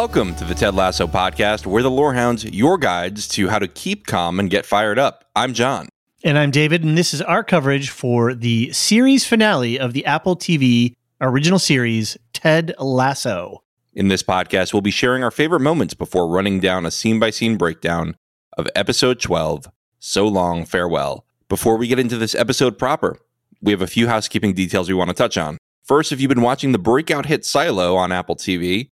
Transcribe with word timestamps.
Welcome 0.00 0.36
to 0.36 0.44
the 0.44 0.54
Ted 0.54 0.76
Lasso 0.76 1.08
podcast. 1.08 1.66
We're 1.66 1.82
the 1.82 1.90
Lorehounds, 1.90 2.44
your 2.44 2.78
guides 2.78 3.26
to 3.30 3.48
how 3.48 3.58
to 3.58 3.66
keep 3.66 4.06
calm 4.06 4.38
and 4.38 4.48
get 4.48 4.64
fired 4.64 4.96
up. 4.96 5.24
I'm 5.34 5.54
John. 5.54 5.88
And 6.22 6.38
I'm 6.38 6.52
David, 6.52 6.84
and 6.84 6.96
this 6.96 7.12
is 7.12 7.20
our 7.20 7.42
coverage 7.42 7.90
for 7.90 8.32
the 8.32 8.70
series 8.72 9.26
finale 9.26 9.76
of 9.76 9.94
the 9.94 10.06
Apple 10.06 10.36
TV 10.36 10.94
original 11.20 11.58
series, 11.58 12.16
Ted 12.32 12.76
Lasso. 12.78 13.64
In 13.92 14.06
this 14.06 14.22
podcast, 14.22 14.72
we'll 14.72 14.82
be 14.82 14.92
sharing 14.92 15.24
our 15.24 15.32
favorite 15.32 15.62
moments 15.62 15.94
before 15.94 16.28
running 16.28 16.60
down 16.60 16.86
a 16.86 16.92
scene 16.92 17.18
by 17.18 17.30
scene 17.30 17.56
breakdown 17.56 18.14
of 18.56 18.68
episode 18.76 19.18
12, 19.18 19.66
So 19.98 20.28
Long, 20.28 20.64
Farewell. 20.64 21.24
Before 21.48 21.76
we 21.76 21.88
get 21.88 21.98
into 21.98 22.16
this 22.16 22.36
episode 22.36 22.78
proper, 22.78 23.18
we 23.60 23.72
have 23.72 23.82
a 23.82 23.88
few 23.88 24.06
housekeeping 24.06 24.54
details 24.54 24.88
we 24.88 24.94
want 24.94 25.10
to 25.10 25.14
touch 25.14 25.36
on. 25.36 25.58
First, 25.82 26.12
if 26.12 26.20
you've 26.20 26.28
been 26.28 26.40
watching 26.40 26.70
the 26.70 26.78
breakout 26.78 27.26
hit 27.26 27.44
Silo 27.44 27.96
on 27.96 28.12
Apple 28.12 28.36
TV, 28.36 28.90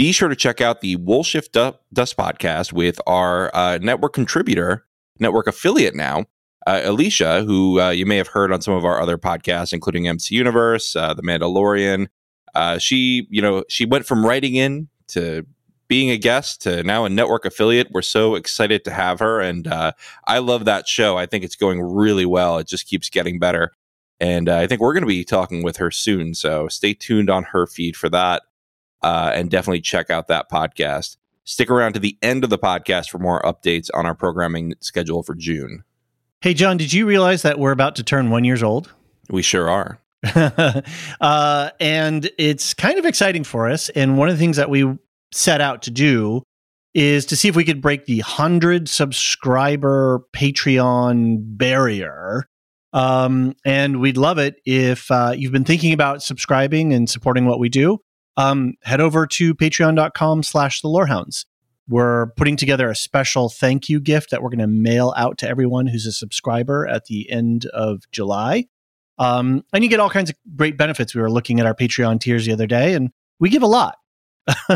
be 0.00 0.12
sure 0.12 0.30
to 0.30 0.34
check 0.34 0.62
out 0.62 0.80
the 0.80 0.96
Woolshift 0.96 1.52
Dust 1.92 2.16
podcast 2.16 2.72
with 2.72 2.98
our 3.06 3.54
uh, 3.54 3.76
network 3.82 4.14
contributor, 4.14 4.86
network 5.18 5.46
affiliate 5.46 5.94
now, 5.94 6.24
uh, 6.66 6.80
Elysia, 6.80 7.44
who 7.44 7.78
uh, 7.78 7.90
you 7.90 8.06
may 8.06 8.16
have 8.16 8.28
heard 8.28 8.50
on 8.50 8.62
some 8.62 8.72
of 8.72 8.82
our 8.82 8.98
other 8.98 9.18
podcasts, 9.18 9.74
including 9.74 10.08
MC 10.08 10.34
Universe, 10.34 10.96
uh, 10.96 11.12
The 11.12 11.20
Mandalorian. 11.20 12.06
Uh, 12.54 12.78
she, 12.78 13.26
you 13.28 13.42
know, 13.42 13.62
she 13.68 13.84
went 13.84 14.06
from 14.06 14.24
writing 14.24 14.54
in 14.54 14.88
to 15.08 15.44
being 15.86 16.10
a 16.10 16.16
guest 16.16 16.62
to 16.62 16.82
now 16.82 17.04
a 17.04 17.10
network 17.10 17.44
affiliate. 17.44 17.88
We're 17.90 18.00
so 18.00 18.36
excited 18.36 18.84
to 18.84 18.90
have 18.92 19.18
her, 19.18 19.38
and 19.38 19.66
uh, 19.66 19.92
I 20.26 20.38
love 20.38 20.64
that 20.64 20.88
show. 20.88 21.18
I 21.18 21.26
think 21.26 21.44
it's 21.44 21.56
going 21.56 21.78
really 21.78 22.24
well. 22.24 22.56
It 22.56 22.66
just 22.66 22.86
keeps 22.86 23.10
getting 23.10 23.38
better, 23.38 23.72
and 24.18 24.48
I 24.48 24.66
think 24.66 24.80
we're 24.80 24.94
going 24.94 25.02
to 25.02 25.06
be 25.06 25.24
talking 25.24 25.62
with 25.62 25.76
her 25.76 25.90
soon. 25.90 26.32
So 26.32 26.68
stay 26.68 26.94
tuned 26.94 27.28
on 27.28 27.42
her 27.52 27.66
feed 27.66 27.96
for 27.96 28.08
that 28.08 28.44
uh, 29.02 29.32
and 29.34 29.50
definitely 29.50 29.80
check 29.80 30.10
out 30.10 30.28
that 30.28 30.50
podcast. 30.50 31.16
Stick 31.44 31.70
around 31.70 31.94
to 31.94 31.98
the 31.98 32.16
end 32.22 32.44
of 32.44 32.50
the 32.50 32.58
podcast 32.58 33.10
for 33.10 33.18
more 33.18 33.42
updates 33.42 33.88
on 33.94 34.06
our 34.06 34.14
programming 34.14 34.74
schedule 34.80 35.22
for 35.22 35.34
June. 35.34 35.84
Hey, 36.42 36.54
John, 36.54 36.76
did 36.76 36.92
you 36.92 37.06
realize 37.06 37.42
that 37.42 37.58
we're 37.58 37.72
about 37.72 37.96
to 37.96 38.02
turn 38.02 38.30
one 38.30 38.44
years 38.44 38.62
old? 38.62 38.92
We 39.28 39.42
sure 39.42 39.68
are. 39.68 40.00
uh, 41.20 41.70
and 41.80 42.30
it's 42.38 42.74
kind 42.74 42.98
of 42.98 43.06
exciting 43.06 43.44
for 43.44 43.68
us. 43.68 43.88
And 43.90 44.18
one 44.18 44.28
of 44.28 44.34
the 44.34 44.38
things 44.38 44.56
that 44.56 44.70
we 44.70 44.86
set 45.32 45.60
out 45.60 45.82
to 45.82 45.90
do 45.90 46.42
is 46.94 47.24
to 47.26 47.36
see 47.36 47.48
if 47.48 47.56
we 47.56 47.64
could 47.64 47.80
break 47.80 48.06
the 48.06 48.18
100 48.18 48.88
subscriber 48.88 50.22
Patreon 50.32 51.38
barrier. 51.40 52.46
Um, 52.92 53.54
and 53.64 54.00
we'd 54.00 54.16
love 54.16 54.38
it 54.38 54.56
if 54.64 55.10
uh, 55.10 55.32
you've 55.36 55.52
been 55.52 55.64
thinking 55.64 55.92
about 55.92 56.22
subscribing 56.22 56.92
and 56.92 57.08
supporting 57.08 57.46
what 57.46 57.60
we 57.60 57.68
do 57.68 58.00
um, 58.36 58.74
head 58.82 59.00
over 59.00 59.26
to 59.26 59.54
patreon.com 59.54 60.42
slash 60.42 60.80
the 60.80 60.88
lorehounds. 60.88 61.46
We're 61.88 62.28
putting 62.36 62.56
together 62.56 62.88
a 62.88 62.94
special 62.94 63.48
thank 63.48 63.88
you 63.88 64.00
gift 64.00 64.30
that 64.30 64.42
we're 64.42 64.50
going 64.50 64.60
to 64.60 64.68
mail 64.68 65.12
out 65.16 65.38
to 65.38 65.48
everyone 65.48 65.88
who's 65.88 66.06
a 66.06 66.12
subscriber 66.12 66.86
at 66.86 67.06
the 67.06 67.28
end 67.30 67.66
of 67.66 68.02
July. 68.12 68.66
Um, 69.18 69.64
and 69.72 69.82
you 69.82 69.90
get 69.90 70.00
all 70.00 70.08
kinds 70.08 70.30
of 70.30 70.36
great 70.56 70.78
benefits. 70.78 71.14
We 71.14 71.20
were 71.20 71.30
looking 71.30 71.58
at 71.60 71.66
our 71.66 71.74
Patreon 71.74 72.20
tiers 72.20 72.46
the 72.46 72.52
other 72.52 72.66
day, 72.66 72.94
and 72.94 73.10
we 73.40 73.50
give 73.50 73.62
a 73.62 73.66
lot. 73.66 73.96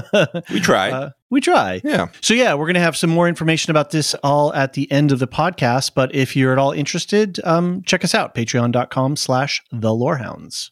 we 0.50 0.60
try. 0.60 0.90
Uh, 0.90 1.10
we 1.30 1.40
try. 1.40 1.80
Yeah. 1.82 2.08
So 2.20 2.34
yeah, 2.34 2.54
we're 2.54 2.66
going 2.66 2.74
to 2.74 2.80
have 2.80 2.96
some 2.96 3.10
more 3.10 3.28
information 3.28 3.70
about 3.70 3.90
this 3.90 4.14
all 4.22 4.52
at 4.52 4.74
the 4.74 4.90
end 4.90 5.12
of 5.12 5.18
the 5.18 5.28
podcast. 5.28 5.92
But 5.94 6.14
if 6.14 6.36
you're 6.36 6.52
at 6.52 6.58
all 6.58 6.72
interested, 6.72 7.40
um, 7.44 7.82
check 7.86 8.04
us 8.04 8.14
out, 8.14 8.34
patreon.com 8.34 9.16
slash 9.16 9.62
the 9.72 9.94
lorehounds. 9.94 10.70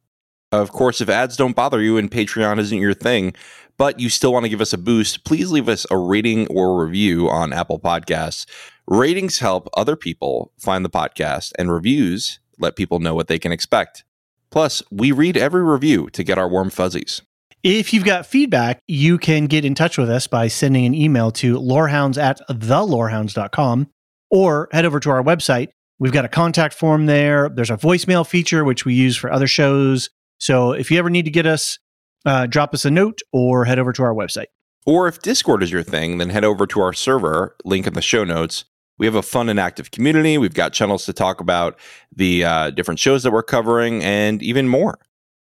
Of 0.52 0.70
course, 0.70 1.00
if 1.00 1.08
ads 1.08 1.36
don't 1.36 1.56
bother 1.56 1.80
you 1.80 1.96
and 1.96 2.10
Patreon 2.10 2.58
isn't 2.58 2.78
your 2.78 2.92
thing, 2.92 3.34
but 3.78 3.98
you 3.98 4.10
still 4.10 4.34
want 4.34 4.44
to 4.44 4.50
give 4.50 4.60
us 4.60 4.74
a 4.74 4.78
boost, 4.78 5.24
please 5.24 5.50
leave 5.50 5.68
us 5.68 5.86
a 5.90 5.96
rating 5.96 6.46
or 6.48 6.84
review 6.84 7.30
on 7.30 7.54
Apple 7.54 7.80
Podcasts. 7.80 8.46
Ratings 8.86 9.38
help 9.38 9.68
other 9.74 9.96
people 9.96 10.52
find 10.58 10.84
the 10.84 10.90
podcast, 10.90 11.52
and 11.58 11.72
reviews 11.72 12.38
let 12.58 12.76
people 12.76 12.98
know 12.98 13.14
what 13.14 13.28
they 13.28 13.38
can 13.38 13.50
expect. 13.50 14.04
Plus, 14.50 14.82
we 14.90 15.10
read 15.10 15.38
every 15.38 15.64
review 15.64 16.10
to 16.10 16.22
get 16.22 16.36
our 16.36 16.48
warm 16.48 16.68
fuzzies. 16.68 17.22
If 17.62 17.94
you've 17.94 18.04
got 18.04 18.26
feedback, 18.26 18.80
you 18.86 19.16
can 19.16 19.46
get 19.46 19.64
in 19.64 19.74
touch 19.74 19.96
with 19.96 20.10
us 20.10 20.26
by 20.26 20.48
sending 20.48 20.84
an 20.84 20.94
email 20.94 21.30
to 21.32 21.58
lorehounds 21.58 22.18
at 22.18 22.40
thelorehounds.com 22.48 23.88
or 24.30 24.68
head 24.72 24.84
over 24.84 25.00
to 25.00 25.10
our 25.10 25.22
website. 25.22 25.68
We've 25.98 26.12
got 26.12 26.24
a 26.24 26.28
contact 26.28 26.74
form 26.74 27.06
there. 27.06 27.48
There's 27.48 27.70
a 27.70 27.76
voicemail 27.76 28.26
feature, 28.26 28.64
which 28.64 28.84
we 28.84 28.94
use 28.94 29.16
for 29.16 29.32
other 29.32 29.46
shows. 29.46 30.10
So 30.42 30.72
if 30.72 30.90
you 30.90 30.98
ever 30.98 31.08
need 31.08 31.24
to 31.26 31.30
get 31.30 31.46
us, 31.46 31.78
uh, 32.26 32.46
drop 32.46 32.74
us 32.74 32.84
a 32.84 32.90
note 32.90 33.20
or 33.30 33.64
head 33.64 33.78
over 33.78 33.92
to 33.92 34.02
our 34.02 34.12
website. 34.12 34.46
Or 34.84 35.06
if 35.06 35.22
Discord 35.22 35.62
is 35.62 35.70
your 35.70 35.84
thing, 35.84 36.18
then 36.18 36.30
head 36.30 36.42
over 36.42 36.66
to 36.66 36.80
our 36.80 36.92
server, 36.92 37.54
link 37.64 37.86
in 37.86 37.94
the 37.94 38.02
show 38.02 38.24
notes. 38.24 38.64
We 38.98 39.06
have 39.06 39.14
a 39.14 39.22
fun 39.22 39.48
and 39.48 39.60
active 39.60 39.92
community. 39.92 40.38
We've 40.38 40.52
got 40.52 40.72
channels 40.72 41.06
to 41.06 41.12
talk 41.12 41.40
about 41.40 41.78
the 42.10 42.44
uh, 42.44 42.70
different 42.70 42.98
shows 42.98 43.22
that 43.22 43.30
we're 43.30 43.44
covering 43.44 44.02
and 44.02 44.42
even 44.42 44.66
more. 44.66 44.98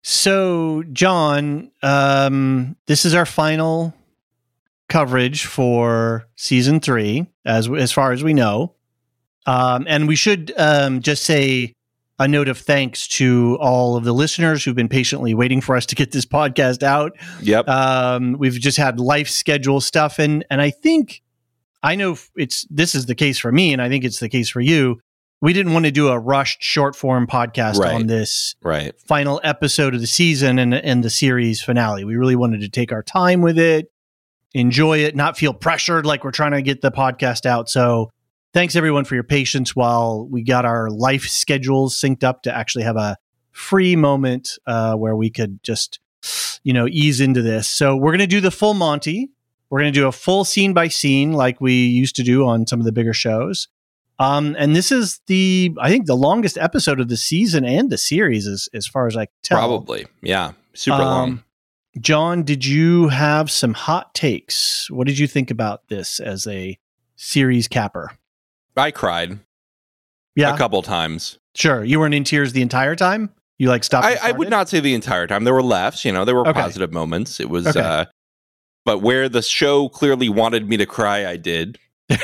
So, 0.03 0.83
John, 0.93 1.73
um, 1.83 2.77
this 2.87 3.05
is 3.05 3.13
our 3.15 3.27
final 3.27 3.93
coverage 4.89 5.45
for 5.45 6.27
season 6.37 6.81
three, 6.81 7.27
as 7.45 7.69
as 7.69 7.93
far 7.93 8.13
as 8.13 8.25
we 8.25 8.33
know. 8.33 8.73
Um, 9.45 9.85
and 9.87 10.09
we 10.09 10.17
should 10.17 10.55
um, 10.57 11.03
just 11.03 11.25
say 11.25 11.76
a 12.19 12.27
note 12.27 12.49
of 12.49 12.59
thanks 12.59 13.07
to 13.07 13.59
all 13.61 13.97
of 13.97 14.05
the 14.05 14.13
listeners 14.13 14.65
who've 14.65 14.75
been 14.75 14.89
patiently 14.89 15.35
waiting 15.35 15.61
for 15.61 15.77
us 15.77 15.85
to 15.87 15.95
get 15.95 16.13
this 16.13 16.25
podcast 16.25 16.83
out. 16.83 17.13
Yep. 17.43 17.69
Um, 17.69 18.37
we've 18.39 18.55
just 18.59 18.79
had 18.79 18.99
life 18.99 19.29
schedule 19.29 19.81
stuff, 19.81 20.19
and 20.19 20.45
and 20.51 20.61
I 20.61 20.71
think 20.71 21.23
I 21.83 21.95
know 21.95 22.17
it's 22.35 22.67
this 22.71 22.95
is 22.95 23.07
the 23.07 23.15
case 23.15 23.39
for 23.39 23.53
me, 23.53 23.73
and 23.73 23.83
I 23.83 23.89
think 23.89 24.05
it's 24.05 24.21
the 24.21 24.29
case 24.29 24.49
for 24.49 24.61
you. 24.61 25.01
We 25.43 25.53
didn't 25.53 25.75
want 25.75 25.85
to 25.85 25.91
do 25.91 26.09
a 26.09 26.19
rushed 26.19 26.63
short 26.63 26.97
form 26.97 27.27
podcast 27.27 27.79
right. 27.79 27.95
on 27.95 28.07
this 28.07 28.57
right. 28.63 28.99
final 28.99 29.39
episode 29.45 29.95
of 29.95 30.01
the 30.01 30.07
season 30.07 30.59
and 30.59 30.75
and 30.75 31.05
the 31.05 31.11
series 31.11 31.61
finale. 31.61 32.05
We 32.05 32.17
really 32.17 32.37
wanted 32.37 32.63
to 32.63 32.71
take 32.71 32.93
our 32.93 33.03
time 33.03 33.43
with 33.43 33.59
it, 33.59 33.93
enjoy 34.55 35.01
it, 35.01 35.15
not 35.15 35.37
feel 35.37 35.53
pressured 35.53 36.07
like 36.07 36.25
we're 36.25 36.31
trying 36.31 36.53
to 36.53 36.63
get 36.63 36.81
the 36.81 36.91
podcast 36.91 37.45
out. 37.45 37.69
So 37.69 38.11
thanks 38.57 38.75
everyone 38.75 39.05
for 39.05 39.15
your 39.15 39.23
patience 39.23 39.77
while 39.77 40.27
we 40.31 40.43
got 40.43 40.65
our 40.65 40.89
life 40.89 41.25
schedules 41.25 41.95
synced 41.95 42.25
up 42.25 42.43
to 42.43 42.57
actually 42.57 42.85
have 42.85 42.97
a 42.97 43.15
free 43.51 43.95
moment 43.95 44.59
uh, 44.67 44.95
where 44.95 45.15
we 45.15 45.29
could 45.29 45.63
just 45.63 46.01
you 46.63 46.73
know 46.73 46.89
ease 46.89 47.21
into 47.21 47.43
this. 47.43 47.69
So 47.69 47.95
we're 47.95 48.13
going 48.13 48.21
to 48.21 48.27
do 48.27 48.41
the 48.41 48.51
full 48.51 48.73
monty. 48.73 49.29
We're 49.69 49.81
going 49.81 49.93
to 49.93 50.01
do 50.01 50.07
a 50.07 50.13
full 50.13 50.47
scene 50.47 50.73
by 50.73 50.89
scene 50.89 51.35
like 51.35 51.61
we 51.61 51.75
used 51.75 52.17
to 52.17 52.23
do 52.23 52.47
on 52.47 52.67
some 52.67 52.81
of 52.81 52.87
the 52.87 52.93
bigger 52.93 53.13
shows. 53.13 53.69
Um, 54.19 54.57
and 54.59 54.75
this 54.75 54.91
is 54.91 55.21
the 55.27 55.75
i 55.79 55.91
think 55.91 56.07
the 56.07 56.17
longest 56.17 56.57
episode 56.57 56.99
of 56.99 57.09
the 57.09 57.19
season 57.19 57.67
and 57.67 57.91
the 57.91 57.99
series 57.99 58.47
as, 58.47 58.71
as 58.73 58.87
far 58.87 59.07
as 59.07 59.19
i 59.19 59.27
can 59.27 59.35
tell. 59.43 59.59
Probably. 59.59 60.07
Yeah. 60.23 60.53
Super 60.73 61.03
um, 61.03 61.05
long. 61.05 61.45
John, 62.01 62.43
did 62.43 62.65
you 62.65 63.09
have 63.09 63.51
some 63.51 63.75
hot 63.75 64.15
takes? 64.15 64.91
What 64.91 65.07
did 65.07 65.19
you 65.19 65.27
think 65.27 65.51
about 65.51 65.89
this 65.89 66.21
as 66.21 66.47
a 66.47 66.79
series 67.17 67.69
capper? 67.69 68.13
I 68.77 68.91
cried 68.91 69.39
Yeah, 70.35 70.55
a 70.55 70.59
couple 70.59 70.83
times. 70.83 71.39
sure. 71.55 71.83
You 71.85 71.99
weren't 72.01 72.15
in 72.15 72.25
tears 72.25 72.53
the 72.53 72.63
entire 72.63 72.97
time. 72.97 73.31
You 73.59 73.69
like 73.69 73.85
stopped. 73.85 74.07
I, 74.07 74.17
I 74.29 74.33
would 74.33 74.51
not 74.51 74.69
say 74.69 74.81
the 74.81 74.93
entire 74.95 75.27
time. 75.27 75.45
There 75.45 75.55
were 75.55 75.63
laughs, 75.63 76.05
you 76.05 76.13
know, 76.13 76.25
there 76.27 76.35
were 76.35 76.47
Okay. 76.47 76.61
positive 76.61 76.93
moments. 76.93 77.41
It 77.41 77.49
was, 77.49 77.67
Okay. 77.67 77.81
uh, 77.81 78.05
but 78.85 78.99
where 78.99 79.29
the 79.31 79.41
show 79.43 79.89
clearly 79.89 80.29
wanted 80.29 80.69
me 80.69 80.77
to 80.77 80.85
cry, 80.87 81.27
I 81.27 81.37
did. 81.37 81.79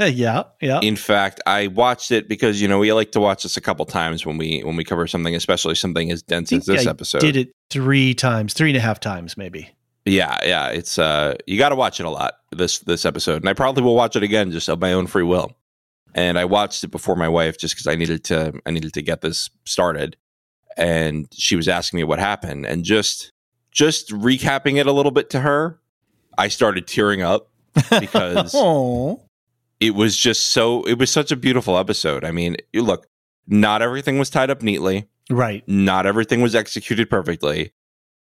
yeah, 0.00 0.42
yeah. 0.60 0.80
In 0.80 0.96
fact, 0.96 1.40
I 1.46 1.68
watched 1.68 2.10
it 2.10 2.28
because 2.28 2.60
you 2.60 2.66
know 2.66 2.78
we 2.80 2.92
like 2.92 3.12
to 3.12 3.20
watch 3.20 3.44
this 3.44 3.56
a 3.56 3.60
couple 3.60 3.84
times 3.86 4.26
when 4.26 4.38
we 4.38 4.60
when 4.64 4.74
we 4.74 4.82
cover 4.82 5.06
something, 5.06 5.36
especially 5.36 5.76
something 5.76 6.10
as 6.10 6.20
dense 6.22 6.52
as 6.52 6.66
this 6.66 6.84
I 6.86 6.90
episode. 6.90 7.20
Did 7.20 7.36
it 7.36 7.52
three 7.70 8.12
times, 8.14 8.54
three 8.54 8.70
and 8.70 8.76
a 8.76 8.80
half 8.80 8.98
times, 8.98 9.36
maybe. 9.36 9.70
Yeah, 10.04 10.36
yeah. 10.42 10.68
It's 10.70 10.98
uh 10.98 11.36
you 11.46 11.58
gotta 11.58 11.76
watch 11.76 12.00
it 12.00 12.06
a 12.06 12.10
lot, 12.10 12.34
this 12.50 12.80
this 12.80 13.04
episode. 13.04 13.42
And 13.42 13.48
I 13.48 13.52
probably 13.52 13.84
will 13.84 13.94
watch 13.94 14.16
it 14.16 14.24
again 14.24 14.50
just 14.50 14.68
of 14.68 14.80
my 14.80 14.94
own 14.94 15.06
free 15.06 15.22
will. 15.22 15.52
And 16.14 16.38
I 16.38 16.44
watched 16.44 16.84
it 16.84 16.88
before 16.88 17.16
my 17.16 17.28
wife 17.28 17.58
just 17.58 17.74
because 17.74 17.86
I 17.86 17.94
needed 17.94 18.24
to 18.24 18.60
I 18.66 18.70
needed 18.70 18.94
to 18.94 19.02
get 19.02 19.20
this 19.20 19.50
started. 19.64 20.16
And 20.76 21.28
she 21.32 21.56
was 21.56 21.68
asking 21.68 21.98
me 21.98 22.04
what 22.04 22.18
happened. 22.18 22.66
And 22.66 22.84
just 22.84 23.32
just 23.70 24.10
recapping 24.10 24.78
it 24.78 24.86
a 24.86 24.92
little 24.92 25.12
bit 25.12 25.30
to 25.30 25.40
her, 25.40 25.78
I 26.38 26.48
started 26.48 26.86
tearing 26.86 27.22
up 27.22 27.48
because 28.00 28.54
it 29.80 29.94
was 29.94 30.16
just 30.16 30.46
so 30.46 30.82
it 30.84 30.98
was 30.98 31.10
such 31.10 31.30
a 31.30 31.36
beautiful 31.36 31.78
episode. 31.78 32.24
I 32.24 32.32
mean, 32.32 32.56
you 32.72 32.82
look, 32.82 33.06
not 33.50 33.82
everything 33.82 34.18
was 34.18 34.30
tied 34.30 34.48
up 34.48 34.62
neatly 34.62 35.08
right. 35.28 35.64
not 35.66 36.06
everything 36.06 36.40
was 36.40 36.54
executed 36.54 37.10
perfectly 37.10 37.72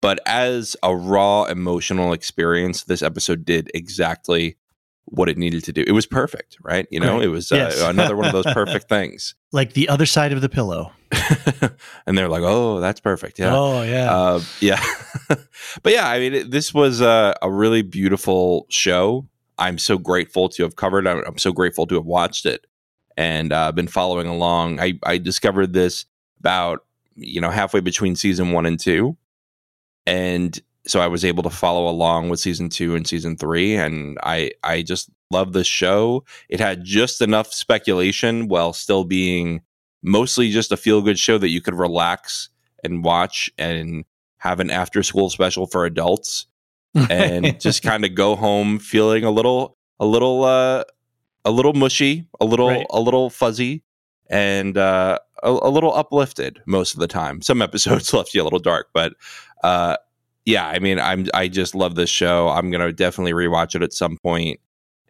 but 0.01 0.19
as 0.25 0.75
a 0.83 0.95
raw 0.95 1.45
emotional 1.45 2.13
experience 2.13 2.83
this 2.83 3.01
episode 3.01 3.45
did 3.45 3.71
exactly 3.73 4.57
what 5.13 5.29
it 5.29 5.37
needed 5.37 5.63
to 5.63 5.71
do. 5.73 5.83
It 5.85 5.91
was 5.93 6.05
perfect 6.05 6.57
right? 6.63 6.87
You 6.91 6.99
know 6.99 7.17
Great. 7.17 7.25
it 7.25 7.29
was 7.29 7.51
uh, 7.51 7.55
Yes. 7.55 7.81
another 7.81 8.15
one 8.15 8.25
of 8.27 8.33
those 8.33 8.53
perfect 8.53 8.89
things. 8.89 9.35
Like 9.51 9.73
the 9.73 9.87
other 9.89 10.05
side 10.05 10.31
of 10.33 10.41
the 10.41 10.49
pillow. 10.49 10.91
and 12.07 12.17
they're 12.17 12.27
like 12.29 12.43
oh 12.43 12.79
that's 12.79 12.99
perfect. 12.99 13.39
Yeah. 13.39 13.55
Oh 13.55 13.83
yeah. 13.83 14.11
uh, 14.13 14.41
yeah. 14.59 14.83
But 15.83 15.93
yeah 15.93 16.07
i 16.09 16.19
mean 16.19 16.33
it, 16.33 16.51
this 16.51 16.73
was 16.73 16.99
a, 17.01 17.35
a 17.41 17.49
really 17.51 17.81
beautiful 17.81 18.65
show. 18.69 19.27
I'm 19.57 19.77
so 19.77 19.97
grateful 19.97 20.49
to 20.49 20.63
have 20.63 20.75
covered. 20.75 21.07
I'm, 21.07 21.23
I'm 21.27 21.37
so 21.37 21.51
grateful 21.51 21.85
to 21.87 21.95
have 21.95 22.05
watched 22.05 22.45
it 22.45 22.65
and 23.15 23.53
uh, 23.53 23.71
been 23.71 23.87
following 23.87 24.25
along. 24.27 24.79
I, 24.79 24.99
I 25.03 25.19
discovered 25.19 25.73
this 25.73 26.05
about 26.39 26.85
you 27.15 27.39
know 27.39 27.51
halfway 27.51 27.79
between 27.79 28.15
season 28.15 28.51
one 28.51 28.65
and 28.65 28.79
two. 28.79 29.15
And 30.07 30.59
so 30.85 30.99
i 30.99 31.07
was 31.07 31.23
able 31.25 31.43
to 31.43 31.49
follow 31.49 31.87
along 31.87 32.29
with 32.29 32.39
season 32.39 32.69
two 32.69 32.95
and 32.95 33.07
season 33.07 33.35
three 33.37 33.75
and 33.75 34.17
i 34.23 34.51
i 34.63 34.81
just 34.81 35.09
love 35.31 35.53
this 35.53 35.67
show 35.67 36.23
it 36.49 36.59
had 36.59 36.83
just 36.83 37.21
enough 37.21 37.51
speculation 37.53 38.47
while 38.47 38.73
still 38.73 39.03
being 39.03 39.61
mostly 40.03 40.51
just 40.51 40.71
a 40.71 40.77
feel 40.77 41.01
good 41.01 41.17
show 41.17 41.37
that 41.37 41.49
you 41.49 41.61
could 41.61 41.73
relax 41.75 42.49
and 42.83 43.03
watch 43.03 43.49
and 43.57 44.03
have 44.37 44.59
an 44.59 44.69
after 44.69 45.01
school 45.03 45.29
special 45.29 45.65
for 45.65 45.85
adults 45.85 46.45
and 47.09 47.59
just 47.61 47.81
kind 47.81 48.03
of 48.05 48.13
go 48.13 48.35
home 48.35 48.77
feeling 48.77 49.23
a 49.23 49.31
little 49.31 49.77
a 49.99 50.05
little 50.05 50.43
uh 50.43 50.83
a 51.45 51.51
little 51.51 51.73
mushy 51.73 52.27
a 52.41 52.45
little 52.45 52.67
Right. 52.67 52.85
a 52.89 52.99
little 52.99 53.29
fuzzy 53.29 53.83
and 54.29 54.77
uh 54.77 55.17
a, 55.43 55.49
a 55.49 55.69
little 55.69 55.93
uplifted 55.95 56.61
most 56.65 56.93
of 56.93 56.99
the 56.99 57.07
time 57.07 57.41
some 57.41 57.61
episodes 57.61 58.13
left 58.13 58.33
you 58.33 58.41
a 58.41 58.43
little 58.43 58.59
dark 58.59 58.89
but 58.93 59.13
uh 59.63 59.95
yeah 60.45 60.67
i 60.67 60.79
mean 60.79 60.99
i'm 60.99 61.27
i 61.33 61.47
just 61.47 61.75
love 61.75 61.95
this 61.95 62.09
show 62.09 62.49
i'm 62.49 62.71
gonna 62.71 62.91
definitely 62.91 63.33
rewatch 63.33 63.75
it 63.75 63.81
at 63.83 63.93
some 63.93 64.17
point. 64.23 64.59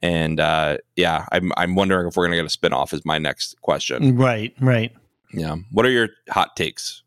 and 0.01 0.39
uh 0.39 0.77
yeah 0.95 1.25
i'm 1.31 1.51
i'm 1.57 1.75
wondering 1.75 2.07
if 2.07 2.15
we're 2.15 2.25
gonna 2.25 2.35
get 2.35 2.45
a 2.45 2.49
spin-off 2.49 2.93
is 2.93 3.03
my 3.05 3.17
next 3.17 3.59
question 3.61 4.15
right. 4.17 4.53
Right. 4.59 4.91
yeah 5.33 5.55
what 5.71 5.85
are 5.85 5.91
your 5.91 6.09
hot 6.29 6.55
takes 6.55 7.03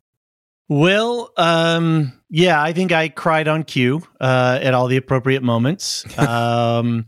Well, 0.69 1.31
um, 1.37 2.13
yeah, 2.29 2.61
I 2.61 2.73
think 2.73 2.91
I 2.91 3.09
cried 3.09 3.47
on 3.47 3.63
cue 3.63 4.03
uh, 4.21 4.59
at 4.61 4.75
all 4.75 4.89
the 4.89 4.97
appropriate 4.97 5.43
moments. 5.45 6.05
Um, 6.19 7.07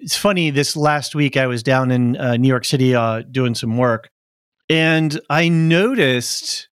it's 0.00 0.16
funny. 0.16 0.50
This 0.50 0.76
last 0.76 1.14
week, 1.16 1.36
I 1.36 1.46
was 1.48 1.64
down 1.64 1.90
in 1.90 2.16
uh, 2.16 2.36
New 2.36 2.46
York 2.46 2.64
City 2.64 2.94
uh, 2.94 3.22
doing 3.28 3.54
some 3.56 3.76
work, 3.76 4.08
and 4.70 5.20
I 5.28 5.48
noticed 5.50 6.68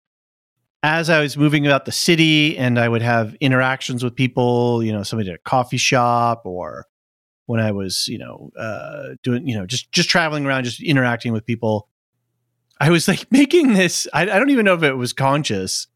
as 0.83 1.11
I 1.11 1.21
was 1.21 1.37
moving 1.37 1.67
about 1.67 1.85
the 1.85 1.93
city, 1.93 2.57
and 2.57 2.79
I 2.79 2.89
would 2.89 3.03
have 3.03 3.35
interactions 3.41 4.05
with 4.05 4.15
people. 4.15 4.83
You 4.83 4.93
know, 4.93 5.03
somebody 5.03 5.31
at 5.31 5.37
a 5.37 5.39
coffee 5.39 5.77
shop, 5.77 6.43
or 6.45 6.87
when 7.47 7.61
I 7.61 7.73
was, 7.73 8.07
you 8.09 8.19
know, 8.19 8.51
uh, 8.59 9.15
doing, 9.23 9.47
you 9.47 9.57
know, 9.59 9.67
just 9.67 9.91
just 9.93 10.09
traveling 10.09 10.47
around, 10.47 10.65
just 10.65 10.83
interacting 10.83 11.33
with 11.33 11.45
people. 11.45 11.89
I 12.81 12.91
was 12.91 13.09
like 13.09 13.27
making 13.31 13.75
this. 13.75 14.07
I, 14.13 14.23
I 14.23 14.39
don't 14.39 14.51
even 14.51 14.65
know 14.65 14.75
if 14.75 14.83
it 14.83 14.95
was 14.95 15.13
conscious 15.13 15.89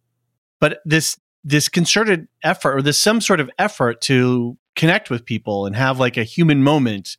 but 0.60 0.80
this 0.84 1.18
this 1.42 1.68
concerted 1.68 2.28
effort 2.44 2.76
or 2.76 2.82
this 2.82 2.98
some 2.98 3.20
sort 3.20 3.40
of 3.40 3.50
effort 3.58 4.02
to 4.02 4.56
connect 4.76 5.10
with 5.10 5.24
people 5.24 5.66
and 5.66 5.74
have 5.74 5.98
like 5.98 6.18
a 6.18 6.22
human 6.22 6.62
moment 6.62 7.16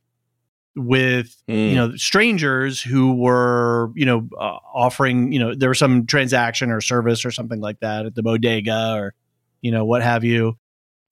with 0.74 1.36
Mm. 1.50 1.68
you 1.70 1.74
know 1.76 1.96
strangers 1.96 2.80
who 2.80 3.14
were 3.14 3.90
you 3.94 4.06
know 4.06 4.28
uh, 4.38 4.56
offering 4.74 5.30
you 5.32 5.38
know 5.38 5.54
there 5.54 5.68
was 5.68 5.78
some 5.78 6.06
transaction 6.06 6.70
or 6.70 6.80
service 6.80 7.24
or 7.24 7.30
something 7.30 7.60
like 7.60 7.80
that 7.80 8.06
at 8.06 8.14
the 8.14 8.22
bodega 8.22 8.94
or 8.96 9.14
you 9.60 9.70
know 9.70 9.84
what 9.84 10.02
have 10.02 10.24
you 10.24 10.56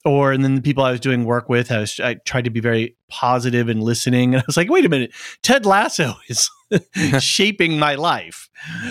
or 0.06 0.32
and 0.32 0.42
then 0.42 0.54
the 0.54 0.62
people 0.62 0.82
I 0.82 0.92
was 0.92 1.00
doing 1.00 1.24
work 1.26 1.48
with 1.50 1.70
I 1.70 1.80
was 1.80 2.00
I 2.00 2.14
tried 2.14 2.44
to 2.44 2.50
be 2.50 2.60
very 2.60 2.96
positive 3.08 3.68
and 3.68 3.82
listening 3.82 4.32
and 4.34 4.42
I 4.42 4.44
was 4.46 4.56
like 4.56 4.70
wait 4.70 4.86
a 4.86 4.88
minute 4.88 5.12
Ted 5.42 5.66
Lasso 5.66 6.14
is 6.28 6.48
shaping 7.22 7.78
my 7.78 7.96
life 7.96 8.48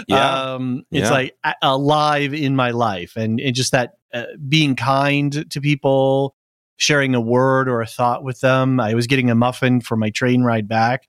Yeah. 0.07 0.53
um, 0.53 0.83
it's 0.91 1.09
Yeah. 1.09 1.11
like 1.11 1.35
a- 1.43 1.55
alive 1.63 2.33
in 2.33 2.55
my 2.55 2.71
life, 2.71 3.15
and, 3.15 3.39
and 3.39 3.55
just 3.55 3.71
that 3.71 3.93
uh, 4.13 4.23
being 4.47 4.75
kind 4.75 5.49
to 5.49 5.61
people, 5.61 6.35
sharing 6.79 7.13
a 7.13 7.21
word 7.21 7.69
or 7.69 7.81
a 7.81 7.85
thought 7.85 8.23
with 8.23 8.39
them. 8.39 8.79
I 8.79 8.95
was 8.95 9.05
getting 9.05 9.29
a 9.29 9.35
muffin 9.35 9.81
for 9.81 9.95
my 9.95 10.09
train 10.09 10.41
ride 10.41 10.67
back, 10.67 11.07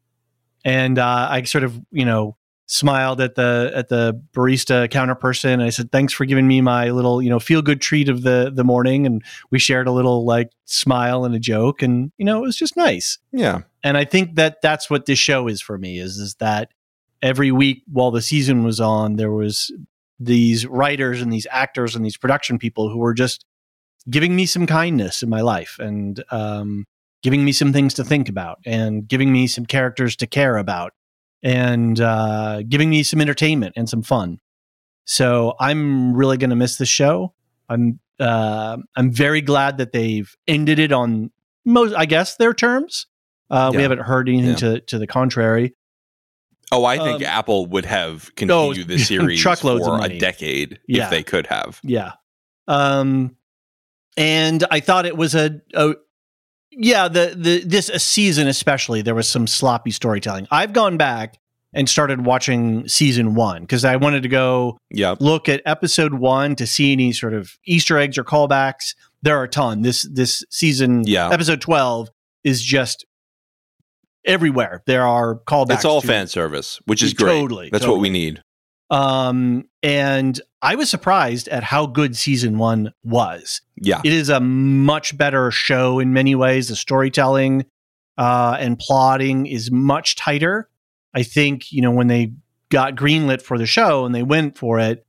and 0.64 0.98
uh, 0.98 1.28
I 1.30 1.42
sort 1.44 1.64
of 1.64 1.80
you 1.90 2.04
know 2.04 2.36
smiled 2.66 3.20
at 3.20 3.34
the 3.34 3.72
at 3.74 3.88
the 3.88 4.20
barista 4.34 4.90
counter 4.90 5.14
person. 5.14 5.60
I 5.60 5.70
said, 5.70 5.90
"Thanks 5.90 6.12
for 6.12 6.26
giving 6.26 6.46
me 6.46 6.60
my 6.60 6.90
little 6.90 7.22
you 7.22 7.30
know 7.30 7.38
feel 7.38 7.62
good 7.62 7.80
treat 7.80 8.08
of 8.08 8.22
the 8.22 8.52
the 8.54 8.64
morning," 8.64 9.06
and 9.06 9.22
we 9.50 9.58
shared 9.58 9.86
a 9.86 9.92
little 9.92 10.26
like 10.26 10.50
smile 10.66 11.24
and 11.24 11.34
a 11.34 11.40
joke, 11.40 11.82
and 11.82 12.12
you 12.18 12.24
know 12.24 12.38
it 12.38 12.42
was 12.42 12.56
just 12.56 12.76
nice. 12.76 13.18
Yeah. 13.32 13.62
And 13.82 13.96
I 13.96 14.04
think 14.04 14.34
that 14.34 14.60
that's 14.60 14.90
what 14.90 15.06
this 15.06 15.18
show 15.18 15.48
is 15.48 15.62
for 15.62 15.78
me 15.78 15.98
is 15.98 16.18
is 16.18 16.34
that 16.34 16.70
every 17.22 17.52
week 17.52 17.82
while 17.90 18.10
the 18.10 18.22
season 18.22 18.64
was 18.64 18.80
on 18.80 19.16
there 19.16 19.30
was 19.30 19.70
these 20.18 20.66
writers 20.66 21.22
and 21.22 21.32
these 21.32 21.46
actors 21.50 21.96
and 21.96 22.04
these 22.04 22.16
production 22.16 22.58
people 22.58 22.90
who 22.90 22.98
were 22.98 23.14
just 23.14 23.46
giving 24.08 24.34
me 24.34 24.46
some 24.46 24.66
kindness 24.66 25.22
in 25.22 25.28
my 25.28 25.40
life 25.40 25.78
and 25.78 26.22
um, 26.30 26.86
giving 27.22 27.44
me 27.44 27.52
some 27.52 27.72
things 27.72 27.94
to 27.94 28.04
think 28.04 28.28
about 28.28 28.58
and 28.64 29.06
giving 29.06 29.32
me 29.32 29.46
some 29.46 29.66
characters 29.66 30.16
to 30.16 30.26
care 30.26 30.56
about 30.56 30.92
and 31.42 32.00
uh, 32.00 32.62
giving 32.68 32.88
me 32.90 33.02
some 33.02 33.20
entertainment 33.20 33.74
and 33.76 33.88
some 33.88 34.02
fun. 34.02 34.38
So 35.04 35.54
I'm 35.60 36.14
really 36.14 36.36
going 36.36 36.50
to 36.50 36.56
miss 36.56 36.76
this 36.76 36.88
show. 36.88 37.34
I'm 37.68 37.98
uh, 38.18 38.76
I'm 38.96 39.10
very 39.10 39.40
glad 39.40 39.78
that 39.78 39.92
they've 39.92 40.34
ended 40.46 40.78
it 40.78 40.92
on 40.92 41.30
most, 41.64 41.94
I 41.94 42.04
guess, 42.06 42.36
their 42.36 42.52
terms. 42.52 43.06
Uh, 43.48 43.70
Yeah. 43.72 43.76
We 43.78 43.82
haven't 43.82 44.00
heard 44.02 44.28
anything 44.28 44.50
Yeah. 44.50 44.56
to 44.56 44.80
to 44.80 44.98
the 44.98 45.06
contrary. 45.06 45.74
Oh, 46.72 46.84
I 46.84 46.98
think 46.98 47.22
Um, 47.22 47.26
Apple 47.26 47.66
would 47.66 47.86
have 47.86 48.32
continued 48.36 48.86
the 48.86 48.98
series 48.98 49.40
truckloads 49.40 49.86
for 49.86 50.00
a 50.04 50.18
decade 50.18 50.78
Yeah. 50.86 51.04
if 51.04 51.10
they 51.10 51.22
could 51.22 51.46
have. 51.48 51.80
Yeah. 51.82 52.12
Um, 52.68 53.36
and 54.20 54.64
I 54.70 54.80
thought 54.80 55.06
it 55.06 55.16
was 55.16 55.34
a, 55.34 55.60
a 55.74 55.94
yeah, 56.70 57.08
the 57.08 57.34
the 57.36 57.64
this 57.64 57.88
a 57.88 57.98
season 57.98 58.46
especially 58.46 59.02
there 59.02 59.14
was 59.14 59.28
some 59.28 59.46
sloppy 59.46 59.90
storytelling. 59.90 60.46
I've 60.50 60.72
gone 60.72 60.96
back 60.96 61.38
and 61.72 61.88
started 61.88 62.24
watching 62.26 62.86
season 62.88 63.34
one 63.34 63.62
because 63.62 63.84
I 63.84 63.96
wanted 63.96 64.22
to 64.24 64.28
go 64.28 64.78
look 65.20 65.48
at 65.48 65.62
episode 65.64 66.14
one 66.14 66.54
to 66.56 66.66
see 66.66 66.92
any 66.92 67.12
sort 67.12 67.32
of 67.34 67.52
Easter 67.64 67.96
eggs 67.98 68.18
or 68.18 68.24
callbacks. 68.24 68.94
There 69.22 69.38
are 69.38 69.44
a 69.44 69.48
ton. 69.48 69.82
This 69.82 70.02
this 70.12 70.44
season, 70.50 71.04
Yeah. 71.06 71.30
episode 71.30 71.60
twelve 71.60 72.08
is 72.44 72.62
just 72.62 73.06
everywhere. 74.24 74.82
There 74.86 75.06
are 75.06 75.36
callbacks. 75.46 75.74
It's 75.76 75.84
all 75.84 76.00
fan 76.00 76.26
service, 76.26 76.80
which 76.86 77.02
is 77.02 77.14
great. 77.14 77.40
Totally, 77.40 77.70
That's 77.70 77.86
what 77.86 78.00
we 78.00 78.10
need. 78.10 78.42
Um, 78.90 79.64
and 79.82 80.40
I 80.62 80.74
was 80.74 80.90
surprised 80.90 81.48
at 81.48 81.62
how 81.62 81.86
good 81.86 82.16
season 82.16 82.58
one 82.58 82.92
was. 83.02 83.62
Yeah. 83.76 84.00
It 84.04 84.12
is 84.12 84.28
a 84.28 84.40
much 84.40 85.16
better 85.16 85.50
show 85.50 85.98
in 85.98 86.12
many 86.12 86.34
ways. 86.34 86.68
The 86.68 86.76
storytelling 86.76 87.64
uh, 88.18 88.56
and 88.60 88.78
plotting 88.78 89.46
is 89.46 89.70
much 89.70 90.16
tighter. 90.16 90.68
I 91.14 91.22
think, 91.22 91.72
you 91.72 91.80
know, 91.80 91.90
when 91.90 92.08
they 92.08 92.32
got 92.68 92.94
greenlit 92.94 93.42
for 93.42 93.58
the 93.58 93.66
show 93.66 94.04
and 94.04 94.14
they 94.14 94.22
went 94.22 94.58
for 94.58 94.78
it, 94.78 95.06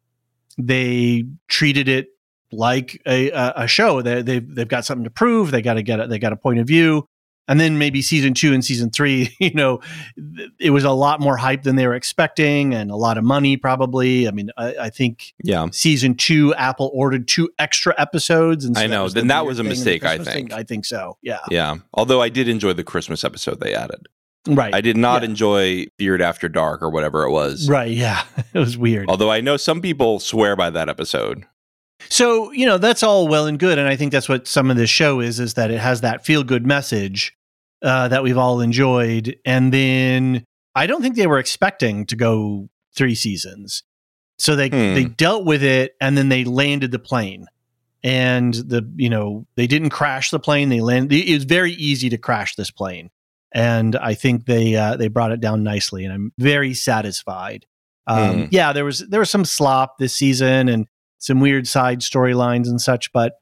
they 0.57 1.25
treated 1.47 1.87
it 1.89 2.07
like 2.51 3.01
a 3.05 3.29
a, 3.31 3.67
show. 3.67 4.01
They 4.01 4.21
they've 4.21 4.55
they've 4.55 4.67
got 4.67 4.85
something 4.85 5.03
to 5.05 5.09
prove. 5.09 5.51
They 5.51 5.61
got 5.61 5.75
to 5.75 5.83
get 5.83 5.99
it. 5.99 6.09
They 6.09 6.19
got 6.19 6.33
a 6.33 6.37
point 6.37 6.59
of 6.59 6.67
view. 6.67 7.05
And 7.47 7.59
then 7.59 7.77
maybe 7.77 8.01
season 8.01 8.33
two 8.33 8.53
and 8.53 8.63
season 8.63 8.91
three, 8.91 9.35
you 9.39 9.53
know, 9.53 9.81
it 10.59 10.69
was 10.69 10.83
a 10.83 10.91
lot 10.91 11.19
more 11.19 11.35
hype 11.37 11.63
than 11.63 11.75
they 11.75 11.85
were 11.87 11.95
expecting, 11.95 12.73
and 12.73 12.89
a 12.91 12.95
lot 12.95 13.17
of 13.17 13.23
money 13.23 13.57
probably. 13.57 14.27
I 14.27 14.31
mean, 14.31 14.51
I, 14.57 14.75
I 14.75 14.89
think 14.89 15.33
Yeah. 15.43 15.67
season 15.71 16.15
two, 16.15 16.53
Apple 16.55 16.91
ordered 16.93 17.27
two 17.27 17.49
extra 17.59 17.93
episodes, 17.97 18.63
and 18.63 18.77
so 18.77 18.83
I 18.83 18.87
know. 18.87 19.03
was 19.03 19.13
the 19.13 19.21
Then 19.21 19.27
that 19.27 19.45
was 19.45 19.59
a 19.59 19.63
thing 19.63 19.71
in 19.71 19.75
the 19.75 19.75
mistake, 19.79 20.05
I 20.05 20.17
think. 20.17 20.49
thing. 20.49 20.53
I 20.53 20.63
think 20.63 20.85
so. 20.85 21.17
Yeah. 21.21 21.39
Yeah. 21.49 21.77
Although 21.93 22.21
I 22.21 22.29
did 22.29 22.47
enjoy 22.47 22.73
the 22.73 22.83
Christmas 22.83 23.23
episode 23.23 23.59
they 23.59 23.73
added. 23.73 24.07
Right. 24.47 24.73
I 24.73 24.81
did 24.81 24.97
not 24.97 25.21
Yeah. 25.21 25.29
enjoy 25.29 25.85
Beard 25.97 26.21
After 26.21 26.47
Dark 26.49 26.81
or 26.81 26.89
whatever 26.89 27.23
it 27.25 27.31
was. 27.31 27.67
Right. 27.69 27.91
Yeah. 27.91 28.23
it 28.53 28.59
was 28.59 28.77
weird. 28.77 29.09
Although 29.09 29.29
I 29.31 29.41
know 29.41 29.57
some 29.57 29.81
people 29.81 30.19
swear 30.19 30.55
by 30.55 30.69
that 30.69 30.89
episode. 30.89 31.43
So, 32.09 32.51
you 32.51 32.65
know, 32.65 32.77
that's 32.77 33.03
all 33.03 33.27
well 33.27 33.47
and 33.47 33.57
good. 33.57 33.77
And 33.77 33.87
I 33.87 33.95
think 33.95 34.11
that's 34.11 34.29
what 34.29 34.47
some 34.47 34.69
of 34.69 34.77
this 34.77 34.89
show 34.89 35.19
is, 35.19 35.39
is 35.39 35.53
that 35.55 35.71
it 35.71 35.79
has 35.79 36.01
that 36.01 36.25
feel 36.25 36.43
good 36.43 36.65
message 36.65 37.35
uh, 37.81 38.07
that 38.09 38.23
we've 38.23 38.37
all 38.37 38.61
enjoyed. 38.61 39.37
And 39.45 39.73
then 39.73 40.45
I 40.75 40.87
don't 40.87 41.01
think 41.01 41.15
they 41.15 41.27
were 41.27 41.39
expecting 41.39 42.05
to 42.07 42.15
go 42.15 42.69
three 42.95 43.15
seasons. 43.15 43.83
So 44.37 44.55
they, 44.55 44.69
Hmm. 44.69 44.93
they 44.95 45.05
dealt 45.05 45.45
with 45.45 45.63
it 45.63 45.95
and 46.01 46.17
then 46.17 46.29
they 46.29 46.43
landed 46.43 46.91
the 46.91 46.99
plane. 46.99 47.45
And 48.03 48.53
the, 48.53 48.91
you 48.95 49.09
know, 49.09 49.45
they 49.55 49.67
didn't 49.67 49.91
crash 49.91 50.31
the 50.31 50.39
plane. 50.39 50.69
They 50.69 50.81
landed, 50.81 51.15
it 51.15 51.33
was 51.33 51.43
very 51.43 51.73
easy 51.73 52.09
to 52.09 52.17
crash 52.17 52.55
this 52.55 52.71
plane. 52.71 53.11
And 53.51 53.95
I 53.95 54.15
think 54.15 54.45
they, 54.45 54.75
uh, 54.75 54.95
they 54.97 55.07
brought 55.07 55.31
it 55.31 55.39
down 55.39 55.63
nicely. 55.63 56.03
And 56.05 56.13
I'm 56.13 56.33
very 56.39 56.73
satisfied. 56.73 57.65
Um, 58.07 58.33
Hmm. 58.43 58.45
Yeah, 58.49 58.73
there 58.73 58.85
was, 58.85 58.99
there 59.07 59.19
was 59.19 59.29
some 59.29 59.45
slop 59.45 59.97
this 59.99 60.15
season 60.15 60.67
and, 60.67 60.87
some 61.21 61.39
weird 61.39 61.67
side 61.67 62.01
storylines 62.01 62.67
and 62.67 62.81
such, 62.81 63.13
but 63.13 63.39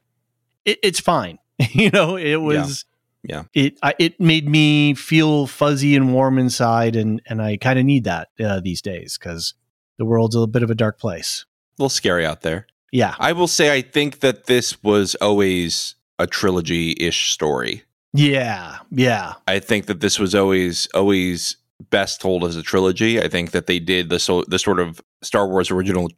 it, 0.66 0.78
it's 0.84 1.00
fine. 1.00 1.40
you 1.72 1.90
know, 1.90 2.16
it 2.16 2.36
was. 2.36 2.86
Yeah. 3.24 3.44
It 3.54 3.78
I, 3.84 3.96
it 4.00 4.20
made 4.20 4.48
me 4.48 4.94
feel 4.94 5.46
fuzzy 5.48 5.96
and 5.96 6.14
warm 6.14 6.38
inside, 6.38 6.96
and 6.96 7.22
and 7.26 7.42
I 7.42 7.58
kind 7.58 7.80
of 7.80 7.86
need 7.86 8.04
that 8.04 8.30
uh, 8.40 8.62
these 8.62 8.82
days 8.82 9.18
because 9.18 9.56
the 9.98 10.06
world's 10.06 10.36
a 10.36 10.40
little 10.40 10.52
bit 10.52 10.64
of 10.64 10.72
a 10.72 10.76
dark 10.76 11.00
place. 11.00 11.46
A 11.78 11.82
little 11.82 11.90
scary 11.90 12.26
out 12.26 12.42
there. 12.42 12.68
Yeah. 12.92 13.16
I 13.20 13.34
will 13.34 13.48
say 13.48 13.74
I 13.74 13.82
think 13.82 14.22
that 14.22 14.46
this 14.46 14.82
was 14.84 15.16
always 15.16 15.96
a 16.18 16.28
trilogy 16.28 16.96
ish 16.98 17.32
story. 17.32 17.84
Yeah. 18.14 18.78
Yeah. 18.90 19.34
I 19.48 19.60
think 19.60 19.86
that 19.88 20.00
this 20.00 20.18
was 20.18 20.34
always 20.34 20.88
always 20.94 21.58
best 21.90 22.22
told 22.22 22.44
as 22.44 22.56
a 22.56 22.64
trilogy. 22.64 23.22
I 23.22 23.28
think 23.28 23.52
that 23.52 23.68
they 23.68 23.80
did 23.80 24.10
the 24.10 24.20
so 24.20 24.44
the 24.48 24.60
sort 24.60 24.80
of 24.80 25.02
Star 25.22 25.48
Wars 25.48 25.72
original 25.72 26.10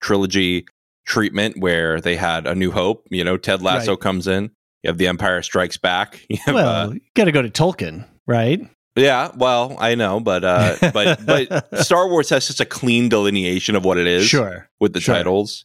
trilogy 0.00 0.66
treatment 1.10 1.58
where 1.58 2.00
they 2.00 2.14
had 2.16 2.46
a 2.46 2.54
new 2.54 2.70
hope. 2.70 3.06
You 3.10 3.24
know, 3.24 3.36
Ted 3.36 3.60
Lasso 3.62 3.92
Right. 3.92 4.00
comes 4.00 4.26
in. 4.28 4.44
You 4.82 4.88
have 4.88 4.96
the 4.98 5.08
Empire 5.08 5.42
Strikes 5.42 5.76
Back. 5.76 6.24
You 6.30 6.38
have, 6.46 6.54
Well, 6.54 6.90
uh, 6.90 6.92
you 6.92 7.00
got 7.14 7.24
to 7.24 7.32
go 7.32 7.42
to 7.42 7.50
Tolkien, 7.50 8.06
right? 8.26 8.60
yeah. 8.96 9.30
Well, 9.36 9.76
I 9.78 9.94
know, 9.96 10.20
but 10.20 10.44
uh, 10.44 10.76
but 10.92 11.26
but 11.26 11.82
Star 11.84 12.08
Wars 12.08 12.30
has 12.30 12.44
such 12.46 12.60
a 12.60 12.64
clean 12.64 13.08
delineation 13.08 13.74
of 13.76 13.84
what 13.84 13.98
it 13.98 14.06
is 14.06 14.24
Sure. 14.26 14.68
with 14.78 14.92
the 14.92 15.00
Sure. 15.00 15.14
titles. 15.16 15.64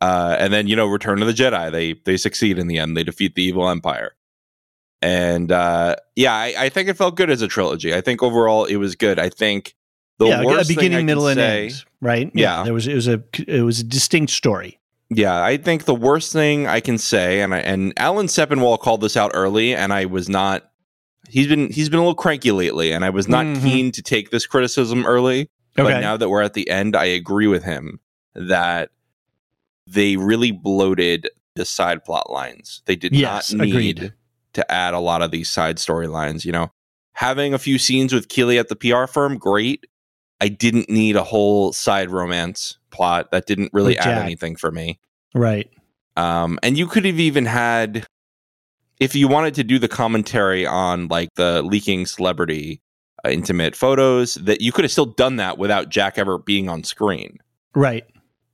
Uh, 0.00 0.36
and 0.38 0.52
then 0.52 0.66
you 0.68 0.76
know, 0.76 0.86
Return 0.86 1.20
of 1.22 1.26
the 1.28 1.32
Jedi. 1.34 1.72
They 1.72 1.94
they 2.04 2.16
succeed 2.18 2.58
in 2.58 2.66
the 2.66 2.78
end. 2.78 2.96
They 2.96 3.04
defeat 3.04 3.34
the 3.34 3.42
evil 3.42 3.68
Empire. 3.70 4.12
And 5.02 5.50
uh, 5.52 5.96
yeah, 6.16 6.32
I, 6.34 6.54
I 6.58 6.68
think 6.68 6.88
it 6.88 6.96
felt 6.96 7.16
good 7.16 7.30
as 7.30 7.42
a 7.42 7.48
trilogy. 7.48 7.94
I 7.94 8.00
think 8.00 8.22
overall 8.22 8.64
it 8.64 8.76
was 8.76 8.94
good. 8.96 9.18
I 9.18 9.28
think 9.28 9.74
the 10.18 10.26
yeah, 10.26 10.44
worst 10.44 10.70
a 10.70 10.74
beginning, 10.74 11.06
middle, 11.06 11.26
and 11.26 11.38
say, 11.38 11.66
end, 11.66 11.84
right? 12.00 12.30
Yeah. 12.34 12.62
there 12.64 12.74
was 12.74 12.86
it 12.86 12.94
was 12.94 13.08
a 13.08 13.22
it 13.48 13.62
was 13.62 13.80
a 13.80 13.84
distinct 13.84 14.32
story. 14.32 14.78
Yeah, 15.10 15.42
I 15.44 15.56
think 15.58 15.84
the 15.84 15.94
worst 15.94 16.32
thing 16.32 16.66
I 16.66 16.80
can 16.80 16.98
say, 16.98 17.40
and 17.40 17.54
I, 17.54 17.58
and 17.58 17.92
Alan 17.98 18.26
Sepinwall 18.26 18.78
called 18.80 19.00
this 19.00 19.16
out 19.16 19.30
early, 19.34 19.74
and 19.74 19.92
I 19.92 20.06
was 20.06 20.28
not. 20.28 20.70
He's 21.28 21.46
been 21.46 21.70
he's 21.72 21.88
been 21.88 21.98
a 21.98 22.02
little 22.02 22.14
cranky 22.14 22.52
lately, 22.52 22.92
and 22.92 23.04
I 23.04 23.10
was 23.10 23.28
not 23.28 23.44
Mhm. 23.44 23.62
keen 23.62 23.92
to 23.92 24.02
take 24.02 24.30
this 24.30 24.46
criticism 24.46 25.04
early. 25.06 25.48
Okay, 25.78 25.82
But 25.92 26.00
now 26.00 26.16
that 26.16 26.28
we're 26.28 26.42
at 26.42 26.54
the 26.54 26.68
end, 26.70 26.94
I 26.96 27.06
agree 27.06 27.46
with 27.48 27.64
him 27.64 27.98
that 28.34 28.90
they 29.86 30.16
really 30.16 30.52
bloated 30.52 31.28
the 31.56 31.64
side 31.64 32.04
plot 32.04 32.30
lines. 32.30 32.82
They 32.86 32.96
did 32.96 33.14
Yes, 33.14 33.52
not 33.52 33.66
need 33.66 33.98
agreed. 33.98 34.12
to 34.54 34.72
add 34.72 34.94
a 34.94 35.00
lot 35.00 35.22
of 35.22 35.30
these 35.30 35.48
side 35.50 35.76
storylines. 35.78 36.44
You 36.44 36.52
know, 36.52 36.70
having 37.14 37.52
a 37.54 37.58
few 37.58 37.78
scenes 37.78 38.12
with 38.12 38.28
Keeley 38.28 38.58
at 38.58 38.68
the 38.68 38.76
PR 38.76 39.06
firm, 39.06 39.36
great. 39.38 39.86
I 40.40 40.48
didn't 40.48 40.90
need 40.90 41.16
a 41.16 41.22
whole 41.22 41.72
side 41.72 42.10
romance 42.10 42.76
plot 42.90 43.30
that 43.30 43.46
didn't 43.46 43.70
really 43.72 43.98
add 43.98 44.18
anything 44.18 44.56
for 44.56 44.70
me. 44.70 44.98
right. 45.34 45.70
Um, 46.16 46.60
and 46.62 46.78
you 46.78 46.86
could 46.86 47.04
have 47.04 47.18
even 47.18 47.44
had, 47.44 48.06
if 49.00 49.16
you 49.16 49.26
wanted 49.26 49.54
to 49.54 49.64
do 49.64 49.80
the 49.80 49.88
commentary 49.88 50.64
on 50.64 51.08
like 51.08 51.28
the 51.34 51.60
leaking 51.62 52.06
celebrity 52.06 52.80
uh, 53.24 53.30
intimate 53.30 53.74
photos, 53.74 54.34
that 54.34 54.60
you 54.60 54.70
could 54.70 54.84
have 54.84 54.92
still 54.92 55.06
done 55.06 55.36
that 55.36 55.58
without 55.58 55.88
Jack 55.88 56.18
ever 56.18 56.38
being 56.38 56.68
on 56.68 56.84
screen. 56.84 57.38
Right. 57.74 58.04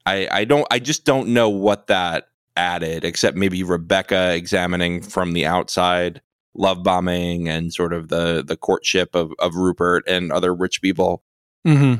I, 0.06 0.28
I 0.30 0.44
don't, 0.44 0.66
I 0.70 0.78
just 0.78 1.04
don't 1.04 1.28
know 1.28 1.50
what 1.50 1.88
that 1.88 2.28
added, 2.56 3.04
except 3.04 3.36
maybe 3.36 3.62
Rebecca 3.62 4.34
examining 4.34 5.02
from 5.02 5.32
the 5.32 5.46
outside, 5.46 6.20
love 6.54 6.82
bombing, 6.82 7.48
and 7.48 7.72
sort 7.72 7.92
of 7.92 8.08
the 8.08 8.42
the 8.46 8.56
courtship 8.56 9.14
of 9.14 9.32
of 9.38 9.54
Rupert 9.54 10.04
and 10.06 10.32
other 10.32 10.54
rich 10.54 10.82
people. 10.82 11.22
Hmm 11.64 11.94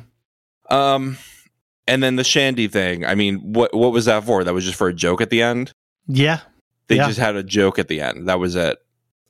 Um, 0.69 1.19
and 1.87 2.03
then 2.03 2.17
the 2.17 2.25
Shandy 2.25 2.69
thing. 2.69 3.05
I 3.05 3.15
mean, 3.15 3.37
what 3.53 3.75
what 3.75 3.93
was 3.93 4.05
that 4.07 4.25
for? 4.25 4.45
That 4.45 4.55
was 4.55 4.65
just 4.65 4.77
for 4.77 4.89
a 4.89 4.95
joke 4.95 5.21
at 5.21 5.31
the 5.31 5.43
end. 5.43 5.73
Yeah. 6.07 6.41
They 6.89 6.97
Yeah. 6.97 7.07
just 7.07 7.19
had 7.19 7.37
a 7.37 7.43
joke 7.43 7.79
at 7.79 7.89
the 7.89 8.01
end. 8.01 8.29
That 8.29 8.39
was 8.41 8.57
it. 8.57 8.79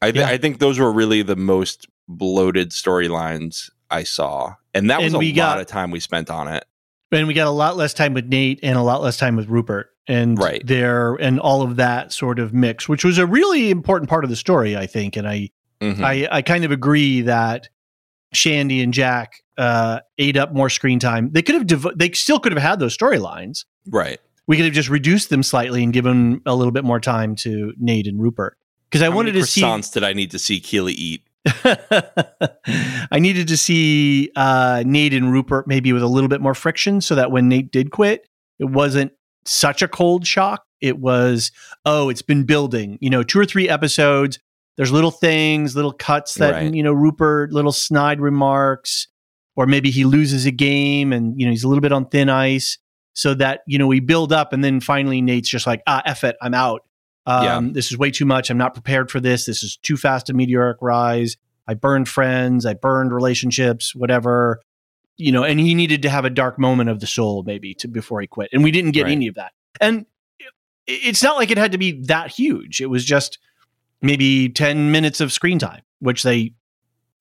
I 0.02 0.12
th- 0.12 0.24
Yeah. 0.24 0.28
I 0.32 0.38
think 0.38 0.58
those 0.58 0.78
were 0.78 0.92
really 0.92 1.22
the 1.22 1.36
most 1.36 1.86
bloated 2.08 2.70
storylines 2.70 3.70
I 3.90 4.02
saw, 4.04 4.54
and 4.74 4.88
that 4.90 5.00
was 5.02 5.14
a 5.14 5.18
we 5.18 5.28
lot 5.28 5.34
got- 5.36 5.60
of 5.60 5.66
time 5.66 5.90
we 5.90 6.00
spent 6.00 6.30
on 6.30 6.48
it. 6.48 6.64
and 7.12 7.26
we 7.26 7.34
got 7.34 7.48
a 7.48 7.50
lot 7.50 7.76
less 7.76 7.92
time 7.92 8.14
with 8.14 8.26
Nate 8.26 8.60
and 8.62 8.78
a 8.78 8.82
lot 8.82 9.02
less 9.02 9.16
time 9.16 9.34
with 9.36 9.48
Rupert 9.48 9.88
and 10.06 10.38
Right. 10.38 10.64
there 10.64 11.14
and 11.16 11.40
all 11.40 11.60
of 11.62 11.74
that 11.76 12.12
sort 12.12 12.38
of 12.38 12.54
mix, 12.54 12.88
which 12.88 13.04
was 13.04 13.18
a 13.18 13.26
really 13.26 13.70
important 13.70 14.08
part 14.08 14.22
of 14.22 14.30
the 14.30 14.36
story, 14.36 14.76
I 14.76 14.86
think. 14.86 15.16
And 15.16 15.26
I 15.28 15.50
Mhm. 15.82 16.04
I, 16.04 16.28
I 16.30 16.42
kind 16.42 16.64
of 16.64 16.70
agree 16.70 17.22
that 17.22 17.68
Shandy 18.32 18.80
and 18.82 18.92
Jack 18.94 19.42
uh, 19.58 20.00
ate 20.18 20.36
up 20.36 20.52
more 20.52 20.70
screen 20.70 20.98
time. 20.98 21.30
They 21.32 21.42
could 21.42 21.54
have 21.56 21.66
devo- 21.66 21.96
they 21.96 22.10
still 22.12 22.38
could 22.40 22.52
have 22.52 22.62
had 22.62 22.78
those 22.78 22.96
storylines. 22.96 23.64
right. 23.86 24.20
We 24.46 24.56
could 24.56 24.64
have 24.64 24.74
just 24.74 24.88
reduced 24.88 25.30
them 25.30 25.44
slightly 25.44 25.84
and 25.84 25.92
given 25.92 26.40
a 26.44 26.56
little 26.56 26.72
bit 26.72 26.82
more 26.82 26.98
time 26.98 27.36
to 27.36 27.72
Nate 27.78 28.08
and 28.08 28.20
Rupert 28.20 28.58
because 28.90 29.00
I 29.00 29.08
How 29.08 29.14
wanted 29.14 29.32
to 29.32 29.46
see. 29.46 29.62
croissants 29.62 29.92
did 29.92 30.02
I 30.02 30.12
need 30.12 30.32
to 30.32 30.40
see 30.40 30.58
Keeley 30.58 30.92
eat? 30.94 31.22
I 33.12 33.18
needed 33.20 33.46
to 33.48 33.56
see 33.56 34.30
uh, 34.34 34.82
Nate 34.84 35.14
and 35.14 35.32
Rupert 35.32 35.68
maybe 35.68 35.92
with 35.92 36.02
a 36.02 36.06
little 36.08 36.28
bit 36.28 36.40
more 36.40 36.54
friction 36.54 37.00
so 37.00 37.14
that 37.14 37.30
when 37.30 37.48
Nate 37.48 37.70
did 37.70 37.90
quit, 37.92 38.28
it 38.58 38.64
wasn't 38.64 39.12
such 39.44 39.82
a 39.82 39.88
cold 39.88 40.26
shock. 40.26 40.64
It 40.80 40.98
was, 40.98 41.52
oh, 41.84 42.08
it's 42.08 42.22
been 42.22 42.44
building, 42.44 42.98
you 43.00 43.10
know, 43.10 43.22
two 43.22 43.38
or 43.38 43.44
three 43.44 43.68
episodes. 43.68 44.38
There's 44.80 44.92
little 44.92 45.10
things, 45.10 45.76
little 45.76 45.92
cuts 45.92 46.36
that, 46.36 46.52
Right. 46.54 46.72
you 46.74 46.82
know, 46.82 46.92
Rupert, 46.94 47.52
little 47.52 47.70
snide 47.70 48.18
remarks, 48.18 49.08
or 49.54 49.66
maybe 49.66 49.90
he 49.90 50.04
loses 50.06 50.46
a 50.46 50.50
game 50.50 51.12
and, 51.12 51.38
you 51.38 51.44
know, 51.44 51.50
he's 51.52 51.64
a 51.64 51.68
little 51.68 51.82
bit 51.82 51.92
on 51.92 52.06
thin 52.06 52.30
ice 52.30 52.78
so 53.12 53.34
that, 53.34 53.60
you 53.66 53.76
know, 53.76 53.86
we 53.86 54.00
build 54.00 54.32
up 54.32 54.54
and 54.54 54.64
then 54.64 54.80
finally 54.80 55.20
Nate's 55.20 55.50
just 55.50 55.66
like, 55.66 55.82
ah, 55.86 56.00
F 56.06 56.24
it, 56.24 56.34
I'm 56.40 56.54
out. 56.54 56.82
Um, 57.26 57.44
Yeah. 57.44 57.72
This 57.74 57.90
is 57.92 57.98
way 57.98 58.10
too 58.10 58.24
much. 58.24 58.48
I'm 58.48 58.56
not 58.56 58.72
prepared 58.72 59.10
for 59.10 59.20
this. 59.20 59.44
This 59.44 59.62
is 59.62 59.76
too 59.76 59.98
fast 59.98 60.30
a 60.30 60.32
meteoric 60.32 60.78
rise. 60.80 61.36
I 61.68 61.74
burned 61.74 62.08
friends, 62.08 62.64
I 62.64 62.72
burned 62.72 63.12
relationships, 63.12 63.94
whatever. 63.94 64.60
You 65.18 65.30
know, 65.32 65.44
and 65.44 65.60
he 65.60 65.74
needed 65.74 66.00
to 66.02 66.08
have 66.08 66.24
a 66.24 66.30
dark 66.30 66.58
moment 66.58 66.88
of 66.88 67.00
the 67.00 67.06
soul 67.06 67.42
maybe 67.42 67.74
to 67.74 67.88
before 67.88 68.22
he 68.22 68.26
quit. 68.26 68.48
And 68.54 68.64
we 68.64 68.70
didn't 68.70 68.92
get 68.92 69.02
Right. 69.04 69.12
any 69.12 69.26
of 69.26 69.34
that. 69.34 69.52
And 69.78 70.06
it's 70.86 71.22
not 71.22 71.36
like 71.36 71.50
it 71.50 71.58
had 71.58 71.72
to 71.72 71.78
be 71.78 72.00
that 72.06 72.30
huge. 72.30 72.80
It 72.80 72.86
was 72.86 73.04
just 73.04 73.38
maybe 74.02 74.48
10 74.48 74.90
minutes 74.90 75.20
of 75.20 75.32
screen 75.32 75.58
time, 75.58 75.82
which 75.98 76.22
they 76.22 76.54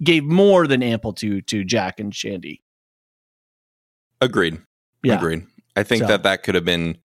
gave 0.03 0.23
more 0.23 0.65
than 0.67 0.81
ample 0.81 1.13
to 1.13 1.41
to 1.41 1.63
Jack 1.63 1.99
and 1.99 2.15
Shandy. 2.15 2.61
Agreed. 4.21 4.59
Yeah. 5.03 5.15
Agreed. 5.17 5.45
I 5.75 5.83
think 5.83 6.03
So- 6.03 6.07
that 6.07 6.23
that 6.23 6.43
could 6.43 6.55
have 6.55 6.65
been 6.65 6.97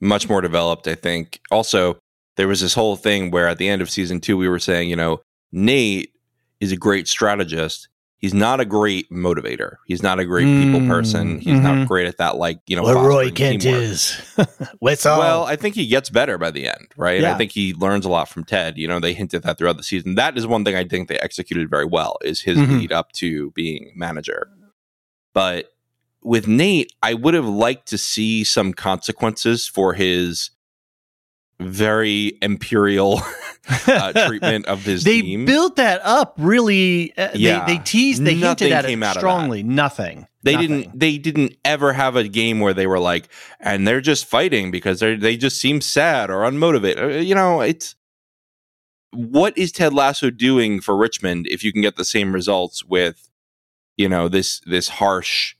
much 0.00 0.28
more 0.28 0.40
developed. 0.40 0.86
I 0.86 0.94
think 0.94 1.40
also 1.50 1.98
there 2.36 2.48
was 2.48 2.60
this 2.60 2.74
whole 2.74 2.96
thing 2.96 3.30
where 3.30 3.48
at 3.48 3.58
the 3.58 3.68
end 3.68 3.82
of 3.82 3.90
season 3.90 4.20
two, 4.20 4.36
we 4.36 4.48
were 4.48 4.58
saying, 4.58 4.88
you 4.88 4.96
know, 4.96 5.20
Nate 5.52 6.12
is 6.60 6.72
a 6.72 6.76
great 6.76 7.08
strategist. 7.08 7.88
He's 8.20 8.34
not 8.34 8.60
a 8.60 8.66
great 8.66 9.10
motivator. 9.10 9.76
He's 9.86 10.02
not 10.02 10.20
a 10.20 10.26
great 10.26 10.44
people 10.44 10.80
Mm, 10.80 10.88
person. 10.88 11.40
He's 11.40 11.54
mhm. 11.58 11.62
not 11.62 11.88
great 11.88 12.06
at 12.06 12.18
that, 12.18 12.36
like, 12.36 12.60
you 12.66 12.76
know, 12.76 12.82
fostering 12.84 13.34
teamwork. 13.34 13.64
is. 13.82 14.20
What's 14.78 15.06
all? 15.06 15.18
Well, 15.18 15.44
I 15.44 15.56
think 15.56 15.74
he 15.74 15.86
gets 15.86 16.10
better 16.10 16.36
by 16.36 16.50
the 16.50 16.68
end, 16.68 16.88
right? 16.98 17.22
Yeah. 17.22 17.34
I 17.34 17.38
think 17.38 17.50
he 17.52 17.72
learns 17.72 18.04
a 18.04 18.10
lot 18.10 18.28
from 18.28 18.44
Ted. 18.44 18.76
You 18.76 18.88
know, 18.88 19.00
they 19.00 19.14
hinted 19.14 19.42
that 19.44 19.56
throughout 19.56 19.78
the 19.78 19.82
season. 19.82 20.16
That 20.16 20.36
is 20.36 20.46
one 20.46 20.66
thing 20.66 20.76
I 20.76 20.84
think 20.84 21.08
they 21.08 21.18
executed 21.18 21.70
very 21.70 21.86
well 21.86 22.18
is 22.22 22.42
his 22.42 22.58
Mhm. 22.58 22.80
lead 22.80 22.92
up 22.92 23.10
to 23.12 23.52
being 23.52 23.90
manager. 23.96 24.48
But 25.32 25.72
with 26.22 26.46
Nate, 26.46 26.92
I 27.02 27.14
would 27.14 27.32
have 27.32 27.46
liked 27.48 27.88
to 27.88 27.96
see 27.96 28.44
some 28.44 28.74
consequences 28.74 29.66
for 29.66 29.94
his 29.94 30.50
very 31.60 32.38
imperial 32.42 33.20
uh, 33.86 34.12
treatment 34.26 34.66
of 34.66 34.84
his 34.84 35.04
team. 35.04 35.12
they 35.14 35.22
team. 35.22 35.44
built 35.44 35.76
that 35.76 36.00
up 36.04 36.34
really. 36.38 37.16
Uh, 37.16 37.28
Yeah. 37.34 37.64
they, 37.66 37.76
they 37.76 37.82
teased, 37.84 38.24
they 38.24 38.34
Nothing 38.34 38.68
hinted 38.68 38.72
at 38.72 38.84
came 38.86 39.02
it 39.02 39.06
out 39.06 39.10
of 39.10 39.14
that. 39.14 39.20
strongly. 39.20 39.62
Nothing. 39.62 40.26
they 40.42 40.52
Nothing. 40.54 40.68
didn't 40.68 40.98
they 40.98 41.18
didn't 41.18 41.56
ever 41.64 41.92
have 41.92 42.16
a 42.16 42.26
game 42.28 42.60
where 42.60 42.72
they 42.74 42.86
were 42.86 42.98
like 42.98 43.28
and 43.60 43.86
they're 43.86 44.00
just 44.00 44.24
fighting 44.26 44.70
because 44.70 45.00
they 45.00 45.14
they 45.16 45.36
just 45.36 45.60
seem 45.60 45.80
sad 45.80 46.30
or 46.30 46.42
unmotivated 46.50 47.02
Uh, 47.16 47.18
you 47.18 47.34
know 47.34 47.60
it's 47.60 47.94
what 49.12 49.56
is 49.58 49.72
ted 49.72 49.92
lasso 49.92 50.30
doing 50.30 50.80
for 50.80 50.96
richmond 50.96 51.46
if 51.48 51.64
you 51.64 51.72
can 51.72 51.82
get 51.82 51.96
the 51.96 52.04
same 52.04 52.32
results 52.32 52.84
with 52.84 53.28
you 53.96 54.08
know 54.08 54.28
this 54.28 54.60
this 54.66 54.88
harsh 54.88 55.56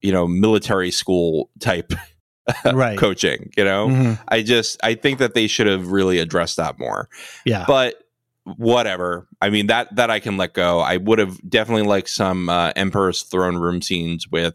you 0.00 0.12
know 0.12 0.26
military 0.26 0.90
school 0.92 1.50
type 1.58 1.92
Right. 2.64 2.96
coaching 3.06 3.50
you 3.56 3.64
know 3.64 3.88
Mhm. 3.88 4.18
i 4.28 4.42
just 4.42 4.78
i 4.84 4.94
think 4.94 5.18
that 5.18 5.34
they 5.34 5.46
should 5.46 5.66
have 5.66 5.88
really 5.90 6.18
addressed 6.18 6.56
that 6.58 6.78
more 6.78 7.08
Yeah. 7.44 7.64
but 7.66 7.96
whatever 8.56 9.26
i 9.40 9.50
mean 9.50 9.66
that 9.66 9.94
that 9.96 10.10
i 10.10 10.20
can 10.20 10.36
let 10.36 10.54
go 10.54 10.78
i 10.80 10.96
would 10.96 11.18
have 11.18 11.38
definitely 11.48 11.82
liked 11.86 12.08
some 12.08 12.48
uh, 12.48 12.72
emperor's 12.76 13.22
throne 13.22 13.56
room 13.56 13.82
scenes 13.82 14.28
with 14.28 14.54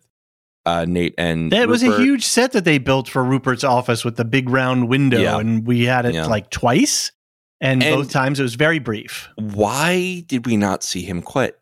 uh 0.65 0.85
nate 0.87 1.13
and 1.17 1.51
That 1.51 1.67
was 1.67 1.83
a 1.83 1.97
huge 1.97 2.23
set 2.23 2.53
that 2.53 2.63
they 2.65 2.77
built 2.77 3.09
for 3.09 3.23
Rupert's 3.23 3.63
office 3.63 4.05
with 4.05 4.15
the 4.15 4.23
big 4.25 4.47
round 4.47 4.87
window, 4.87 5.19
Yeah. 5.19 5.39
and 5.39 5.65
we 5.67 5.85
had 5.85 6.05
it 6.05 6.13
Yeah. 6.13 6.27
like 6.27 6.51
twice, 6.51 7.11
and, 7.59 7.81
And- 7.83 7.95
both 7.95 8.11
times 8.11 8.39
it 8.39 8.43
was 8.43 8.53
very 8.55 8.77
brief. 8.79 9.27
why 9.37 10.23
did 10.27 10.45
we 10.45 10.55
not 10.57 10.83
see 10.83 11.01
him 11.01 11.21
quit 11.23 11.59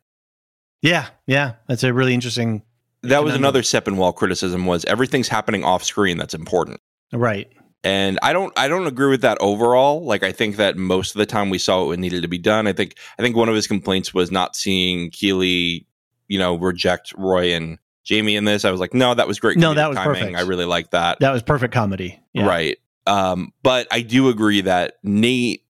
Yeah, 0.81 1.07
yeah, 1.27 1.53
that's 1.67 1.83
a 1.83 1.93
really 1.93 2.13
interesting. 2.13 2.61
That 3.03 3.23
was 3.23 3.33
another 3.35 3.61
Sepinwall 3.61 4.15
criticism 4.15 4.65
was 4.65 4.83
everything's 4.85 5.27
happening 5.27 5.63
off 5.63 5.83
screen 5.83 6.17
that's 6.17 6.33
important 6.33 6.79
Right. 7.13 7.47
and 7.83 8.19
i 8.21 8.33
don't 8.33 8.51
i 8.57 8.67
don't 8.67 8.87
agree 8.87 9.09
with 9.09 9.21
that 9.21 9.37
overall 9.39 10.03
like 10.03 10.21
i 10.23 10.31
think 10.31 10.57
that 10.57 10.75
most 10.77 11.15
of 11.15 11.19
the 11.19 11.25
time 11.25 11.49
we 11.49 11.57
saw 11.57 11.85
what 11.85 11.97
needed 11.99 12.21
to 12.23 12.27
be 12.27 12.37
done 12.37 12.67
i 12.67 12.73
think 12.73 12.95
i 13.17 13.21
think 13.21 13.35
one 13.35 13.47
of 13.49 13.55
his 13.55 13.67
complaints 13.67 14.13
was 14.13 14.31
not 14.31 14.55
seeing 14.55 15.09
keeley 15.11 15.87
you 16.27 16.37
know 16.37 16.55
reject 16.57 17.13
roy 17.17 17.53
and 17.53 17.77
jamie 18.03 18.35
in 18.35 18.43
this 18.45 18.65
i 18.65 18.71
was 18.71 18.79
like 18.79 18.93
no 18.93 19.13
that 19.13 19.27
was 19.27 19.39
great 19.39 19.57
No, 19.57 19.73
that 19.73 19.87
was 19.87 19.97
timing 19.97 20.13
perfect. 20.19 20.37
i 20.37 20.41
really 20.41 20.65
like 20.65 20.91
that 20.91 21.19
That 21.21 21.31
was 21.31 21.41
perfect 21.41 21.73
comedy. 21.73 22.19
Yeah. 22.33 22.45
Right. 22.47 22.77
Um, 23.07 23.53
but 23.63 23.87
I 23.91 24.01
do 24.01 24.29
agree 24.29 24.61
that 24.61 24.95
Nate 25.03 25.63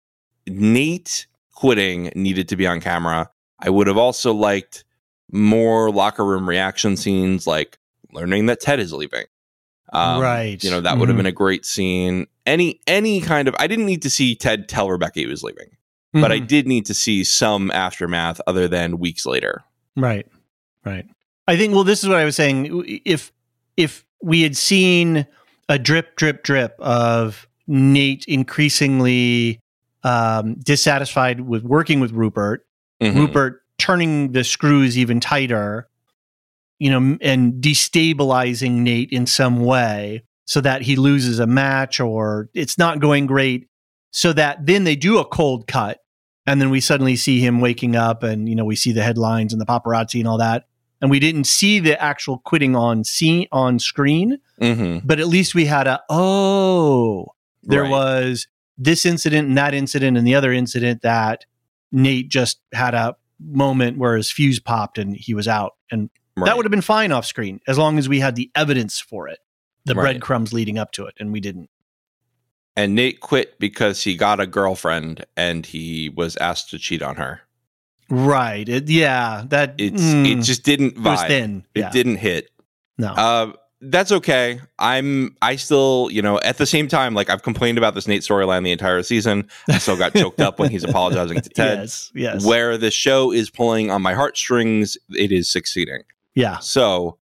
Nate 0.48 1.28
quitting 1.56 2.12
needed 2.16 2.50
to 2.50 2.56
be 2.56 2.68
on 2.68 2.82
camera. 2.82 3.30
I 3.60 3.70
would 3.70 3.88
have 3.88 3.98
also 3.98 4.34
liked 4.34 4.84
more 5.32 5.92
locker 5.92 6.26
room 6.26 6.48
reaction 6.48 6.98
scenes, 6.98 7.46
like 7.48 7.78
learning 8.12 8.48
that 8.48 8.60
Ted 8.62 8.80
is 8.80 8.92
leaving. 8.94 9.26
Um, 9.94 10.22
Right. 10.22 10.64
You 10.64 10.70
know 10.72 10.82
that 10.82 10.98
would 10.98 11.10
have 11.10 11.16
Mhm. 11.16 11.20
been 11.20 11.26
a 11.26 11.32
great 11.32 11.66
scene. 11.66 12.28
Any 12.46 12.80
any 12.88 13.22
kind 13.22 13.48
of 13.48 13.56
I 13.60 13.68
didn't 13.68 13.86
need 13.86 14.02
to 14.04 14.10
see 14.10 14.36
Ted 14.36 14.68
tell 14.70 14.90
Rebecca 14.90 15.20
he 15.20 15.26
was 15.26 15.44
leaving, 15.44 15.70
but 16.14 16.32
I 16.32 16.40
Mhm. 16.40 16.48
did 16.48 16.68
need 16.68 16.86
to 16.88 16.94
see 16.94 17.24
some 17.24 17.72
aftermath 17.72 18.40
other 18.48 18.68
than 18.68 19.00
weeks 19.00 19.26
later. 19.26 19.64
Right. 19.96 20.28
Right. 20.86 21.06
I 21.48 21.58
think 21.58 21.74
well 21.74 21.84
this 21.84 22.04
is 22.04 22.10
what 22.10 22.18
I 22.20 22.26
was 22.26 22.36
saying 22.36 22.84
if 23.06 23.32
if 23.78 24.06
we 24.22 24.42
had 24.42 24.56
seen 24.58 25.26
a 25.70 25.80
drip 25.80 26.16
drip 26.16 26.44
drip 26.44 26.76
of 26.80 27.48
Nate 27.68 28.26
increasingly 28.28 29.60
um 30.04 30.56
dissatisfied 30.56 31.42
with 31.42 31.64
working 31.64 32.00
with 32.00 32.12
Rupert, 32.12 32.66
Mhm. 33.02 33.16
Rupert 33.16 33.64
turning 33.80 34.32
the 34.34 34.44
screws 34.44 34.98
even 34.98 35.20
tighter, 35.20 35.88
you 36.78 36.90
know, 36.92 37.18
and 37.22 37.54
destabilizing 37.64 38.72
Nate 38.82 39.12
in 39.12 39.26
some 39.26 39.62
way 39.66 40.24
so 40.46 40.62
that 40.62 40.82
he 40.84 40.96
loses 40.96 41.40
a 41.40 41.48
match 41.48 42.00
or 42.00 42.50
it's 42.54 42.78
not 42.78 43.00
going 43.00 43.26
great 43.26 43.68
so 44.12 44.34
that 44.34 44.66
then 44.66 44.84
they 44.84 44.96
do 44.96 45.18
a 45.20 45.26
cold 45.26 45.68
cut 45.68 46.00
and 46.48 46.60
then 46.60 46.70
we 46.72 46.80
suddenly 46.82 47.16
see 47.16 47.40
him 47.40 47.62
waking 47.62 47.96
up 47.96 48.24
and 48.24 48.50
you 48.50 48.56
know 48.56 48.66
we 48.66 48.76
see 48.76 48.92
the 48.92 49.04
headlines 49.04 49.54
and 49.54 49.62
the 49.62 49.66
paparazzi 49.66 50.20
and 50.20 50.28
all 50.28 50.40
that 50.40 50.66
and 51.02 51.12
we 51.12 51.20
didn't 51.20 51.44
see 51.46 51.80
the 51.80 52.02
actual 52.02 52.40
quitting 52.40 52.76
on 52.76 53.04
scene 53.04 53.46
on 53.52 53.78
screen 53.78 54.40
Mhm. 54.60 55.02
but 55.06 55.20
at 55.20 55.28
least 55.28 55.54
we 55.54 55.66
had 55.66 55.86
a 55.86 56.02
oh 56.10 57.28
there 57.62 57.84
Right. 57.84 57.92
was 57.92 58.48
this 58.78 59.06
incident 59.06 59.48
and 59.50 59.58
that 59.58 59.76
incident 59.76 60.18
and 60.18 60.26
the 60.26 60.34
other 60.34 60.52
incident 60.52 61.04
that 61.04 61.46
Nate 61.92 62.30
just 62.30 62.60
had 62.74 62.96
a 62.96 63.16
moment 63.40 63.98
where 63.98 64.16
his 64.18 64.32
fuse 64.32 64.60
popped 64.60 64.98
and 64.98 65.16
he 65.16 65.34
was 65.34 65.48
out 65.48 65.74
and 65.92 66.10
Right. 66.38 66.46
that 66.46 66.56
would 66.58 66.66
have 66.66 66.72
been 66.72 66.82
fine 66.82 67.12
off 67.12 67.26
screen 67.26 67.60
as 67.68 67.78
long 67.78 67.98
as 67.98 68.08
we 68.08 68.20
had 68.20 68.36
the 68.36 68.50
evidence 68.56 69.00
for 69.00 69.28
it 69.28 69.40
the 69.86 69.94
Right. 69.96 70.04
breadcrumbs 70.14 70.54
leading 70.54 70.78
up 70.78 70.92
to 70.94 71.06
it 71.06 71.14
and 71.20 71.32
we 71.34 71.40
didn't 71.40 71.70
and 72.76 72.96
Nate 72.96 73.20
quit 73.20 73.60
because 73.60 74.04
he 74.04 74.16
got 74.16 74.40
a 74.40 74.48
girlfriend 74.48 75.26
and 75.36 75.66
he 75.66 76.08
was 76.10 76.38
asked 76.38 76.70
to 76.70 76.80
cheat 76.80 77.02
on 77.02 77.16
her. 77.18 77.42
right 78.10 78.68
it, 78.70 78.90
yeah 78.90 79.44
that 79.48 79.76
It's 79.78 80.02
mm, 80.02 80.26
it 80.40 80.44
just 80.44 80.64
didn't 80.64 80.94
it 80.94 80.98
vibe. 80.98 81.64
It 81.76 81.80
yeah. 81.80 81.90
didn't 81.92 82.18
hit. 82.18 82.50
no 82.98 83.10
Uh, 83.14 83.52
that's 83.82 84.12
okay. 84.12 84.60
I'm 84.78 85.36
I 85.42 85.56
still, 85.56 86.10
you 86.12 86.22
know, 86.22 86.40
at 86.42 86.58
the 86.58 86.66
same 86.66 86.88
time, 86.88 87.14
like 87.14 87.30
I've 87.30 87.44
complained 87.44 87.78
about 87.78 87.96
this 87.96 88.08
Nate 88.08 88.22
storyline 88.24 88.64
the 88.64 88.72
entire 88.72 89.02
season. 89.04 89.48
I 89.70 89.78
still 89.78 89.98
got 89.98 90.14
choked 90.14 90.42
up 90.42 90.60
when 90.60 90.70
he's 90.70 90.84
apologizing 90.84 91.40
to 91.42 91.50
Ted. 91.56 91.80
yes 91.80 92.12
yes 92.14 92.46
Where 92.46 92.78
the 92.78 92.92
show 92.92 93.32
is 93.32 93.50
pulling 93.50 93.90
on 93.90 94.02
my 94.02 94.14
heartstrings, 94.14 94.98
it 95.12 95.32
is 95.32 95.50
succeeding. 95.50 96.02
yeah 96.36 96.58
So 96.60 97.18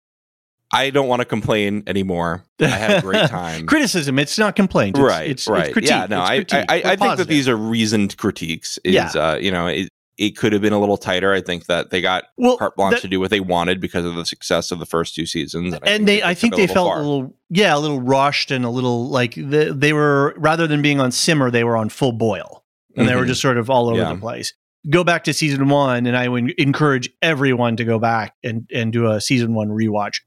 I 0.75 0.91
don't 0.91 1.09
want 1.09 1.21
to 1.21 1.27
complain 1.27 1.83
anymore. 1.87 2.45
I 2.61 2.67
had 2.67 2.99
a 2.99 3.01
great 3.03 3.29
time. 3.31 3.67
criticism 3.67 4.19
it's 4.19 4.39
not 4.39 4.57
complaint 4.57 4.97
it's, 4.97 5.03
right, 5.05 5.31
it's, 5.31 5.49
right. 5.49 5.65
it's 5.65 5.73
critique. 5.73 5.91
yeah, 5.91 6.07
no, 6.09 6.21
I. 6.21 6.45
I, 6.53 6.65
I, 6.69 6.83
I 6.93 6.97
think 6.97 7.17
that 7.19 7.29
these 7.29 7.49
are 7.49 7.57
reasoned 7.57 8.17
critiques. 8.17 8.79
Is 8.85 8.95
Yeah. 8.95 9.09
uh, 9.15 9.35
you 9.37 9.51
know, 9.51 9.67
it, 9.69 9.89
it 10.23 10.37
could 10.37 10.53
have 10.53 10.63
been 10.63 10.73
a 10.73 10.79
little 10.79 10.97
tighter. 10.97 11.33
I 11.33 11.41
think 11.41 11.67
that 11.67 11.91
they 11.91 12.01
got 12.01 12.25
well, 12.37 12.57
carte 12.57 12.77
blanche 12.77 12.95
that- 12.95 13.01
to 13.03 13.09
do 13.09 13.19
what 13.21 13.31
they 13.31 13.41
wanted 13.41 13.81
because 13.81 14.05
of 14.05 14.15
the 14.15 14.25
success 14.25 14.71
of 14.71 14.79
the 14.79 14.87
first 14.87 15.15
two 15.15 15.27
seasons. 15.27 15.75
and 15.83 16.07
they 16.07 16.23
i 16.23 16.33
think 16.35 16.55
they 16.57 16.63
it 16.65 16.71
a 16.71 16.73
little 16.73 16.75
felt 16.75 16.89
far. 16.89 16.99
a 16.99 17.03
little 17.03 17.35
yeah 17.51 17.77
a 17.77 17.79
little 17.79 18.01
rushed 18.01 18.51
and 18.51 18.65
a 18.65 18.71
little 18.71 19.09
like 19.09 19.35
the, 19.35 19.75
they 19.77 19.93
were 19.93 20.35
rather 20.37 20.67
than 20.67 20.81
being 20.83 21.01
on 21.01 21.11
simmer 21.11 21.51
they 21.51 21.65
were 21.65 21.77
on 21.77 21.89
full 21.89 22.13
boil 22.13 22.65
and 22.97 23.09
they 23.09 23.15
were 23.17 23.25
Mhm. 23.25 23.29
just 23.29 23.41
sort 23.43 23.57
of 23.59 23.69
all 23.71 23.89
over 23.89 23.99
Yeah. 23.99 24.13
the 24.15 24.21
place 24.21 24.55
go 24.91 25.03
back 25.05 25.25
to 25.25 25.33
season 25.33 25.69
one 25.69 26.07
and 26.07 26.17
i 26.17 26.29
would 26.29 26.51
encourage 26.53 27.09
everyone 27.23 27.77
to 27.77 27.85
go 27.85 27.99
back 27.99 28.35
and 28.45 28.69
and 28.75 28.93
do 28.93 29.11
a 29.11 29.21
season 29.21 29.55
one 29.55 29.69
rewatch 29.69 30.21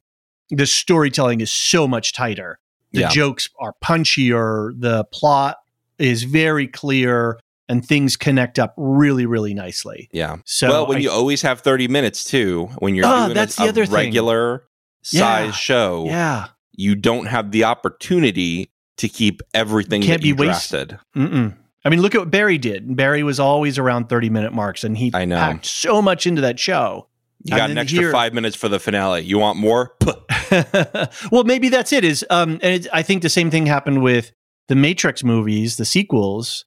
the 0.50 0.66
storytelling 0.66 1.42
is 1.42 1.52
so 1.54 1.88
much 1.88 2.12
tighter 2.14 2.60
the 2.92 3.02
Yeah. 3.02 3.10
jokes 3.10 3.50
are 3.60 3.74
punchier 3.84 4.72
the 4.80 5.06
plot 5.06 5.58
is 6.00 6.24
very 6.24 6.68
clear 6.68 7.40
and 7.68 7.86
things 7.86 8.16
connect 8.18 8.60
up 8.60 8.74
really 8.78 9.26
really 9.26 9.54
nicely 9.54 10.10
Yeah. 10.12 10.38
so 10.46 10.70
well, 10.70 10.88
when 10.88 10.98
I- 10.98 11.02
you 11.02 11.12
always 11.12 11.42
have 11.42 11.62
30 11.62 11.88
minutes 11.88 12.24
too, 12.24 12.70
when 12.80 12.96
you're 12.96 13.06
Ah, 13.06 13.26
doing 13.26 13.36
that's 13.36 13.58
a, 13.58 13.62
the 13.62 13.66
a 13.66 13.70
other 13.70 13.86
thing. 13.86 13.96
regular 13.96 14.64
size 15.04 15.46
Yeah. 15.48 15.52
show, 15.52 16.06
yeah 16.08 16.48
you 16.78 16.94
don't 16.96 17.28
have 17.28 17.52
the 17.52 17.64
opportunity 17.64 18.70
to 18.98 19.08
keep 19.08 19.42
everything 19.54 20.02
Can't 20.02 20.22
be 20.22 20.30
you 20.30 20.36
waste- 20.36 20.74
Mm-mm. 20.74 21.56
I 21.86 21.90
mean, 21.90 22.02
look 22.02 22.16
at 22.16 22.20
what 22.20 22.32
Barry 22.32 22.58
did. 22.58 22.96
Barry 22.96 23.22
was 23.24 23.40
always 23.40 23.78
around 23.78 24.10
30 24.10 24.30
minute 24.30 24.52
marks 24.54 24.84
and 24.84 24.98
he 24.98 25.12
I 25.14 25.24
know. 25.26 25.38
packed 25.38 25.66
so 25.68 26.02
much 26.02 26.26
into 26.28 26.42
that 26.42 26.60
show. 26.60 27.08
You 27.44 27.56
got 27.56 27.70
an 27.70 27.78
extra 27.78 28.00
here- 28.02 28.12
five 28.12 28.34
minutes 28.34 28.56
for 28.56 28.68
the 28.70 28.80
finale. 28.80 29.22
You 29.22 29.38
want 29.40 29.58
more? 29.58 29.94
Well, 31.32 31.44
maybe 31.44 31.70
that's 31.70 31.92
it. 31.94 32.04
Is 32.04 32.26
um, 32.30 32.54
and 32.62 32.74
it's, 32.76 32.88
I 32.94 33.02
think 33.04 33.22
the 33.22 33.30
same 33.30 33.50
thing 33.52 33.66
happened 33.66 34.02
with 34.02 34.32
the 34.68 34.76
Matrix 34.76 35.24
movies, 35.24 35.78
the 35.78 35.86
sequels, 35.86 36.66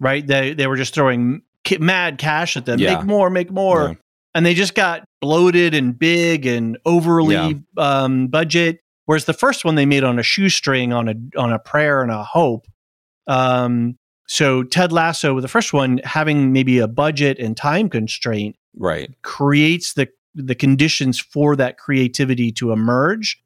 right? 0.00 0.26
They 0.26 0.54
they 0.54 0.66
were 0.66 0.76
just 0.76 0.94
throwing 0.94 1.42
mad 1.80 2.18
cash 2.18 2.56
at 2.56 2.64
them. 2.66 2.78
Yeah. 2.78 2.96
Make 2.96 3.04
more, 3.06 3.30
make 3.30 3.50
more, 3.50 3.88
Yeah. 3.88 3.94
and 4.34 4.46
they 4.46 4.54
just 4.54 4.74
got 4.74 5.04
bloated 5.20 5.74
and 5.74 5.98
big 5.98 6.46
and 6.46 6.78
overly 6.86 7.34
Yeah. 7.34 7.52
um, 7.76 8.28
budget. 8.28 8.80
Whereas 9.04 9.24
the 9.26 9.32
first 9.32 9.64
one 9.64 9.74
they 9.74 9.86
made 9.86 10.04
on 10.04 10.18
a 10.18 10.22
shoestring, 10.22 10.92
on 10.92 11.08
a 11.08 11.14
on 11.38 11.52
a 11.52 11.58
prayer 11.58 12.02
and 12.02 12.10
a 12.10 12.22
hope. 12.22 12.66
Um, 13.26 13.96
so 14.26 14.62
Ted 14.62 14.92
Lasso, 14.92 15.40
the 15.40 15.48
first 15.48 15.72
one, 15.72 16.00
having 16.04 16.52
maybe 16.52 16.78
a 16.78 16.88
budget 16.88 17.38
and 17.38 17.56
time 17.56 17.88
constraint, 17.88 18.56
Right. 18.76 19.10
creates 19.22 19.94
the 19.94 20.08
the 20.34 20.54
conditions 20.54 21.18
for 21.18 21.56
that 21.56 21.78
creativity 21.78 22.52
to 22.52 22.70
emerge 22.70 23.42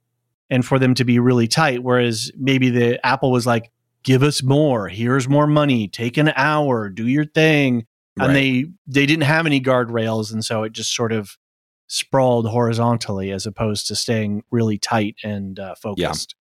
and 0.51 0.67
for 0.67 0.79
them 0.79 0.93
to 0.95 1.05
be 1.05 1.19
really 1.19 1.49
tight 1.49 1.83
whereas 1.83 2.31
maybe 2.37 2.69
the 2.69 3.05
apple 3.07 3.31
was 3.31 3.47
like 3.47 3.71
give 4.03 4.23
us 4.23 4.43
more 4.43 4.89
here's 4.89 5.29
more 5.29 5.47
money 5.47 5.89
take 5.89 6.17
an 6.17 6.33
hour 6.37 6.89
do 6.89 7.07
your 7.07 7.25
thing 7.25 7.87
and 8.21 8.35
they 8.37 8.67
they 8.87 9.07
didn't 9.07 9.25
have 9.25 9.47
any 9.47 9.61
guardrails 9.61 10.33
and 10.33 10.45
so 10.45 10.63
it 10.65 10.73
just 10.73 10.95
sort 10.95 11.13
of 11.13 11.37
sprawled 11.87 12.49
horizontally 12.49 13.31
as 13.31 13.47
opposed 13.47 13.87
to 13.87 13.95
staying 13.95 14.43
really 14.51 14.79
tight 14.79 15.17
and 15.23 15.59
uh, 15.59 15.75
focused 15.75 16.35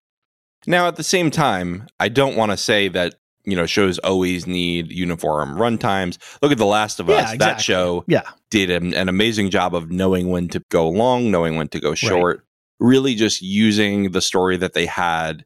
Now, 0.68 0.88
at 0.88 0.96
the 0.96 1.04
same 1.04 1.32
time, 1.32 1.88
I 2.00 2.08
don't 2.08 2.36
want 2.38 2.52
to 2.52 2.58
say 2.58 2.88
that 2.90 3.16
you 3.46 3.56
know 3.56 3.66
shows 3.66 3.98
always 4.00 4.46
need 4.46 4.92
uniform 4.92 5.58
run 5.60 5.78
times. 5.80 6.20
Look 6.42 6.52
at 6.52 6.60
The 6.60 6.66
Last 6.68 7.00
of 7.00 7.10
Yeah, 7.10 7.16
Us. 7.16 7.38
That 7.40 7.60
show 7.62 8.04
Yeah. 8.08 8.30
did 8.52 8.70
an, 8.70 8.94
an 8.94 9.10
amazing 9.10 9.50
job 9.50 9.74
of 9.74 9.90
knowing 9.90 10.30
when 10.30 10.48
to 10.50 10.62
go 10.70 10.88
long, 10.88 11.32
knowing 11.32 11.56
when 11.56 11.68
to 11.70 11.80
go 11.80 11.96
short. 11.96 12.46
Really, 12.80 13.16
just 13.16 13.42
using 13.42 14.12
the 14.12 14.22
story 14.22 14.58
that 14.58 14.74
they 14.74 14.86
had 14.86 15.46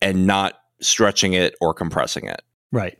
and 0.00 0.26
not 0.26 0.54
stretching 0.80 1.32
it 1.32 1.54
or 1.60 1.74
compressing 1.74 2.26
it. 2.26 2.42
Right. 2.72 2.98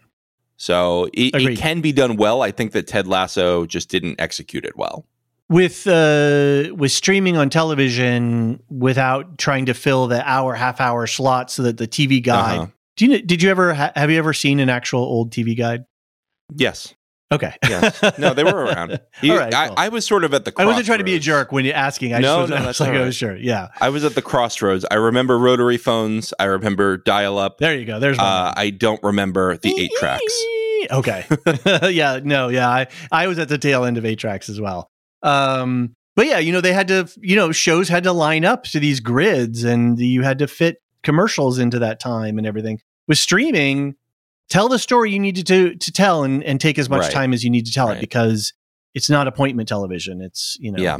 So 0.56 1.08
it, 1.12 1.34
it 1.34 1.58
can 1.58 1.80
be 1.80 1.92
done 1.92 2.16
well. 2.16 2.42
I 2.42 2.50
think 2.50 2.72
that 2.72 2.86
Ted 2.86 3.06
Lasso 3.06 3.64
just 3.64 3.88
didn't 3.88 4.20
execute 4.20 4.64
it 4.64 4.76
well. 4.76 5.06
With 5.48 5.86
uh 5.86 6.74
with 6.74 6.92
streaming 6.92 7.38
on 7.38 7.48
television 7.48 8.62
without 8.68 9.38
trying 9.38 9.64
to 9.66 9.74
fill 9.74 10.06
the 10.06 10.28
hour 10.28 10.54
half 10.54 10.78
hour 10.78 11.06
slot 11.06 11.50
so 11.50 11.62
that 11.62 11.78
the 11.78 11.88
TV 11.88 12.22
guide. 12.22 12.58
Uh-huh. 12.58 12.66
Do 12.96 13.06
you 13.06 13.22
did 13.22 13.42
you 13.42 13.50
ever 13.50 13.72
have 13.72 14.10
you 14.10 14.18
ever 14.18 14.34
seen 14.34 14.60
an 14.60 14.68
actual 14.68 15.00
old 15.00 15.30
TV 15.30 15.56
guide? 15.56 15.84
Yes. 16.54 16.94
Okay. 17.30 17.54
Yes. 17.62 18.00
No, 18.18 18.32
they 18.32 18.44
were 18.44 18.64
around. 18.64 19.00
You- 19.22 19.32
All 19.32 19.38
right, 19.38 19.52
I, 19.52 19.66
cool. 19.68 19.74
I 19.78 19.88
was 19.88 20.06
sort 20.06 20.24
of 20.24 20.32
at 20.32 20.44
the. 20.44 20.52
Crossroads. 20.52 20.64
I 20.64 20.70
wasn't 20.70 20.86
trying 20.86 20.98
to 20.98 21.04
be 21.04 21.14
a 21.16 21.18
jerk 21.18 21.50
when 21.52 21.64
you're 21.64 21.74
asking. 21.74 22.14
I 22.14 22.20
No, 22.20 22.42
was, 22.42 22.50
no, 22.50 22.56
I 22.56 22.66
was 22.66 22.80
like, 22.80 22.90
all 22.90 22.96
oh, 22.96 23.10
sure, 23.10 23.36
yeah. 23.36 23.68
I 23.80 23.88
was 23.90 24.04
at 24.04 24.14
the 24.14 24.22
crossroads. 24.22 24.86
I 24.90 24.94
remember 24.94 25.38
rotary 25.38 25.76
phones. 25.76 26.32
I 26.38 26.44
remember 26.44 26.96
dial 26.98 27.36
up. 27.36 27.58
There 27.58 27.76
you 27.76 27.84
go. 27.84 27.98
There's 27.98 28.16
one. 28.16 28.26
Uh, 28.26 28.54
I 28.56 28.70
don't 28.70 29.02
remember 29.02 29.56
the 29.56 29.74
eight 29.78 29.90
tracks. 29.98 30.44
Okay. 30.92 31.26
yeah. 31.90 32.20
No. 32.22 32.48
Yeah. 32.50 32.68
I 32.68 32.86
I 33.10 33.26
was 33.26 33.40
at 33.40 33.48
the 33.48 33.58
tail 33.58 33.84
end 33.84 33.98
of 33.98 34.04
eight 34.06 34.20
tracks 34.20 34.48
as 34.48 34.60
well. 34.60 34.88
Um. 35.24 35.96
But 36.14 36.26
yeah, 36.26 36.38
you 36.38 36.52
know, 36.52 36.60
they 36.60 36.72
had 36.72 36.86
to, 36.88 37.08
you 37.20 37.34
know, 37.34 37.50
shows 37.50 37.88
had 37.88 38.04
to 38.04 38.12
line 38.12 38.44
up 38.44 38.62
to 38.64 38.78
these 38.80 39.00
grids, 39.00 39.64
and 39.64 39.98
you 39.98 40.22
had 40.22 40.38
to 40.38 40.46
fit 40.46 40.76
commercials 41.02 41.58
into 41.58 41.80
that 41.80 41.98
time 41.98 42.38
and 42.38 42.46
everything. 42.46 42.80
With 43.08 43.18
streaming, 43.18 43.96
tell 44.48 44.68
the 44.68 44.78
story 44.78 45.12
you 45.12 45.18
needed 45.18 45.46
to 45.48 45.74
to 45.74 45.92
tell, 45.92 46.24
and 46.24 46.42
and 46.44 46.60
take 46.60 46.78
as 46.78 46.88
much 46.88 47.02
Right. 47.02 47.12
time 47.12 47.32
as 47.32 47.42
you 47.44 47.50
need 47.50 47.66
to 47.66 47.72
tell 47.72 47.88
Right. 47.88 47.98
it 47.98 48.00
because 48.00 48.52
it's 48.94 49.10
not 49.10 49.26
appointment 49.28 49.68
television. 49.68 50.20
It's 50.22 50.56
you 50.60 50.72
know, 50.72 50.82
Yeah. 50.82 50.98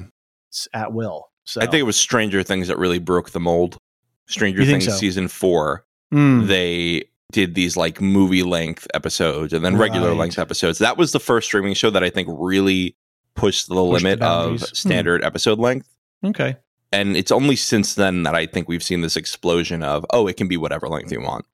it's 0.50 0.68
at 0.74 0.92
will. 0.92 1.30
So 1.44 1.60
I 1.60 1.64
think 1.64 1.76
it 1.80 1.84
was 1.84 1.96
Stranger 1.96 2.42
Things 2.42 2.68
that 2.68 2.78
really 2.78 2.98
broke 2.98 3.30
the 3.30 3.40
mold. 3.40 3.78
Stranger 4.26 4.64
Things 4.64 4.84
so? 4.84 4.90
season 4.92 5.28
four, 5.28 5.84
Mm. 6.12 6.46
they 6.46 7.04
did 7.32 7.54
these 7.54 7.76
like 7.76 8.00
movie 8.00 8.42
length 8.42 8.86
episodes 8.94 9.52
and 9.52 9.64
then 9.64 9.76
regular 9.76 10.10
Right. 10.10 10.18
length 10.18 10.38
episodes. 10.38 10.78
That 10.78 10.96
was 10.98 11.12
the 11.12 11.20
first 11.20 11.46
streaming 11.46 11.74
show 11.74 11.90
that 11.90 12.02
I 12.04 12.10
think 12.10 12.28
really 12.30 12.96
pushed 13.34 13.68
the 13.68 13.74
Pushed 13.74 14.02
the 14.02 14.08
limit 14.08 14.12
of 14.14 14.18
boundaries. 14.20 14.68
Hmm. 14.68 14.74
standard 14.74 15.24
episode 15.24 15.58
length. 15.58 15.88
okay. 16.24 16.56
And 16.92 17.16
it's 17.18 17.30
only 17.30 17.54
since 17.56 17.94
then 17.94 18.22
that 18.22 18.34
I 18.34 18.46
think 18.46 18.66
we've 18.68 18.82
seen 18.82 19.02
this 19.02 19.16
explosion 19.16 19.82
of, 19.82 20.06
oh, 20.10 20.26
it 20.26 20.38
can 20.38 20.48
be 20.48 20.56
whatever 20.56 20.88
length 20.88 21.12
you 21.12 21.20
want. 21.20 21.44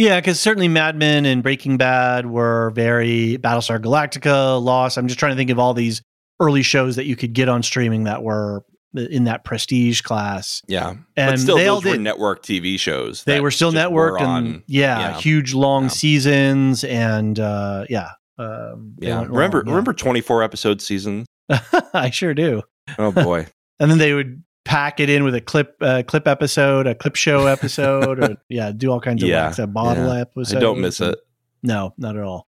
Yeah, 0.00 0.18
because 0.18 0.40
certainly 0.40 0.66
Mad 0.66 0.96
Men 0.96 1.26
and 1.26 1.42
Breaking 1.42 1.76
Bad 1.76 2.24
were 2.24 2.70
very 2.70 3.36
Battlestar 3.36 3.78
Galactica, 3.78 4.58
Lost. 4.58 4.96
I'm 4.96 5.08
just 5.08 5.20
trying 5.20 5.32
to 5.32 5.36
think 5.36 5.50
of 5.50 5.58
all 5.58 5.74
these 5.74 6.00
early 6.40 6.62
shows 6.62 6.96
that 6.96 7.04
you 7.04 7.16
could 7.16 7.34
get 7.34 7.50
on 7.50 7.62
streaming 7.62 8.04
that 8.04 8.22
were 8.22 8.64
in 8.94 9.24
that 9.24 9.44
prestige 9.44 10.00
class. 10.00 10.62
Yeah. 10.66 10.94
And 11.18 11.32
but 11.32 11.38
still, 11.38 11.56
they 11.58 11.64
those 11.64 11.84
all 11.84 11.90
were 11.90 11.96
did. 11.98 12.00
network 12.00 12.42
TV 12.42 12.80
shows. 12.80 13.24
They 13.24 13.42
were 13.42 13.50
still 13.50 13.72
networked 13.72 13.92
were 13.92 14.22
and 14.22 14.62
yeah, 14.66 15.00
yeah. 15.00 15.20
huge 15.20 15.52
long 15.52 15.82
Yeah. 15.82 15.88
seasons 15.90 16.82
and 16.84 17.38
uh, 17.38 17.84
yeah. 17.90 18.12
Um, 18.38 18.94
yeah. 19.00 19.22
Remember, 19.28 19.58
long, 19.58 19.66
yeah. 19.66 19.72
remember 19.72 19.92
24 19.92 20.42
episode 20.42 20.80
seasons? 20.80 21.26
I 21.92 22.08
sure 22.08 22.32
do. 22.32 22.62
Oh 22.98 23.12
boy. 23.12 23.48
And 23.78 23.90
then 23.90 23.96
they 23.96 24.12
would 24.12 24.42
pack 24.70 25.00
it 25.00 25.10
in 25.10 25.24
with 25.24 25.34
a 25.34 25.40
clip, 25.40 25.76
uh, 25.80 26.02
clip 26.06 26.28
episode, 26.28 26.86
a 26.86 26.94
clip 26.94 27.16
show 27.16 27.46
episode, 27.46 28.22
or 28.22 28.36
yeah, 28.48 28.70
do 28.70 28.90
all 28.92 29.00
kinds 29.00 29.20
of 29.22 29.28
Yeah, 29.28 29.46
wax, 29.46 29.58
a 29.58 29.66
bottle 29.66 30.14
yeah. 30.14 30.20
episode. 30.20 30.56
I 30.58 30.60
don't 30.60 30.80
miss 30.80 31.00
it. 31.00 31.18
No, 31.62 31.92
not 31.98 32.16
at 32.16 32.22
all. 32.22 32.46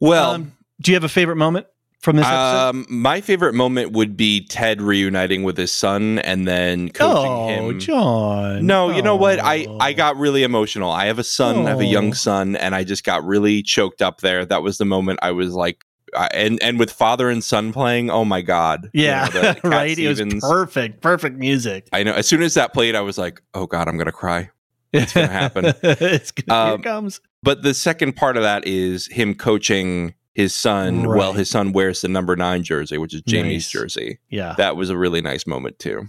Well, 0.00 0.32
Um, 0.32 0.52
do 0.80 0.90
you 0.90 0.96
have 0.96 1.04
a 1.04 1.08
favorite 1.08 1.36
moment 1.36 1.66
from 2.00 2.16
this 2.16 2.26
episode? 2.26 2.68
Um, 2.70 2.86
my 2.88 3.20
favorite 3.20 3.54
moment 3.54 3.92
would 3.92 4.16
be 4.16 4.44
Ted 4.44 4.82
reuniting 4.82 5.44
with 5.44 5.56
his 5.56 5.70
son 5.72 6.18
and 6.20 6.48
then 6.48 6.88
coaching 6.88 7.30
oh, 7.30 7.68
him. 7.70 7.78
John. 7.78 8.66
No, 8.66 8.90
you 8.90 9.02
know 9.02 9.14
what? 9.16 9.38
I 9.38 9.66
Oh. 9.68 9.78
I 9.78 9.92
got 9.92 10.16
really 10.16 10.42
emotional. 10.42 10.90
I 10.90 11.06
have 11.06 11.18
a 11.20 11.24
son, 11.24 11.66
I 11.66 11.70
have 11.70 11.80
a 11.80 11.84
young 11.86 12.08
Oh. 12.10 12.14
son, 12.14 12.56
and 12.56 12.74
I 12.74 12.82
just 12.82 13.04
got 13.04 13.24
really 13.24 13.62
choked 13.62 14.02
up 14.02 14.22
there. 14.22 14.44
That 14.44 14.62
was 14.62 14.78
the 14.78 14.86
moment 14.86 15.20
I 15.22 15.30
was 15.30 15.54
like, 15.54 15.84
I, 16.16 16.28
and 16.34 16.62
and 16.62 16.78
with 16.78 16.90
father 16.90 17.28
and 17.30 17.42
son 17.42 17.72
playing, 17.72 18.10
oh 18.10 18.24
my 18.24 18.40
god, 18.42 18.90
You 18.92 19.04
Yeah, 19.04 19.28
know, 19.32 19.40
the 19.40 19.54
Cat 19.60 19.64
right. 19.64 19.98
It 19.98 20.08
was 20.08 20.40
perfect, 20.40 21.00
perfect 21.00 21.36
music. 21.38 21.88
I 21.92 22.02
know. 22.02 22.12
As 22.14 22.26
soon 22.26 22.42
as 22.42 22.54
that 22.54 22.72
played, 22.72 22.94
I 22.96 23.00
was 23.00 23.16
like, 23.18 23.40
oh 23.54 23.66
god, 23.66 23.88
I'm 23.88 23.96
gonna 23.98 24.12
cry. 24.12 24.50
It's 24.92 25.12
gonna 25.12 25.28
happen. 25.28 25.66
it's 25.82 26.32
gonna, 26.32 26.64
here 26.66 26.74
Um, 26.74 26.80
it 26.80 26.84
comes. 26.84 27.20
But 27.42 27.62
the 27.62 27.74
second 27.74 28.16
part 28.16 28.36
of 28.36 28.42
that 28.42 28.66
is 28.66 29.06
him 29.06 29.34
coaching 29.34 30.14
his 30.34 30.54
son. 30.54 31.04
Well, 31.06 31.30
Right. 31.30 31.38
his 31.38 31.48
son 31.50 31.72
wears 31.72 32.00
the 32.00 32.08
number 32.08 32.34
nine 32.36 32.62
jersey, 32.64 32.98
which 32.98 33.14
is 33.14 33.22
Jamie's 33.22 33.64
Nice. 33.66 33.70
jersey. 33.70 34.18
Yeah, 34.30 34.54
That 34.58 34.76
was 34.76 34.90
a 34.90 34.96
really 34.96 35.20
nice 35.20 35.46
moment 35.46 35.78
too. 35.78 36.08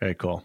very 0.00 0.14
cool. 0.14 0.44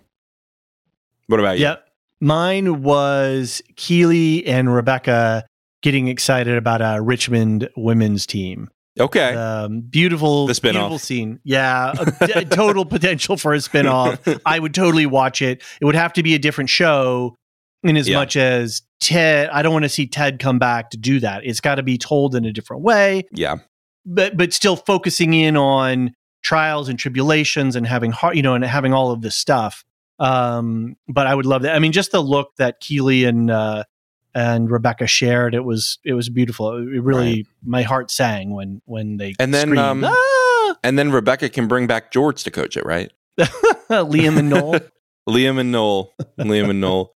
What 1.28 1.40
about 1.40 1.58
you? 1.60 1.66
Yep. 1.66 1.84
Mine 2.20 2.82
was 2.84 3.62
Keeley 3.76 4.46
and 4.48 4.74
Rebecca 4.74 5.46
getting 5.82 6.08
excited 6.08 6.58
about 6.58 6.82
a 6.82 7.02
Richmond 7.02 7.70
women's 7.78 8.26
team. 8.26 8.70
Okay. 9.00 9.34
Um, 9.36 9.82
beautiful, 9.82 10.48
The 10.48 10.54
spinoff. 10.54 10.72
beautiful 10.74 11.00
scene. 11.00 11.40
Yeah, 11.44 11.94
a, 12.22 12.40
a 12.40 12.46
total 12.46 12.86
potential 12.96 13.38
for 13.38 13.54
a 13.54 13.58
spinoff. 13.58 14.40
I 14.46 14.60
would 14.60 14.74
totally 14.74 15.06
watch 15.06 15.42
it. 15.42 15.62
It 15.82 15.86
would 15.86 15.96
have 15.96 16.14
to 16.14 16.24
be 16.24 16.34
a 16.36 16.40
different 16.40 16.70
show, 16.70 17.36
in 17.84 17.96
as 17.98 18.08
Yeah. 18.10 18.18
much 18.18 18.36
as 18.36 18.82
Ted. 19.00 19.50
I 19.50 19.62
don't 19.62 19.74
want 19.74 19.84
to 19.84 19.90
see 19.90 20.08
Ted 20.08 20.40
come 20.40 20.60
back 20.60 20.90
to 20.92 20.98
do 20.98 21.20
that. 21.20 21.46
It's 21.46 21.60
got 21.62 21.76
to 21.76 21.84
be 21.84 21.98
told 21.98 22.36
in 22.36 22.44
a 22.46 22.52
different 22.52 22.84
way, 22.84 23.24
yeah. 23.32 23.58
but 24.06 24.36
but 24.38 24.54
still 24.54 24.76
focusing 24.76 25.34
in 25.34 25.56
on 25.56 26.14
trials 26.44 26.88
and 26.90 26.98
tribulations 26.98 27.76
and 27.76 27.86
having 27.86 28.12
heart, 28.12 28.36
you 28.36 28.42
know, 28.42 28.54
and 28.56 28.64
having 28.66 28.94
all 28.94 29.12
of 29.12 29.22
this 29.22 29.36
stuff. 29.36 29.84
Um, 30.20 30.96
but 31.08 31.28
I 31.28 31.36
would 31.36 31.46
love 31.46 31.62
that. 31.62 31.76
I 31.76 31.80
mean, 31.80 31.92
just 31.92 32.12
the 32.12 32.22
look 32.22 32.56
that 32.58 32.80
Keeley 32.80 33.26
and 33.26 33.52
uh, 33.52 33.84
and 34.38 34.70
Rebecca 34.70 35.08
shared, 35.08 35.56
it 35.56 35.64
was 35.66 35.98
it 36.04 36.14
was 36.14 36.30
beautiful. 36.30 36.78
It 36.78 37.02
really, 37.02 37.34
Right. 37.38 37.46
my 37.66 37.82
heart 37.82 38.12
sang 38.12 38.52
when 38.54 38.82
when 38.86 39.18
they 39.18 39.34
And 39.40 39.52
then, 39.54 39.78
um, 39.78 40.04
"Ah!" 40.06 40.76
And 40.84 40.98
then 41.00 41.12
Rebecca 41.12 41.50
can 41.50 41.68
bring 41.68 41.88
back 41.88 42.12
George 42.12 42.44
to 42.44 42.52
coach 42.52 42.78
it, 42.78 42.86
right? 42.86 43.12
Liam 43.90 44.38
and 44.38 44.50
Noel. 44.50 44.80
Liam 45.30 45.60
and 45.60 45.72
Noel. 45.72 46.14
Liam 46.40 46.70
and 46.70 46.80
Noel. 46.82 47.16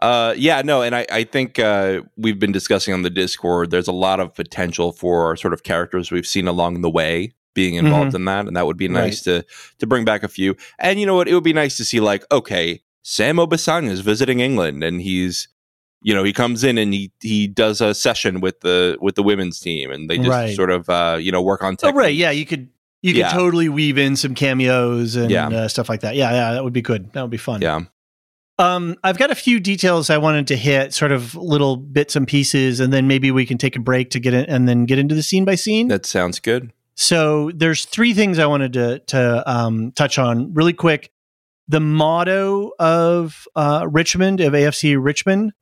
Uh, 0.00 0.34
yeah, 0.36 0.62
no, 0.62 0.82
and 0.82 0.94
I, 0.94 1.06
I 1.10 1.24
think 1.24 1.58
uh, 1.58 2.02
we've 2.16 2.38
been 2.38 2.52
discussing 2.52 2.92
on 2.94 3.02
the 3.02 3.10
Discord. 3.10 3.70
There's 3.70 3.88
a 3.88 3.92
lot 3.92 4.20
of 4.20 4.34
potential 4.34 4.92
for 4.92 5.36
sort 5.36 5.54
of 5.54 5.62
characters 5.62 6.10
we've 6.12 6.26
seen 6.26 6.46
along 6.46 6.82
the 6.82 6.90
way 6.90 7.32
being 7.54 7.74
involved 7.76 8.14
in 8.14 8.26
that, 8.26 8.46
and 8.46 8.54
that 8.56 8.66
would 8.66 8.76
be 8.76 8.88
nice 8.88 9.22
to 9.22 9.42
to 9.78 9.86
bring 9.86 10.04
back 10.04 10.22
a 10.22 10.28
few. 10.28 10.54
And 10.78 11.00
you 11.00 11.06
know 11.06 11.14
what? 11.16 11.26
It 11.28 11.34
would 11.34 11.42
be 11.44 11.54
nice 11.54 11.76
to 11.78 11.84
see 11.84 11.98
like, 12.00 12.24
okay, 12.30 12.82
Sam 13.02 13.36
Obisanya 13.38 13.90
is 13.90 14.00
visiting 14.00 14.40
England, 14.40 14.84
and 14.84 15.00
he's, 15.00 15.48
you 16.02 16.14
know, 16.14 16.22
he 16.24 16.32
comes 16.32 16.62
in 16.64 16.78
and 16.78 16.92
he 16.94 17.10
he 17.20 17.46
does 17.46 17.80
a 17.80 17.94
session 17.94 18.40
with 18.40 18.60
the 18.60 18.96
with 19.00 19.14
the 19.14 19.22
women's 19.22 19.58
team, 19.60 19.90
and 19.90 20.08
they 20.10 20.16
just 20.18 20.28
Right. 20.28 20.54
sort 20.54 20.70
of 20.70 20.88
uh, 20.88 21.18
you 21.20 21.32
know 21.32 21.42
work 21.42 21.62
on 21.62 21.76
oh, 21.82 21.92
right. 21.92 22.14
Yeah, 22.14 22.30
you 22.30 22.46
could 22.46 22.68
you 23.02 23.14
could 23.14 23.30
totally 23.30 23.68
weave 23.68 23.98
in 23.98 24.16
some 24.16 24.34
cameos 24.34 25.16
and 25.16 25.30
Yeah. 25.30 25.48
uh, 25.48 25.68
stuff 25.68 25.88
like 25.88 26.00
that. 26.00 26.16
Yeah, 26.16 26.30
yeah, 26.32 26.52
that 26.54 26.64
would 26.64 26.72
be 26.72 26.82
good. 26.82 27.12
That 27.12 27.22
would 27.22 27.30
be 27.30 27.36
fun. 27.36 27.60
Yeah. 27.62 27.80
Um, 28.58 28.96
I've 29.04 29.18
got 29.18 29.30
a 29.30 29.34
few 29.34 29.60
details 29.60 30.08
I 30.08 30.16
wanted 30.16 30.46
to 30.46 30.56
hit, 30.56 30.94
sort 30.94 31.12
of 31.12 31.34
little 31.34 31.76
bits 31.76 32.16
and 32.16 32.26
pieces, 32.26 32.80
and 32.80 32.90
then 32.90 33.06
maybe 33.06 33.30
we 33.30 33.44
can 33.44 33.58
take 33.58 33.76
a 33.76 33.80
break 33.80 34.08
to 34.10 34.18
get 34.20 34.32
in 34.32 34.46
and 34.46 34.66
then 34.66 34.86
get 34.86 34.98
into 34.98 35.14
the 35.14 35.22
scene 35.22 35.44
by 35.44 35.56
scene. 35.56 35.88
That 35.88 36.06
sounds 36.06 36.40
good. 36.40 36.72
So 36.94 37.50
there's 37.54 37.84
three 37.84 38.14
things 38.14 38.38
I 38.38 38.46
wanted 38.46 38.72
to 38.72 38.98
to 39.00 39.50
um, 39.50 39.92
touch 39.92 40.18
on 40.18 40.54
really 40.54 40.72
quick. 40.72 41.10
The 41.68 41.80
motto 41.80 42.70
of 42.78 43.46
uh, 43.56 43.86
Richmond 43.90 44.40
of 44.40 44.54
AFC 44.54 44.96
Richmond, 44.98 45.52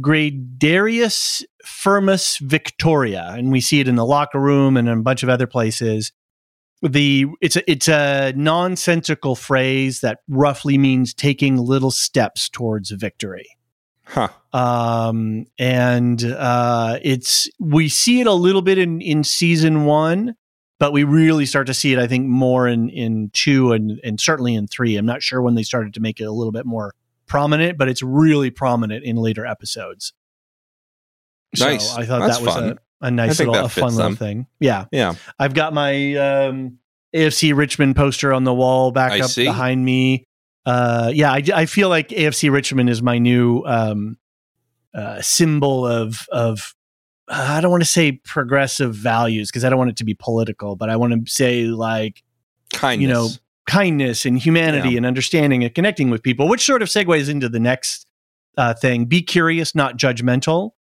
Gradarius 0.00 1.44
Firmus 1.64 2.38
Victoria, 2.38 3.34
and 3.36 3.52
we 3.52 3.60
see 3.60 3.80
it 3.80 3.88
in 3.88 3.96
the 3.96 4.06
locker 4.06 4.40
room 4.40 4.76
and 4.76 4.88
in 4.88 4.98
a 4.98 5.02
bunch 5.02 5.22
of 5.22 5.28
other 5.28 5.46
places. 5.46 6.12
The 6.82 7.26
it's 7.40 7.56
a 7.56 7.70
it's 7.70 7.88
a 7.88 8.32
nonsensical 8.36 9.36
phrase 9.36 10.00
that 10.00 10.18
roughly 10.28 10.76
means 10.76 11.14
taking 11.14 11.56
little 11.56 11.90
steps 11.90 12.48
towards 12.48 12.90
victory 12.90 13.46
Huh. 14.06 14.28
um, 14.52 15.46
and 15.58 16.22
uh, 16.22 16.98
it's 17.02 17.48
we 17.58 17.88
see 17.88 18.20
it 18.20 18.26
a 18.26 18.32
little 18.32 18.62
bit 18.62 18.76
in 18.76 19.00
in 19.00 19.24
season 19.24 19.86
one, 19.86 20.34
but 20.78 20.92
we 20.92 21.04
really 21.04 21.46
start 21.46 21.66
to 21.68 21.74
see 21.74 21.92
it, 21.92 21.98
I 21.98 22.06
think, 22.06 22.26
more 22.26 22.68
in 22.68 22.90
in 22.90 23.30
two 23.32 23.72
and 23.72 23.98
and 24.04 24.20
certainly 24.20 24.54
in 24.54 24.66
three. 24.66 24.96
I'm 24.96 25.06
not 25.06 25.22
sure 25.22 25.40
when 25.40 25.54
they 25.54 25.62
started 25.62 25.94
to 25.94 26.00
make 26.00 26.20
it 26.20 26.24
a 26.24 26.32
little 26.32 26.52
bit 26.52 26.66
more 26.66 26.94
prominent, 27.26 27.78
but 27.78 27.88
it's 27.88 28.02
really 28.02 28.50
prominent 28.50 29.04
in 29.04 29.16
later 29.16 29.46
episodes. 29.46 30.12
Nice. 31.58 31.90
So 31.90 32.00
I 32.00 32.06
thought 32.06 32.26
That's 32.26 32.38
that 32.38 32.44
was 32.44 32.56
a, 32.56 32.78
a 33.00 33.10
nice 33.10 33.38
little 33.38 33.54
a 33.54 33.68
fun 33.68 33.94
little 33.94 34.10
them. 34.10 34.16
thing. 34.16 34.46
Yeah, 34.60 34.86
Yeah. 34.90 35.14
I've 35.38 35.54
got 35.54 35.72
my 35.72 36.14
um, 36.16 36.78
AFC 37.14 37.56
Richmond 37.56 37.96
poster 37.96 38.32
on 38.32 38.44
the 38.44 38.54
wall 38.54 38.90
back 38.90 39.12
I 39.12 39.20
up 39.20 39.30
see. 39.30 39.44
behind 39.44 39.84
me. 39.84 40.26
Uh, 40.66 41.12
yeah, 41.14 41.32
I, 41.32 41.42
I 41.54 41.66
feel 41.66 41.88
like 41.88 42.08
AFC 42.08 42.50
Richmond 42.50 42.88
is 42.90 43.02
my 43.02 43.18
new 43.18 43.62
um, 43.66 44.16
uh, 44.94 45.20
symbol 45.20 45.86
of 45.86 46.26
of 46.32 46.74
I 47.28 47.60
don't 47.60 47.70
want 47.70 47.82
to 47.82 47.88
say 47.88 48.12
progressive 48.12 48.94
values 48.94 49.50
because 49.50 49.64
I 49.64 49.68
don't 49.68 49.78
want 49.78 49.90
it 49.90 49.96
to 49.98 50.04
be 50.04 50.14
political, 50.14 50.76
but 50.76 50.90
I 50.90 50.96
want 50.96 51.26
to 51.26 51.30
say 51.30 51.64
like 51.64 52.22
Kindness. 52.72 53.02
You 53.02 53.08
know, 53.08 53.28
kindness 53.66 54.24
and 54.24 54.38
humanity 54.38 54.90
Yeah. 54.90 54.98
and 54.98 55.06
understanding 55.06 55.64
and 55.64 55.74
connecting 55.74 56.10
with 56.10 56.22
people, 56.22 56.48
which 56.48 56.64
sort 56.64 56.82
of 56.82 56.88
segues 56.88 57.28
into 57.28 57.48
the 57.48 57.60
next 57.60 58.06
uh, 58.56 58.74
thing. 58.74 59.06
Be 59.06 59.22
curious, 59.22 59.74
not 59.74 59.96
judgmental 59.96 60.72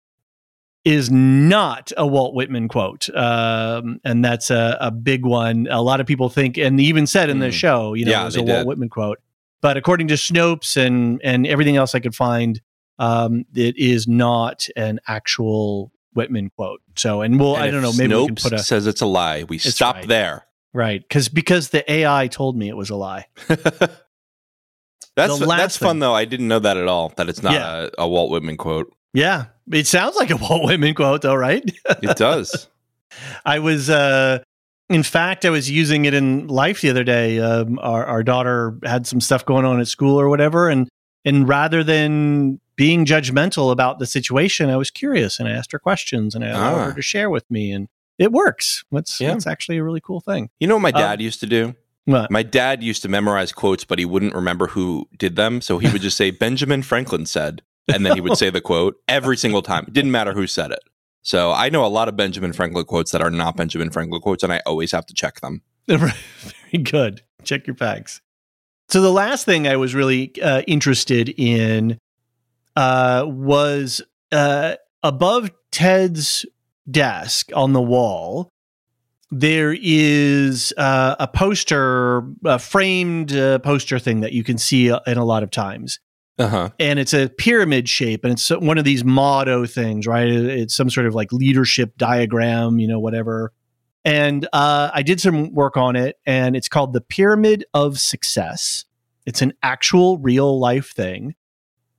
is 0.86 1.10
not 1.10 1.92
a 1.96 2.06
Walt 2.06 2.36
Whitman 2.36 2.68
quote. 2.68 3.10
Um, 3.16 4.00
and 4.04 4.24
that's 4.24 4.52
a, 4.52 4.78
a, 4.82 4.92
big 4.92 5.26
one. 5.26 5.68
A 5.72 5.82
lot 5.82 6.02
of 6.02 6.08
people 6.08 6.28
think, 6.30 6.58
and 6.58 6.80
even 6.80 7.08
said 7.08 7.30
in 7.30 7.40
the 7.40 7.48
mm. 7.48 7.54
show, 7.54 7.94
you 7.94 8.06
know, 8.06 8.12
yeah, 8.12 8.22
it 8.22 8.26
was 8.26 8.36
a 8.36 8.42
did. 8.42 8.50
Walt 8.50 8.68
Whitman 8.68 8.90
quote. 8.90 9.20
But 9.62 9.78
according 9.78 10.10
to 10.10 10.16
Snopes 10.16 10.76
and, 10.76 11.22
and 11.24 11.48
everything 11.48 11.78
else 11.78 11.96
I 11.96 12.00
could 12.00 12.16
find, 12.16 12.60
um, 13.00 13.46
it 13.56 13.78
is 13.78 14.08
not 14.08 14.68
an 14.76 15.00
actual 15.08 15.92
Whitman 16.14 16.50
quote. 16.50 16.82
So, 16.98 17.22
and 17.22 17.40
we'll, 17.40 17.56
and 17.56 17.64
I 17.64 17.72
don't 17.72 17.82
know, 17.82 17.94
maybe 17.94 18.14
Snopes 18.14 18.22
we 18.22 18.28
can 18.28 18.36
put 18.36 18.54
a. 18.54 18.60
says 18.60 18.86
it's 18.86 19.02
a 19.02 19.06
lie. 19.06 19.44
We 19.44 19.58
stop 19.60 19.96
right. 19.96 20.08
there. 20.08 20.46
Right. 20.74 21.02
Because 21.02 21.30
because 21.30 21.70
the 21.70 21.90
AI 21.92 22.28
told 22.28 22.58
me 22.58 22.68
it 22.68 22.78
was 22.78 22.90
a 22.90 22.96
lie. 22.96 23.28
that's 25.16 25.40
that's 25.40 25.78
fun, 25.78 26.00
though. 26.00 26.14
I 26.14 26.26
didn't 26.26 26.48
know 26.48 26.60
that 26.60 26.78
at 26.78 26.88
all, 26.88 27.14
that 27.18 27.30
it's 27.30 27.44
not 27.44 27.54
yeah. 27.54 27.90
a, 27.98 28.04
a 28.04 28.08
Walt 28.08 28.32
Whitman 28.32 28.58
quote. 28.58 28.94
Yeah, 29.14 29.46
it 29.72 29.88
sounds 29.88 30.16
like 30.16 30.32
a 30.32 30.38
Walt 30.42 30.66
Whitman 30.66 30.96
quote, 30.96 31.22
though, 31.22 31.36
right? 31.36 31.64
it 32.02 32.18
does. 32.18 32.68
I 33.46 33.60
was, 33.60 33.90
uh, 33.90 34.40
in 34.90 35.04
fact, 35.04 35.46
I 35.46 35.52
was 35.52 35.70
using 35.70 36.06
it 36.06 36.16
in 36.16 36.48
life 36.48 36.82
the 36.82 36.90
other 36.90 37.04
day. 37.04 37.40
Um, 37.40 37.78
our, 37.80 38.06
our 38.06 38.24
daughter 38.24 38.78
had 38.84 39.06
some 39.06 39.22
stuff 39.22 39.46
going 39.46 39.66
on 39.66 39.80
at 39.80 39.88
school 39.88 40.20
or 40.20 40.30
whatever, 40.30 40.70
and 40.70 40.90
and 41.26 41.48
rather 41.48 41.84
than 41.84 42.60
being 42.76 43.06
judgmental 43.06 43.72
about 43.72 44.00
the 44.00 44.08
situation, 44.08 44.70
I 44.70 44.78
was 44.78 44.90
curious 44.90 45.40
and 45.40 45.48
I 45.48 45.52
asked 45.52 45.72
her 45.72 45.80
questions 45.80 46.34
and 46.34 46.44
I 46.44 46.50
allowed 46.50 46.80
ah. 46.80 46.86
her 46.86 46.94
to 46.94 47.02
share 47.04 47.30
with 47.30 47.50
me, 47.52 47.72
and 47.72 47.88
it 48.18 48.32
works. 48.32 48.84
That's 48.92 49.20
yeah. 49.20 49.32
that's 49.32 49.48
actually 49.48 49.78
a 49.78 49.84
really 49.84 50.02
cool 50.02 50.22
thing. 50.22 50.50
You 50.60 50.68
know 50.68 50.76
what 50.76 50.82
my 50.82 50.92
dad 50.92 51.20
um, 51.20 51.22
used 51.22 51.40
to 51.42 51.46
do? 51.46 51.76
What? 52.06 52.30
My 52.30 52.44
dad 52.44 52.84
used 52.84 53.02
to 53.04 53.10
memorize 53.10 53.52
quotes, 53.54 53.86
but 53.86 53.98
he 53.98 54.06
wouldn't 54.06 54.36
remember 54.36 54.68
who 54.68 55.08
did 55.18 55.36
them, 55.36 55.62
so 55.62 55.78
he 55.78 55.90
would 55.90 56.02
just 56.02 56.18
say 56.18 56.32
Benjamin 56.32 56.84
Franklin 56.84 57.26
said 57.26 57.62
and 57.88 58.06
then 58.06 58.16
he 58.16 58.22
would 58.22 58.38
say 58.38 58.50
the 58.50 58.62
quote 58.62 58.96
every 59.08 59.38
single 59.38 59.62
time. 59.62 59.86
It 59.88 59.94
didn't 59.94 60.12
matter 60.12 60.34
who 60.34 60.48
said 60.48 60.72
it. 60.72 60.80
So 61.22 61.52
I 61.52 61.70
know 61.70 61.86
a 61.86 61.88
lot 61.88 62.08
of 62.08 62.16
Benjamin 62.16 62.54
Franklin 62.54 62.86
quotes 62.86 63.12
that 63.12 63.22
are 63.22 63.30
not 63.30 63.56
Benjamin 63.56 63.90
Franklin 63.90 64.22
quotes, 64.22 64.44
and 64.44 64.52
I 64.52 64.62
always 64.66 64.92
have 64.92 65.06
to 65.08 65.14
check 65.14 65.42
them. 65.42 65.62
Very 65.88 66.14
good. 66.84 67.22
Check 67.44 67.68
your 67.68 67.76
facts. 67.76 68.22
So 68.90 69.02
the 69.02 69.12
last 69.12 69.46
thing 69.46 69.68
I 69.68 69.78
was 69.78 69.96
really 69.96 70.34
uh, 70.42 70.62
interested 70.68 71.30
in 71.38 71.98
uh, 72.76 73.26
was 73.28 74.02
uh, 74.32 74.76
above 75.02 75.52
Ted's 75.72 76.46
desk 76.90 77.50
on 77.56 77.74
the 77.74 77.82
wall. 77.82 78.50
There 79.32 79.76
is 79.80 80.74
uh, 80.78 81.16
a 81.20 81.28
poster, 81.28 82.24
a 82.46 82.60
framed 82.60 83.34
uh, 83.34 83.60
poster 83.60 83.98
thing 83.98 84.22
that 84.22 84.34
you 84.34 84.44
can 84.44 84.58
see 84.58 84.92
uh, 84.92 85.00
in 85.08 85.18
a 85.18 85.26
lot 85.26 85.42
of 85.42 85.50
times 85.50 86.00
uh-huh. 86.40 86.70
And 86.80 86.98
it's 86.98 87.14
a 87.14 87.30
pyramid 87.30 87.88
shape, 87.88 88.24
and 88.24 88.34
it's 88.34 88.50
one 88.50 88.78
of 88.78 88.86
these 88.86 89.04
motto 89.04 89.66
things, 89.66 90.08
right? 90.08 90.28
It's 90.28 90.76
some 90.76 90.90
sort 90.90 91.06
of 91.06 91.14
like 91.14 91.32
leadership 91.32 91.96
diagram, 91.98 92.80
you 92.80 92.88
know, 92.88 93.00
whatever. 93.00 93.52
And 94.04 94.48
uh, 94.52 94.90
I 94.94 95.04
did 95.04 95.22
some 95.22 95.54
work 95.54 95.78
on 95.78 95.96
it, 95.96 96.18
and 96.26 96.56
it's 96.56 96.68
called 96.68 96.94
the 96.94 97.02
Pyramid 97.02 97.66
of 97.74 98.00
Success. 98.00 98.86
It's 99.26 99.42
an 99.42 99.54
actual 99.62 100.18
real 100.18 100.60
life 100.60 100.92
thing. 100.92 101.36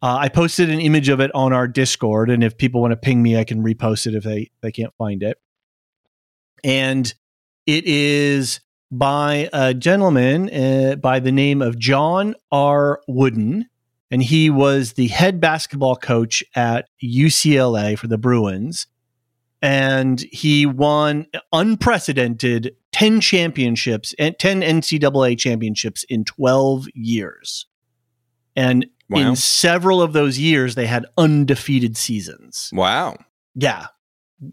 Uh, 0.05 0.19
I 0.21 0.29
posted 0.29 0.69
an 0.69 0.81
image 0.81 1.09
of 1.09 1.21
it 1.21 1.31
on 1.35 1.55
our 1.55 1.67
Discord, 1.67 2.29
and 2.29 2.45
if 2.45 2.59
people 2.59 2.83
want 2.83 2.93
to 2.93 2.97
ping 2.97 3.23
me, 3.23 3.39
I 3.39 3.45
can 3.45 3.63
repost 3.63 4.07
it 4.07 4.15
if 4.15 4.23
they 4.23 4.51
they 4.61 4.71
can't 4.71 4.93
find 4.99 5.23
it. 5.23 5.41
And 6.63 7.13
it 7.67 7.85
is 7.87 8.61
by 8.91 9.49
a 9.53 9.73
gentleman 9.73 10.51
uh, 10.53 10.97
by 10.97 11.21
the 11.21 11.33
name 11.33 11.63
of 11.63 11.79
John 11.79 12.35
R. 12.53 13.01
Wooden 13.09 13.69
and 14.15 14.23
he 14.23 14.49
was 14.49 14.93
the 14.93 15.09
head 15.09 15.41
basketball 15.41 15.97
coach 15.97 16.45
at 16.55 16.89
UCLA 17.03 17.99
for 17.99 18.07
the 18.07 18.17
Bruins. 18.17 18.87
And 19.61 20.21
he 20.31 20.67
won 20.67 21.27
unprecedented 21.53 22.77
10 22.93 23.21
championships 23.21 24.15
and 24.17 24.39
10 24.39 24.61
NCAA 24.61 25.37
championships 25.37 26.05
in 26.05 26.25
12 26.25 26.87
years. 26.95 27.67
And 28.55 28.87
wow. 29.09 29.21
in 29.21 29.37
several 29.37 30.03
of 30.03 30.13
those 30.13 30.39
years, 30.39 30.75
they 30.75 30.87
had 30.87 31.07
undefeated 31.17 31.97
seasons. 31.97 32.71
Wow. 32.73 33.17
Yeah. 33.55 33.87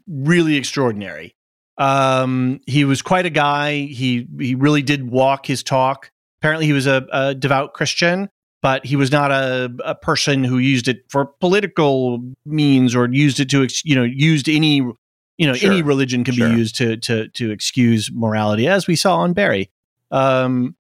Really 0.08 0.56
extraordinary. 0.56 1.36
Um, 1.78 2.60
he 2.68 2.86
was 2.86 3.02
quite 3.02 3.26
a 3.26 3.30
guy. 3.30 3.86
He 3.86 4.28
he 4.40 4.56
really 4.56 4.82
did 4.82 5.10
walk 5.10 5.46
his 5.46 5.64
talk. 5.64 6.12
Apparently, 6.40 6.66
he 6.66 6.74
was 6.74 6.88
a, 6.88 7.06
a 7.12 7.34
devout 7.34 7.74
Christian 7.74 8.30
but 8.62 8.86
he 8.86 8.96
was 8.96 9.12
not 9.12 9.32
a, 9.32 9.72
a 9.84 9.96
person 9.96 10.44
who 10.44 10.58
used 10.58 10.88
it 10.88 11.04
for 11.10 11.26
political 11.26 12.20
means 12.46 12.96
or 12.96 13.12
used 13.12 13.40
it 13.40 13.50
to 13.50 13.68
you 13.84 13.96
know 13.96 14.04
used 14.04 14.48
any 14.48 14.76
you 14.76 15.48
know 15.48 15.54
sure. 15.54 15.72
any 15.72 15.82
religion 15.82 16.24
can 16.24 16.36
sure. 16.36 16.50
be 16.50 16.56
used 16.56 16.76
to 16.76 16.98
to 16.98 17.28
to 17.30 17.52
excuse 17.52 18.10
morality 18.14 18.68
as 18.68 18.88
we 18.88 18.96
saw 18.96 19.18
on 19.18 19.34
Barry 19.34 19.72
um 20.12 20.76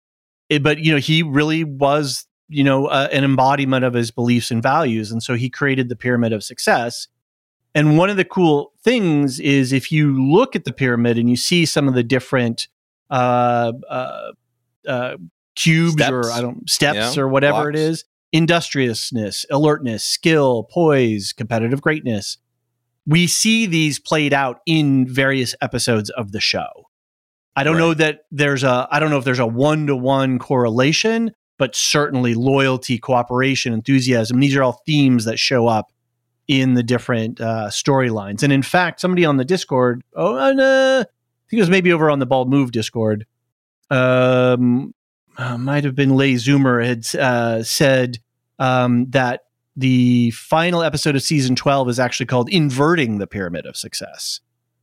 it, 0.49 0.63
but 0.63 0.79
you 0.79 0.91
know 0.91 0.99
he 0.99 1.23
really 1.23 1.63
was 1.63 2.25
you 2.51 2.63
know 2.63 2.87
uh, 2.87 3.07
an 3.11 3.23
embodiment 3.23 3.83
of 3.83 3.93
his 3.93 4.11
beliefs 4.11 4.51
and 4.51 4.61
values 4.61 5.11
and 5.11 5.23
so 5.23 5.35
he 5.35 5.49
created 5.49 5.89
the 5.89 5.95
pyramid 5.95 6.33
of 6.33 6.43
success 6.43 7.07
and 7.73 7.97
one 7.97 8.09
of 8.09 8.17
the 8.17 8.25
cool 8.25 8.73
things 8.83 9.39
is 9.39 9.71
if 9.71 9.91
you 9.91 10.21
look 10.21 10.55
at 10.55 10.65
the 10.65 10.73
pyramid 10.73 11.17
and 11.17 11.29
you 11.29 11.37
see 11.37 11.65
some 11.65 11.87
of 11.87 11.93
the 11.93 12.03
different 12.03 12.67
uh, 13.09 13.71
uh, 13.89 14.31
uh, 14.87 15.17
cubes 15.55 15.93
steps. 15.93 16.11
or 16.11 16.31
I 16.31 16.41
don't 16.41 16.69
steps 16.69 17.15
yeah, 17.15 17.21
or 17.21 17.27
whatever 17.27 17.63
blocks. 17.63 17.69
it 17.69 17.75
is. 17.75 18.05
Industriousness, 18.33 19.45
alertness, 19.51 20.03
skill, 20.03 20.63
poise, 20.63 21.33
competitive 21.33 21.81
greatness. 21.81 22.37
We 23.05 23.27
see 23.27 23.65
these 23.65 23.99
played 23.99 24.33
out 24.33 24.61
in 24.65 25.07
various 25.07 25.53
episodes 25.61 26.09
of 26.11 26.31
the 26.31 26.39
show. 26.39 26.87
I 27.55 27.63
don't 27.65 27.75
right. 27.75 27.79
know 27.79 27.93
that 27.95 28.21
there's 28.31 28.63
a 28.63 28.87
I 28.89 28.99
don't 28.99 29.09
know 29.09 29.17
if 29.17 29.25
there's 29.25 29.39
a 29.39 29.47
one 29.47 29.87
to 29.87 29.95
one 29.95 30.39
correlation, 30.39 31.31
but 31.61 31.75
certainly 31.75 32.33
loyalty, 32.33 32.97
cooperation, 32.97 33.71
enthusiasm. 33.71 34.39
These 34.39 34.55
are 34.55 34.63
all 34.63 34.81
themes 34.87 35.25
that 35.25 35.37
show 35.37 35.67
up 35.67 35.91
in 36.47 36.73
the 36.73 36.81
different 36.81 37.39
uh, 37.39 37.67
storylines. 37.67 38.41
And 38.41 38.51
in 38.51 38.63
fact, 38.63 38.99
somebody 38.99 39.25
on 39.25 39.37
the 39.37 39.45
Discord, 39.45 40.03
oh, 40.15 40.37
and, 40.37 40.59
uh, 40.59 41.05
I 41.05 41.45
think 41.47 41.59
it 41.59 41.61
was 41.61 41.69
maybe 41.69 41.93
over 41.93 42.09
on 42.09 42.17
the 42.17 42.25
Bald 42.25 42.49
Move 42.49 42.71
Discord, 42.71 43.27
um, 43.91 44.95
uh, 45.37 45.55
might 45.59 45.83
have 45.83 45.93
been 45.93 46.15
Lay 46.15 46.33
Zoomer 46.33 46.83
had 46.83 47.21
uh, 47.21 47.61
said 47.61 48.17
um, 48.57 49.05
that 49.11 49.41
the 49.75 50.31
final 50.31 50.81
episode 50.81 51.15
of 51.15 51.21
season 51.21 51.55
12 51.55 51.89
is 51.89 51.99
actually 51.99 52.25
called 52.25 52.49
Inverting 52.49 53.19
the 53.19 53.27
Pyramid 53.27 53.67
of 53.67 53.77
Success. 53.77 54.39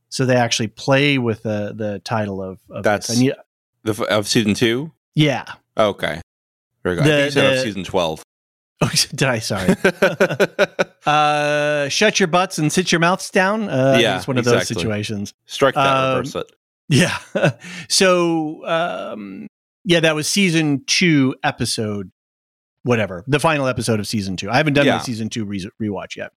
So 0.07 0.25
they 0.25 0.37
actually 0.37 0.67
play 0.67 1.17
with 1.17 1.43
the 1.43 1.73
the 1.75 1.99
title 1.99 2.41
of, 2.41 2.61
of 2.69 2.83
that's 2.83 3.09
and 3.09 3.33
the 3.83 4.05
of 4.05 4.29
season 4.29 4.53
two. 4.53 4.93
Yeah. 5.13 5.43
Okay. 5.77 6.21
Very 6.83 6.95
good. 6.95 7.05
The, 7.05 7.13
I 7.13 7.17
think 7.17 7.25
you 7.25 7.31
said 7.31 7.53
of 7.53 7.59
season 7.61 7.83
twelve. 7.83 8.23
Oh, 8.81 8.89
did 9.09 9.23
I? 9.23 9.39
Sorry. 9.39 9.75
uh, 11.05 11.89
shut 11.89 12.17
your 12.17 12.27
butts 12.27 12.57
and 12.57 12.71
sit 12.71 12.93
your 12.93 12.99
mouths 12.99 13.29
down. 13.29 13.67
Uh, 13.67 13.97
yeah, 13.99 14.15
it's 14.15 14.25
one 14.25 14.37
of 14.37 14.43
exactly. 14.47 14.59
those 14.59 14.67
situations. 14.69 15.33
Strike 15.47 15.75
that, 15.75 15.85
um, 15.85 16.17
reverse 16.19 16.35
it. 16.35 16.49
Yeah. 16.87 17.17
so 17.89 18.65
um, 18.65 19.47
yeah, 19.83 19.99
that 19.99 20.15
was 20.15 20.29
season 20.29 20.83
two, 20.85 21.35
episode 21.43 22.11
whatever, 22.83 23.23
the 23.27 23.39
final 23.39 23.67
episode 23.67 23.99
of 23.99 24.07
season 24.07 24.37
two. 24.37 24.49
I 24.49 24.57
haven't 24.57 24.73
done 24.73 24.85
yeah. 24.85 24.97
the 24.97 25.03
season 25.03 25.29
two 25.29 25.45
re- 25.45 25.69
rewatch 25.81 26.15
yet. 26.15 26.31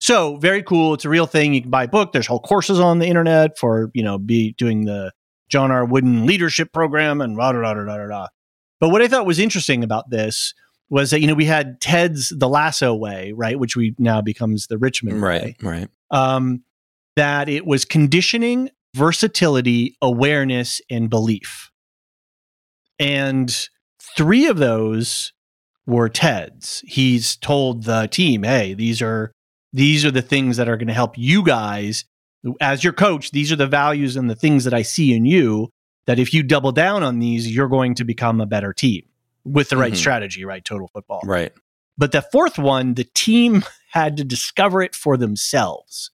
So 0.00 0.36
very 0.36 0.62
cool. 0.62 0.94
It's 0.94 1.04
a 1.04 1.08
real 1.08 1.26
thing. 1.26 1.54
You 1.54 1.62
can 1.62 1.70
buy 1.70 1.84
a 1.84 1.88
book. 1.88 2.12
There's 2.12 2.26
whole 2.26 2.40
courses 2.40 2.78
on 2.78 2.98
the 2.98 3.06
internet 3.06 3.58
for 3.58 3.90
you 3.94 4.02
know 4.02 4.18
be 4.18 4.52
doing 4.52 4.84
the 4.84 5.12
John 5.48 5.70
R. 5.70 5.84
Wooden 5.84 6.26
leadership 6.26 6.72
program 6.72 7.20
and 7.20 7.36
da 7.36 7.52
da 7.52 7.60
da 7.60 7.74
da 7.74 7.96
da 7.96 8.06
da. 8.06 8.26
But 8.80 8.90
what 8.90 9.02
I 9.02 9.08
thought 9.08 9.26
was 9.26 9.38
interesting 9.38 9.82
about 9.82 10.10
this 10.10 10.54
was 10.90 11.10
that 11.10 11.20
you 11.20 11.26
know 11.26 11.34
we 11.34 11.44
had 11.44 11.80
Ted's 11.80 12.30
the 12.30 12.48
Lasso 12.48 12.94
way, 12.94 13.32
right, 13.32 13.58
which 13.58 13.76
we 13.76 13.94
now 13.98 14.20
becomes 14.20 14.66
the 14.66 14.78
Richmond 14.78 15.20
right, 15.20 15.42
way, 15.42 15.56
right. 15.62 15.88
Um, 16.10 16.62
that 17.16 17.48
it 17.48 17.66
was 17.66 17.84
conditioning, 17.84 18.70
versatility, 18.94 19.96
awareness, 20.00 20.80
and 20.90 21.10
belief. 21.10 21.70
And 22.98 23.68
three 24.16 24.46
of 24.46 24.58
those 24.58 25.32
were 25.86 26.08
Ted's. 26.08 26.82
He's 26.86 27.36
told 27.36 27.84
the 27.84 28.06
team, 28.06 28.42
"Hey, 28.44 28.74
these 28.74 29.02
are 29.02 29.32
these 29.72 30.04
are 30.04 30.10
the 30.10 30.22
things 30.22 30.56
that 30.56 30.68
are 30.68 30.76
going 30.76 30.88
to 30.88 30.94
help 30.94 31.18
you 31.18 31.42
guys 31.44 32.04
as 32.60 32.84
your 32.84 32.92
coach. 32.92 33.30
These 33.32 33.52
are 33.52 33.56
the 33.56 33.66
values 33.66 34.16
and 34.16 34.30
the 34.30 34.34
things 34.34 34.64
that 34.64 34.74
I 34.74 34.82
see 34.82 35.12
in 35.12 35.24
you 35.24 35.70
that 36.08 36.18
if 36.18 36.32
you 36.32 36.42
double 36.42 36.72
down 36.72 37.02
on 37.02 37.18
these, 37.18 37.54
you're 37.54 37.68
going 37.68 37.94
to 37.94 38.02
become 38.02 38.40
a 38.40 38.46
better 38.46 38.72
team 38.72 39.02
with 39.44 39.68
the 39.68 39.76
right 39.76 39.92
mm-hmm. 39.92 39.98
strategy, 39.98 40.42
right? 40.42 40.64
Total 40.64 40.88
football. 40.88 41.20
Right. 41.22 41.52
But 41.98 42.12
the 42.12 42.22
fourth 42.22 42.58
one, 42.58 42.94
the 42.94 43.04
team 43.04 43.62
had 43.90 44.16
to 44.16 44.24
discover 44.24 44.80
it 44.80 44.94
for 44.94 45.18
themselves. 45.18 46.10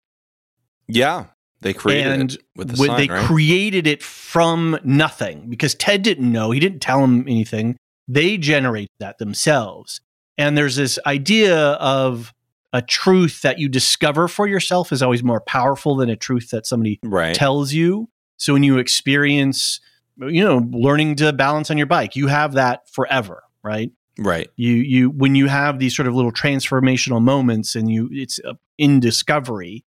Yeah. 0.88 1.26
They 1.61 1.72
created 1.72 2.12
and 2.12 2.33
it 2.33 2.42
with 2.57 2.70
the 2.72 2.76
sign, 2.76 2.96
they 2.96 3.07
right? 3.07 3.24
created 3.24 3.87
it 3.87 4.02
from 4.02 4.80
nothing 4.83 5.48
because 5.48 5.76
Ted 5.76 6.02
didn't 6.02 6.30
know. 6.30 6.50
He 6.50 6.59
didn't 6.59 6.80
tell 6.80 7.02
him 7.02 7.20
anything. 7.28 7.76
They 8.09 8.37
generate 8.37 8.90
that 8.98 9.18
themselves. 9.18 10.00
And 10.37 10.59
there's 10.59 10.74
this 10.74 10.98
idea 11.07 11.57
of 11.57 12.35
a 12.72 12.83
truth 12.83 13.42
that 13.42 13.61
you 13.61 13.68
discover 13.68 14.26
for 14.26 14.48
yourself 14.48 14.90
is 14.90 15.02
always 15.02 15.22
more 15.22 15.40
powerful 15.40 15.94
than 15.94 16.11
a 16.11 16.16
truth 16.16 16.50
that 16.50 16.66
somebody 16.66 16.98
Right. 17.04 17.33
tells 17.35 17.72
you. 17.72 18.09
So 18.44 18.52
when 18.52 18.62
you 18.62 18.76
experience, 18.76 19.80
you 20.18 20.44
know, 20.44 20.68
learning 20.70 21.16
to 21.16 21.33
balance 21.33 21.70
on 21.70 21.78
your 21.78 21.87
bike, 21.87 22.14
you 22.14 22.26
have 22.26 22.52
that 22.52 22.87
forever, 22.90 23.42
right? 23.62 23.90
right. 24.18 24.50
You 24.57 24.74
you 24.74 25.09
when 25.09 25.35
you 25.35 25.46
have 25.46 25.78
these 25.78 25.96
sort 25.96 26.09
of 26.09 26.14
little 26.14 26.30
transformational 26.30 27.22
moments 27.22 27.74
and 27.74 27.90
you 27.90 28.11
it's 28.12 28.38
uh, 28.46 28.52
in 28.76 29.00
discovery, 29.00 29.83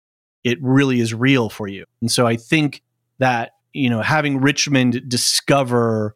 it 0.44 0.58
really 0.62 1.00
is 1.00 1.12
real 1.12 1.48
for 1.48 1.66
you. 1.66 1.84
And 2.00 2.12
so 2.12 2.28
I 2.28 2.36
think 2.36 2.82
that 3.18 3.54
you 3.72 3.90
know 3.90 4.02
having 4.02 4.40
Richmond 4.40 5.08
discover 5.08 6.14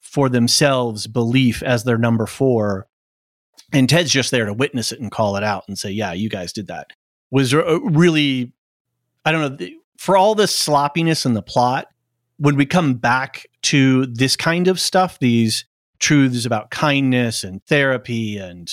for 0.00 0.28
themselves 0.28 1.06
belief 1.06 1.62
as 1.62 1.84
their 1.84 1.98
number 1.98 2.26
four, 2.26 2.88
and 3.72 3.88
Ted's 3.88 4.10
just 4.10 4.32
there 4.32 4.46
to 4.46 4.52
witness 4.52 4.90
it 4.90 4.98
and 4.98 5.12
call 5.12 5.36
it 5.36 5.44
out 5.44 5.62
and 5.68 5.78
say, 5.78 5.92
"Yeah, 5.92 6.14
you 6.14 6.28
guys 6.28 6.52
did 6.52 6.66
that," 6.66 6.88
was 7.30 7.54
uh, 7.54 7.80
really, 7.80 8.52
I 9.24 9.30
don't 9.30 9.60
know, 9.60 9.68
for 9.98 10.16
all 10.16 10.34
the 10.34 10.46
sloppiness 10.46 11.24
in 11.26 11.34
the 11.34 11.42
plot. 11.42 11.88
When 12.38 12.56
we 12.56 12.66
come 12.66 12.94
back 12.94 13.46
to 13.62 14.04
this 14.06 14.36
kind 14.36 14.68
of 14.68 14.78
stuff, 14.78 15.18
these 15.18 15.64
truths 15.98 16.44
about 16.44 16.70
kindness 16.70 17.42
and 17.44 17.64
therapy 17.64 18.36
and 18.36 18.70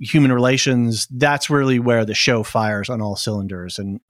human 0.00 0.32
relations, 0.32 1.06
that's 1.10 1.50
really 1.50 1.78
where 1.78 2.04
the 2.06 2.14
show 2.14 2.42
fires 2.42 2.88
on 2.88 3.02
all 3.02 3.14
cylinders 3.16 3.78
and 3.78 4.00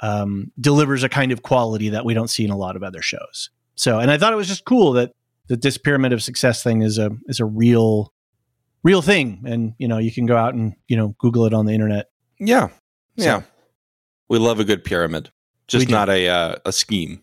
um, 0.00 0.52
delivers 0.60 1.02
a 1.02 1.08
kind 1.08 1.32
of 1.32 1.42
quality 1.42 1.88
that 1.88 2.04
we 2.04 2.14
don't 2.14 2.28
see 2.28 2.44
in 2.44 2.50
a 2.50 2.56
lot 2.56 2.76
of 2.76 2.82
other 2.82 3.02
shows. 3.02 3.50
So, 3.74 3.98
and 3.98 4.10
I 4.10 4.18
thought 4.18 4.32
it 4.32 4.36
was 4.36 4.48
just 4.48 4.64
cool 4.64 4.92
that 4.92 5.12
that 5.48 5.62
this 5.62 5.78
pyramid 5.78 6.12
of 6.12 6.22
success 6.22 6.62
thing 6.62 6.82
is 6.82 6.98
a 6.98 7.10
is 7.26 7.40
a 7.40 7.44
real 7.44 8.12
real 8.82 9.02
thing, 9.02 9.42
and 9.46 9.74
you 9.78 9.88
know 9.88 9.98
you 9.98 10.12
can 10.12 10.26
go 10.26 10.36
out 10.36 10.54
and 10.54 10.74
you 10.88 10.96
know 10.96 11.14
Google 11.18 11.46
it 11.46 11.54
on 11.54 11.66
the 11.66 11.72
internet. 11.72 12.10
Yeah. 12.38 12.68
So- 12.68 13.24
Yeah. 13.24 13.42
We 14.28 14.38
love 14.38 14.60
a 14.60 14.64
good 14.64 14.84
pyramid, 14.84 15.30
just 15.68 15.88
not 15.88 16.08
a 16.08 16.28
uh, 16.28 16.54
a 16.64 16.72
scheme. 16.72 17.22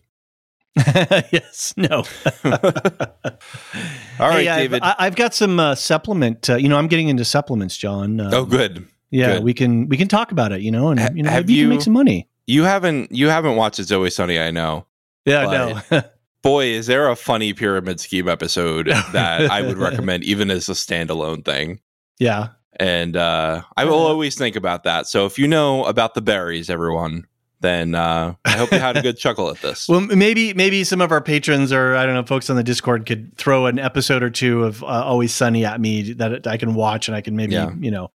yes, 0.76 1.72
no. 1.76 2.04
All 2.44 4.28
right, 4.28 4.44
Hey, 4.44 4.48
I've- 4.48 4.62
David. 4.62 4.82
I, 4.82 4.94
I've 4.98 5.16
got 5.16 5.34
some 5.34 5.58
uh, 5.60 5.74
supplement. 5.74 6.48
Uh, 6.50 6.56
you 6.56 6.68
know, 6.68 6.76
I'm 6.78 6.86
getting 6.88 7.08
into 7.08 7.24
supplements, 7.24 7.76
John. 7.76 8.20
Um, 8.20 8.32
oh, 8.34 8.44
good. 8.44 8.86
Yeah, 9.10 9.34
Good. 9.34 9.44
we 9.44 9.54
can 9.54 9.88
we 9.88 9.96
can 9.96 10.08
talk 10.08 10.32
about 10.32 10.52
it. 10.52 10.60
You 10.62 10.70
know, 10.70 10.88
and 10.88 11.00
you 11.16 11.22
know, 11.22 11.30
have 11.30 11.44
maybe 11.44 11.54
you 11.54 11.62
can 11.64 11.70
you- 11.70 11.76
make 11.76 11.82
some 11.82 11.92
money. 11.92 12.28
You 12.48 12.62
haven't 12.64 13.10
you 13.12 13.28
haven't 13.28 13.56
watched 13.56 13.78
It's 13.80 13.90
Always 13.90 14.14
Sunny, 14.14 14.38
I 14.38 14.50
know. 14.50 14.86
Yeah, 15.24 15.80
no. 15.90 16.02
Boy, 16.42 16.66
is 16.66 16.86
there 16.86 17.08
a 17.08 17.16
funny 17.16 17.52
pyramid 17.52 17.98
scheme 17.98 18.28
episode 18.28 18.86
that 18.86 19.50
I 19.50 19.62
would 19.62 19.78
recommend 19.78 20.22
even 20.22 20.48
as 20.52 20.68
a 20.68 20.72
standalone 20.72 21.44
thing. 21.44 21.80
yeah. 22.18 22.48
And 22.78 23.16
uh, 23.16 23.62
I 23.76 23.86
will 23.86 23.94
always 23.98 24.36
think 24.36 24.54
about 24.54 24.84
that. 24.84 25.06
So 25.08 25.24
if 25.26 25.38
you 25.38 25.48
know 25.48 25.84
about 25.86 26.12
the 26.14 26.20
berries, 26.20 26.68
everyone, 26.70 27.26
then 27.60 27.94
uh, 27.94 28.34
I 28.44 28.50
hope 28.52 28.70
you 28.72 28.78
had 28.78 28.96
a 28.96 29.02
good 29.02 29.16
chuckle 29.18 29.48
at 29.50 29.60
this. 29.62 29.88
Well, 29.88 30.00
maybe 30.00 30.52
maybe 30.54 30.84
some 30.84 31.00
of 31.00 31.10
our 31.12 31.20
patrons 31.20 31.72
or 31.72 31.96
I 31.96 32.04
don't 32.06 32.14
know 32.14 32.24
folks 32.24 32.50
on 32.50 32.56
the 32.56 32.62
Discord 32.64 33.06
could 33.06 33.36
throw 33.36 33.66
an 33.66 33.78
episode 33.78 34.22
or 34.22 34.30
two 34.30 34.64
of 34.64 34.82
uh, 34.82 34.86
Always 34.86 35.32
Sunny 35.34 35.64
at 35.64 35.80
me 35.80 36.12
that 36.14 36.46
I 36.46 36.56
can 36.56 36.74
watch, 36.74 37.08
and 37.08 37.16
I 37.16 37.20
can 37.20 37.34
maybe 37.36 37.54
Yeah. 37.54 37.70
you 37.78 37.90
know 37.90 38.10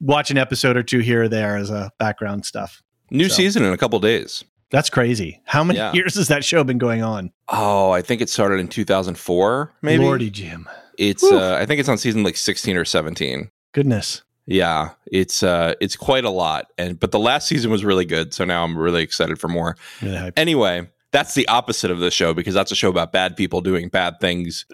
watch 0.00 0.30
an 0.30 0.38
episode 0.38 0.76
or 0.76 0.82
two 0.82 0.98
here 0.98 1.22
or 1.24 1.28
there 1.28 1.56
as 1.56 1.70
a 1.70 1.90
background 1.98 2.44
stuff. 2.44 2.82
New 3.10 3.28
so. 3.28 3.34
season 3.36 3.62
in 3.64 3.72
a 3.72 3.76
couple 3.78 3.98
days. 4.00 4.44
That's 4.70 4.88
crazy. 4.88 5.40
How 5.44 5.62
many 5.62 5.78
Yeah. 5.78 5.92
years 5.92 6.14
has 6.16 6.28
that 6.28 6.44
show 6.44 6.64
been 6.64 6.78
going 6.78 7.02
on? 7.02 7.30
Oh, 7.48 7.90
I 7.90 8.00
think 8.02 8.22
it 8.22 8.30
started 8.30 8.58
in 8.58 8.68
2004, 8.68 9.72
maybe. 9.82 10.02
Lordy 10.02 10.30
Jim, 10.30 10.66
It's 10.98 11.22
uh, 11.22 11.56
I 11.60 11.66
think 11.66 11.78
it's 11.80 11.88
on 11.90 11.98
season 11.98 12.22
like 12.22 12.36
16 12.36 12.76
or 12.76 12.84
17. 12.84 13.50
goodness. 13.72 14.22
Yeah, 14.46 14.90
it's 15.06 15.42
uh 15.42 15.74
it's 15.80 15.94
quite 15.96 16.24
a 16.24 16.30
lot. 16.30 16.66
And 16.78 16.98
but 16.98 17.10
the 17.12 17.18
last 17.18 17.46
season 17.48 17.70
was 17.70 17.84
really 17.84 18.04
good, 18.04 18.34
so 18.34 18.44
now 18.44 18.64
I'm 18.64 18.76
really 18.76 19.02
excited 19.02 19.38
for 19.38 19.48
more. 19.48 19.76
Really. 20.02 20.32
Anyway, 20.36 20.88
that's 21.12 21.34
the 21.34 21.46
opposite 21.48 21.90
of 21.90 22.00
the 22.00 22.10
show 22.10 22.34
because 22.34 22.52
that's 22.54 22.72
a 22.72 22.74
show 22.74 22.88
about 22.88 23.12
bad 23.12 23.36
people 23.36 23.60
doing 23.60 23.88
bad 23.88 24.18
things 24.20 24.66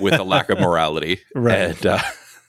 with 0.00 0.14
a 0.14 0.22
lack 0.24 0.48
of 0.48 0.60
morality. 0.60 1.20
Right. 1.34 1.54
And 1.58 1.86
uh, 1.86 1.98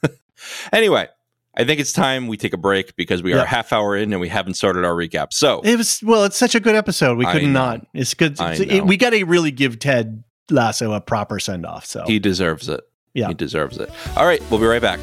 anyway, 0.72 1.08
I 1.56 1.64
think 1.64 1.80
it's 1.80 1.94
time 1.94 2.28
we 2.28 2.38
take 2.38 2.54
a 2.54 2.58
break 2.58 2.96
because 2.96 3.24
we 3.24 3.34
are 3.34 3.40
a 3.40 3.46
half 3.46 3.74
hour 3.74 3.96
in 3.98 4.12
and 4.14 4.22
we 4.22 4.30
haven't 4.30 4.54
started 4.54 4.86
our 4.86 4.94
recap. 4.94 5.34
So 5.34 5.62
It 5.64 5.78
was 5.78 6.02
well. 6.04 6.26
It's 6.26 6.38
such 6.38 6.54
a 6.54 6.60
good 6.60 6.76
episode. 6.76 7.18
We 7.18 7.26
could 7.26 7.44
not. 7.44 7.86
It's 7.94 8.14
good. 8.14 8.40
I 8.40 8.54
It's- 8.54 8.68
know. 8.70 8.76
it- 8.76 8.86
we 8.86 8.98
got 8.98 9.10
to 9.12 9.24
really 9.26 9.52
give 9.52 9.80
Ted 9.80 10.24
Lasso 10.52 10.94
a 10.94 11.02
proper 11.02 11.40
send 11.40 11.66
off. 11.66 11.86
So 11.86 12.04
he 12.06 12.20
deserves 12.20 12.70
it. 12.70 12.82
Yeah. 13.16 13.30
He 13.30 13.34
deserves 13.34 13.78
it. 13.80 13.90
All 14.16 14.28
right, 14.28 14.44
we'll 14.52 14.60
be 14.60 14.68
right 14.68 14.82
back. 14.82 15.00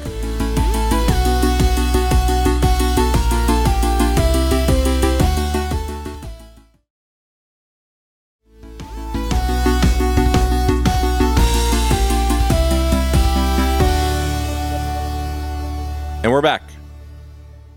And 16.25 16.33
we're 16.33 16.41
back. 16.41 16.63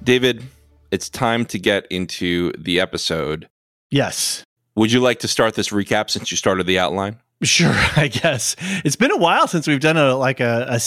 David, 0.06 0.42
it's 0.90 1.10
time 1.10 1.44
to 1.48 1.60
get 1.60 1.86
into 1.88 2.54
the 2.58 2.80
episode. 2.80 3.50
yes, 3.92 4.46
Would 4.78 4.90
you 4.90 5.02
like 5.02 5.20
to 5.20 5.28
start 5.28 5.56
this 5.56 5.68
recap 5.68 6.10
since 6.10 6.32
you 6.32 6.38
started 6.38 6.66
the 6.66 6.80
outline? 6.80 7.18
Sure, 7.44 7.74
I 7.98 8.08
guess 8.08 8.56
it's 8.86 8.96
been 8.96 9.12
a 9.12 9.18
while 9.18 9.50
since 9.50 9.68
we've 9.68 9.82
done 9.82 9.98
a 9.98 10.16
like 10.16 10.40
a 10.40 10.80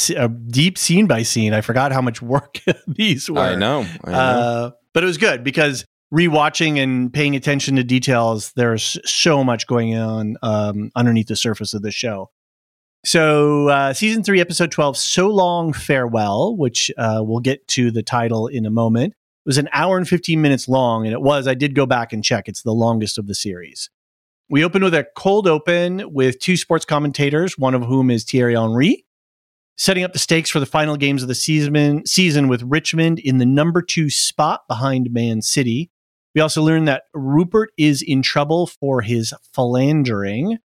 deep 0.46 0.78
scene 0.78 1.06
by 1.06 1.22
scene. 1.22 1.52
I 1.52 1.60
forgot 1.60 1.92
how 1.92 2.00
much 2.00 2.22
work 2.22 2.60
these 2.86 3.30
were. 3.30 3.40
I 3.40 3.56
know. 3.56 3.86
I 4.04 4.10
know. 4.10 4.16
Uh, 4.16 4.70
but 4.94 5.02
it 5.02 5.06
was 5.06 5.18
good 5.18 5.44
because 5.44 5.84
rewatching 6.14 6.82
and 6.82 7.12
paying 7.12 7.36
attention 7.36 7.76
to 7.76 7.84
details, 7.84 8.52
there's 8.56 8.96
so 9.04 9.44
much 9.44 9.66
going 9.66 9.94
on 9.98 10.38
um, 10.40 10.90
underneath 10.96 11.26
the 11.26 11.36
surface 11.36 11.74
of 11.74 11.82
the 11.82 11.92
show. 11.92 12.30
So, 13.02 13.68
uh, 13.68 13.94
season 13.94 14.22
three, 14.22 14.40
episode 14.40 14.70
12, 14.70 14.96
So 14.96 15.28
Long 15.28 15.72
Farewell, 15.72 16.54
which 16.56 16.90
uh, 16.98 17.20
we'll 17.22 17.40
get 17.40 17.66
to 17.68 17.90
the 17.90 18.02
title 18.02 18.46
in 18.46 18.66
a 18.66 18.70
moment, 18.70 19.14
it 19.14 19.48
was 19.48 19.56
an 19.56 19.70
hour 19.72 19.96
and 19.96 20.06
15 20.06 20.40
minutes 20.42 20.68
long. 20.68 21.06
And 21.06 21.14
it 21.14 21.22
was, 21.22 21.48
I 21.48 21.54
did 21.54 21.74
go 21.74 21.86
back 21.86 22.12
and 22.12 22.22
check, 22.22 22.46
it's 22.46 22.62
the 22.62 22.72
longest 22.72 23.16
of 23.16 23.26
the 23.26 23.34
series. 23.34 23.88
We 24.50 24.64
open 24.64 24.84
with 24.84 24.94
a 24.94 25.06
cold 25.16 25.46
open 25.48 26.12
with 26.12 26.40
two 26.40 26.56
sports 26.58 26.84
commentators, 26.84 27.56
one 27.56 27.74
of 27.74 27.84
whom 27.84 28.10
is 28.10 28.24
Thierry 28.24 28.54
Henry, 28.54 29.06
setting 29.78 30.04
up 30.04 30.12
the 30.12 30.18
stakes 30.18 30.50
for 30.50 30.60
the 30.60 30.66
final 30.66 30.96
games 30.96 31.22
of 31.22 31.28
the 31.28 31.34
season, 31.34 32.04
season 32.04 32.48
with 32.48 32.62
Richmond 32.64 33.18
in 33.20 33.38
the 33.38 33.46
number 33.46 33.80
two 33.80 34.10
spot 34.10 34.62
behind 34.68 35.10
Man 35.10 35.40
City. 35.40 35.90
We 36.34 36.42
also 36.42 36.62
learn 36.62 36.84
that 36.84 37.04
Rupert 37.14 37.70
is 37.78 38.02
in 38.02 38.20
trouble 38.22 38.66
for 38.66 39.00
his 39.00 39.32
philandering. 39.54 40.58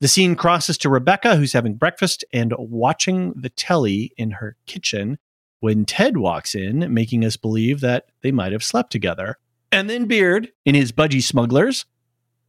The 0.00 0.08
scene 0.08 0.34
crosses 0.34 0.78
to 0.78 0.88
Rebecca, 0.88 1.36
who's 1.36 1.52
having 1.52 1.74
breakfast 1.74 2.24
and 2.32 2.54
watching 2.58 3.34
the 3.36 3.50
telly 3.50 4.12
in 4.16 4.32
her 4.32 4.56
kitchen 4.66 5.18
when 5.60 5.84
Ted 5.84 6.16
walks 6.16 6.54
in, 6.54 6.92
making 6.92 7.22
us 7.24 7.36
believe 7.36 7.80
that 7.80 8.06
they 8.22 8.32
might 8.32 8.52
have 8.52 8.64
slept 8.64 8.90
together. 8.90 9.36
And 9.70 9.90
then 9.90 10.06
Beard 10.06 10.52
in 10.64 10.74
his 10.74 10.90
budgie 10.90 11.22
smugglers, 11.22 11.84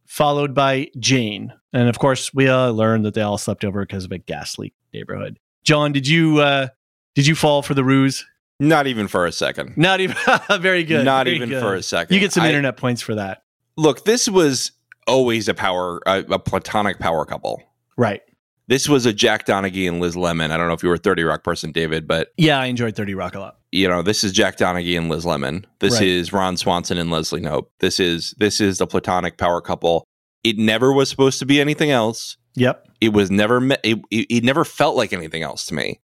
followed 0.06 0.54
by 0.54 0.88
Jane. 0.98 1.52
And 1.74 1.88
of 1.88 1.98
course, 1.98 2.32
we 2.32 2.48
uh, 2.48 2.70
learned 2.70 3.04
that 3.04 3.14
they 3.14 3.20
all 3.20 3.38
slept 3.38 3.64
over 3.64 3.84
because 3.84 4.06
of 4.06 4.12
a 4.12 4.18
gas 4.18 4.58
leak 4.58 4.72
neighborhood. 4.94 5.38
John, 5.62 5.92
did 5.92 6.08
you 6.08 6.38
uh, 6.40 6.68
did 7.14 7.26
you 7.26 7.34
fall 7.34 7.62
for 7.62 7.74
the 7.74 7.84
ruse? 7.84 8.24
Not 8.58 8.86
even 8.86 9.08
for 9.08 9.26
a 9.26 9.32
second. 9.32 9.76
Not 9.76 10.00
even. 10.00 10.16
very 10.60 10.84
good. 10.84 11.04
Not 11.04 11.26
very 11.26 11.36
even 11.36 11.50
good. 11.50 11.60
for 11.60 11.74
a 11.74 11.82
second. 11.82 12.14
You 12.14 12.20
get 12.20 12.32
some 12.32 12.44
I- 12.44 12.48
internet 12.48 12.76
points 12.76 13.02
for 13.02 13.14
that. 13.16 13.42
Look, 13.76 14.04
this 14.04 14.28
was 14.28 14.72
always 15.06 15.48
a 15.48 15.54
power, 15.54 16.00
a, 16.06 16.18
a 16.30 16.38
platonic 16.38 16.98
power 16.98 17.24
couple. 17.24 17.62
Right. 17.96 18.22
This 18.68 18.88
was 18.88 19.04
a 19.06 19.12
Jack 19.12 19.44
Donaghy 19.46 19.88
and 19.88 20.00
Liz 20.00 20.16
Lemon. 20.16 20.50
I 20.52 20.56
don't 20.56 20.68
know 20.68 20.72
if 20.74 20.82
you 20.82 20.88
were 20.88 20.94
a 20.94 20.98
30 20.98 21.24
Rock 21.24 21.42
person, 21.44 21.72
David, 21.72 22.06
but 22.06 22.32
Yeah, 22.36 22.58
I 22.60 22.66
enjoyed 22.66 22.94
30 22.96 23.14
Rock 23.14 23.34
a 23.34 23.40
lot. 23.40 23.58
you 23.72 23.88
know, 23.88 24.02
this 24.02 24.22
is 24.24 24.32
Jack 24.32 24.56
Donaghy 24.56 24.96
and 24.96 25.08
Liz 25.08 25.26
Lemon. 25.26 25.66
This 25.80 25.94
Right. 25.94 26.02
is 26.04 26.32
Ron 26.32 26.56
Swanson 26.56 26.96
and 26.96 27.10
Leslie 27.10 27.40
Knope. 27.40 27.66
This 27.80 27.98
is 28.00 28.34
this 28.38 28.60
is 28.60 28.78
the 28.78 28.86
platonic 28.86 29.36
power 29.36 29.60
couple. 29.60 30.04
It 30.44 30.58
never 30.58 30.92
was 30.92 31.08
supposed 31.10 31.38
to 31.40 31.46
be 31.46 31.60
anything 31.60 31.90
else. 31.90 32.36
Yep. 32.54 32.86
It 33.00 33.12
was 33.12 33.30
never 33.30 33.60
me- 33.60 33.76
it, 33.82 33.98
it, 34.10 34.26
it 34.30 34.44
never 34.44 34.64
felt 34.64 34.96
like 34.96 35.12
anything 35.12 35.42
else 35.42 35.66
to 35.66 35.74
me. 35.74 36.00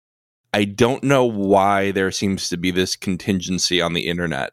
I 0.54 0.64
don't 0.64 1.04
know 1.04 1.24
why 1.24 1.90
there 1.90 2.10
seems 2.10 2.48
to 2.48 2.56
be 2.56 2.70
this 2.70 2.96
contingency 2.96 3.80
on 3.82 3.92
the 3.92 4.06
internet 4.08 4.52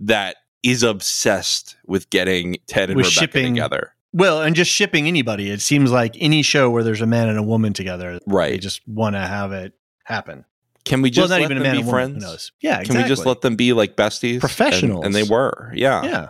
that 0.00 0.36
is 0.62 0.82
obsessed 0.82 1.76
with 1.86 2.10
getting 2.10 2.56
Ted 2.66 2.90
and 2.90 2.96
With 2.96 3.06
Rebecca 3.06 3.20
shipping 3.20 3.54
together. 3.54 3.94
Well, 4.12 4.42
and 4.42 4.56
just 4.56 4.70
shipping 4.70 5.06
anybody. 5.06 5.50
It 5.50 5.60
seems 5.60 5.92
like 5.92 6.16
any 6.18 6.42
show 6.42 6.68
where 6.70 6.82
there's 6.82 7.00
a 7.00 7.06
man 7.06 7.28
and 7.28 7.38
a 7.38 7.42
woman 7.42 7.72
together, 7.72 8.18
right? 8.26 8.50
they 8.50 8.58
just 8.58 8.86
want 8.88 9.14
to 9.14 9.20
have 9.20 9.52
it 9.52 9.72
happen. 10.04 10.44
Can 10.84 11.02
we 11.02 11.10
just 11.10 11.30
well, 11.30 11.38
not 11.38 11.42
let 11.42 11.50
even 11.52 11.58
a 11.58 11.60
them 11.60 11.62
man 11.64 11.74
be 11.74 11.80
and 11.80 11.88
a 11.88 11.92
woman. 11.92 12.20
friends? 12.20 12.52
Yeah, 12.60 12.82
Can 12.82 12.96
we 12.96 13.04
just 13.04 13.24
let 13.26 13.42
them 13.42 13.54
be 13.54 13.72
like 13.72 13.96
besties? 13.96 14.40
Professionals. 14.40 15.04
And, 15.04 15.14
and 15.14 15.14
they 15.14 15.30
were. 15.30 15.70
Yeah. 15.74 16.02
Yeah. 16.02 16.28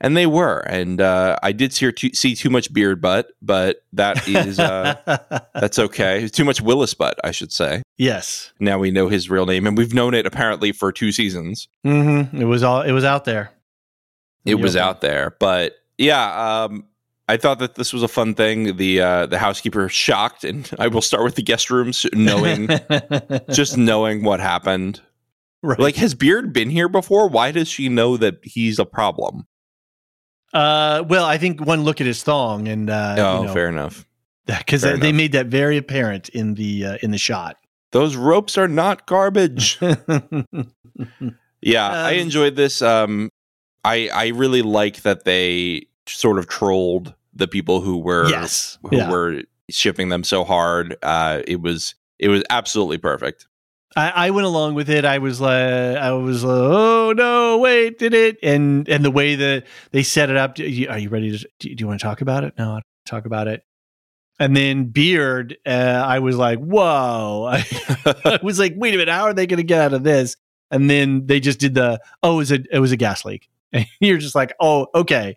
and 0.00 0.16
they 0.16 0.26
were. 0.26 0.60
And 0.60 1.00
uh, 1.00 1.36
I 1.42 1.52
did 1.52 1.72
see, 1.72 1.92
too, 1.92 2.10
see 2.14 2.34
too 2.34 2.50
much 2.50 2.72
beard 2.72 3.00
butt, 3.00 3.28
but 3.42 3.84
that 3.92 4.26
is 4.26 4.58
uh, 4.58 4.96
that's 5.54 5.78
okay. 5.78 6.26
Too 6.26 6.44
much 6.44 6.60
Willis 6.60 6.94
butt, 6.94 7.20
I 7.22 7.30
should 7.30 7.52
say. 7.52 7.82
yes. 7.98 8.52
Now 8.58 8.78
we 8.78 8.90
know 8.90 9.08
his 9.08 9.30
real 9.30 9.46
name, 9.46 9.66
and 9.66 9.76
we've 9.78 9.94
known 9.94 10.14
it 10.14 10.26
apparently 10.26 10.72
for 10.72 10.90
two 10.90 11.12
seasons. 11.12 11.68
Mm-hmm. 11.86 12.40
It 12.40 12.46
was 12.46 12.62
all. 12.64 12.80
It 12.82 12.92
was 12.92 13.04
out 13.04 13.26
there. 13.26 13.52
It 14.44 14.56
was 14.56 14.76
out 14.76 15.00
there, 15.00 15.36
but 15.38 15.74
yeah, 15.98 16.64
um, 16.64 16.84
I 17.28 17.36
thought 17.36 17.60
that 17.60 17.76
this 17.76 17.92
was 17.92 18.02
a 18.02 18.08
fun 18.08 18.34
thing. 18.34 18.76
The 18.76 19.00
uh, 19.00 19.26
the 19.26 19.38
housekeeper 19.38 19.88
shocked, 19.88 20.44
and 20.44 20.68
I 20.78 20.88
will 20.88 21.02
start 21.02 21.22
with 21.24 21.36
the 21.36 21.42
guest 21.42 21.70
rooms, 21.70 22.04
knowing 22.12 22.68
just 23.50 23.76
knowing 23.78 24.24
what 24.24 24.40
happened. 24.40 25.00
right. 25.62 25.78
Like, 25.78 25.96
has 25.96 26.14
Beard 26.14 26.52
been 26.52 26.70
here 26.70 26.88
before? 26.88 27.28
Why 27.28 27.52
does 27.52 27.68
she 27.68 27.88
know 27.88 28.16
that 28.16 28.38
he's 28.42 28.78
a 28.78 28.84
problem? 28.84 29.46
Uh, 30.52 31.04
well, 31.08 31.24
I 31.24 31.38
think 31.38 31.60
one 31.64 31.82
look 31.84 32.00
at 32.00 32.06
his 32.06 32.22
thong 32.22 32.68
and 32.68 32.90
uh, 32.90 33.14
oh, 33.18 33.40
you 33.40 33.46
know, 33.46 33.54
fair 33.54 33.68
enough. 33.68 34.06
because 34.46 34.82
they 34.82 34.94
enough. 34.94 35.14
made 35.14 35.32
that 35.32 35.46
very 35.46 35.76
apparent 35.76 36.28
in 36.30 36.54
the 36.54 36.84
uh, 36.84 36.98
in 37.02 37.10
the 37.12 37.18
shot. 37.18 37.56
Those 37.92 38.16
ropes 38.16 38.58
are 38.58 38.68
not 38.68 39.06
garbage. 39.06 39.78
Yeah, 41.64 41.88
I 41.88 42.14
Um, 42.14 42.18
enjoyed 42.20 42.56
this. 42.56 42.82
Um, 42.82 43.30
I 43.84 44.08
I 44.12 44.28
really 44.28 44.62
like 44.62 45.02
that 45.02 45.24
they 45.24 45.86
sort 46.06 46.38
of 46.38 46.48
trolled 46.48 47.14
the 47.34 47.48
people 47.48 47.80
who 47.80 47.98
were 47.98 48.28
yes, 48.28 48.78
who 48.82 48.96
yeah. 48.96 49.10
were 49.10 49.42
shipping 49.70 50.08
them 50.08 50.24
so 50.24 50.44
hard. 50.44 50.96
Uh, 51.02 51.42
it 51.46 51.60
was 51.60 51.94
it 52.18 52.28
was 52.28 52.42
absolutely 52.50 52.98
perfect. 52.98 53.46
I, 53.94 54.10
I 54.10 54.30
went 54.30 54.46
along 54.46 54.74
with 54.74 54.88
it. 54.88 55.04
I 55.04 55.18
was 55.18 55.38
like, 55.40 55.52
I 55.52 56.12
was 56.12 56.42
like, 56.44 56.54
oh 56.54 57.12
no, 57.14 57.58
wait, 57.58 57.98
did 57.98 58.14
it? 58.14 58.38
And 58.42 58.88
and 58.88 59.04
the 59.04 59.10
way 59.10 59.34
that 59.34 59.64
they 59.90 60.02
set 60.02 60.30
it 60.30 60.36
up. 60.36 60.54
do 60.54 60.64
you- 60.64 60.88
Are 60.88 60.98
you 60.98 61.10
ready 61.10 61.36
to? 61.36 61.48
Do 61.58 61.68
you, 61.68 61.76
do 61.76 61.82
you 61.82 61.88
want 61.88 62.00
to 62.00 62.04
talk 62.04 62.20
about 62.22 62.44
it? 62.44 62.54
No, 62.56 62.70
I 62.70 62.74
don't 62.74 62.84
talk 63.06 63.26
about 63.26 63.48
it. 63.48 63.64
And 64.38 64.56
then 64.56 64.86
Beard, 64.86 65.56
uh, 65.66 65.70
I 66.04 66.18
was 66.18 66.36
like, 66.36 66.58
whoa. 66.58 67.48
I, 67.52 67.64
I 68.24 68.40
was 68.42 68.58
like, 68.58 68.74
wait 68.76 68.94
a 68.94 68.96
minute, 68.96 69.12
how 69.12 69.24
are 69.24 69.34
they 69.34 69.46
going 69.46 69.58
to 69.58 69.62
get 69.62 69.80
out 69.80 69.92
of 69.92 70.04
this? 70.04 70.36
And 70.70 70.88
then 70.88 71.26
they 71.26 71.38
just 71.38 71.60
did 71.60 71.74
the, 71.74 72.00
oh, 72.22 72.34
it 72.34 72.36
was 72.38 72.50
a, 72.50 72.64
it 72.72 72.78
was 72.78 72.92
a 72.92 72.96
gas 72.96 73.24
leak. 73.24 73.48
And 73.72 73.86
you're 74.00 74.18
just 74.18 74.34
like, 74.34 74.52
oh, 74.60 74.86
okay. 74.94 75.36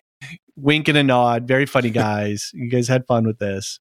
Wink 0.55 0.87
and 0.87 0.97
a 0.97 1.03
nod. 1.03 1.47
Very 1.47 1.65
funny 1.65 1.89
guys. 1.91 2.51
you 2.53 2.69
guys 2.69 2.87
had 2.87 3.05
fun 3.07 3.25
with 3.25 3.39
this. 3.39 3.79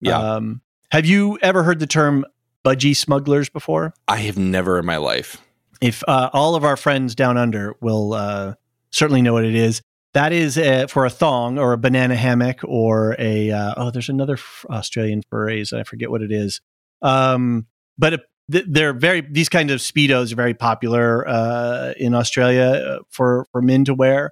Yeah, 0.00 0.18
Um, 0.18 0.60
have 0.90 1.06
you 1.06 1.38
ever 1.42 1.62
heard 1.62 1.78
the 1.78 1.86
term 1.86 2.24
budgie 2.64 2.96
smugglers 2.96 3.48
before? 3.48 3.94
I 4.08 4.18
have 4.18 4.36
never 4.38 4.78
in 4.78 4.84
my 4.86 4.96
life. 4.98 5.40
if 5.80 6.02
uh, 6.08 6.30
all 6.32 6.54
of 6.54 6.64
our 6.64 6.76
friends 6.76 7.14
down 7.14 7.36
under 7.36 7.74
will 7.80 8.12
uh, 8.14 8.54
certainly 8.90 9.22
know 9.22 9.32
what 9.32 9.44
it 9.44 9.54
is. 9.54 9.82
That 10.12 10.32
is 10.32 10.56
uh, 10.56 10.86
for 10.88 11.04
a 11.06 11.10
thong 11.10 11.58
or 11.58 11.72
a 11.72 11.78
banana 11.78 12.14
hammock 12.16 12.60
or 12.64 13.16
a 13.18 13.50
uh, 13.50 13.74
oh, 13.76 13.90
there's 13.90 14.08
another 14.08 14.38
Australian 14.70 15.22
phrase 15.28 15.72
I 15.72 15.82
forget 15.82 16.10
what 16.10 16.22
it 16.22 16.30
is. 16.30 16.60
Um, 17.02 17.66
but 17.98 18.10
th- 18.10 18.20
they're 18.48 18.92
very 18.92 19.20
these 19.22 19.48
kinds 19.48 19.72
of 19.72 19.80
speedos 19.80 20.32
are 20.32 20.36
very 20.36 20.54
popular 20.54 21.26
uh, 21.28 21.92
in 21.96 22.14
Australia 22.14 22.64
uh, 22.64 22.98
for 23.10 23.46
for 23.52 23.62
men 23.62 23.84
to 23.86 23.94
wear. 23.94 24.30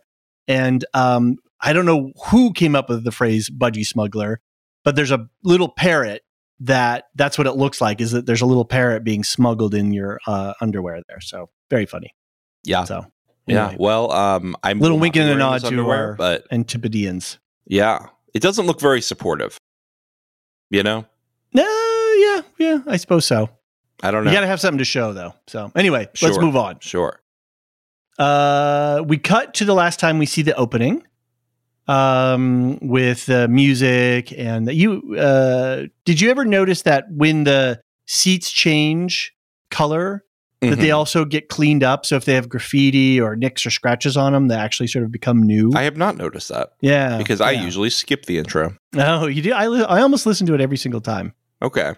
And 0.49 0.85
um, 0.95 1.37
I 1.61 1.73
don't 1.73 1.87
know 1.87 2.13
who 2.27 2.53
came 2.53 2.75
up 2.77 2.89
with 2.89 3.05
the 3.05 3.13
phrase 3.13 3.49
budgie 3.49 3.87
smuggler, 3.87 4.41
but 4.85 4.97
there's 4.97 5.11
a 5.13 5.29
little 5.45 5.69
parrot 5.69 6.23
that 6.61 7.05
that's 7.15 7.39
what 7.39 7.47
it 7.47 7.53
looks 7.53 7.81
like 7.81 8.01
is 8.01 8.11
that 8.13 8.27
there's 8.27 8.41
a 8.43 8.47
little 8.47 8.65
parrot 8.65 9.03
being 9.05 9.25
smuggled 9.25 9.75
in 9.75 9.93
your 9.93 10.21
uh, 10.27 10.53
underwear 10.61 11.01
there. 11.09 11.21
So 11.21 11.49
very 11.71 11.87
funny. 11.87 12.15
Yeah, 12.65 12.85
So 12.85 13.07
yeah. 13.47 13.75
Well, 13.79 14.13
um, 14.13 14.55
I'm 14.63 14.79
Little 14.79 14.99
wink 14.99 15.17
and 15.17 15.29
a 15.29 15.35
nod 15.35 15.63
to 15.65 15.89
our- 15.91 16.15
but 16.15 16.45
Antipodeans. 16.53 17.39
yeah, 17.67 18.07
it 18.35 18.41
doesn't 18.43 18.67
look 18.67 18.81
very 18.81 19.01
supportive. 19.01 19.59
You 20.71 20.83
know, 20.83 21.05
No, 21.53 21.63
yeah, 22.19 22.43
yeah, 22.59 22.79
I 22.87 22.97
suppose 22.97 23.27
so. 23.27 23.51
I 24.03 24.11
don't 24.11 24.25
know. 24.25 24.31
You 24.31 24.37
got 24.37 24.41
to 24.43 24.47
have 24.49 24.61
something 24.61 24.79
to 24.79 24.85
show 24.85 25.13
though. 25.13 25.35
So 25.47 25.71
anyway, 25.77 26.09
let's 26.21 26.39
move 26.39 26.57
on. 26.57 26.81
sure. 26.81 27.21
Uh, 28.19 29.03
we 29.07 29.17
cut 29.19 29.55
to 29.55 29.65
the 29.65 29.75
last 29.75 29.99
time 29.99 30.19
we 30.19 30.27
see 30.27 30.43
the 30.43 30.55
opening 30.57 31.03
um 31.89 32.79
with 32.81 33.27
the 33.27 33.49
music 33.49 34.33
and 34.39 34.69
the, 34.69 34.75
you 34.75 35.17
uh 35.19 35.83
did 36.05 36.21
you 36.21 36.31
ever 36.31 36.45
notice 36.45 36.83
that 36.83 37.07
when 37.11 37.43
the 37.43 37.81
seats 38.07 38.53
change 38.53 39.35
color 39.73 40.25
that 40.61 40.79
Mhm. 40.79 40.81
they 40.81 40.91
also 40.93 41.25
get 41.25 41.49
cleaned 41.49 41.83
up 41.83 42.07
so 42.07 42.15
if 42.15 42.25
they 42.25 42.35
have 42.35 42.49
graffiti 42.49 43.21
or 43.21 43.35
nicks 43.35 43.67
or 43.67 43.71
scratches 43.71 44.17
on 44.17 44.33
them 44.33 44.47
they 44.47 44.55
actually 44.55 44.87
sort 44.87 45.05
of 45.05 45.11
become 45.11 45.43
new 45.43 45.73
I 45.75 45.83
have 45.83 45.97
not 45.97 46.17
noticed 46.17 46.51
that 46.51 46.69
yeah 46.81 47.19
because 47.19 47.41
I 47.41 47.51
usually 47.51 47.91
skip 47.91 48.27
the 48.27 48.39
intro. 48.39 48.77
no 48.93 49.27
you 49.27 49.43
do 49.43 49.53
i, 49.53 49.67
li- 49.67 49.83
I 49.83 50.03
almost 50.03 50.25
listen 50.25 50.47
to 50.47 50.55
it 50.55 50.61
every 50.61 50.77
single 50.77 51.01
time 51.01 51.35
Okay. 51.61 51.95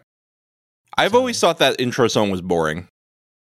I've 0.97 1.13
So- 1.13 1.19
always 1.19 1.39
thought 1.41 1.59
that 1.59 1.81
intro 1.81 2.09
song 2.09 2.31
was 2.31 2.41
boring. 2.43 2.89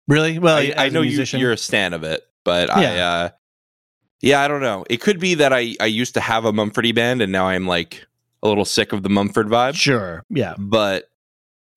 really 0.08 0.38
well 0.38 0.58
I, 0.58 0.74
I 0.78 0.90
know 0.90 1.02
you, 1.02 1.24
you're 1.24 1.52
a 1.54 1.58
stan 1.58 1.94
of 1.94 2.04
it, 2.04 2.22
but 2.44 2.70
I, 2.70 2.82
Yeah. 2.84 3.10
uh, 3.10 3.30
yeah, 4.22 4.42
I 4.42 4.48
don't 4.48 4.62
know. 4.62 4.86
It 4.90 5.02
could 5.02 5.20
be 5.20 5.34
that 5.36 5.52
I, 5.52 5.76
I 5.80 5.86
used 5.88 6.14
to 6.14 6.20
have 6.20 6.46
a 6.46 6.52
Mumfordy 6.54 6.94
band 6.94 7.22
and 7.22 7.32
now 7.32 7.48
I'm 7.48 7.66
like 7.68 8.06
a 8.44 8.48
little 8.48 8.66
sick 8.66 8.94
of 8.94 9.02
the 9.04 9.10
Mumford 9.10 9.48
vibe, 9.48 9.76
sure 9.76 10.24
yeah 10.30 10.54
but 10.60 11.10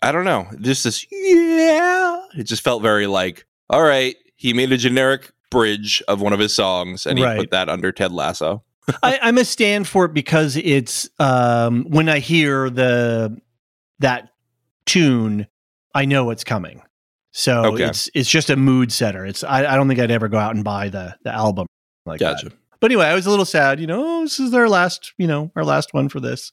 I 0.02 0.12
don't 0.12 0.24
know. 0.24 0.46
Just 0.60 0.84
this, 0.84 1.06
yeah, 1.10 2.20
it 2.36 2.44
just 2.44 2.62
felt 2.62 2.82
very 2.82 3.06
like, 3.06 3.46
all 3.70 3.82
right, 3.82 4.14
he 4.36 4.52
made 4.52 4.70
a 4.72 4.76
generic 4.76 5.32
bridge 5.50 6.02
of 6.06 6.20
one 6.20 6.32
of 6.32 6.38
his 6.38 6.54
songs 6.54 7.04
and 7.06 7.18
he 7.18 7.24
Right. 7.24 7.38
put 7.38 7.50
that 7.50 7.68
under 7.68 7.90
Ted 7.92 8.12
Lasso. 8.12 8.62
I, 9.02 9.18
I'm 9.22 9.38
a 9.38 9.44
stand 9.44 9.88
for 9.88 10.04
it 10.04 10.14
because 10.14 10.56
it's 10.56 11.08
um, 11.18 11.84
when 11.88 12.08
I 12.08 12.18
hear 12.20 12.70
the 12.70 13.40
that 14.00 14.28
tune, 14.88 15.46
I 15.94 16.04
know 16.04 16.24
what's 16.24 16.44
coming. 16.44 16.82
So 17.32 17.66
Okay. 17.74 17.84
it's 17.84 18.10
it's 18.14 18.28
just 18.30 18.50
a 18.50 18.56
mood 18.56 18.90
setter. 18.90 19.24
It's 19.24 19.44
I, 19.44 19.72
I 19.72 19.76
don't 19.76 19.86
think 19.86 20.00
I'd 20.00 20.10
ever 20.10 20.28
go 20.28 20.38
out 20.38 20.54
and 20.54 20.64
buy 20.64 20.88
the 20.88 21.14
the 21.22 21.32
album 21.32 21.66
like 22.06 22.18
that. 22.20 22.42
Gotcha. 22.42 22.56
But 22.80 22.90
anyway, 22.90 23.06
I 23.06 23.14
was 23.14 23.26
a 23.26 23.30
little 23.30 23.44
sad. 23.44 23.80
You 23.80 23.86
know, 23.86 24.22
this 24.22 24.40
is 24.40 24.52
our 24.54 24.68
last 24.68 25.12
you 25.18 25.26
know 25.26 25.52
our 25.54 25.64
last 25.64 25.92
one 25.92 26.08
for 26.08 26.20
this. 26.20 26.52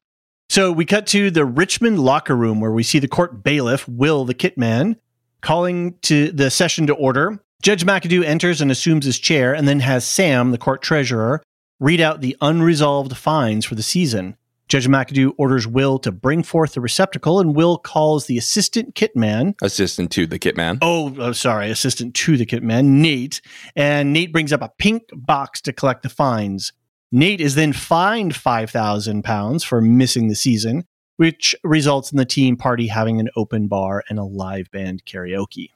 So 0.50 0.72
we 0.72 0.86
cut 0.86 1.08
to 1.08 1.32
the 1.32 1.46
Richmond 1.46 2.00
locker 2.00 2.36
room 2.36 2.60
where 2.62 2.72
we 2.72 2.84
see 2.84 3.00
the 3.00 3.08
court 3.08 3.44
bailiff 3.44 3.88
Will 3.88 4.26
the 4.26 4.34
Kit 4.36 4.58
Man 4.58 4.98
calling 5.42 5.96
to 6.04 6.32
the 6.32 6.52
session 6.52 6.86
to 6.88 6.94
order. 6.94 7.40
Judge 7.64 7.84
McAdoo 7.86 8.24
enters 8.24 8.62
and 8.62 8.70
assumes 8.70 9.06
his 9.06 9.18
chair, 9.18 9.56
and 9.56 9.68
then 9.68 9.80
has 9.80 10.06
Sam, 10.06 10.52
the 10.52 10.58
court 10.60 10.84
treasurer, 10.84 11.42
read 11.80 12.00
out 12.00 12.22
the 12.22 12.38
unresolved 12.42 13.16
fines 13.18 13.66
for 13.66 13.74
the 13.74 13.82
season. 13.82 14.38
Judge 14.68 14.88
McAdoo 14.88 15.34
orders 15.38 15.68
Will 15.68 16.00
to 16.00 16.12
bring 16.12 16.42
forth 16.42 16.74
the 16.74 16.82
receptacle, 16.82 17.40
and 17.40 17.56
Will 17.56 17.78
calls 17.78 18.26
the 18.26 18.38
assistant 18.38 18.96
kit 18.96 19.16
man. 19.16 19.56
Assistant 19.62 20.12
to 20.12 20.26
the 20.26 20.40
Kit 20.40 20.58
Man. 20.58 20.80
Oh, 20.82 21.16
oh, 21.20 21.32
sorry, 21.34 21.70
assistant 21.70 22.16
to 22.16 22.36
the 22.36 22.46
kit 22.46 22.64
man, 22.64 23.02
Nate. 23.02 23.42
And 23.76 24.12
Nate 24.12 24.34
brings 24.34 24.52
up 24.52 24.62
a 24.62 24.72
pink 24.78 25.04
box 25.14 25.62
to 25.62 25.74
collect 25.74 26.02
the 26.02 26.10
fines. 26.10 26.74
Nate 27.12 27.42
is 27.42 27.56
then 27.56 27.74
fined 27.74 28.36
five 28.36 28.72
thousand 28.72 29.24
pounds 29.24 29.64
for 29.64 29.82
missing 29.82 30.28
the 30.28 30.36
season, 30.36 30.86
which 31.18 31.56
results 31.64 32.12
in 32.12 32.18
the 32.18 32.26
team 32.26 32.58
party 32.58 32.88
having 32.88 33.20
an 33.20 33.30
open 33.36 33.68
bar 33.68 34.04
and 34.10 34.18
a 34.18 34.24
live 34.24 34.72
band 34.72 35.06
karaoke. 35.06 35.70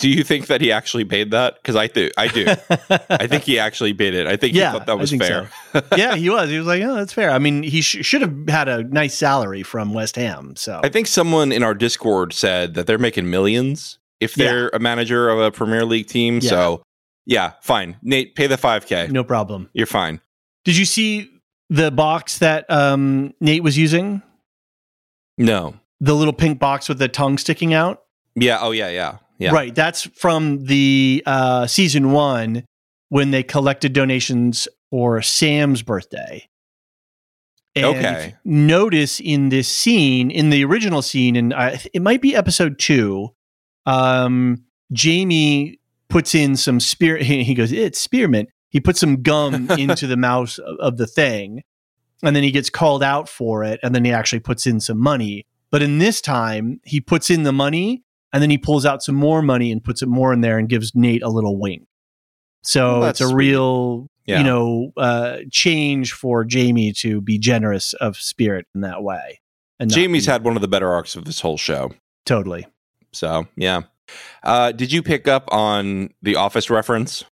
Do 0.00 0.08
you 0.08 0.24
think 0.24 0.46
that 0.46 0.60
he 0.60 0.72
actually 0.72 1.04
paid 1.04 1.30
that? 1.32 1.54
Because 1.56 1.76
I 1.76 1.86
do. 1.86 2.10
I 2.16 2.28
do. 2.28 2.46
I 3.10 3.26
think 3.26 3.44
he 3.44 3.58
actually 3.58 3.92
paid 3.94 4.14
it. 4.14 4.26
I 4.26 4.36
think 4.36 4.54
Yeah, 4.54 4.72
he 4.72 4.78
thought 4.78 4.86
that 4.86 4.98
was 4.98 5.12
fair. 5.12 5.50
yeah, 5.96 6.16
he 6.16 6.30
was. 6.30 6.48
He 6.50 6.58
was 6.58 6.66
like, 6.66 6.82
"Oh, 6.82 6.94
that's 6.94 7.12
fair." 7.12 7.30
I 7.30 7.38
mean, 7.38 7.62
he 7.62 7.82
sh- 7.82 8.04
should 8.04 8.22
have 8.22 8.48
had 8.48 8.68
a 8.68 8.82
nice 8.82 9.14
salary 9.16 9.62
from 9.62 9.92
West 9.94 10.16
Ham. 10.16 10.54
So 10.56 10.80
I 10.82 10.88
think 10.88 11.06
someone 11.06 11.52
in 11.52 11.62
our 11.62 11.74
Discord 11.74 12.32
said 12.32 12.74
that 12.74 12.86
they're 12.86 12.98
making 12.98 13.28
millions 13.30 13.98
if 14.20 14.34
they're 14.34 14.68
a 14.70 14.78
manager 14.78 15.28
of 15.28 15.38
a 15.38 15.50
Premier 15.50 15.84
League 15.84 16.06
team. 16.06 16.40
Yeah. 16.42 16.48
So, 16.50 16.82
yeah, 17.26 17.52
fine. 17.62 17.96
Nate, 18.02 18.34
pay 18.34 18.46
the 18.46 18.56
5K. 18.56 19.10
no 19.10 19.22
problem. 19.24 19.68
You're 19.72 19.86
fine. 19.86 20.20
Did 20.64 20.76
you 20.76 20.84
see 20.84 21.30
the 21.68 21.90
box 21.90 22.38
that 22.38 22.70
um, 22.70 23.32
Nate 23.40 23.62
was 23.62 23.78
using? 23.78 24.22
No. 25.38 25.74
The 26.00 26.14
little 26.14 26.32
pink 26.32 26.58
box 26.58 26.88
with 26.88 26.98
the 26.98 27.08
tongue 27.08 27.38
sticking 27.38 27.74
out. 27.74 28.02
Yeah. 28.34 28.58
Oh, 28.60 28.70
yeah, 28.72 28.88
yeah. 28.90 29.18
Yeah. 29.40 29.52
Right. 29.52 29.74
That's 29.74 30.02
from 30.02 30.64
the 30.66 31.22
uh, 31.24 31.66
season 31.66 32.12
one 32.12 32.64
when 33.08 33.30
they 33.30 33.42
collected 33.42 33.94
donations 33.94 34.68
for 34.90 35.22
Sam's 35.22 35.82
birthday. 35.82 36.46
And 37.74 37.86
Okay. 37.86 38.34
Notice 38.44 39.18
in 39.18 39.48
this 39.48 39.66
scene, 39.66 40.30
in 40.30 40.50
the 40.50 40.64
original 40.64 41.00
scene, 41.00 41.36
and 41.36 41.54
I, 41.54 41.80
it 41.94 42.02
might 42.02 42.20
be 42.20 42.36
episode 42.36 42.78
two, 42.78 43.30
um, 43.86 44.64
Jamie 44.92 45.78
puts 46.08 46.34
in 46.34 46.56
some 46.56 46.78
spear. 46.78 47.16
He, 47.16 47.42
he 47.44 47.54
goes, 47.54 47.72
"It's 47.72 47.98
spearmint." 47.98 48.50
He 48.68 48.78
puts 48.80 49.00
some 49.00 49.22
gum 49.22 49.70
into 49.78 50.06
the 50.06 50.16
mouth 50.16 50.58
of, 50.58 50.76
of 50.80 50.96
the 50.98 51.06
thing, 51.06 51.62
and 52.22 52.36
then 52.36 52.42
he 52.42 52.50
gets 52.50 52.68
called 52.68 53.02
out 53.02 53.28
for 53.28 53.64
it, 53.64 53.80
and 53.82 53.94
then 53.94 54.04
he 54.04 54.12
actually 54.12 54.40
puts 54.40 54.66
in 54.66 54.80
some 54.80 54.98
money. 54.98 55.46
But 55.70 55.82
in 55.82 55.98
this 55.98 56.20
time, 56.20 56.80
he 56.84 57.00
puts 57.00 57.30
in 57.30 57.44
the 57.44 57.52
money 57.52 58.02
and 58.32 58.42
then 58.42 58.50
he 58.50 58.58
pulls 58.58 58.84
out 58.86 59.02
some 59.02 59.14
more 59.14 59.42
money 59.42 59.70
and 59.72 59.82
puts 59.82 60.02
it 60.02 60.06
more 60.08 60.32
in 60.32 60.40
there 60.40 60.58
and 60.58 60.68
gives 60.68 60.94
Nate 60.94 61.22
a 61.22 61.28
little 61.28 61.58
wink. 61.58 61.86
So 62.62 63.00
Well, 63.00 63.08
it's 63.10 63.20
a 63.20 63.24
sweet. 63.28 63.34
real, 63.36 64.06
Yeah. 64.26 64.38
you 64.38 64.44
know, 64.44 64.92
uh, 64.96 65.38
change 65.50 66.12
for 66.12 66.44
Jamie 66.44 66.92
to 66.94 67.20
be 67.20 67.38
generous 67.38 67.92
of 67.94 68.16
spirit 68.16 68.66
in 68.74 68.82
that 68.82 69.02
way. 69.02 69.40
And 69.78 69.90
Jamie's 69.90 70.26
had 70.26 70.44
one 70.44 70.56
of 70.56 70.62
the 70.62 70.68
better 70.68 70.90
arcs 70.92 71.16
of 71.16 71.24
this 71.24 71.40
whole 71.40 71.56
show. 71.56 71.92
totally. 72.26 72.66
So 73.12 73.46
yeah. 73.56 73.82
Uh, 74.42 74.72
did 74.72 74.92
you 74.92 75.02
pick 75.02 75.26
up 75.28 75.48
on 75.52 76.10
the 76.22 76.36
Office 76.36 76.68
reference? 76.68 77.24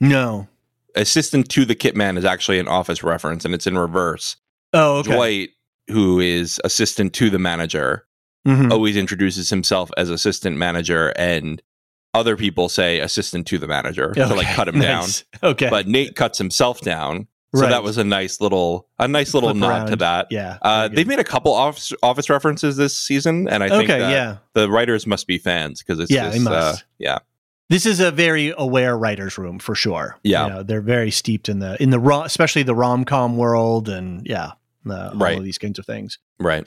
No. 0.00 0.48
Assistant 0.94 1.48
to 1.50 1.64
the 1.64 1.74
Kitman 1.76 2.16
is 2.18 2.24
actually 2.24 2.58
an 2.58 2.66
Office 2.68 3.02
reference, 3.02 3.44
and 3.44 3.54
it's 3.54 3.66
in 3.66 3.76
reverse. 3.78 4.36
Oh, 4.72 4.98
okay. 4.98 5.14
Dwight, 5.14 5.48
who 5.88 6.18
is 6.18 6.60
assistant 6.64 7.12
to 7.14 7.30
the 7.30 7.38
manager, 7.38 8.06
Mhm. 8.46 8.70
always 8.72 8.96
introduces 8.96 9.50
himself 9.50 9.90
as 9.96 10.10
assistant 10.10 10.56
manager, 10.56 11.12
and 11.16 11.60
other 12.14 12.36
people 12.36 12.68
say 12.68 13.00
assistant 13.00 13.46
to 13.48 13.58
the 13.58 13.66
manager 13.66 14.12
to 14.14 14.34
like 14.34 14.46
cut 14.54 14.68
him 14.68 14.78
nice. 14.80 15.24
Okay. 15.42 15.66
down. 15.66 15.70
But 15.70 15.88
Nate 15.88 16.16
cuts 16.16 16.38
himself 16.38 16.80
down, 16.80 17.26
so 17.54 17.62
Right. 17.62 17.70
that 17.70 17.82
was 17.82 17.98
a 17.98 18.04
nice 18.04 18.40
little 18.40 18.88
a 18.98 19.06
nice 19.08 19.34
little 19.34 19.50
Flip 19.50 19.60
nod 19.60 19.86
to 19.88 19.96
that. 19.96 20.28
yeah. 20.30 20.56
Uh, 20.62 20.88
they've 20.88 21.06
made 21.06 21.18
a 21.18 21.24
couple 21.24 21.52
office, 21.52 21.92
office 22.02 22.30
references 22.30 22.76
this 22.76 22.96
season, 22.96 23.48
and 23.48 23.62
I 23.62 23.68
think 23.68 23.90
okay. 23.90 23.98
that 24.00 24.10
Yeah. 24.10 24.36
the 24.54 24.70
writers 24.70 25.06
must 25.06 25.26
be 25.26 25.36
fans 25.38 25.82
because 25.82 25.98
it's 26.00 26.10
Yeah, 26.10 26.30
just. 26.30 26.46
Uh, 26.46 26.74
yeah, 26.98 27.18
This 27.70 27.84
is 27.84 28.00
a 28.00 28.10
very 28.10 28.54
aware 28.56 28.96
writers' 28.96 29.36
room 29.36 29.58
for 29.58 29.74
sure. 29.74 30.16
Yeah. 30.22 30.44
You 30.46 30.50
know, 30.54 30.62
they're 30.62 30.80
very 30.80 31.10
steeped 31.10 31.50
in 31.50 31.58
the 31.58 31.80
in 31.82 31.90
the 31.90 31.98
rom, 31.98 32.24
especially 32.24 32.62
the 32.62 32.74
rom 32.74 33.04
com 33.04 33.36
world, 33.36 33.90
and 33.90 34.26
yeah, 34.26 34.52
all 34.88 35.10
Right. 35.14 35.36
of 35.36 35.44
these 35.44 35.58
kinds 35.58 35.78
of 35.78 35.84
things. 35.84 36.18
right. 36.40 36.66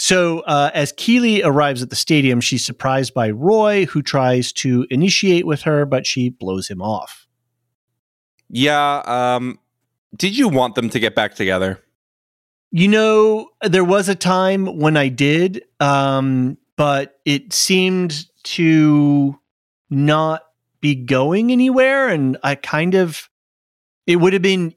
So, 0.00 0.40
uh, 0.40 0.70
as 0.74 0.92
Keeley 0.92 1.42
arrives 1.42 1.82
at 1.82 1.90
the 1.90 1.96
stadium, 1.96 2.40
she's 2.40 2.64
surprised 2.64 3.14
by 3.14 3.30
Roy, 3.30 3.84
who 3.86 4.00
tries 4.00 4.52
to 4.52 4.86
initiate 4.90 5.44
with 5.44 5.62
her, 5.62 5.84
but 5.84 6.06
she 6.06 6.28
blows 6.28 6.68
him 6.68 6.80
off. 6.80 7.26
Yeah. 8.48 9.02
Um, 9.04 9.58
did 10.16 10.38
you 10.38 10.48
want 10.48 10.76
them 10.76 10.88
to 10.90 11.00
get 11.00 11.16
back 11.16 11.34
together? 11.34 11.82
You 12.70 12.86
know, 12.86 13.48
there 13.62 13.84
was 13.84 14.08
a 14.08 14.14
time 14.14 14.78
when 14.78 14.96
I 14.96 15.08
did, 15.08 15.64
um, 15.80 16.58
but 16.76 17.18
it 17.24 17.52
seemed 17.52 18.26
to 18.44 19.38
not 19.90 20.42
be 20.80 20.94
going 20.94 21.50
anywhere. 21.50 22.08
And 22.08 22.38
I 22.44 22.54
kind 22.54 22.94
of, 22.94 23.28
it 24.06 24.16
would 24.16 24.32
have 24.32 24.42
been 24.42 24.74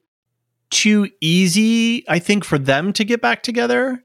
too 0.72 1.10
easy, 1.22 2.10
I 2.10 2.18
think, 2.18 2.44
for 2.44 2.58
them 2.58 2.92
to 2.94 3.04
get 3.04 3.22
back 3.22 3.44
together. 3.44 4.04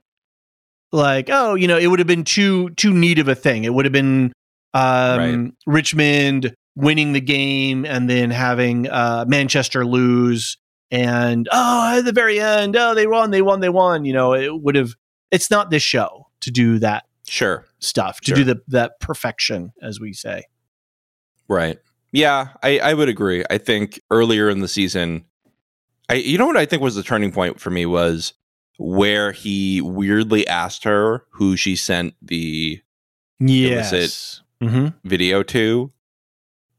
Like, 0.93 1.28
oh, 1.30 1.55
you 1.55 1.66
know, 1.68 1.76
it 1.76 1.87
would 1.89 1.99
have 1.99 2.07
been 2.09 2.24
too 2.24 2.70
too 2.70 2.93
neat 2.95 3.18
of 3.18 3.28
a 3.28 3.34
thing. 3.34 3.64
It 3.64 3.74
would 3.74 3.84
have 3.84 3.93
been 3.93 4.32
um, 4.74 5.18
Right. 5.18 5.53
Richmond 5.66 6.55
winning 6.74 7.12
the 7.14 7.20
game 7.20 7.84
and 7.87 8.09
then 8.11 8.30
having 8.30 8.89
uh, 8.89 9.24
Manchester 9.26 9.84
lose 9.87 10.59
and 10.91 11.49
oh 11.51 11.99
at 11.99 12.05
the 12.05 12.12
very 12.12 12.39
end 12.39 12.76
oh 12.76 12.95
they 12.95 13.09
won 13.09 13.32
they 13.32 13.43
won 13.43 13.59
they 13.59 13.68
won 13.68 14.05
you 14.05 14.12
know 14.12 14.34
it 14.34 14.62
would 14.62 14.76
have 14.76 14.91
it's 15.32 15.51
not 15.51 15.68
this 15.68 15.82
show 15.82 16.28
to 16.41 16.51
do 16.53 16.78
that 16.78 17.05
Sure. 17.26 17.64
stuff 17.80 18.20
to 18.20 18.26
Sure. 18.28 18.37
do 18.37 18.45
the 18.45 18.61
that 18.68 19.01
perfection 19.01 19.72
as 19.82 19.99
we 19.99 20.12
say 20.12 20.45
Right. 21.49 21.78
Yeah, 22.12 22.49
I, 22.62 22.78
I 22.78 22.95
would 22.95 23.09
agree. 23.09 23.45
I 23.51 23.59
think 23.59 24.01
earlier 24.11 24.49
in 24.49 24.61
the 24.61 24.68
season, 24.68 25.24
I 26.09 26.14
you 26.14 26.39
know 26.39 26.47
what 26.47 26.57
I 26.57 26.66
think 26.66 26.82
was 26.82 26.95
the 26.95 27.03
turning 27.03 27.32
point 27.32 27.59
for 27.61 27.70
me 27.70 27.84
was 27.87 28.34
where 28.79 29.33
he 29.33 29.81
weirdly 29.81 30.47
asked 30.47 30.85
her 30.85 31.24
who 31.31 31.57
she 31.57 31.77
sent 31.77 32.14
the 32.22 32.81
yes 33.39 34.43
mm-hmm. 34.62 34.89
video 35.05 35.43
to, 35.43 35.93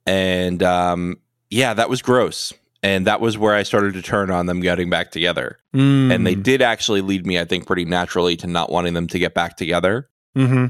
and 0.05 0.61
um, 0.63 1.17
yeah, 1.49 1.73
that 1.73 1.89
was 1.89 2.01
gross. 2.01 2.53
And 2.83 3.07
that 3.07 3.19
was 3.19 3.37
where 3.37 3.55
I 3.55 3.63
started 3.63 3.95
to 3.95 4.03
turn 4.03 4.29
on 4.29 4.45
them 4.45 4.61
getting 4.61 4.89
back 4.89 5.09
together. 5.11 5.57
Mm. 5.75 6.13
And 6.13 6.27
they 6.27 6.35
did 6.35 6.61
actually 6.61 7.01
lead 7.01 7.25
me, 7.25 7.39
I 7.39 7.43
think, 7.43 7.65
pretty 7.65 7.85
naturally 7.85 8.37
to 8.37 8.47
not 8.47 8.71
wanting 8.71 8.93
them 8.93 9.07
to 9.07 9.19
get 9.19 9.33
back 9.33 9.57
together. 9.57 10.09
mm-hmm. 10.35 10.67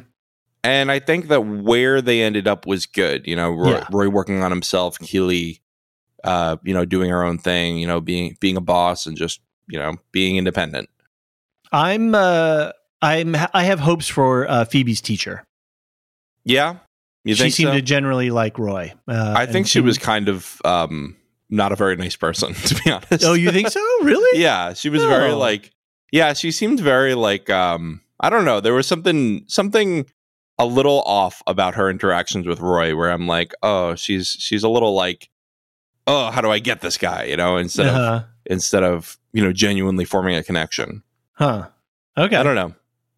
And 0.63 0.91
I 0.91 0.99
think 0.99 1.27
that 1.27 1.41
where 1.41 2.01
they 2.01 2.21
ended 2.21 2.47
up 2.47 2.65
was 2.65 2.85
good. 2.85 3.27
You 3.27 3.35
know, 3.35 3.51
Roy, 3.51 3.71
Yeah. 3.71 3.87
Roy 3.91 4.09
working 4.09 4.41
on 4.41 4.51
himself, 4.51 4.97
Keeley, 4.99 5.61
uh, 6.23 6.57
you 6.63 6.73
know, 6.73 6.83
doing 6.83 7.09
her 7.09 7.23
own 7.23 7.37
thing. 7.37 7.77
You 7.77 7.87
know, 7.87 8.01
being 8.01 8.37
being 8.41 8.57
a 8.57 8.61
boss 8.61 9.05
and 9.05 9.15
just 9.15 9.39
you 9.69 9.77
know 9.79 9.95
being 10.11 10.35
independent. 10.35 10.89
I'm 11.71 12.13
uh 12.15 12.71
i'm 13.01 13.35
i 13.53 13.63
have 13.63 13.79
hopes 13.79 14.07
for 14.07 14.49
uh 14.49 14.65
phoebe's 14.65 15.01
teacher 15.01 15.43
Yeah, 16.45 16.77
you 17.23 17.35
she 17.35 17.49
seemed 17.49 17.69
so? 17.69 17.73
to 17.75 17.81
generally 17.81 18.29
like 18.31 18.57
roy 18.57 18.93
uh, 19.07 19.33
I 19.37 19.45
think 19.45 19.67
she 19.67 19.81
was 19.81 19.97
kind 19.97 20.29
of 20.29 20.61
um, 20.65 21.15
not 21.49 21.71
a 21.71 21.75
very 21.75 21.95
nice 21.95 22.15
person, 22.15 22.53
to 22.69 22.81
be 22.83 22.91
honest. 22.91 23.23
oh 23.23 23.33
you 23.33 23.51
think 23.51 23.69
so 23.69 23.79
really 24.03 24.39
yeah, 24.41 24.73
she 24.73 24.89
was 24.89 25.03
very 25.03 25.31
Oh. 25.31 25.37
like. 25.37 25.71
Yeah, 26.11 26.31
she 26.33 26.51
seemed 26.51 26.79
very 26.79 27.15
like. 27.15 27.49
um 27.49 27.99
I 28.19 28.29
don't 28.29 28.45
know. 28.45 28.59
There 28.61 28.73
was 28.73 28.87
something 28.87 29.43
something 29.47 30.05
a 30.57 30.65
little 30.65 31.01
off 31.01 31.43
about 31.45 31.75
her 31.75 31.89
interactions 31.89 32.47
with 32.47 32.59
Roy, 32.61 32.95
where 32.95 33.11
I'm 33.11 33.27
like, 33.27 33.53
oh, 33.61 33.93
she's 33.95 34.29
she's 34.39 34.63
a 34.63 34.69
little 34.69 34.95
like, 34.95 35.29
oh, 36.07 36.31
how 36.31 36.41
do 36.41 36.49
I 36.49 36.59
get 36.59 36.79
this 36.81 36.97
guy? 36.97 37.25
You 37.25 37.35
know, 37.37 37.57
instead 37.57 37.87
of 37.87 37.95
uh-huh. 37.95 38.23
instead 38.45 38.83
of 38.83 39.17
you 39.33 39.43
know 39.43 39.51
genuinely 39.51 40.05
forming 40.05 40.35
a 40.35 40.43
connection. 40.43 41.03
Huh 41.37 41.67
okay 42.17 42.35
I 42.35 42.43
don't 42.43 42.55
know. 42.55 42.73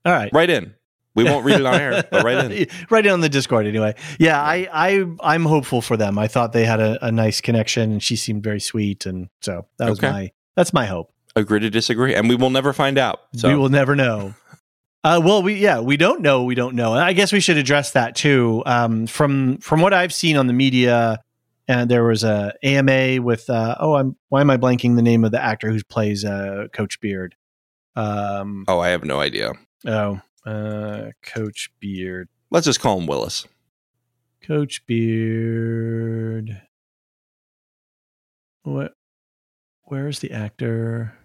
all 0.06 0.14
right 0.14 0.32
Write 0.34 0.50
in. 0.50 0.76
We 1.16 1.24
won't 1.26 1.44
read 1.44 1.60
it 1.60 1.66
on 1.66 1.76
air, 1.76 2.04
but 2.10 2.24
write 2.24 2.50
in. 2.52 2.68
write 2.90 3.06
in 3.06 3.12
on 3.12 3.20
the 3.20 3.28
Discord 3.30 3.66
anyway. 3.66 3.96
Yeah, 4.20 4.40
I, 4.42 4.70
I 4.72 5.06
I'm 5.22 5.44
hopeful 5.44 5.82
for 5.82 5.98
them. 5.98 6.18
I 6.20 6.28
thought 6.28 6.54
they 6.54 6.64
had 6.66 6.80
a, 6.80 7.04
a 7.08 7.12
nice 7.12 7.42
connection 7.42 7.92
and 7.92 8.02
she 8.04 8.16
seemed 8.16 8.44
very 8.44 8.60
sweet 8.62 9.06
and 9.06 9.28
so 9.42 9.66
that 9.78 9.90
was 9.90 10.00
Okay. 10.00 10.10
my 10.12 10.32
that's 10.56 10.72
my 10.72 10.86
hope. 10.86 11.12
Agree 11.36 11.60
to 11.60 11.70
disagree, 11.70 12.14
and 12.16 12.28
we 12.30 12.36
will 12.36 12.50
never 12.50 12.74
find 12.74 12.98
out. 12.98 13.22
So 13.36 13.50
We 13.50 13.56
will 13.56 13.70
never 13.70 13.96
know. 13.96 14.34
Uh, 15.02 15.22
well, 15.24 15.42
we 15.42 15.54
yeah, 15.54 15.80
we 15.80 15.96
don't 15.96 16.20
know. 16.22 16.44
We 16.44 16.56
don't 16.56 16.76
know. 16.76 16.92
And 16.94 17.02
I 17.02 17.14
guess 17.14 17.32
we 17.32 17.40
should 17.40 17.56
address 17.56 17.92
that 17.92 18.18
too. 18.18 18.62
Um, 18.66 19.08
from 19.08 19.58
from 19.60 19.80
what 19.80 19.94
I've 19.94 20.14
seen 20.14 20.36
on 20.36 20.48
the 20.48 20.54
media, 20.54 21.22
and 21.70 21.90
there 21.90 22.04
was 22.04 22.26
a 22.26 22.54
AMA 22.64 23.22
with 23.22 23.50
uh, 23.50 23.78
oh, 23.80 23.94
I'm 23.96 24.18
why 24.28 24.42
am 24.42 24.50
I 24.50 24.58
blanking 24.58 24.98
the 24.98 25.02
name 25.02 25.24
of 25.24 25.32
the 25.32 25.42
actor 25.42 25.72
who 25.72 25.80
plays 25.86 26.26
uh, 26.26 26.68
Coach 26.74 27.00
Beard? 27.00 27.36
Um, 27.96 28.66
oh, 28.68 28.80
I 28.80 28.90
have 28.90 29.04
no 29.04 29.20
idea. 29.20 29.54
oh, 29.86 30.20
uh, 30.46 31.12
Coach 31.24 31.72
Beard. 31.80 32.30
Let's 32.52 32.66
just 32.66 32.80
call 32.80 32.98
him 33.00 33.08
Willis. 33.08 33.46
Coach 34.42 34.86
Beard. 34.88 36.62
What? 38.64 38.94
Where's 39.84 40.20
the 40.20 40.32
actor? 40.32 41.18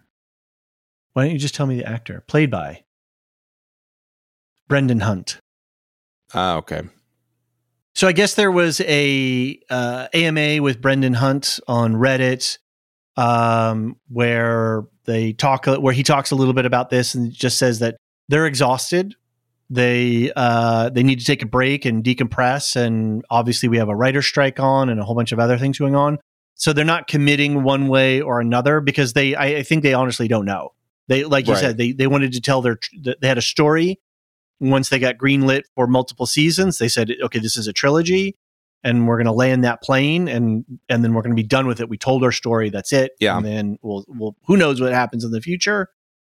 Why 1.12 1.25
don't 1.25 1.33
you 1.33 1.39
just 1.39 1.55
tell 1.55 1.67
me 1.67 1.77
the 1.77 1.89
actor? 1.89 2.25
Played 2.27 2.51
by 2.51 2.85
Brendan 4.69 5.01
Hunt. 5.01 5.41
Ah, 6.33 6.57
okay. 6.57 6.83
So 7.95 8.09
I 8.09 8.12
guess 8.12 8.35
there 8.35 8.51
was 8.51 8.81
a 8.81 9.59
uh, 9.71 10.09
AMA 10.12 10.61
with 10.62 10.81
Brendan 10.81 11.15
Hunt 11.15 11.61
on 11.69 11.95
Reddit, 11.95 12.59
um, 13.17 13.97
where 14.09 14.85
they 15.05 15.33
talk, 15.33 15.67
where 15.67 15.93
he 15.93 16.03
talks 16.03 16.31
a 16.31 16.35
little 16.35 16.55
bit 16.55 16.67
about 16.67 16.91
this 16.91 17.15
and 17.15 17.33
just 17.33 17.59
says 17.59 17.79
that 17.81 17.97
they're 18.29 18.47
exhausted. 18.47 19.15
They 19.71 20.31
uh, 20.37 20.91
they 20.91 21.03
need 21.03 21.21
to 21.21 21.25
take 21.25 21.43
a 21.43 21.47
break 21.47 21.85
and 21.85 22.05
decompress, 22.05 22.77
and 22.77 23.25
obviously 23.31 23.69
we 23.69 23.79
have 23.79 23.89
a 23.89 23.97
writer 23.97 24.23
strike 24.23 24.61
on 24.61 24.89
and 24.89 25.01
a 25.01 25.05
whole 25.05 25.15
bunch 25.15 25.33
of 25.33 25.39
other 25.39 25.59
things 25.59 25.79
going 25.79 25.97
on. 25.97 26.19
So 26.55 26.73
they're 26.73 26.85
not 26.85 27.09
committing 27.09 27.63
one 27.63 27.89
way 27.89 28.21
or 28.21 28.41
another 28.41 28.81
because 28.81 29.15
they, 29.15 29.35
I, 29.35 29.47
I 29.47 29.63
think 29.63 29.83
they 29.83 29.95
honestly 29.95 30.29
don't 30.29 30.45
know. 30.45 30.73
They, 31.09 31.25
like 31.25 31.47
you 31.47 31.55
Right. 31.55 31.61
said, 31.61 31.77
they 31.79 31.93
they 31.93 32.07
wanted 32.07 32.33
to 32.35 32.41
tell 32.41 32.63
their, 32.63 32.79
they 33.21 33.27
had 33.27 33.39
a 33.39 33.43
story 33.43 33.99
once 34.61 34.89
they 34.89 34.99
got 34.99 35.17
greenlit 35.19 35.63
for 35.75 35.87
multiple 35.87 36.27
seasons, 36.27 36.79
they 36.79 36.89
said, 36.89 37.13
okay, 37.23 37.39
this 37.39 37.57
is 37.57 37.67
a 37.67 37.73
trilogy 37.73 38.37
and 38.85 39.09
we're 39.09 39.16
going 39.16 39.26
to 39.26 39.32
land 39.32 39.64
that 39.64 39.82
plane 39.82 40.28
and 40.28 40.64
and 40.89 41.03
then 41.03 41.14
we're 41.14 41.22
going 41.22 41.35
to 41.35 41.43
be 41.43 41.47
done 41.49 41.66
with 41.66 41.80
it. 41.80 41.89
We 41.89 41.99
told 41.99 42.22
our 42.22 42.30
story, 42.32 42.70
that's 42.70 42.93
it. 42.93 43.12
Yeah. 43.18 43.37
And 43.37 43.45
then 43.47 43.78
we'll 43.82 44.05
we'll 44.07 44.37
who 44.47 44.57
knows 44.57 44.80
what 44.80 44.93
happens 44.93 45.24
in 45.24 45.30
the 45.32 45.41
future. 45.41 45.89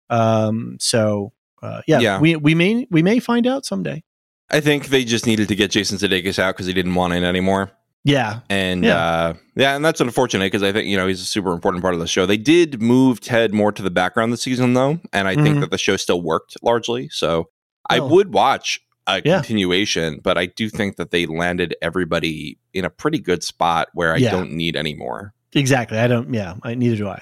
Um 0.10 0.78
so 0.80 1.34
uh, 1.64 1.82
yeah, 1.88 2.00
Yeah. 2.00 2.20
we 2.20 2.36
we 2.36 2.54
may 2.56 2.88
we 2.92 3.02
may 3.04 3.20
find 3.20 3.48
out 3.48 3.66
someday. 3.66 4.04
I 4.50 4.60
think 4.60 4.88
they 4.88 5.06
just 5.06 5.26
needed 5.26 5.48
to 5.48 5.56
get 5.56 5.72
Jason 5.72 5.98
Sudeikis 5.98 6.38
out 6.40 6.56
because 6.56 6.66
he 6.68 6.74
didn't 6.74 6.96
want 6.96 7.14
it 7.14 7.24
anymore. 7.24 7.72
Yeah. 8.04 8.40
And 8.50 8.84
Yeah. 8.84 8.98
uh, 8.98 9.34
yeah, 9.56 9.76
and 9.76 9.86
that's 9.86 10.02
unfortunate 10.02 10.46
because 10.48 10.64
I 10.64 10.72
think 10.74 10.88
you 10.88 10.98
know 10.98 11.08
he's 11.08 11.22
a 11.22 11.26
super 11.26 11.52
important 11.54 11.82
part 11.84 11.94
of 11.94 12.00
the 12.00 12.08
show. 12.08 12.26
They 12.26 12.38
did 12.38 12.82
move 12.82 13.22
Ted 13.22 13.54
more 13.54 13.72
to 13.72 13.82
the 13.84 13.92
background 13.92 14.34
this 14.34 14.42
season 14.42 14.74
though, 14.74 15.00
and 15.14 15.28
I 15.28 15.36
think 15.36 15.58
Mhm. 15.58 15.62
that 15.62 15.72
the 15.72 15.78
show 15.78 15.96
still 15.98 16.22
worked 16.22 16.58
largely. 16.64 17.08
So 17.10 17.50
I 17.90 18.00
would 18.00 18.34
watch 18.34 18.80
a 19.18 19.22
Yeah. 19.26 19.38
continuation, 19.38 20.20
but 20.24 20.38
I 20.38 20.46
do 20.48 20.70
think 20.70 20.96
that 20.98 21.12
they 21.12 21.26
landed 21.26 21.76
everybody 21.82 22.58
in 22.74 22.86
a 22.86 22.90
pretty 22.90 23.20
good 23.20 23.44
spot 23.44 23.88
where 23.94 24.14
I 24.14 24.18
Yeah. 24.18 24.32
don't 24.32 24.52
need 24.54 24.76
any 24.76 24.94
more. 24.96 25.34
Exactly. 25.54 25.98
I 25.98 26.08
don't 26.08 26.34
yeah, 26.34 26.56
I, 26.64 26.76
neither 26.76 26.96
do 26.96 27.08
I. 27.08 27.22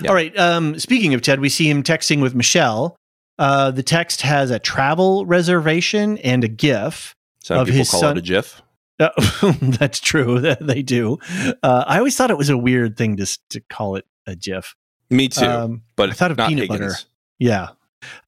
Yeah. 0.00 0.08
All 0.08 0.14
right. 0.14 0.36
Um 0.38 0.78
speaking 0.78 1.14
of 1.14 1.22
Ted, 1.22 1.40
we 1.40 1.48
see 1.48 1.68
him 1.70 1.82
texting 1.82 2.20
with 2.20 2.34
Michelle. 2.34 2.96
Uh 3.38 3.70
the 3.70 3.82
text 3.82 4.22
has 4.22 4.50
a 4.50 4.58
travel 4.58 5.24
reservation 5.26 6.18
and 6.18 6.42
a 6.44 6.48
gif. 6.48 7.14
Some 7.42 7.58
Of 7.58 7.66
people 7.66 7.78
his 7.78 7.90
call 7.90 8.00
son- 8.00 8.16
it 8.16 8.20
a 8.20 8.22
GIF. 8.22 8.60
Uh, 9.00 9.10
that's 9.62 9.98
true. 10.00 10.40
They 10.60 10.82
do. 10.82 11.18
Uh, 11.62 11.84
I 11.86 11.98
always 11.98 12.16
thought 12.16 12.30
it 12.30 12.38
was 12.38 12.48
a 12.48 12.56
weird 12.56 12.96
thing 12.96 13.16
to 13.18 13.26
to 13.50 13.60
call 13.68 13.96
it 13.96 14.06
a 14.26 14.34
GIF. 14.36 14.74
Me 15.10 15.28
too. 15.28 15.44
Um, 15.44 15.82
but 15.96 16.10
I 16.10 16.12
thought 16.12 16.30
of 16.30 16.38
peanut 16.38 16.70
Higgins. 16.70 16.78
butter. 16.80 16.94
Yeah. 17.38 17.68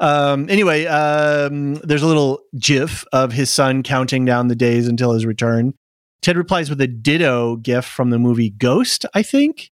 Um, 0.01 0.49
anyway, 0.49 0.87
um, 0.87 1.74
there's 1.77 2.03
a 2.03 2.07
little 2.07 2.41
GIF 2.59 3.05
of 3.12 3.33
his 3.33 3.51
son 3.51 3.83
counting 3.83 4.24
down 4.24 4.49
the 4.49 4.57
days 4.57 4.89
until 4.89 5.12
his 5.12 5.27
return. 5.27 5.74
Ted 6.22 6.37
replies 6.37 6.70
with 6.70 6.81
a 6.81 6.87
ditto 6.87 7.57
GIF 7.57 7.85
from 7.85 8.11
the 8.11 8.18
movie 8.18 8.51
Ghost. 8.51 9.07
I 9.14 9.22
think. 9.22 9.70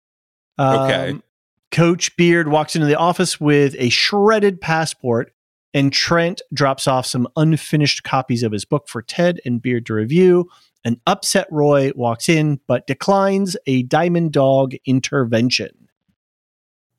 okay. 0.58 1.10
Um, 1.10 1.22
Coach 1.70 2.16
Beard 2.16 2.48
walks 2.48 2.76
into 2.76 2.86
the 2.86 2.96
office 2.96 3.40
with 3.40 3.74
a 3.78 3.88
shredded 3.88 4.60
passport, 4.60 5.32
and 5.72 5.92
Trent 5.92 6.40
drops 6.52 6.86
off 6.86 7.04
some 7.04 7.26
unfinished 7.34 8.04
copies 8.04 8.44
of 8.44 8.52
his 8.52 8.64
book 8.64 8.88
for 8.88 9.02
Ted 9.02 9.40
and 9.44 9.60
Beard 9.60 9.86
to 9.86 9.94
review. 9.94 10.48
An 10.84 11.00
upset 11.06 11.48
Roy 11.50 11.90
walks 11.96 12.28
in, 12.28 12.60
but 12.68 12.86
declines 12.86 13.56
a 13.66 13.82
Diamond 13.82 14.32
Dog 14.32 14.74
intervention. 14.86 15.88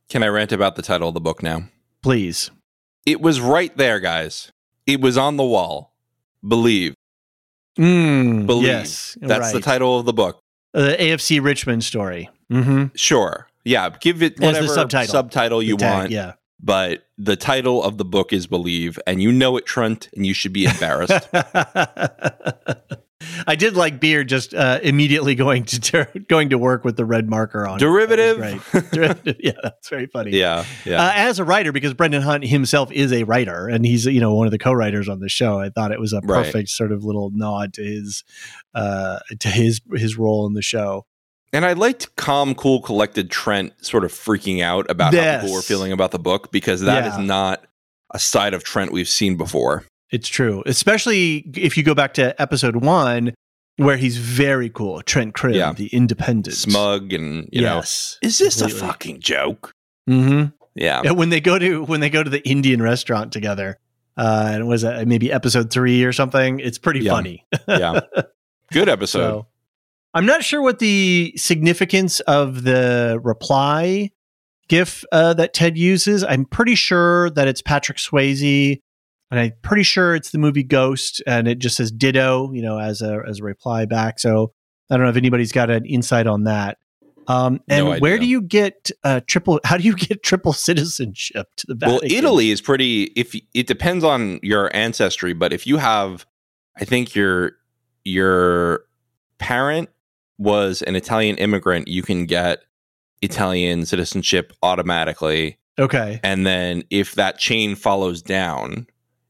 Can 0.09 0.23
I 0.23 0.27
rant 0.27 0.51
about 0.51 0.75
the 0.75 0.81
title 0.81 1.07
of 1.07 1.13
the 1.13 1.21
book 1.21 1.41
now? 1.41 1.69
Please. 2.01 2.51
It 3.05 3.21
was 3.21 3.39
right 3.39 3.75
there, 3.77 3.99
guys. 3.99 4.51
It 4.85 5.01
was 5.01 5.17
on 5.17 5.37
the 5.37 5.43
wall. 5.43 5.93
Believe. 6.47 6.95
Mm, 7.77 8.45
Believe. 8.45 8.67
Yes, 8.67 9.17
That's 9.21 9.39
right. 9.47 9.53
the 9.53 9.59
title 9.61 9.99
of 9.99 10.05
the 10.05 10.13
book. 10.13 10.39
The 10.73 10.95
AFC 10.99 11.43
Richmond 11.43 11.83
story. 11.83 12.29
Mm-hmm. 12.51 12.95
Sure. 12.95 13.47
Yeah. 13.63 13.89
Give 13.89 14.21
it 14.23 14.39
whatever 14.39 14.67
subtitle. 14.67 15.11
subtitle 15.11 15.63
you 15.63 15.77
tag, 15.77 15.93
want. 15.93 16.11
Yeah. 16.11 16.33
But 16.61 17.05
the 17.17 17.35
title 17.35 17.83
of 17.83 17.97
the 17.97 18.05
book 18.05 18.33
is 18.33 18.47
Believe, 18.47 18.97
and 19.05 19.21
you 19.21 19.31
know 19.31 19.57
it, 19.57 19.65
Trent, 19.65 20.09
and 20.15 20.25
you 20.25 20.33
should 20.33 20.53
be 20.53 20.65
embarrassed. 20.65 21.27
I 23.47 23.55
did 23.55 23.75
like 23.75 23.99
Beard 23.99 24.29
just 24.29 24.53
uh, 24.53 24.79
immediately 24.83 25.35
going 25.35 25.65
to 25.65 25.79
ter- 25.79 26.11
going 26.27 26.49
to 26.49 26.57
work 26.57 26.83
with 26.83 26.97
the 26.97 27.05
red 27.05 27.29
marker 27.29 27.67
on 27.67 27.79
derivative. 27.79 28.37
Derivative, 28.91 29.37
yeah, 29.39 29.53
that's 29.63 29.89
very 29.89 30.07
funny. 30.07 30.31
Yeah, 30.31 30.65
yeah. 30.85 31.01
Uh, 31.01 31.11
as 31.15 31.39
a 31.39 31.43
writer, 31.43 31.71
because 31.71 31.93
Brendan 31.93 32.21
Hunt 32.21 32.45
himself 32.45 32.91
is 32.91 33.11
a 33.11 33.23
writer, 33.23 33.67
and 33.67 33.85
he's 33.85 34.05
you 34.05 34.19
know 34.19 34.33
one 34.33 34.47
of 34.47 34.51
the 34.51 34.59
co-writers 34.59 35.09
on 35.09 35.19
the 35.19 35.29
show. 35.29 35.59
I 35.59 35.69
thought 35.69 35.91
it 35.91 35.99
was 35.99 36.13
a 36.13 36.21
perfect 36.21 36.55
right. 36.55 36.69
sort 36.69 36.91
of 36.91 37.03
little 37.03 37.31
nod 37.33 37.73
to 37.75 37.83
his 37.83 38.23
uh, 38.73 39.19
to 39.39 39.49
his 39.49 39.81
his 39.93 40.17
role 40.17 40.45
in 40.47 40.53
the 40.53 40.61
show. 40.61 41.05
And 41.53 41.65
I 41.65 41.71
liked 41.71 42.15
calm, 42.17 42.53
cool, 42.53 42.81
collected 42.81 43.31
Trent 43.31 43.73
sort 43.85 44.03
of 44.03 44.11
freaking 44.11 44.61
out 44.61 44.89
about 44.89 45.13
yes. 45.13 45.35
how 45.35 45.41
people 45.41 45.55
were 45.55 45.61
feeling 45.61 45.93
about 45.93 46.11
the 46.11 46.19
book 46.19 46.51
because 46.51 46.81
that 46.81 47.05
yeah. 47.05 47.13
is 47.13 47.25
not 47.25 47.65
a 48.11 48.19
side 48.19 48.53
of 48.53 48.63
Trent 48.63 48.91
we've 48.91 49.07
seen 49.07 49.37
before. 49.37 49.85
It's 50.15 50.29
true, 50.29 50.63
especially 50.65 51.43
if 51.57 51.75
you 51.75 51.83
go 51.83 51.93
back 51.93 52.13
to 52.13 52.41
episode 52.41 52.77
one, 52.77 53.33
where 53.75 53.97
he's 53.97 54.15
very 54.15 54.69
cool. 54.69 55.01
Trent 55.01 55.33
Crimm, 55.33 55.55
yeah. 55.55 55.73
the 55.73 55.87
independent, 55.87 56.55
smug, 56.55 57.11
and 57.11 57.49
you 57.51 57.63
yes, 57.63 58.17
know, 58.23 58.27
is 58.29 58.37
this 58.37 58.61
completely. 58.61 58.79
a 58.79 58.87
fucking 58.87 59.19
joke? 59.19 59.73
Mm-hmm. 60.09 60.55
Yeah. 60.73 61.11
When 61.11 61.31
they 61.31 61.41
go 61.41 61.59
to 61.59 61.83
when 61.83 61.99
they 61.99 62.09
go 62.09 62.23
to 62.23 62.29
the 62.29 62.47
Indian 62.47 62.81
restaurant 62.81 63.33
together, 63.33 63.77
uh, 64.15 64.51
and 64.53 64.69
was 64.69 64.83
that 64.83 65.05
maybe 65.05 65.33
episode 65.33 65.69
three 65.69 66.05
or 66.05 66.13
something? 66.13 66.61
It's 66.61 66.77
pretty 66.77 67.01
yeah. 67.01 67.11
funny. 67.11 67.45
yeah, 67.67 67.99
good 68.71 68.87
episode. 68.87 69.19
So, 69.19 69.47
I'm 70.13 70.25
not 70.25 70.45
sure 70.45 70.61
what 70.61 70.79
the 70.79 71.33
significance 71.35 72.21
of 72.21 72.63
the 72.63 73.19
reply 73.21 74.11
GIF 74.69 75.03
uh, 75.11 75.33
that 75.33 75.53
Ted 75.53 75.77
uses. 75.77 76.23
I'm 76.23 76.45
pretty 76.45 76.75
sure 76.75 77.31
that 77.31 77.49
it's 77.49 77.61
Patrick 77.61 77.97
Swayze 77.97 78.79
and 79.31 79.39
I'm 79.39 79.53
pretty 79.61 79.83
sure 79.83 80.15
it's 80.15 80.31
the 80.31 80.37
movie 80.37 80.63
Ghost, 80.63 81.21
and 81.25 81.47
it 81.47 81.59
just 81.59 81.77
says 81.77 81.91
"ditto," 81.91 82.51
you 82.53 82.61
know, 82.61 82.79
as 82.79 83.01
a 83.01 83.21
as 83.27 83.39
a 83.39 83.43
reply 83.43 83.85
back. 83.85 84.19
So 84.19 84.53
I 84.89 84.95
don't 84.95 85.03
know 85.03 85.09
if 85.09 85.17
anybody's 85.17 85.51
got 85.51 85.69
an 85.69 85.85
insight 85.85 86.27
on 86.27 86.43
that. 86.43 86.77
Um, 87.27 87.59
and 87.67 87.85
no 87.85 87.97
where 87.97 88.19
do 88.19 88.25
you 88.27 88.41
get 88.41 88.91
uh, 89.03 89.21
triple? 89.25 89.59
How 89.63 89.77
do 89.77 89.83
you 89.83 89.95
get 89.95 90.21
triple 90.21 90.53
citizenship 90.53 91.47
to 91.57 91.67
the 91.67 91.75
Vatican? 91.75 92.07
Well, 92.07 92.17
Italy 92.17 92.51
is 92.51 92.61
pretty. 92.61 93.05
If 93.15 93.35
it 93.53 93.67
depends 93.67 94.03
on 94.03 94.39
your 94.43 94.73
ancestry, 94.75 95.33
but 95.33 95.51
if 95.51 95.65
you 95.65 95.77
have, 95.77 96.25
I 96.77 96.85
think 96.85 97.15
your 97.15 97.53
your 98.03 98.85
parent 99.39 99.89
was 100.37 100.81
an 100.83 100.95
Italian 100.95 101.37
immigrant, 101.37 101.87
you 101.87 102.03
can 102.03 102.25
get 102.25 102.59
Italian 103.21 103.85
citizenship 103.85 104.53
automatically. 104.61 105.57
Okay, 105.79 106.19
and 106.23 106.45
then 106.45 106.83
if 106.91 107.15
that 107.15 107.39
chain 107.39 107.75
follows 107.75 108.21
down, 108.21 108.85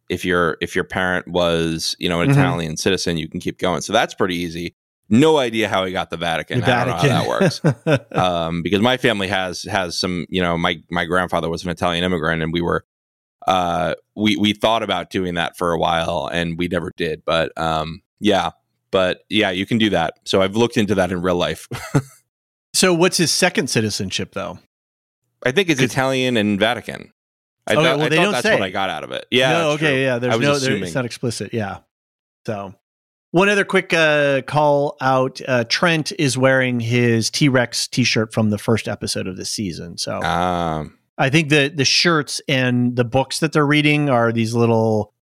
if 0.09 0.25
your 0.25 0.57
if 0.61 0.75
your 0.75 0.83
parent 0.83 1.27
was 1.27 1.95
you 1.99 2.09
know 2.09 2.21
an 2.21 2.29
mm-hmm. 2.29 2.39
Italian 2.39 2.77
citizen, 2.77 3.17
you 3.17 3.27
can 3.27 3.39
keep 3.39 3.57
going. 3.57 3.81
So 3.81 3.93
that's 3.93 4.13
pretty 4.13 4.35
easy. 4.35 4.75
No 5.07 5.37
idea 5.37 5.69
how 5.69 5.85
he 5.85 5.91
got 5.91 6.09
the 6.09 6.17
Vatican. 6.17 6.61
The 6.61 6.65
Vatican. 6.65 7.11
I 7.11 7.23
don't 7.23 7.27
know 7.27 7.33
how 7.33 7.39
that 7.59 7.85
works. 7.85 8.11
um, 8.11 8.63
because 8.63 8.81
my 8.81 8.97
family 8.97 9.27
has 9.27 9.63
has 9.63 9.99
some. 9.99 10.25
You 10.29 10.41
know, 10.41 10.57
my 10.57 10.81
my 10.89 11.05
grandfather 11.05 11.49
was 11.49 11.63
an 11.63 11.69
Italian 11.69 12.03
immigrant, 12.03 12.41
and 12.41 12.51
we 12.51 12.61
were 12.61 12.85
uh, 13.47 13.95
we 14.15 14.35
we 14.37 14.53
thought 14.53 14.83
about 14.83 15.09
doing 15.09 15.35
that 15.35 15.57
for 15.57 15.71
a 15.71 15.77
while, 15.77 16.29
and 16.31 16.57
we 16.57 16.67
never 16.67 16.91
did. 16.97 17.23
But 17.25 17.55
um, 17.57 18.01
yeah, 18.19 18.51
but 18.91 19.23
yeah, 19.29 19.51
you 19.51 19.65
can 19.65 19.77
do 19.77 19.89
that. 19.91 20.19
So 20.25 20.41
I've 20.41 20.55
looked 20.55 20.77
into 20.77 20.95
that 20.95 21.11
in 21.11 21.21
real 21.21 21.35
life. 21.35 21.67
so 22.73 22.93
what's 22.93 23.17
his 23.17 23.31
second 23.31 23.69
citizenship 23.69 24.33
though? 24.33 24.59
I 25.45 25.51
think 25.51 25.69
it's 25.69 25.81
Italian 25.81 26.37
and 26.37 26.59
Vatican. 26.59 27.11
I 27.67 27.73
okay, 27.73 27.83
thought, 27.83 27.97
well, 27.97 28.05
I 28.05 28.09
they 28.09 28.15
don't 28.17 28.31
that's 28.31 28.43
say. 28.43 28.53
what 28.53 28.63
I 28.63 28.69
got 28.69 28.89
out 28.89 29.03
of 29.03 29.11
it. 29.11 29.25
Yeah. 29.31 29.53
No, 29.53 29.69
okay, 29.71 29.91
true. 29.91 30.01
yeah. 30.01 30.19
There's 30.19 30.39
no, 30.39 30.59
there, 30.59 30.75
it's 30.75 30.93
not 30.93 31.05
explicit. 31.05 31.53
Yeah. 31.53 31.79
So, 32.45 32.75
one 33.31 33.49
other 33.49 33.65
quick 33.65 33.91
uh, 33.91 34.43
call 34.43 34.97
out: 35.01 35.41
uh, 35.47 35.63
Trent 35.67 36.11
is 36.19 36.37
wearing 36.37 36.79
his 36.79 37.29
T 37.29 37.49
Rex 37.49 37.87
T-shirt 37.87 38.33
from 38.33 38.51
the 38.51 38.59
first 38.59 38.87
episode 38.87 39.27
of 39.27 39.35
the 39.35 39.45
season. 39.45 39.97
So, 39.97 40.21
um, 40.21 40.97
I 41.17 41.29
think 41.29 41.49
the 41.49 41.69
the 41.69 41.85
shirts 41.85 42.39
and 42.47 42.95
the 42.95 43.05
books 43.05 43.39
that 43.39 43.51
they're 43.51 43.65
reading 43.65 44.09
are 44.09 44.31
these 44.31 44.53
little 44.53 45.13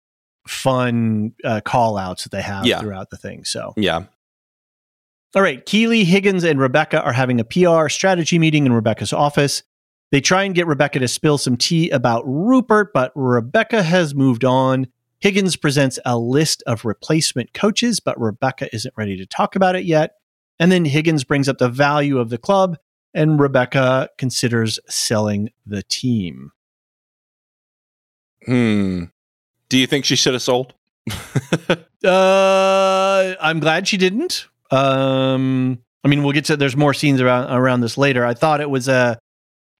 fun 0.49 1.34
uh, 1.45 1.61
call 1.64 1.97
outs 1.97 2.24
that 2.24 2.32
they 2.32 2.43
have 2.43 2.66
yeah. 2.66 2.80
throughout 2.80 3.11
the 3.11 3.16
thing. 3.16 3.45
So, 3.45 3.72
yeah. 3.76 4.05
All 5.34 5.43
right, 5.43 5.64
Keeley, 5.64 6.05
Higgins, 6.05 6.45
and 6.45 6.61
Rebecca 6.61 7.01
are 7.03 7.12
having 7.12 7.40
a 7.40 7.45
PR 7.45 7.88
strategy 7.88 8.38
meeting 8.38 8.66
in 8.66 8.72
Rebecca's 8.72 9.12
office. 9.12 9.62
They 10.12 10.20
try 10.20 10.42
and 10.44 10.54
get 10.54 10.66
Rebecca 10.66 10.98
to 10.98 11.08
spill 11.08 11.38
some 11.38 11.56
tea 11.56 11.88
about 11.88 12.22
Rupert, 12.26 12.92
but 12.92 13.12
Rebecca 13.14 13.82
has 13.82 14.14
moved 14.14 14.44
on. 14.44 14.86
Higgins 15.20 15.56
presents 15.56 15.98
a 16.04 16.18
list 16.18 16.62
of 16.66 16.84
replacement 16.84 17.54
coaches, 17.54 17.98
but 17.98 18.20
Rebecca 18.20 18.68
isn't 18.74 18.92
ready 18.94 19.16
to 19.16 19.24
talk 19.24 19.56
about 19.56 19.74
it 19.74 19.84
yet. 19.84 20.16
And 20.58 20.70
then 20.70 20.84
Higgins 20.84 21.24
brings 21.24 21.48
up 21.48 21.56
the 21.56 21.70
value 21.70 22.18
of 22.18 22.28
the 22.28 22.36
club, 22.36 22.76
and 23.14 23.40
Rebecca 23.40 24.10
considers 24.18 24.78
selling 24.86 25.48
the 25.64 25.82
team. 25.82 26.52
Hmm. 28.44 29.04
Do 29.70 29.78
you 29.78 29.86
think 29.86 30.04
she 30.04 30.16
should 30.16 30.34
have 30.34 30.42
sold? 30.42 30.74
uh, 32.04 33.34
I'm 33.40 33.60
glad 33.60 33.88
she 33.88 33.96
didn't. 33.96 34.46
Um, 34.70 35.78
I 36.04 36.08
mean, 36.08 36.22
we'll 36.22 36.32
get 36.32 36.44
to 36.46 36.56
there's 36.58 36.76
more 36.76 36.92
scenes 36.92 37.22
around 37.22 37.50
around 37.50 37.80
this 37.80 37.96
later. 37.96 38.26
I 38.26 38.34
thought 38.34 38.60
it 38.60 38.68
was 38.68 38.88
a 38.88 39.18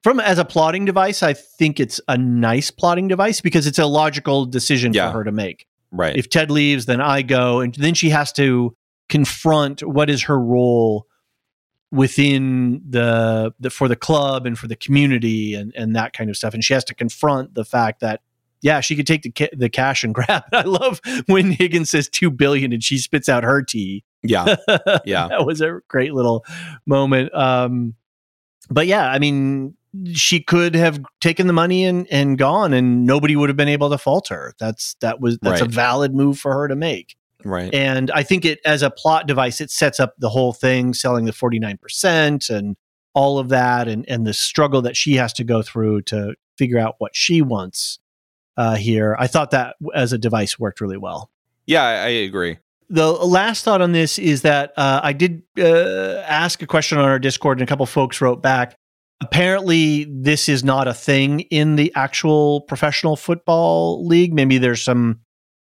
from 0.03 0.21
as 0.21 0.39
a 0.39 0.45
plotting 0.45 0.85
device, 0.85 1.23
I 1.23 1.33
think 1.33 1.79
it's 1.79 2.01
a 2.09 2.19
nice 2.19 2.71
plotting 2.71 3.09
device 3.09 3.41
because 3.41 3.67
it's 3.67 3.79
a 3.79 3.87
logical 3.87 4.47
decision 4.47 4.93
yeah. 4.93 5.11
for 5.11 5.19
her 5.19 5.25
to 5.25 5.33
make. 5.33 5.67
Right. 5.91 6.17
If 6.17 6.31
Ted 6.31 6.51
leaves, 6.51 6.87
then 6.87 7.01
I 7.01 7.23
go, 7.23 7.61
and 7.61 7.75
then 7.75 7.95
she 7.95 8.11
has 8.11 8.33
to 8.33 8.75
confront 9.09 9.83
what 9.83 10.09
is 10.09 10.23
her 10.23 10.39
role 10.39 11.07
within 11.91 12.83
the, 12.89 13.53
the 13.61 13.69
for 13.69 13.87
the 13.87 13.97
club 13.97 14.47
and 14.47 14.59
for 14.59 14.67
the 14.67 14.77
community 14.77 15.55
and 15.55 15.73
and 15.77 15.95
that 15.95 16.15
kind 16.15 16.31
of 16.31 16.37
stuff. 16.37 16.55
And 16.55 16.65
she 16.65 16.73
has 16.73 16.85
to 16.85 16.95
confront 16.95 17.55
the 17.55 17.65
fact 17.65 18.01
that 18.01 18.23
yeah, 18.63 18.81
she 18.81 18.97
could 18.97 19.07
take 19.07 19.23
the 19.23 19.31
ca- 19.31 19.51
the 19.53 19.69
cash 19.69 20.03
and 20.03 20.15
grab 20.15 20.45
it. 20.51 20.57
I 20.57 20.63
love 20.63 21.01
when 21.27 21.53
Higgins 21.53 21.91
says 21.91 22.09
two 22.09 22.31
billion 22.31 22.73
and 22.73 22.83
she 22.83 22.99
spits 22.99 23.29
out 23.29 23.45
her 23.45 23.63
tea. 23.63 24.05
Yeah, 24.23 24.57
yeah, 25.05 25.29
that 25.29 25.45
was 25.45 25.61
a 25.61 25.81
great 25.89 26.15
little 26.15 26.45
moment. 26.87 27.35
Um, 27.35 27.95
but 28.71 28.87
yeah, 28.87 29.11
I 29.11 29.19
mean, 29.19 29.77
she 30.15 30.41
could 30.41 30.75
have 30.75 31.01
taken 31.21 31.47
the 31.47 31.53
money 31.53 31.85
and, 31.85 32.07
and 32.11 32.39
gone 32.39 32.73
and 32.73 33.05
nobody 33.05 33.37
would 33.37 33.49
have 33.49 33.57
been 33.57 33.69
able 33.69 33.91
to 33.91 33.99
fault 33.99 34.29
her. 34.29 34.55
That's 34.59 34.97
that 35.01 35.21
was 35.21 35.39
that's 35.43 35.61
right. 35.61 35.69
a 35.69 35.73
valid 35.73 36.15
move 36.15 36.39
for 36.39 36.53
her 36.53 36.69
to 36.69 36.77
make. 36.77 37.17
Right. 37.45 37.73
And 37.75 38.11
I 38.13 38.23
think 38.23 38.45
it 38.45 38.61
as 38.65 38.83
a 38.83 38.91
plot 38.91 39.27
device, 39.27 39.61
it 39.61 39.71
sets 39.71 40.01
up 40.01 40.15
the 40.19 40.29
whole 40.29 40.53
thing, 40.53 40.95
selling 40.95 41.25
the 41.25 41.33
49% 41.33 42.51
and 42.51 42.77
all 43.15 43.39
of 43.39 43.49
that 43.51 43.89
and, 43.89 44.09
and 44.09 44.27
the 44.27 44.33
struggle 44.33 44.83
that 44.83 44.97
she 44.97 45.15
has 45.17 45.33
to 45.35 45.45
go 45.45 45.61
through 45.61 46.03
to 46.03 46.35
figure 46.57 46.79
out 46.79 46.95
what 46.99 47.15
she 47.15 47.43
wants 47.43 47.99
uh, 48.57 48.77
here. 48.77 49.17
I 49.19 49.27
thought 49.27 49.51
that 49.51 49.77
as 49.95 50.13
a 50.13 50.19
device 50.19 50.59
worked 50.59 50.81
really 50.81 50.97
well. 50.97 51.31
Yeah, 51.67 51.83
I, 51.83 51.93
I 51.93 52.09
agree. 52.09 52.59
The 52.89 53.11
last 53.11 53.65
thought 53.65 53.81
on 53.81 53.93
this 53.93 54.19
is 54.19 54.43
that 54.43 54.73
uh, 54.77 55.01
I 55.03 55.13
did 55.13 55.43
uh, 55.59 56.23
ask 56.27 56.63
a 56.63 56.67
question 56.67 56.99
on 56.99 57.05
our 57.05 57.19
Discord, 57.19 57.59
and 57.59 57.67
a 57.67 57.71
couple 57.71 57.87
folks 57.87 58.21
wrote 58.21 58.43
back 58.43 58.77
apparently 59.23 60.05
this 60.11 60.49
is 60.49 60.65
not 60.65 60.89
a 60.89 60.95
thing 60.95 61.41
in 61.41 61.77
the 61.77 61.93
actual 61.95 62.63
professional 62.63 63.15
football 63.15 64.05
league. 64.05 64.35
Maybe 64.35 64.59
there's 64.59 64.83
some 64.83 65.21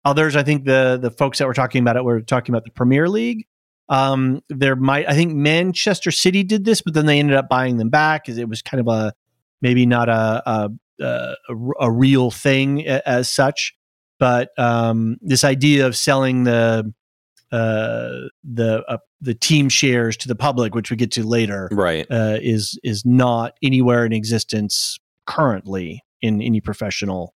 others. 0.05 0.37
I 0.37 0.43
think 0.43 0.65
the 0.65 0.99
the 1.01 1.11
folks 1.11 1.39
that 1.39 1.47
were 1.47 1.55
talking 1.55 1.83
about 1.83 1.97
it 1.97 2.05
were 2.05 2.21
talking 2.21 2.55
about 2.55 2.65
the 2.65 2.71
Premier 2.71 3.09
League. 3.09 3.47
Um, 3.89 4.43
there 4.49 4.77
might, 4.77 5.09
I 5.09 5.15
think 5.15 5.33
Manchester 5.33 6.11
City 6.11 6.43
did 6.43 6.65
this, 6.65 6.83
but 6.83 6.93
then 6.93 7.07
they 7.07 7.19
ended 7.19 7.37
up 7.37 7.49
buying 7.49 7.79
them 7.79 7.89
back 7.89 8.25
because 8.25 8.37
it 8.37 8.49
was 8.49 8.61
kind 8.61 8.81
of 8.81 8.89
a 8.89 9.15
maybe 9.63 9.87
not 9.87 10.09
a 10.09 10.43
a, 10.47 10.71
a, 11.01 11.35
a 11.81 11.91
real 11.91 12.31
thing 12.31 12.87
as 12.87 13.31
such. 13.31 13.75
But 14.19 14.51
um, 14.59 15.17
this 15.23 15.45
idea 15.45 15.87
of 15.87 15.97
selling 15.97 16.45
the 16.45 16.93
uh, 17.51 18.09
the 18.45 18.85
uh, 18.87 18.99
the 19.21 19.35
team 19.35 19.69
shares 19.69 20.17
to 20.19 20.29
the 20.29 20.35
public, 20.35 20.75
which 20.75 20.91
we 20.91 20.97
get 20.97 21.11
to 21.13 21.27
later, 21.27 21.69
right, 21.73 22.07
uh, 22.11 22.39
is 22.41 22.79
is 22.83 23.05
not 23.05 23.55
anywhere 23.63 24.05
in 24.05 24.13
existence 24.13 24.99
currently 25.27 26.03
in 26.23 26.41
any 26.41 26.61
professional 26.61 27.35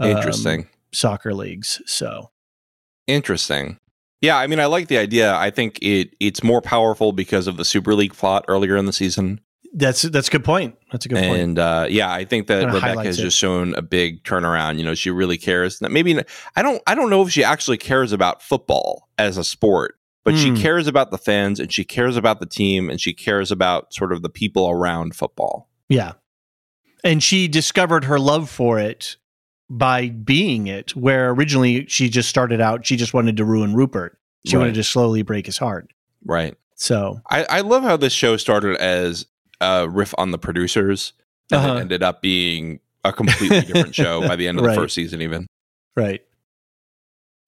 um, 0.00 0.10
interesting 0.10 0.68
soccer 0.92 1.34
leagues. 1.34 1.80
So 1.86 2.30
interesting. 3.06 3.78
Yeah, 4.20 4.38
I 4.38 4.46
mean, 4.46 4.58
I 4.58 4.66
like 4.66 4.88
the 4.88 4.96
idea. 4.96 5.34
I 5.34 5.50
think 5.50 5.78
it 5.82 6.14
it's 6.18 6.42
more 6.42 6.62
powerful 6.62 7.12
because 7.12 7.46
of 7.46 7.56
the 7.56 7.64
Super 7.64 7.94
League 7.94 8.14
plot 8.14 8.44
earlier 8.48 8.76
in 8.76 8.86
the 8.86 8.92
season. 8.92 9.40
That's 9.74 10.02
that's 10.02 10.28
a 10.28 10.30
good 10.30 10.44
point. 10.44 10.76
That's 10.92 11.04
a 11.04 11.08
good 11.08 11.18
point. 11.18 11.40
And 11.40 11.58
uh, 11.58 11.86
yeah, 11.90 12.10
I 12.10 12.24
think 12.24 12.46
that 12.46 12.72
Rebecca 12.72 13.04
has 13.04 13.18
it. 13.18 13.22
just 13.22 13.36
shown 13.36 13.74
a 13.74 13.82
big 13.82 14.22
turnaround. 14.22 14.78
You 14.78 14.84
know, 14.84 14.94
she 14.94 15.10
really 15.10 15.36
cares. 15.36 15.80
That 15.80 15.90
maybe 15.90 16.18
I 16.56 16.62
don't 16.62 16.80
I 16.86 16.94
don't 16.94 17.10
know 17.10 17.22
if 17.22 17.32
she 17.32 17.44
actually 17.44 17.76
cares 17.76 18.12
about 18.12 18.40
football 18.40 19.08
as 19.18 19.36
a 19.36 19.44
sport, 19.44 19.98
but 20.24 20.34
mm. 20.34 20.42
she 20.42 20.48
hmm. 20.50 20.56
cares 20.56 20.86
about 20.86 21.10
the 21.10 21.18
fans 21.18 21.60
and 21.60 21.72
she 21.72 21.84
cares 21.84 22.16
about 22.16 22.40
the 22.40 22.46
team 22.46 22.90
and 22.90 23.00
she 23.00 23.12
cares 23.12 23.52
about 23.52 23.92
sort 23.92 24.12
of 24.12 24.22
the 24.22 24.30
people 24.30 24.68
around 24.68 25.14
football. 25.14 25.68
Yeah. 25.88 26.12
And 27.04 27.22
she 27.22 27.46
discovered 27.46 28.04
her 28.04 28.18
love 28.18 28.48
for 28.48 28.78
it 28.78 29.16
by 29.68 30.08
being 30.08 30.66
it, 30.66 30.96
where 30.96 31.30
originally 31.30 31.86
she 31.86 32.08
just 32.08 32.28
started 32.28 32.60
out, 32.60 32.86
she 32.86 32.96
just 32.96 33.12
wanted 33.12 33.36
to 33.36 33.44
ruin 33.44 33.74
Rupert. 33.74 34.18
She 34.46 34.56
right. 34.56 34.62
wanted 34.62 34.74
to 34.74 34.84
slowly 34.84 35.22
break 35.22 35.46
his 35.46 35.58
heart. 35.58 35.90
Right. 36.24 36.56
So 36.74 37.20
I, 37.30 37.44
I 37.44 37.60
love 37.60 37.82
how 37.82 37.96
this 37.96 38.12
show 38.12 38.36
started 38.36 38.76
as 38.76 39.26
a 39.60 39.88
riff 39.88 40.14
on 40.16 40.30
the 40.30 40.38
producers 40.38 41.12
and 41.50 41.60
uh-huh. 41.60 41.74
it 41.74 41.80
ended 41.80 42.02
up 42.02 42.22
being 42.22 42.80
a 43.04 43.12
completely 43.12 43.60
different 43.60 43.94
show 43.94 44.26
by 44.26 44.36
the 44.36 44.48
end 44.48 44.58
of 44.58 44.64
right. 44.66 44.74
the 44.74 44.80
first 44.80 44.94
season, 44.94 45.20
even. 45.20 45.46
Right. 45.94 46.23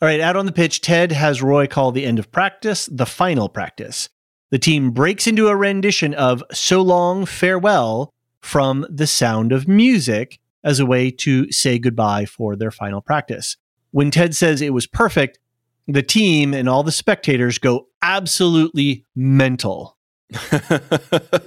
All 0.02 0.08
right, 0.08 0.20
out 0.20 0.36
on 0.36 0.44
the 0.44 0.52
pitch, 0.52 0.82
Ted 0.82 1.10
has 1.12 1.40
Roy 1.40 1.66
call 1.66 1.90
the 1.90 2.04
end 2.04 2.18
of 2.18 2.30
practice 2.30 2.84
the 2.92 3.06
final 3.06 3.48
practice. 3.48 4.10
The 4.50 4.58
team 4.58 4.90
breaks 4.90 5.26
into 5.26 5.48
a 5.48 5.56
rendition 5.56 6.12
of 6.12 6.44
So 6.52 6.82
Long, 6.82 7.24
Farewell 7.24 8.12
from 8.42 8.86
The 8.90 9.06
Sound 9.06 9.52
of 9.52 9.66
Music 9.66 10.38
as 10.62 10.78
a 10.80 10.86
way 10.86 11.10
to 11.12 11.50
say 11.50 11.78
goodbye 11.78 12.26
for 12.26 12.56
their 12.56 12.70
final 12.70 13.00
practice. 13.00 13.56
When 13.90 14.10
Ted 14.10 14.36
says 14.36 14.60
it 14.60 14.74
was 14.74 14.86
perfect, 14.86 15.38
the 15.88 16.02
team 16.02 16.52
and 16.52 16.68
all 16.68 16.82
the 16.82 16.92
spectators 16.92 17.56
go 17.56 17.88
absolutely 18.02 19.06
mental. 19.14 19.96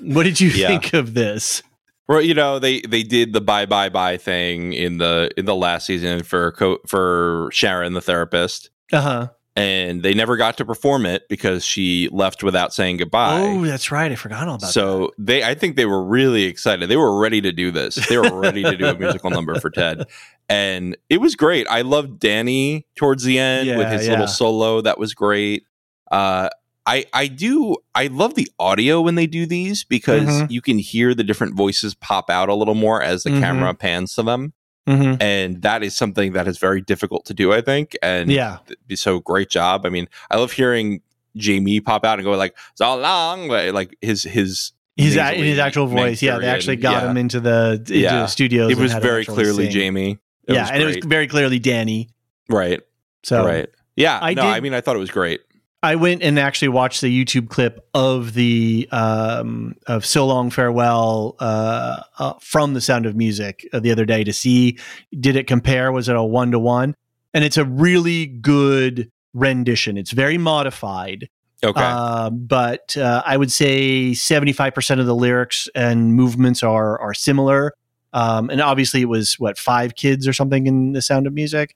what 0.02 0.24
did 0.24 0.42
you 0.42 0.50
yeah. 0.50 0.70
think 0.70 0.94
of 0.94 1.14
this? 1.14 1.62
Well, 2.10 2.24
you 2.24 2.34
know 2.34 2.58
they 2.58 2.82
they 2.82 3.04
did 3.04 3.34
the 3.34 3.40
bye 3.40 3.68
bye 3.68 3.90
bye 3.90 4.18
thing 4.18 4.74
in 4.74 4.98
the 4.98 5.30
in 5.38 5.46
the 5.46 5.54
last 5.54 5.86
season 5.86 6.24
for 6.24 6.54
co- 6.54 6.80
for 6.88 7.52
Sharon 7.54 7.94
the 7.94 8.02
therapist. 8.02 8.72
Uh 8.92 9.02
huh. 9.02 9.28
And 9.56 10.02
they 10.02 10.16
never 10.16 10.36
got 10.36 10.58
to 10.58 10.66
perform 10.66 11.06
it 11.06 11.28
because 11.30 11.64
she 11.64 12.10
left 12.12 12.44
without 12.44 12.74
saying 12.74 12.98
goodbye. 12.98 13.42
Oh, 13.42 13.66
that's 13.66 13.92
right. 13.92 14.12
I 14.12 14.16
forgot 14.16 14.48
all 14.48 14.56
about 14.56 14.72
so 14.72 15.00
that. 15.00 15.06
So 15.08 15.12
they, 15.18 15.44
I 15.44 15.54
think 15.54 15.76
they 15.76 15.86
were 15.86 16.04
really 16.04 16.44
excited. 16.46 16.90
They 16.90 16.96
were 16.96 17.20
ready 17.20 17.42
to 17.42 17.52
do 17.52 17.70
this. 17.70 17.96
They 18.08 18.18
were 18.18 18.40
ready 18.40 18.64
to 18.64 18.78
do 18.78 18.86
a 18.86 18.96
musical 18.98 19.30
number 19.30 19.60
for 19.60 19.70
Ted, 19.70 20.06
and 20.48 20.98
it 21.10 21.18
was 21.18 21.36
great. 21.36 21.68
I 21.70 21.82
loved 21.82 22.20
Danny 22.20 22.88
towards 22.96 23.24
the 23.24 23.38
end 23.38 23.68
yeah, 23.68 23.78
with 23.78 23.92
his 23.92 24.06
yeah. 24.06 24.14
little 24.14 24.28
solo. 24.28 24.82
That 24.82 24.98
was 24.98 25.14
great. 25.14 25.64
Uh, 26.10 26.50
I 26.90 27.06
I 27.14 27.28
do 27.28 27.78
I 27.94 28.08
love 28.08 28.34
the 28.34 28.50
audio 28.58 29.00
when 29.00 29.14
they 29.14 29.28
do 29.28 29.46
these 29.46 29.84
because 29.84 30.28
mm-hmm. 30.28 30.52
you 30.52 30.60
can 30.62 30.80
hear 30.80 31.14
the 31.14 31.24
different 31.24 31.56
voices 31.56 31.94
pop 31.94 32.32
out 32.32 32.50
a 32.50 32.56
little 32.56 32.74
more 32.74 33.02
as 33.04 33.24
the 33.24 33.30
mm-hmm. 33.30 33.42
camera 33.42 33.74
pans 33.76 34.16
to 34.16 34.24
them. 34.24 34.54
Mm-hmm. 34.88 35.22
And 35.22 35.62
that 35.62 35.84
is 35.84 35.96
something 35.96 36.34
that 36.34 36.48
is 36.48 36.58
very 36.58 36.82
difficult 36.82 37.26
to 37.26 37.36
do, 37.36 37.54
I 37.54 37.62
think. 37.62 37.96
And 38.02 38.32
yeah, 38.32 38.58
so 38.96 39.20
great 39.20 39.50
job. 39.50 39.86
I 39.86 39.90
mean, 39.90 40.08
I 40.32 40.38
love 40.38 40.52
hearing 40.52 41.02
Jamie 41.38 41.80
pop 41.80 42.04
out 42.04 42.18
and 42.18 42.26
go 42.26 42.32
like 42.32 42.58
so 42.74 42.96
long, 42.98 43.50
like 43.50 43.96
his 44.02 44.24
his 44.24 44.72
his 44.96 45.16
in 45.16 45.44
his 45.44 45.60
actual 45.60 45.86
voice. 45.86 46.24
Yeah, 46.24 46.40
they 46.40 46.48
actually 46.48 46.78
got 46.78 47.04
yeah. 47.04 47.12
him 47.12 47.18
into 47.18 47.40
the 47.40 47.84
into 47.88 48.00
yeah. 48.00 48.22
the 48.22 48.28
studios. 48.28 48.72
It 48.72 48.80
was 48.80 48.94
very 48.94 49.26
clearly 49.26 49.66
sing. 49.66 49.72
Jamie. 49.72 50.18
It 50.48 50.56
yeah, 50.56 50.68
and 50.72 50.82
it 50.82 50.86
was 50.88 50.98
very 51.06 51.28
clearly 51.28 51.60
Danny. 51.60 52.10
Right. 52.50 52.82
So 53.22 53.46
right. 53.46 53.70
Yeah. 53.96 54.18
I 54.20 54.34
no, 54.34 54.42
did, 54.42 54.50
I 54.50 54.60
mean, 54.62 54.74
I 54.74 54.82
thought 54.82 54.96
it 54.96 55.00
was 55.00 55.12
great. 55.12 55.42
I 55.82 55.96
went 55.96 56.24
and 56.24 56.38
actually 56.38 56.68
watched 56.70 57.00
the 57.00 57.26
YouTube 57.26 57.50
clip 57.50 57.88
of 57.94 58.34
the 58.34 58.88
um, 58.92 59.76
of 59.88 60.06
"So 60.06 60.28
Long 60.28 60.50
Farewell" 60.50 61.36
uh, 61.40 62.02
uh, 62.18 62.34
from 62.42 62.74
The 62.74 62.82
Sound 62.82 63.06
of 63.06 63.16
Music 63.16 63.68
uh, 63.72 63.80
the 63.80 63.92
other 63.92 64.06
day 64.06 64.24
to 64.26 64.34
see 64.34 64.78
did 65.18 65.36
it 65.38 65.48
compare? 65.48 65.92
Was 65.92 66.10
it 66.10 66.16
a 66.16 66.24
one 66.24 66.52
to 66.52 66.60
one? 66.60 66.96
And 67.34 67.46
it's 67.46 67.58
a 67.58 67.64
really 67.64 68.26
good 68.26 69.10
rendition. 69.34 69.98
It's 69.98 70.12
very 70.12 70.38
modified. 70.38 71.30
Okay, 71.64 71.82
uh, 71.82 72.30
but 72.30 72.98
uh, 72.98 73.22
I 73.26 73.38
would 73.38 73.52
say 73.52 74.14
seventy 74.14 74.52
five 74.52 74.74
percent 74.74 75.00
of 75.00 75.08
the 75.08 75.16
lyrics 75.16 75.70
and 75.76 76.14
movements 76.14 76.62
are 76.62 77.00
are 77.00 77.14
similar. 77.14 77.74
Um, 78.12 78.50
and 78.50 78.60
obviously, 78.60 79.02
it 79.02 79.10
was 79.10 79.36
what 79.36 79.58
five 79.58 79.96
kids 79.96 80.28
or 80.28 80.34
something 80.34 80.68
in 80.68 80.92
The 80.92 81.02
Sound 81.02 81.26
of 81.26 81.34
Music 81.34 81.76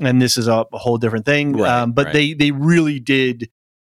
and 0.00 0.20
this 0.20 0.36
is 0.36 0.48
a, 0.48 0.66
a 0.72 0.78
whole 0.78 0.98
different 0.98 1.26
thing. 1.26 1.54
Right, 1.54 1.82
um, 1.82 1.92
but 1.92 2.06
right. 2.06 2.12
they 2.12 2.32
they 2.34 2.50
really 2.50 3.00
did 3.00 3.50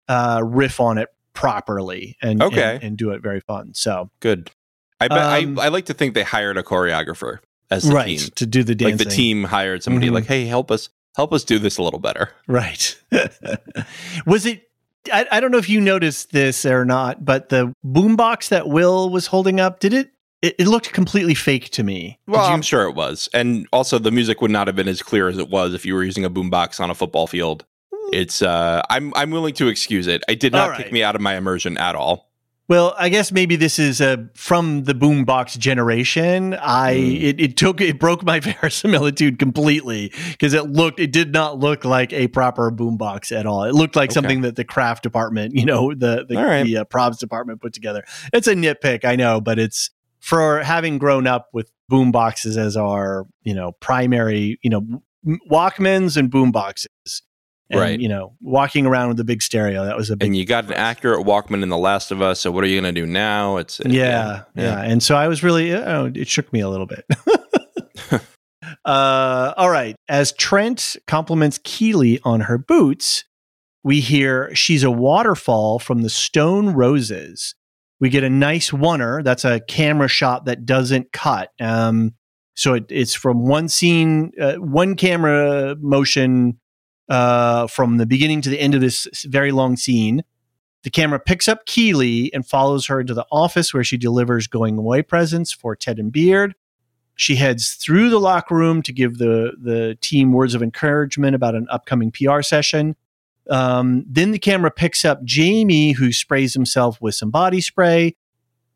uh, 0.09 0.40
riff 0.44 0.80
on 0.80 0.98
it 0.98 1.09
properly 1.32 2.16
and, 2.22 2.42
okay. 2.42 2.76
and, 2.76 2.82
and 2.82 2.96
do 2.96 3.11
it 3.11 3.22
very 3.22 3.40
fun. 3.40 3.74
So 3.74 4.11
good. 4.20 4.50
I 5.00 5.09
bet 5.09 5.18
um, 5.18 5.59
I, 5.59 5.66
I 5.66 5.68
like 5.68 5.86
to 5.86 5.94
think 5.94 6.14
they 6.14 6.22
hired 6.22 6.57
a 6.57 6.62
choreographer 6.62 7.38
as 7.70 7.84
the 7.84 7.94
right, 7.94 8.18
team 8.18 8.30
to 8.36 8.46
do 8.46 8.62
the 8.64 8.74
dancing. 8.74 8.98
Like 8.98 9.09
the 9.09 9.14
team 9.14 9.44
hired 9.44 9.82
somebody 9.82 10.07
mm-hmm. 10.07 10.14
like, 10.14 10.26
hey, 10.26 10.46
help 10.46 10.70
us 10.70 10.88
help 11.14 11.32
us 11.32 11.44
do 11.44 11.59
this 11.59 11.78
a 11.78 11.82
little 11.82 12.00
better. 12.00 12.30
Right. 12.46 12.98
was 14.26 14.46
it 14.46 14.62
I, 15.12 15.26
I, 15.30 15.40
don't 15.40 15.52
know 15.52 15.59
if 15.59 15.68
you 15.68 15.80
noticed 15.80 16.32
this 16.32 16.66
or 16.66 16.84
not, 16.84 17.24
but 17.24 17.48
the 17.48 17.72
boombox 17.84 18.48
that 18.48 18.68
Will 18.68 19.09
was 19.09 19.28
holding 19.28 19.61
up, 19.61 19.78
did 19.78 19.94
it 19.94 20.11
it, 20.47 20.55
it 20.59 20.68
looked 20.68 20.92
completely 20.92 21.34
fake 21.34 21.70
to 21.70 21.82
me. 21.82 22.18
Well, 22.26 22.47
you- 22.47 22.53
I'm 22.53 22.62
sure 22.62 22.88
it 22.88 22.94
was, 22.94 23.28
and 23.34 23.66
also 23.72 23.99
the 23.99 24.11
music 24.11 24.40
would 24.40 24.51
not 24.51 24.66
have 24.66 24.76
been 24.76 24.88
as 24.88 25.03
clear 25.03 25.28
as 25.28 25.38
it 25.38 25.51
was 25.51 25.74
if 25.74 25.84
you 25.84 25.94
were 25.94 26.05
using 26.05 26.24
a 26.24 26.30
boombox 26.30 26.80
on 26.80 26.90
a 26.90 26.94
football 26.94 27.26
field. 27.26 27.64
It's 28.12 28.40
uh, 28.40 28.82
I'm 28.88 29.12
I'm 29.14 29.32
willing 29.32 29.55
to 29.55 29.68
excuse 29.68 30.07
it. 30.07 30.22
It 30.28 30.38
did 30.38 30.53
not 30.53 30.70
right. 30.70 30.78
kick 30.78 30.92
me 30.92 31.03
out 31.03 31.16
of 31.16 31.20
my 31.20 31.36
immersion 31.36 31.76
at 31.76 31.97
all. 31.97 32.30
Well, 32.68 32.97
I 32.99 33.11
guess 33.11 33.30
maybe 33.30 33.55
this 33.55 33.78
is 33.78 34.01
uh, 34.01 34.16
from 34.34 34.84
the 34.84 34.92
boombox 34.92 35.57
generation. 35.57 36.55
I 36.55 36.94
mm. 36.94 37.22
it, 37.22 37.40
it 37.40 37.57
took 37.57 37.80
it 37.80 38.01
broke 38.01 38.24
my 38.24 38.40
verisimilitude 38.61 39.38
completely 39.38 40.12
because 40.32 40.53
it 40.53 40.70
looked 40.70 40.99
it 40.99 41.12
did 41.12 41.32
not 41.32 41.59
look 41.59 41.84
like 41.84 42.12
a 42.12 42.26
proper 42.28 42.72
boombox 42.72 43.30
at 43.30 43.47
all. 43.47 43.64
It 43.64 43.74
looked 43.74 43.94
like 43.94 44.11
okay. 44.11 44.14
something 44.14 44.40
that 44.40 44.57
the 44.57 44.64
craft 44.64 45.05
department, 45.05 45.55
you 45.55 45.64
know, 45.64 45.94
the 45.94 46.26
the, 46.28 46.36
right. 46.36 46.64
the 46.64 46.78
uh, 46.78 46.84
props 46.84 47.18
department 47.18 47.61
put 47.61 47.72
together. 47.72 48.05
It's 48.32 48.49
a 48.49 48.55
nitpick, 48.55 49.05
I 49.05 49.14
know, 49.14 49.40
but 49.40 49.61
it's 49.61 49.90
for 50.27 50.61
having 50.64 50.99
grown 50.99 51.29
up 51.29 51.49
with 51.53 51.70
boom 51.89 52.11
boxes 52.11 52.57
as 52.57 52.77
our 52.77 53.27
you 53.45 53.55
know 53.55 53.72
primary 53.81 54.59
you 54.62 54.68
know 54.68 54.85
walkmans 55.49 56.16
and 56.16 56.31
boom 56.31 56.51
boxes 56.51 57.22
and, 57.70 57.81
right. 57.81 58.01
you 58.01 58.09
know 58.09 58.35
walking 58.41 58.87
around 58.87 59.09
with 59.09 59.20
a 59.20 59.24
big 59.24 59.41
stereo 59.41 59.85
that 59.85 59.97
was 59.97 60.11
a 60.11 60.16
big 60.16 60.27
and 60.27 60.37
you 60.37 60.45
got 60.45 60.64
an 60.64 60.72
accurate 60.72 61.24
walkman 61.24 61.62
in 61.62 61.68
the 61.68 61.79
last 61.79 62.11
of 62.11 62.20
us 62.20 62.41
so 62.41 62.51
what 62.51 62.64
are 62.64 62.66
you 62.66 62.81
going 62.81 62.93
to 62.93 63.01
do 63.01 63.07
now? 63.07 63.57
It's 63.57 63.81
yeah, 63.85 64.43
yeah, 64.55 64.62
yeah. 64.62 64.83
and 64.83 65.01
so 65.01 65.14
i 65.14 65.29
was 65.29 65.43
really 65.45 65.68
you 65.68 65.79
know, 65.79 66.11
it 66.12 66.27
shook 66.29 66.53
me 66.53 66.61
a 66.61 66.68
little 66.68 66.87
bit. 66.87 67.05
Uh, 68.85 69.53
all 69.57 69.70
right. 69.70 69.95
As 70.09 70.33
trent 70.33 70.97
compliments 71.07 71.59
keeley 71.62 72.20
on 72.24 72.41
her 72.43 72.59
boots 72.59 73.24
we 73.87 74.01
hear 74.01 74.53
she's 74.53 74.83
a 74.83 74.91
waterfall 74.91 75.79
from 75.79 76.03
the 76.03 76.11
stone 76.11 76.70
roses 76.70 77.55
we 78.01 78.11
get 78.11 78.24
a 78.24 78.30
nice 78.30 78.72
oner. 78.72 79.22
That's 79.22 79.44
a 79.44 79.61
camera 79.61 80.09
shot 80.09 80.44
that 80.47 80.66
doesn't 80.66 81.12
cut. 81.12 81.53
Um, 81.61 82.14
so 82.55 82.74
it, 82.74 82.86
it's 82.90 83.14
from 83.14 83.47
one 83.47 83.68
scene, 83.68 84.32
uh, 84.40 84.55
one 84.55 84.97
camera 84.97 85.76
motion 85.78 86.59
uh, 87.09 87.66
from 87.66 87.99
the 87.99 88.07
beginning 88.07 88.40
to 88.42 88.51
the 88.51 88.61
end 88.61 88.74
of 88.74 88.80
this 88.80 89.07
very 89.24 89.53
long 89.53 89.76
scene. 89.76 90.22
The 90.82 90.90
camera 90.90 91.18
picks 91.18 91.49
up 91.49 91.66
Keeley 91.66 92.32
and 92.32 92.47
follows 92.47 92.86
her 92.86 93.01
into 93.01 93.14
the 93.14 93.26
office 93.32 93.74
where 93.74 93.84
she 93.84 93.97
delivers 93.97 94.47
going 94.47 94.78
away 94.78 95.03
presents 95.03 95.53
for 95.53 95.74
Ted 95.74 95.99
and 95.99 96.12
Beard. 96.12 96.55
She 97.16 97.36
heads 97.36 97.72
through 97.72 98.11
the 98.11 98.20
locker 98.20 98.55
room 98.55 98.82
to 98.82 98.92
give 98.92 99.18
the, 99.18 99.53
the 99.61 99.99
team 100.01 100.32
words 100.32 100.55
of 100.55 100.62
encouragement 100.62 101.34
about 101.34 101.55
an 101.55 101.66
upcoming 101.70 102.12
PR 102.12 102.42
session. 102.42 102.94
Um, 103.49 104.05
then 104.09 104.32
the 104.32 104.38
camera 104.38 104.70
picks 104.70 105.05
up 105.05 105.22
Jamie, 105.24 105.92
who 105.92 106.12
sprays 106.12 106.53
himself 106.55 107.01
with 107.01 107.14
some 107.14 107.30
body 107.30 107.61
spray, 107.61 108.16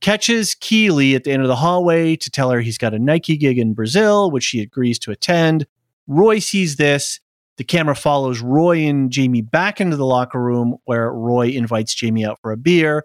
catches 0.01 0.55
Keeley 0.55 1.15
at 1.15 1.25
the 1.25 1.33
end 1.33 1.43
of 1.43 1.49
the 1.49 1.57
hallway 1.57 2.17
to 2.17 2.31
tell 2.31 2.51
her 2.51 2.61
he's 2.61 2.79
got 2.79 2.95
a 2.95 2.99
Nike 2.99 3.37
gig 3.37 3.59
in 3.59 3.75
Brazil, 3.75 4.31
which 4.31 4.45
she 4.45 4.61
agrees 4.61 4.99
to 5.01 5.11
attend. 5.11 5.67
Roy 6.07 6.39
sees 6.39 6.77
this. 6.77 7.21
the 7.57 7.65
camera 7.65 7.95
follows 7.95 8.41
Roy 8.41 8.79
and 8.87 9.11
Jamie 9.11 9.43
back 9.43 9.83
into 9.83 9.97
the 9.97 10.07
locker 10.07 10.41
room 10.41 10.77
where 10.85 11.13
Roy 11.13 11.49
invites 11.49 11.95
Jamie 11.95 12.25
out 12.25 12.39
for 12.41 12.53
a 12.53 12.57
beer. 12.57 13.05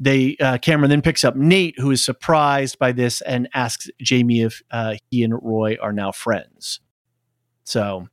They 0.00 0.36
uh, 0.40 0.58
camera 0.58 0.88
then 0.88 1.02
picks 1.02 1.22
up 1.24 1.36
Nate, 1.36 1.78
who 1.78 1.92
is 1.92 2.04
surprised 2.04 2.78
by 2.80 2.90
this 2.92 3.20
and 3.20 3.48
asks 3.54 3.88
Jamie 4.00 4.42
if 4.42 4.60
uh, 4.72 4.96
he 5.10 5.22
and 5.22 5.34
Roy 5.40 5.76
are 5.80 5.92
now 5.92 6.10
friends. 6.10 6.80
So, 7.62 8.08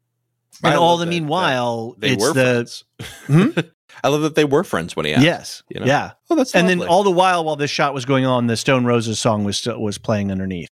I 0.64 0.70
and 0.72 0.78
all 0.78 0.98
the 0.98 1.06
that- 1.06 1.10
meanwhile, 1.10 1.96
They 1.98 2.12
it's 2.12 2.22
were 2.22 2.34
the 2.34 2.44
friends. 2.44 2.84
Hmm? 3.28 3.60
I 4.04 4.10
love 4.10 4.22
that 4.24 4.36
they 4.36 4.44
were 4.44 4.64
friends 4.64 4.96
when 4.96 5.06
he 5.06 5.14
asked. 5.14 5.24
yes, 5.24 5.64
you 5.70 5.80
know? 5.80 5.86
yeah. 5.86 6.12
Oh, 6.30 6.36
that's 6.36 6.54
And 6.56 6.68
then 6.68 6.82
all 6.82 7.04
the 7.04 7.12
while, 7.12 7.46
while 7.46 7.56
this 7.56 7.70
shot 7.72 7.94
was 7.94 8.06
going 8.06 8.26
on, 8.26 8.48
the 8.48 8.58
Stone 8.58 8.86
Roses 8.86 9.20
song 9.20 9.44
was 9.44 9.56
still 9.58 9.80
was 9.80 9.98
playing 9.98 10.32
underneath. 10.32 10.72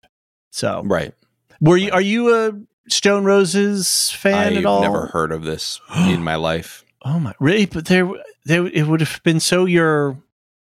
So, 0.50 0.82
right. 0.84 1.14
were 1.60 1.76
you 1.76 1.90
are 1.92 2.00
you 2.00 2.34
a 2.34 2.52
Stone 2.88 3.24
Roses 3.24 4.10
fan 4.10 4.34
at 4.34 4.64
all? 4.64 4.78
I've 4.78 4.84
at 4.84 4.88
all? 4.88 4.94
never 4.94 5.06
heard 5.06 5.32
of 5.32 5.44
this 5.44 5.80
in 6.08 6.22
my 6.24 6.34
life. 6.36 6.84
Oh 7.02 7.18
my, 7.18 7.32
really? 7.40 7.64
But 7.64 7.86
there, 7.86 8.06
there, 8.44 8.66
it 8.66 8.86
would 8.86 9.00
have 9.00 9.22
been 9.22 9.40
so. 9.40 9.64
Your, 9.64 10.18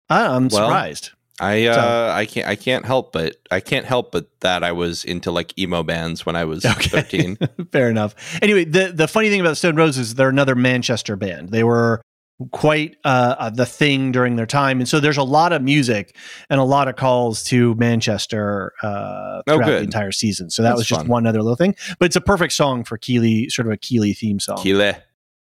I- 0.10 0.26
I'm 0.36 0.50
Well, 0.50 0.66
surprised. 0.68 1.12
I 1.40 1.66
uh, 1.66 2.14
I 2.16 2.26
can't 2.26 2.48
I 2.48 2.56
can't 2.56 2.86
help 2.86 3.12
but 3.12 3.36
I 3.52 3.60
can't 3.60 3.86
help 3.86 4.12
but 4.12 4.28
that 4.40 4.64
I 4.64 4.72
was 4.72 5.04
into 5.04 5.32
like 5.32 5.58
emo 5.60 5.84
bands 5.84 6.26
when 6.26 6.36
I 6.36 6.46
was 6.46 6.66
Okay. 6.66 6.90
thirteen. 6.90 7.38
Fair 7.72 7.90
enough. 7.90 8.16
Anyway, 8.42 8.64
the 8.66 8.92
the 8.94 9.08
funny 9.08 9.30
thing 9.30 9.42
about 9.42 9.58
Stone 9.58 9.76
Roses, 9.76 10.16
they're 10.16 10.30
another 10.30 10.56
Manchester 10.56 11.16
band. 11.16 11.50
They 11.50 11.64
were 11.64 12.02
quite 12.52 12.98
uh, 13.06 13.36
uh, 13.40 13.50
the 13.50 13.66
thing 13.66 14.12
during 14.12 14.36
their 14.36 14.46
time, 14.46 14.80
and 14.80 14.88
so 14.90 15.00
there's 15.00 15.18
a 15.18 15.24
lot 15.24 15.52
of 15.54 15.62
music 15.62 16.16
and 16.50 16.60
a 16.60 16.64
lot 16.64 16.88
of 16.88 16.96
calls 16.98 17.44
to 17.46 17.76
Manchester 17.76 18.72
uh, 18.84 19.42
Oh, 19.48 19.56
throughout 19.58 19.66
the 19.68 19.78
entire 19.84 20.12
season. 20.12 20.50
So 20.50 20.62
that 20.62 20.70
That's 20.70 20.80
was 20.80 20.88
just 20.88 21.02
fun. 21.02 21.08
one 21.10 21.28
other 21.28 21.42
little 21.42 21.56
thing, 21.56 21.76
but 22.00 22.06
it's 22.08 22.16
a 22.16 22.22
perfect 22.22 22.54
song 22.54 22.84
for 22.84 22.98
Keeley, 22.98 23.50
sort 23.50 23.68
of 23.68 23.74
a 23.74 23.78
Keeley 23.78 24.14
theme 24.14 24.40
song. 24.40 24.58
Keely. 24.58 24.94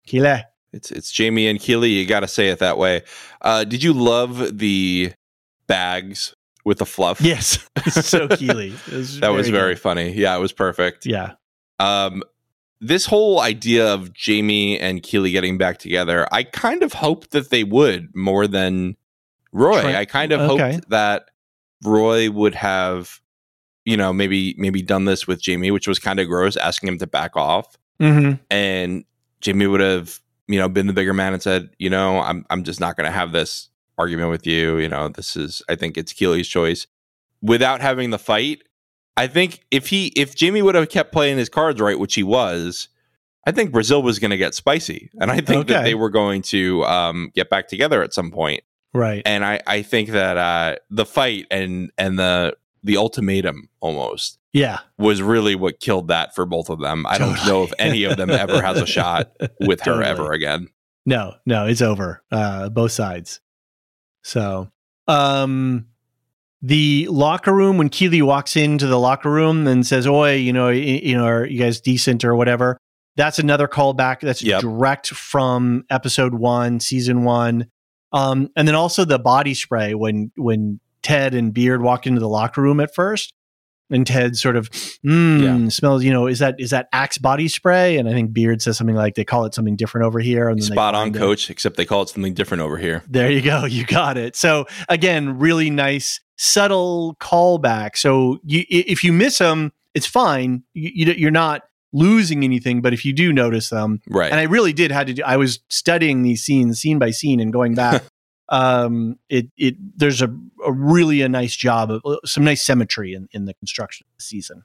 Keeley. 0.07 0.43
It's 0.73 0.89
it's 0.91 1.11
Jamie 1.11 1.47
and 1.47 1.59
Keely. 1.59 1.89
You 1.89 2.05
got 2.05 2.21
to 2.21 2.27
say 2.27 2.49
it 2.49 2.59
that 2.59 2.77
way. 2.77 3.03
Uh, 3.41 3.63
did 3.63 3.83
you 3.83 3.93
love 3.93 4.57
the 4.57 5.11
bags 5.71 6.35
with 6.65 6.77
the 6.79 6.85
fluff? 6.85 7.21
Yes, 7.21 7.67
so 7.91 8.27
was 8.27 9.19
that 9.19 9.29
was 9.29 9.49
very 9.49 9.73
good. 9.73 9.81
funny. 9.81 10.11
Yeah, 10.13 10.35
it 10.35 10.39
was 10.39 10.53
perfect. 10.53 11.05
yeah. 11.05 11.33
Um, 11.79 12.23
this 12.79 13.05
whole 13.05 13.39
idea 13.39 13.93
of 13.93 14.11
Jamie 14.13 14.79
and 14.79 15.03
Keeley 15.03 15.31
getting 15.31 15.57
back 15.57 15.77
together, 15.77 16.27
I 16.31 16.43
kind 16.43 16.81
of 16.83 16.93
hoped 16.93 17.31
that 17.31 17.49
they 17.51 17.63
would 17.63 18.15
more 18.15 18.47
than 18.47 18.97
Roy. 19.51 19.81
Try- 19.81 19.95
I 19.95 20.05
kind 20.05 20.31
of 20.31 20.41
okay. 20.41 20.73
hoped 20.73 20.89
that 20.89 21.25
Roy 21.83 22.29
would 22.31 22.55
have, 22.55 23.19
you 23.85 23.97
know, 23.97 24.11
maybe 24.13 24.55
maybe 24.57 24.81
done 24.81 25.05
this 25.05 25.27
with 25.27 25.41
Jamie, 25.41 25.71
which 25.71 25.87
was 25.87 25.99
kind 25.99 26.19
of 26.19 26.27
gross, 26.27 26.55
asking 26.57 26.89
him 26.89 26.97
to 26.99 27.07
back 27.07 27.35
off, 27.37 27.77
hmm 27.99 28.33
and 28.49 29.05
Jamie 29.41 29.67
would 29.67 29.81
have, 29.81 30.19
you 30.47 30.59
know, 30.59 30.69
been 30.69 30.87
the 30.87 30.93
bigger 30.93 31.13
man 31.13 31.33
and 31.33 31.41
said, 31.41 31.69
you 31.79 31.89
know, 31.89 32.19
I'm 32.19 32.45
I'm 32.49 32.63
just 32.63 32.79
not 32.79 32.95
going 32.97 33.05
to 33.05 33.11
have 33.11 33.31
this 33.31 33.69
argument 34.01 34.29
with 34.31 34.45
you. 34.47 34.77
You 34.77 34.89
know, 34.89 35.07
this 35.09 35.35
is 35.35 35.61
I 35.69 35.75
think 35.75 35.97
it's 35.97 36.11
Keeley's 36.13 36.47
choice, 36.47 36.87
without 37.41 37.81
having 37.81 38.09
the 38.09 38.19
fight. 38.19 38.59
I 39.17 39.27
think 39.27 39.59
if 39.71 39.87
he 39.89 40.07
if 40.15 40.35
Jamie 40.35 40.61
would 40.61 40.75
have 40.75 40.89
kept 40.89 41.11
playing 41.11 41.37
his 41.37 41.49
cards 41.49 41.79
right, 41.79 41.99
which 41.99 42.15
he 42.15 42.23
was, 42.23 42.87
I 43.45 43.51
think 43.51 43.71
Brazil 43.71 44.01
was 44.01 44.19
going 44.19 44.31
to 44.31 44.37
get 44.37 44.53
spicy, 44.55 45.09
and 45.19 45.29
I 45.31 45.41
think 45.41 45.67
that 45.67 45.83
they 45.83 45.95
were 45.95 46.09
going 46.09 46.41
to 46.43 46.83
um, 46.85 47.31
get 47.35 47.49
back 47.49 47.67
together 47.67 48.01
at 48.03 48.13
some 48.13 48.31
point. 48.31 48.63
Right. 48.93 49.21
And 49.25 49.45
I 49.45 49.61
I 49.67 49.81
think 49.83 50.09
that 50.09 50.37
uh, 50.37 50.75
the 50.89 51.05
fight 51.05 51.45
and 51.51 51.91
and 51.97 52.17
the 52.19 52.55
the 52.83 52.97
ultimatum 52.97 53.69
almost 53.79 54.39
Yeah. 54.53 54.79
was 54.97 55.21
really 55.21 55.53
what 55.55 55.79
killed 55.79 56.07
that 56.07 56.33
for 56.33 56.45
both 56.47 56.69
of 56.69 56.79
them. 56.79 57.05
I 57.05 57.17
don't 57.19 57.37
know 57.45 57.63
if 57.63 57.71
any 57.77 58.05
of 58.05 58.17
them 58.17 58.31
ever 58.31 58.59
has 58.61 58.81
a 58.81 58.87
shot 58.87 59.31
with 59.59 59.81
her 59.81 60.01
ever 60.11 60.31
again. 60.31 60.67
No, 61.05 61.35
no, 61.45 61.67
it's 61.67 61.81
over. 61.83 62.23
Uh, 62.31 62.69
both 62.69 62.91
sides. 62.91 63.39
So, 64.23 64.69
um, 65.07 65.87
the 66.61 67.07
locker 67.09 67.53
room 67.53 67.77
when 67.77 67.89
Keeley 67.89 68.21
walks 68.21 68.55
into 68.55 68.85
the 68.87 68.99
locker 68.99 69.31
room 69.31 69.65
and 69.67 69.85
says, 69.85 70.05
"Oi, 70.07 70.35
you 70.35 70.53
know, 70.53 70.67
y- 70.67 71.01
you 71.03 71.15
know, 71.17 71.25
are 71.25 71.45
you 71.45 71.59
guys 71.59 71.81
decent 71.81 72.23
or 72.23 72.35
whatever?" 72.35 72.77
That's 73.17 73.39
another 73.39 73.67
callback. 73.67 74.19
That's 74.21 74.41
Yep. 74.43 74.61
direct 74.61 75.07
from 75.09 75.83
episode 75.89 76.33
one, 76.35 76.79
season 76.79 77.23
one. 77.23 77.65
Um, 78.13 78.49
and 78.55 78.67
then 78.67 78.75
also 78.75 79.05
the 79.05 79.19
body 79.19 79.53
spray 79.53 79.95
when 79.95 80.31
when 80.37 80.79
Ted 81.01 81.33
and 81.33 81.51
Beard 81.53 81.81
walk 81.81 82.05
into 82.05 82.19
the 82.19 82.29
locker 82.29 82.61
room 82.61 82.79
at 82.79 82.93
first, 82.93 83.33
and 83.91 84.07
Ted 84.07 84.35
sort 84.37 84.55
of 84.55 84.69
mm, 85.05 85.71
smells. 85.71 86.03
You 86.03 86.11
know, 86.11 86.27
is 86.27 86.39
that 86.39 86.55
is 86.59 86.69
that 86.71 86.87
Axe 86.93 87.17
body 87.17 87.47
spray? 87.47 87.97
And 87.97 88.07
I 88.09 88.13
think 88.13 88.33
Beard 88.33 88.61
says 88.61 88.77
something 88.77 88.95
like 88.95 89.15
they 89.15 89.23
call 89.25 89.45
it 89.45 89.53
something 89.53 89.75
different 89.75 90.07
over 90.07 90.19
here. 90.19 90.49
And 90.49 90.63
Spot 90.63 90.95
on, 90.95 91.05
find 91.07 91.15
it. 91.15 91.19
coach. 91.19 91.49
Except 91.49 91.77
they 91.77 91.85
call 91.85 92.01
it 92.03 92.09
something 92.09 92.33
different 92.33 92.61
over 92.63 92.77
here. 92.77 93.03
There 93.07 93.29
you 93.29 93.41
go. 93.41 93.65
You 93.65 93.85
got 93.85 94.17
it. 94.17 94.35
So 94.35 94.65
again, 94.89 95.37
really 95.39 95.69
nice, 95.69 96.19
subtle 96.37 97.15
callback. 97.19 97.97
So 97.97 98.39
you, 98.43 98.63
if 98.69 99.03
you 99.03 99.13
miss 99.13 99.37
them, 99.37 99.71
it's 99.93 100.07
fine. 100.07 100.63
You, 100.73 100.91
you, 100.93 101.13
you're 101.13 101.31
not 101.31 101.63
losing 101.93 102.43
anything. 102.43 102.81
But 102.81 102.93
if 102.93 103.03
you 103.05 103.11
do 103.13 103.33
notice 103.33 103.69
them, 103.69 104.01
Right. 104.07 104.31
and 104.31 104.39
I 104.39 104.43
really 104.43 104.73
did 104.73 104.91
had 104.91 105.07
to 105.07 105.13
do. 105.13 105.23
I 105.25 105.37
was 105.37 105.59
studying 105.69 106.23
these 106.23 106.41
scenes 106.43 106.79
scene 106.79 106.99
by 106.99 107.11
scene 107.11 107.39
and 107.39 107.51
going 107.51 107.75
back. 107.75 108.03
um, 108.51 109.17
it 109.29 109.47
it 109.57 109.75
there's 109.97 110.21
a, 110.21 110.27
a 110.63 110.71
really 110.71 111.21
a 111.21 111.29
nice 111.29 111.55
job 111.55 111.89
of 111.89 112.01
uh, 112.05 112.17
some 112.25 112.43
nice 112.43 112.61
symmetry 112.61 113.13
in, 113.13 113.27
in 113.31 113.45
the 113.45 113.53
construction 113.55 114.05
of 114.09 114.17
the 114.17 114.23
season. 114.23 114.63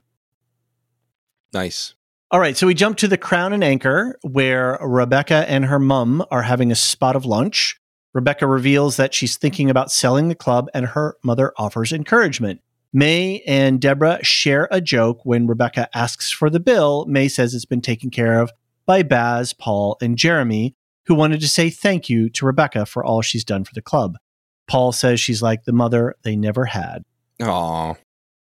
nice. 1.53 1.95
All 2.29 2.41
right, 2.41 2.57
so 2.57 2.67
we 2.67 2.73
jump 2.73 2.97
to 2.97 3.07
the 3.07 3.17
Crown 3.17 3.53
and 3.53 3.63
Anchor, 3.63 4.19
where 4.21 4.77
Rebecca 4.81 5.49
and 5.49 5.63
her 5.63 5.79
mum 5.79 6.25
are 6.29 6.41
having 6.41 6.73
a 6.73 6.75
spot 6.75 7.15
of 7.15 7.25
lunch. 7.25 7.79
Rebecca 8.13 8.45
reveals 8.45 8.97
that 8.97 9.13
she's 9.13 9.37
thinking 9.37 9.69
about 9.69 9.93
selling 9.93 10.27
the 10.27 10.35
club, 10.35 10.67
and 10.73 10.87
her 10.87 11.15
mother 11.23 11.53
offers 11.57 11.93
encouragement. 11.93 12.59
May 12.91 13.41
and 13.47 13.79
Deborah 13.79 14.19
share 14.23 14.67
a 14.71 14.81
joke 14.81 15.21
when 15.23 15.47
Rebecca 15.47 15.87
asks 15.95 16.29
for 16.29 16.49
the 16.49 16.59
bill. 16.59 17.05
May 17.05 17.29
says 17.29 17.53
it's 17.53 17.63
been 17.63 17.79
taken 17.79 18.09
care 18.09 18.41
of 18.41 18.51
by 18.85 19.03
Baz, 19.03 19.53
Paul, 19.53 19.97
and 20.01 20.17
Jeremy, 20.17 20.75
who 21.07 21.15
wanted 21.15 21.39
to 21.41 21.47
say 21.47 21.69
thank 21.69 22.09
you 22.09 22.29
to 22.29 22.45
Rebecca 22.45 22.85
for 22.85 23.03
all 23.03 23.21
she's 23.21 23.43
done 23.43 23.63
for 23.63 23.73
the 23.73 23.81
club. 23.81 24.17
Paul 24.67 24.91
says 24.91 25.19
she's 25.19 25.41
like 25.41 25.63
the 25.63 25.73
mother 25.73 26.15
they 26.23 26.35
never 26.35 26.65
had. 26.65 27.03
Oh, 27.41 27.95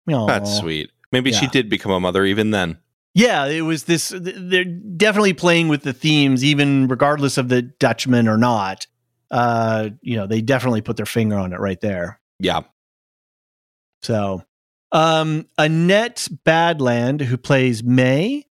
Aw. 0.09 0.25
that's 0.27 0.57
sweet. 0.57 0.91
Maybe 1.11 1.31
she 1.33 1.47
did 1.47 1.69
become 1.69 1.91
a 1.91 1.99
mother 1.99 2.23
even 2.23 2.51
then. 2.51 2.77
Yeah, 3.13 3.45
it 3.45 3.61
was 3.61 3.83
this. 3.83 4.13
They're 4.15 4.63
definitely 4.63 5.33
playing 5.33 5.67
with 5.67 5.83
the 5.83 5.91
themes, 5.91 6.43
even 6.43 6.87
regardless 6.87 7.37
of 7.37 7.49
the 7.49 7.61
Dutchman 7.61 8.27
or 8.27 8.37
not. 8.37 8.87
Uh, 9.29 9.89
you 10.01 10.15
know, 10.15 10.27
they 10.27 10.41
definitely 10.41 10.81
put 10.81 10.97
their 10.97 11.05
finger 11.05 11.37
on 11.37 11.51
it 11.51 11.59
right 11.59 11.79
there. 11.81 12.21
Yeah. 12.39 12.61
So, 14.01 14.43
um, 14.91 15.47
Annette 15.57 16.27
Badland, 16.45 17.21
who 17.21 17.37
plays 17.37 17.83
May, 17.83 18.45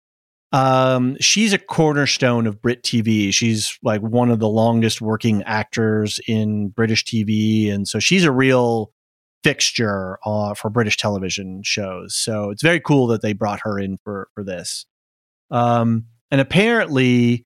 um, 0.53 1.17
she's 1.21 1.53
a 1.53 1.59
cornerstone 1.59 2.47
of 2.47 2.63
Brit 2.63 2.83
TV. 2.83 3.33
She's 3.33 3.79
like 3.83 4.01
one 4.01 4.31
of 4.31 4.39
the 4.39 4.49
longest 4.49 5.01
working 5.01 5.43
actors 5.43 6.21
in 6.27 6.69
British 6.69 7.05
TV, 7.05 7.73
and 7.73 7.87
so 7.87 7.99
she's 7.99 8.25
a 8.25 8.33
real 8.33 8.93
fixture 9.45 10.19
uh, 10.25 10.55
for 10.55 10.71
British 10.71 10.97
television 10.97 11.63
shows. 11.63 12.17
So 12.17 12.51
it's 12.51 12.63
very 12.63 12.81
cool 12.81 13.07
that 13.09 13.23
they 13.23 13.35
brought 13.35 13.61
her 13.63 13.79
in 13.79 13.99
for 13.99 14.29
for 14.35 14.43
this. 14.43 14.87
Um, 15.51 16.07
and 16.31 16.41
apparently, 16.41 17.45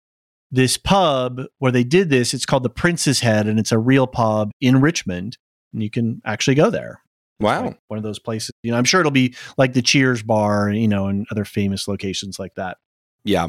this 0.53 0.77
pub 0.77 1.43
where 1.59 1.73
they 1.73 1.85
did 1.85 2.09
this, 2.09 2.35
it's 2.35 2.47
called 2.47 2.63
the 2.63 2.71
Prince's 2.71 3.21
Head, 3.21 3.49
and 3.49 3.59
it's 3.59 3.73
a 3.73 3.79
real 3.79 4.07
pub 4.07 4.53
in 4.61 4.81
Richmond, 4.81 5.39
and 5.73 5.83
you 5.83 5.91
can 5.91 6.23
actually 6.25 6.55
go 6.55 6.71
there. 6.71 7.01
Wow. 7.41 7.65
Like 7.65 7.81
one 7.89 7.99
of 7.99 8.05
those 8.05 8.21
places. 8.21 8.53
You 8.63 8.71
know, 8.71 8.79
I'm 8.79 8.85
sure 8.85 9.01
it'll 9.01 9.11
be 9.11 9.35
like 9.59 9.73
the 9.73 9.83
Cheers 9.83 10.23
bar, 10.23 10.71
you 10.71 10.87
know, 10.87 11.09
and 11.09 11.27
other 11.33 11.45
famous 11.45 11.89
locations 11.89 12.39
like 12.39 12.55
that. 12.55 12.77
Yeah, 13.25 13.49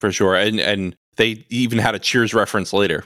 for 0.00 0.12
sure. 0.12 0.34
And 0.34 0.60
and 0.60 0.96
they 1.16 1.44
even 1.48 1.78
had 1.78 1.94
a 1.94 1.98
Cheers 1.98 2.34
reference 2.34 2.72
later. 2.72 3.04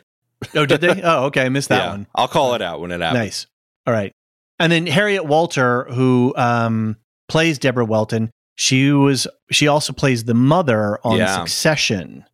Oh, 0.55 0.67
did 0.67 0.81
they? 0.81 1.01
oh, 1.03 1.25
okay. 1.27 1.43
I 1.43 1.49
missed 1.49 1.69
that 1.71 1.85
yeah, 1.85 1.91
one. 1.91 2.07
I'll 2.15 2.29
call 2.29 2.55
it 2.55 2.63
out 2.63 2.81
when 2.81 2.91
it 2.91 3.01
happens. 3.01 3.19
Nice. 3.25 3.47
All 3.87 3.95
right. 3.95 4.13
And 4.59 4.71
then 4.71 4.87
Harriet 4.87 5.25
Walter, 5.25 5.85
who 5.85 6.35
um, 6.37 6.97
plays 7.29 7.59
Deborah 7.59 7.85
Welton, 7.85 8.31
she 8.55 8.93
was 8.93 9.27
she 9.51 9.67
also 9.67 9.93
plays 9.93 10.25
the 10.25 10.35
mother 10.35 10.99
on 11.05 11.19
Yeah. 11.19 11.39
Succession. 11.39 12.25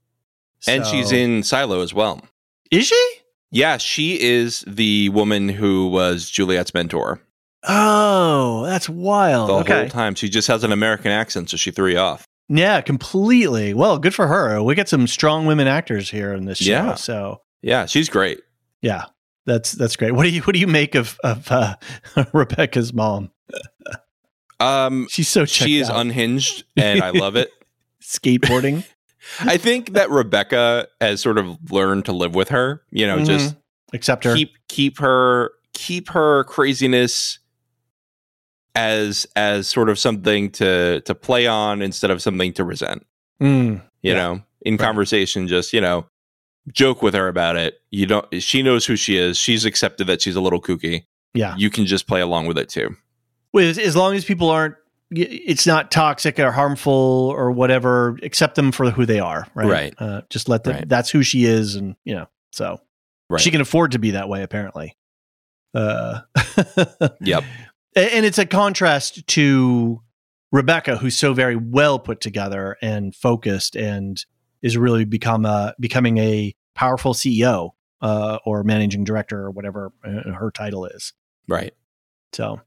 And 0.67 0.85
So- 0.85 0.91
she's 0.91 1.13
in 1.13 1.43
Silo 1.43 1.81
as 1.83 1.95
well. 1.95 2.23
Is 2.71 2.87
she? 2.87 3.11
Yeah, 3.51 3.79
she 3.79 4.21
is 4.21 4.63
the 4.67 5.09
woman 5.11 5.49
who 5.49 5.89
was 5.89 6.29
Juliet's 6.29 6.75
mentor 6.75 7.21
Oh, 7.67 8.65
that's 8.67 8.89
wild. 8.89 9.49
the 9.49 9.55
okay. 9.55 9.81
whole 9.81 9.89
time. 9.89 10.15
She 10.15 10.29
just 10.29 10.49
has 10.49 10.65
an 10.65 10.73
American 10.73 11.11
accent, 11.11 11.51
so 11.51 11.57
she 11.57 11.71
threw 11.71 11.91
you 11.91 11.99
off. 11.99 12.27
Yeah, 12.49 12.81
completely. 12.81 13.75
Well, 13.75 13.99
good 13.99 14.15
for 14.15 14.27
her. 14.27 14.63
We 14.63 14.75
get 14.75 14.89
some 14.89 15.07
strong 15.07 15.47
women 15.47 15.67
actors 15.67 16.11
here 16.11 16.33
in 16.33 16.45
this 16.47 16.59
show. 16.59 16.71
Yeah. 16.71 16.95
So 16.95 17.43
Yeah, 17.63 17.87
she's 17.87 18.09
great. 18.09 18.41
yeah, 18.81 19.05
that's 19.47 19.73
that's 19.73 19.97
great. 19.97 20.13
What 20.13 20.23
do 20.25 20.31
you 20.31 20.41
what 20.43 20.55
do 20.55 20.59
you 20.59 20.67
make 20.67 20.95
of 20.95 21.19
of 21.25 21.51
uh, 21.53 21.77
Rebecca's 22.33 22.93
mom? 22.93 23.31
Um, 24.61 25.07
She's 25.11 25.29
so 25.29 25.45
she 25.45 25.79
is 25.79 25.89
out. 25.89 26.01
unhinged, 26.01 26.65
and 26.77 27.03
I 27.03 27.11
love 27.11 27.37
it. 27.37 27.51
skateboarding. 28.03 28.85
I 29.41 29.57
think 29.57 29.93
that 29.93 30.11
Rebecca 30.11 30.89
has 31.01 31.21
sort 31.21 31.39
of 31.39 31.71
learned 31.71 32.07
to 32.07 32.13
live 32.13 32.35
with 32.35 32.49
her. 32.49 32.83
You 32.91 33.07
know, 33.07 33.25
just 33.25 33.55
accept 33.93 34.25
her. 34.25 34.35
keep 34.35 34.55
keep 34.69 34.99
her 34.99 35.53
keep 35.75 36.09
her 36.11 36.45
craziness 36.45 37.39
as 38.75 39.27
as 39.37 39.67
sort 39.69 39.89
of 39.89 39.99
something 39.99 40.51
to 40.53 41.01
to 41.01 41.15
play 41.15 41.47
on 41.47 41.83
instead 41.83 42.11
of 42.11 42.23
something 42.23 42.53
to 42.55 42.65
resent. 42.65 43.05
Mm, 43.43 43.83
You 44.03 44.13
Yeah. 44.13 44.15
know, 44.15 44.43
in 44.63 44.75
Right. 44.75 44.81
conversation, 44.87 45.49
just 45.49 45.73
you 45.73 45.81
know, 45.81 46.07
joke 46.73 47.03
with 47.03 47.15
her 47.15 47.29
about 47.29 47.57
it. 47.57 47.81
You 47.91 48.07
don't. 48.07 48.43
She 48.43 48.63
knows 48.63 48.87
who 48.87 48.97
she 48.97 49.17
is. 49.17 49.39
She's 49.39 49.65
accepted 49.65 50.07
that 50.07 50.23
she's 50.23 50.37
a 50.37 50.41
little 50.41 50.61
kooky. 50.61 51.05
yeah. 51.35 51.55
You 51.57 51.71
can 51.71 51.87
just 51.87 52.07
play 52.07 52.21
along 52.21 52.47
with 52.47 52.59
it 52.59 52.69
too. 52.69 52.97
As, 53.59 53.79
as 53.79 53.97
long 53.97 54.15
as 54.15 54.25
people 54.25 54.51
aren't, 54.51 54.75
it's 55.11 55.67
not 55.67 55.91
toxic 55.91 56.39
or 56.39 56.51
harmful 56.53 56.93
or 57.35 57.51
whatever. 57.51 58.19
Accept 58.23 58.55
them 58.57 58.73
for 58.73 58.91
who 58.91 59.07
they 59.07 59.21
are. 59.21 59.47
Right. 59.55 59.67
Right. 59.69 59.95
Uh, 59.99 60.21
just 60.31 60.49
let 60.49 60.65
them. 60.65 60.75
Right. 60.77 60.89
That's 60.89 61.11
who 61.11 61.23
she 61.23 61.45
is, 61.45 61.75
and 61.77 61.97
you 62.05 62.15
know. 62.15 62.27
So 62.53 62.81
Right. 63.31 63.41
she 63.41 63.51
can 63.51 63.61
afford 63.61 63.93
to 63.93 63.99
be 63.99 64.13
that 64.13 64.29
way, 64.29 64.43
apparently. 64.43 64.97
Uh, 65.75 66.21
Yep. 67.21 67.45
And 67.99 68.25
it's 68.25 68.39
a 68.39 68.47
contrast 68.47 69.27
to 69.29 70.01
Rebecca, 70.53 70.97
who's 70.97 71.19
so 71.19 71.35
very 71.35 71.57
well 71.57 71.99
put 71.99 72.21
together 72.21 72.77
and 72.81 73.15
focused, 73.15 73.77
and 73.77 74.25
is 74.63 74.77
really 74.77 75.05
become 75.05 75.45
a 75.45 75.75
becoming 75.81 76.19
a 76.19 76.55
powerful 76.75 77.13
CEO 77.13 77.71
uh, 78.01 78.39
or 78.45 78.63
managing 78.63 79.05
director 79.05 79.41
or 79.41 79.51
whatever 79.51 79.93
uh, 80.05 80.33
her 80.33 80.51
title 80.51 80.87
is. 80.87 81.13
Right. 81.49 81.75
So, 82.33 82.45
all 82.47 82.61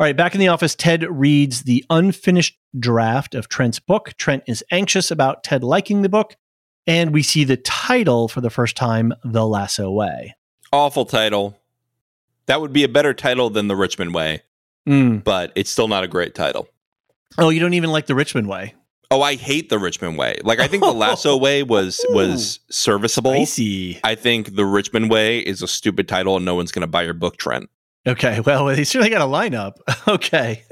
right, 0.00 0.16
back 0.16 0.34
in 0.34 0.40
the 0.40 0.48
office, 0.48 0.74
Ted 0.74 1.06
reads 1.08 1.62
the 1.62 1.84
unfinished 1.88 2.58
draft 2.78 3.34
of 3.34 3.48
Trent's 3.48 3.78
book. 3.78 4.14
Trent 4.18 4.42
is 4.46 4.64
anxious 4.70 5.10
about 5.10 5.44
Ted 5.44 5.62
liking 5.62 6.02
the 6.02 6.08
book, 6.08 6.36
and 6.86 7.12
we 7.12 7.22
see 7.22 7.44
the 7.44 7.56
title 7.56 8.28
for 8.28 8.40
the 8.40 8.50
first 8.50 8.76
time, 8.76 9.12
The 9.24 9.46
Lasso 9.46 9.90
Way. 9.90 10.34
Awful 10.72 11.04
title. 11.04 11.58
That 12.46 12.60
would 12.60 12.72
be 12.72 12.84
a 12.84 12.88
better 12.88 13.14
title 13.14 13.50
than 13.50 13.68
the 13.68 13.76
Richmond 13.76 14.14
Way, 14.14 14.42
Mm. 14.86 15.24
but 15.24 15.52
it's 15.56 15.70
still 15.70 15.88
not 15.88 16.04
a 16.04 16.08
great 16.08 16.34
title. 16.34 16.68
Oh, 17.38 17.48
you 17.50 17.58
don't 17.60 17.74
even 17.74 17.90
like 17.90 18.06
the 18.06 18.14
Richmond 18.14 18.48
Way? 18.48 18.74
Oh, 19.10 19.22
I 19.22 19.34
hate 19.36 19.68
the 19.68 19.78
Richmond 19.78 20.16
Way. 20.18 20.38
Like 20.42 20.58
I 20.60 20.66
think 20.68 20.82
the 20.82 20.92
Lasso 20.92 21.36
Way 21.46 21.62
was 21.62 22.04
was 22.10 22.60
serviceable. 22.70 23.32
Spicy. 23.32 24.00
I 24.02 24.14
think 24.14 24.56
the 24.56 24.64
Richmond 24.64 25.10
Way 25.10 25.38
is 25.40 25.62
a 25.62 25.68
stupid 25.68 26.08
title 26.08 26.36
and 26.36 26.44
no 26.44 26.54
one's 26.54 26.72
going 26.72 26.80
to 26.82 26.86
buy 26.88 27.02
your 27.02 27.14
book, 27.14 27.36
Trent. 27.36 27.68
Okay, 28.06 28.40
well, 28.46 28.66
they 28.66 28.84
certainly 28.84 29.10
got 29.10 29.22
a 29.22 29.24
lineup. 29.24 29.74
Okay, 30.08 30.62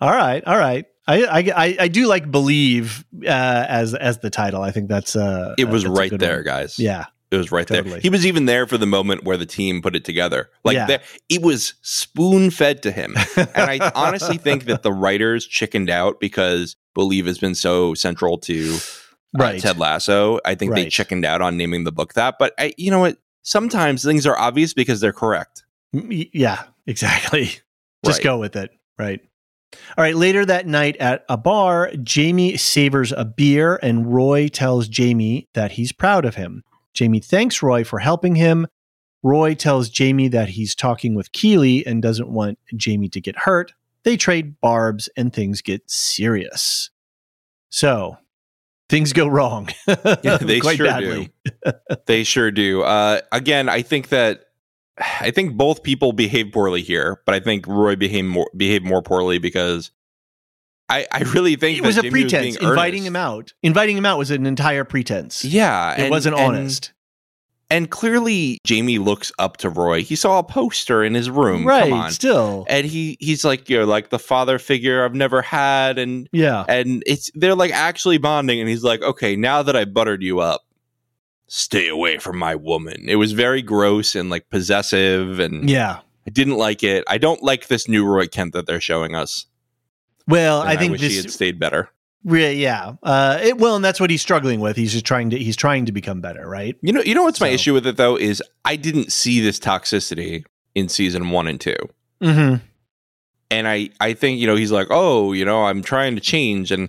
all 0.00 0.10
right, 0.12 0.42
all 0.46 0.56
right. 0.56 0.86
I, 1.06 1.24
I 1.24 1.38
I 1.38 1.76
I 1.80 1.88
do 1.88 2.06
like 2.06 2.30
believe 2.30 3.04
uh, 3.24 3.66
as 3.68 3.92
as 3.94 4.18
the 4.18 4.30
title. 4.30 4.62
I 4.62 4.70
think 4.70 4.88
that's 4.88 5.16
uh 5.16 5.54
It 5.58 5.64
was 5.64 5.82
that's 5.82 5.98
right 5.98 6.16
there, 6.16 6.36
one. 6.36 6.44
guys. 6.44 6.78
Yeah, 6.78 7.06
It 7.32 7.36
was 7.38 7.50
right 7.50 7.66
there. 7.66 7.82
He 7.98 8.10
was 8.10 8.26
even 8.26 8.44
there 8.44 8.66
for 8.66 8.76
the 8.78 8.86
moment 8.86 9.24
where 9.24 9.36
the 9.36 9.46
team 9.46 9.80
put 9.82 9.96
it 9.96 10.04
together. 10.04 10.50
Like 10.64 10.74
Yeah. 10.74 10.86
there, 10.86 11.00
it 11.28 11.40
was 11.42 11.74
spoon 11.82 12.50
fed 12.50 12.82
to 12.82 12.92
him. 12.92 13.14
and 13.36 13.48
I 13.70 13.90
honestly 13.94 14.36
think 14.36 14.66
that 14.66 14.82
the 14.82 14.92
writers 14.92 15.46
chickened 15.46 15.88
out 15.90 16.20
because 16.20 16.76
Believe 16.94 17.26
has 17.26 17.38
been 17.38 17.54
so 17.54 17.94
central 17.94 18.36
to 18.38 18.74
uh, 18.74 18.78
right. 19.42 19.60
Ted 19.60 19.78
Lasso. 19.78 20.38
I 20.44 20.54
think 20.54 20.74
they 20.74 20.88
chickened 20.90 21.24
out 21.24 21.40
on 21.40 21.56
naming 21.56 21.84
the 21.84 21.92
book 21.92 22.12
that. 22.14 22.34
But 22.38 22.52
I, 22.58 22.74
you 22.76 22.90
know 22.90 23.00
what? 23.00 23.16
Sometimes 23.42 24.04
things 24.04 24.26
are 24.26 24.38
obvious 24.38 24.74
because 24.74 25.00
they're 25.00 25.12
correct. 25.14 25.64
Yeah, 25.92 26.62
exactly. 26.86 27.46
Just 28.04 28.18
Right. 28.18 28.24
go 28.24 28.38
with 28.38 28.56
it. 28.56 28.70
Right. 28.98 29.20
All 29.96 30.02
right. 30.04 30.14
Later 30.14 30.44
that 30.44 30.66
night 30.66 30.96
at 30.98 31.24
a 31.30 31.36
bar, 31.38 31.90
Jamie 32.02 32.56
savors 32.58 33.10
a 33.12 33.24
beer 33.24 33.78
and 33.82 34.12
Roy 34.12 34.48
tells 34.48 34.86
Jamie 34.86 35.48
that 35.54 35.72
he's 35.72 35.92
proud 35.92 36.24
of 36.26 36.34
him. 36.34 36.62
Jamie 36.94 37.20
thanks 37.20 37.62
Roy 37.62 37.84
for 37.84 37.98
helping 37.98 38.34
him. 38.36 38.66
Roy 39.22 39.54
tells 39.54 39.88
Jamie 39.88 40.28
that 40.28 40.50
he's 40.50 40.74
talking 40.74 41.14
with 41.14 41.32
Keeley 41.32 41.86
and 41.86 42.02
doesn't 42.02 42.28
want 42.28 42.58
Jamie 42.76 43.08
to 43.10 43.20
get 43.20 43.36
hurt. 43.38 43.72
They 44.04 44.16
trade 44.16 44.60
barbs 44.60 45.08
and 45.16 45.32
things 45.32 45.62
get 45.62 45.88
serious. 45.88 46.90
So 47.70 48.16
things 48.88 49.12
go 49.12 49.26
wrong. 49.26 49.68
Yeah, 50.22 50.38
they 50.38 50.60
Quite 50.60 50.76
sure 50.76 50.86
badly. 50.86 51.32
do. 51.44 51.72
they 52.06 52.24
sure 52.24 52.50
do. 52.50 52.82
Uh, 52.82 53.20
again, 53.30 53.68
I 53.68 53.82
think 53.82 54.08
that 54.08 54.46
I 54.98 55.30
think 55.30 55.56
both 55.56 55.82
people 55.82 56.12
behave 56.12 56.52
poorly 56.52 56.82
here, 56.82 57.20
but 57.24 57.34
I 57.34 57.40
think 57.40 57.66
Roy 57.66 57.96
behaved 57.96 58.28
more 58.28 58.50
behaved 58.56 58.84
more 58.84 59.02
poorly 59.02 59.38
because 59.38 59.90
I 60.88 61.06
I 61.12 61.20
really 61.20 61.56
think 61.56 61.78
It 61.78 61.84
was 61.84 61.96
a 61.98 62.02
pretense. 62.02 62.56
being 62.58 62.70
Inviting 62.70 63.00
earnest. 63.00 63.06
him 63.08 63.16
out. 63.16 63.52
Inviting 63.62 63.96
him 63.96 64.06
out 64.06 64.18
was 64.18 64.30
an 64.30 64.46
entire 64.46 64.84
pretense. 64.84 65.44
Yeah, 65.44 65.94
It 65.94 66.00
and- 66.02 66.10
wasn't 66.10 66.36
and- 66.36 66.44
honest. 66.44 66.92
And 67.70 67.88
clearly, 67.88 68.58
Jamie 68.66 68.98
looks 68.98 69.32
up 69.38 69.56
to 69.58 69.70
Roy. 69.70 70.02
He 70.02 70.14
saw 70.14 70.38
a 70.38 70.42
poster 70.42 71.02
in 71.02 71.14
his 71.14 71.30
room. 71.30 71.66
right. 71.66 71.84
Come 71.88 71.92
on. 72.00 72.10
Still. 72.10 72.66
And 72.68 72.86
he 72.86 73.16
he's 73.18 73.46
like, 73.46 73.70
you're 73.70 73.86
like 73.86 74.10
the 74.10 74.18
father 74.18 74.58
figure 74.58 75.02
I've 75.06 75.14
never 75.14 75.40
had, 75.40 75.98
and 75.98 76.28
Yeah. 76.32 76.66
and 76.68 77.02
it's 77.06 77.30
they're 77.34 77.54
like 77.54 77.72
actually 77.72 78.18
bonding. 78.18 78.60
And 78.60 78.68
he's 78.68 78.84
like, 78.84 79.00
okay, 79.00 79.36
now 79.36 79.62
that 79.62 79.74
I 79.74 79.86
buttered 79.86 80.22
you 80.22 80.40
up, 80.40 80.60
stay 81.46 81.88
away 81.88 82.18
from 82.18 82.36
my 82.36 82.54
woman. 82.56 83.08
It 83.08 83.16
was 83.16 83.32
very 83.32 83.62
gross 83.62 84.14
and 84.14 84.28
like 84.28 84.50
possessive, 84.50 85.38
and 85.38 85.70
Yeah. 85.70 86.00
I 86.26 86.30
didn't 86.30 86.58
like 86.58 86.82
it. 86.82 87.04
I 87.08 87.16
don't 87.16 87.42
like 87.42 87.68
this 87.68 87.88
new 87.88 88.04
Roy 88.04 88.26
Kent 88.26 88.52
that 88.52 88.66
they're 88.66 88.82
showing 88.82 89.14
us. 89.14 89.46
Well, 90.32 90.62
and 90.62 90.70
I 90.70 90.76
think 90.76 90.92
wish 90.92 91.00
he 91.00 91.16
had 91.16 91.30
stayed 91.30 91.58
better. 91.58 91.88
Re- 92.24 92.54
yeah. 92.54 92.94
Uh, 93.02 93.38
it, 93.42 93.58
well, 93.58 93.76
and 93.76 93.84
that's 93.84 94.00
what 94.00 94.10
he's 94.10 94.22
struggling 94.22 94.60
with. 94.60 94.76
He's 94.76 94.92
just 94.92 95.04
trying 95.04 95.30
to. 95.30 95.38
He's 95.38 95.56
trying 95.56 95.86
to 95.86 95.92
become 95.92 96.20
better, 96.20 96.48
right? 96.48 96.76
You 96.82 96.92
know, 96.92 97.02
you 97.02 97.14
know 97.14 97.24
what's 97.24 97.40
my 97.40 97.48
issue 97.48 97.74
with 97.74 97.86
it 97.86 97.96
though 97.96 98.16
is 98.16 98.42
I 98.64 98.76
didn't 98.76 99.12
see 99.12 99.40
this 99.40 99.58
toxicity 99.58 100.44
in 100.74 100.88
season 100.88 101.30
one 101.30 101.46
and 101.48 101.60
two. 101.60 101.76
Mm-hmm. 102.22 102.64
and 103.50 103.66
I 103.66 103.90
I 103.98 104.12
think 104.12 104.38
you 104.38 104.46
know 104.46 104.54
he's 104.54 104.70
like 104.70 104.86
oh 104.90 105.32
you 105.32 105.44
know 105.44 105.64
I'm 105.64 105.82
trying 105.82 106.14
to 106.14 106.20
change 106.20 106.70
and 106.70 106.88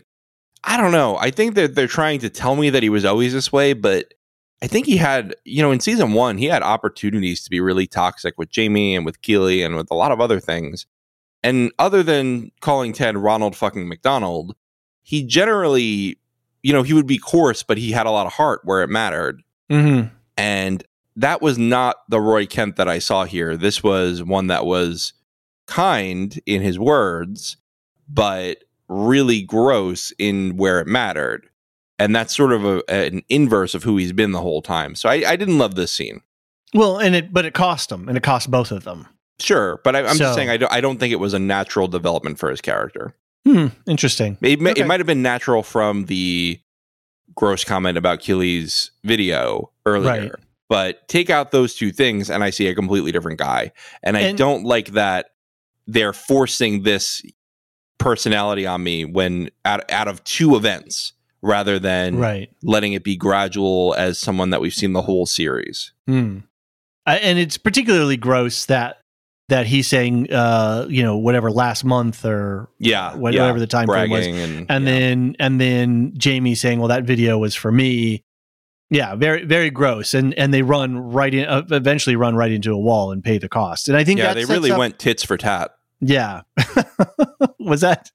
I 0.63 0.77
don't 0.77 0.91
know 0.91 1.17
I 1.17 1.31
think 1.31 1.55
that 1.55 1.73
they're 1.73 1.87
trying 1.87 2.19
to 2.19 2.29
tell 2.29 2.55
me 2.55 2.69
that 2.69 2.83
he 2.83 2.89
was 2.89 3.03
always 3.03 3.33
this 3.33 3.51
way 3.51 3.73
but 3.73 4.13
I 4.61 4.67
think 4.67 4.85
he 4.85 4.97
had 4.97 5.35
you 5.43 5.63
know 5.63 5.71
in 5.71 5.79
season 5.79 6.13
one 6.13 6.37
he 6.37 6.45
had 6.45 6.61
opportunities 6.61 7.43
to 7.45 7.49
be 7.49 7.59
really 7.61 7.87
toxic 7.87 8.35
with 8.37 8.51
Jamie 8.51 8.95
and 8.95 9.07
with 9.07 9.23
Keeley 9.23 9.63
and 9.63 9.75
with 9.75 9.89
a 9.89 9.95
lot 9.95 10.11
of 10.11 10.21
other 10.21 10.39
things 10.39 10.85
and 11.43 11.71
other 11.79 12.03
than 12.03 12.51
calling 12.61 12.93
Ted 12.93 13.17
Ronald 13.17 13.55
fucking 13.55 13.87
McDonald 13.87 14.55
he 15.01 15.23
generally 15.23 16.17
you 16.61 16.71
know 16.73 16.83
he 16.83 16.93
would 16.93 17.07
be 17.07 17.17
coarse 17.17 17.63
but 17.63 17.77
he 17.77 17.91
had 17.91 18.05
a 18.05 18.11
lot 18.11 18.25
of 18.25 18.33
heart 18.33 18.61
where 18.63 18.81
it 18.83 18.89
mattered 18.89 19.41
Mm-hmm. 19.69 20.13
and 20.37 20.83
that 21.15 21.41
was 21.41 21.57
not 21.57 21.97
the 22.09 22.19
Roy 22.19 22.45
Kent 22.45 22.75
that 22.75 22.87
I 22.87 22.99
saw 22.99 23.23
here. 23.23 23.55
This 23.55 23.83
was 23.83 24.23
one 24.23 24.47
that 24.47 24.65
was 24.65 25.13
kind 25.67 26.39
in 26.45 26.61
his 26.61 26.79
words, 26.79 27.57
but 28.09 28.63
really 28.87 29.41
gross 29.41 30.11
in 30.17 30.57
where 30.57 30.79
it 30.79 30.87
mattered. 30.87 31.47
And 31.99 32.15
that's 32.15 32.35
sort 32.35 32.51
of 32.51 32.65
a, 32.65 32.83
an 32.89 33.21
inverse 33.29 33.75
of 33.75 33.83
who 33.83 33.97
he's 33.97 34.11
been 34.11 34.31
the 34.31 34.41
whole 34.41 34.61
time. 34.61 34.95
So 34.95 35.07
I, 35.07 35.23
I 35.27 35.35
didn't 35.35 35.59
love 35.59 35.75
this 35.75 35.91
scene. 35.91 36.21
Well, 36.73 36.97
and 36.97 37.15
it, 37.15 37.31
but 37.31 37.45
it 37.45 37.53
cost 37.53 37.91
him, 37.91 38.09
and 38.09 38.17
it 38.17 38.23
cost 38.23 38.49
both 38.49 38.71
of 38.71 38.83
them. 38.83 39.07
Sure, 39.43 39.79
but 39.83 39.95
I, 39.95 39.99
I'm 39.99 40.15
So- 40.15 40.25
just 40.25 40.35
saying 40.35 40.49
I 40.49 40.57
don't, 40.57 40.71
I 40.71 40.81
don't 40.81 40.97
think 40.99 41.11
it 41.11 41.19
was 41.19 41.33
a 41.33 41.39
natural 41.39 41.87
development 41.87 42.39
for 42.39 42.49
his 42.49 42.61
character. 42.61 43.13
Hmm. 43.45 43.67
Interesting. 43.87 44.37
It, 44.41 44.61
Okay. 44.61 44.81
it 44.81 44.87
might 44.87 44.99
have 45.01 45.07
been 45.07 45.21
natural 45.21 45.63
from 45.63 46.05
the 46.05 46.59
gross 47.35 47.63
comment 47.65 47.97
about 47.97 48.19
Keeley's 48.21 48.91
video 49.03 49.71
earlier. 49.85 50.09
Right. 50.21 50.31
But 50.69 51.07
take 51.09 51.29
out 51.29 51.51
those 51.51 51.75
two 51.75 51.91
things, 51.91 52.29
and 52.29 52.43
I 52.43 52.49
see 52.51 52.67
a 52.67 52.75
completely 52.75 53.11
different 53.11 53.37
guy. 53.39 53.73
And 54.01 54.15
I 54.15 54.21
And- 54.21 54.37
don't 54.37 54.63
like 54.63 54.87
that 54.93 55.27
they're 55.87 56.13
forcing 56.13 56.83
this 56.83 57.21
personality 57.99 58.65
on 58.65 58.81
me 58.83 59.03
when 59.05 59.49
out, 59.65 59.89
out 59.91 60.07
of 60.07 60.23
two 60.23 60.55
events 60.55 61.13
rather 61.41 61.77
than 61.79 62.15
Right. 62.17 62.49
letting 62.63 62.93
it 62.93 63.03
be 63.03 63.17
gradual 63.17 63.93
as 63.97 64.17
someone 64.17 64.49
that 64.51 64.61
we've 64.61 64.73
seen 64.73 64.93
the 64.93 65.01
whole 65.01 65.25
series. 65.25 65.91
Hmm. 66.07 66.39
Uh, 67.05 67.17
and 67.21 67.37
it's 67.37 67.57
particularly 67.57 68.15
gross 68.15 68.65
that 68.65 69.01
that 69.53 69.67
he's 69.67 69.87
saying, 69.87 70.33
uh, 70.33 70.87
you 70.89 71.03
know, 71.03 71.15
whatever 71.15 71.51
last 71.51 71.83
month 71.85 72.25
or 72.25 72.69
Yeah. 72.79 73.15
wha- 73.15 73.29
yeah, 73.29 73.41
whatever 73.41 73.59
the 73.59 73.67
time 73.67 73.85
frame 73.85 74.09
was, 74.09 74.25
and, 74.25 74.65
and 74.67 74.85
yeah. 74.85 74.91
then 74.91 75.35
and 75.39 75.61
then 75.61 76.13
Jamie 76.17 76.55
saying, 76.55 76.79
"Well, 76.79 76.87
that 76.89 77.03
video 77.03 77.37
was 77.37 77.53
for 77.55 77.71
me." 77.71 78.23
Yeah, 78.89 79.15
very 79.15 79.45
very 79.45 79.69
gross, 79.69 80.13
and 80.15 80.33
and 80.35 80.51
they 80.53 80.61
run 80.63 80.97
right 80.97 81.33
in, 81.33 81.45
uh, 81.45 81.61
eventually 81.71 82.15
run 82.15 82.35
right 82.35 82.51
into 82.51 82.73
a 82.73 82.77
wall 82.79 83.11
and 83.11 83.23
pay 83.23 83.37
the 83.37 83.47
cost. 83.49 83.87
And 83.89 83.95
I 83.97 84.03
think 84.03 84.19
yeah, 84.19 84.33
they 84.33 84.45
really 84.45 84.71
up- 84.71 84.79
went 84.79 84.97
tits 84.99 85.23
for 85.23 85.37
tat. 85.37 85.71
Yeah, 86.01 86.41
was 87.59 87.81
that 87.81 88.11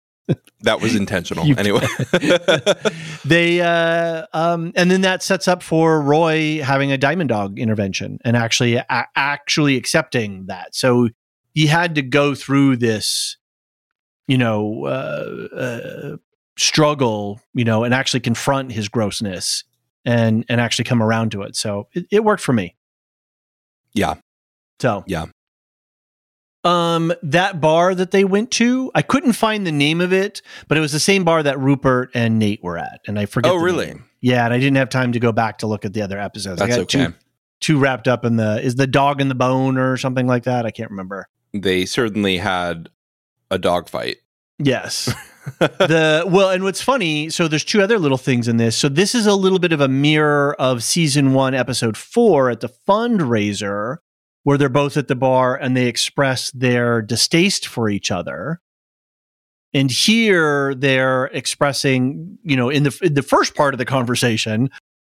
That 0.63 0.81
was 0.81 0.95
intentional. 0.97 1.47
You- 1.47 1.57
anyway. 1.57 1.87
they 3.25 3.61
uh 3.61 4.27
um 4.33 4.73
and 4.77 4.91
then 4.91 5.01
that 5.03 5.23
sets 5.23 5.49
up 5.49 5.63
for 5.63 6.01
Roy 6.01 6.61
having 6.63 6.93
a 6.93 6.99
diamond 6.99 7.29
dog 7.31 7.59
intervention 7.59 8.19
and 8.25 8.37
actually 8.37 8.75
a- 8.77 8.87
actually 9.17 9.77
accepting 9.77 10.47
that. 10.47 10.75
So 10.75 11.09
he 11.59 11.67
had 11.67 11.97
to 11.97 12.03
go 12.03 12.37
through 12.37 12.77
this 12.77 13.37
you 14.29 14.39
know 14.39 14.85
uh, 14.85 15.57
uh 15.57 16.17
struggle, 16.57 17.41
you 17.55 17.65
know, 17.65 17.85
and 17.85 17.93
actually 17.95 18.21
confront 18.21 18.71
his 18.73 18.89
grossness 18.89 19.65
and 20.05 20.45
and 20.49 20.61
actually 20.61 20.85
come 20.85 21.03
around 21.03 21.33
to 21.33 21.43
it. 21.43 21.57
So 21.57 21.89
it, 21.93 22.07
it 22.11 22.25
worked 22.25 22.43
for 22.43 22.53
me. 22.53 22.77
Yeah. 23.93 24.15
So 24.81 25.05
Yeah. 25.07 25.27
Um, 26.65 27.13
that 27.23 27.61
bar 27.61 27.95
that 27.95 28.11
they 28.11 28.25
went 28.25 28.51
to, 28.53 28.91
I 28.95 29.01
couldn't 29.03 29.33
find 29.33 29.67
the 29.67 29.73
name 29.73 30.01
of 30.01 30.13
it, 30.13 30.43
but 30.67 30.77
it 30.77 30.81
was 30.81 30.93
the 30.93 31.01
same 31.01 31.25
bar 31.25 31.43
that 31.43 31.59
Rupert 31.59 32.11
and 32.15 32.39
Nate 32.39 32.63
were 32.63 32.77
at, 32.77 33.01
and 33.07 33.19
I 33.19 33.27
forget. 33.27 33.53
Oh, 33.53 33.57
really? 33.57 33.87
name. 33.87 34.05
Yeah, 34.21 34.45
and 34.45 34.53
I 34.53 34.59
didn't 34.59 34.77
have 34.77 34.91
time 34.91 35.13
to 35.13 35.21
go 35.21 35.33
back 35.33 35.59
to 35.59 35.67
look 35.67 35.85
at 35.85 35.93
the 35.93 36.03
other 36.03 36.19
episodes. 36.19 36.61
I 36.61 36.67
got 36.67 36.81
okay. 36.81 37.07
Too, 37.07 37.15
too 37.61 37.79
wrapped 37.79 38.09
up 38.09 38.25
in 38.25 38.37
the 38.37 38.61
is 38.61 38.75
the 38.75 38.89
dog 38.89 39.21
in 39.21 39.29
the 39.29 39.35
bone 39.35 39.79
or 39.79 39.97
something 39.97 40.27
like 40.27 40.45
that. 40.45 40.67
I 40.67 40.71
can't 40.71 40.91
remember. 40.91 41.29
They 41.63 41.87
certainly 41.87 42.39
had 42.39 42.91
a 43.51 43.59
dogfight. 43.59 44.19
Yes. 44.59 45.13
the 45.59 46.25
well, 46.27 46.51
and 46.51 46.65
what's 46.65 46.83
funny, 46.83 47.31
so 47.31 47.49
there's 47.49 47.65
two 47.65 47.81
other 47.81 47.99
little 47.99 48.19
things 48.19 48.49
in 48.49 48.57
this. 48.57 48.77
So 48.77 48.89
this 48.89 49.15
is 49.15 49.27
a 49.27 49.35
little 49.35 49.59
bit 49.59 49.73
of 49.73 49.81
a 49.81 49.89
mirror 49.89 50.55
of 50.61 50.83
season 50.83 51.33
one, 51.33 51.55
episode 51.55 51.97
four 51.97 52.51
at 52.51 52.61
the 52.61 52.69
fundraiser, 52.87 53.99
where 54.43 54.59
they're 54.59 54.69
both 54.69 54.97
at 54.97 55.09
the 55.09 55.17
bar 55.17 55.57
and 55.57 55.77
they 55.77 55.87
express 55.87 56.51
their 56.51 57.01
distaste 57.03 57.67
for 57.67 57.89
each 57.89 58.11
other. 58.11 58.61
And 59.75 59.91
here 59.91 60.75
they're 60.75 61.27
expressing, 61.27 62.39
you 62.43 62.57
know, 62.57 62.69
in 62.69 62.83
the 62.85 62.99
in 63.03 63.15
the 63.15 63.23
first 63.23 63.55
part 63.55 63.75
of 63.75 63.79
the 63.79 63.85
conversation, 63.85 64.71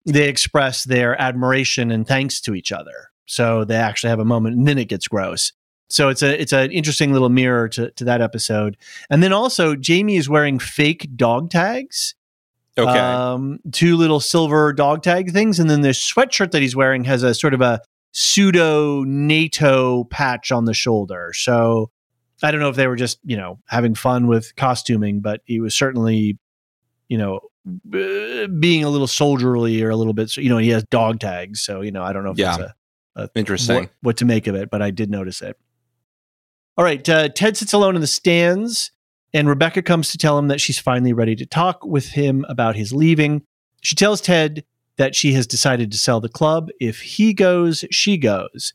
they 0.07 0.28
express 0.28 0.84
their 0.84 1.20
admiration 1.20 1.91
and 1.91 2.07
thanks 2.07 2.41
to 2.43 2.55
each 2.55 2.72
other. 2.72 3.11
So 3.26 3.64
they 3.64 3.76
actually 3.76 4.11
have 4.11 4.18
a 4.18 4.24
moment, 4.24 4.57
and 4.57 4.66
then 4.66 4.78
it 4.78 4.88
gets 4.88 5.07
gross. 5.07 5.53
So 5.93 6.09
it's 6.09 6.22
a 6.22 6.41
it's 6.41 6.53
an 6.53 6.70
interesting 6.70 7.12
little 7.12 7.28
mirror 7.28 7.68
to 7.70 7.91
to 7.93 8.05
that 8.05 8.20
episode. 8.20 8.76
And 9.11 9.22
then 9.22 9.32
also 9.32 9.74
Jamie 9.76 10.16
is 10.16 10.28
wearing 10.28 10.59
fake 10.59 11.09
dog 11.16 11.51
tags. 11.51 12.14
Okay. 12.78 12.99
Um, 12.99 13.59
two 13.72 13.97
little 13.97 14.20
silver 14.20 14.72
dog 14.72 15.03
tag 15.03 15.32
things, 15.32 15.59
and 15.59 15.68
then 15.68 15.80
the 15.82 15.88
sweatshirt 15.91 16.53
that 16.53 16.62
he's 16.62 16.76
wearing 16.76 17.05
has 17.05 17.22
a 17.22 17.34
sort 17.34 17.53
of 17.53 17.61
a 17.61 17.80
pseudo 18.12 19.03
NATO 19.05 20.05
patch 20.05 20.53
on 20.53 20.64
the 20.64 20.74
shoulder. 20.74 21.32
So 21.34 21.91
I 22.43 22.51
don't 22.51 22.61
know 22.61 22.68
if 22.70 22.76
they 22.76 22.86
were 22.86 22.97
just 22.97 23.18
you 23.24 23.36
know 23.36 23.59
having 23.66 23.95
fun 23.95 24.26
with 24.28 24.55
costuming, 24.57 25.20
but 25.20 25.43
he 25.45 25.61
was 25.61 25.74
certainly 25.74 26.38
you 27.09 27.18
know 27.18 27.41
uh, 27.93 28.47
being 28.47 28.84
a 28.84 28.88
little 28.88 29.07
soldierly 29.09 29.82
or 29.82 29.91
a 29.91 29.97
little 29.97 30.14
bit. 30.14 30.36
You 30.36 30.49
know, 30.49 30.59
he 30.59 30.70
has 30.70 30.84
dog 30.84 31.18
tags, 31.20 31.61
so 31.61 31.80
you 31.80 31.91
know 31.91 32.03
I 32.03 32.12
don't 32.12 32.24
know 32.24 32.30
if 32.30 32.38
Yeah. 32.38 32.57
that's 32.57 32.72
a, 33.16 33.22
a 33.24 33.30
Interesting. 33.34 33.76
what, 33.76 33.91
what 34.03 34.16
to 34.18 34.24
make 34.24 34.47
of 34.47 34.55
it, 34.55 34.70
but 34.70 34.80
I 34.80 34.91
did 34.91 35.11
notice 35.11 35.43
it. 35.43 35.59
All 36.81 36.85
right, 36.85 37.07
uh, 37.11 37.28
Ted 37.28 37.59
sits 37.59 37.74
alone 37.74 37.95
in 37.95 38.01
the 38.01 38.07
stands, 38.07 38.91
and 39.35 39.47
Rebecca 39.47 39.83
comes 39.83 40.12
to 40.12 40.16
tell 40.16 40.39
him 40.39 40.49
that 40.49 40.62
she's 40.62 40.78
finally 40.78 41.12
ready 41.12 41.37
to 41.37 41.45
talk 41.45 41.85
with 41.85 42.07
him 42.12 42.47
about 42.49 42.74
his 42.74 42.91
leaving. 42.91 43.43
She 43.83 43.95
tells 43.95 44.22
Ted 44.22 44.64
that 44.97 45.14
she 45.14 45.35
has 45.35 45.47
decided 45.47 45.93
to 45.93 45.99
sell 45.99 46.22
the 46.22 46.31
club. 46.31 46.70
If 46.81 47.03
he 47.03 47.35
goes, 47.35 47.85
she 47.91 48.16
goes. 48.16 48.72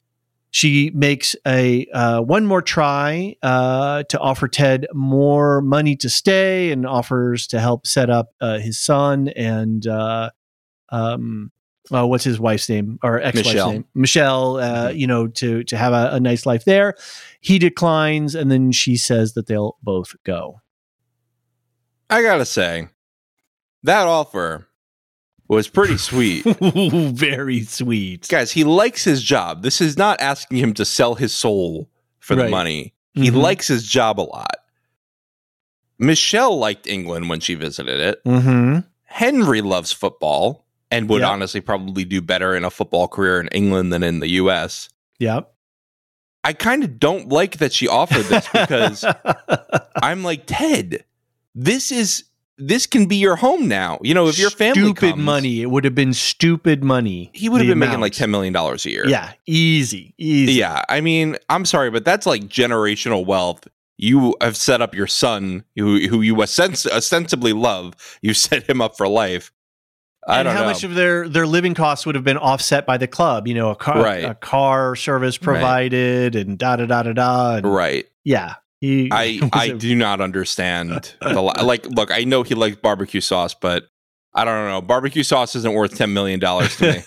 She 0.51 0.91
makes 0.93 1.35
a 1.47 1.87
uh, 1.95 2.21
one 2.21 2.45
more 2.45 2.61
try 2.61 3.37
uh, 3.41 4.03
to 4.03 4.19
offer 4.19 4.47
Ted 4.47 4.85
more 4.93 5.61
money 5.61 5.95
to 5.95 6.07
stay, 6.07 6.71
and 6.71 6.85
offers 6.85 7.47
to 7.47 7.59
help 7.59 7.87
set 7.87 8.11
up 8.11 8.35
uh, 8.39 8.59
his 8.59 8.79
son 8.79 9.29
and 9.29 9.87
uh, 9.87 10.29
um, 10.89 11.51
uh, 11.93 12.05
what's 12.07 12.23
his 12.23 12.39
wife's 12.39 12.67
name 12.69 12.99
or 13.03 13.19
ex-wife's 13.21 13.47
Michelle. 13.49 13.71
name, 13.71 13.85
Michelle. 13.93 14.57
Uh, 14.57 14.89
you 14.89 15.07
know, 15.07 15.27
to 15.27 15.63
to 15.65 15.77
have 15.77 15.93
a, 15.93 16.09
a 16.13 16.19
nice 16.19 16.45
life 16.45 16.65
there. 16.65 16.95
He 17.41 17.59
declines, 17.59 18.35
and 18.35 18.51
then 18.51 18.71
she 18.71 18.95
says 18.97 19.33
that 19.33 19.47
they'll 19.47 19.77
both 19.83 20.15
go. 20.23 20.61
I 22.09 22.21
gotta 22.21 22.45
say, 22.45 22.87
that 23.83 24.07
offer 24.07 24.67
was 25.47 25.67
pretty 25.67 25.97
sweet. 25.97 26.43
Very 26.61 27.61
sweet. 27.61 28.27
Guys, 28.27 28.51
he 28.51 28.63
likes 28.63 29.03
his 29.03 29.21
job. 29.23 29.61
This 29.63 29.79
is 29.81 29.97
not 29.97 30.19
asking 30.21 30.57
him 30.57 30.73
to 30.75 30.85
sell 30.85 31.15
his 31.15 31.33
soul 31.35 31.89
for 32.19 32.35
the 32.35 32.47
money. 32.49 32.93
He 33.13 33.29
Mhm. 33.29 33.35
likes 33.41 33.67
his 33.67 33.87
job 33.87 34.19
a 34.19 34.23
lot. 34.23 34.55
Michelle 35.97 36.57
liked 36.57 36.87
England 36.87 37.29
when 37.29 37.39
she 37.39 37.55
visited 37.55 37.99
it. 37.99 38.23
Mm-hmm. 38.25 38.79
Henry 39.05 39.61
loves 39.61 39.91
football 39.93 40.64
and 40.91 41.09
would 41.09 41.21
Yep. 41.21 41.29
honestly 41.29 41.61
probably 41.61 42.05
do 42.05 42.21
better 42.21 42.55
in 42.55 42.63
a 42.63 42.69
football 42.69 43.07
career 43.07 43.39
in 43.41 43.47
England 43.49 43.91
than 43.93 44.03
in 44.03 44.19
the 44.19 44.29
US. 44.41 44.89
Yep. 45.19 45.51
I 46.43 46.53
kind 46.53 46.83
of 46.83 46.99
don't 46.99 47.29
like 47.29 47.57
that 47.57 47.73
she 47.73 47.87
offered 47.87 48.25
this 48.25 48.47
because 48.51 49.03
I'm 50.01 50.23
like, 50.23 50.43
Ted, 50.45 51.03
this 51.55 51.91
is 51.91 52.25
this 52.57 52.85
can 52.87 53.05
be 53.07 53.17
your 53.17 53.35
home 53.35 53.67
now. 53.67 53.99
You 54.01 54.13
know, 54.13 54.27
if 54.27 54.37
your 54.39 54.49
family 54.49 54.81
stupid 54.83 55.11
comes, 55.13 55.23
money, 55.23 55.61
it 55.61 55.69
would 55.71 55.83
have 55.83 55.95
been 55.95 56.13
stupid 56.13 56.83
money. 56.83 57.29
he 57.33 57.49
would 57.49 57.59
have 57.61 57.67
been 57.67 57.79
making 57.79 57.99
like 57.99 58.13
ten 58.13 58.29
million 58.31 58.53
dollars 58.53 58.85
a 58.85 58.91
year. 58.91 59.07
Yeah, 59.07 59.33
easy, 59.47 60.13
easy. 60.17 60.53
Yeah, 60.53 60.83
I 60.87 61.01
mean, 61.01 61.35
I'm 61.49 61.65
sorry, 61.65 61.89
but 61.89 62.05
that's 62.05 62.25
like 62.25 62.43
generational 62.43 63.25
wealth. 63.25 63.67
You 63.97 64.35
have 64.41 64.55
set 64.55 64.81
up 64.81 64.93
your 64.93 65.07
son, 65.07 65.63
who 65.75 66.07
who 66.07 66.21
you 66.21 66.35
ostens- 66.35 66.89
ostensibly 66.89 67.53
love. 67.53 67.93
You 68.21 68.33
set 68.33 68.69
him 68.69 68.81
up 68.81 68.95
for 68.95 69.07
life. 69.07 69.51
I 70.27 70.39
and 70.39 70.45
don't 70.45 70.53
know 70.53 70.57
how 70.57 70.65
know. 70.65 70.71
much 70.71 70.83
of 70.83 70.95
their 70.95 71.29
their 71.29 71.45
living 71.45 71.73
costs 71.75 72.05
would 72.05 72.15
have 72.15 72.23
been 72.23 72.37
offset 72.37 72.85
by 72.85 72.97
the 72.97 73.07
club? 73.07 73.47
You 73.47 73.53
know, 73.53 73.69
a 73.69 73.75
car, 73.75 74.01
Right. 74.01 74.23
a 74.25 74.33
car 74.35 74.95
service 74.95 75.37
provided, 75.37 76.35
and 76.35 76.57
da 76.57 76.75
da 76.77 76.85
da 76.85 77.03
da 77.03 77.13
da. 77.13 77.55
and- 77.57 77.65
right? 77.73 78.05
Yeah, 78.23 78.55
he. 78.81 79.09
I 79.11 79.39
was 79.73 79.81
do 79.81 79.95
not 79.95 80.21
understand 80.21 80.89
the 81.21 81.41
like. 81.41 81.85
Look, 81.87 82.11
I 82.11 82.23
know 82.23 82.43
he 82.43 82.55
likes 82.55 82.75
barbecue 82.75 83.21
sauce, 83.21 83.53
but 83.53 83.83
I 84.33 84.43
don't 84.43 84.67
know. 84.67 84.81
Barbecue 84.81 85.21
sauce 85.23 85.55
isn't 85.55 85.73
worth 85.73 85.95
ten 85.95 86.11
million 86.13 86.39
dollars 86.39 86.75
to 86.77 87.03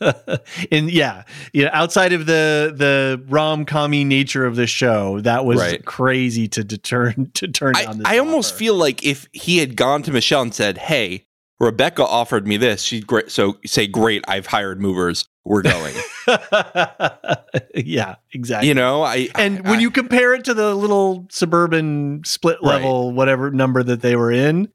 me. 0.00 0.36
and 0.70 0.90
yeah, 0.90 1.24
you 1.52 1.64
know, 1.64 1.70
outside 1.72 2.12
of 2.12 2.26
the 2.26 2.72
the 2.76 3.22
rom 3.28 3.64
commy 3.64 4.04
nature 4.04 4.44
of 4.46 4.56
the 4.56 4.66
show, 4.66 5.20
that 5.22 5.44
was 5.44 5.58
Right. 5.58 5.84
crazy 5.84 6.48
to 6.48 6.62
deter 6.62 7.14
to 7.34 7.48
turn 7.48 7.74
I, 7.76 7.84
down. 7.86 8.02
I 8.04 8.18
almost 8.18 8.54
feel 8.54 8.74
like 8.74 9.04
if 9.04 9.26
he 9.32 9.58
had 9.58 9.74
gone 9.76 10.02
to 10.02 10.12
Michelle 10.12 10.42
and 10.42 10.54
said, 10.54 10.78
"Hey, 10.78 11.24
Rebecca 11.60 12.04
offered 12.04 12.46
me 12.46 12.56
this. 12.56 12.82
She's 12.82 13.04
great." 13.04 13.30
So 13.30 13.58
say, 13.66 13.86
"Great, 13.86 14.24
I've 14.28 14.46
hired 14.46 14.80
movers. 14.80 15.26
We're 15.44 15.62
going." 15.62 15.94
yeah, 17.74 18.16
exactly. 18.32 18.68
you 18.68 18.74
know, 18.74 19.02
I 19.02 19.28
and 19.34 19.66
I- 19.66 19.70
when 19.70 19.80
you 19.80 19.90
compare 19.90 20.34
it 20.34 20.44
to 20.44 20.54
the 20.54 20.74
little 20.74 21.26
suburban 21.30 22.22
split 22.24 22.58
Right. 22.62 22.74
level, 22.76 23.12
whatever 23.12 23.50
number 23.50 23.82
that 23.82 24.02
they 24.02 24.16
were 24.16 24.30
in, 24.32 24.68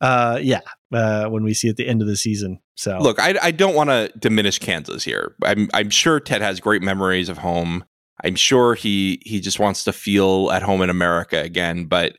uh, 0.00 0.38
yeah, 0.42 0.60
uh, 0.92 1.26
when 1.26 1.42
we 1.44 1.54
see 1.54 1.68
at 1.68 1.76
the 1.76 1.86
end 1.88 2.00
of 2.02 2.08
the 2.08 2.16
season. 2.16 2.60
So 2.74 2.98
Look, 2.98 3.18
I, 3.20 3.34
I 3.42 3.50
don't 3.50 3.74
want 3.74 3.90
to 3.90 4.10
diminish 4.18 4.58
Kansas 4.58 5.04
here. 5.04 5.34
I'm 5.44 5.68
I'm 5.74 5.90
sure 5.90 6.20
Ted 6.20 6.40
has 6.42 6.60
great 6.60 6.82
memories 6.82 7.28
of 7.28 7.38
home. 7.38 7.84
I'm 8.24 8.36
sure 8.36 8.74
he 8.74 9.20
he 9.24 9.40
just 9.40 9.58
wants 9.58 9.84
to 9.84 9.92
feel 9.92 10.50
at 10.52 10.62
home 10.62 10.82
in 10.82 10.90
America 10.90 11.40
again. 11.40 11.84
But 11.84 12.16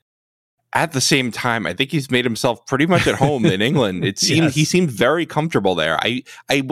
at 0.73 0.93
the 0.93 1.01
same 1.01 1.31
time, 1.31 1.65
I 1.65 1.73
think 1.73 1.91
he's 1.91 2.09
made 2.09 2.23
himself 2.25 2.65
pretty 2.65 2.85
much 2.85 3.05
at 3.07 3.15
home 3.15 3.45
in 3.45 3.61
England. 3.61 4.05
It 4.11 4.19
seemed 4.19 4.45
Yes. 4.45 4.55
he 4.55 4.65
seemed 4.65 4.89
very 4.91 5.25
comfortable 5.25 5.75
there. 5.75 5.97
I 6.01 6.23
I 6.49 6.63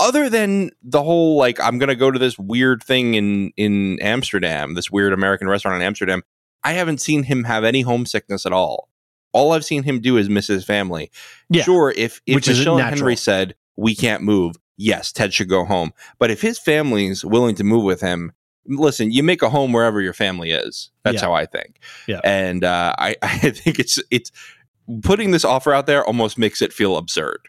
other 0.00 0.28
than 0.28 0.70
the 0.82 1.02
whole 1.02 1.36
like 1.36 1.60
I'm 1.60 1.78
gonna 1.78 1.94
go 1.94 2.10
to 2.10 2.18
this 2.18 2.38
weird 2.38 2.82
thing 2.82 3.14
in 3.14 3.52
in 3.56 3.98
Amsterdam, 4.00 4.74
this 4.74 4.90
weird 4.90 5.12
American 5.12 5.48
restaurant 5.48 5.76
in 5.76 5.82
Amsterdam. 5.82 6.22
I 6.64 6.72
haven't 6.72 7.00
seen 7.00 7.24
him 7.24 7.44
have 7.44 7.64
any 7.64 7.82
homesickness 7.82 8.46
at 8.46 8.52
all. 8.52 8.88
All 9.32 9.52
I've 9.52 9.64
seen 9.64 9.82
him 9.84 10.00
do 10.00 10.16
is 10.16 10.28
miss 10.28 10.46
his 10.46 10.64
family. 10.64 11.10
Yeah. 11.48 11.62
Sure, 11.62 11.92
if 11.96 12.20
if 12.26 12.34
Which 12.36 12.48
Michelle 12.48 12.78
and. 12.78 12.88
Henry 12.96 13.16
said 13.16 13.54
we 13.76 13.94
can't 13.94 14.22
move, 14.22 14.56
yes, 14.76 15.10
Ted 15.12 15.32
should 15.32 15.48
go 15.48 15.64
home. 15.64 15.92
But 16.18 16.30
if 16.30 16.42
his 16.42 16.58
family's 16.58 17.24
willing 17.24 17.54
to 17.56 17.64
move 17.64 17.84
with 17.84 18.00
him, 18.00 18.32
listen, 18.66 19.10
you 19.12 19.22
make 19.22 19.42
a 19.42 19.50
home 19.50 19.72
wherever 19.72 20.00
your 20.00 20.12
family 20.12 20.50
is. 20.52 20.90
That's 21.04 21.16
Yeah. 21.16 21.20
how 21.22 21.32
I 21.34 21.46
think. 21.46 21.78
Yeah. 22.06 22.20
And 22.24 22.64
uh, 22.64 22.94
I 22.98 23.16
I 23.22 23.50
think 23.50 23.78
it's 23.78 23.98
it's 24.10 24.30
putting 25.02 25.30
this 25.30 25.44
offer 25.44 25.72
out 25.72 25.86
there 25.86 26.04
almost 26.04 26.38
makes 26.38 26.60
it 26.62 26.72
feel 26.72 26.96
absurd. 26.96 27.40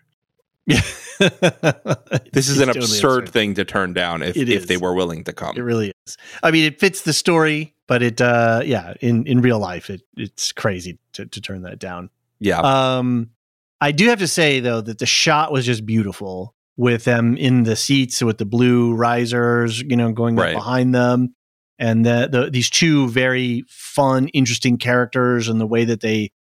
yeah, 0.66 0.80
This 1.20 2.48
is 2.48 2.58
It's 2.58 2.62
an 2.62 2.68
totally 2.68 2.78
absurd 2.86 3.30
thing 3.30 3.54
to 3.56 3.66
turn 3.66 3.94
down 3.94 4.24
if 4.24 4.38
if 4.38 4.68
they 4.68 4.78
were 4.78 4.94
willing 4.94 5.24
to 5.26 5.34
come. 5.34 5.56
It 5.58 5.62
really 5.62 5.92
is. 6.08 6.18
I 6.42 6.52
mean, 6.52 6.64
it 6.66 6.80
fits 6.80 7.02
the 7.02 7.14
story, 7.14 7.76
but 7.88 8.02
it, 8.02 8.22
uh, 8.22 8.62
yeah, 8.64 8.94
in 9.02 9.26
in 9.28 9.42
real 9.42 9.60
life, 9.60 9.90
it 9.90 10.02
it's 10.16 10.52
crazy 10.52 11.00
to 11.14 11.26
to 11.26 11.42
turn 11.42 11.64
that 11.64 11.80
down. 11.80 12.10
yeah. 12.40 12.60
Um, 12.60 13.32
I 13.82 13.92
do 13.92 14.08
have 14.08 14.20
to 14.20 14.28
say 14.30 14.62
though 14.62 14.80
that 14.80 15.00
the 15.00 15.06
shot 15.06 15.52
was 15.52 15.66
just 15.66 15.86
beautiful 15.86 16.53
with 16.78 17.04
them 17.04 17.38
in 17.38 17.64
the 17.64 17.76
seats 17.76 18.22
with 18.22 18.38
the 18.38 18.46
blue 18.46 18.94
risers, 18.94 19.82
you 19.82 19.96
know, 19.96 20.12
going 20.12 20.36
Right. 20.36 20.56
behind 20.56 20.94
them, 20.96 21.36
and 21.78 22.06
the, 22.06 22.28
the 22.32 22.50
these 22.50 22.70
two 22.70 23.10
very 23.10 23.64
fun, 23.68 24.28
interesting 24.30 24.78
characters 24.78 25.48
and 25.48 25.62
the 25.62 25.68
way 25.68 25.86
that 25.86 26.02
they 26.02 26.32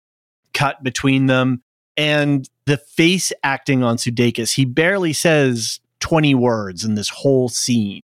cut 0.55 0.83
between 0.83 1.27
them, 1.27 1.63
and 1.97 2.49
the 2.67 2.77
face 2.79 3.33
acting 3.43 3.83
on 3.83 3.97
Sudeikis. 3.97 4.55
He 4.55 4.65
barely 4.65 5.13
says 5.13 5.81
twenty 6.01 6.35
words 6.35 6.85
in 6.85 6.95
this 6.95 7.09
whole 7.09 7.49
scene. 7.49 8.01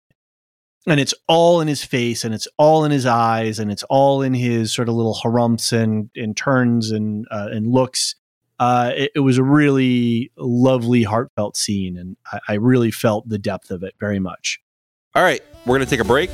And 0.87 0.99
it's 1.01 1.13
all 1.27 1.61
in 1.61 1.69
his 1.69 1.85
face, 1.85 2.25
and 2.25 2.35
it's 2.35 2.49
all 2.57 2.83
in 2.87 2.91
his 2.91 3.05
eyes, 3.05 3.59
and 3.59 3.71
it's 3.71 3.83
all 3.91 4.23
in 4.23 4.33
his 4.33 4.73
sort 4.73 4.89
of 4.89 4.95
little 4.95 5.13
harumps 5.13 5.71
and, 5.71 6.09
and 6.17 6.35
turns 6.35 6.91
and 6.91 7.27
uh, 7.31 7.49
and 7.51 7.71
looks 7.71 8.15
uh, 8.59 8.93
it, 8.97 9.13
it, 9.17 9.21
was 9.21 9.39
a 9.39 9.43
really 9.43 10.33
lovely, 10.37 11.05
heartfelt 11.05 11.57
scene, 11.57 11.97
and 11.97 12.17
I, 12.33 12.41
I 12.49 12.55
really 12.55 12.91
felt 12.91 13.29
the 13.29 13.39
depth 13.39 13.71
of 13.71 13.83
it 13.83 13.95
very 14.01 14.19
much. 14.19 14.61
All 15.15 15.23
right, 15.23 15.43
we're 15.65 15.77
going 15.77 15.87
to 15.87 15.91
take 15.91 16.01
a 16.01 16.05
break. 16.05 16.31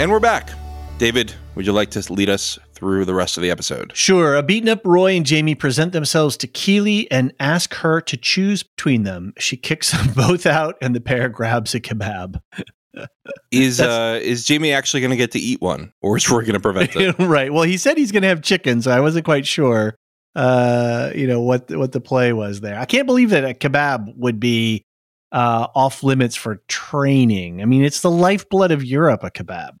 And 0.00 0.10
we're 0.10 0.18
back. 0.18 0.48
David, 0.96 1.34
would 1.54 1.66
you 1.66 1.72
like 1.74 1.90
to 1.90 2.12
lead 2.12 2.30
us 2.30 2.58
through 2.80 3.04
the 3.04 3.14
rest 3.14 3.36
of 3.36 3.42
the 3.42 3.50
episode? 3.50 3.92
Sure. 3.94 4.34
A 4.34 4.42
beaten 4.42 4.70
up 4.70 4.80
Roy 4.84 5.14
and 5.14 5.26
Jamie 5.26 5.54
present 5.54 5.92
themselves 5.92 6.36
to 6.38 6.46
Keeley 6.46 7.08
and 7.10 7.32
ask 7.38 7.74
her 7.74 8.00
to 8.00 8.16
choose 8.16 8.62
between 8.62 9.02
them. 9.02 9.34
She 9.38 9.56
kicks 9.58 9.92
them 9.96 10.14
both 10.14 10.46
out, 10.46 10.76
and 10.80 10.96
the 10.96 11.00
pair 11.00 11.28
grabs 11.28 11.74
a 11.74 11.80
kebab. 11.80 12.40
is 13.52 13.80
uh 13.80 14.18
is 14.20 14.44
Jamie 14.44 14.72
actually 14.72 15.00
going 15.00 15.12
to 15.12 15.16
get 15.16 15.30
to 15.32 15.38
eat 15.38 15.60
one, 15.60 15.92
or 16.00 16.16
is 16.16 16.28
Roy 16.30 16.40
going 16.40 16.54
to 16.54 16.60
prevent 16.60 16.96
it? 16.96 17.14
right. 17.18 17.52
Well, 17.52 17.62
he 17.62 17.76
said 17.76 17.98
he's 17.98 18.10
going 18.10 18.22
to 18.22 18.28
have 18.28 18.42
chicken, 18.42 18.82
so 18.82 18.90
I 18.90 19.00
wasn't 19.00 19.24
quite 19.24 19.46
sure. 19.46 19.94
Uh, 20.34 21.10
you 21.14 21.26
know 21.26 21.40
what 21.40 21.70
what 21.76 21.92
the 21.92 22.00
play 22.00 22.32
was 22.32 22.60
there. 22.60 22.78
I 22.78 22.86
can't 22.86 23.06
believe 23.06 23.30
that 23.30 23.44
a 23.44 23.52
kebab 23.52 24.16
would 24.16 24.40
be 24.40 24.84
uh, 25.32 25.68
off 25.74 26.02
limits 26.02 26.34
for 26.34 26.62
training. 26.68 27.60
I 27.60 27.66
mean, 27.66 27.84
it's 27.84 28.00
the 28.00 28.10
lifeblood 28.10 28.70
of 28.70 28.82
Europe. 28.82 29.22
A 29.22 29.30
kebab. 29.30 29.72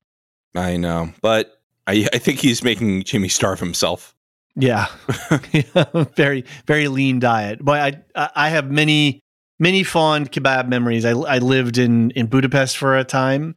I 0.54 0.76
know, 0.76 1.12
but 1.22 1.59
I, 1.90 2.06
I 2.12 2.18
think 2.18 2.38
he's 2.38 2.62
making 2.62 3.02
Jimmy 3.02 3.28
starve 3.28 3.58
himself. 3.58 4.14
Yeah, 4.56 4.86
very 6.16 6.44
very 6.66 6.88
lean 6.88 7.18
diet. 7.18 7.64
But 7.64 8.04
I 8.16 8.30
I 8.34 8.48
have 8.50 8.70
many 8.70 9.20
many 9.58 9.82
fond 9.82 10.30
kebab 10.32 10.68
memories. 10.68 11.04
I 11.04 11.10
I 11.10 11.38
lived 11.38 11.78
in 11.78 12.10
in 12.12 12.26
Budapest 12.26 12.76
for 12.76 12.96
a 12.96 13.04
time, 13.04 13.56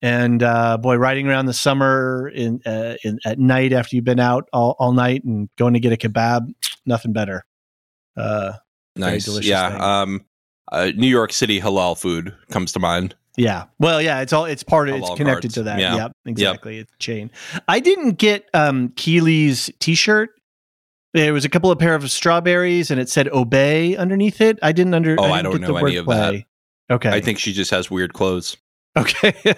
and 0.00 0.42
uh, 0.42 0.78
boy, 0.78 0.96
riding 0.96 1.28
around 1.28 1.46
the 1.46 1.52
summer 1.52 2.30
in, 2.34 2.60
uh, 2.66 2.94
in 3.04 3.18
at 3.24 3.38
night 3.38 3.72
after 3.72 3.96
you've 3.96 4.04
been 4.04 4.20
out 4.20 4.48
all, 4.52 4.76
all 4.78 4.92
night 4.92 5.24
and 5.24 5.48
going 5.58 5.74
to 5.74 5.80
get 5.80 5.92
a 5.92 5.96
kebab, 5.96 6.46
nothing 6.86 7.12
better. 7.12 7.44
Uh, 8.16 8.52
nice, 8.96 9.28
yeah. 9.42 9.66
Um, 9.78 10.24
uh, 10.70 10.90
New 10.96 11.08
York 11.08 11.32
City 11.32 11.60
halal 11.60 11.98
food 11.98 12.34
comes 12.50 12.72
to 12.72 12.80
mind. 12.80 13.14
Yeah. 13.36 13.64
Well, 13.78 14.02
yeah, 14.02 14.20
it's 14.20 14.32
all 14.32 14.44
it's 14.44 14.62
part 14.62 14.88
of 14.88 14.96
it's 14.96 15.08
connected 15.10 15.48
cards. 15.48 15.54
to 15.54 15.62
that. 15.64 15.78
Yeah. 15.78 15.96
Yep, 15.96 16.12
exactly. 16.26 16.76
Yep. 16.76 16.82
It's 16.82 16.92
chain. 16.98 17.30
I 17.68 17.80
didn't 17.80 18.18
get 18.18 18.48
um 18.54 18.90
Keeley's 18.96 19.70
t-shirt. 19.78 20.30
There 21.14 21.32
was 21.32 21.44
a 21.44 21.48
couple 21.48 21.70
of 21.70 21.78
pair 21.78 21.94
of 21.94 22.10
strawberries 22.10 22.90
and 22.90 23.00
it 23.00 23.08
said 23.08 23.28
obey 23.28 23.96
underneath 23.96 24.40
it. 24.40 24.58
I 24.62 24.72
didn't 24.72 24.94
under 24.94 25.16
Oh, 25.18 25.24
I, 25.24 25.38
I 25.38 25.42
don't 25.42 25.60
know 25.60 25.76
any 25.76 25.96
of 25.96 26.06
that. 26.06 26.44
Okay. 26.90 27.10
I 27.10 27.20
think 27.20 27.38
she 27.38 27.52
just 27.52 27.70
has 27.70 27.90
weird 27.90 28.12
clothes. 28.12 28.56
Okay. 28.96 29.34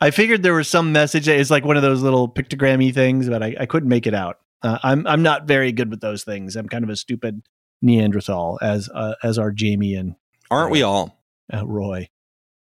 I 0.00 0.10
figured 0.10 0.42
there 0.42 0.54
was 0.54 0.68
some 0.68 0.92
message. 0.92 1.28
It's 1.28 1.50
like 1.50 1.64
one 1.64 1.76
of 1.76 1.82
those 1.82 2.02
little 2.02 2.28
pictogrammy 2.28 2.92
things, 2.92 3.28
but 3.28 3.42
I, 3.42 3.54
I 3.60 3.66
couldn't 3.66 3.88
make 3.88 4.06
it 4.06 4.14
out. 4.14 4.38
Uh, 4.62 4.78
I'm 4.82 5.06
I'm 5.06 5.22
not 5.22 5.46
very 5.46 5.72
good 5.72 5.90
with 5.90 6.00
those 6.00 6.24
things. 6.24 6.56
I'm 6.56 6.68
kind 6.68 6.84
of 6.84 6.90
a 6.90 6.96
stupid 6.96 7.42
Neanderthal, 7.82 8.58
as 8.62 8.88
uh, 8.88 9.14
as 9.22 9.38
are 9.38 9.50
Jamie 9.50 9.94
and 9.94 10.14
aren't 10.50 10.70
we 10.70 10.82
all? 10.82 11.20
Uh, 11.52 11.66
Roy. 11.66 12.08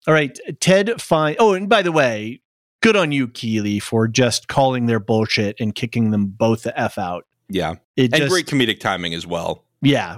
All 0.07 0.13
right, 0.13 0.39
Ted 0.59 1.01
Fine. 1.01 1.35
Oh, 1.37 1.53
and 1.53 1.67
by 1.67 1.81
the 1.81 1.91
way, 1.91 2.41
good 2.81 2.95
on 2.95 3.11
you, 3.11 3.27
Keeley, 3.27 3.79
for 3.79 4.07
just 4.07 4.47
calling 4.47 4.85
their 4.85 4.99
bullshit 4.99 5.59
and 5.59 5.75
kicking 5.75 6.11
them 6.11 6.27
both 6.27 6.63
the 6.63 6.77
f 6.79 6.97
out. 6.97 7.25
Yeah, 7.49 7.75
it 7.95 8.13
and 8.13 8.21
just, 8.21 8.29
great 8.29 8.45
comedic 8.45 8.79
timing 8.79 9.13
as 9.13 9.27
well. 9.27 9.65
Yeah. 9.81 10.17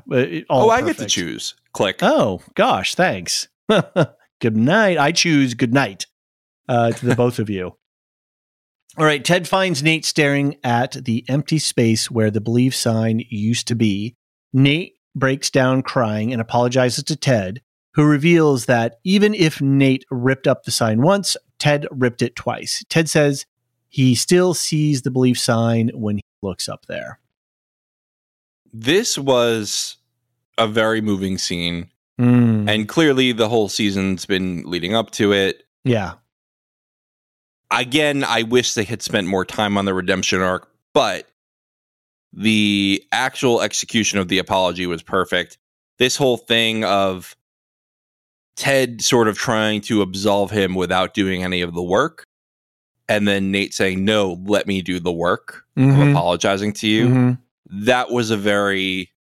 oh, 0.50 0.70
I 0.70 0.82
get 0.82 0.98
to 0.98 1.06
choose. 1.06 1.56
Click. 1.74 2.00
Oh 2.02 2.42
gosh, 2.56 2.96
thanks. 2.96 3.48
good 4.40 4.56
night. 4.56 4.98
I 4.98 5.12
choose 5.12 5.54
good 5.54 5.74
night 5.74 6.06
uh, 6.68 6.92
to 6.92 7.06
the 7.06 7.16
both 7.18 7.40
of 7.40 7.50
you. 7.50 7.76
All 8.98 9.06
right. 9.06 9.24
Ted 9.24 9.48
finds 9.48 9.84
Nate 9.84 10.06
staring 10.06 10.58
at 10.64 11.06
the 11.06 11.24
empty 11.30 11.60
space 11.60 12.10
where 12.10 12.32
the 12.32 12.42
believe 12.42 12.74
sign 12.74 13.24
used 13.30 13.68
to 13.68 13.76
be. 13.76 14.16
Nate 14.52 14.96
breaks 15.16 15.50
down 15.50 15.84
crying 15.84 16.32
and 16.34 16.42
apologizes 16.42 17.04
to 17.06 17.16
Ted 17.16 17.62
who 18.00 18.06
reveals 18.06 18.68
that 18.68 18.98
even 19.04 19.34
if 19.34 19.60
Nate 19.60 20.06
ripped 20.10 20.48
up 20.48 20.64
the 20.64 20.72
sign 20.72 21.02
once, 21.02 21.36
Ted 21.58 21.86
ripped 21.92 22.22
it 22.22 22.34
twice. 22.34 22.82
Ted 22.88 23.10
says 23.10 23.46
he 23.90 24.16
still 24.16 24.54
sees 24.54 25.02
the 25.02 25.12
belief 25.12 25.38
sign 25.38 25.92
when 25.94 26.16
he 26.16 26.24
looks 26.42 26.70
up 26.70 26.86
there. 26.86 27.20
This 28.72 29.18
was 29.18 29.98
a 30.58 30.66
very 30.66 31.02
moving 31.02 31.38
scene. 31.38 31.90
Mm. 32.18 32.70
And 32.70 32.88
clearly, 32.88 33.34
the 33.34 33.50
whole 33.50 33.68
season's 33.68 34.26
been 34.26 34.64
leading 34.66 34.96
up 34.96 35.12
to 35.12 35.34
it. 35.34 35.64
Yeah. 35.84 36.14
Again, 37.70 38.24
I 38.24 38.44
wish 38.44 38.76
they 38.76 38.86
had 38.86 39.02
spent 39.02 39.28
more 39.28 39.44
time 39.44 39.78
on 39.78 39.84
the 39.84 39.94
redemption 39.94 40.40
arc, 40.42 40.72
but 40.94 41.28
the 42.32 43.04
actual 43.12 43.62
execution 43.62 44.20
of 44.20 44.30
the 44.30 44.38
apology 44.38 44.88
was 44.88 45.04
perfect. 45.04 45.58
This 45.98 46.16
whole 46.16 46.38
thing 46.38 46.86
of 46.86 47.36
Ted 48.60 49.02
sort 49.02 49.30
of 49.30 49.38
trying 49.38 49.80
to 49.82 50.02
absolve 50.02 50.52
him 50.52 50.76
without 50.76 51.14
doing 51.14 51.44
any 51.46 51.62
of 51.62 51.74
the 51.74 51.82
work. 51.82 52.26
And 53.08 53.26
then 53.26 53.52
Nate 53.52 53.74
saying, 53.74 54.04
No, 54.04 54.38
let 54.46 54.68
me 54.68 54.82
do 54.82 55.00
the 55.00 55.14
work. 55.14 55.64
Mm-hmm. 55.78 56.02
I'm 56.02 56.12
apologizing 56.12 56.74
to 56.74 56.88
you. 56.88 57.08
Mm-hmm. 57.08 57.86
That 57.86 58.12
was 58.12 58.32
a 58.32 58.38
very 58.38 59.12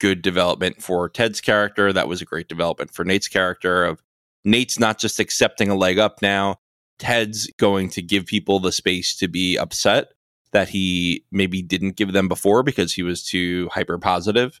good 0.00 0.22
development 0.22 0.82
for 0.82 1.10
Ted's 1.10 1.42
character. 1.42 1.92
That 1.92 2.08
was 2.08 2.22
a 2.22 2.24
great 2.24 2.48
development 2.48 2.90
for 2.90 3.04
Nate's 3.04 3.28
character 3.28 3.84
of 3.84 4.02
Nate's 4.46 4.78
not 4.78 4.98
just 4.98 5.20
accepting 5.20 5.68
a 5.68 5.74
leg 5.74 5.98
up 5.98 6.22
now. 6.22 6.56
Ted's 6.98 7.50
going 7.58 7.90
to 7.90 8.02
give 8.02 8.24
people 8.24 8.60
the 8.60 8.72
space 8.72 9.14
to 9.16 9.28
be 9.28 9.58
upset 9.58 10.12
that 10.52 10.70
he 10.70 11.24
maybe 11.30 11.60
didn't 11.60 11.96
give 11.96 12.12
them 12.12 12.28
before 12.28 12.62
because 12.62 12.94
he 12.94 13.02
was 13.02 13.22
too 13.22 13.68
hyper 13.72 13.98
positive. 13.98 14.58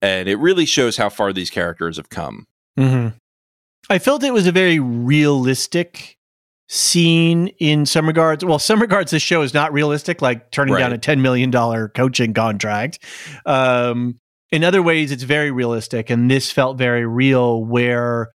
And 0.00 0.28
it 0.28 0.36
really 0.36 0.66
shows 0.66 0.96
how 0.96 1.08
far 1.08 1.32
these 1.32 1.48
characters 1.48 1.96
have 1.96 2.08
come. 2.08 2.48
Mm-hmm. 2.76 3.16
I 3.90 3.98
felt 3.98 4.22
it 4.22 4.32
was 4.32 4.46
a 4.46 4.52
very 4.52 4.78
realistic 4.78 6.18
scene 6.68 7.48
in 7.58 7.84
some 7.84 8.06
regards. 8.06 8.44
Well, 8.44 8.58
some 8.58 8.80
regards, 8.80 9.10
this 9.10 9.22
show 9.22 9.42
is 9.42 9.52
not 9.52 9.72
realistic, 9.72 10.22
like 10.22 10.50
turning 10.50 10.74
right. 10.74 10.80
down 10.80 10.92
a 10.92 10.98
$10 10.98 11.20
million 11.20 11.52
coaching 11.88 12.32
contract. 12.32 12.98
Um, 13.44 14.18
in 14.50 14.64
other 14.64 14.82
ways, 14.82 15.12
it's 15.12 15.22
very 15.22 15.50
realistic. 15.50 16.10
And 16.10 16.30
this 16.30 16.50
felt 16.50 16.78
very 16.78 17.06
real, 17.06 17.64
where 17.64 18.32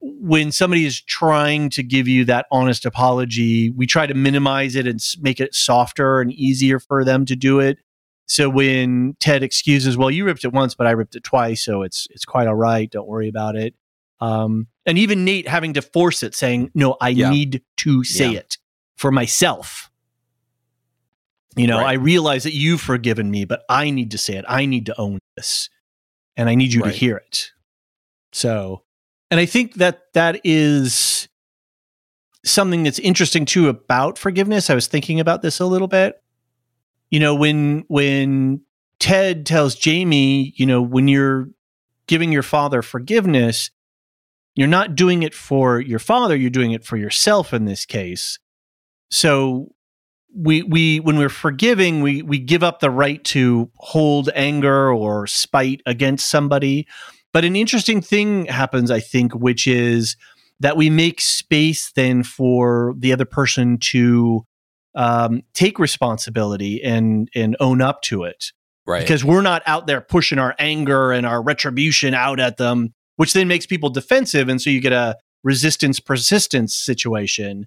when 0.00 0.52
somebody 0.52 0.84
is 0.84 1.00
trying 1.00 1.70
to 1.70 1.82
give 1.82 2.06
you 2.06 2.24
that 2.26 2.46
honest 2.50 2.84
apology, 2.84 3.70
we 3.70 3.86
try 3.86 4.06
to 4.06 4.14
minimize 4.14 4.76
it 4.76 4.86
and 4.86 5.00
make 5.20 5.40
it 5.40 5.54
softer 5.54 6.20
and 6.20 6.32
easier 6.32 6.78
for 6.78 7.04
them 7.04 7.24
to 7.26 7.36
do 7.36 7.60
it. 7.60 7.78
So 8.26 8.50
when 8.50 9.16
Ted 9.20 9.42
excuses, 9.42 9.96
well, 9.96 10.10
you 10.10 10.24
ripped 10.24 10.44
it 10.44 10.52
once, 10.52 10.74
but 10.74 10.86
I 10.86 10.90
ripped 10.90 11.16
it 11.16 11.24
twice, 11.24 11.64
so 11.64 11.82
it's 11.82 12.06
it's 12.10 12.26
quite 12.26 12.46
all 12.46 12.54
right. 12.54 12.90
Don't 12.90 13.08
worry 13.08 13.28
about 13.28 13.56
it. 13.56 13.74
Um, 14.20 14.66
and 14.88 14.96
even 14.96 15.22
Nate 15.22 15.46
having 15.46 15.74
to 15.74 15.82
force 15.82 16.22
it, 16.22 16.34
saying, 16.34 16.70
"No, 16.74 16.96
I 16.98 17.10
yeah. 17.10 17.28
need 17.28 17.62
to 17.76 18.02
say 18.02 18.32
yeah. 18.32 18.38
it 18.38 18.56
for 18.96 19.12
myself." 19.12 19.90
You 21.56 21.66
know, 21.66 21.76
right. 21.76 21.90
I 21.90 21.92
realize 21.92 22.44
that 22.44 22.54
you've 22.54 22.80
forgiven 22.80 23.30
me, 23.30 23.44
but 23.44 23.64
I 23.68 23.90
need 23.90 24.12
to 24.12 24.18
say 24.18 24.36
it. 24.36 24.46
I 24.48 24.64
need 24.64 24.86
to 24.86 24.98
own 24.98 25.18
this, 25.36 25.68
and 26.38 26.48
I 26.48 26.54
need 26.54 26.72
you 26.72 26.80
right. 26.80 26.90
to 26.90 26.98
hear 26.98 27.18
it. 27.18 27.52
So, 28.32 28.84
and 29.30 29.38
I 29.38 29.44
think 29.44 29.74
that 29.74 30.12
that 30.14 30.40
is 30.42 31.28
something 32.44 32.82
that's 32.82 32.98
interesting 32.98 33.44
too 33.44 33.68
about 33.68 34.16
forgiveness. 34.16 34.70
I 34.70 34.74
was 34.74 34.86
thinking 34.86 35.20
about 35.20 35.42
this 35.42 35.60
a 35.60 35.66
little 35.66 35.88
bit. 35.88 36.22
You 37.10 37.20
know, 37.20 37.34
when 37.34 37.84
when 37.88 38.62
Ted 39.00 39.44
tells 39.44 39.74
Jamie, 39.74 40.54
you 40.56 40.64
know, 40.64 40.80
when 40.80 41.08
you're 41.08 41.50
giving 42.06 42.32
your 42.32 42.42
father 42.42 42.80
forgiveness, 42.80 43.70
you're 44.58 44.66
not 44.66 44.96
doing 44.96 45.22
it 45.22 45.34
for 45.34 45.78
your 45.78 46.00
father, 46.00 46.34
you're 46.34 46.50
doing 46.50 46.72
it 46.72 46.84
for 46.84 46.96
yourself 46.96 47.54
in 47.54 47.64
this 47.64 47.86
case. 47.86 48.40
So 49.08 49.68
we 50.34 50.64
we 50.64 50.98
when 50.98 51.16
we're 51.16 51.28
forgiving, 51.28 52.02
we 52.02 52.22
we 52.22 52.40
give 52.40 52.64
up 52.64 52.80
the 52.80 52.90
right 52.90 53.22
to 53.26 53.70
hold 53.76 54.30
anger 54.34 54.92
or 54.92 55.28
spite 55.28 55.80
against 55.86 56.28
somebody. 56.28 56.88
But 57.32 57.44
an 57.44 57.54
interesting 57.54 58.00
thing 58.00 58.46
happens, 58.46 58.90
I 58.90 58.98
think, 58.98 59.32
which 59.32 59.68
is 59.68 60.16
that 60.58 60.76
we 60.76 60.90
make 60.90 61.20
space 61.20 61.92
then 61.92 62.24
for 62.24 62.94
the 62.98 63.12
other 63.12 63.26
person 63.26 63.78
to 63.78 64.44
um, 64.96 65.42
take 65.54 65.78
responsibility 65.78 66.82
and 66.82 67.28
and 67.32 67.56
own 67.60 67.80
up 67.80 68.02
to 68.02 68.24
it. 68.24 68.46
Right. 68.88 69.02
Because 69.02 69.24
we're 69.24 69.42
not 69.42 69.62
out 69.66 69.86
there 69.86 70.00
pushing 70.00 70.40
our 70.40 70.56
anger 70.58 71.12
and 71.12 71.24
our 71.24 71.40
retribution 71.40 72.12
out 72.12 72.40
at 72.40 72.56
them 72.56 72.92
which 73.18 73.32
then 73.32 73.48
makes 73.48 73.66
people 73.66 73.90
defensive. 73.90 74.48
And 74.48 74.62
so 74.62 74.70
you 74.70 74.80
get 74.80 74.92
a 74.92 75.16
resistance 75.42 75.98
persistence 76.00 76.72
situation 76.74 77.66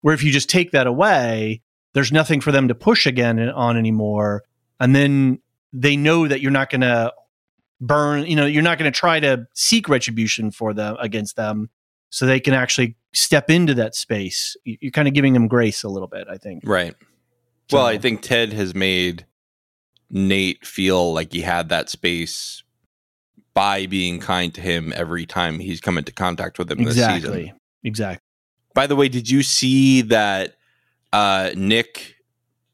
where 0.00 0.14
if 0.14 0.22
you 0.24 0.32
just 0.32 0.50
take 0.50 0.72
that 0.72 0.86
away, 0.86 1.62
there's 1.94 2.10
nothing 2.10 2.40
for 2.40 2.50
them 2.52 2.66
to 2.68 2.74
push 2.74 3.06
again 3.06 3.38
on 3.38 3.76
anymore. 3.76 4.42
And 4.80 4.94
then 4.94 5.38
they 5.72 5.96
know 5.96 6.26
that 6.26 6.40
you're 6.40 6.50
not 6.50 6.70
going 6.70 6.80
to 6.80 7.12
burn, 7.80 8.26
you 8.26 8.34
know, 8.34 8.46
you're 8.46 8.62
not 8.64 8.78
going 8.78 8.90
to 8.92 8.96
try 8.98 9.20
to 9.20 9.46
seek 9.54 9.88
retribution 9.88 10.50
for 10.50 10.74
them 10.74 10.96
against 10.98 11.36
them 11.36 11.70
so 12.10 12.26
they 12.26 12.40
can 12.40 12.54
actually 12.54 12.96
step 13.12 13.48
into 13.48 13.74
that 13.74 13.94
space. 13.94 14.56
You- 14.64 14.78
You're 14.80 14.90
kind 14.92 15.06
of 15.06 15.14
giving 15.14 15.34
them 15.34 15.46
grace 15.46 15.84
a 15.84 15.88
little 15.88 16.08
bit, 16.08 16.26
I 16.28 16.36
think. 16.36 16.62
Right. 16.66 16.94
Well, 17.72 17.86
I 17.86 17.98
think 17.98 18.22
Ted 18.22 18.52
has 18.52 18.74
made 18.74 19.26
Nate 20.10 20.66
feel 20.66 21.12
like 21.14 21.32
he 21.32 21.42
had 21.42 21.68
that 21.68 21.88
space 21.88 22.64
by 23.54 23.86
being 23.86 24.20
kind 24.20 24.54
to 24.54 24.60
him 24.60 24.92
every 24.96 25.26
time 25.26 25.58
he's 25.58 25.80
come 25.80 25.98
into 25.98 26.12
contact 26.12 26.58
with 26.58 26.70
him 26.70 26.78
this 26.84 26.94
Exactly. 26.94 27.42
season. 27.44 27.60
Exactly. 27.84 28.24
By 28.74 28.86
the 28.86 28.96
way, 28.96 29.08
did 29.08 29.28
you 29.28 29.42
see 29.42 30.02
that 30.02 30.56
uh, 31.12 31.50
Nick, 31.56 32.14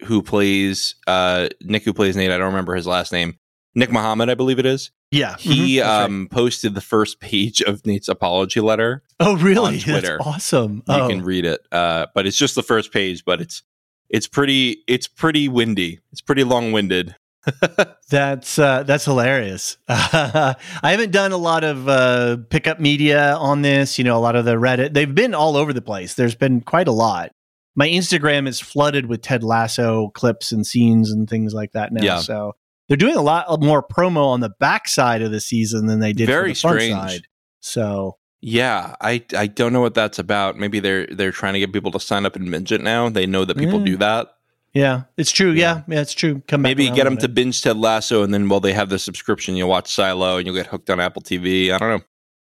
who 0.05 0.23
plays 0.23 0.95
uh, 1.07 1.49
Nick, 1.63 1.85
who 1.85 1.93
plays 1.95 2.17
Nate? 2.17 2.31
I 2.31 2.37
don't 2.39 2.49
remember 2.49 2.75
his 2.75 2.87
last 2.87 3.13
name. 3.13 3.39
Nick 3.75 3.91
Mohammed, 3.91 4.29
I 4.31 4.35
believe 4.35 4.59
it 4.59 4.67
is. 4.67 4.91
Yeah. 5.11 5.37
He 5.39 5.77
mhm, 5.77 5.81
that's 5.81 5.87
right. 5.89 6.05
um, 6.05 6.29
posted 6.31 6.75
the 6.75 6.81
first 6.81 7.21
page 7.21 7.63
of 7.63 7.85
Nate's 7.87 8.09
apology 8.09 8.61
letter. 8.61 9.03
Oh, 9.21 9.37
really? 9.37 9.77
on 9.79 9.83
That's 9.87 10.11
awesome. 10.21 10.83
You 10.89 10.95
oh. 10.95 11.09
can 11.09 11.23
read 11.23 11.45
it, 11.45 11.61
uh, 11.73 12.07
but 12.15 12.27
it's 12.27 12.37
just 12.37 12.55
the 12.55 12.63
first 12.63 12.93
page. 12.93 13.25
But 13.25 13.41
it's 13.41 13.63
it's 14.09 14.27
pretty 14.27 14.83
it's 14.87 15.09
pretty 15.09 15.49
windy. 15.49 16.01
It's 16.13 16.21
pretty 16.21 16.45
long 16.45 16.73
winded. 16.73 17.15
That's 18.09 18.59
uh, 18.59 18.85
that's 18.85 19.05
hilarious. 19.05 19.79
I 19.89 20.57
haven't 20.83 21.11
done 21.11 21.33
a 21.33 21.37
lot 21.37 21.65
of 21.65 21.89
uh, 21.89 22.37
pickup 22.51 22.79
media 22.79 23.35
on 23.35 23.63
this. 23.63 23.99
You 23.99 24.05
know, 24.05 24.17
a 24.17 24.21
lot 24.21 24.37
of 24.37 24.45
the 24.45 24.55
Reddit. 24.55 24.95
They've 24.95 25.13
been 25.13 25.35
all 25.35 25.57
over 25.57 25.73
the 25.73 25.83
place. 25.83 26.15
There's 26.15 26.37
been 26.37 26.61
quite 26.61 26.87
a 26.87 26.93
lot. 26.93 27.33
My 27.75 27.89
Instagram 27.89 28.47
is 28.47 28.61
flooded 28.61 29.07
with 29.07 29.23
Ted 29.23 29.43
Lasso 29.43 30.11
clips 30.11 30.53
and 30.53 30.65
scenes 30.65 31.11
and 31.11 31.29
things 31.29 31.53
like 31.53 31.73
that 31.73 31.93
now. 31.93 32.05
Yeah. 32.05 32.19
So 32.19 32.55
they're 32.89 32.97
doing 32.97 33.17
a 33.17 33.23
lot 33.23 33.61
more 33.61 33.83
promo 33.83 34.27
on 34.27 34.41
the 34.41 34.51
backside 34.61 35.23
of 35.23 35.33
the 35.33 35.41
season 35.41 35.87
than 35.87 36.01
they 36.01 36.13
did 36.13 36.27
Very 36.27 36.53
the 36.53 36.61
front 36.61 36.81
strange. 36.81 36.95
side. 36.95 37.23
So 37.61 38.19
Yeah, 38.41 38.95
I 39.01 39.25
I 39.37 39.49
don't 39.49 39.73
know 39.73 39.81
what 39.81 39.95
that's 39.95 40.19
about. 40.21 40.57
Maybe 40.57 40.79
they're 40.79 41.07
they're 41.09 41.33
trying 41.33 41.55
to 41.55 41.59
get 41.59 41.73
people 41.73 41.91
to 41.91 42.01
sign 42.01 42.25
up 42.25 42.37
and 42.37 42.51
binge 42.51 42.71
it 42.71 42.81
now. 42.81 43.09
They 43.09 43.27
know 43.27 43.45
that 43.45 43.57
people 43.57 43.81
do 43.81 43.97
that. 43.97 44.29
Yeah, 44.77 45.03
it's 45.17 45.33
true. 45.33 45.53
Yeah. 45.53 45.83
Yeah, 45.89 45.95
yeah, 45.97 46.01
it's 46.03 46.13
true. 46.13 46.43
Come 46.47 46.63
back 46.63 46.77
Maybe 46.77 46.91
get 46.91 47.05
them 47.05 47.17
to 47.19 47.29
binge 47.29 47.63
Ted 47.63 47.79
Lasso, 47.79 48.23
and 48.23 48.33
then 48.35 48.49
while 48.49 48.61
they 48.61 48.75
have 48.75 48.91
the 48.91 48.99
subscription, 48.99 49.57
you'll 49.57 49.71
watch 49.71 49.93
Silo, 49.93 50.37
and 50.37 50.47
you'll 50.47 50.55
get 50.55 50.67
hooked 50.67 50.91
on 50.91 51.01
Apple 51.01 51.23
TV. 51.23 51.73
I 51.73 51.79
don't 51.79 51.99
know. 51.99 52.05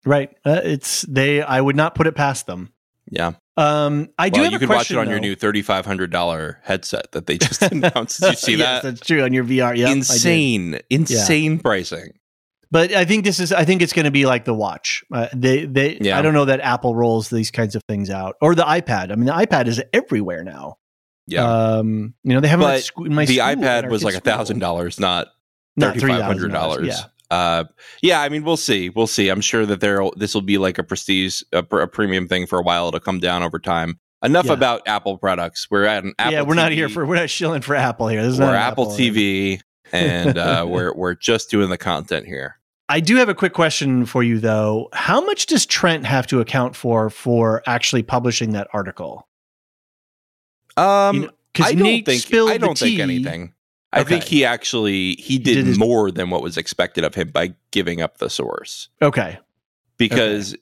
right. 0.05 0.29
Uh, 0.45 0.59
it's 0.63 1.03
they. 1.03 1.41
I 1.41 1.61
would 1.61 1.75
not 1.77 1.95
put 1.95 2.05
it 2.05 2.15
past 2.15 2.45
them. 2.45 2.73
Yeah, 3.09 3.33
Um, 3.55 4.09
I 4.17 4.27
do 4.27 4.41
well, 4.41 4.51
you 4.51 4.57
a 4.57 4.59
could 4.59 4.67
watch 4.67 4.91
it 4.91 4.97
on 4.97 5.09
your 5.09 5.21
new 5.21 5.33
thirty 5.35 5.61
five 5.61 5.85
hundred 5.85 6.11
dollar 6.11 6.59
headset 6.63 7.13
that 7.13 7.25
they 7.25 7.37
just 7.37 7.61
announced. 7.71 8.19
Did 8.19 8.31
you 8.31 8.35
see 8.35 8.55
yes, 8.55 8.83
that? 8.83 8.89
That's 8.89 9.07
true 9.07 9.23
on 9.23 9.31
your 9.31 9.45
VR. 9.45 9.77
Yeah, 9.77 9.89
insane, 9.89 10.79
insane 10.89 11.59
pricing. 11.59 12.19
But 12.69 12.91
I 12.91 13.05
think 13.05 13.23
this 13.23 13.39
is. 13.39 13.53
I 13.53 13.63
think 13.63 13.81
it's 13.81 13.93
going 13.93 14.03
to 14.05 14.11
be 14.11 14.25
like 14.25 14.43
the 14.43 14.53
watch. 14.53 15.05
Uh, 15.13 15.29
they, 15.33 15.65
they. 15.65 15.97
Yeah. 16.01 16.19
I 16.19 16.21
don't 16.21 16.33
know 16.33 16.43
that 16.43 16.59
Apple 16.59 16.93
rolls 16.95 17.29
these 17.29 17.49
kinds 17.49 17.75
of 17.77 17.81
things 17.87 18.09
out, 18.09 18.35
or 18.41 18.55
the 18.55 18.63
iPad. 18.63 19.11
I 19.11 19.15
mean, 19.15 19.27
the 19.27 19.31
iPad 19.31 19.67
is 19.67 19.81
everywhere 19.93 20.43
now. 20.43 20.77
Yeah, 21.27 21.43
Um, 21.45 22.13
you 22.23 22.33
know, 22.33 22.39
they 22.39 22.47
have 22.47 22.59
them 22.59 22.81
But 22.95 23.11
my 23.11 23.25
the 23.25 23.39
iPad 23.39 23.89
was 23.89 24.03
like 24.03 24.15
a 24.15 24.19
thousand 24.21 24.59
dollars, 24.59 24.99
not 24.99 25.27
thirty 25.79 25.99
five 25.99 26.21
hundred 26.23 26.51
$3,000, 26.51 26.53
dollars. 26.53 26.87
Yeah. 26.87 27.03
Uh, 27.29 27.63
yeah. 28.01 28.21
I 28.21 28.29
mean, 28.29 28.45
we'll 28.45 28.55
see. 28.55 28.89
We'll 28.89 29.07
see. 29.07 29.27
I'm 29.29 29.41
sure 29.41 29.65
that 29.65 29.81
there 29.81 30.01
this 30.15 30.33
will 30.33 30.41
be 30.41 30.57
like 30.57 30.77
a 30.77 30.83
prestige, 30.83 31.41
a, 31.51 31.63
pr- 31.63 31.81
a 31.81 31.87
premium 31.87 32.27
thing 32.29 32.47
for 32.47 32.57
a 32.57 32.61
while. 32.63 32.87
It'll 32.87 33.01
come 33.01 33.19
down 33.19 33.43
over 33.43 33.59
time. 33.59 33.99
Enough 34.23 34.45
Yeah. 34.45 34.53
about 34.53 34.87
Apple 34.87 35.17
products. 35.17 35.67
We're 35.69 35.83
at 35.83 36.03
an 36.05 36.13
Apple. 36.17 36.31
yeah, 36.33 36.41
we're 36.43 36.55
not 36.55 36.71
here 36.71 36.87
for. 36.89 37.05
We're 37.05 37.15
not 37.17 37.29
shilling 37.29 37.61
for 37.61 37.75
Apple 37.75 38.07
here. 38.07 38.23
This 38.23 38.33
is 38.35 38.39
we're 38.39 38.45
not 38.47 38.55
an 38.55 38.61
Apple, 38.61 38.85
TV, 38.87 39.59
and 39.91 40.37
uh, 40.37 40.65
we're 40.69 40.93
we're 40.95 41.13
just 41.15 41.51
doing 41.51 41.69
the 41.69 41.77
content 41.77 42.25
here. 42.25 42.55
I 42.89 43.01
do 43.01 43.17
have 43.17 43.27
a 43.27 43.35
quick 43.35 43.51
question 43.53 44.05
for 44.05 44.23
you, 44.23 44.39
though. 44.39 44.87
How 44.93 45.19
much 45.19 45.45
does 45.47 45.65
Trent 45.65 46.05
have 46.05 46.25
to 46.27 46.39
account 46.39 46.75
for 46.77 47.09
for 47.09 47.61
actually 47.67 48.01
publishing 48.03 48.53
that 48.53 48.67
article? 48.73 49.27
Um, 50.77 51.15
You 51.15 51.21
know, 51.21 51.29
I 51.65 51.73
don't 51.73 51.83
Nate 51.83 52.05
think 52.05 52.33
I 52.33 52.57
don't 52.57 52.77
think 52.77 52.99
anything. 52.99 53.53
I 53.93 54.03
think 54.03 54.23
he 54.25 54.45
actually 54.45 55.13
he 55.15 55.39
did, 55.39 55.55
did 55.55 55.65
his- 55.67 55.77
more 55.77 56.11
than 56.11 56.29
what 56.29 56.43
was 56.43 56.57
expected 56.57 57.03
of 57.03 57.15
him 57.15 57.29
by 57.29 57.53
giving 57.71 58.01
up 58.01 58.17
the 58.19 58.29
source. 58.29 58.89
Okay. 59.01 59.39
because 59.97 60.55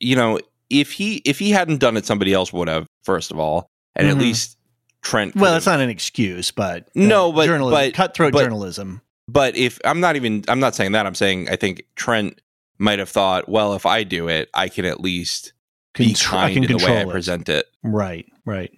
you 0.00 0.14
know 0.14 0.38
if 0.68 0.92
he 0.92 1.16
if 1.24 1.38
he 1.38 1.50
hadn't 1.50 1.78
done 1.78 1.96
it 1.96 2.04
somebody 2.04 2.34
else 2.34 2.52
would 2.52 2.68
have 2.68 2.86
first 3.04 3.30
of 3.30 3.38
all 3.38 3.66
and 3.96 4.06
at 4.06 4.16
Mhm. 4.16 4.20
least 4.20 4.58
trent 5.00 5.34
Well, 5.34 5.54
that's 5.54 5.64
not 5.66 5.80
an 5.80 5.88
excuse, 5.88 6.50
but 6.50 6.82
uh, 6.82 6.90
No, 6.94 7.32
but- 7.32 7.46
journalism, 7.46 7.72
but- 7.80 7.94
cutthroat 7.94 8.32
but- 8.34 8.42
journalism. 8.42 9.00
but 9.28 9.56
if 9.56 9.78
i'm 9.86 10.00
not 10.00 10.16
even 10.16 10.44
i'm 10.48 10.60
not 10.60 10.74
saying 10.74 10.92
that 10.92 11.06
i'm 11.06 11.14
saying 11.14 11.48
i 11.48 11.56
think 11.56 11.84
trent 11.96 12.40
might 12.78 12.98
have 12.98 13.08
thought 13.08 13.48
well 13.48 13.72
if 13.74 13.86
i 13.86 14.04
do 14.04 14.28
it 14.28 14.50
i 14.54 14.68
can 14.68 14.84
at 14.84 15.00
least 15.00 15.52
be 15.94 16.12
kind 16.14 16.52
can 16.54 16.64
in 16.64 16.76
the 16.76 16.84
way 16.84 16.98
i 16.98 17.02
it. 17.02 17.08
present 17.08 17.48
it 17.48 17.66
Right. 17.82 18.26
Right. 18.44 18.72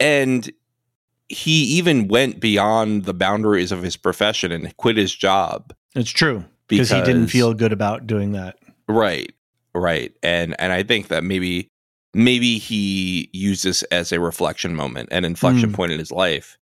And 0.00 0.50
he 1.28 1.62
even 1.78 2.08
went 2.08 2.40
beyond 2.40 3.04
the 3.04 3.14
boundaries 3.14 3.70
of 3.70 3.82
his 3.82 3.96
profession 3.96 4.50
and 4.50 4.76
quit 4.76 4.96
his 4.96 5.14
job 5.14 5.72
It's 5.94 6.10
true 6.10 6.44
because 6.66 6.90
he 6.90 7.00
didn't 7.02 7.28
feel 7.28 7.54
good 7.54 7.72
about 7.72 8.06
doing 8.06 8.32
that. 8.32 8.56
right 8.88 9.32
right 9.74 10.12
and 10.22 10.56
and 10.60 10.72
i 10.72 10.82
think 10.82 11.06
that 11.08 11.22
maybe 11.22 11.68
maybe 12.12 12.58
he 12.58 13.30
used 13.32 13.62
this 13.64 13.82
as 13.84 14.10
a 14.10 14.18
reflection 14.18 14.74
moment 14.74 15.08
an 15.12 15.24
inflection 15.24 15.70
Mm. 15.70 15.74
point 15.74 15.92
in 15.92 15.98
his 16.00 16.10
life 16.10 16.58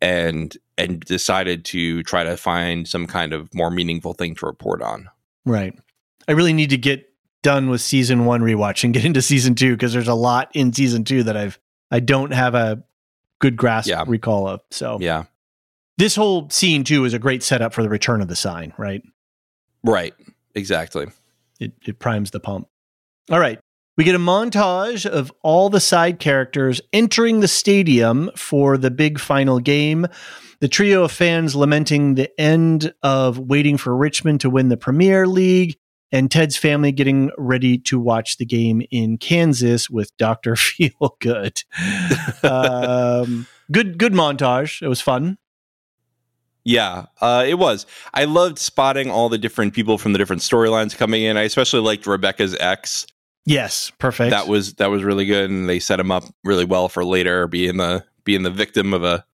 and 0.00 0.56
and 0.78 1.00
decided 1.00 1.64
to 1.66 2.02
try 2.02 2.24
to 2.24 2.36
find 2.38 2.88
some 2.88 3.06
kind 3.06 3.32
of 3.34 3.52
more 3.54 3.70
meaningful 3.70 4.14
thing 4.14 4.34
to 4.36 4.46
report 4.46 4.80
on 4.82 5.08
Right. 5.44 5.74
I 6.28 6.32
really 6.32 6.52
need 6.54 6.70
to 6.70 6.76
get 6.78 7.08
done 7.42 7.68
with 7.70 7.80
season 7.80 8.24
one 8.24 8.40
rewatch 8.40 8.82
and 8.82 8.92
get 8.92 9.04
into 9.04 9.22
season 9.22 9.54
two 9.54 9.74
because 9.76 9.92
there's 9.92 10.08
a 10.08 10.14
lot 10.14 10.50
in 10.54 10.72
season 10.72 11.04
two 11.04 11.22
that 11.22 11.36
I've 11.36 11.58
I 11.90 12.00
don't 12.00 12.32
have 12.32 12.54
a 12.54 12.82
good 13.40 13.56
grasp 13.56 13.88
Yeah. 13.88 14.04
recall 14.06 14.48
of. 14.48 14.60
So 14.70 14.98
yeah 15.00 15.24
this 15.98 16.14
whole 16.14 16.50
scene 16.50 16.84
too 16.84 17.04
is 17.06 17.14
a 17.14 17.18
great 17.18 17.42
setup 17.42 17.72
for 17.72 17.82
the 17.82 17.88
return 17.88 18.20
of 18.20 18.28
the 18.28 18.36
sign. 18.36 18.72
Right. 18.76 19.02
right 19.82 20.14
exactly 20.54 21.06
it, 21.58 21.72
it 21.86 21.98
primes 21.98 22.30
the 22.32 22.40
pump. 22.40 22.68
All 23.30 23.40
right. 23.40 23.58
We 23.96 24.04
get 24.04 24.14
a 24.14 24.18
montage 24.18 25.06
of 25.06 25.32
all 25.42 25.70
the 25.70 25.80
side 25.80 26.18
characters 26.18 26.82
entering 26.92 27.40
the 27.40 27.48
stadium 27.48 28.30
for 28.36 28.76
the 28.76 28.90
big 28.90 29.18
final 29.18 29.58
game. 29.58 30.06
The 30.60 30.68
trio 30.68 31.04
of 31.04 31.12
fans 31.12 31.56
lamenting 31.56 32.14
the 32.14 32.30
end 32.38 32.92
of 33.02 33.38
waiting 33.38 33.78
for 33.78 33.96
Richmond 33.96 34.42
to 34.42 34.50
win 34.50 34.68
the 34.68 34.76
Premier 34.76 35.26
League, 35.26 35.78
and 36.12 36.30
Ted's 36.30 36.56
family 36.56 36.92
getting 36.92 37.30
ready 37.36 37.78
to 37.78 37.98
watch 37.98 38.36
the 38.38 38.46
game 38.46 38.82
in 38.90 39.18
Kansas 39.18 39.90
with 39.90 40.16
Dr. 40.16 40.52
Feelgood. 40.54 41.64
um, 42.44 43.46
good, 43.70 43.98
good 43.98 44.12
montage. 44.12 44.82
It 44.82 44.88
was 44.88 45.00
fun. 45.00 45.38
yeah 46.64 47.06
uh 47.20 47.44
it 47.46 47.54
was 47.54 47.86
i 48.12 48.24
loved 48.24 48.58
spotting 48.58 49.08
all 49.08 49.28
the 49.28 49.38
different 49.38 49.72
people 49.72 49.98
from 49.98 50.12
the 50.12 50.18
different 50.18 50.42
storylines 50.42 50.96
coming 50.96 51.22
in 51.22 51.36
i 51.36 51.42
especially 51.42 51.80
liked 51.80 52.06
rebecca's 52.06 52.56
ex 52.58 53.06
Yes, 53.48 53.92
perfect. 54.00 54.30
that 54.32 54.48
was 54.48 54.74
that 54.74 54.90
was 54.90 55.04
really 55.04 55.24
good 55.24 55.48
and 55.48 55.68
they 55.68 55.78
set 55.78 56.00
him 56.00 56.10
up 56.10 56.24
really 56.42 56.64
well 56.64 56.88
for 56.88 57.04
later 57.04 57.46
being 57.46 57.76
the 57.76 58.04
being 58.24 58.42
the 58.42 58.50
victim 58.50 58.92
of 58.92 59.04
a 59.04 59.24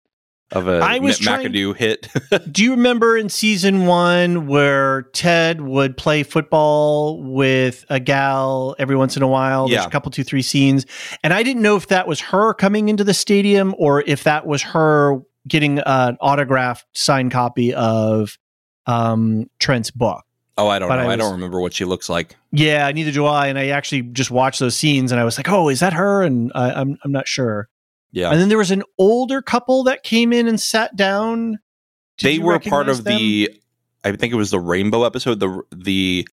of 0.52 0.68
a 0.68 0.78
I 0.78 0.98
was 0.98 1.20
Ma- 1.20 1.36
trying- 1.36 1.52
McAdoo 1.52 1.76
hit. 1.76 2.08
Do 2.52 2.62
you 2.62 2.70
remember 2.72 3.16
in 3.16 3.28
season 3.28 3.86
one 3.86 4.46
where 4.46 5.02
Ted 5.12 5.60
would 5.60 5.96
play 5.96 6.22
football 6.22 7.22
with 7.22 7.84
a 7.90 7.98
gal 8.00 8.76
every 8.78 8.96
once 8.96 9.16
in 9.16 9.22
a 9.22 9.28
while? 9.28 9.68
There's 9.68 9.84
a 9.84 9.90
couple, 9.90 10.10
two, 10.12 10.24
three 10.24 10.42
scenes. 10.42 10.86
And 11.24 11.32
I 11.32 11.42
didn't 11.42 11.62
know 11.62 11.76
if 11.76 11.88
that 11.88 12.06
was 12.06 12.20
her 12.20 12.54
coming 12.54 12.88
into 12.88 13.04
the 13.04 13.14
stadium 13.14 13.74
or 13.78 14.02
if 14.02 14.24
that 14.24 14.46
was 14.46 14.62
her 14.62 15.18
getting 15.48 15.80
an 15.80 16.16
autographed 16.20 16.86
signed 16.92 17.32
copy 17.32 17.74
of 17.74 18.38
um, 18.86 19.48
Trent's 19.58 19.90
book. 19.90 20.24
oh, 20.58 20.68
I 20.68 20.78
don't 20.78 20.88
But 20.88 20.96
know. 20.96 21.08
I 21.08 21.12
I, 21.14 21.16
don't 21.16 21.32
remember 21.32 21.60
what 21.60 21.72
she 21.74 21.84
looks 21.84 22.08
like. 22.08 22.36
Yeah, 22.52 22.90
neither 22.92 23.10
do 23.10 23.24
I. 23.26 23.46
And 23.48 23.58
I 23.58 23.68
actually 23.68 24.02
just 24.02 24.30
watched 24.30 24.60
those 24.60 24.76
scenes 24.76 25.10
and 25.12 25.20
I 25.20 25.24
was 25.24 25.38
like, 25.38 25.48
oh, 25.48 25.68
is 25.68 25.80
that 25.80 25.92
her? 25.94 26.22
And 26.22 26.52
I, 26.54 26.72
I'm, 26.72 26.98
I'm 27.04 27.10
not 27.12 27.26
sure. 27.26 27.68
Yeah. 28.12 28.30
And 28.30 28.40
then 28.40 28.48
there 28.48 28.58
was 28.58 28.70
an 28.70 28.82
older 28.98 29.40
couple 29.42 29.84
that 29.84 30.02
came 30.02 30.32
in 30.32 30.46
and 30.46 30.60
sat 30.60 30.94
down. 30.96 31.58
Did 32.18 32.26
they 32.26 32.38
were 32.38 32.58
part 32.60 32.88
of 32.88 33.04
them? 33.04 33.16
the 33.16 33.50
I 34.04 34.12
think 34.12 34.32
it 34.32 34.36
was 34.36 34.50
the 34.50 34.60
Rainbow 34.60 35.04
episode. 35.04 35.40
The 35.40 35.62
the 35.74 36.28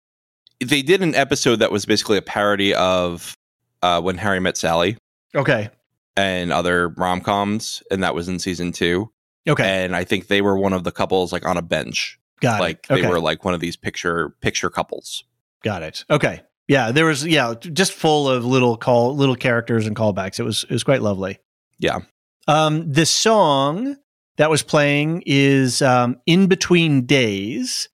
they 0.59 0.81
did 0.81 1.01
an 1.01 1.15
episode 1.15 1.57
that 1.57 1.71
was 1.71 1.85
basically 1.85 2.17
a 2.17 2.21
parody 2.21 2.73
of 2.75 3.33
uh, 3.81 4.01
when 4.01 4.17
Harry 4.17 4.39
met 4.41 4.57
Sally 4.57 4.97
Okay. 5.33 5.69
and 6.17 6.51
other 6.51 6.89
rom 6.89 7.21
coms, 7.21 7.81
and 7.89 8.03
that 8.03 8.13
was 8.13 8.27
in 8.27 8.39
season 8.39 8.73
two. 8.73 9.09
Okay. 9.47 9.85
And 9.85 9.95
I 9.95 10.03
think 10.03 10.27
they 10.27 10.41
were 10.41 10.57
one 10.57 10.73
of 10.73 10.83
the 10.83 10.91
couples 10.91 11.31
like 11.31 11.45
on 11.45 11.55
a 11.55 11.61
bench, 11.61 12.19
Got 12.41 12.59
it. 12.59 12.63
like 12.63 12.87
it. 12.89 13.01
they 13.01 13.07
were 13.07 13.21
like 13.21 13.45
one 13.45 13.53
of 13.53 13.61
these 13.61 13.77
picture 13.77 14.31
picture 14.41 14.69
couples. 14.69 15.23
Got 15.63 15.81
it. 15.83 16.03
Okay. 16.09 16.41
Yeah, 16.67 16.91
there 16.91 17.05
was 17.05 17.25
yeah, 17.25 17.53
just 17.55 17.93
full 17.93 18.29
of 18.29 18.43
little 18.45 18.75
call 18.77 19.15
little 19.15 19.35
characters 19.35 19.87
and 19.87 19.95
callbacks. 19.95 20.39
It 20.39 20.43
was 20.43 20.65
it 20.65 20.71
was 20.71 20.83
quite 20.83 21.01
lovely. 21.01 21.39
Yeah. 21.79 21.99
Um 22.47 22.91
the 22.91 23.05
song 23.05 23.95
that 24.37 24.49
was 24.49 24.63
playing 24.63 25.23
is 25.25 25.81
um, 25.81 26.17
"In 26.25 26.47
Between 26.47 27.05
Days," 27.05 27.89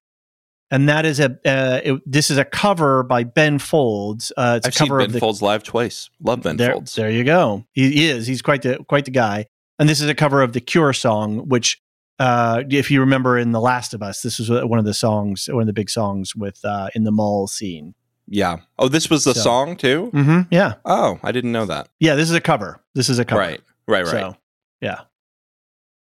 and 0.71 0.87
that 0.89 1.05
is 1.05 1.19
a 1.19 1.31
uh, 1.45 1.81
it, 1.83 2.01
this 2.05 2.29
is 2.29 2.37
a 2.37 2.45
cover 2.45 3.03
by 3.03 3.23
Ben 3.23 3.57
Folds. 3.59 4.31
Uh, 4.37 4.55
it's 4.57 4.67
I've 4.67 4.75
a 4.75 4.77
cover 4.77 4.89
seen 4.89 4.97
Ben 4.99 5.05
of 5.07 5.13
the 5.13 5.19
Folds 5.19 5.41
live 5.41 5.63
twice. 5.63 6.09
Love 6.21 6.43
Ben 6.43 6.57
there, 6.57 6.73
Folds. 6.73 6.93
There 6.95 7.09
you 7.09 7.23
go. 7.23 7.65
He, 7.73 8.07
is. 8.09 8.27
He's 8.27 8.41
quite 8.41 8.61
the 8.61 8.77
quite 8.87 9.05
the 9.05 9.11
guy. 9.11 9.47
And 9.79 9.89
this 9.89 9.99
is 10.01 10.07
a 10.09 10.15
cover 10.15 10.41
of 10.41 10.53
the 10.53 10.61
Cure 10.61 10.93
song, 10.93 11.49
which, 11.49 11.81
uh, 12.19 12.63
if 12.69 12.89
you 12.89 13.01
remember 13.01 13.37
in 13.37 13.51
The 13.51 13.59
Last 13.59 13.93
of 13.93 14.01
Us, 14.01 14.21
this 14.21 14.39
was 14.39 14.49
one 14.49 14.79
of 14.79 14.85
the 14.85 14.93
songs, 14.93 15.49
one 15.51 15.61
of 15.63 15.67
the 15.67 15.73
big 15.73 15.89
songs 15.89 16.33
with 16.35 16.63
uh, 16.63 16.89
in 16.95 17.03
the 17.03 17.11
mall 17.11 17.47
scene. 17.47 17.93
Yeah. 18.27 18.59
Oh, 18.79 18.87
this 18.87 19.09
was 19.09 19.23
the 19.25 19.33
So- 19.33 19.41
song 19.41 19.75
too. 19.75 20.11
Mm-hmm. 20.13 20.41
Yeah, 20.53 20.75
Oh, 20.85 21.19
I 21.23 21.31
didn't 21.33 21.51
know 21.51 21.65
that. 21.65 21.89
yeah. 21.99 22.15
This 22.15 22.29
is 22.29 22.35
a 22.35 22.41
cover. 22.41 22.81
This 22.93 23.09
is 23.09 23.19
a 23.19 23.25
cover. 23.25 23.41
Right. 23.41 23.61
Right. 23.87 24.03
Right. 24.03 24.11
So, 24.11 24.35
yeah. 24.81 25.01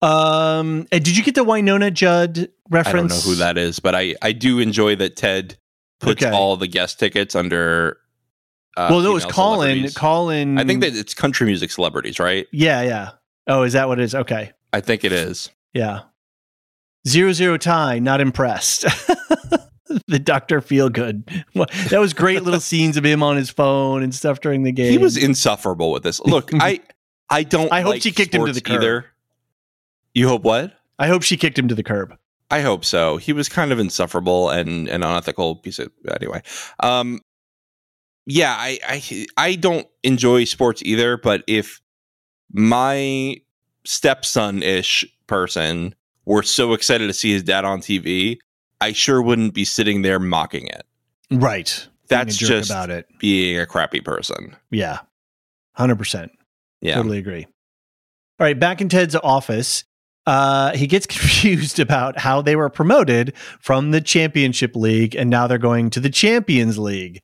Um, 0.01 0.87
and 0.91 1.03
did 1.03 1.17
you 1.17 1.23
get 1.23 1.35
the 1.35 1.43
Wynonna 1.43 1.91
Judd 1.93 2.49
reference? 2.69 2.87
I 3.13 3.15
don't 3.15 3.25
know 3.25 3.29
who 3.31 3.35
that 3.35 3.57
is, 3.57 3.79
but 3.79 3.95
I 3.95 4.15
I 4.21 4.31
do 4.31 4.59
enjoy 4.59 4.95
that 4.97 5.15
Ted 5.17 5.57
puts 5.99 6.23
Okay. 6.23 6.33
all 6.33 6.55
the 6.55 6.67
guest 6.67 6.99
tickets 6.99 7.35
under. 7.35 7.97
Uh, 8.77 8.87
Well, 8.91 9.01
that 9.01 9.11
was 9.11 9.25
Colin. 9.25 9.89
Colin. 9.91 10.57
I 10.57 10.63
think 10.63 10.81
that 10.81 10.95
it's 10.95 11.13
country 11.13 11.45
music 11.47 11.69
celebrities, 11.71 12.17
right? 12.19 12.47
Yeah, 12.53 12.81
yeah. 12.81 13.09
Oh, 13.47 13.63
is 13.63 13.73
that 13.73 13.87
what 13.89 13.99
it 13.99 14.03
is? 14.03 14.15
Okay. 14.15 14.51
I 14.71 14.79
think 14.79 15.03
it 15.03 15.11
is. 15.11 15.49
Yeah. 15.73 16.01
Zero 17.07 17.33
zero 17.33 17.57
tie, 17.57 17.99
not 17.99 18.21
impressed. 18.21 18.81
the 20.07 20.19
Doctor 20.19 20.61
feel 20.61 20.89
good. 20.89 21.25
That 21.55 21.99
was 21.99 22.13
great 22.13 22.43
little 22.43 22.59
scenes 22.61 22.95
of 22.95 23.03
him 23.03 23.21
on 23.21 23.35
his 23.35 23.49
phone 23.49 24.01
and 24.03 24.15
stuff 24.15 24.39
during 24.39 24.63
the 24.63 24.71
game. 24.71 24.91
He 24.91 24.97
was 24.97 25.17
insufferable 25.17 25.91
with 25.91 26.03
this. 26.03 26.21
Look, 26.21 26.51
I 26.53 26.79
I 27.29 27.43
don't. 27.43 27.71
I 27.71 27.81
hope 27.81 27.91
like 27.93 28.01
she 28.01 28.11
kicked 28.11 28.33
him 28.33 28.45
to 28.45 28.51
the 28.53 28.61
curb. 28.61 28.77
either. 28.81 29.05
You 30.13 30.27
hope 30.27 30.43
what? 30.43 30.73
I 30.97 31.07
hope 31.07 31.23
she 31.23 31.37
kicked 31.37 31.57
him 31.57 31.67
to 31.67 31.75
the 31.75 31.83
curb. 31.83 32.15
I 32.51 32.61
hope 32.61 32.83
so. 32.83 33.17
He 33.17 33.31
was 33.31 33.47
kind 33.47 33.71
of 33.71 33.79
insufferable 33.79 34.49
and 34.49 34.87
an 34.87 35.03
unethical 35.03 35.57
piece 35.57 35.77
of 35.79 35.91
anyway. 36.19 36.41
Um, 36.79 37.19
yeah, 38.25 38.55
I, 38.57 38.79
I 38.87 39.25
I 39.37 39.55
don't 39.55 39.87
enjoy 40.03 40.45
sports 40.45 40.81
either. 40.83 41.17
But 41.17 41.43
if 41.47 41.79
my 42.51 43.37
stepson 43.85 44.63
ish 44.63 45.05
person 45.27 45.93
were 46.25 46.43
so 46.43 46.73
excited 46.73 47.07
to 47.07 47.13
see 47.13 47.31
his 47.31 47.43
dad 47.43 47.65
on 47.65 47.81
TV, 47.81 48.37
I 48.81 48.91
sure 48.93 49.21
wouldn't 49.21 49.53
be 49.53 49.65
sitting 49.65 50.01
there 50.01 50.19
mocking 50.19 50.67
it. 50.67 50.85
Right. 51.31 51.87
That's 52.07 52.37
Being 52.39 52.47
a 52.47 52.49
jerk 52.49 52.59
just 52.59 52.71
about 52.71 52.89
it. 52.89 53.05
being 53.19 53.59
a 53.59 53.65
crappy 53.67 54.01
person. 54.01 54.55
Yeah. 54.71 54.99
100%. 55.77 56.29
Yeah. 56.81 56.95
Totally 56.95 57.17
agree. 57.17 57.45
All 57.45 58.45
right, 58.45 58.57
back 58.57 58.79
in 58.81 58.87
Ted's 58.89 59.15
office, 59.15 59.83
uh, 60.29 60.75
he 60.75 60.85
gets 60.85 61.07
confused 61.17 61.79
about 61.79 62.19
how 62.19 62.39
they 62.41 62.55
were 62.55 62.69
promoted 62.69 63.33
from 63.59 63.89
the 63.89 63.99
Championship 63.99 64.75
League 64.75 65.15
and 65.15 65.27
now 65.29 65.47
they're 65.47 65.57
going 65.57 65.89
to 65.89 65.99
the 65.99 66.09
Champions 66.09 66.77
League, 66.77 67.21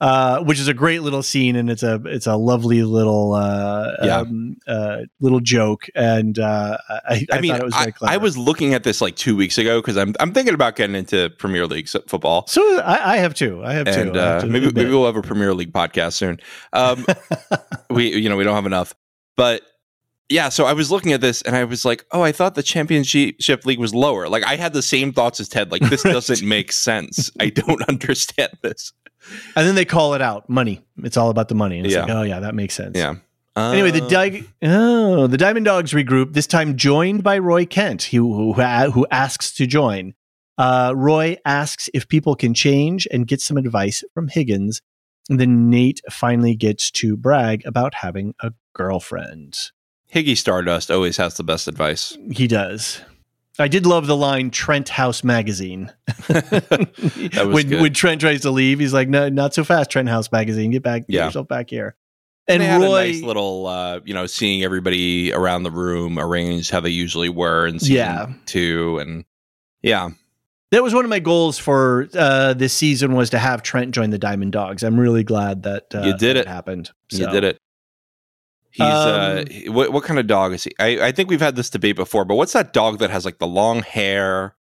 uh, 0.00 0.40
which 0.42 0.58
is 0.58 0.66
a 0.66 0.74
great 0.74 1.02
little 1.02 1.22
scene 1.22 1.54
and 1.54 1.70
it's 1.70 1.84
a 1.84 2.00
it's 2.06 2.26
a 2.26 2.34
lovely 2.36 2.82
little 2.82 3.34
uh, 3.34 3.92
Yeah. 4.02 4.16
um, 4.18 4.56
uh, 4.66 5.02
little 5.20 5.38
joke 5.40 5.86
and 5.94 6.36
uh, 6.38 6.76
I, 6.88 6.94
I, 7.14 7.26
I 7.32 7.40
mean, 7.40 7.52
thought 7.52 7.60
it 7.60 7.64
was 7.64 7.74
I. 7.74 7.92
I 8.02 8.16
was 8.16 8.36
looking 8.36 8.74
at 8.74 8.82
this 8.82 9.00
like 9.00 9.14
two 9.14 9.36
weeks 9.36 9.56
ago 9.56 9.80
because 9.80 9.96
I'm 9.96 10.14
I'm 10.18 10.32
thinking 10.32 10.54
about 10.54 10.74
getting 10.74 10.96
into 10.96 11.30
Premier 11.38 11.64
League 11.66 11.88
football. 11.88 12.46
so 12.48 12.80
I, 12.80 13.14
I 13.14 13.16
have 13.18 13.34
two. 13.34 13.62
I 13.64 13.72
have 13.74 13.86
two. 13.86 13.92
and 13.92 14.16
I 14.16 14.26
have 14.34 14.36
uh, 14.38 14.40
to 14.40 14.46
maybe 14.48 14.72
maybe 14.72 14.90
we'll 14.90 15.06
have 15.06 15.16
a 15.16 15.22
Premier 15.22 15.54
League 15.54 15.72
podcast 15.72 16.14
soon. 16.14 16.40
Um, 16.72 17.06
we 17.90 18.12
you 18.16 18.28
know 18.28 18.36
we 18.36 18.42
don't 18.42 18.56
have 18.56 18.66
enough, 18.66 18.94
but 19.36 19.62
yeah. 20.28 20.48
So 20.48 20.64
I 20.66 20.72
was 20.72 20.90
looking 20.90 21.12
at 21.12 21.20
this 21.20 21.42
and 21.42 21.54
I 21.56 21.64
was 21.64 21.84
like, 21.84 22.04
oh, 22.12 22.22
I 22.22 22.32
thought 22.32 22.54
the 22.54 22.62
Championship 22.62 23.64
League 23.66 23.78
was 23.78 23.94
lower. 23.94 24.28
Like 24.28 24.44
I 24.44 24.56
had 24.56 24.72
the 24.72 24.82
same 24.82 25.12
thoughts 25.12 25.40
as 25.40 25.48
Ted. 25.48 25.70
Like 25.72 25.82
this 25.82 26.02
doesn't 26.16 26.46
make 26.46 26.72
sense. 26.72 27.30
I 27.40 27.50
don't 27.50 27.82
understand 27.88 28.52
this. 28.62 28.92
and 29.56 29.66
then 29.66 29.74
they 29.74 29.84
call 29.84 30.14
it 30.14 30.22
out 30.22 30.48
money. 30.48 30.82
It's 31.02 31.16
all 31.16 31.30
about 31.30 31.48
the 31.48 31.54
money. 31.54 31.76
And 31.78 31.86
it's 31.86 31.94
Yeah. 31.94 32.02
like, 32.02 32.10
oh 32.10 32.22
yeah, 32.22 32.40
that 32.40 32.54
makes 32.54 32.74
sense. 32.74 32.96
Yeah. 32.96 33.16
Anyway, 33.56 33.90
the 33.90 34.04
Uh, 34.04 34.08
Di- 34.08 34.44
oh, 34.62 35.26
the 35.26 35.36
Diamond 35.36 35.64
Dogs 35.64 35.90
regroup. 35.92 36.32
This 36.32 36.46
time, 36.46 36.76
joined 36.76 37.24
by 37.24 37.38
Roy 37.38 37.66
Kent, 37.66 38.04
who 38.04 38.52
who, 38.54 38.62
who 38.92 39.06
asks 39.10 39.52
to 39.54 39.66
join. 39.66 40.14
Uh, 40.56 40.92
Roy 40.94 41.36
asks 41.44 41.90
if 41.92 42.06
people 42.08 42.36
can 42.36 42.54
change 42.54 43.08
and 43.10 43.26
gets 43.26 43.44
some 43.44 43.56
advice 43.56 44.04
from 44.14 44.28
Higgins. 44.28 44.80
And 45.28 45.40
then 45.40 45.68
Nate 45.68 46.00
finally 46.10 46.54
gets 46.54 46.90
to 46.92 47.16
brag 47.16 47.66
about 47.66 47.94
having 47.94 48.34
a 48.40 48.52
girlfriend. 48.74 49.58
Higgy 50.14 50.36
Stardust 50.36 50.90
always 50.90 51.16
has 51.18 51.36
the 51.36 51.42
best 51.44 51.68
advice. 51.68 52.16
He 52.32 52.46
does. 52.46 53.00
I 53.60 53.66
did 53.68 53.86
love 53.86 54.06
the 54.06 54.16
line 54.16 54.50
Trent 54.50 54.88
House 54.88 55.24
Magazine. 55.24 55.92
When 57.34 57.70
when 57.70 57.92
Trent 57.92 58.20
tries 58.20 58.42
to 58.42 58.50
leave, 58.50 58.78
he's 58.78 58.92
like, 58.92 59.08
"No, 59.08 59.28
not 59.28 59.54
so 59.54 59.64
fast, 59.64 59.90
Trent 59.90 60.08
House 60.08 60.30
Magazine. 60.30 60.70
Get 60.70 60.82
back, 60.82 61.06
get 61.08 61.24
yourself 61.26 61.48
back 61.48 61.70
here." 61.70 61.96
And 62.46 62.62
And 62.62 62.82
Roy, 62.82 62.96
a 63.02 63.06
nice 63.12 63.22
little, 63.22 63.66
uh, 63.66 64.00
you 64.04 64.14
know, 64.14 64.26
seeing 64.26 64.62
everybody 64.62 65.32
around 65.32 65.64
the 65.64 65.70
room 65.70 66.18
arranged 66.18 66.70
how 66.70 66.80
they 66.80 66.90
usually 66.90 67.28
were 67.28 67.66
in 67.66 67.78
season 67.78 67.94
Yeah. 67.96 68.26
two, 68.46 68.98
and 69.00 69.24
yeah, 69.82 70.10
that 70.70 70.82
was 70.82 70.94
one 70.94 71.04
of 71.04 71.10
my 71.10 71.18
goals 71.18 71.58
for 71.58 72.08
uh, 72.14 72.54
this 72.54 72.72
season 72.72 73.12
was 73.14 73.30
to 73.30 73.38
have 73.38 73.62
Trent 73.62 73.90
join 73.94 74.10
the 74.10 74.18
Diamond 74.18 74.52
Dogs. 74.52 74.82
I'm 74.82 74.98
really 74.98 75.24
glad 75.24 75.64
that 75.64 75.94
uh, 75.94 76.02
You 76.02 76.12
did 76.16 76.36
that 76.36 76.40
it. 76.42 76.46
happened. 76.46 76.90
you 77.10 77.28
did 77.30 77.44
it. 77.44 77.58
He's 78.70 78.82
uh, 78.82 79.44
Um, 79.46 79.46
he- 79.50 79.68
what 79.68 79.92
what 79.92 80.04
kind 80.04 80.18
of 80.20 80.26
dog 80.26 80.52
is 80.52 80.64
he? 80.64 80.72
I, 80.78 81.08
I 81.08 81.12
think 81.12 81.30
we've 81.30 81.40
had 81.40 81.56
this 81.56 81.70
debate 81.70 81.96
before, 81.96 82.24
but 82.24 82.34
what's 82.36 82.52
that 82.52 82.72
dog 82.72 82.98
that 82.98 83.10
has 83.10 83.24
like 83.24 83.38
the 83.38 83.46
long 83.46 83.82
hair 83.82 84.54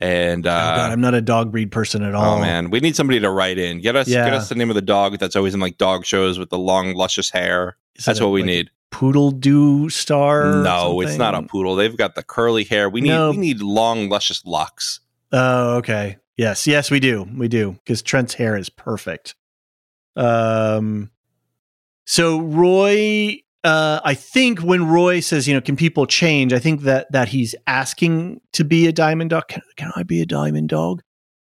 and 0.00 0.46
oh 0.46 0.50
uh, 0.50 0.76
God, 0.76 0.92
I'm 0.92 1.00
not 1.00 1.12
a 1.14 1.20
dog 1.20 1.50
breed 1.52 1.70
person 1.70 2.02
at 2.02 2.14
all. 2.14 2.36
oh 2.36 2.40
man, 2.40 2.70
we 2.70 2.80
need 2.80 2.96
somebody 2.96 3.20
to 3.20 3.28
write 3.30 3.58
in. 3.58 3.80
Get 3.80 3.96
us 3.96 4.08
Yeah. 4.08 4.24
get 4.24 4.32
us 4.34 4.48
the 4.48 4.54
name 4.54 4.70
of 4.70 4.74
the 4.76 4.82
dog 4.82 5.18
that's 5.18 5.36
always 5.36 5.52
in 5.52 5.60
like 5.60 5.76
dog 5.78 6.06
shows 6.06 6.38
with 6.38 6.48
the 6.50 6.58
long 6.58 6.94
luscious 6.94 7.30
hair. 7.30 7.76
Is 7.96 8.04
That's 8.06 8.18
it 8.18 8.22
a- 8.22 8.26
what 8.26 8.32
we 8.32 8.40
like 8.42 8.46
need. 8.46 8.70
Poodle 8.90 9.30
do 9.30 9.88
star? 9.88 10.62
No, 10.62 11.00
it's 11.00 11.16
not 11.16 11.34
a 11.36 11.42
poodle. 11.42 11.76
They've 11.76 11.96
got 11.96 12.14
the 12.16 12.22
curly 12.24 12.64
hair. 12.64 12.88
We 12.90 13.00
need 13.00 13.10
No. 13.10 13.30
we 13.30 13.36
need 13.36 13.62
long 13.62 14.08
luscious 14.08 14.44
locks. 14.44 15.00
Oh, 15.32 15.76
okay. 15.76 16.16
Yes, 16.36 16.66
yes, 16.66 16.90
we 16.90 16.98
do. 16.98 17.28
We 17.36 17.46
do 17.48 17.72
because 17.84 18.00
Trent's 18.02 18.34
hair 18.34 18.56
is 18.56 18.68
perfect. 18.70 19.34
Um, 20.16 21.10
so 22.06 22.40
Roy, 22.40 23.40
uh, 23.64 24.00
I 24.04 24.14
think 24.14 24.60
when 24.60 24.86
Roy 24.88 25.20
says, 25.20 25.46
you 25.46 25.54
know, 25.54 25.60
can 25.60 25.76
people 25.76 26.06
change? 26.06 26.52
I 26.52 26.58
think 26.58 26.82
that 26.82 27.10
that 27.12 27.28
he's 27.28 27.54
asking 27.66 28.40
to 28.52 28.64
be 28.64 28.86
a 28.86 28.92
diamond 28.92 29.30
dog. 29.30 29.48
Can, 29.48 29.62
can 29.76 29.92
I 29.96 30.02
be 30.02 30.20
a 30.20 30.26
diamond 30.26 30.68
dog? 30.70 31.02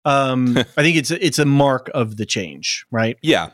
Um, 0.05 0.57
I 0.57 0.63
think 0.63 0.97
it's 0.97 1.11
a, 1.11 1.25
it's 1.25 1.39
a 1.39 1.45
mark 1.45 1.89
of 1.93 2.17
the 2.17 2.25
change, 2.25 2.85
right? 2.91 3.17
Yeah, 3.21 3.49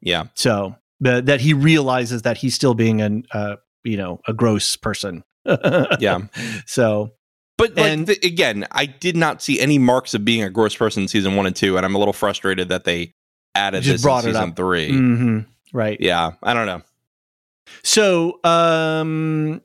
yeah. 0.00 0.24
So 0.34 0.76
that 1.00 1.26
that 1.26 1.40
he 1.40 1.52
realizes 1.54 2.22
that 2.22 2.36
he's 2.38 2.54
still 2.54 2.74
being 2.74 3.00
an, 3.00 3.24
uh, 3.32 3.56
you 3.84 3.96
know, 3.96 4.20
a 4.26 4.32
gross 4.32 4.76
person. 4.76 5.24
Yeah. 5.98 6.20
So 6.66 7.12
But 7.56 7.76
like, 7.76 7.86
And- 7.86 8.06
th- 8.06 8.24
again, 8.24 8.66
I 8.70 8.86
did 8.86 9.16
not 9.16 9.42
see 9.42 9.58
any 9.60 9.78
marks 9.78 10.12
of 10.14 10.24
being 10.24 10.42
a 10.42 10.50
gross 10.50 10.74
person 10.76 11.02
in 11.04 11.08
season 11.08 11.34
one 11.34 11.46
and 11.46 11.56
two, 11.56 11.76
and 11.76 11.84
I'm 11.84 11.94
a 11.94 11.98
little 11.98 12.12
frustrated 12.12 12.68
that 12.68 12.84
they 12.84 13.14
added 13.54 13.82
this 13.82 14.04
in 14.04 14.20
season 14.22 14.52
three. 14.54 14.90
mhm, 14.92 15.46
right. 15.72 15.98
Yeah, 16.00 16.32
I 16.42 16.54
don't 16.54 16.66
know. 16.66 16.82
So, 17.82 18.40
um, 18.44 19.60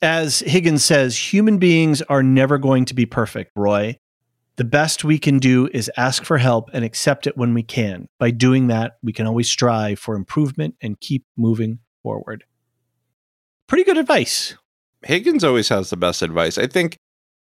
as 0.00 0.40
Higgins 0.40 0.84
says, 0.84 1.16
human 1.16 1.58
beings 1.58 2.02
are 2.02 2.22
never 2.22 2.58
going 2.58 2.84
to 2.86 2.94
be 2.94 3.06
perfect, 3.06 3.52
Roy. 3.56 3.98
The 4.56 4.64
best 4.64 5.04
we 5.04 5.18
can 5.18 5.38
do 5.38 5.68
is 5.72 5.90
ask 5.96 6.24
for 6.24 6.38
help 6.38 6.70
and 6.72 6.84
accept 6.84 7.26
it 7.26 7.36
when 7.36 7.54
we 7.54 7.62
can. 7.62 8.08
By 8.18 8.32
doing 8.32 8.66
that, 8.68 8.98
we 9.02 9.12
can 9.12 9.26
always 9.26 9.48
strive 9.48 10.00
for 10.00 10.16
improvement 10.16 10.74
and 10.82 10.98
keep 10.98 11.24
moving 11.36 11.78
forward. 12.02 12.44
Pretty 13.68 13.84
good 13.84 13.98
advice. 13.98 14.56
Higgins 15.02 15.44
always 15.44 15.68
has 15.68 15.90
the 15.90 15.96
best 15.96 16.22
advice. 16.22 16.58
I 16.58 16.66
think 16.66 16.98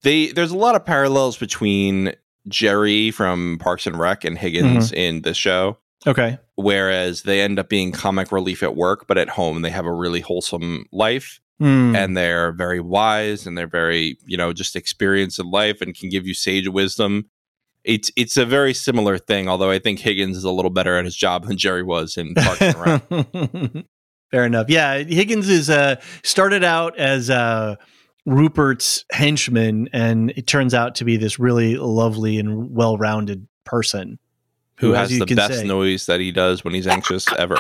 they 0.03 0.33
there's 0.33 0.51
a 0.51 0.57
lot 0.57 0.75
of 0.75 0.85
parallels 0.85 1.37
between 1.37 2.15
Jerry 2.49 3.11
from 3.11 3.59
Parks 3.61 3.87
and 3.87 3.97
Rec 3.99 4.25
and 4.25 4.37
Higgins 4.37 4.93
in 4.93 5.23
this 5.23 5.37
show. 5.37 5.79
Okay. 6.07 6.39
Whereas 6.55 7.23
they 7.23 7.41
end 7.41 7.59
up 7.59 7.69
being 7.69 7.93
comic 7.93 8.31
relief 8.33 8.62
at 8.62 8.77
work, 8.77 9.07
but 9.07 9.19
at 9.19 9.31
home 9.31 9.62
they 9.62 9.70
have 9.70 9.87
a 9.87 9.93
really 9.93 10.20
wholesome 10.20 10.85
life 10.93 11.41
Hmm. 11.61 11.97
and 11.97 12.16
they're 12.16 12.53
very 12.53 12.79
wise 12.79 13.45
and 13.45 13.59
they're 13.59 13.66
very, 13.66 14.16
you 14.25 14.37
know, 14.37 14.53
just 14.53 14.77
experienced 14.77 15.41
in 15.41 15.51
life 15.51 15.81
and 15.81 15.93
can 15.93 16.09
give 16.09 16.25
you 16.25 16.33
sage 16.33 16.69
wisdom. 16.69 17.29
It's 17.83 18.12
it's 18.15 18.37
a 18.37 18.47
very 18.47 18.73
similar 18.75 19.19
thing, 19.19 19.49
although 19.49 19.70
I 19.70 19.81
think 19.81 19.99
Higgins 19.99 20.37
is 20.37 20.45
a 20.45 20.53
little 20.53 20.70
better 20.70 20.97
at 20.97 21.05
his 21.05 21.16
job 21.16 21.47
than 21.49 21.57
Jerry 21.57 21.83
was 21.83 22.16
in 22.16 22.35
Parks 22.35 22.61
and 22.61 23.85
Fair 24.31 24.45
enough. 24.45 24.66
Yeah, 24.69 24.99
Higgins 24.99 25.49
is 25.49 25.69
uh, 25.69 25.97
started 26.23 26.62
out 26.62 26.97
as 26.97 27.29
uh, 27.29 27.75
Rupert's 28.25 29.05
henchman, 29.11 29.89
and 29.93 30.31
it 30.37 30.47
turns 30.47 30.75
out 30.75 30.95
to 30.97 31.05
be 31.05 31.16
this 31.16 31.39
really 31.41 31.77
lovely 31.77 32.39
and 32.39 32.70
well-rounded 32.70 33.49
person 33.65 34.19
Who 34.79 34.95
as 34.95 35.11
has 35.11 35.19
the 35.19 35.35
best 35.35 35.61
say- 35.61 35.67
noise 35.67 36.07
that 36.07 36.21
he 36.21 36.33
does 36.33 36.65
when 36.65 36.75
he's 36.75 36.87
anxious 36.87 37.27
ever. 37.39 37.57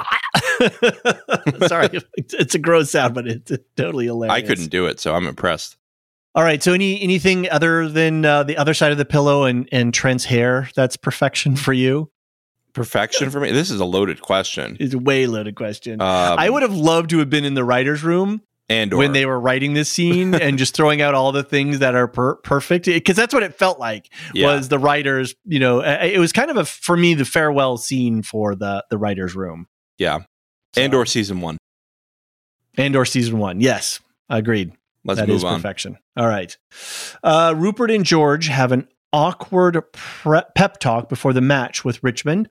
Sorry, 1.66 2.00
it's 2.16 2.54
a 2.54 2.58
gross 2.58 2.90
sound, 2.90 3.14
but 3.14 3.26
it's 3.26 3.52
totally 3.76 4.06
hilarious. 4.06 4.34
I 4.34 4.46
couldn't 4.46 4.68
do 4.68 4.86
it, 4.86 5.00
so 5.00 5.14
I'm 5.14 5.26
impressed. 5.26 5.76
All 6.34 6.44
right. 6.44 6.62
So, 6.62 6.72
any 6.72 7.00
anything 7.00 7.48
other 7.50 7.88
than 7.88 8.24
uh, 8.24 8.44
the 8.44 8.56
other 8.56 8.74
side 8.74 8.92
of 8.92 8.98
the 8.98 9.04
pillow 9.04 9.44
and 9.44 9.68
and 9.72 9.92
Trent's 9.92 10.24
hair 10.24 10.68
that's 10.74 10.96
perfection 10.96 11.56
for 11.56 11.72
you? 11.72 12.10
Perfection 12.74 13.30
for 13.30 13.40
me. 13.40 13.50
This 13.50 13.70
is 13.70 13.80
a 13.80 13.84
loaded 13.84 14.20
question. 14.20 14.76
It's 14.78 14.94
a 14.94 14.98
way 14.98 15.26
loaded 15.26 15.56
question. 15.56 16.00
Um, 16.00 16.38
I 16.38 16.48
would 16.48 16.62
have 16.62 16.74
loved 16.74 17.10
to 17.10 17.18
have 17.18 17.30
been 17.30 17.44
in 17.44 17.54
the 17.54 17.64
writers' 17.64 18.04
room 18.04 18.42
and 18.68 18.92
when 18.92 19.12
they 19.12 19.24
were 19.26 19.40
writing 19.40 19.72
this 19.74 19.88
scene 19.88 20.34
and 20.34 20.58
just 20.58 20.74
throwing 20.74 21.00
out 21.00 21.14
all 21.14 21.32
the 21.32 21.42
things 21.42 21.78
that 21.78 21.94
are 21.94 22.06
per- 22.08 22.36
perfect 22.36 22.84
because 22.86 23.16
that's 23.16 23.32
what 23.32 23.42
it 23.42 23.54
felt 23.54 23.78
like 23.78 24.12
Yeah. 24.34 24.54
was 24.54 24.68
the 24.68 24.78
writers 24.78 25.34
you 25.44 25.58
know 25.58 25.80
it 25.80 26.18
was 26.18 26.32
kind 26.32 26.50
of 26.50 26.56
a 26.56 26.64
for 26.64 26.96
me 26.96 27.14
the 27.14 27.24
farewell 27.24 27.76
scene 27.78 28.22
for 28.22 28.54
the 28.54 28.84
the 28.90 28.98
writers 28.98 29.34
room. 29.34 29.66
Yeah, 29.98 30.20
So- 30.74 30.82
Andor 30.82 31.04
season 31.06 31.40
one. 31.40 31.56
Andor 32.76 33.04
season 33.04 33.38
one. 33.38 33.60
Yes. 33.60 34.00
Agreed. 34.28 34.72
Let's 35.04 35.20
That 35.20 35.28
move 35.28 35.36
is 35.38 35.44
on. 35.44 35.56
perfection. 35.56 35.96
All 36.16 36.28
right. 36.28 36.56
Uh 37.22 37.54
rupert 37.56 37.90
and 37.90 38.04
george 38.04 38.48
have 38.48 38.72
an 38.72 38.86
awkward 39.12 39.80
pre- 39.92 40.42
pep 40.54 40.78
talk 40.78 41.08
before 41.08 41.32
the 41.32 41.40
match 41.40 41.84
with 41.84 42.02
richmond. 42.02 42.48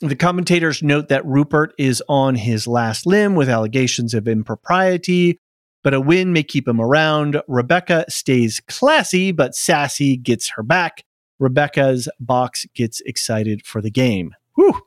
The 0.00 0.16
commentators 0.16 0.82
note 0.82 1.10
that 1.10 1.24
Rupert 1.24 1.74
is 1.78 2.02
on 2.08 2.34
his 2.34 2.66
last 2.66 3.06
limb 3.06 3.36
with 3.36 3.48
allegations 3.48 4.14
of 4.14 4.26
impropriety, 4.26 5.38
but 5.82 5.94
a 5.94 6.00
win 6.00 6.32
may 6.32 6.42
keep 6.42 6.66
him 6.68 6.80
around. 6.80 7.40
Rebecca 7.48 8.04
stays 8.08 8.60
classy, 8.68 9.32
but 9.32 9.54
sassy 9.54 10.16
gets 10.16 10.50
her 10.50 10.62
back. 10.62 11.04
Rebecca's 11.38 12.08
box 12.20 12.66
gets 12.74 13.00
excited 13.02 13.64
for 13.66 13.80
the 13.82 13.90
game. 13.90 14.34
Whew. 14.54 14.80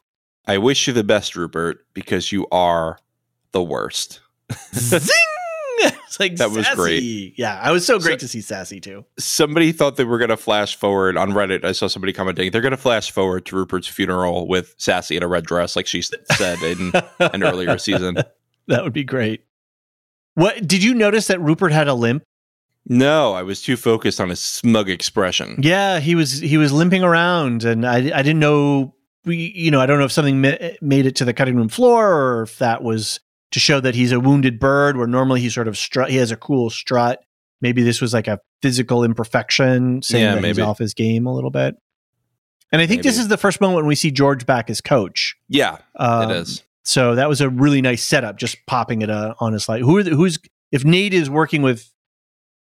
I 0.48 0.58
wish 0.58 0.88
you 0.88 0.94
the 0.94 1.04
best, 1.04 1.36
Rupert, 1.36 1.86
because 1.94 2.32
you 2.32 2.48
are 2.52 2.98
the 3.52 3.64
worst. 3.64 4.20
Zing! 4.74 5.10
It's 6.08 6.20
like 6.22 6.38
That 6.38 6.52
was 6.52 6.66
great. 6.70 7.38
Yeah, 7.38 7.60
I 7.62 7.72
was 7.72 7.86
so 7.86 8.00
great 8.00 8.22
So- 8.22 8.26
to 8.26 8.28
see 8.30 8.40
Sassy 8.42 8.80
too. 8.80 9.04
Somebody 9.20 9.74
thought 9.74 9.98
they 9.98 10.06
were 10.06 10.18
going 10.18 10.30
to 10.30 10.38
flash 10.38 10.78
forward 10.78 11.18
on 11.18 11.32
Reddit. 11.32 11.66
I 11.66 11.74
saw 11.74 11.88
somebody 11.88 12.14
commenting 12.14 12.50
they're 12.52 12.62
going 12.62 12.72
to 12.72 12.78
flash 12.78 13.12
forward 13.12 13.46
to 13.48 13.56
Rupert's 13.58 13.88
funeral 13.88 14.48
with 14.48 14.74
Sassy 14.78 15.18
in 15.18 15.24
a 15.24 15.28
red 15.28 15.44
dress, 15.46 15.76
like 15.76 15.86
she 15.88 16.02
said 16.02 16.62
in 16.64 16.94
an 17.20 17.44
earlier 17.44 17.78
season. 17.78 18.18
That 18.68 18.84
would 18.84 18.94
be 18.94 19.04
great. 19.04 19.44
What 20.36 20.68
did 20.68 20.84
you 20.84 20.94
notice 20.94 21.28
that 21.28 21.42
Rupert 21.42 21.72
had 21.72 21.88
a 21.88 21.94
limp? 21.94 22.24
No, 22.88 23.34
I 23.34 23.42
was 23.42 23.62
too 23.62 23.76
focused 23.78 24.22
on 24.22 24.30
his 24.30 24.40
smug 24.40 24.90
expression. 24.90 25.58
Yeah, 25.62 26.00
he 26.00 26.14
was 26.14 26.40
he 26.40 26.58
was 26.58 26.72
limping 26.72 27.04
around, 27.04 27.64
and 27.64 27.86
I 27.86 27.96
I 27.98 28.22
didn't 28.22 28.40
know 28.40 28.94
we 29.26 29.52
you 29.56 29.72
know 29.72 29.82
I 29.82 29.88
don't 29.88 29.98
know 29.98 30.06
if 30.06 30.12
something 30.12 30.40
made 30.40 31.06
it 31.06 31.16
to 31.16 31.26
the 31.26 31.34
cutting 31.34 31.56
room 31.56 31.70
floor 31.70 32.14
or 32.14 32.44
if 32.44 32.60
that 32.60 32.84
was 32.84 33.20
to 33.52 33.60
show 33.60 33.80
that 33.80 33.96
he's 33.96 34.12
a 34.12 34.20
wounded 34.20 34.60
bird, 34.60 34.98
where 34.98 35.08
normally 35.08 35.42
he 35.42 35.50
sort 35.50 35.68
of 35.68 35.78
strut 35.78 36.10
he 36.12 36.18
has 36.18 36.30
a 36.32 36.36
cool 36.36 36.70
strut. 36.70 37.24
Maybe 37.62 37.82
this 37.82 38.02
was 38.02 38.14
like 38.14 38.28
a 38.28 38.40
physical 38.62 39.04
imperfection, 39.04 40.02
saying 40.04 40.24
Yeah, 40.24 40.36
that 40.36 40.44
he's 40.44 40.60
off 40.60 40.78
his 40.78 40.94
game 40.94 41.26
a 41.26 41.34
little 41.34 41.50
bit. 41.50 41.76
And 42.72 42.82
I 42.82 42.88
think 42.88 43.04
this 43.04 43.18
is 43.18 43.30
the 43.30 43.38
first 43.38 43.62
moment 43.62 43.78
when 43.78 43.86
we 43.88 43.96
see 43.96 44.12
George 44.12 44.46
back 44.46 44.70
as 44.70 44.82
coach. 44.82 45.36
Yeah, 45.48 45.78
Um, 45.96 46.30
it 46.30 46.36
is. 46.38 46.64
So 46.86 47.16
that 47.16 47.28
was 47.28 47.42
a 47.42 47.50
really 47.50 47.82
nice 47.82 48.04
setup, 48.04 48.38
just 48.38 48.58
popping 48.68 49.02
it 49.02 49.10
uh, 49.10 49.34
on 49.40 49.54
a 49.54 49.60
slide. 49.60 49.82
Who 49.82 49.98
are 49.98 50.04
the, 50.04 50.12
who's 50.12 50.38
if 50.72 50.86
Nate 50.86 51.14
is 51.14 51.30
working 51.30 51.62
with 51.62 51.92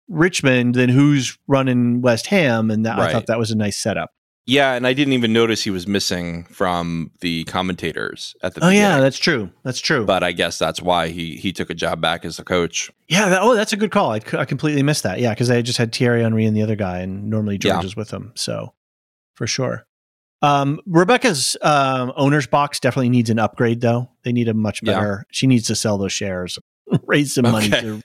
Richmond, 0.08 0.74
then 0.74 0.88
who's 0.88 1.38
running 1.46 2.02
West 2.02 2.26
Ham? 2.26 2.70
And 2.70 2.86
that, 2.86 2.98
I 2.98 3.12
thought 3.12 3.26
that 3.26 3.38
was 3.38 3.50
a 3.50 3.56
nice 3.56 3.76
setup. 3.76 4.10
Yeah, 4.44 4.72
and 4.74 4.88
I 4.88 4.92
didn't 4.92 5.12
even 5.12 5.32
notice 5.32 5.62
he 5.62 5.70
was 5.70 5.86
missing 5.86 6.44
from 6.44 7.12
the 7.20 7.44
commentators 7.44 8.34
at 8.42 8.54
the 8.54 8.64
Oh 8.66 8.70
yeah, 8.70 8.98
that's 9.00 9.18
true. 9.18 9.50
That's 9.62 9.78
true. 9.78 10.04
but 10.04 10.24
I 10.24 10.32
guess 10.32 10.58
that's 10.58 10.82
why 10.82 11.08
he 11.08 11.36
he 11.36 11.52
took 11.52 11.70
a 11.70 11.74
job 11.74 12.00
back 12.00 12.24
as 12.24 12.38
the 12.38 12.44
coach. 12.44 12.90
yeah. 13.08 13.28
That, 13.28 13.42
oh, 13.42 13.54
that's 13.54 13.72
a 13.72 13.76
good 13.76 13.92
call. 13.92 14.10
I 14.10 14.18
completely 14.18 14.82
missed 14.82 15.04
that. 15.04 15.20
Yeah, 15.20 15.30
because 15.30 15.48
I 15.48 15.62
just 15.62 15.78
had 15.78 15.94
Thierry 15.94 16.22
Henry 16.22 16.44
and 16.44 16.56
the 16.56 16.62
other 16.62 16.74
guy, 16.74 16.98
and 17.00 17.30
normally 17.30 17.56
George 17.56 17.82
Yeah. 17.82 17.86
is 17.86 17.94
with 17.96 18.08
them. 18.08 18.32
So 18.34 18.74
for 19.34 19.46
sure. 19.46 19.86
Um, 20.42 20.80
Rebecca's 20.86 21.56
um, 21.62 22.12
owner's 22.16 22.46
box 22.46 22.80
definitely 22.80 23.08
needs 23.10 23.30
an 23.30 23.38
upgrade, 23.38 23.80
though. 23.80 24.10
They 24.24 24.32
need 24.32 24.48
a 24.48 24.54
much 24.54 24.80
Yeah. 24.82 24.94
better. 24.94 25.24
She 25.30 25.46
needs 25.46 25.66
to 25.68 25.74
sell 25.76 25.98
those 25.98 26.12
shares, 26.12 26.58
raise 27.06 27.34
some 27.34 27.44
money 27.50 27.70
to 27.70 28.02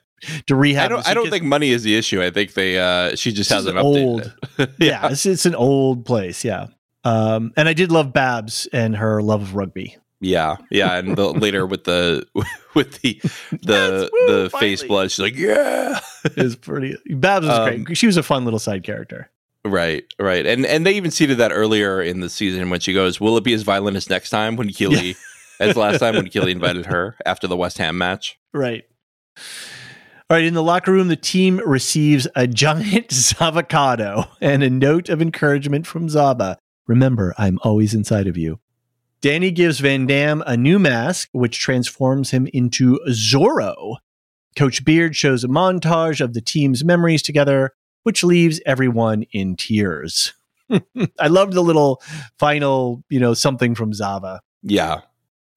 to 0.48 0.56
rehab. 0.56 0.86
I 0.86 0.88
don't. 0.90 1.08
I 1.10 1.14
don't 1.14 1.30
think 1.30 1.44
money 1.44 1.70
is 1.72 1.84
the 1.84 1.96
issue. 1.96 2.22
I 2.22 2.30
think 2.30 2.54
they 2.54 2.78
uh 2.80 3.16
she 3.16 3.32
just 3.32 3.50
hasn't 3.50 3.78
old. 3.78 4.34
it. 4.58 4.70
yeah, 4.80 5.10
it's, 5.10 5.26
it's 5.26 5.46
an 5.46 5.56
old 5.56 6.06
place. 6.06 6.44
Yeah. 6.46 6.68
Um, 7.04 7.54
and 7.56 7.70
I 7.70 7.74
did 7.74 7.92
love 7.92 8.12
Babs 8.14 8.68
and 8.74 8.96
her 8.98 9.22
love 9.22 9.42
of 9.42 9.56
rugby. 9.56 9.96
Yeah, 10.20 10.58
yeah, 10.72 10.96
and 10.98 11.16
the, 11.16 11.30
later 11.32 11.66
with 11.68 11.84
the 11.86 12.26
with 12.74 13.00
the 13.02 13.20
the 13.52 13.60
Yes, 13.62 14.10
woo, 14.12 14.44
the 14.44 14.50
face 14.60 14.82
finally. 14.82 14.88
blood, 14.88 15.12
she's 15.12 15.20
like, 15.20 15.36
yeah, 15.38 16.00
Is 16.36 16.56
pretty. 16.56 16.98
Babs 17.16 17.46
was 17.46 17.58
Um, 17.60 17.84
great. 17.84 17.98
She 17.98 18.08
was 18.08 18.18
a 18.18 18.24
fun 18.24 18.44
little 18.44 18.60
side 18.60 18.84
character. 18.84 19.30
Right, 19.68 20.06
right, 20.19 20.45
and 20.45 20.65
and 20.65 20.85
they 20.85 20.94
even 20.94 21.11
seeded 21.11 21.38
that 21.39 21.52
earlier 21.52 22.02
in 22.02 22.22
the 22.22 22.30
season 22.30 22.69
when 22.69 22.80
she 22.80 22.94
goes, 22.94 23.19
"Will 23.19 23.38
it 23.38 23.44
be 23.44 23.53
as 23.53 23.64
violent 23.64 23.98
as 23.98 24.10
next 24.10 24.30
time?" 24.30 24.56
When 24.56 24.69
Keeley, 24.69 25.15
as 25.60 25.76
last 25.76 25.99
time 25.99 26.15
when 26.15 26.30
Keeley 26.30 26.52
invited 26.53 26.85
her 26.85 27.18
after 27.26 27.48
the 27.48 27.57
West 27.57 27.77
Ham 27.80 27.98
match. 27.98 28.39
Right. 28.53 28.85
All 30.30 30.38
right. 30.38 30.45
In 30.45 30.53
the 30.53 30.64
locker 30.64 30.91
room, 30.91 31.07
the 31.07 31.15
team 31.15 31.61
receives 31.65 32.27
a 32.35 32.48
giant 32.48 33.34
avocado 33.41 34.26
and 34.41 34.64
a 34.64 34.69
note 34.69 35.10
of 35.10 35.22
encouragement 35.22 35.85
from 35.85 36.10
Zava. 36.10 36.57
Remember, 36.88 37.34
I'm 37.38 37.60
always 37.64 37.94
inside 37.94 38.27
of 38.27 38.38
you. 38.38 38.60
Danny 39.19 39.52
gives 39.52 39.80
Van 39.80 40.06
Dam 40.06 40.44
a 40.45 40.56
new 40.56 40.77
mask, 40.77 41.30
which 41.31 41.60
transforms 41.60 42.31
him 42.31 42.48
into 42.53 42.99
Zorro. 43.10 43.98
Coach 44.56 44.85
Beard 44.85 45.15
shows 45.15 45.44
a 45.44 45.48
montage 45.48 46.22
of 46.22 46.34
the 46.34 46.41
team's 46.41 46.84
memories 46.84 47.22
together, 47.22 47.73
which 48.08 48.24
leaves 48.24 48.62
everyone 48.66 49.24
in 49.34 49.58
tears. 49.58 50.32
I 51.20 51.28
loved 51.28 51.52
the 51.52 51.62
little 51.62 52.02
final, 52.40 53.04
you 53.10 53.20
know, 53.20 53.34
something 53.34 53.76
from 53.76 53.94
Zava. 53.94 54.40
Yeah, 54.64 55.02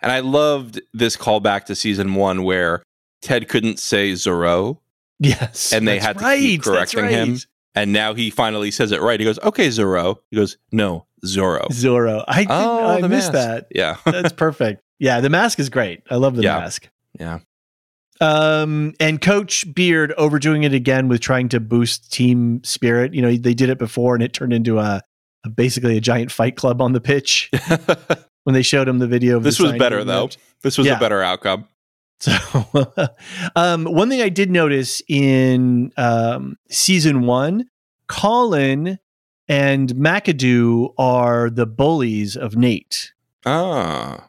and 0.01 0.11
I 0.11 0.19
loved 0.19 0.81
this 0.93 1.17
callback 1.17 1.67
to 1.67 1.77
season 1.77 2.15
one 2.17 2.43
where 2.43 2.83
Ted 3.23 3.49
couldn't 3.49 3.79
say 3.79 4.13
Zorro, 4.15 4.79
Yes. 5.21 5.73
And 5.73 5.87
they 5.87 6.01
had 6.01 6.19
to 6.19 6.25
right, 6.25 6.41
keep 6.41 6.63
correcting 6.65 7.09
him. 7.09 7.39
and 7.77 7.93
now 7.93 8.15
he 8.15 8.31
finally 8.31 8.71
says 8.73 8.91
it 8.91 9.01
right. 9.01 9.21
He 9.21 9.25
goes, 9.27 9.39
"Okay, 9.41 9.69
Zorro." 9.69 10.17
He 10.31 10.37
goes, 10.37 10.57
"No, 10.73 11.07
Zorro." 11.25 11.69
Zorro. 11.69 12.25
I, 12.27 12.47
Oh, 12.51 12.87
I 12.89 13.01
missed 13.07 13.33
mask. 13.33 13.33
that. 13.33 13.67
Yeah, 13.71 13.97
That's 14.07 14.33
perfect. 14.47 14.83
Yeah, 14.99 15.21
the 15.21 15.31
mask 15.31 15.61
is 15.61 15.69
great. 15.69 16.03
I 16.11 16.17
love 16.17 16.35
the 16.37 16.43
Yeah. 16.43 16.59
mask. 16.59 16.89
yeah. 17.19 17.39
Um, 18.21 18.95
and 19.01 19.21
Coach 19.21 19.65
Beard 19.75 20.13
overdoing 20.19 20.63
it 20.65 20.75
again 20.75 21.09
with 21.09 21.21
trying 21.21 21.49
to 21.51 21.61
boost 21.61 22.13
team 22.13 22.63
spirit. 22.65 23.15
You 23.15 23.23
know, 23.23 23.35
they 23.37 23.55
did 23.55 23.71
it 23.71 23.79
before 23.79 24.15
and 24.15 24.23
it 24.23 24.33
turned 24.33 24.53
into 24.53 24.79
a, 24.79 25.01
a 25.45 25.49
basically 25.49 25.97
a 25.97 26.01
giant 26.01 26.31
fight 26.31 26.57
club 26.57 26.83
on 26.83 26.93
the 26.93 27.01
pitch 27.01 27.51
when 28.45 28.53
they 28.55 28.63
showed 28.63 28.89
him 28.89 28.99
the 28.99 29.07
video. 29.07 29.37
Of 29.39 29.43
this 29.43 29.59
the 29.59 29.65
was 29.65 29.73
better 29.73 30.05
though. 30.05 30.29
This 30.63 30.77
was 30.77 30.87
Yeah. 30.87 30.97
a 30.97 31.01
better 31.01 31.23
outcome. 31.23 31.67
So, 32.21 32.37
um, 33.57 33.85
one 33.87 34.11
thing 34.11 34.21
I 34.21 34.29
did 34.29 34.51
notice 34.51 35.01
in 35.09 35.91
um, 35.97 36.59
season 36.71 37.23
one, 37.23 37.71
Colin 38.09 38.99
and 39.49 39.89
McAdoo 39.95 40.93
are 40.99 41.49
the 41.49 41.65
bullies 41.65 42.37
of 42.37 42.57
Nate. 42.57 43.15
Ah, 43.47 44.29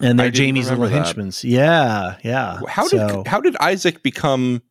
And 0.00 0.18
they're 0.18 0.30
Jamie's 0.30 0.68
little 0.70 0.84
that. 0.88 0.90
henchmen. 0.92 1.30
Yeah, 1.42 2.16
yeah. 2.24 2.60
how 2.68 2.86
So- 2.88 3.22
did 3.22 3.26
how 3.26 3.40
did 3.40 3.56
Isaac 3.60 4.02
become 4.02 4.62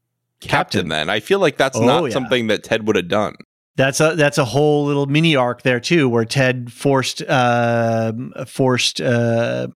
captain, 0.42 0.50
Captain. 0.50 0.90
then? 0.90 1.10
I 1.10 1.20
feel 1.20 1.40
like 1.40 1.58
that's 1.58 1.78
Oh, 1.78 1.86
not 1.86 2.04
yeah. 2.06 2.10
something 2.12 2.48
that 2.48 2.64
Ted 2.64 2.86
would 2.88 2.96
have 2.96 3.08
done. 3.08 3.36
That's 3.76 4.00
a 4.00 4.16
that's 4.16 4.38
a 4.38 4.46
whole 4.46 4.86
little 4.86 5.06
mini 5.08 5.36
arc 5.36 5.62
there 5.64 5.80
too, 5.80 6.08
where 6.10 6.26
Ted 6.26 6.72
forced 6.72 7.22
uh, 7.24 8.14
forced 8.46 9.02
uh, 9.02 9.68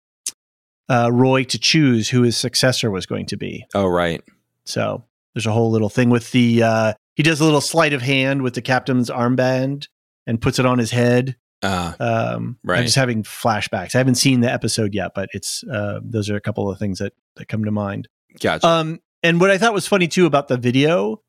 uh, 0.88 1.10
Roy 1.12 1.44
to 1.44 1.58
choose 1.58 2.08
who 2.10 2.22
his 2.22 2.36
successor 2.36 2.90
was 2.90 3.06
going 3.06 3.26
to 3.26 3.36
be. 3.36 3.64
Oh, 3.74 3.86
right. 3.86 4.22
So 4.64 5.04
there's 5.34 5.46
a 5.46 5.52
whole 5.52 5.70
little 5.70 5.88
thing 5.88 6.10
with 6.10 6.30
the 6.32 6.62
uh, 6.62 6.92
he 7.14 7.22
does 7.22 7.40
a 7.40 7.44
little 7.44 7.60
sleight 7.62 7.92
of 7.94 8.02
hand 8.02 8.42
with 8.42 8.54
the 8.54 8.62
captain's 8.62 9.08
armband 9.08 9.88
and 10.26 10.40
puts 10.42 10.58
it 10.58 10.66
on 10.66 10.78
his 10.78 10.90
head. 10.90 11.36
Uh, 11.62 11.92
Um, 11.98 12.58
Right. 12.64 12.78
I'm 12.78 12.84
just 12.84 12.96
having 12.96 13.22
flashbacks. 13.22 13.94
I 13.94 13.98
haven't 13.98 14.16
seen 14.16 14.40
the 14.40 14.52
episode 14.52 14.94
yet, 14.94 15.12
but 15.14 15.28
it's 15.32 15.64
uh, 15.64 16.00
those 16.02 16.28
are 16.30 16.36
a 16.36 16.40
couple 16.40 16.70
of 16.70 16.78
things 16.78 16.98
that 16.98 17.12
that 17.36 17.48
come 17.48 17.64
to 17.64 17.70
mind. 17.70 18.08
gotcha. 18.40 18.66
Um, 18.66 19.00
and 19.22 19.40
what 19.40 19.50
I 19.50 19.58
thought 19.58 19.72
was 19.74 19.86
funny 19.86 20.06
too 20.08 20.26
about 20.26 20.48
the 20.48 20.56
video, 20.58 21.22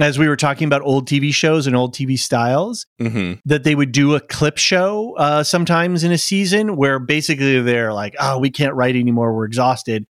as 0.00 0.18
we 0.18 0.28
were 0.28 0.36
talking 0.36 0.66
about 0.66 0.82
old 0.82 1.08
TV 1.08 1.32
shows 1.32 1.66
and 1.66 1.74
old 1.74 1.94
TV 1.94 2.18
styles, 2.18 2.86
hmm 3.00 3.34
that 3.44 3.64
they 3.64 3.74
would 3.74 3.92
do 3.92 4.14
a 4.14 4.20
clip 4.20 4.58
show 4.58 5.14
uh, 5.16 5.42
sometimes 5.42 6.04
in 6.04 6.12
a 6.12 6.18
season 6.18 6.76
where 6.76 6.98
basically 6.98 7.60
they're 7.62 7.92
like, 7.92 8.14
"Oh, 8.20 8.38
we 8.38 8.50
can't 8.50 8.74
write 8.74 8.96
anymore. 8.96 9.34
We're 9.34 9.46
exhausted." 9.46 10.04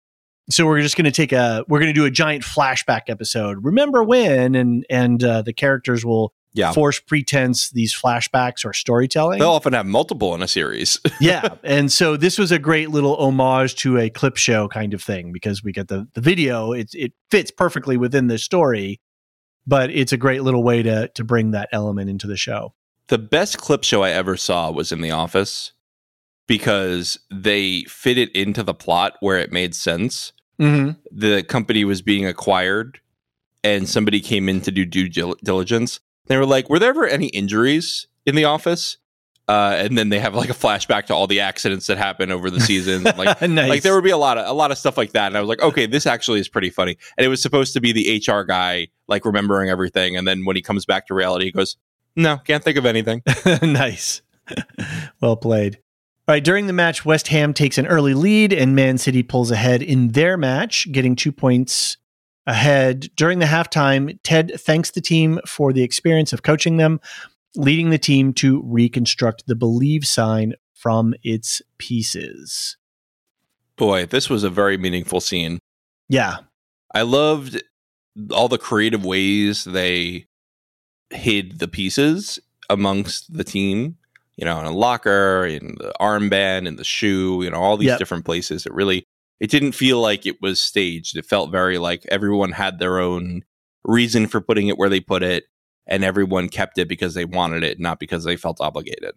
So 0.50 0.66
we're 0.66 0.82
just 0.82 0.94
going 0.96 1.06
to 1.06 1.10
take 1.10 1.32
a 1.32 1.64
we're 1.68 1.78
going 1.80 1.92
to 1.92 1.98
do 1.98 2.04
a 2.04 2.10
giant 2.10 2.44
flashback 2.44 3.02
episode. 3.08 3.64
Remember 3.64 4.04
when? 4.04 4.54
And 4.54 4.84
and 4.90 5.24
uh, 5.24 5.40
the 5.42 5.54
characters 5.54 6.04
will 6.04 6.34
Yeah. 6.54 6.72
force 6.72 7.00
pretense 7.00 7.70
these 7.70 7.94
flashbacks 7.94 8.64
or 8.64 8.72
storytelling. 8.72 9.40
They'll 9.40 9.50
often 9.50 9.72
have 9.72 9.86
multiple 9.86 10.34
in 10.36 10.42
a 10.42 10.48
series. 10.48 11.00
yeah. 11.20 11.56
And 11.64 11.90
so 11.90 12.16
this 12.16 12.38
was 12.38 12.52
a 12.52 12.60
great 12.60 12.90
little 12.90 13.16
homage 13.16 13.74
to 13.76 13.98
a 13.98 14.08
clip 14.08 14.36
show 14.36 14.68
kind 14.68 14.94
of 14.94 15.02
thing 15.02 15.32
because 15.32 15.64
we 15.64 15.72
get 15.72 15.88
the, 15.88 16.06
the 16.14 16.20
video. 16.20 16.72
It, 16.72 16.94
it 16.94 17.12
fits 17.30 17.50
perfectly 17.50 17.96
within 17.96 18.28
the 18.28 18.38
story, 18.38 19.00
but 19.66 19.90
it's 19.90 20.12
a 20.12 20.16
great 20.16 20.42
little 20.44 20.62
way 20.62 20.82
to, 20.84 21.08
to 21.08 21.24
bring 21.24 21.50
that 21.50 21.68
element 21.72 22.08
into 22.08 22.28
the 22.28 22.36
show. 22.36 22.72
the 23.08 23.18
best 23.18 23.58
clip 23.58 23.82
show 23.82 24.02
I 24.02 24.10
ever 24.10 24.36
saw 24.36 24.70
was 24.70 24.92
in 24.92 25.00
The 25.00 25.10
Office 25.10 25.72
because 26.46 27.18
they 27.32 27.82
fit 27.84 28.16
it 28.18 28.30
into 28.32 28.62
the 28.62 28.74
plot 28.74 29.14
where 29.20 29.38
it 29.38 29.50
made 29.50 29.74
sense. 29.74 30.32
Mm-hmm. 30.60 30.92
The 31.10 31.42
company 31.42 31.84
was 31.84 32.00
being 32.00 32.26
acquired 32.26 33.00
and 33.64 33.88
somebody 33.88 34.20
came 34.20 34.48
in 34.48 34.60
to 34.60 34.70
do 34.70 34.84
due 34.84 35.08
diligence. 35.42 36.00
They 36.26 36.36
were 36.36 36.46
like, 36.46 36.68
Were 36.68 36.78
there 36.78 36.90
ever 36.90 37.06
any 37.06 37.26
injuries 37.26 38.06
in 38.26 38.34
the 38.34 38.44
office? 38.44 38.98
Uh, 39.46 39.74
and 39.76 39.98
then 39.98 40.08
they 40.08 40.18
have 40.18 40.34
like 40.34 40.48
a 40.48 40.54
flashback 40.54 41.04
to 41.04 41.14
all 41.14 41.26
the 41.26 41.40
accidents 41.40 41.86
that 41.88 41.98
happened 41.98 42.32
over 42.32 42.48
the 42.50 42.60
season. 42.60 43.04
Like, 43.14 43.42
nice. 43.42 43.68
like 43.68 43.82
there 43.82 43.94
would 43.94 44.04
be 44.04 44.10
a 44.10 44.16
lot 44.16 44.38
of 44.38 44.48
a 44.48 44.52
lot 44.52 44.70
of 44.70 44.78
stuff 44.78 44.96
like 44.96 45.12
that 45.12 45.28
and 45.28 45.36
i 45.36 45.40
was 45.40 45.48
like 45.48 45.62
okay 45.62 45.86
this 45.86 46.06
actually 46.06 46.40
is 46.40 46.48
pretty 46.48 46.68
funny 46.68 46.96
and 47.16 47.24
it 47.24 47.28
was 47.28 47.40
supposed 47.40 47.72
to 47.74 47.80
be 47.80 47.92
the 47.92 48.22
hr 48.26 48.42
guy 48.42 48.88
like 49.06 49.24
remembering 49.24 49.70
everything 49.70 50.16
and 50.16 50.26
then 50.26 50.44
when 50.44 50.56
he 50.56 50.62
comes 50.62 50.84
back 50.84 51.06
to 51.06 51.14
reality 51.14 51.46
he 51.46 51.52
goes 51.52 51.76
no 52.16 52.38
can't 52.38 52.64
think 52.64 52.76
of 52.76 52.86
anything 52.86 53.22
nice. 53.62 54.22
well 55.20 55.36
played. 55.36 55.78
All 56.26 56.34
right, 56.34 56.44
during 56.44 56.66
the 56.66 56.72
match, 56.72 57.04
West 57.04 57.28
Ham 57.28 57.52
takes 57.52 57.76
an 57.76 57.86
early 57.86 58.14
lead 58.14 58.52
and 58.52 58.74
Man 58.74 58.96
City 58.96 59.22
pulls 59.22 59.50
ahead 59.50 59.82
in 59.82 60.12
their 60.12 60.36
match, 60.36 60.90
getting 60.90 61.16
two 61.16 61.32
points 61.32 61.98
ahead. 62.46 63.08
During 63.16 63.38
the 63.38 63.46
halftime, 63.46 64.18
Ted 64.22 64.52
thanks 64.58 64.90
the 64.90 65.00
team 65.00 65.40
for 65.46 65.72
the 65.72 65.82
experience 65.82 66.32
of 66.32 66.42
coaching 66.42 66.76
them, 66.76 67.00
leading 67.56 67.90
the 67.90 67.98
team 67.98 68.32
to 68.34 68.62
reconstruct 68.64 69.46
the 69.46 69.54
Believe 69.54 70.06
sign 70.06 70.54
from 70.74 71.14
its 71.22 71.62
pieces. 71.78 72.76
boy 73.76 74.04
this 74.06 74.28
was 74.28 74.44
a 74.44 74.50
very 74.50 74.76
meaningful 74.76 75.20
scene 75.20 75.58
Yeah. 76.08 76.36
i 76.94 77.02
loved 77.02 77.62
all 78.30 78.48
the 78.48 78.58
creative 78.58 79.04
ways 79.04 79.64
they 79.64 80.26
hid 81.10 81.58
the 81.58 81.66
pieces 81.68 82.38
amongst 82.68 83.32
the 83.32 83.44
team 83.44 83.96
you 84.36 84.44
know 84.44 84.60
in 84.60 84.66
a 84.66 84.70
locker 84.72 85.46
in 85.46 85.74
the 85.78 85.92
armband 86.00 86.66
in 86.68 86.76
the 86.76 86.84
shoe 86.84 87.42
you 87.42 87.50
know 87.50 87.56
all 87.58 87.76
these 87.76 87.88
Yep. 87.88 87.98
different 87.98 88.24
places 88.24 88.66
it 88.66 88.72
really 88.74 89.04
it 89.40 89.50
didn't 89.50 89.72
feel 89.72 90.00
like 90.00 90.26
it 90.26 90.40
was 90.40 90.60
staged 90.60 91.16
it 91.16 91.26
felt 91.26 91.50
very 91.50 91.78
like 91.78 92.04
everyone 92.08 92.52
had 92.52 92.78
their 92.78 92.98
own 92.98 93.42
reason 93.84 94.26
for 94.26 94.40
putting 94.40 94.68
it 94.68 94.78
where 94.78 94.88
they 94.88 95.00
put 95.00 95.22
it 95.22 95.44
and 95.86 96.02
everyone 96.04 96.48
kept 96.48 96.78
it 96.78 96.88
because 96.88 97.14
they 97.14 97.24
wanted 97.24 97.62
it 97.62 97.78
not 97.78 97.98
because 97.98 98.24
they 98.24 98.36
felt 98.36 98.60
obligated 98.60 99.14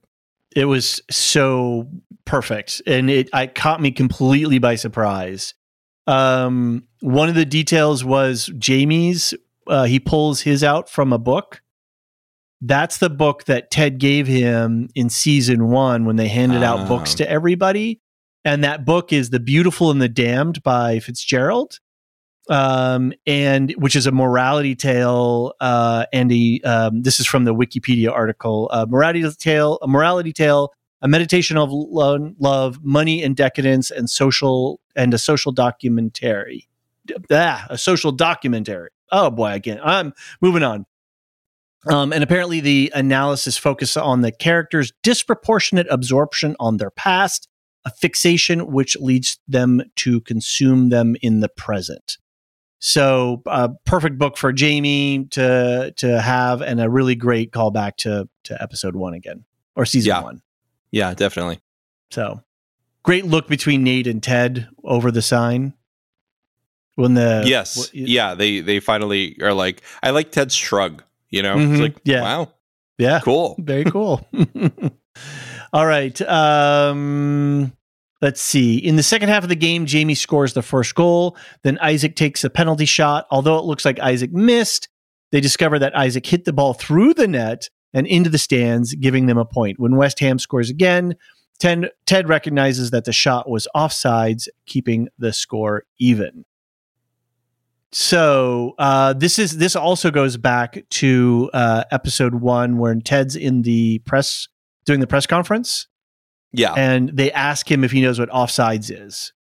It 0.56 0.66
was 0.66 1.02
so 1.12 1.88
perfect, 2.26 2.82
and 2.88 3.10
it 3.10 3.30
I 3.34 3.48
caught 3.48 3.82
me 3.82 3.92
completely 3.92 4.60
by 4.60 4.76
surprise. 4.76 5.54
Um, 6.08 6.88
one 7.02 7.30
of 7.30 7.36
the 7.36 7.46
details 7.46 8.04
was 8.04 8.50
Jamie's. 8.58 9.34
Uh, 9.68 9.84
he 9.84 10.00
pulls 10.00 10.42
his 10.42 10.64
out 10.64 10.90
from 10.90 11.12
a 11.12 11.18
book. 11.18 11.62
That's 12.62 12.98
the 12.98 13.10
book 13.10 13.44
that 13.44 13.70
Ted 13.70 14.00
gave 14.00 14.26
him 14.26 14.90
in 14.96 15.10
season 15.10 15.68
one 15.68 16.06
when 16.06 16.16
they 16.16 16.28
handed 16.28 16.64
out 16.64 16.88
books 16.88 17.14
to 17.16 17.30
everybody, 17.30 18.02
and 18.48 18.64
that 18.64 18.86
book 18.86 19.12
is 19.12 19.30
"The 19.30 19.40
Beautiful 19.40 19.92
and 19.92 20.02
the 20.02 20.08
Damned" 20.08 20.64
by 20.64 21.00
Fitzgerald, 21.00 21.80
um, 22.50 23.14
and 23.26 23.72
which 23.78 23.96
is 23.96 24.08
a 24.08 24.12
morality 24.12 24.74
tale. 24.74 25.54
Uh, 25.60 26.06
and 26.14 26.32
he, 26.32 26.62
um, 26.64 27.02
this 27.02 27.20
is 27.20 27.28
from 27.28 27.44
the 27.44 27.54
Wikipedia 27.54 28.10
article. 28.10 28.70
Uh, 28.72 28.86
morality 28.88 29.30
tale, 29.38 29.78
a 29.82 29.88
morality 29.88 30.32
tale, 30.32 30.72
a 31.02 31.08
meditation 31.08 31.58
of 31.58 31.72
lo- 31.72 32.34
love, 32.40 32.84
money 32.84 33.22
and 33.22 33.36
decadence, 33.36 33.92
and 33.92 34.10
social 34.10 34.80
and 34.96 35.14
a 35.14 35.18
social 35.18 35.52
documentary. 35.52 36.68
Ah, 37.30 37.68
a 37.70 37.78
social 37.78 38.14
documentary. 38.14 38.90
Oh 39.12 39.30
boy, 39.30 39.52
again, 39.52 39.80
I'm 39.84 40.14
moving 40.42 40.64
on. 40.64 40.86
Um, 41.90 42.12
and 42.12 42.24
apparently, 42.24 42.60
the 42.60 42.92
analysis 42.96 43.58
focuses 43.58 43.98
on 43.98 44.22
the 44.22 44.32
characters' 44.32 44.92
disproportionate 45.04 45.88
absorption 45.90 46.56
on 46.60 46.78
their 46.78 46.92
past, 46.92 47.48
a 47.88 47.92
fixation 47.92 48.72
which 48.72 48.96
leads 49.00 49.40
them 49.48 49.82
to 49.96 50.20
consume 50.22 50.90
them 50.90 51.16
in 51.22 51.40
the 51.40 51.50
present. 51.50 52.18
So, 52.80 53.42
uh, 53.48 53.70
perfect 53.86 54.18
book 54.18 54.38
for 54.38 54.52
Jamie 54.54 55.26
to 55.32 55.94
to 55.98 56.22
have, 56.22 56.62
and 56.62 56.80
a 56.82 56.90
really 56.90 57.16
great 57.16 57.52
callback 57.52 57.96
to 57.98 58.30
to 58.44 58.62
episode 58.62 58.96
one 58.96 59.14
again 59.16 59.46
or 59.76 59.86
season 59.86 60.10
Yeah. 60.10 60.22
one. 60.22 60.42
yeah 60.92 61.14
definitely 61.14 61.60
So, 62.12 62.42
great 63.04 63.26
look 63.26 63.48
between 63.48 63.84
Nate 63.84 64.08
and 64.08 64.22
Ted 64.22 64.68
over 64.84 65.12
the 65.12 65.22
sign 65.22 65.74
when 66.96 67.14
the 67.14 67.44
yes 67.46 67.90
wh- 67.90 67.94
yeah 67.96 68.34
they 68.36 68.60
they 68.62 68.80
finally 68.80 69.38
are 69.42 69.54
like 69.54 69.82
i 70.02 70.10
like 70.10 70.32
ted's 70.32 70.56
shrug 70.56 71.04
you 71.30 71.44
know 71.44 71.56
Mhm, 71.56 71.72
it's 71.72 71.82
like 71.82 71.98
yeah. 72.06 72.22
wow 72.24 72.52
yeah 72.98 73.20
cool 73.24 73.56
Very 73.60 73.84
cool. 73.86 74.28
All 75.74 75.86
right. 75.86 76.20
Um, 76.22 77.74
let's 78.22 78.42
see. 78.42 78.78
In 78.78 78.96
the 78.96 79.04
second 79.04 79.30
half 79.30 79.44
of 79.44 79.50
the 79.50 79.56
game, 79.56 79.86
Jamie 79.86 80.16
scores 80.16 80.54
the 80.54 80.62
first 80.62 80.96
goal. 80.96 81.38
Then 81.64 81.78
Isaac 81.80 82.16
takes 82.16 82.44
a 82.44 82.50
penalty 82.50 82.86
shot. 82.86 83.28
Although 83.32 83.58
it 83.60 83.66
looks 83.66 83.86
like 83.86 84.00
Isaac 84.00 84.32
missed, 84.32 84.90
they 85.32 85.42
discover 85.42 85.80
that 85.80 85.96
Isaac 85.96 86.26
hit 86.26 86.46
the 86.46 86.54
ball 86.54 86.74
through 86.74 87.14
the 87.14 87.28
net 87.28 87.70
and 87.94 88.08
into 88.08 88.30
the 88.30 88.38
stands, 88.38 88.94
giving 88.96 89.26
them 89.26 89.38
a 89.38 89.46
point. 89.46 89.80
When 89.80 89.96
West 89.96 90.20
Ham 90.20 90.40
scores 90.40 90.70
again, 90.70 91.16
Ted, 91.60 91.90
Ted 92.06 92.30
recognizes 92.30 92.92
that 92.92 93.06
the 93.06 93.14
shot 93.14 93.50
was 93.50 93.68
offsides, 93.76 94.48
keeping 94.66 95.08
the 95.18 95.34
score 95.34 95.84
even. 96.00 96.46
So 97.92 98.76
uh, 98.78 99.14
this 99.14 99.40
is 99.40 99.58
this 99.58 99.76
also 99.76 100.12
goes 100.12 100.38
back 100.38 100.84
to 100.90 101.50
uh, 101.54 101.86
episode 101.90 102.36
one, 102.36 102.78
where 102.78 102.94
Ted's 102.96 103.36
in 103.36 103.62
the 103.62 104.00
press 104.00 104.48
doing 104.86 105.00
the 105.00 105.08
press 105.08 105.26
conference, 105.26 105.88
yeah 106.58 106.74
and 106.76 107.10
they 107.10 107.32
ask 107.32 107.70
him 107.72 107.84
if 107.84 107.92
he 107.92 108.02
knows 108.02 108.20
what 108.20 108.30
offsides 108.30 108.92
is, 108.92 109.32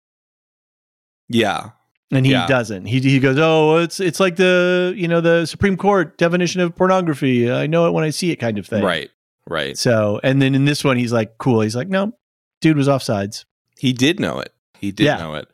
yeah 1.28 1.70
and 2.12 2.24
he 2.24 2.30
Yeah. 2.30 2.46
doesn't. 2.46 2.86
He 2.86 3.00
he 3.00 3.18
goes, 3.18 3.36
"Oh, 3.36 3.78
it's 3.78 3.98
it's 3.98 4.20
like 4.20 4.36
the 4.36 4.94
you 4.96 5.08
know 5.08 5.20
the 5.20 5.44
Supreme 5.44 5.76
Court 5.76 6.16
definition 6.18 6.60
of 6.60 6.76
pornography. 6.76 7.50
I 7.50 7.66
know 7.66 7.88
it 7.88 7.90
when 7.92 8.04
I 8.04 8.10
see 8.10 8.30
it, 8.30 8.36
kind 8.36 8.58
of 8.58 8.66
thing." 8.66 8.84
right 8.84 9.10
right 9.48 9.76
So, 9.76 10.20
and 10.22 10.40
then 10.40 10.54
in 10.54 10.66
this 10.66 10.84
one, 10.84 10.96
he's 10.98 11.12
like, 11.12 11.36
"Cool." 11.38 11.62
He's 11.62 11.74
like, 11.74 11.88
"No, 11.88 12.12
dude 12.60 12.76
was 12.76 12.86
offsides." 12.86 13.44
He 13.76 13.92
did 13.92 14.20
know 14.20 14.38
it. 14.38 14.52
He 14.78 14.92
did 14.92 15.04
Yeah. 15.06 15.16
know 15.16 15.34
it. 15.34 15.48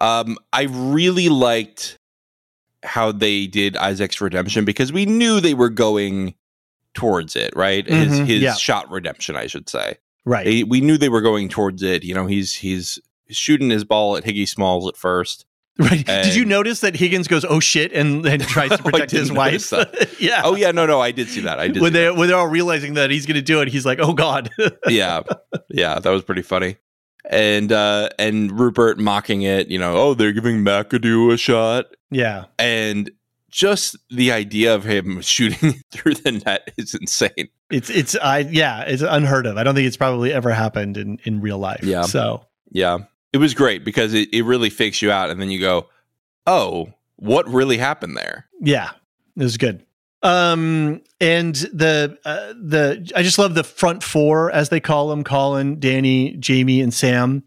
Um, 0.00 0.38
I 0.52 0.62
really 0.70 1.28
liked 1.28 1.98
how 2.84 3.10
they 3.10 3.46
did 3.48 3.76
Isaac's 3.76 4.20
redemption 4.20 4.64
because 4.64 4.92
we 4.92 5.06
knew 5.06 5.40
they 5.40 5.54
were 5.54 5.70
going 5.70 6.34
towards 6.94 7.34
it, 7.34 7.52
right? 7.56 7.84
His 7.86 8.12
Mhm, 8.20 8.26
his 8.26 8.42
yeah. 8.42 8.54
shot 8.54 8.88
redemption, 8.92 9.34
I 9.34 9.48
should 9.48 9.68
say. 9.68 9.96
Right. 10.26 10.44
They, 10.44 10.62
we 10.64 10.80
knew 10.82 10.98
they 10.98 11.08
were 11.08 11.22
going 11.22 11.48
towards 11.48 11.82
it. 11.82 12.04
You 12.04 12.14
know, 12.14 12.26
he's 12.26 12.52
he's 12.54 12.98
shooting 13.30 13.70
his 13.70 13.84
ball 13.84 14.16
at 14.16 14.24
Higgy 14.24 14.46
Smalls 14.46 14.86
at 14.88 14.96
first. 14.96 15.46
right. 15.78 16.04
Did 16.06 16.34
you 16.34 16.44
notice 16.44 16.80
that 16.80 16.96
Higgins 16.96 17.28
goes, 17.28 17.44
"Oh 17.44 17.60
shit," 17.60 17.92
and 17.92 18.24
then 18.24 18.40
tries 18.54 18.70
to 18.70 18.78
Oh, 18.80 18.90
protect 18.90 19.10
his 19.12 19.30
wife? 19.32 19.72
yeah. 20.18 20.42
Oh 20.44 20.54
yeah, 20.56 20.70
no, 20.72 20.84
no, 20.86 21.00
I 21.00 21.12
did 21.12 21.28
see 21.28 21.40
that. 21.42 21.58
I 21.60 21.68
did. 21.68 21.80
when 21.82 21.92
see 21.92 21.98
they 22.00 22.10
when 22.10 22.28
they're 22.28 22.36
all 22.36 22.48
realizing 22.48 22.94
that 22.94 23.10
he's 23.10 23.24
going 23.26 23.36
to 23.36 23.42
do 23.42 23.60
it, 23.62 23.68
he's 23.68 23.86
like, 23.86 23.98
"Oh 24.00 24.12
God." 24.12 24.50
yeah, 24.88 25.22
yeah, 25.70 25.98
that 25.98 26.10
was 26.10 26.22
pretty 26.24 26.42
funny. 26.42 26.76
And 27.28 27.72
uh 27.72 28.08
and 28.18 28.58
Rupert 28.58 28.98
mocking 28.98 29.42
it. 29.42 29.68
You 29.68 29.78
know, 29.78 29.96
oh, 29.96 30.14
they're 30.14 30.32
giving 30.32 30.64
McAdoo 30.64 31.32
a 31.32 31.36
shot. 31.36 31.86
yeah. 32.10 32.44
and 32.58 33.10
just 33.50 33.96
the 34.10 34.32
idea 34.32 34.74
of 34.74 34.84
him 34.84 35.20
shooting 35.22 35.82
through 35.90 36.14
the 36.14 36.32
net 36.44 36.72
is 36.76 36.94
insane. 36.94 37.48
It's 37.70 37.90
it's 37.90 38.14
I 38.16 38.38
yeah, 38.38 38.82
it's 38.82 39.02
unheard 39.02 39.46
of. 39.46 39.56
I 39.56 39.64
don't 39.64 39.74
think 39.74 39.86
it's 39.86 39.96
probably 39.96 40.32
ever 40.32 40.52
happened 40.52 40.96
in 40.96 41.18
in 41.24 41.40
real 41.40 41.58
life. 41.58 41.82
Yeah. 41.82 42.02
So 42.02 42.46
Yeah, 42.70 42.98
it 43.32 43.38
was 43.38 43.54
great 43.54 43.84
because 43.84 44.14
it, 44.14 44.28
it 44.32 44.44
really 44.44 44.70
fakes 44.70 45.02
you 45.02 45.10
out, 45.10 45.30
and 45.30 45.40
then 45.40 45.50
you 45.50 45.60
go, 45.60 45.88
"Oh, 46.46 46.92
what 47.16 47.48
really 47.48 47.78
happened 47.78 48.16
there?" 48.16 48.46
yeah, 48.60 48.90
it 49.36 49.42
was 49.42 49.56
good. 49.56 49.84
Um 50.22 51.02
and 51.20 51.54
the 51.54 52.18
uh, 52.24 52.52
the 52.52 53.10
I 53.16 53.22
just 53.22 53.38
love 53.38 53.54
the 53.54 53.64
front 53.64 54.02
four 54.02 54.50
as 54.50 54.68
they 54.68 54.80
call 54.80 55.08
them: 55.08 55.24
Colin, 55.24 55.80
Danny, 55.80 56.36
Jamie, 56.36 56.80
and 56.80 56.92
Sam. 56.92 57.44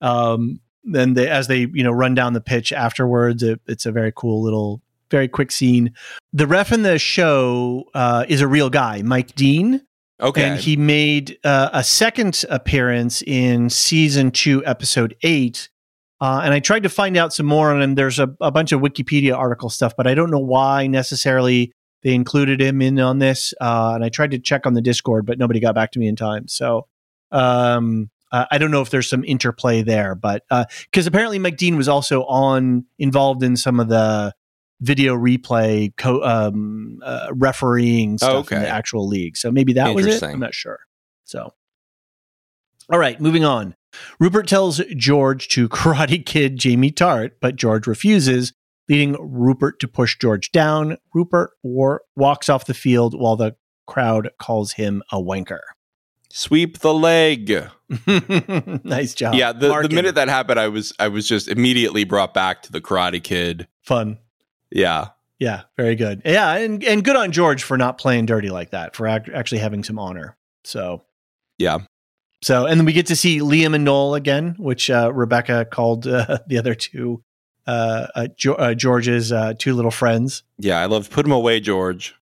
Um, 0.00 0.60
then 0.84 1.14
they 1.14 1.28
as 1.28 1.46
they 1.46 1.60
you 1.60 1.84
know 1.84 1.92
run 1.92 2.14
down 2.14 2.32
the 2.32 2.40
pitch 2.40 2.72
afterwards, 2.72 3.42
it, 3.42 3.60
it's 3.66 3.86
a 3.86 3.92
very 3.92 4.12
cool 4.14 4.42
little, 4.42 4.81
very 5.12 5.28
quick 5.28 5.52
scene. 5.52 5.94
The 6.32 6.48
ref 6.48 6.72
in 6.72 6.82
the 6.82 6.98
show 6.98 7.84
uh, 7.94 8.24
is 8.28 8.40
a 8.40 8.48
real 8.48 8.68
guy, 8.68 9.02
Mike 9.02 9.36
Dean. 9.36 9.86
Okay, 10.20 10.42
And 10.44 10.60
he 10.60 10.76
made 10.76 11.38
uh, 11.44 11.70
a 11.72 11.84
second 11.84 12.44
appearance 12.48 13.22
in 13.22 13.70
season 13.70 14.30
two, 14.30 14.64
episode 14.64 15.16
eight. 15.22 15.68
Uh, 16.20 16.42
and 16.44 16.54
I 16.54 16.60
tried 16.60 16.84
to 16.84 16.88
find 16.88 17.16
out 17.16 17.32
some 17.32 17.46
more 17.46 17.72
on 17.72 17.82
him. 17.82 17.94
There's 17.96 18.20
a, 18.20 18.28
a 18.40 18.52
bunch 18.52 18.70
of 18.70 18.80
Wikipedia 18.80 19.36
article 19.36 19.68
stuff, 19.68 19.94
but 19.96 20.06
I 20.06 20.14
don't 20.14 20.30
know 20.30 20.38
why 20.38 20.86
necessarily 20.86 21.72
they 22.02 22.14
included 22.14 22.60
him 22.60 22.80
in 22.80 22.98
on 23.00 23.18
this, 23.18 23.52
uh, 23.60 23.92
and 23.94 24.04
I 24.04 24.08
tried 24.08 24.30
to 24.32 24.38
check 24.38 24.66
on 24.66 24.74
the 24.74 24.82
Discord, 24.82 25.26
but 25.26 25.38
nobody 25.38 25.60
got 25.60 25.74
back 25.74 25.92
to 25.92 25.98
me 25.98 26.06
in 26.08 26.16
time. 26.16 26.46
So 26.46 26.86
um, 27.32 28.10
uh, 28.32 28.46
I 28.50 28.58
don't 28.58 28.70
know 28.70 28.80
if 28.80 28.90
there's 28.90 29.08
some 29.08 29.24
interplay 29.24 29.82
there, 29.82 30.14
but 30.14 30.44
because 30.48 31.06
uh, 31.06 31.08
apparently 31.08 31.38
Mike 31.38 31.56
Dean 31.56 31.76
was 31.76 31.88
also 31.88 32.24
on 32.24 32.86
involved 32.98 33.42
in 33.42 33.56
some 33.56 33.78
of 33.78 33.88
the 33.88 34.32
video 34.82 35.16
replay 35.16 35.96
co- 35.96 36.22
um, 36.22 37.00
uh, 37.04 37.28
refereeing 37.32 38.18
stuff 38.18 38.46
okay. 38.46 38.56
in 38.56 38.62
the 38.62 38.68
actual 38.68 39.06
league. 39.06 39.36
So 39.36 39.50
maybe 39.50 39.72
that 39.74 39.94
was 39.94 40.06
it. 40.06 40.22
I'm 40.22 40.40
not 40.40 40.54
sure. 40.54 40.80
So, 41.24 41.54
all 42.90 42.98
right, 42.98 43.20
moving 43.20 43.44
on. 43.44 43.76
Rupert 44.18 44.48
tells 44.48 44.82
George 44.96 45.48
to 45.48 45.68
karate 45.70 46.24
kid 46.24 46.58
Jamie 46.58 46.90
Tartt, 46.90 47.32
but 47.40 47.56
George 47.56 47.86
refuses, 47.86 48.52
leading 48.88 49.16
Rupert 49.20 49.78
to 49.80 49.88
push 49.88 50.18
George 50.18 50.50
down. 50.52 50.98
Rupert 51.14 51.52
war- 51.62 52.02
walks 52.16 52.48
off 52.48 52.66
the 52.66 52.74
field 52.74 53.18
while 53.18 53.36
the 53.36 53.56
crowd 53.86 54.30
calls 54.38 54.72
him 54.72 55.02
a 55.12 55.16
wanker. 55.16 55.60
Sweep 56.30 56.78
the 56.78 56.94
leg. 56.94 57.68
nice 58.84 59.12
job. 59.12 59.34
Yeah, 59.34 59.52
the, 59.52 59.82
the 59.82 59.94
minute 59.94 60.14
that 60.14 60.28
happened, 60.28 60.58
I 60.58 60.68
was 60.68 60.94
I 60.98 61.08
was 61.08 61.28
just 61.28 61.46
immediately 61.46 62.04
brought 62.04 62.32
back 62.32 62.62
to 62.62 62.72
the 62.72 62.80
Karate 62.80 63.22
Kid. 63.22 63.68
Fun. 63.82 64.16
Yeah. 64.72 65.08
Yeah, 65.38 65.62
very 65.76 65.96
good. 65.96 66.22
Yeah, 66.24 66.54
and 66.54 66.84
and 66.84 67.02
good 67.02 67.16
on 67.16 67.32
George 67.32 67.64
for 67.64 67.76
not 67.76 67.98
playing 67.98 68.26
dirty 68.26 68.50
like 68.50 68.70
that, 68.70 68.94
for 68.94 69.08
ac- 69.08 69.32
actually 69.34 69.58
having 69.58 69.82
some 69.82 69.98
honor. 69.98 70.36
So, 70.62 71.02
yeah. 71.58 71.78
So, 72.44 72.66
and 72.66 72.78
then 72.78 72.84
we 72.84 72.92
get 72.92 73.06
to 73.06 73.16
see 73.16 73.40
Liam 73.40 73.74
and 73.74 73.84
Noel 73.84 74.14
again, 74.14 74.54
which 74.56 74.88
uh, 74.88 75.12
Rebecca 75.12 75.64
called 75.64 76.06
uh, 76.06 76.38
the 76.46 76.58
other 76.58 76.76
two 76.76 77.24
uh, 77.66 78.06
uh, 78.14 78.28
jo- 78.36 78.54
uh 78.54 78.74
George's 78.74 79.32
uh, 79.32 79.54
two 79.58 79.74
little 79.74 79.90
friends. 79.90 80.44
Yeah, 80.58 80.78
I 80.78 80.86
love 80.86 81.10
put 81.10 81.26
him 81.26 81.32
away, 81.32 81.58
George. 81.58 82.14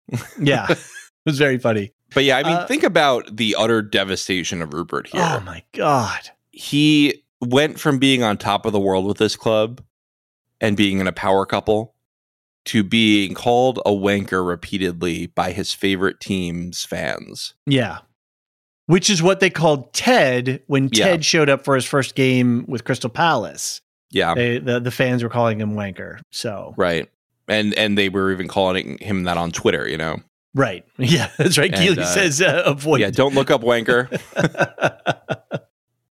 yeah, 0.41 0.67
it 0.71 0.79
was 1.27 1.39
very 1.39 1.59
funny. 1.59 1.93
But 2.15 2.23
yeah, 2.23 2.39
I 2.39 2.45
mean, 2.45 2.67
think 2.69 2.85
about 2.85 3.37
the 3.37 3.57
utter 3.59 3.83
devastation 3.83 4.63
of 4.63 4.73
Rupert 4.73 5.09
here. 5.09 5.23
Oh 5.25 5.41
my 5.41 5.65
god, 5.73 6.31
he 6.53 7.25
went 7.41 7.81
from 7.81 7.99
being 7.99 8.23
on 8.23 8.37
top 8.37 8.65
of 8.65 8.73
the 8.73 8.79
world 8.79 9.07
with 9.07 9.19
this 9.19 9.35
club 9.35 9.83
and 10.61 10.77
being 10.77 11.01
in 11.01 11.09
a 11.09 11.13
power 11.13 11.45
couple 11.45 11.97
to 12.69 12.83
being 12.85 13.35
called 13.35 13.79
a 13.85 13.91
wanker 13.91 14.47
repeatedly 14.47 15.27
by 15.29 15.53
his 15.53 15.73
favorite 15.75 16.21
team's 16.21 16.85
fans. 16.85 17.55
Yeah. 17.67 17.99
Which 18.87 19.11
is 19.11 19.23
what 19.23 19.41
they 19.41 19.51
called 19.51 19.93
Ted 19.93 20.63
when 20.67 20.89
Yeah. 20.93 21.05
Ted 21.07 21.25
showed 21.25 21.49
up 21.51 21.65
for 21.65 21.75
his 21.75 21.85
first 21.85 22.15
game 22.15 22.65
with 22.69 22.85
Crystal 22.85 23.11
Palace. 23.11 23.81
Yeah, 24.11 24.35
They, 24.35 24.59
the, 24.59 24.81
the 24.81 24.91
fans 24.91 25.23
were 25.23 25.29
calling 25.29 25.61
him 25.61 25.75
wanker. 25.75 26.21
So, 26.31 26.73
right. 26.79 27.11
And 27.47 27.75
and 27.75 27.97
they 27.99 28.09
were 28.09 28.31
even 28.33 28.49
calling 28.49 28.99
him 28.99 29.25
that 29.25 29.37
on 29.37 29.51
Twitter, 29.53 29.87
you 29.89 29.97
know. 29.99 30.19
right. 30.55 30.85
Yeah, 30.99 31.31
that's 31.39 31.59
right. 31.59 31.73
And, 31.73 31.83
Keeley 31.83 32.03
uh, 32.03 32.07
says 32.07 32.41
uh, 32.43 32.63
avoid. 32.67 33.01
Yeah, 33.01 33.11
don't 33.11 33.35
look 33.35 33.51
up 33.51 33.61
wanker. 33.63 34.09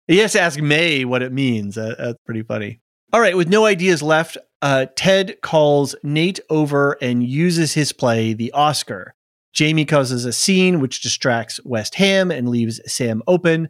he 0.07 0.17
has 0.19 0.33
to 0.33 0.41
ask 0.41 0.59
Mae 0.59 1.05
what 1.05 1.21
it 1.21 1.31
means. 1.31 1.77
Uh, 1.77 1.95
that's 1.97 2.19
pretty 2.25 2.43
funny. 2.43 2.79
All 3.13 3.21
right, 3.21 3.35
with 3.37 3.47
no 3.47 3.65
ideas 3.65 4.01
left, 4.03 4.37
uh, 4.65 4.87
Ted 4.95 5.39
calls 5.41 5.95
Nate 6.01 6.39
over 6.49 6.97
and 7.01 7.23
uses 7.23 7.73
his 7.75 7.91
play, 7.91 8.33
the 8.33 8.51
Oscar. 8.53 9.13
Jamie 9.53 9.85
causes 9.85 10.25
a 10.25 10.33
scene 10.33 10.79
which 10.79 11.01
distracts 11.01 11.59
West 11.63 11.95
Ham 11.95 12.31
and 12.31 12.49
leaves 12.49 12.81
Sam 12.91 13.21
open. 13.27 13.69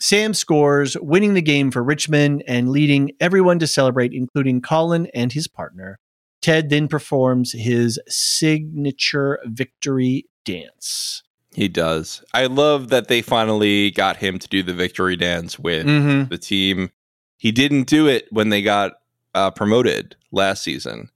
Sam 0.00 0.32
scores, 0.32 0.96
winning 0.98 1.34
the 1.34 1.42
game 1.42 1.70
for 1.70 1.82
Richmond 1.82 2.42
and 2.48 2.70
leading 2.70 3.12
everyone 3.20 3.58
to 3.58 3.66
celebrate, 3.66 4.14
including 4.14 4.62
Colin 4.62 5.08
and 5.12 5.30
his 5.32 5.46
partner. 5.46 5.98
Ted 6.40 6.70
then 6.70 6.88
performs 6.88 7.52
his 7.52 8.00
signature 8.08 9.38
victory 9.44 10.24
dance. 10.46 11.22
he 11.54 11.68
does. 11.68 12.24
I 12.32 12.46
love 12.46 12.88
that 12.88 13.08
they 13.08 13.20
finally 13.20 13.90
got 13.90 14.16
him 14.16 14.38
to 14.38 14.48
do 14.48 14.62
the 14.62 14.72
victory 14.72 15.16
dance 15.16 15.58
with 15.58 15.84
Mm-hmm. 15.86 16.30
the 16.30 16.38
team. 16.38 16.90
He 17.36 17.52
didn't 17.52 17.86
do 17.88 18.06
it 18.08 18.26
when 18.30 18.48
they 18.48 18.62
got 18.62 18.92
uh, 19.34 19.50
promoted 19.50 20.16
last 20.32 20.62
season, 20.62 21.10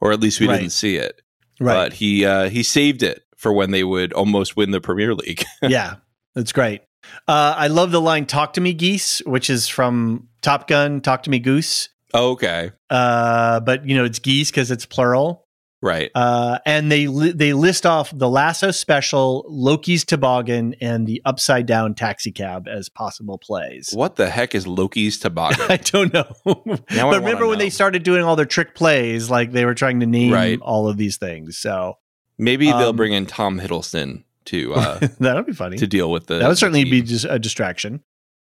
or 0.00 0.12
at 0.12 0.20
least 0.20 0.40
we 0.40 0.48
Right. 0.48 0.58
didn't 0.60 0.72
see 0.72 0.96
it. 0.96 1.22
Right. 1.60 1.74
But 1.74 1.92
he 1.94 2.24
uh, 2.24 2.48
he 2.48 2.62
saved 2.62 3.02
it 3.02 3.24
for 3.36 3.52
when 3.52 3.70
they 3.70 3.84
would 3.84 4.12
almost 4.12 4.56
win 4.56 4.70
the 4.70 4.80
Premier 4.80 5.14
League. 5.14 5.44
yeah, 5.62 5.96
that's 6.34 6.52
great. 6.52 6.82
Uh, 7.28 7.54
I 7.56 7.66
love 7.68 7.90
the 7.92 8.00
line 8.00 8.26
"Talk 8.26 8.52
to 8.54 8.60
me, 8.60 8.72
geese," 8.72 9.20
which 9.26 9.50
is 9.50 9.68
from 9.68 10.28
Top 10.42 10.68
Gun. 10.68 11.00
Talk 11.00 11.22
to 11.24 11.30
me, 11.30 11.38
goose. 11.38 11.88
okay, 12.14 12.72
Uh, 12.88 13.60
but 13.60 13.86
you 13.86 13.94
know 13.96 14.04
it's 14.04 14.18
geese 14.18 14.50
because 14.50 14.70
it's 14.70 14.86
plural. 14.86 15.46
Right. 15.82 16.10
Uh, 16.14 16.58
and 16.66 16.90
they 16.90 17.06
li- 17.06 17.32
they 17.32 17.52
list 17.52 17.86
off 17.86 18.10
the 18.16 18.28
Lasso 18.28 18.70
Special, 18.70 19.44
Loki's 19.48 20.04
Toboggan, 20.04 20.74
and 20.80 21.06
the 21.06 21.20
Upside 21.24 21.66
Down 21.66 21.94
Taxi 21.94 22.32
Cab 22.32 22.68
as 22.68 22.88
possible 22.88 23.38
plays. 23.38 23.90
What 23.92 24.16
the 24.16 24.28
heck 24.30 24.54
is 24.54 24.66
Loki's 24.66 25.18
toboggan? 25.18 25.66
I 25.68 25.76
don't 25.78 26.12
know. 26.12 26.24
but 26.44 26.88
remember 26.90 27.46
when 27.46 27.58
know. 27.58 27.64
they 27.64 27.70
started 27.70 28.02
doing 28.02 28.22
all 28.22 28.36
their 28.36 28.44
trick 28.46 28.74
plays, 28.74 29.30
like 29.30 29.52
they 29.52 29.64
were 29.64 29.74
trying 29.74 30.00
to 30.00 30.06
name 30.06 30.32
Right. 30.32 30.60
all 30.60 30.88
of 30.88 30.96
these 30.96 31.16
things. 31.16 31.58
So 31.58 31.96
Maybe 32.38 32.66
they'll 32.66 32.90
Um, 32.90 32.96
bring 32.96 33.12
in 33.12 33.26
Tom 33.26 33.60
Hiddleston 33.60 34.24
to 34.46 34.72
uh, 34.74 34.98
that 35.20 35.36
would 35.36 35.46
be 35.46 35.52
funny. 35.52 35.76
to 35.76 35.86
deal 35.86 36.10
with 36.10 36.26
the. 36.26 36.38
that 36.38 36.48
would 36.48 36.56
certainly 36.58 36.84
the 36.84 36.90
be 36.90 37.02
just 37.02 37.26
a 37.28 37.38
distraction. 37.38 38.02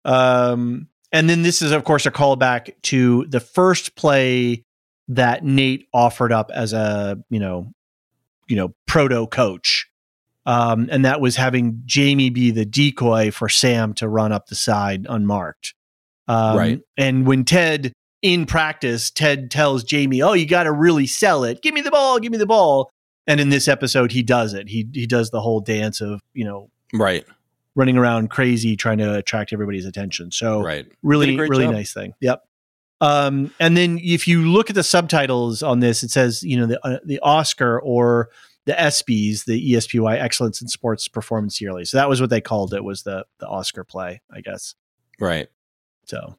Um, 0.05 0.87
and 1.11 1.29
then 1.29 1.43
this 1.43 1.61
is, 1.61 1.71
of 1.71 1.83
course, 1.83 2.05
a 2.05 2.11
callback 2.11 2.71
to 2.83 3.25
the 3.29 3.39
first 3.39 3.95
play 3.95 4.63
that 5.09 5.43
Nate 5.43 5.87
offered 5.93 6.31
up 6.31 6.51
as 6.53 6.73
a 6.73 7.17
you 7.29 7.39
know, 7.39 7.71
you 8.47 8.55
know, 8.55 8.73
proto 8.87 9.27
coach, 9.27 9.87
um, 10.45 10.87
and 10.91 11.05
that 11.05 11.21
was 11.21 11.35
having 11.35 11.81
Jamie 11.85 12.29
be 12.29 12.51
the 12.51 12.65
decoy 12.65 13.31
for 13.31 13.49
Sam 13.49 13.93
to 13.95 14.07
run 14.07 14.31
up 14.31 14.47
the 14.47 14.55
side 14.55 15.05
unmarked. 15.09 15.73
Um, 16.27 16.57
Right. 16.57 16.81
And 16.97 17.27
when 17.27 17.43
Ted 17.43 17.91
in 18.21 18.45
practice, 18.45 19.11
Ted 19.11 19.51
tells 19.51 19.83
Jamie, 19.83 20.21
"Oh, 20.21 20.33
you 20.33 20.45
got 20.47 20.63
to 20.63 20.71
really 20.71 21.07
sell 21.07 21.43
it. 21.43 21.61
Give 21.61 21.73
me 21.73 21.81
the 21.81 21.91
ball. 21.91 22.19
Give 22.19 22.31
me 22.31 22.37
the 22.37 22.45
ball." 22.45 22.89
And 23.27 23.39
in 23.39 23.49
this 23.49 23.67
episode, 23.67 24.11
he 24.11 24.23
does 24.23 24.53
it. 24.53 24.69
He 24.69 24.87
he 24.93 25.05
does 25.05 25.29
the 25.31 25.41
whole 25.41 25.59
dance 25.59 26.01
of 26.01 26.21
you 26.33 26.45
know 26.45 26.69
right, 26.93 27.25
running 27.75 27.97
around 27.97 28.29
crazy 28.29 28.75
trying 28.77 28.97
to 28.99 29.15
attract 29.15 29.51
everybody's 29.53 29.85
attention. 29.85 30.31
So 30.31 30.61
right. 30.61 30.85
really, 31.03 31.27
Did 31.27 31.35
a 31.35 31.37
great 31.37 31.49
really 31.49 31.65
job. 31.65 31.73
nice 31.73 31.93
thing. 31.93 32.13
Yep. 32.21 32.41
Um, 33.01 33.53
and 33.59 33.75
then 33.75 33.99
if 34.01 34.27
you 34.27 34.41
look 34.49 34.69
at 34.69 34.75
the 34.75 34.83
subtitles 34.83 35.61
on 35.61 35.79
this, 35.81 36.03
it 36.03 36.11
says 36.11 36.43
you 36.43 36.57
know 36.57 36.65
the 36.65 36.85
uh, 36.87 36.99
the 37.03 37.19
Oscar 37.19 37.79
or 37.81 38.29
the 38.65 38.73
ESPYS, 38.73 39.43
the 39.45 39.75
ESPY 39.75 40.17
Excellence 40.19 40.61
in 40.61 40.67
Sports 40.69 41.07
Performance 41.09 41.59
Yearly. 41.59 41.83
So 41.85 41.97
that 41.97 42.07
was 42.07 42.21
what 42.21 42.29
they 42.29 42.39
called 42.41 42.73
it 42.73 42.83
was 42.83 43.03
the 43.03 43.25
the 43.39 43.47
Oscar 43.47 43.83
play, 43.83 44.21
I 44.31 44.41
guess. 44.41 44.75
Right. 45.19 45.49
So, 46.05 46.37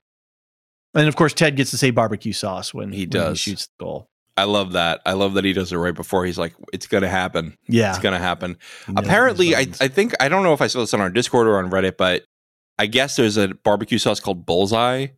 and 0.95 1.09
of 1.09 1.17
course 1.17 1.35
Ted 1.35 1.57
gets 1.57 1.71
to 1.73 1.79
say 1.79 1.91
barbecue 1.91 2.33
sauce 2.33 2.73
when 2.73 2.93
He 2.93 3.03
when 3.03 3.11
does. 3.11 3.39
shoots 3.41 3.67
the 3.67 3.85
goal. 3.85 4.09
I 4.37 4.45
love 4.45 4.73
that. 4.73 5.01
I 5.07 5.13
love 5.13 5.35
that 5.35 5.45
he 5.45 5.53
does 5.53 5.71
it 5.73 5.77
right 5.77 5.95
before 5.95 6.25
he's 6.25 6.39
like, 6.39 6.55
"It's 6.73 6.87
gonna 6.89 7.09
happen. 7.09 7.57
Yeah. 7.69 7.91
It's 7.91 8.01
gonna 8.01 8.19
happen." 8.19 8.57
He 8.87 8.93
knows 8.93 9.05
Apparently, 9.05 9.55
I. 9.55 9.61
I 9.81 9.89
think 9.89 10.15
I 10.19 10.29
don't 10.29 10.43
know 10.43 10.53
if 10.55 10.61
I 10.61 10.67
saw 10.67 10.81
this 10.81 10.93
on 10.93 11.01
our 11.01 11.11
Discord 11.11 11.47
or 11.47 11.59
on 11.59 11.71
Reddit, 11.71 11.97
but 11.97 12.25
I 12.79 12.87
guess 12.87 13.15
there's 13.17 13.37
a 13.37 13.49
barbecue 13.49 13.99
sauce 13.99 14.19
called 14.19 14.45
Bullseye, 14.45 15.09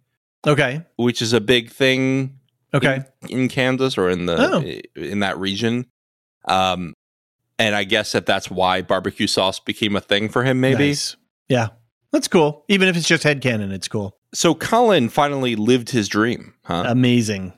okay. 0.46 0.82
which 0.96 1.20
is 1.22 1.32
a 1.32 1.40
big 1.40 1.70
thing 1.70 2.38
Okay. 2.74 3.04
in 3.28 3.48
Kansas 3.48 3.96
or 3.98 4.10
in 4.10 4.26
the 4.26 4.36
Oh. 4.38 5.00
in 5.00 5.20
that 5.20 5.38
region. 5.38 5.86
Um, 6.46 6.94
and 7.58 7.74
I 7.74 7.84
guess 7.84 8.12
that 8.12 8.26
that's 8.26 8.50
why 8.50 8.82
barbecue 8.82 9.26
sauce 9.26 9.58
became 9.60 9.96
a 9.96 10.00
thing 10.00 10.28
for 10.28 10.44
him. 10.44 10.60
Maybe 10.60 10.88
Nice. 10.88 11.16
Yeah. 11.48 11.68
That's 12.12 12.28
cool. 12.28 12.64
Even 12.68 12.88
if 12.88 12.96
it's 12.96 13.08
just 13.08 13.24
headcanon, 13.24 13.72
it's 13.72 13.88
cool. 13.88 14.16
so. 14.34 14.54
Colin 14.54 15.08
finally 15.08 15.56
lived 15.56 15.90
his 15.90 16.08
dream, 16.08 16.54
huh? 16.64 16.84
Amazing. 16.86 17.52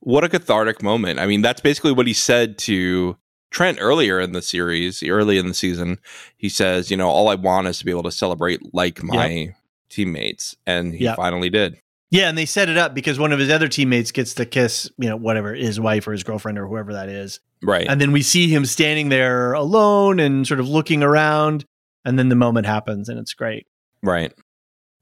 what 0.00 0.22
a 0.24 0.28
cathartic 0.28 0.82
moment. 0.82 1.18
I 1.18 1.26
mean, 1.26 1.42
that's 1.42 1.60
basically 1.60 1.92
what 1.92 2.06
he 2.06 2.12
said 2.12 2.58
to 2.58 3.16
Trent 3.50 3.78
earlier 3.80 4.20
in 4.20 4.32
the 4.32 4.42
series, 4.42 5.02
early 5.02 5.36
in 5.38 5.46
the 5.48 5.54
season. 5.54 5.98
He 6.36 6.48
says, 6.48 6.90
you 6.90 6.96
know, 6.96 7.08
all 7.08 7.28
I 7.28 7.34
want 7.36 7.66
is 7.68 7.78
to 7.78 7.84
be 7.84 7.90
able 7.90 8.02
to 8.04 8.12
celebrate 8.12 8.72
like 8.74 9.02
my 9.02 9.54
teammates. 9.88 10.56
And 10.66 10.94
he 10.94 11.04
Yep. 11.04 11.16
finally 11.16 11.48
did. 11.50 11.80
Yeah, 12.10 12.28
and 12.28 12.38
they 12.38 12.46
set 12.46 12.68
it 12.68 12.76
up 12.76 12.94
because 12.94 13.18
one 13.18 13.32
of 13.32 13.38
his 13.38 13.50
other 13.50 13.66
teammates 13.68 14.12
gets 14.12 14.34
to 14.34 14.46
kiss, 14.46 14.90
you 14.96 15.08
know, 15.08 15.16
whatever 15.16 15.54
his 15.54 15.80
wife 15.80 16.06
or 16.06 16.12
his 16.12 16.22
girlfriend 16.22 16.56
or 16.58 16.66
whoever 16.66 16.92
that 16.92 17.08
is. 17.08 17.40
Right. 17.62 17.86
And 17.88 18.00
then 18.00 18.12
we 18.12 18.22
see 18.22 18.48
him 18.48 18.64
standing 18.64 19.08
there 19.08 19.52
alone 19.54 20.20
and 20.20 20.46
sort 20.46 20.60
of 20.60 20.68
looking 20.68 21.02
around. 21.02 21.64
And 22.04 22.16
then 22.18 22.28
the 22.28 22.36
moment 22.36 22.66
happens 22.66 23.08
and 23.08 23.18
it's 23.18 23.34
great. 23.34 23.66
right. 24.02 24.32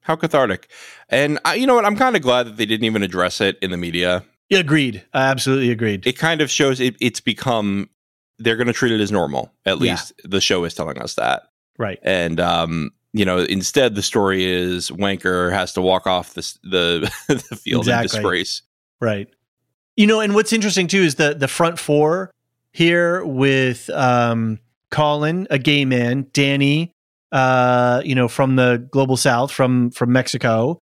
How 0.00 0.16
cathartic. 0.16 0.68
And 1.08 1.38
I, 1.46 1.54
you 1.54 1.66
know 1.66 1.74
what? 1.74 1.86
I'm 1.86 1.96
kind 1.96 2.14
of 2.14 2.20
glad 2.20 2.46
that 2.46 2.56
they 2.58 2.66
didn't 2.66 2.84
even 2.84 3.02
address 3.02 3.40
it 3.40 3.58
in 3.62 3.70
the 3.70 3.78
media. 3.78 4.22
Yeah, 4.50 4.58
agreed. 4.58 5.02
I 5.14 5.22
absolutely 5.30 5.70
agreed. 5.70 6.06
It 6.06 6.18
kind 6.18 6.42
of 6.42 6.50
shows 6.50 6.78
it, 6.78 6.94
it's 7.00 7.20
become, 7.20 7.88
they're 8.38 8.56
going 8.56 8.66
to 8.66 8.74
treat 8.74 8.92
it 8.92 9.00
as 9.00 9.10
normal. 9.10 9.50
At 9.64 9.78
Yeah. 9.80 9.92
least 9.92 10.12
the 10.22 10.42
show 10.42 10.64
is 10.64 10.74
telling 10.74 10.98
us 10.98 11.14
that. 11.14 11.44
right. 11.78 11.98
and 12.02 12.38
um 12.40 12.90
you 13.14 13.24
know 13.24 13.38
instead 13.38 13.94
the 13.94 14.02
story 14.02 14.44
is 14.44 14.90
wanker 14.90 15.50
has 15.52 15.72
to 15.72 15.80
walk 15.80 16.06
off 16.06 16.34
the 16.34 16.42
the, 16.64 17.10
the 17.28 17.56
field 17.56 17.88
in 17.88 17.94
Exactly. 17.94 18.18
disgrace 18.18 18.62
Right. 19.00 19.28
You 19.96 20.06
know, 20.06 20.20
and 20.20 20.34
what's 20.34 20.52
interesting 20.52 20.86
too 20.86 21.02
is 21.02 21.16
the 21.16 21.34
the 21.34 21.46
front 21.48 21.78
four 21.78 22.30
here 22.72 23.24
with 23.24 23.90
um, 23.90 24.58
Colin, 24.90 25.46
a 25.50 25.58
gay 25.58 25.84
man, 25.84 26.26
Danny, 26.32 26.92
uh, 27.32 28.00
you 28.04 28.14
know, 28.14 28.26
from 28.28 28.56
the 28.56 28.86
global 28.90 29.16
south, 29.16 29.52
from 29.52 29.90
from 29.90 30.10
Mexico, 30.10 30.78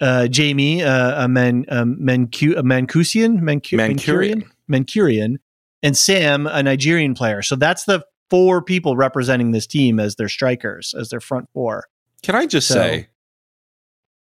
uh, 0.00 0.26
Jamie, 0.26 0.82
uh, 0.82 1.24
a 1.24 1.28
man, 1.28 1.64
a, 1.68 1.84
Mancu- 1.84 2.58
a 2.58 2.62
Mancusian, 2.62 3.40
Mancu- 3.40 3.78
Mancurian. 3.78 4.44
Mancurian, 4.68 5.36
and 5.82 5.96
Sam, 5.96 6.46
a 6.46 6.62
Nigerian 6.62 7.14
player. 7.14 7.42
So 7.42 7.56
that's 7.56 7.84
the 7.84 8.04
four 8.30 8.62
people 8.62 8.96
representing 8.96 9.50
this 9.50 9.66
team 9.66 9.98
as 10.00 10.14
their 10.16 10.28
strikers, 10.28 10.94
as 10.98 11.10
their 11.10 11.20
front 11.20 11.48
four. 11.52 11.86
Can 12.22 12.34
I 12.34 12.46
just 12.46 12.68
So- 12.68 12.74
say, 12.74 13.08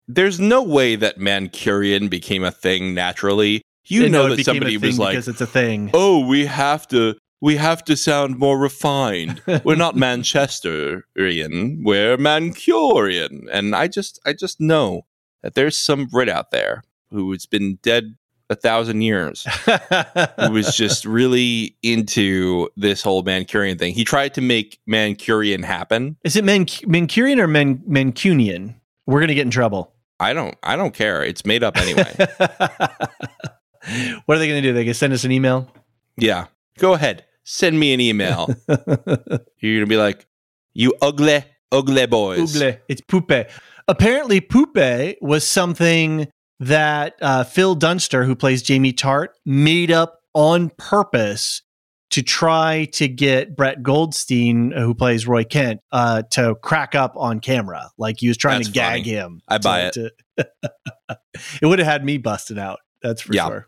there's 0.08 0.38
no 0.38 0.62
way 0.62 0.94
that 0.96 1.18
Mancurian 1.18 2.08
became 2.08 2.44
a 2.44 2.50
thing 2.52 2.94
naturally. 2.94 3.62
You 3.88 4.04
And 4.04 4.12
know 4.12 4.34
that 4.34 4.44
somebody 4.44 4.76
was 4.78 4.98
like, 4.98 5.12
because 5.12 5.28
it's 5.28 5.40
a 5.40 5.46
thing. 5.46 5.90
"Oh, 5.94 6.26
we 6.26 6.46
have 6.46 6.86
to, 6.88 7.16
we 7.40 7.56
have 7.56 7.84
to 7.84 7.96
sound 7.96 8.38
more 8.38 8.58
refined. 8.58 9.42
We're 9.64 9.74
not 9.76 9.94
Manchesterian, 9.96 11.82
we're 11.84 12.16
Mancurian." 12.16 13.46
And 13.50 13.74
I 13.76 13.88
just, 13.88 14.18
I 14.26 14.32
just 14.32 14.60
know 14.60 15.02
that 15.42 15.54
there's 15.54 15.76
some 15.78 16.06
Brit 16.06 16.28
out 16.28 16.50
there 16.50 16.82
who 17.10 17.30
has 17.32 17.46
been 17.46 17.78
dead 17.82 18.16
a 18.50 18.54
thousand 18.54 19.02
years 19.02 19.44
who 19.64 20.50
was 20.52 20.76
just 20.76 21.04
really 21.06 21.76
into 21.82 22.68
this 22.76 23.02
whole 23.02 23.22
Mancurian 23.24 23.78
thing. 23.78 23.92
He 23.94 24.04
tried 24.04 24.34
to 24.34 24.40
make 24.40 24.78
Mancurian 24.88 25.64
happen. 25.64 26.16
Is 26.24 26.36
it 26.36 26.44
Man- 26.44 26.66
Mancurian 26.66 27.38
or 27.38 27.46
Man- 27.48 27.82
Mancunian? 27.88 28.74
We're 29.06 29.20
going 29.20 29.28
to 29.28 29.34
get 29.34 29.42
in 29.46 29.50
trouble. 29.50 29.92
I 30.20 30.32
don't, 30.32 30.54
I 30.62 30.76
don't 30.76 30.94
care. 30.94 31.22
It's 31.22 31.44
made 31.44 31.62
up 31.62 31.76
anyway. 31.76 32.14
what 32.38 34.36
are 34.36 34.38
they 34.38 34.48
going 34.48 34.62
to 34.62 34.68
do? 34.68 34.72
They 34.72 34.84
can 34.84 34.94
send 34.94 35.12
us 35.12 35.24
an 35.24 35.32
email. 35.32 35.70
yeah, 36.16 36.46
go 36.78 36.94
ahead, 36.94 37.24
send 37.44 37.78
me 37.78 37.92
an 37.92 38.00
email. 38.00 38.48
You're 39.58 39.76
gonna 39.80 39.86
be 39.86 39.96
like, 39.96 40.26
"You 40.72 40.94
ugly, 41.02 41.44
ugly 41.72 42.06
boys." 42.06 42.56
Ougle. 42.56 42.78
It's 42.88 43.00
poupe. 43.02 43.48
Apparently, 43.88 44.40
poupe 44.40 45.16
was 45.20 45.46
something 45.46 46.28
that 46.60 47.16
uh, 47.20 47.44
Phil 47.44 47.74
Dunster, 47.74 48.24
who 48.24 48.34
plays 48.34 48.62
Jamie 48.62 48.92
Tartt, 48.92 49.28
made 49.44 49.90
up 49.90 50.20
on 50.34 50.70
purpose 50.78 51.62
to 52.10 52.22
try 52.22 52.84
to 52.92 53.08
get 53.08 53.56
Brett 53.56 53.82
Goldstein, 53.82 54.70
who 54.70 54.94
plays 54.94 55.26
Roy 55.26 55.44
Kent, 55.44 55.80
uh, 55.92 56.22
to 56.30 56.54
crack 56.62 56.94
up 56.94 57.14
on 57.16 57.40
camera. 57.40 57.90
Like 57.98 58.20
he 58.20 58.28
was 58.28 58.36
trying 58.36 58.58
That's 58.60 58.68
to 58.68 58.74
gag 58.74 59.04
him. 59.04 59.42
I 59.48 59.58
buy 59.58 59.90
to- 59.90 60.12
to- 60.38 60.48
it 61.62 61.66
would 61.66 61.78
have 61.78 61.88
had 61.88 62.04
me 62.04 62.18
busted 62.18 62.58
out. 62.58 62.78
That's 63.02 63.22
for 63.22 63.34
Yeah. 63.34 63.46
sure. 63.48 63.66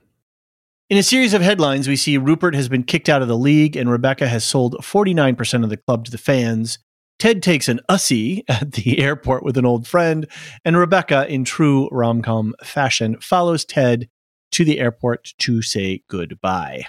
In 0.89 0.97
a 0.97 1.03
series 1.03 1.35
of 1.35 1.43
headlines, 1.43 1.87
we 1.89 1.97
see 1.97 2.17
Rupert 2.17 2.55
has 2.55 2.69
been 2.69 2.83
kicked 2.85 3.09
out 3.11 3.21
of 3.21 3.29
the 3.29 3.37
league 3.37 3.77
and 3.77 3.91
Rebecca 3.91 4.27
has 4.27 4.43
sold 4.45 4.77
49% 4.81 5.63
of 5.65 5.69
the 5.69 5.77
club 5.77 6.05
to 6.07 6.11
the 6.11 6.17
fans. 6.17 6.79
Ted 7.19 7.43
takes 7.43 7.69
an 7.69 7.81
ussy 7.89 8.45
at 8.49 8.73
the 8.73 9.01
airport 9.01 9.43
with 9.43 9.57
an 9.57 9.67
old 9.67 9.87
friend, 9.87 10.27
and 10.65 10.77
Rebecca, 10.77 11.27
in 11.29 11.45
true 11.45 11.89
rom 11.91 12.23
com 12.23 12.55
fashion, 12.63 13.17
follows 13.21 13.65
Ted 13.65 14.09
to 14.53 14.65
the 14.65 14.79
airport 14.81 15.35
to 15.39 15.61
say 15.63 16.03
goodbye. 16.09 16.87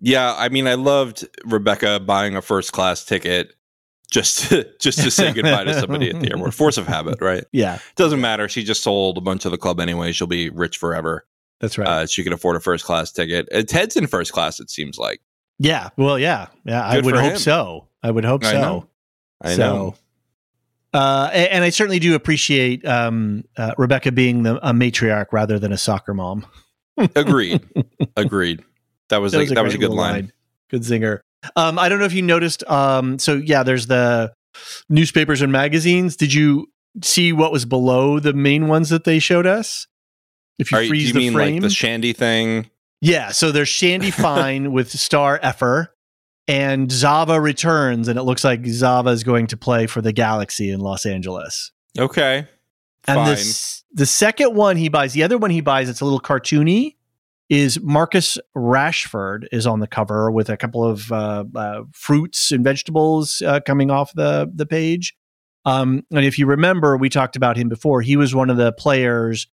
Yeah, 0.00 0.34
I 0.36 0.48
mean, 0.48 0.66
I 0.66 0.74
loved 0.74 1.26
Rebecca 1.44 2.00
buying 2.00 2.36
a 2.36 2.42
first 2.42 2.72
class 2.72 3.04
ticket 3.04 3.54
just 4.10 4.48
to, 4.50 4.68
just 4.80 4.98
to 5.00 5.10
say 5.10 5.32
goodbye 5.32 5.64
to 5.64 5.74
somebody 5.80 6.10
at 6.10 6.20
the 6.20 6.30
airport. 6.30 6.54
Force 6.54 6.76
of 6.78 6.86
habit, 6.86 7.20
right? 7.20 7.44
Yeah, 7.52 7.78
Doesn't 7.96 8.20
matter. 8.20 8.48
She 8.48 8.64
just 8.64 8.82
sold 8.82 9.18
a 9.18 9.20
bunch 9.20 9.44
of 9.44 9.50
the 9.50 9.58
club 9.58 9.80
anyway. 9.80 10.12
She'll 10.12 10.26
be 10.26 10.50
rich 10.50 10.78
forever. 10.78 11.26
that's 11.60 11.78
right. 11.78 11.88
Uh, 11.88 12.06
she 12.06 12.22
can 12.22 12.32
afford 12.32 12.56
a 12.56 12.60
first 12.60 12.84
class 12.84 13.10
ticket. 13.12 13.48
Uh, 13.52 13.62
Ted's 13.62 13.96
in 13.96 14.06
first 14.06 14.32
class. 14.32 14.60
It 14.60 14.70
seems 14.70 14.98
like. 14.98 15.20
yeah, 15.58 15.88
well, 15.96 16.18
yeah, 16.18 16.48
yeah. 16.64 16.84
I 16.84 17.00
would 17.00 17.14
hope 17.16 17.32
him. 17.32 17.38
so. 17.38 17.88
I 18.02 18.10
would 18.10 18.24
hope 18.24 18.44
I 18.44 18.52
so. 18.52 18.60
know. 18.60 18.88
I 19.44 19.54
So, 19.54 19.62
know. 19.62 19.94
Uh, 20.92 21.28
a- 21.32 21.52
and 21.52 21.64
I 21.64 21.70
certainly 21.70 21.98
do 21.98 22.14
appreciate 22.14 22.86
um, 22.86 23.44
uh, 23.56 23.72
Rebecca 23.78 24.12
being 24.12 24.42
the, 24.44 24.56
a 24.66 24.72
matriarch 24.72 25.26
rather 25.32 25.58
than 25.58 25.72
a 25.72 25.78
soccer 25.78 26.14
mom. 26.14 26.46
Agreed. 27.16 27.62
Agreed. 28.16 28.62
That 29.08 29.18
was 29.18 29.34
a, 29.34 29.44
that 29.46 29.64
was 29.64 29.74
a 29.74 29.78
good 29.78 29.90
little 29.90 29.96
line. 29.96 30.32
Good 30.70 30.82
zinger. 30.82 31.20
Um, 31.56 31.78
I 31.78 31.88
don't 31.88 31.98
know 31.98 32.04
if 32.06 32.12
you 32.14 32.22
noticed. 32.22 32.62
Um, 32.70 33.18
so 33.18 33.34
yeah, 33.34 33.62
there's 33.64 33.86
the 33.86 34.32
newspapers 34.88 35.42
and 35.42 35.50
magazines. 35.52 36.16
Did 36.16 36.32
you 36.32 36.68
see 37.02 37.32
what 37.32 37.52
was 37.52 37.64
below 37.64 38.18
the 38.20 38.32
main 38.32 38.68
ones 38.68 38.88
that 38.90 39.04
they 39.04 39.18
showed 39.18 39.46
us? 39.46 39.86
If 40.58 40.70
you 40.70 40.78
Are 40.78 40.86
freeze 40.86 41.08
you 41.08 41.12
the 41.12 41.18
mean 41.18 41.32
frame, 41.32 41.54
like 41.54 41.62
the 41.62 41.70
Shandy 41.70 42.12
thing? 42.12 42.70
yeah. 43.00 43.30
So 43.32 43.50
there's 43.50 43.68
Shandy 43.68 44.10
Fine 44.12 44.72
with 44.72 44.90
star 44.92 45.38
effer, 45.42 45.93
and 46.46 46.90
Zava 46.90 47.40
returns, 47.40 48.08
and 48.08 48.18
it 48.18 48.22
looks 48.22 48.44
like 48.44 48.66
Zava 48.66 49.10
is 49.10 49.24
going 49.24 49.46
to 49.48 49.56
play 49.56 49.86
for 49.86 50.02
the 50.02 50.12
Galaxy 50.12 50.70
in 50.70 50.80
Los 50.80 51.06
Angeles. 51.06 51.72
Okay. 51.98 52.46
And 53.06 53.16
Fine. 53.16 53.26
the, 53.26 53.32
s- 53.32 53.84
the 53.92 54.06
second 54.06 54.54
one 54.54 54.76
he 54.76 54.88
buys, 54.88 55.12
the 55.12 55.22
other 55.22 55.38
one 55.38 55.50
he 55.50 55.60
buys, 55.60 55.88
it's 55.88 56.00
a 56.00 56.04
little 56.04 56.20
cartoony, 56.20 56.96
is 57.50 57.80
Marcus 57.80 58.38
Rashford 58.56 59.46
is 59.52 59.66
on 59.66 59.80
the 59.80 59.86
cover 59.86 60.30
with 60.30 60.48
a 60.48 60.56
couple 60.56 60.84
of 60.84 61.12
uh, 61.12 61.44
uh, 61.54 61.82
fruits 61.92 62.50
and 62.50 62.64
vegetables 62.64 63.42
uh, 63.42 63.60
coming 63.60 63.90
off 63.90 64.12
the, 64.14 64.50
the 64.54 64.66
page. 64.66 65.14
Um, 65.66 66.04
and 66.10 66.24
if 66.24 66.38
you 66.38 66.46
remember, 66.46 66.96
we 66.96 67.08
talked 67.08 67.36
about 67.36 67.56
him 67.56 67.68
before. 67.68 68.02
He 68.02 68.16
was 68.16 68.34
one 68.34 68.50
of 68.50 68.56
the 68.56 68.72
players 68.72 69.46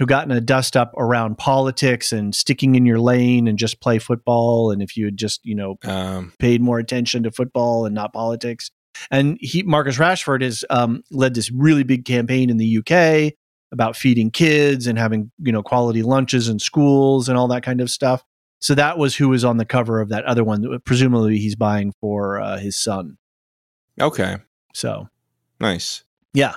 who 0.00 0.06
got 0.06 0.24
in 0.24 0.30
a 0.32 0.40
dust 0.40 0.76
up 0.78 0.92
around 0.96 1.36
politics 1.36 2.10
and 2.10 2.34
sticking 2.34 2.74
in 2.74 2.86
your 2.86 2.98
lane 2.98 3.46
and 3.46 3.58
just 3.58 3.80
play 3.80 3.98
football. 3.98 4.70
And 4.70 4.80
if 4.82 4.96
you 4.96 5.04
had 5.04 5.16
just, 5.18 5.40
you 5.44 5.54
know, 5.54 5.76
Um, 5.84 6.32
paid 6.38 6.62
more 6.62 6.78
attention 6.78 7.22
to 7.24 7.30
football 7.30 7.84
and 7.84 7.94
not 7.94 8.12
politics. 8.14 8.70
And 9.10 9.36
he, 9.40 9.62
Marcus 9.62 9.98
Rashford, 9.98 10.42
has 10.42 10.64
um, 10.70 11.02
led 11.10 11.34
this 11.34 11.50
really 11.52 11.82
big 11.84 12.06
campaign 12.06 12.48
in 12.48 12.56
the 12.56 12.78
UK 12.78 13.34
about 13.72 13.94
feeding 13.94 14.30
kids 14.30 14.86
and 14.86 14.98
having 14.98 15.30
you 15.38 15.52
know 15.52 15.62
quality 15.62 16.02
lunches 16.02 16.48
in 16.48 16.58
schools 16.58 17.28
and 17.28 17.38
all 17.38 17.46
that 17.48 17.62
kind 17.62 17.80
of 17.80 17.90
stuff. 17.90 18.24
So 18.58 18.74
that 18.74 18.98
was 18.98 19.14
who 19.16 19.28
was 19.28 19.44
on 19.44 19.58
the 19.58 19.64
cover 19.64 20.00
of 20.00 20.08
that 20.08 20.24
other 20.24 20.42
one. 20.44 20.62
that 20.62 20.84
Presumably, 20.84 21.38
he's 21.38 21.56
buying 21.56 21.92
for 22.00 22.40
uh, 22.40 22.58
his 22.58 22.76
son. 22.76 23.16
okay. 24.00 24.38
So 24.74 25.08
Nice. 25.60 26.04
yeah, 26.32 26.54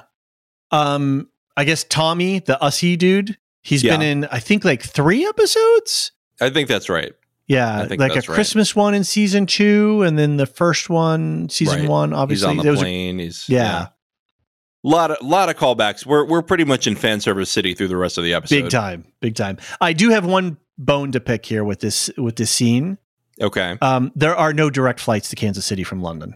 um, 0.71 1.29
I 1.55 1.63
guess 1.65 1.83
Tommy, 1.83 2.39
the 2.39 2.57
Ussy 2.61 2.97
dude, 2.97 3.37
he's 3.61 3.83
been 3.83 4.01
in 4.01 4.25
I 4.25 4.39
think 4.39 4.65
like 4.65 4.81
three 4.83 5.25
episodes. 5.25 6.11
I 6.41 6.49
think 6.49 6.67
that's 6.67 6.89
right. 6.89 7.13
Yeah, 7.47 7.87
like 7.89 8.11
a 8.11 8.15
right. 8.15 8.25
Christmas 8.25 8.75
one 8.75 8.93
in 8.93 9.03
season 9.03 9.45
two, 9.45 10.01
and 10.03 10.17
then 10.17 10.37
the 10.37 10.45
first 10.45 10.89
one, 10.89 11.49
season 11.49 11.81
Right. 11.81 11.89
one. 11.89 12.13
Obviously, 12.13 12.49
he's 12.53 12.59
on 12.59 12.65
the 12.65 12.71
was 12.71 12.79
a- 12.79 12.83
plane. 12.83 13.19
He's 13.19 13.47
yeah, 13.49 13.87
lot 14.83 15.11
of 15.11 15.17
lot 15.21 15.49
of 15.49 15.57
callbacks. 15.57 16.05
We're 16.05 16.25
we're 16.25 16.41
pretty 16.41 16.63
much 16.63 16.87
in 16.87 16.95
fan 16.95 17.19
service 17.19 17.51
city 17.51 17.73
through 17.73 17.89
the 17.89 17.97
rest 17.97 18.17
of 18.17 18.23
the 18.23 18.33
episode. 18.33 18.55
big 18.63 18.69
time, 18.71 19.05
big 19.19 19.35
time. 19.35 19.57
I 19.81 19.93
do 19.93 20.09
have 20.09 20.25
one 20.25 20.57
bone 20.77 21.11
to 21.11 21.19
pick 21.19 21.45
here 21.45 21.63
with 21.65 21.81
this 21.81 22.09
with 22.17 22.37
this 22.37 22.49
scene. 22.49 22.97
Okay. 23.41 23.77
Um, 23.81 24.11
there 24.15 24.35
are 24.35 24.53
no 24.53 24.69
direct 24.69 24.99
flights 25.01 25.29
to 25.29 25.35
Kansas 25.35 25.65
City 25.65 25.83
from 25.83 26.01
London. 26.01 26.35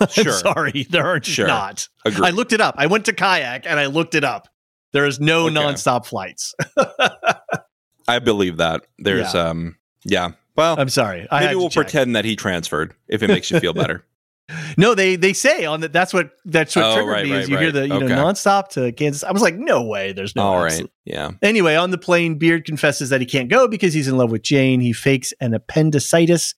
Sure. 0.10 0.32
sorry, 0.32 0.86
there 0.90 1.06
are 1.06 1.22
Sure. 1.22 1.46
not. 1.46 1.88
Agreed. 2.04 2.26
I 2.26 2.30
looked 2.30 2.52
it 2.52 2.60
up. 2.60 2.74
I 2.78 2.86
went 2.86 3.04
to 3.06 3.12
kayak 3.12 3.66
and 3.66 3.78
I 3.78 3.86
looked 3.86 4.14
it 4.14 4.24
up. 4.24 4.48
There 4.92 5.06
is 5.06 5.20
no 5.20 5.46
Okay. 5.46 5.54
nonstop 5.54 6.06
flights. 6.06 6.54
I 8.08 8.18
believe 8.18 8.56
that. 8.58 8.82
There's 8.98 9.34
um 9.34 9.76
yeah. 10.04 10.32
Well, 10.56 10.76
I'm 10.78 10.88
sorry. 10.88 11.26
I 11.30 11.40
maybe 11.46 11.54
we'll 11.56 11.68
check. 11.70 11.84
pretend 11.84 12.16
that 12.16 12.24
he 12.24 12.34
transferred 12.36 12.94
if 13.08 13.22
it 13.22 13.28
makes 13.28 13.50
you 13.50 13.60
feel 13.60 13.72
better. 13.72 14.04
No, 14.76 14.96
they 14.96 15.14
they 15.14 15.32
say 15.32 15.64
on 15.64 15.82
that. 15.82 15.92
That's 15.92 16.12
what 16.12 16.30
that's 16.44 16.74
what 16.74 16.84
Oh, 16.84 16.94
triggered 16.94 17.12
right, 17.12 17.24
me. 17.24 17.30
right, 17.34 17.40
is 17.42 17.48
you 17.48 17.56
hear 17.56 17.66
right. 17.68 17.72
the 17.72 17.86
you 17.86 17.94
Okay. 17.94 18.06
know 18.08 18.24
nonstop 18.24 18.66
to 18.70 18.90
Kansas. 18.90 19.22
I 19.22 19.30
was 19.30 19.42
like, 19.42 19.54
no 19.54 19.84
way. 19.84 20.12
There's 20.12 20.34
no. 20.34 20.42
All 20.42 20.60
right. 20.60 20.84
Yeah. 21.04 21.30
Anyway, 21.40 21.76
on 21.76 21.92
the 21.92 21.98
plane, 21.98 22.34
Beard 22.36 22.64
confesses 22.64 23.10
that 23.10 23.20
he 23.20 23.28
can't 23.28 23.48
go 23.48 23.68
because 23.68 23.94
he's 23.94 24.08
in 24.08 24.16
love 24.18 24.32
with 24.32 24.42
Jane. 24.42 24.80
He 24.80 24.92
fakes 24.92 25.32
an 25.40 25.54
appendicitis 25.54 26.56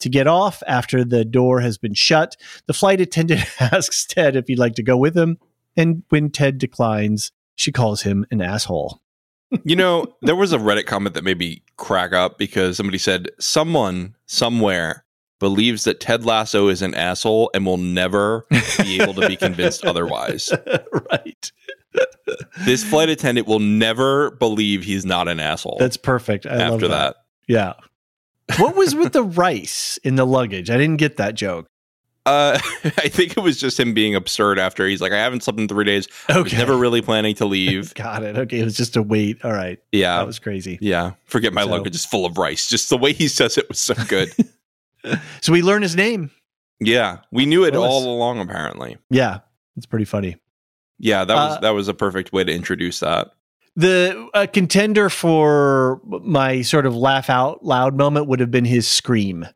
to 0.00 0.08
get 0.08 0.26
off 0.26 0.62
after 0.66 1.04
the 1.04 1.24
door 1.24 1.60
has 1.60 1.78
been 1.78 1.94
shut. 1.94 2.36
The 2.66 2.74
flight 2.74 3.00
attendant 3.00 3.44
asks 3.60 4.06
Ted 4.06 4.36
if 4.36 4.46
he'd 4.48 4.58
like 4.58 4.74
to 4.74 4.82
go 4.82 4.96
with 4.96 5.16
him, 5.16 5.38
and 5.76 6.02
when 6.08 6.30
Ted 6.30 6.58
declines, 6.58 7.32
she 7.54 7.72
calls 7.72 8.02
him 8.02 8.26
an 8.30 8.40
asshole. 8.40 9.00
You 9.64 9.76
know, 9.76 10.06
there 10.22 10.36
was 10.36 10.52
a 10.52 10.58
Reddit 10.58 10.86
comment 10.86 11.14
that 11.14 11.22
made 11.22 11.38
me 11.38 11.62
crack 11.76 12.12
up 12.12 12.36
because 12.36 12.76
somebody 12.76 12.98
said 12.98 13.30
someone 13.38 14.16
somewhere 14.26 15.04
believes 15.38 15.84
that 15.84 16.00
Ted 16.00 16.24
Lasso 16.24 16.68
is 16.68 16.82
an 16.82 16.94
asshole 16.94 17.50
and 17.54 17.64
will 17.64 17.76
never 17.76 18.46
be 18.78 19.00
able 19.00 19.14
to 19.14 19.28
be 19.28 19.36
convinced 19.36 19.84
otherwise. 19.84 20.50
right. 21.10 21.52
This 22.64 22.84
flight 22.84 23.08
attendant 23.08 23.46
will 23.46 23.60
never 23.60 24.32
believe 24.32 24.82
he's 24.82 25.06
not 25.06 25.28
an 25.28 25.40
asshole 25.40 25.76
That's 25.78 25.96
perfect. 25.96 26.46
I 26.46 26.56
love 26.56 26.74
after 26.74 26.88
that. 26.88 27.16
Yeah. 27.48 27.74
What 28.58 28.76
was 28.76 28.94
with 28.94 29.12
the 29.12 29.22
rice 29.24 29.98
in 30.04 30.14
the 30.16 30.24
luggage? 30.24 30.70
I 30.70 30.76
didn't 30.76 30.98
get 30.98 31.16
that 31.16 31.34
joke. 31.34 31.66
Uh, 32.24 32.58
I 32.84 33.08
think 33.08 33.36
it 33.36 33.40
was 33.40 33.58
just 33.60 33.78
him 33.78 33.94
being 33.94 34.14
absurd 34.14 34.58
after 34.58 34.86
he's 34.86 35.00
like, 35.00 35.12
I 35.12 35.18
haven't 35.18 35.42
slept 35.44 35.58
in 35.60 35.68
three 35.68 35.84
days. 35.84 36.08
I 36.28 36.38
was 36.38 36.46
Okay. 36.52 36.58
never 36.58 36.76
really 36.76 37.02
planning 37.02 37.34
to 37.36 37.44
leave. 37.44 37.94
Got 37.96 38.22
it. 38.24 38.36
Okay. 38.36 38.60
It 38.60 38.64
was 38.64 38.76
just 38.76 38.96
a 38.96 39.02
wait. 39.02 39.44
All 39.44 39.52
right. 39.52 39.78
Yeah. 39.92 40.18
That 40.18 40.26
was 40.26 40.38
crazy. 40.38 40.78
yeah. 40.80 41.12
Forget 41.24 41.52
my 41.52 41.62
So- 41.64 41.70
luggage 41.70 41.94
is 41.94 42.04
full 42.04 42.24
of 42.26 42.36
rice. 42.38 42.68
Just 42.68 42.88
the 42.88 42.96
way 42.98 43.12
he 43.12 43.28
says 43.28 43.56
it 43.58 43.68
was 43.68 43.78
so 43.78 43.94
good. 44.08 44.32
so 45.40 45.52
we 45.52 45.62
learn 45.62 45.82
his 45.82 45.94
name. 45.96 46.30
Yeah, 46.80 47.18
we 47.32 47.46
knew 47.46 47.64
it 47.64 47.72
Willis. 47.72 47.90
all 47.90 48.04
along. 48.14 48.38
Apparently, 48.40 48.98
Yeah, 49.08 49.38
it's 49.78 49.86
pretty 49.86 50.04
funny. 50.04 50.36
yeah, 50.98 51.24
that 51.24 51.34
was 51.34 51.56
Uh, 51.56 51.60
that 51.60 51.70
was 51.70 51.88
a 51.88 51.94
perfect 51.94 52.32
way 52.34 52.44
to 52.44 52.52
introduce 52.52 53.00
that. 53.00 53.28
The 53.76 54.28
uh, 54.32 54.46
contender 54.50 55.10
for 55.10 56.00
my 56.04 56.62
sort 56.62 56.86
of 56.86 56.96
laugh 56.96 57.28
out 57.28 57.62
loud 57.64 57.94
moment 57.96 58.26
would 58.26 58.40
have 58.40 58.50
been 58.50 58.64
his 58.64 58.88
scream. 58.88 59.46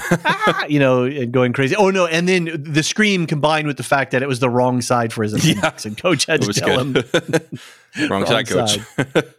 ah, 0.00 0.64
you 0.68 0.78
know, 0.78 1.04
and 1.04 1.32
going 1.32 1.52
crazy. 1.52 1.76
Oh 1.76 1.90
no! 1.90 2.06
And 2.06 2.28
then 2.28 2.62
the 2.62 2.82
scream 2.82 3.26
combined 3.26 3.66
with 3.66 3.76
the 3.76 3.82
fact 3.82 4.12
that 4.12 4.22
it 4.22 4.28
was 4.28 4.40
the 4.40 4.48
wrong 4.50 4.80
side 4.80 5.12
for 5.12 5.22
his 5.22 5.34
appendix, 5.34 5.84
and 5.84 5.96
coach 5.96 6.24
had 6.26 6.42
to 6.42 6.52
tell 6.52 6.78
him. 6.80 6.94
Wrong, 6.94 8.08
Wrong 8.10 8.26
side, 8.26 8.48
coach. 8.48 8.78
It 8.96 9.34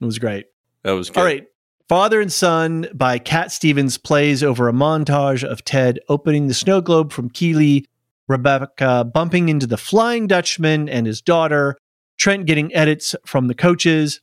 was 0.00 0.18
great. 0.18 0.46
that 0.82 0.92
was 0.92 1.08
good. 1.10 1.18
All 1.18 1.24
right. 1.24 1.46
Father 1.88 2.20
and 2.20 2.32
Son 2.32 2.86
by 2.94 3.18
Cat 3.18 3.52
Stevens 3.52 3.98
plays 3.98 4.42
over 4.42 4.68
a 4.68 4.72
montage 4.72 5.44
of 5.44 5.64
Ted 5.64 6.00
opening 6.08 6.48
the 6.48 6.54
snow 6.54 6.80
globe 6.80 7.12
from 7.12 7.28
Keeley, 7.28 7.86
Rebecca 8.26 9.04
bumping 9.04 9.50
into 9.50 9.66
the 9.66 9.76
Flying 9.76 10.26
Dutchman 10.26 10.88
and 10.88 11.06
his 11.06 11.20
daughter, 11.20 11.76
Trent 12.18 12.46
getting 12.46 12.74
edits 12.74 13.14
from 13.26 13.48
the 13.48 13.54
coaches, 13.54 14.20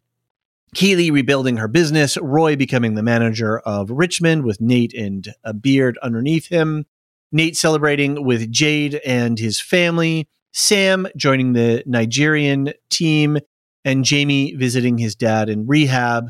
Keeley 0.73 1.11
rebuilding 1.11 1.57
her 1.57 1.67
business, 1.67 2.17
Roy 2.17 2.55
becoming 2.55 2.95
the 2.95 3.03
manager 3.03 3.59
of 3.59 3.89
Richmond 3.91 4.43
with 4.43 4.61
Nate 4.61 4.93
and 4.93 5.27
a 5.43 5.53
beard 5.53 5.97
underneath 6.01 6.47
him, 6.47 6.85
Nate 7.31 7.57
celebrating 7.57 8.23
with 8.25 8.49
Jade 8.51 8.95
and 9.05 9.37
his 9.37 9.59
family, 9.59 10.29
Sam 10.53 11.07
joining 11.17 11.53
the 11.53 11.83
Nigerian 11.85 12.73
team, 12.89 13.37
and 13.83 14.05
Jamie 14.05 14.53
visiting 14.55 14.97
his 14.97 15.15
dad 15.15 15.49
in 15.49 15.67
rehab, 15.67 16.27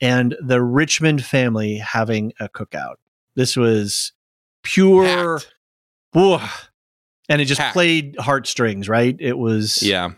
and 0.00 0.34
the 0.44 0.62
Richmond 0.62 1.24
family 1.24 1.76
having 1.76 2.32
a 2.40 2.48
cookout. 2.48 2.96
This 3.36 3.56
was 3.56 4.12
pure, 4.62 5.40
Whoa. 6.12 6.40
and 7.28 7.40
it 7.40 7.44
just 7.46 7.60
Packed. 7.60 7.74
played 7.74 8.16
heartstrings, 8.18 8.88
right? 8.88 9.16
It 9.20 9.38
was. 9.38 9.82
Yeah. 9.82 10.10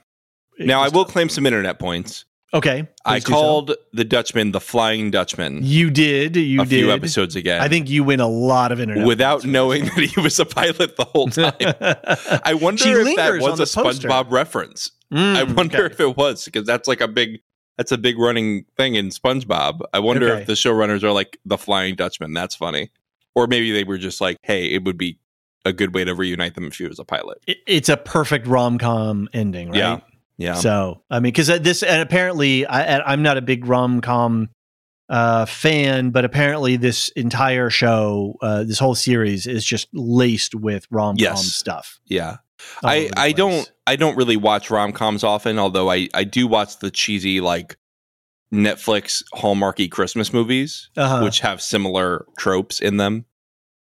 Now 0.58 0.82
I 0.82 0.88
will 0.88 1.04
claim 1.04 1.28
some 1.28 1.46
internet 1.46 1.78
points. 1.78 2.24
Okay, 2.54 2.88
I 3.04 3.18
do 3.18 3.22
so. 3.22 3.32
called 3.32 3.74
the 3.92 4.04
Dutchman 4.04 4.52
the 4.52 4.60
Flying 4.60 5.10
Dutchman 5.10 5.60
You 5.62 5.90
did. 5.90 6.36
You 6.36 6.62
a 6.62 6.64
did. 6.64 6.84
few 6.84 6.92
episodes 6.92 7.34
ago. 7.36 7.58
I 7.60 7.68
think 7.68 7.90
you 7.90 8.04
win 8.04 8.20
a 8.20 8.28
lot 8.28 8.70
of 8.72 8.80
internet 8.80 9.06
without 9.06 9.44
knowing 9.44 9.84
that 9.96 9.98
he 9.98 10.20
was 10.20 10.38
a 10.38 10.46
pilot 10.46 10.96
the 10.96 11.04
whole 11.04 11.28
time. 11.28 11.52
I 12.44 12.54
wonder 12.54 12.82
She 12.84 12.90
if 12.90 13.16
that 13.16 13.40
was 13.42 13.54
a 13.60 13.64
the 13.64 13.82
poster. 13.82 14.08
SpongeBob 14.08 14.30
reference. 14.30 14.92
Mm, 15.12 15.36
I 15.36 15.42
wonder 15.42 15.84
okay. 15.86 15.94
if 15.94 16.00
it 16.00 16.16
was 16.16 16.44
because 16.44 16.66
that's 16.66 16.86
like 16.88 17.00
a 17.00 17.08
big 17.08 17.40
that's 17.76 17.92
a 17.92 17.98
big 17.98 18.16
running 18.18 18.64
thing 18.76 18.94
in 18.94 19.08
SpongeBob. 19.10 19.80
I 19.92 19.98
wonder 19.98 20.30
Okay. 20.30 20.40
if 20.42 20.46
the 20.46 20.54
showrunners 20.54 21.02
are 21.02 21.12
like 21.12 21.38
the 21.44 21.58
Flying 21.58 21.94
Dutchman. 21.96 22.32
That's 22.32 22.54
funny. 22.54 22.90
Or 23.34 23.46
maybe 23.48 23.70
they 23.72 23.84
were 23.84 23.98
just 23.98 24.20
like, 24.20 24.38
hey, 24.44 24.66
it 24.72 24.84
would 24.84 24.96
be 24.96 25.18
a 25.66 25.72
good 25.72 25.94
way 25.94 26.04
to 26.04 26.14
reunite 26.14 26.54
them 26.54 26.64
if 26.68 26.76
he 26.78 26.86
was 26.86 26.98
a 27.00 27.04
pilot. 27.04 27.38
It's 27.66 27.88
a 27.90 27.96
perfect 27.98 28.46
rom 28.46 28.78
com 28.78 29.28
ending, 29.34 29.68
right? 29.70 29.76
Yeah. 29.78 30.00
Yeah. 30.38 30.54
So 30.54 31.02
I 31.10 31.16
mean, 31.20 31.32
because 31.32 31.46
this 31.46 31.82
and 31.82 32.02
apparently 32.02 32.66
I, 32.66 33.00
I'm 33.00 33.22
not 33.22 33.36
a 33.38 33.42
big 33.42 33.66
rom 33.66 34.00
com 34.00 34.48
uh, 35.08 35.46
fan, 35.46 36.10
but 36.10 36.24
apparently 36.24 36.76
this 36.76 37.08
entire 37.10 37.70
show, 37.70 38.34
uh, 38.42 38.64
this 38.64 38.78
whole 38.78 38.94
series, 38.96 39.46
is 39.46 39.64
just 39.64 39.88
laced 39.92 40.54
with 40.54 40.86
rom 40.90 41.16
com 41.16 41.22
Yes. 41.22 41.44
stuff. 41.52 42.00
yeah. 42.06 42.38
I, 42.82 43.10
I 43.16 43.32
don't 43.32 43.70
I 43.86 43.96
don't 43.96 44.16
really 44.16 44.36
watch 44.36 44.70
rom 44.70 44.92
coms 44.92 45.22
often, 45.22 45.58
although 45.58 45.90
I, 45.90 46.08
I 46.14 46.24
do 46.24 46.46
watch 46.48 46.78
the 46.78 46.90
cheesy 46.90 47.40
like 47.40 47.76
Netflix 48.52 49.22
Hallmarky 49.34 49.90
Christmas 49.90 50.32
movies. 50.32 50.90
Uh-huh. 50.96 51.22
which 51.22 51.40
have 51.40 51.60
similar 51.62 52.26
tropes 52.38 52.80
in 52.80 52.96
them. 52.96 53.26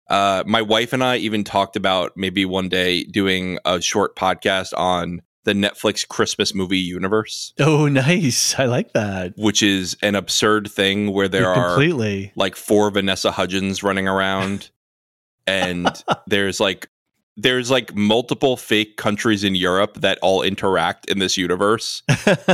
Uh, 0.09 0.43
my 0.47 0.61
wife 0.61 0.91
and 0.93 1.03
I 1.03 1.17
even 1.17 1.43
talked 1.43 1.75
about 1.75 2.13
maybe 2.15 2.45
one 2.45 2.67
day 2.69 3.03
doing 3.03 3.59
a 3.65 3.81
short 3.81 4.15
podcast 4.15 4.77
on 4.77 5.21
the 5.47 5.53
Netflix 5.53 6.05
Christmas 6.05 6.53
movie 6.53 6.77
universe, 6.77 7.53
oh, 7.57 7.87
nice! 7.87 8.59
I 8.59 8.65
like 8.65 8.91
that. 8.91 9.33
which 9.37 9.63
is 9.63 9.95
an 10.01 10.13
absurd 10.13 10.69
thing 10.69 11.13
where 11.13 11.29
there 11.29 11.47
are 11.49 11.69
completely. 11.69 12.33
like 12.35 12.57
four 12.57 12.91
Vanessa 12.91 13.31
Hudgens 13.31 13.81
running 13.81 14.09
around, 14.09 14.69
and 15.47 16.03
there's 16.27 16.59
like 16.59 16.89
there's 17.37 17.71
like 17.71 17.95
multiple 17.95 18.57
fake 18.57 18.97
countries 18.97 19.45
in 19.45 19.55
Europe 19.55 20.01
that 20.01 20.19
all 20.21 20.41
interact 20.41 21.09
in 21.09 21.19
this 21.19 21.37
universe, 21.37 22.03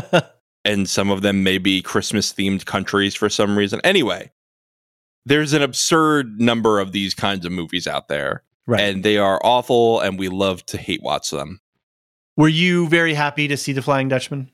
and 0.63 0.87
some 0.87 1.09
of 1.09 1.23
them 1.23 1.41
may 1.41 1.57
be 1.57 1.81
Christmas 1.81 2.31
themed 2.31 2.65
countries 2.65 3.15
for 3.15 3.27
some 3.27 3.57
reason. 3.57 3.81
Anyway, 3.83 4.31
there's 5.25 5.53
an 5.53 5.63
absurd 5.63 6.39
number 6.39 6.79
of 6.79 6.91
these 6.91 7.15
kinds 7.15 7.43
of 7.43 7.51
movies 7.51 7.87
out 7.87 8.07
there, 8.07 8.43
right. 8.67 8.81
and 8.81 9.03
they 9.03 9.17
are 9.17 9.41
awful, 9.43 9.99
and 9.99 10.19
we 10.19 10.29
love 10.29 10.63
to 10.67 10.77
hate 10.77 11.01
watch 11.01 11.31
them. 11.31 11.59
Were 12.35 12.47
you 12.49 12.87
very 12.87 13.13
happy 13.13 13.47
to 13.47 13.57
see 13.57 13.73
the 13.73 13.81
Flying 13.81 14.07
Dutchman? 14.09 14.49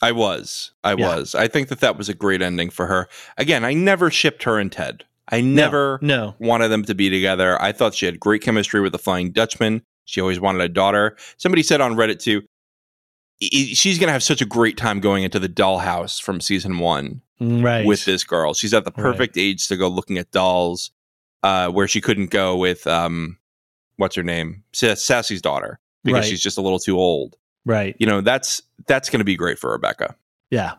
I 0.00 0.12
was, 0.12 0.72
I 0.82 0.94
Yeah. 0.94 1.16
was. 1.16 1.34
I 1.34 1.48
think 1.48 1.68
that 1.68 1.80
that 1.80 1.96
was 1.96 2.08
a 2.08 2.14
great 2.14 2.42
ending 2.42 2.70
for 2.70 2.86
her. 2.86 3.08
Again, 3.38 3.64
I 3.64 3.72
never 3.72 4.10
shipped 4.10 4.42
her 4.42 4.58
and 4.58 4.70
Ted. 4.70 5.04
I 5.30 5.40
never 5.40 5.98
No. 6.02 6.34
wanted 6.40 6.68
them 6.68 6.84
to 6.84 6.94
be 6.94 7.08
together. 7.08 7.60
I 7.62 7.72
thought 7.72 7.94
she 7.94 8.06
had 8.06 8.18
great 8.20 8.42
chemistry 8.42 8.80
with 8.80 8.92
the 8.92 8.98
Flying 8.98 9.30
Dutchman. 9.30 9.82
She 10.04 10.20
always 10.20 10.40
wanted 10.40 10.60
a 10.62 10.68
daughter. 10.68 11.16
Somebody 11.38 11.62
said 11.62 11.80
on 11.80 11.94
Reddit 11.94 12.18
too, 12.18 12.42
"I- 13.42 13.48
I- 13.54 13.74
she's 13.74 13.98
going 13.98 14.08
to 14.08 14.12
have 14.12 14.22
such 14.24 14.42
a 14.42 14.46
great 14.46 14.76
time 14.76 14.98
going 15.00 15.22
into 15.22 15.38
the 15.38 15.48
dollhouse 15.48 16.20
from 16.20 16.40
season 16.40 16.78
one 16.80 17.22
Right. 17.40 17.86
with 17.86 18.04
this 18.04 18.24
girl. 18.24 18.52
She's 18.54 18.74
at 18.74 18.84
the 18.84 18.90
Right. 18.90 19.02
perfect 19.04 19.38
age 19.38 19.68
to 19.68 19.76
go 19.76 19.88
looking 19.88 20.18
at 20.18 20.32
dolls, 20.32 20.90
uh, 21.44 21.68
where 21.68 21.86
she 21.88 22.00
couldn't 22.00 22.30
go 22.30 22.56
with 22.56 22.86
um, 22.88 23.38
what's 23.96 24.16
her 24.16 24.22
name, 24.24 24.64
Sa- 24.72 24.94
Sassy's 24.94 25.40
daughter, 25.40 25.78
because 26.04 26.20
Right. 26.20 26.24
she's 26.28 26.42
just 26.42 26.58
a 26.58 26.62
little 26.62 26.78
too 26.78 26.98
old. 26.98 27.36
Right. 27.64 27.94
You 27.98 28.06
know, 28.06 28.20
that's 28.20 28.62
that's 28.86 29.08
going 29.10 29.20
to 29.20 29.24
be 29.24 29.36
great 29.36 29.58
for 29.58 29.70
Rebecca. 29.72 30.16
Yeah. 30.50 30.74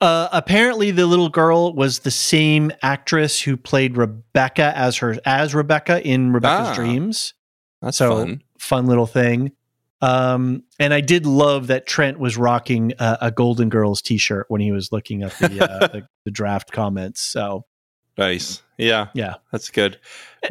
Uh, 0.00 0.28
apparently, 0.32 0.90
the 0.90 1.06
little 1.06 1.28
girl 1.28 1.72
was 1.74 2.00
the 2.00 2.10
same 2.10 2.72
actress 2.82 3.40
who 3.40 3.56
played 3.56 3.96
Rebecca 3.96 4.76
as 4.76 4.96
her 4.98 5.16
as 5.24 5.54
Rebecca 5.54 6.04
in 6.06 6.32
Rebecca's 6.32 6.68
Ah. 6.70 6.74
Dreams. 6.74 7.34
That's 7.80 7.96
So- 7.98 8.16
fun. 8.18 8.42
Fun 8.58 8.86
little 8.86 9.06
thing. 9.06 9.52
Um, 10.00 10.64
and 10.80 10.92
I 10.92 11.00
did 11.00 11.26
love 11.26 11.68
that 11.68 11.86
Trent 11.86 12.18
was 12.18 12.36
rocking 12.36 12.92
a, 12.98 13.18
a 13.22 13.30
Golden 13.30 13.68
Girls 13.68 14.02
T-shirt 14.02 14.46
when 14.48 14.60
he 14.60 14.72
was 14.72 14.90
looking 14.90 15.22
at 15.22 15.32
the, 15.38 15.68
uh, 15.68 15.86
the 15.92 16.08
the 16.24 16.30
draft 16.32 16.72
comments. 16.72 17.20
So 17.20 17.64
Nice. 18.18 18.62
Yeah. 18.78 19.08
Yeah. 19.14 19.34
That's 19.52 19.70
good. 19.70 19.98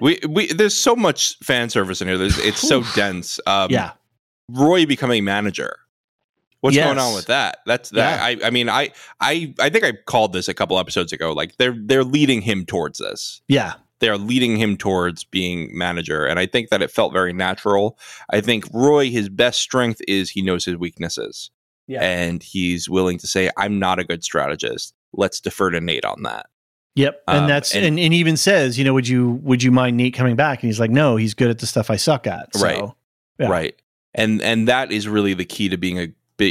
We 0.02 0.20
we 0.28 0.48
there's 0.54 0.76
so 0.76 0.96
much 0.96 1.38
fan 1.40 1.70
service 1.70 2.02
in 2.02 2.08
here. 2.08 2.18
There's, 2.18 2.38
it's 2.40 2.60
so 2.62 2.84
dense. 2.96 3.40
Um, 3.46 3.70
yeah, 3.70 3.92
Roy 4.50 4.86
becoming 4.86 5.24
manager. 5.26 5.78
What's 6.62 6.76
Yes. 6.76 6.86
going 6.86 7.00
on 7.00 7.14
with 7.16 7.26
that? 7.26 7.58
That's 7.66 7.90
that. 7.92 8.22
I 8.22 8.38
I 8.48 8.50
mean 8.52 8.70
I 8.70 8.92
I 9.20 9.54
I 9.60 9.70
think 9.70 9.84
I 9.84 9.94
called 10.06 10.32
this 10.34 10.48
a 10.48 10.54
couple 10.54 10.78
episodes 10.80 11.12
ago. 11.12 11.34
Like 11.34 11.58
they're 11.58 11.76
they're 11.78 12.04
leading 12.04 12.42
him 12.42 12.66
towards 12.66 13.00
this. 13.00 13.42
yeah, 13.48 13.74
They 14.00 14.10
are 14.10 14.18
leading 14.18 14.56
him 14.58 14.78
towards 14.78 15.24
being 15.24 15.70
manager, 15.78 16.26
and 16.26 16.40
I 16.40 16.46
think 16.46 16.70
that 16.70 16.82
it 16.82 16.92
felt 16.92 17.14
very 17.14 17.34
natural. 17.34 17.98
I 18.30 18.42
think 18.42 18.66
Roy, 18.74 19.10
his 19.10 19.28
best 19.28 19.60
strength 19.60 20.02
is 20.08 20.30
he 20.30 20.42
knows 20.44 20.64
his 20.64 20.78
weaknesses, 20.78 21.50
yeah. 21.88 22.02
and 22.02 22.42
he's 22.44 22.88
willing 22.90 23.18
to 23.18 23.28
say, 23.28 23.50
"I'm 23.58 23.78
not 23.80 23.98
a 24.00 24.04
good 24.04 24.24
strategist. 24.24 24.94
Let's 25.14 25.42
defer 25.42 25.72
to 25.72 25.82
Nate 25.82 26.06
on 26.06 26.22
that." 26.24 26.46
Yep, 26.96 27.24
and 27.28 27.38
Um, 27.40 27.48
that's 27.48 27.74
and- 27.74 27.86
and, 27.86 28.00
and, 28.00 28.14
even 28.14 28.36
says, 28.36 28.78
you 28.78 28.84
know, 28.84 28.94
would 28.94 29.08
you 29.08 29.40
would 29.44 29.64
you 29.64 29.72
mind 29.72 29.96
Nate 29.98 30.14
coming 30.14 30.36
back? 30.36 30.62
And 30.62 30.68
he's 30.68 30.80
like, 30.80 30.92
no, 30.92 31.16
he's 31.16 31.34
good 31.34 31.50
at 31.50 31.60
the 31.60 31.66
stuff 31.66 31.90
I 31.90 31.96
suck 31.96 32.28
at. 32.28 32.56
So, 32.56 32.64
Right. 32.64 32.84
Yeah. 33.40 33.48
right 33.50 33.76
and 34.14 34.42
and 34.42 34.68
that 34.68 34.92
is 34.92 35.08
really 35.08 35.34
the 35.34 35.46
key 35.46 35.70
to 35.70 35.78
being 35.78 36.00
a 36.00 36.08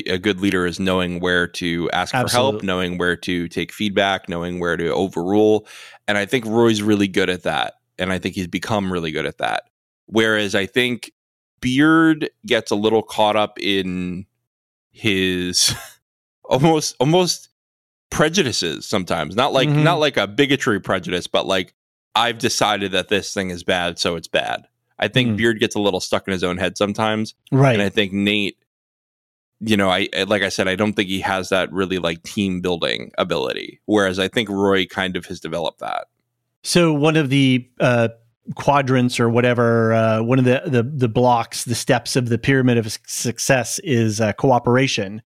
a 0.06 0.18
good 0.18 0.40
leader 0.40 0.66
is 0.66 0.78
knowing 0.78 1.18
where 1.18 1.48
to 1.48 1.90
ask 1.92 2.12
for 2.14 2.28
help 2.30 2.62
knowing 2.62 2.96
where 2.96 3.16
to 3.16 3.48
take 3.48 3.72
feedback 3.72 4.28
knowing 4.28 4.60
where 4.60 4.76
to 4.76 4.88
overrule 4.92 5.66
and 6.06 6.16
i 6.16 6.24
think 6.24 6.44
roy's 6.46 6.80
really 6.80 7.08
good 7.08 7.28
at 7.28 7.42
that 7.42 7.74
and 7.98 8.12
i 8.12 8.18
think 8.18 8.36
he's 8.36 8.46
become 8.46 8.92
really 8.92 9.10
good 9.10 9.26
at 9.26 9.38
that 9.38 9.64
whereas 10.06 10.54
i 10.54 10.64
think 10.64 11.10
beard 11.60 12.30
gets 12.46 12.70
a 12.70 12.76
little 12.76 13.02
caught 13.02 13.34
up 13.36 13.58
in 13.60 14.24
his 14.92 15.74
almost 16.44 16.94
almost 17.00 17.49
prejudices 18.10 18.86
sometimes 18.86 19.36
not 19.36 19.52
like 19.52 19.68
Mhm. 19.68 19.82
not 19.82 20.00
like 20.00 20.16
a 20.16 20.26
bigotry 20.26 20.80
prejudice 20.80 21.26
but 21.26 21.46
like 21.46 21.74
i've 22.14 22.38
decided 22.38 22.92
that 22.92 23.08
this 23.08 23.32
thing 23.32 23.50
is 23.50 23.62
bad 23.62 23.98
so 23.98 24.16
it's 24.16 24.26
bad 24.28 24.66
i 24.98 25.06
think 25.08 25.30
Mhm. 25.30 25.36
beard 25.36 25.60
gets 25.60 25.74
a 25.76 25.80
little 25.80 26.00
stuck 26.00 26.26
in 26.26 26.32
his 26.32 26.42
own 26.44 26.58
head 26.58 26.76
sometimes 26.76 27.34
Right. 27.52 27.72
and 27.74 27.82
I 27.82 27.88
think 27.88 28.12
Nate, 28.12 28.56
you 29.60 29.76
know, 29.76 29.88
I 29.90 30.08
I- 30.16 30.22
like 30.24 30.42
I 30.42 30.48
said, 30.48 30.68
I 30.68 30.74
don't 30.74 30.94
think 30.94 31.08
he 31.08 31.20
has 31.20 31.50
that 31.50 31.70
really 31.72 31.98
like 31.98 32.22
team 32.22 32.60
building 32.62 33.12
ability. 33.18 33.80
Whereas 33.86 34.18
I 34.18 34.26
think 34.28 34.48
Roy 34.48 34.86
kind 34.86 35.16
of 35.16 35.26
has 35.26 35.38
developed 35.38 35.80
that. 35.80 36.06
So 36.62 36.92
one 36.94 37.16
of 37.16 37.28
the 37.30 37.68
uh, 37.78 38.08
quadrants 38.54 39.20
or 39.20 39.28
whatever, 39.28 39.92
uh, 39.92 40.22
one 40.22 40.38
of 40.38 40.44
the, 40.46 40.62
the 40.66 40.82
the 40.82 41.08
blocks, 41.08 41.64
the 41.64 41.74
steps 41.74 42.16
of 42.16 42.28
the 42.30 42.38
pyramid 42.38 42.78
of 42.78 42.90
success 43.06 43.78
is 43.84 44.20
uh, 44.20 44.32
cooperation, 44.32 45.22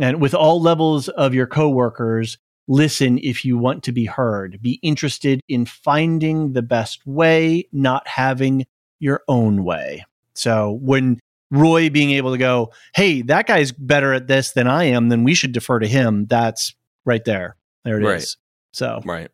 and 0.00 0.20
with 0.20 0.34
all 0.34 0.60
levels 0.60 1.08
of 1.08 1.34
your 1.34 1.46
coworkers, 1.46 2.38
Listen 2.66 3.18
if 3.18 3.44
you 3.44 3.58
want 3.58 3.82
to 3.84 3.92
be 3.92 4.06
heard. 4.06 4.60
Be 4.62 4.78
interested 4.82 5.40
in 5.48 5.66
finding 5.66 6.54
the 6.54 6.62
best 6.62 7.06
way, 7.06 7.68
not 7.72 8.08
having 8.08 8.64
your 8.98 9.22
own 9.28 9.64
way. 9.64 10.04
So 10.34 10.78
when 10.80 11.20
Roy 11.50 11.90
being 11.90 12.12
able 12.12 12.32
to 12.32 12.38
go, 12.38 12.72
hey, 12.94 13.20
that 13.22 13.46
guy's 13.46 13.70
better 13.70 14.14
at 14.14 14.28
this 14.28 14.52
than 14.52 14.66
I 14.66 14.84
am, 14.84 15.10
then 15.10 15.24
we 15.24 15.34
should 15.34 15.52
defer 15.52 15.78
to 15.78 15.86
him. 15.86 16.24
That's 16.26 16.74
right 17.04 17.22
there. 17.24 17.56
There 17.84 17.98
it 17.98 18.02
is. 18.02 18.06
Right. 18.06 18.36
So 18.72 19.00
Right. 19.04 19.30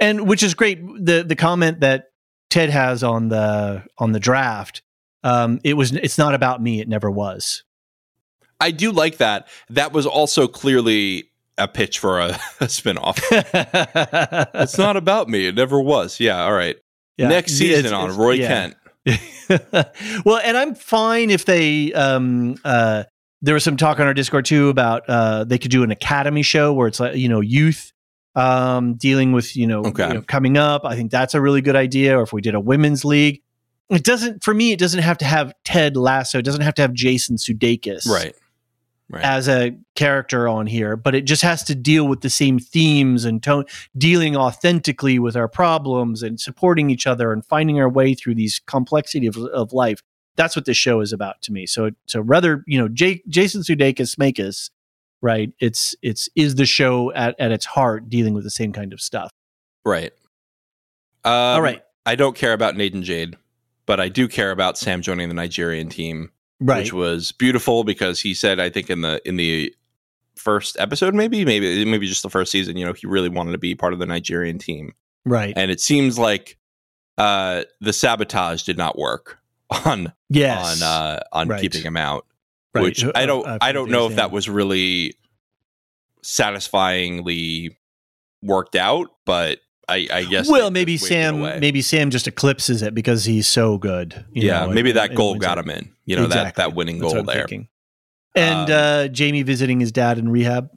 and 0.00 0.26
which 0.28 0.42
is 0.42 0.54
great. 0.54 0.80
The 0.84 1.22
the 1.22 1.36
comment 1.36 1.80
that 1.80 2.06
Ted 2.50 2.70
has 2.70 3.04
on 3.04 3.28
the 3.28 3.84
on 3.98 4.10
the 4.10 4.20
draft, 4.20 4.82
um, 5.22 5.60
it 5.62 5.74
was 5.74 5.92
it's 5.92 6.18
not 6.18 6.34
about 6.34 6.60
me. 6.60 6.80
It 6.80 6.88
never 6.88 7.10
was. 7.10 7.62
I 8.60 8.70
do 8.70 8.92
like 8.92 9.18
that. 9.18 9.48
That 9.70 9.92
was 9.92 10.06
also 10.06 10.46
clearly 10.48 11.30
a 11.58 11.68
pitch 11.68 11.98
for 11.98 12.18
a, 12.20 12.26
a 12.60 12.66
spinoff. 12.66 13.20
it's 14.54 14.78
not 14.78 14.96
about 14.96 15.28
me. 15.28 15.46
It 15.46 15.54
never 15.54 15.80
was. 15.80 16.20
Yeah. 16.20 16.42
All 16.44 16.52
right. 16.52 16.76
Yeah. 17.16 17.28
Next 17.28 17.60
It's- 17.60 17.76
season 17.82 17.94
on 17.94 18.04
it's- 18.10 18.18
Roy 18.18 18.32
yeah. 18.32 18.48
Kent. 18.48 18.74
well, 20.24 20.40
and 20.42 20.56
I'm 20.56 20.74
fine 20.74 21.30
if 21.30 21.44
they. 21.44 21.92
Um, 21.92 22.56
uh, 22.64 23.04
there 23.42 23.52
was 23.52 23.62
some 23.62 23.76
talk 23.76 24.00
on 24.00 24.06
our 24.06 24.14
Discord 24.14 24.46
too 24.46 24.70
about 24.70 25.02
uh, 25.08 25.44
they 25.44 25.58
could 25.58 25.70
do 25.70 25.82
an 25.82 25.90
academy 25.90 26.42
show 26.42 26.72
where 26.72 26.88
it's 26.88 26.98
like 26.98 27.14
you 27.16 27.28
know 27.28 27.40
youth 27.42 27.92
um, 28.34 28.94
dealing 28.94 29.32
with 29.32 29.54
you 29.54 29.66
know, 29.66 29.84
Okay. 29.84 30.08
you 30.08 30.14
know 30.14 30.22
coming 30.22 30.56
up. 30.56 30.86
I 30.86 30.96
think 30.96 31.10
that's 31.10 31.34
a 31.34 31.40
really 31.42 31.60
good 31.60 31.76
idea. 31.76 32.18
Or 32.18 32.22
if 32.22 32.32
we 32.32 32.40
did 32.40 32.54
a 32.54 32.60
women's 32.60 33.04
league, 33.04 33.42
it 33.90 34.02
doesn't 34.02 34.42
for 34.42 34.54
me. 34.54 34.72
It 34.72 34.78
doesn't 34.78 35.02
have 35.02 35.18
to 35.18 35.26
have 35.26 35.52
Ted 35.64 35.94
Lasso. 35.98 36.38
It 36.38 36.44
doesn't 36.46 36.62
have 36.62 36.74
to 36.76 36.82
have 36.82 36.94
Jason 36.94 37.36
Sudeikis 37.36 38.08
Right. 38.08 38.34
Right. 39.10 39.22
as 39.22 39.48
a 39.48 39.76
character 39.94 40.48
on 40.48 40.66
here, 40.66 40.96
but 40.96 41.14
it 41.14 41.26
just 41.26 41.42
has 41.42 41.62
to 41.64 41.74
deal 41.74 42.08
with 42.08 42.22
the 42.22 42.30
same 42.30 42.58
themes 42.58 43.26
and 43.26 43.42
tone, 43.42 43.66
dealing 43.96 44.34
authentically 44.34 45.18
with 45.18 45.36
our 45.36 45.46
problems 45.46 46.22
and 46.22 46.40
supporting 46.40 46.88
each 46.88 47.06
other 47.06 47.30
and 47.30 47.44
finding 47.44 47.78
our 47.78 47.88
way 47.88 48.14
through 48.14 48.34
these 48.34 48.62
complexity 48.66 49.26
of, 49.26 49.36
of 49.36 49.74
life. 49.74 50.00
That's 50.36 50.56
what 50.56 50.64
this 50.64 50.78
show 50.78 51.00
is 51.00 51.12
about 51.12 51.42
to 51.42 51.52
me. 51.52 51.66
So, 51.66 51.90
so 52.06 52.22
rather, 52.22 52.64
you 52.66 52.78
know, 52.78 52.88
Jake, 52.88 53.22
Jason 53.28 53.60
Sudeikis, 53.60 54.16
Makis, 54.16 54.70
right? 55.24 55.52
It's 55.58 55.96
it's 56.02 56.28
is 56.36 56.54
the 56.54 56.66
show 56.66 57.10
at 57.12 57.34
at 57.40 57.50
its 57.50 57.64
heart 57.64 58.08
dealing 58.08 58.34
with 58.34 58.44
the 58.44 58.50
same 58.50 58.72
kind 58.72 58.92
of 58.92 59.00
stuff. 59.00 59.30
right. 59.84 60.12
Um, 61.24 61.32
All 61.32 61.62
right, 61.62 61.82
I 62.04 62.16
don't 62.16 62.36
care 62.36 62.52
about 62.52 62.76
Nate 62.76 62.92
and 62.92 63.02
Jade, 63.02 63.36
but 63.86 63.98
I 63.98 64.10
do 64.10 64.28
care 64.28 64.50
about 64.50 64.76
Sam 64.76 65.00
joining 65.00 65.28
the 65.28 65.34
Nigerian 65.34 65.88
team, 65.88 66.30
right, 66.64 66.78
which 66.82 66.92
was 66.92 67.32
beautiful 67.32 67.84
because 67.84 68.20
he 68.20 68.34
said, 68.34 68.58
I 68.58 68.70
think 68.70 68.90
in 68.90 69.02
the 69.02 69.20
in 69.28 69.36
the 69.36 69.74
first 70.36 70.76
episode, 70.80 71.14
maybe, 71.14 71.44
maybe, 71.44 71.84
maybe 71.84 72.06
just 72.08 72.22
the 72.22 72.30
first 72.30 72.50
season, 72.50 72.76
you 72.76 72.84
know, 72.84 72.92
he 72.92 73.06
really 73.06 73.28
wanted 73.28 73.52
to 73.52 73.58
be 73.58 73.74
part 73.74 73.92
of 73.92 73.98
the 73.98 74.06
Nigerian 74.06 74.58
team, 74.58 74.94
right. 75.24 75.52
and 75.56 75.70
it 75.70 75.80
seems 75.80 76.18
like 76.18 76.58
uh, 77.18 77.62
the 77.80 77.92
sabotage 77.92 78.64
did 78.64 78.76
not 78.76 78.98
work 78.98 79.38
on 79.84 80.12
Yes, 80.28 80.82
on 80.82 80.86
uh, 80.86 81.20
on 81.32 81.48
Right. 81.48 81.60
keeping 81.60 81.82
him 81.82 81.96
out. 81.96 82.26
Right. 82.74 82.82
Which 82.82 83.04
Uh, 83.04 83.12
I 83.14 83.26
don't 83.26 83.46
I 83.62 83.70
don't 83.72 83.90
know 83.90 84.08
if 84.08 84.16
that 84.16 84.32
was 84.32 84.48
really 84.48 85.14
satisfyingly 86.22 87.78
worked 88.42 88.76
out, 88.76 89.08
but 89.24 89.60
I, 89.88 90.08
I 90.12 90.24
guess 90.24 90.48
well, 90.50 90.70
maybe 90.70 90.94
just 90.96 91.04
waved 91.10 91.12
it 91.12 91.40
Sam, 91.50 91.60
maybe 91.60 91.82
Sam 91.82 92.10
just 92.10 92.26
eclipses 92.26 92.82
it 92.82 92.94
because 92.94 93.24
he's 93.24 93.46
so 93.46 93.76
good. 93.78 94.24
you 94.32 94.46
yeah, 94.48 94.66
know, 94.66 94.72
maybe 94.72 94.90
and- 94.90 94.98
that 94.98 95.14
goal 95.14 95.34
got 95.36 95.58
him 95.58 95.70
in. 95.70 95.90
You 96.06 96.16
know 96.16 96.22
that 96.26 96.48
Exactly. 96.48 96.62
that 96.62 96.74
winning 96.74 96.98
That's 96.98 97.12
goal 97.14 97.22
there. 97.24 97.36
thinking. 97.46 97.68
And 98.34 98.70
Um, 98.70 98.76
uh, 98.76 99.08
Jamie 99.08 99.42
visiting 99.42 99.80
his 99.80 99.92
dad 99.92 100.18
in 100.18 100.28
rehab. 100.28 100.68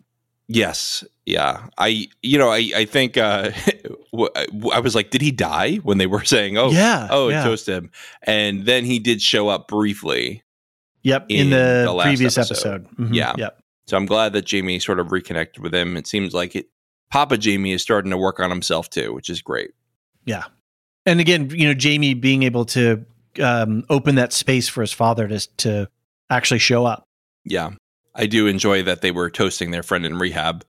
Yes, 0.47 1.03
yeah. 1.25 1.67
I 1.77 2.07
you 2.21 2.38
know 2.38 2.49
I 2.49 2.71
I 2.75 2.85
think 2.85 3.17
uh, 3.17 3.51
I 4.73 4.79
was 4.79 4.95
like, 4.95 5.09
did 5.09 5.21
he 5.21 5.31
die 5.31 5.75
when 5.77 5.97
they 5.97 6.07
were 6.07 6.23
saying, 6.35 6.57
oh 6.57 6.71
yeah. 6.71 7.07
oh 7.11 7.27
yeah. 7.29 7.41
it 7.41 7.43
toasted 7.43 7.75
him, 7.75 7.91
and 8.23 8.65
then 8.65 8.85
he 8.85 8.99
did 8.99 9.21
show 9.21 9.49
up 9.49 9.67
briefly. 9.67 10.43
Yep. 11.03 11.25
In, 11.29 11.39
in 11.39 11.49
the, 11.51 11.85
the 11.93 12.01
previous 12.03 12.38
episode. 12.38 12.85
episode. 12.85 12.97
Mhm, 12.97 13.13
Yeah. 13.13 13.34
Yep. 13.38 13.63
So 13.88 13.95
I'm 13.95 14.05
glad 14.05 14.34
that 14.34 14.45
Jamie 14.45 14.79
sort 14.79 14.99
of 14.99 15.11
reconnected 15.13 15.63
with 15.63 15.73
him. 15.73 15.95
It 15.95 16.07
seems 16.07 16.34
like 16.34 16.55
it. 16.55 16.67
Papa 17.09 17.38
Jamie 17.38 17.71
is 17.71 17.81
starting 17.81 18.11
to 18.11 18.17
work 18.17 18.39
on 18.39 18.49
himself 18.49 18.89
too, 18.89 19.13
which 19.13 19.29
is 19.29 19.41
great. 19.41 19.71
Yeah. 20.25 20.43
And 21.05 21.19
again, 21.19 21.49
you 21.51 21.67
know, 21.67 21.73
Jamie 21.73 22.13
being 22.13 22.43
able 22.43 22.65
to 22.65 23.05
um, 23.41 23.85
open 23.89 24.15
that 24.15 24.34
space 24.34 24.67
for 24.67 24.81
his 24.81 24.91
father 24.91 25.27
to 25.27 25.47
to 25.57 25.89
actually 26.29 26.59
show 26.59 26.85
up. 26.85 27.07
Yeah. 27.45 27.71
I 28.13 28.25
do 28.25 28.47
enjoy 28.47 28.84
that 28.84 29.01
they 29.01 29.11
were 29.11 29.29
toasting 29.29 29.71
their 29.71 29.84
friend 29.84 30.05
in 30.05 30.17
rehab. 30.17 30.65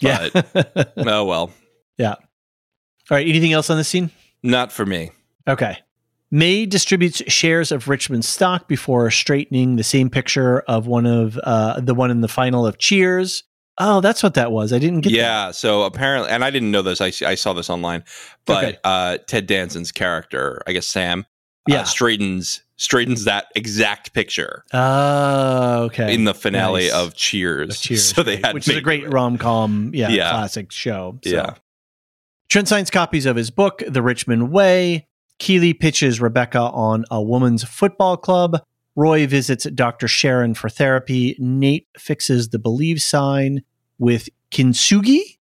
Yeah. 0.00 0.28
Oh 0.96 1.24
well, 1.24 1.52
Yeah. 1.98 2.14
All 2.14 2.18
right. 3.10 3.26
Anything 3.26 3.52
else 3.52 3.70
on 3.70 3.76
this 3.76 3.88
scene? 3.88 4.10
not 4.42 4.72
for 4.72 4.84
me. 4.84 5.10
Okay. 5.48 5.78
Mae 6.30 6.66
distributes 6.66 7.22
shares 7.32 7.70
of 7.70 7.88
Richmond 7.88 8.24
stock 8.24 8.66
before 8.66 9.10
straightening 9.10 9.76
the 9.76 9.84
same 9.84 10.10
picture 10.10 10.60
of 10.60 10.86
one 10.88 11.06
of 11.06 11.38
uh, 11.44 11.80
the 11.80 11.94
one 11.94 12.10
in 12.10 12.20
the 12.20 12.28
final 12.28 12.66
of 12.66 12.78
Cheers. 12.78 13.44
Oh, 13.78 14.00
that's 14.00 14.22
what 14.22 14.34
that 14.34 14.52
was. 14.52 14.72
I 14.72 14.78
didn't 14.78 15.00
get. 15.02 15.10
that. 15.10 15.16
Yeah. 15.16 15.50
So 15.50 15.82
apparently, 15.82 16.30
and 16.30 16.44
I 16.44 16.50
didn't 16.50 16.70
know 16.70 16.82
this. 16.82 17.00
I, 17.00 17.12
I 17.26 17.34
saw 17.34 17.52
this 17.52 17.68
online, 17.68 18.04
but 18.46 18.64
Okay. 18.64 18.78
uh, 18.84 19.18
Ted 19.26 19.46
Danson's 19.46 19.92
character, 19.92 20.62
I 20.66 20.72
guess 20.72 20.86
Sam, 20.86 21.26
Yeah. 21.68 21.80
uh, 21.80 21.84
straightens 21.84 22.62
straightens 22.78 23.24
that 23.24 23.46
exact 23.56 24.12
picture 24.12 24.62
Oh, 24.74 25.84
okay. 25.84 26.12
in 26.12 26.24
the 26.24 26.34
finale 26.34 26.84
Nice. 26.84 26.92
of 26.92 27.14
Cheers. 27.14 27.70
Of 27.70 27.80
Cheers, 27.80 28.04
so 28.14 28.22
they 28.22 28.36
had 28.36 28.52
which 28.54 28.68
is 28.68 28.76
a 28.76 28.80
great 28.82 29.10
rom 29.10 29.38
com, 29.38 29.90
yeah, 29.94 30.08
Yeah. 30.10 30.30
classic 30.30 30.70
show. 30.72 31.18
So. 31.24 31.30
Yeah. 31.30 31.54
Trent 32.50 32.68
signs 32.68 32.90
copies 32.90 33.24
of 33.26 33.34
his 33.36 33.50
book, 33.50 33.82
The 33.88 34.02
Richmond 34.02 34.52
Way. 34.52 35.06
Keeley 35.38 35.74
pitches 35.74 36.20
Rebecca 36.20 36.60
on 36.60 37.04
a 37.10 37.20
woman's 37.22 37.64
football 37.64 38.16
club. 38.16 38.60
Roy 38.96 39.26
visits 39.26 39.64
Dr. 39.74 40.08
Sharon 40.08 40.54
for 40.54 40.68
therapy. 40.68 41.36
Nate 41.38 41.86
fixes 41.98 42.48
the 42.48 42.58
believe 42.58 43.02
sign 43.02 43.62
with 43.98 44.28
kintsugi 44.50 45.38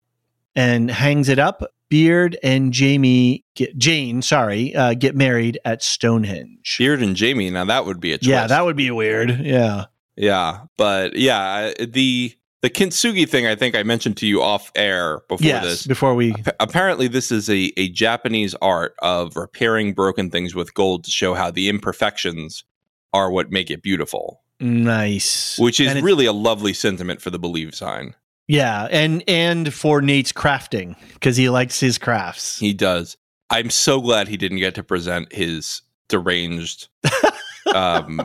and 0.56 0.90
hangs 0.90 1.30
it 1.30 1.38
up. 1.38 1.62
Beard 1.90 2.38
and 2.42 2.72
Jamie 2.72 3.44
get 3.54 3.78
Jane, 3.78 4.22
sorry, 4.22 4.74
uh, 4.74 4.94
get 4.94 5.14
married 5.14 5.60
at 5.66 5.84
Stonehenge. 5.84 6.78
Beard 6.80 7.04
and 7.04 7.18
Jamie. 7.18 7.50
Now 7.50 7.66
that 7.66 7.86
would 7.86 8.00
be 8.00 8.14
a 8.14 8.18
twist. 8.18 8.30
yeah, 8.30 8.48
that 8.48 8.64
would 8.64 8.78
be 8.78 8.90
weird. 8.92 9.40
Yeah. 9.42 9.86
Yeah, 10.16 10.66
but 10.78 11.16
yeah, 11.16 11.74
the 11.80 12.34
the 12.62 12.70
kintsugi 12.70 13.28
thing. 13.28 13.48
I 13.48 13.56
think 13.56 13.76
I 13.76 13.84
mentioned 13.84 14.18
to 14.18 14.28
you 14.28 14.42
off 14.42 14.72
air 14.76 15.22
before 15.28 15.48
yes. 15.48 15.64
this. 15.64 15.88
Before 15.88 16.14
we 16.14 16.36
Apparently, 16.60 17.08
this 17.08 17.32
is 17.32 17.50
a, 17.50 17.74
a 17.78 17.90
Japanese 17.90 18.54
art 18.62 18.94
of 19.02 19.36
repairing 19.36 19.94
broken 19.94 20.30
things 20.30 20.54
with 20.54 20.74
gold 20.74 21.04
to 21.06 21.12
show 21.12 21.34
how 21.34 21.50
the 21.52 21.70
imperfections 21.70 22.64
are 23.14 23.32
what 23.32 23.52
make 23.52 23.70
it 23.70 23.82
beautiful, 23.82 24.42
nice. 24.60 25.58
which 25.60 25.80
is 25.80 26.02
really 26.02 26.26
a 26.26 26.34
lovely 26.34 26.74
sentiment 26.74 27.22
for 27.22 27.30
the 27.30 27.40
believe 27.40 27.76
sign. 27.76 28.16
Yeah, 28.48 28.88
and 28.92 29.24
and 29.28 29.74
for 29.74 30.02
Nate's 30.02 30.34
crafting 30.34 30.96
because 31.14 31.38
he 31.38 31.50
likes 31.50 31.80
his 31.80 31.98
crafts. 31.98 32.60
He 32.60 32.74
does. 32.74 33.16
I'm 33.50 33.70
so 33.70 34.02
glad 34.02 34.28
he 34.28 34.38
didn't 34.38 34.58
get 34.60 34.76
to 34.76 34.84
present 34.84 35.32
his 35.34 35.82
deranged, 36.10 36.90
um, 37.74 38.22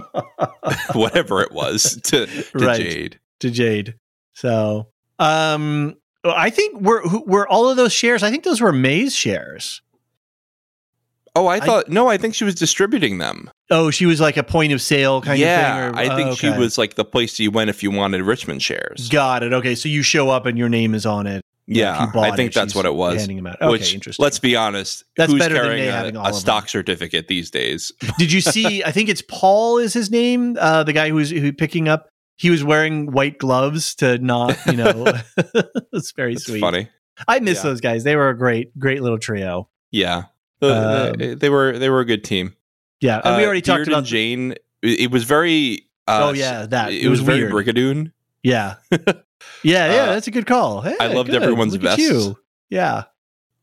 whatever 0.95 1.43
it 1.43 1.53
was, 1.53 2.01
to, 2.05 2.27
to 2.27 2.45
Right. 2.55 2.81
Jade. 2.81 3.21
to 3.41 3.51
Jade. 3.51 3.95
So, 4.35 4.89
um, 5.19 5.95
I 6.25 6.51
think 6.51 6.81
were 6.81 7.03
were 7.25 7.49
all 7.49 7.69
of 7.69 7.77
those 7.77 7.93
shares. 7.93 8.23
I 8.23 8.31
think 8.31 8.45
those 8.45 8.61
were 8.61 8.73
Mae's 8.73 9.15
shares. 9.15 9.81
Oh, 11.37 11.47
I 11.47 11.57
I- 11.57 11.61
thought 11.61 11.89
no. 11.89 12.09
I 12.09 12.17
think 12.17 12.35
she 12.35 12.45
was 12.45 12.55
distributing 12.55 13.19
them. 13.19 13.51
Oh, 13.71 13.91
she 13.91 14.07
was 14.07 14.21
like 14.21 14.37
a 14.37 14.43
point 14.43 14.73
of 14.73 14.81
sale 14.81 15.21
kind 15.21 15.39
yeah, 15.39 15.89
of 15.89 15.95
thing. 15.97 16.09
or- 16.09 16.13
I 16.13 16.17
think 16.17 16.31
oh, 16.31 16.35
she 16.35 16.51
was 16.51 16.79
like 16.79 16.95
the 16.95 17.05
place 17.05 17.39
you 17.39 17.51
went 17.51 17.71
if 17.71 17.83
you 17.83 17.91
wanted 17.91 18.23
Richmond 18.23 18.63
shares. 18.63 19.09
Got 19.09 19.43
it. 19.43 19.53
Okay, 19.53 19.75
so 19.75 19.89
you 19.89 20.03
show 20.03 20.31
up 20.31 20.47
and 20.47 20.57
your 20.59 20.69
name 20.69 20.95
is 20.95 21.05
on 21.07 21.27
it. 21.27 21.43
yeah, 21.69 22.11
I 22.15 22.37
think 22.37 22.53
it, 22.53 22.55
that's 22.55 22.75
what 22.77 22.87
it 22.87 22.95
was. 22.95 23.19
Handing 23.19 23.39
them 23.39 23.49
out. 23.49 23.61
Okay, 23.61 23.69
Which, 23.71 23.93
interesting. 23.93 24.23
let's 24.23 24.39
be 24.39 24.55
honest, 24.55 25.03
That's 25.17 25.33
who's 25.33 25.41
better 25.41 25.55
than 25.55 25.65
carrying 25.65 25.85
Mae 25.87 25.89
a, 25.89 25.93
having 25.93 26.17
all 26.17 26.29
a 26.29 26.33
stock 26.33 26.69
certificate 26.69 27.27
these 27.27 27.51
days? 27.51 27.91
Did 28.19 28.31
you 28.31 28.41
see? 28.41 28.85
I 28.85 28.93
think 28.93 29.09
it's 29.09 29.23
Paul 29.29 29.79
is 29.79 29.93
his 29.93 30.09
name. 30.11 30.57
Uh, 30.61 30.85
the 30.85 30.93
guy 30.93 31.09
who's 31.11 31.31
who 31.31 31.53
picking 31.53 31.89
up. 31.89 32.09
He 32.39 32.51
was 32.51 32.63
wearing 32.63 33.11
white 33.13 33.39
gloves 33.39 33.95
to 33.97 34.19
not, 34.19 34.57
you 34.67 34.75
know. 34.77 35.07
it's 35.93 36.13
very 36.13 36.35
It's 36.35 36.45
sweet. 36.45 36.61
funny. 36.61 36.89
I 37.27 37.41
miss 37.41 37.59
Yeah. 37.59 37.63
those 37.71 37.81
guys. 37.81 38.05
They 38.05 38.15
were 38.15 38.29
a 38.29 38.37
great, 38.37 38.79
great 38.79 39.01
little 39.03 39.19
trio. 39.19 39.69
Yeah, 39.91 40.25
Uh, 40.63 41.11
Um, 41.13 41.19
they, 41.19 41.35
they 41.35 41.49
were 41.51 41.79
they 41.79 41.91
were 41.91 42.01
a 42.01 42.05
good 42.05 42.25
team. 42.25 42.55
Yeah, 43.01 43.21
and 43.25 43.37
we 43.37 43.43
Uh, 43.43 43.47
already 43.47 43.61
talked 43.61 43.79
Beard 43.79 43.89
about 43.89 43.99
and 43.99 44.07
Jane. 44.07 44.53
It 44.83 45.01
it 45.01 45.11
was 45.11 45.25
very. 45.25 45.83
Uh, 46.09 46.29
Oh, 46.29 46.33
yeah, 46.33 46.67
that. 46.67 46.93
It, 46.93 47.03
It 47.05 47.09
was, 47.09 47.21
was 47.21 47.27
very. 47.27 47.51
Brigadoon. 47.51 48.13
Yeah. 48.43 48.77
Yeah, 49.63 49.93
yeah, 49.93 50.03
Uh, 50.03 50.07
that's 50.15 50.27
a 50.27 50.31
good 50.31 50.47
call. 50.47 50.81
Hey, 50.81 50.97
I 50.99 51.09
loved 51.09 51.31
good. 51.31 51.43
everyone's 51.43 51.73
Look 51.75 51.83
vests. 51.83 51.99
you. 52.01 52.37
Yeah. 52.71 53.05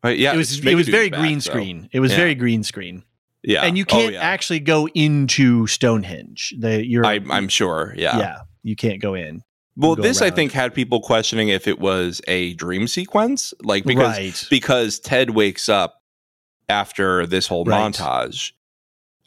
Right, 0.03 0.17
yeah, 0.17 0.33
it 0.33 0.37
was 0.37 0.65
it 0.65 0.75
was 0.75 0.87
very 0.87 1.09
back, 1.09 1.19
green 1.19 1.41
screen. 1.41 1.89
It 1.91 1.99
was 1.99 2.11
Yeah. 2.11 2.17
very 2.17 2.35
green 2.35 2.63
screen. 2.63 3.03
Yeah, 3.41 3.63
And 3.63 3.77
you 3.77 3.83
Oh, 3.89 3.91
can't 3.91 4.13
yeah. 4.13 4.21
actually 4.21 4.59
go 4.59 4.87
into 4.93 5.65
Stonehenge. 5.67 6.53
The 6.59 6.85
you're 6.85 7.05
I, 7.05 7.19
I'm 7.29 7.47
sure. 7.49 7.93
Yeah. 7.97 8.17
yeah, 8.17 8.37
you 8.63 8.75
can't 8.75 9.01
go 9.01 9.13
in. 9.15 9.41
Well, 9.75 9.95
go 9.95 10.03
this 10.03 10.21
I 10.21 10.29
think 10.29 10.51
had 10.51 10.73
people 10.73 10.99
questioning 11.01 11.49
if 11.49 11.67
it 11.67 11.79
was 11.79 12.21
a 12.27 12.53
dream 12.53 12.87
sequence, 12.87 13.53
like 13.61 13.83
because 13.85 14.17
right. 14.17 14.47
because 14.49 14.99
Ted 14.99 15.31
wakes 15.31 15.67
up 15.69 16.01
after 16.69 17.25
this 17.25 17.47
whole 17.47 17.65
Right. 17.65 17.79
montage. 17.93 18.51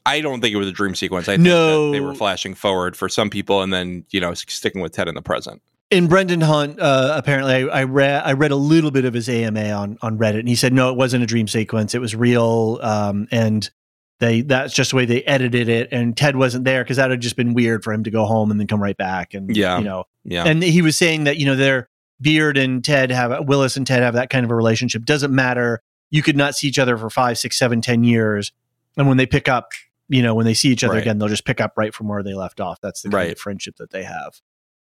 I 0.04 0.20
don't 0.20 0.40
think 0.40 0.54
it 0.54 0.58
was 0.58 0.68
a 0.68 0.72
dream 0.72 0.94
sequence. 0.94 1.28
I 1.28 1.32
think 1.34 1.42
No. 1.44 1.86
that 1.86 1.92
they 1.92 2.00
were 2.00 2.14
flashing 2.14 2.54
forward 2.54 2.96
for 2.96 3.08
some 3.08 3.28
people 3.28 3.62
and 3.62 3.72
then, 3.72 4.04
you 4.10 4.20
know, 4.20 4.34
sticking 4.34 4.80
with 4.80 4.92
Ted 4.92 5.08
in 5.08 5.14
the 5.16 5.22
present. 5.22 5.60
And 5.90 6.08
Brendan 6.08 6.40
Hunt, 6.40 6.80
uh, 6.80 7.14
apparently, 7.16 7.54
I, 7.54 7.80
I 7.80 7.84
read 7.84 8.22
I 8.24 8.32
read 8.32 8.50
a 8.50 8.56
little 8.56 8.90
bit 8.90 9.04
of 9.04 9.14
his 9.14 9.28
AMA 9.28 9.70
on 9.70 9.98
on 10.02 10.18
Reddit, 10.18 10.40
and 10.40 10.48
he 10.48 10.56
said 10.56 10.72
no, 10.72 10.90
it 10.90 10.96
wasn't 10.96 11.22
a 11.22 11.26
dream 11.26 11.46
sequence; 11.46 11.94
it 11.94 12.00
was 12.00 12.14
real, 12.16 12.80
um, 12.82 13.28
and 13.30 13.70
they 14.18 14.40
that's 14.40 14.74
just 14.74 14.90
the 14.90 14.96
way 14.96 15.04
they 15.04 15.22
edited 15.22 15.68
it. 15.68 15.88
And 15.92 16.16
Ted 16.16 16.34
wasn't 16.34 16.64
there 16.64 16.82
because 16.82 16.96
that 16.96 17.08
would 17.08 17.20
just 17.20 17.36
been 17.36 17.54
weird 17.54 17.84
for 17.84 17.92
him 17.92 18.02
to 18.02 18.10
go 18.10 18.24
home 18.24 18.50
and 18.50 18.58
then 18.58 18.66
come 18.66 18.82
right 18.82 18.96
back, 18.96 19.32
and 19.32 19.54
Yeah. 19.56 19.78
you 19.78 19.84
know. 19.84 20.04
Yeah. 20.24 20.42
And 20.44 20.60
he 20.60 20.82
was 20.82 20.96
saying 20.96 21.22
that 21.24 21.36
you 21.36 21.46
know 21.46 21.54
their 21.54 21.88
Beard 22.20 22.58
and 22.58 22.84
Ted 22.84 23.12
have 23.12 23.46
Willis 23.46 23.76
and 23.76 23.86
Ted 23.86 24.02
have 24.02 24.14
that 24.14 24.28
kind 24.28 24.44
of 24.44 24.50
a 24.50 24.56
relationship. 24.56 25.04
Doesn't 25.04 25.32
matter. 25.32 25.82
You 26.16 26.22
could 26.22 26.36
not 26.36 26.54
see 26.54 26.66
each 26.68 26.78
other 26.78 26.96
for 26.96 27.10
five, 27.10 27.36
six, 27.38 27.58
seven, 27.58 27.80
ten 27.80 28.02
years, 28.04 28.52
and 28.96 29.06
when 29.06 29.16
they 29.18 29.26
pick 29.26 29.48
up, 29.48 29.70
you 30.08 30.22
know, 30.22 30.34
when 30.34 30.46
they 30.46 30.54
see 30.54 30.70
each 30.70 30.82
other 30.82 30.94
Right. 30.94 31.02
again, 31.02 31.18
they'll 31.18 31.28
just 31.28 31.44
pick 31.44 31.60
up 31.60 31.74
right 31.76 31.92
from 31.94 32.08
where 32.08 32.22
they 32.22 32.32
left 32.34 32.60
off. 32.60 32.80
That's 32.80 33.02
the 33.02 33.08
kind 33.10 33.14
Right. 33.14 33.32
of 33.32 33.38
friendship 33.38 33.76
that 33.76 33.90
they 33.90 34.04
have. 34.04 34.40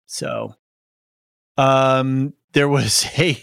So, 0.05 0.55
um, 1.57 2.33
there 2.53 2.69
was 2.69 3.05
a 3.17 3.37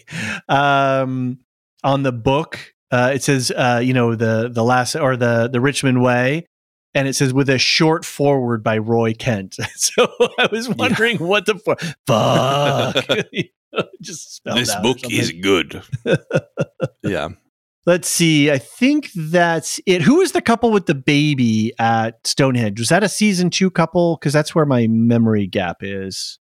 um 0.48 1.38
on 1.84 2.02
the 2.02 2.12
book. 2.12 2.58
Uh, 2.90 3.10
it 3.14 3.22
says, 3.22 3.50
uh, 3.50 3.80
you 3.84 3.92
know, 3.92 4.14
the 4.14 4.48
the 4.50 4.64
last 4.64 4.94
or 4.96 5.16
the 5.16 5.48
the 5.48 5.60
Richmond 5.60 6.02
Way, 6.02 6.46
and 6.94 7.06
it 7.08 7.14
says 7.14 7.34
with 7.34 7.50
a 7.50 7.58
short 7.58 8.04
forward 8.04 8.62
by 8.62 8.78
Roy 8.78 9.12
Kent. 9.12 9.54
so 9.76 10.08
I 10.38 10.48
was 10.50 10.68
wondering 10.68 11.18
what 11.18 11.46
the 11.46 11.56
fu- 11.56 11.74
fuck. 12.06 13.26
Just 14.00 14.36
spelled 14.36 14.56
this 14.58 14.74
book 14.76 14.98
is 15.10 15.32
good. 15.32 15.82
yeah. 17.02 17.28
Let's 17.86 18.08
see. 18.08 18.50
I 18.50 18.58
think 18.58 19.10
that's 19.14 19.80
it. 19.86 20.02
Who 20.02 20.16
was 20.16 20.32
the 20.32 20.42
couple 20.42 20.72
with 20.72 20.86
the 20.86 20.94
baby 20.94 21.72
at 21.78 22.26
Stonehenge? 22.26 22.80
Was 22.80 22.88
that 22.88 23.04
a 23.04 23.08
season 23.08 23.48
two 23.48 23.70
couple? 23.70 24.16
Because 24.16 24.32
that's 24.32 24.54
where 24.54 24.66
my 24.66 24.88
memory 24.88 25.46
gap 25.46 25.78
is. 25.82 26.38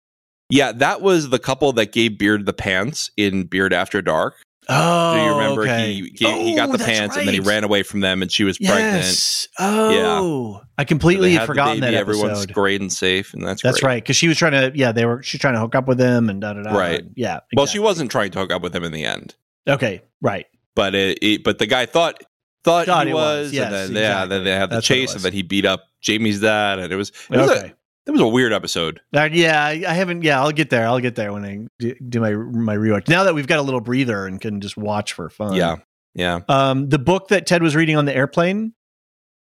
Yeah, 0.51 0.71
that 0.73 1.01
was 1.03 1.31
the 1.31 1.39
couple 1.41 1.73
that 1.73 1.93
gave 1.93 2.17
Beard 2.19 2.47
the 2.47 2.53
pants 2.53 3.11
in 3.17 3.45
Beard 3.45 3.73
After 3.73 4.01
Dark. 4.03 4.35
Oh, 4.69 5.15
Do 5.15 5.21
you 5.21 5.27
oh, 5.31 5.39
remember 5.39 5.63
okay. 5.63 5.93
he 5.95 6.03
he, 6.15 6.43
he 6.51 6.55
got 6.55 6.69
Oh, 6.69 6.73
the 6.77 6.85
pants 6.85 7.17
and 7.17 7.27
then 7.27 7.35
he 7.35 7.41
ran 7.41 7.65
away 7.65 7.83
from 7.83 7.99
them 7.99 8.23
and 8.23 8.31
she 8.31 8.45
was 8.45 8.59
pregnant. 8.59 9.03
Yes. 9.03 9.49
Oh, 9.59 10.61
I 10.79 10.85
completely 10.85 11.31
They 11.31 11.35
had 11.39 11.47
forgotten 11.49 11.81
that 11.81 11.95
Everyone's 11.95 12.43
episode. 12.43 12.53
great 12.55 12.81
and 12.81 12.93
safe, 12.93 13.35
and 13.35 13.45
that's 13.45 13.61
That's 13.63 13.81
great. 13.81 13.89
right. 13.89 14.03
Because 14.05 14.15
she 14.15 14.29
was 14.29 14.39
trying 14.39 14.53
to, 14.53 14.71
yeah, 14.79 14.93
they 14.93 15.05
were. 15.07 15.21
She's 15.25 15.41
trying 15.41 15.55
to 15.55 15.61
hook 15.61 15.75
up 15.75 15.89
with 15.89 15.99
him 16.01 16.29
and 16.31 16.41
da 16.41 16.53
da 16.53 16.63
da. 16.63 16.77
Right. 16.77 17.03
Yeah. 17.17 17.41
Well, 17.57 17.67
she 17.67 17.81
wasn't 17.81 18.13
trying 18.13 18.31
to 18.31 18.39
hook 18.39 18.53
up 18.53 18.63
with 18.63 18.77
him 18.77 18.85
in 18.85 18.93
the 18.93 19.05
end, 19.05 19.35
Okay. 19.67 20.03
Right. 20.21 20.47
But 20.75 20.95
it, 20.95 21.19
it 21.23 21.45
but 21.45 21.59
the 21.59 21.67
guy 21.67 21.87
thought 21.87 22.23
thought, 22.65 22.87
Thought 22.87 23.07
he 23.07 23.13
was, 23.13 23.47
was, 23.47 23.53
yes, 23.53 23.73
and 23.73 23.97
then 23.97 24.03
yeah, 24.03 24.25
then 24.27 24.45
they 24.45 24.53
had 24.53 24.71
the 24.71 24.77
That's 24.77 24.87
chase, 24.87 25.15
and 25.15 25.23
then 25.23 25.33
he 25.33 25.43
beat 25.43 25.67
up 25.67 25.85
Jamie's 26.01 26.41
dad, 26.41 26.79
and 26.79 26.93
it 26.93 26.97
was 26.97 27.11
it 27.31 27.37
was, 27.37 27.51
Okay. 27.51 27.69
a, 27.69 27.75
it 28.07 28.11
was 28.11 28.21
a 28.21 28.27
weird 28.29 28.53
episode. 28.53 29.01
Uh, 29.15 29.29
yeah, 29.33 29.65
I, 29.65 29.85
I 29.87 29.93
haven't. 29.93 30.23
Yeah, 30.23 30.41
I'll 30.41 30.53
get 30.53 30.71
there. 30.71 30.87
I'll 30.87 31.01
get 31.01 31.15
there 31.15 31.33
when 31.33 31.45
I 31.45 31.67
do, 31.79 31.95
do 32.09 32.21
my 32.21 32.33
my 32.33 32.77
rewatch. 32.77 33.09
Now 33.09 33.25
that 33.25 33.35
we've 33.35 33.47
got 33.47 33.59
a 33.59 33.63
little 33.63 33.81
breather 33.81 34.27
and 34.27 34.41
can 34.41 34.61
just 34.61 34.77
watch 34.77 35.13
for 35.13 35.29
fun. 35.29 35.55
Yeah, 35.55 35.77
yeah, 36.15 36.41
Um, 36.49 36.89
the 36.89 36.99
book 36.99 37.29
that 37.29 37.47
Ted 37.47 37.63
was 37.63 37.75
reading 37.77 37.97
on 37.97 38.05
the 38.07 38.15
airplane, 38.15 38.75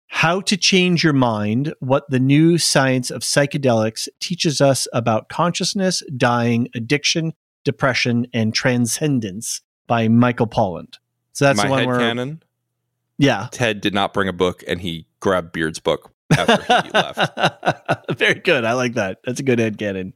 How 0.09 0.41
to 0.43 0.57
Change 0.57 1.05
Your 1.05 1.13
Mind: 1.13 1.75
What 1.81 2.09
the 2.11 2.21
New 2.21 2.59
Science 2.59 3.11
of 3.11 3.23
Psychedelics 3.23 4.09
Teaches 4.21 4.61
Us 4.61 4.87
About 4.93 5.29
Consciousness, 5.29 6.03
Dying, 6.17 6.69
Addiction, 6.75 7.33
Depression, 7.65 8.27
and 8.33 8.55
Transcendence 8.55 9.61
by 9.87 10.09
Michael 10.09 10.47
Pollan. 10.47 10.95
So 11.33 11.45
that's 11.47 11.57
My 11.59 11.65
the 11.67 11.71
one 11.71 11.87
where, 11.87 11.99
canon. 11.99 12.43
yeah. 13.19 13.49
Ted 13.53 13.81
did 13.81 13.95
not 13.95 14.13
bring 14.13 14.29
a 14.29 14.33
book, 14.33 14.63
and 14.67 14.81
he 14.81 15.07
grabbed 15.21 15.53
Beard's 15.53 15.79
book 15.79 16.13
after 16.37 16.57
he 16.83 16.91
left. 16.95 18.19
Very 18.19 18.41
good. 18.41 18.65
I 18.65 18.73
like 18.75 18.95
that. 18.95 19.19
That's 19.25 19.41
a 19.41 19.43
good 19.45 19.59
head 19.59 19.79
canon. 19.79 20.15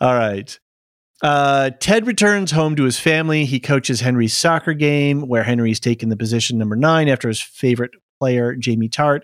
All 0.00 0.14
right. 0.14 0.58
Uh, 1.22 1.70
Ted 1.80 2.06
returns 2.06 2.52
home 2.52 2.76
to 2.76 2.84
his 2.84 2.98
family. 3.00 3.44
He 3.44 3.58
coaches 3.58 4.00
Henry's 4.00 4.36
soccer 4.36 4.72
game, 4.74 5.22
where 5.22 5.42
Henry's 5.42 5.80
taken 5.80 6.08
the 6.08 6.16
position 6.16 6.58
number 6.58 6.76
nine 6.76 7.08
after 7.08 7.26
his 7.28 7.40
favorite 7.40 7.90
player, 8.20 8.54
Jamie 8.54 8.88
Tartt. 8.88 9.22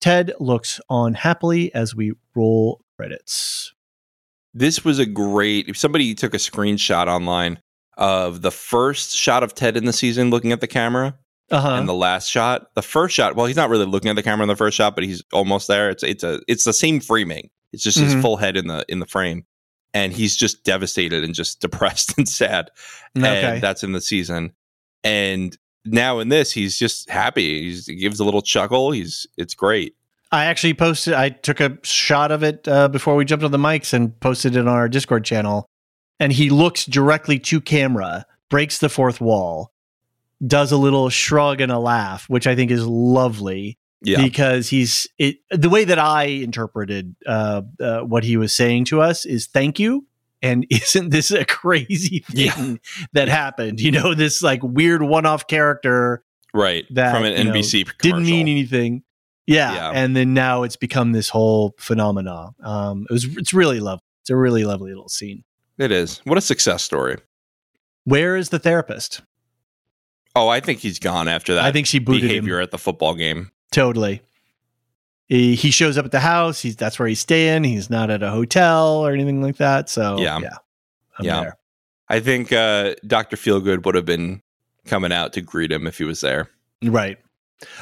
Ted 0.00 0.32
looks 0.40 0.80
on 0.88 1.14
happily 1.14 1.74
as 1.74 1.94
we 1.94 2.12
roll 2.34 2.80
credits. 2.96 3.72
This 4.54 4.84
was 4.84 4.98
a 4.98 5.04
great. 5.06 5.68
If 5.68 5.76
somebody 5.76 6.14
took 6.14 6.32
a 6.32 6.38
screenshot 6.38 7.06
online 7.06 7.60
of 7.96 8.42
the 8.42 8.50
first 8.50 9.16
shot 9.16 9.42
of 9.42 9.54
Ted 9.54 9.76
in 9.76 9.84
the 9.84 9.92
season, 9.92 10.30
looking 10.30 10.52
at 10.52 10.60
the 10.60 10.66
camera, 10.66 11.16
Uh 11.50 11.60
huh. 11.60 11.70
and 11.74 11.88
the 11.88 11.94
last 11.94 12.28
shot, 12.30 12.74
the 12.74 12.82
first 12.82 13.14
shot. 13.14 13.36
Well, 13.36 13.46
he's 13.46 13.56
not 13.56 13.70
really 13.70 13.86
looking 13.86 14.10
at 14.10 14.16
the 14.16 14.22
camera 14.22 14.42
in 14.44 14.48
the 14.48 14.56
first 14.56 14.76
shot, 14.76 14.94
but 14.94 15.04
he's 15.04 15.22
almost 15.32 15.68
there. 15.68 15.90
It's 15.90 16.02
it's 16.02 16.22
a 16.24 16.40
it's 16.48 16.64
the 16.64 16.72
same 16.72 17.00
framing. 17.00 17.50
It's 17.72 17.82
just 17.82 17.98
his 17.98 18.14
Mhm. 18.14 18.22
full 18.22 18.36
head 18.36 18.56
in 18.56 18.66
the 18.68 18.84
in 18.88 18.98
the 19.00 19.06
frame, 19.06 19.44
and 19.94 20.12
he's 20.12 20.36
just 20.36 20.64
devastated 20.64 21.24
and 21.24 21.34
just 21.34 21.60
depressed 21.62 22.16
and 22.18 22.28
sad. 22.28 22.70
Okay. 23.16 23.44
And 23.54 23.62
that's 23.62 23.82
in 23.82 23.92
the 23.92 24.00
season. 24.00 24.52
And 25.04 25.56
now 25.84 26.18
in 26.18 26.28
this, 26.28 26.50
he's 26.52 26.76
just 26.78 27.08
happy. 27.08 27.62
He's, 27.62 27.86
he 27.86 27.94
gives 27.94 28.18
a 28.18 28.24
little 28.24 28.42
chuckle. 28.42 28.90
He's 28.90 29.26
it's 29.36 29.54
great. 29.54 29.94
I 30.32 30.46
actually 30.46 30.74
posted. 30.74 31.14
I 31.14 31.28
took 31.28 31.60
a 31.60 31.78
shot 31.84 32.32
of 32.32 32.42
it 32.42 32.66
uh, 32.66 32.88
before 32.88 33.14
we 33.14 33.24
jumped 33.24 33.44
on 33.44 33.52
the 33.52 33.58
mics 33.58 33.92
and 33.94 34.18
posted 34.20 34.56
it 34.56 34.60
on 34.60 34.66
our 34.68 34.88
Discord 34.88 35.24
channel. 35.24 35.66
And 36.18 36.32
he 36.32 36.50
looks 36.50 36.84
directly 36.86 37.38
to 37.40 37.60
camera, 37.60 38.24
breaks 38.48 38.78
the 38.78 38.88
fourth 38.88 39.20
wall, 39.20 39.72
does 40.46 40.72
a 40.72 40.76
little 40.76 41.08
shrug 41.10 41.60
and 41.60 41.70
a 41.72 41.78
laugh, 41.78 42.28
which 42.28 42.46
I 42.46 42.54
think 42.54 42.70
is 42.70 42.86
lovely 42.86 43.78
Yeah, 44.02 44.22
because 44.22 44.68
he's 44.70 45.06
it. 45.18 45.36
The 45.50 45.68
way 45.68 45.84
that 45.84 45.98
I 45.98 46.24
interpreted 46.24 47.16
uh, 47.26 47.62
uh, 47.80 48.00
what 48.00 48.24
he 48.24 48.36
was 48.36 48.52
saying 48.54 48.86
to 48.86 49.00
us 49.00 49.26
is 49.26 49.46
"thank 49.46 49.78
you." 49.78 50.06
And 50.42 50.66
isn't 50.70 51.10
this 51.10 51.30
a 51.30 51.44
crazy 51.44 52.24
Yeah. 52.30 52.52
thing 52.52 52.80
that 53.12 53.28
happened? 53.28 53.80
You 53.80 53.90
know, 53.92 54.14
this 54.14 54.42
like 54.42 54.60
weird 54.62 55.02
one-off 55.02 55.46
character 55.46 56.22
right. 56.54 56.84
that, 56.94 57.14
From 57.14 57.24
an 57.24 57.32
know, 57.46 57.52
NBC 57.52 57.84
commercial. 57.84 57.98
didn't 58.00 58.24
mean 58.26 58.48
anything. 58.48 59.02
Yeah. 59.46 59.74
Yeah. 59.74 59.90
And 59.94 60.14
then 60.16 60.34
now 60.34 60.62
it's 60.64 60.76
become 60.76 61.12
this 61.12 61.28
whole 61.30 61.74
phenomena. 61.78 62.50
Um, 62.62 63.06
it 63.08 63.12
was 63.12 63.24
it's 63.36 63.54
really 63.54 63.80
lovely. 63.80 64.02
It's 64.22 64.30
a 64.30 64.36
really 64.36 64.64
lovely 64.64 64.90
little 64.90 65.08
scene. 65.08 65.44
It 65.78 65.90
is. 65.92 66.18
What 66.24 66.38
a 66.38 66.40
success 66.40 66.82
story. 66.82 67.16
Where 68.04 68.36
is 68.36 68.48
the 68.50 68.58
therapist? 68.58 69.22
Oh, 70.34 70.48
I 70.48 70.60
think 70.60 70.80
he's 70.80 70.98
gone 70.98 71.28
after 71.28 71.54
that 71.54 71.64
I 71.64 71.72
think 71.72 71.86
she 71.86 71.98
booted 71.98 72.22
behavior 72.22 72.58
him 72.58 72.62
at 72.64 72.70
the 72.70 72.78
football 72.78 73.14
game. 73.14 73.50
totally. 73.72 74.22
He, 75.28 75.56
he 75.56 75.72
shows 75.72 75.98
up 75.98 76.04
at 76.04 76.12
the 76.12 76.20
house. 76.20 76.60
He's 76.60 76.76
that's 76.76 76.98
where 77.00 77.08
he's 77.08 77.18
staying. 77.18 77.64
He's 77.64 77.90
not 77.90 78.10
at 78.10 78.22
a 78.22 78.30
hotel 78.30 79.04
or 79.04 79.10
anything 79.12 79.42
like 79.42 79.56
that. 79.56 79.88
So 79.90 80.18
Yeah. 80.20 80.38
yeah, 80.38 80.56
I'm 81.18 81.24
Yeah. 81.24 81.40
there. 81.40 81.56
I 82.08 82.20
think 82.20 82.52
uh, 82.52 82.94
Dr. 83.04 83.36
Feelgood 83.36 83.84
would 83.84 83.96
have 83.96 84.04
been 84.04 84.40
coming 84.84 85.10
out 85.12 85.32
to 85.32 85.40
greet 85.40 85.72
him 85.72 85.88
if 85.88 85.98
he 85.98 86.04
was 86.04 86.20
there. 86.20 86.48
Right. 86.80 87.18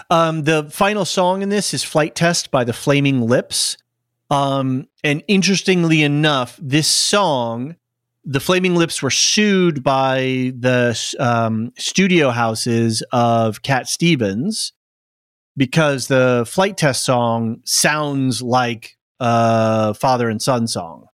Um, 0.08 0.44
the 0.44 0.70
final 0.70 1.04
song 1.04 1.42
in 1.42 1.50
this 1.50 1.74
is 1.74 1.84
Flight 1.84 2.14
Test 2.14 2.50
by 2.50 2.64
the 2.64 2.72
Flaming 2.72 3.20
Lips. 3.26 3.76
Um, 4.30 4.88
and 5.02 5.22
interestingly 5.28 6.02
enough, 6.02 6.58
this 6.62 6.88
song, 6.88 7.76
the 8.24 8.40
Flaming 8.40 8.74
Lips 8.74 9.02
were 9.02 9.10
sued 9.10 9.82
by 9.82 10.52
the 10.58 11.14
um, 11.18 11.72
studio 11.76 12.30
houses 12.30 13.02
of 13.12 13.62
Cat 13.62 13.88
Stevens 13.88 14.72
because 15.56 16.08
the 16.08 16.44
Flight 16.48 16.76
Test 16.76 17.04
song 17.04 17.60
sounds 17.64 18.42
like 18.42 18.96
a 19.20 19.94
father 19.94 20.28
and 20.28 20.40
son 20.42 20.66
song. 20.66 21.06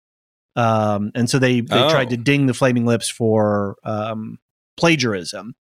Um, 0.56 1.10
and 1.14 1.28
so 1.28 1.38
they, 1.38 1.60
they 1.60 1.82
Oh. 1.82 1.90
tried 1.90 2.10
to 2.10 2.16
ding 2.16 2.46
the 2.46 2.54
Flaming 2.54 2.86
Lips 2.86 3.08
for 3.08 3.76
um, 3.84 4.38
plagiarism. 4.76 5.54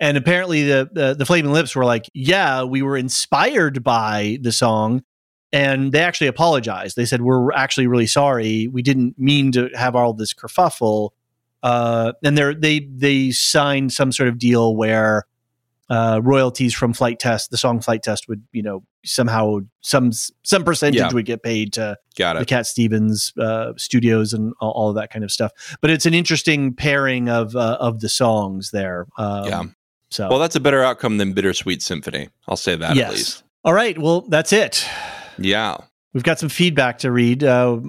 And 0.00 0.16
apparently, 0.16 0.64
the, 0.64 0.88
the 0.92 1.14
the 1.14 1.24
Flaming 1.24 1.52
Lips 1.52 1.76
were 1.76 1.84
like, 1.84 2.06
"Yeah, 2.12 2.64
we 2.64 2.82
were 2.82 2.96
inspired 2.96 3.84
by 3.84 4.38
the 4.42 4.50
song," 4.50 5.02
and 5.52 5.92
they 5.92 6.00
actually 6.00 6.28
apologized. 6.28 6.96
They 6.96 7.04
said, 7.04 7.22
"We're 7.22 7.52
actually 7.52 7.86
really 7.86 8.06
sorry. 8.06 8.68
We 8.68 8.82
didn't 8.82 9.18
mean 9.18 9.52
to 9.52 9.68
have 9.74 9.94
all 9.94 10.14
this 10.14 10.32
kerfuffle." 10.32 11.10
Uh, 11.62 12.12
and 12.24 12.36
they 12.36 12.54
they 12.54 12.80
they 12.80 13.30
signed 13.30 13.92
some 13.92 14.12
sort 14.12 14.28
of 14.28 14.38
deal 14.38 14.74
where 14.74 15.26
uh, 15.90 16.20
royalties 16.22 16.74
from 16.74 16.92
Flight 16.94 17.18
Test, 17.18 17.50
the 17.50 17.58
song 17.58 17.80
Flight 17.80 18.02
Test, 18.02 18.28
would 18.28 18.42
you 18.52 18.62
know 18.62 18.82
somehow 19.04 19.58
some 19.82 20.10
some 20.42 20.64
percentage 20.64 21.00
Yeah. 21.00 21.12
would 21.12 21.26
get 21.26 21.42
paid 21.42 21.74
to 21.74 21.98
the. 22.40 22.46
Cat 22.46 22.66
Stevens 22.66 23.32
uh, 23.38 23.72
studios 23.76 24.32
and 24.32 24.54
all, 24.60 24.70
all 24.70 24.88
of 24.88 24.94
that 24.94 25.12
kind 25.12 25.24
of 25.24 25.30
stuff. 25.30 25.52
But 25.80 25.90
it's 25.90 26.06
an 26.06 26.14
interesting 26.14 26.74
pairing 26.74 27.28
of 27.28 27.54
uh, 27.54 27.76
of 27.78 28.00
the 28.00 28.08
songs 28.08 28.70
there. 28.70 29.06
Um, 29.18 29.44
Yeah. 29.44 29.62
So 30.10 30.28
Well, 30.28 30.38
that's 30.38 30.56
a 30.56 30.60
better 30.60 30.82
outcome 30.82 31.18
than 31.18 31.32
Bittersweet 31.32 31.80
Symphony. 31.80 32.28
I'll 32.46 32.56
say 32.56 32.76
that 32.76 32.96
yes. 32.96 33.08
at 33.08 33.14
least. 33.14 33.44
All 33.64 33.72
right. 33.72 33.98
Well, 33.98 34.22
that's 34.22 34.52
it. 34.52 34.86
Yeah. 35.38 35.78
We've 36.12 36.22
got 36.22 36.38
some 36.38 36.48
feedback 36.48 36.98
to 36.98 37.10
read. 37.10 37.42
Uh, 37.44 37.80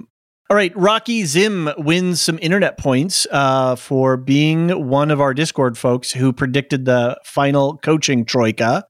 All 0.50 0.56
right, 0.56 0.76
Rocky 0.76 1.24
Zim 1.24 1.70
wins 1.78 2.20
some 2.20 2.38
internet 2.40 2.78
points 2.78 3.26
uh, 3.30 3.76
for 3.76 4.16
being 4.16 4.88
one 4.88 5.10
of 5.10 5.20
our 5.20 5.34
Discord 5.34 5.76
folks 5.78 6.12
who 6.12 6.32
predicted 6.32 6.84
the 6.84 7.18
final 7.24 7.78
coaching 7.78 8.24
troika 8.24 8.86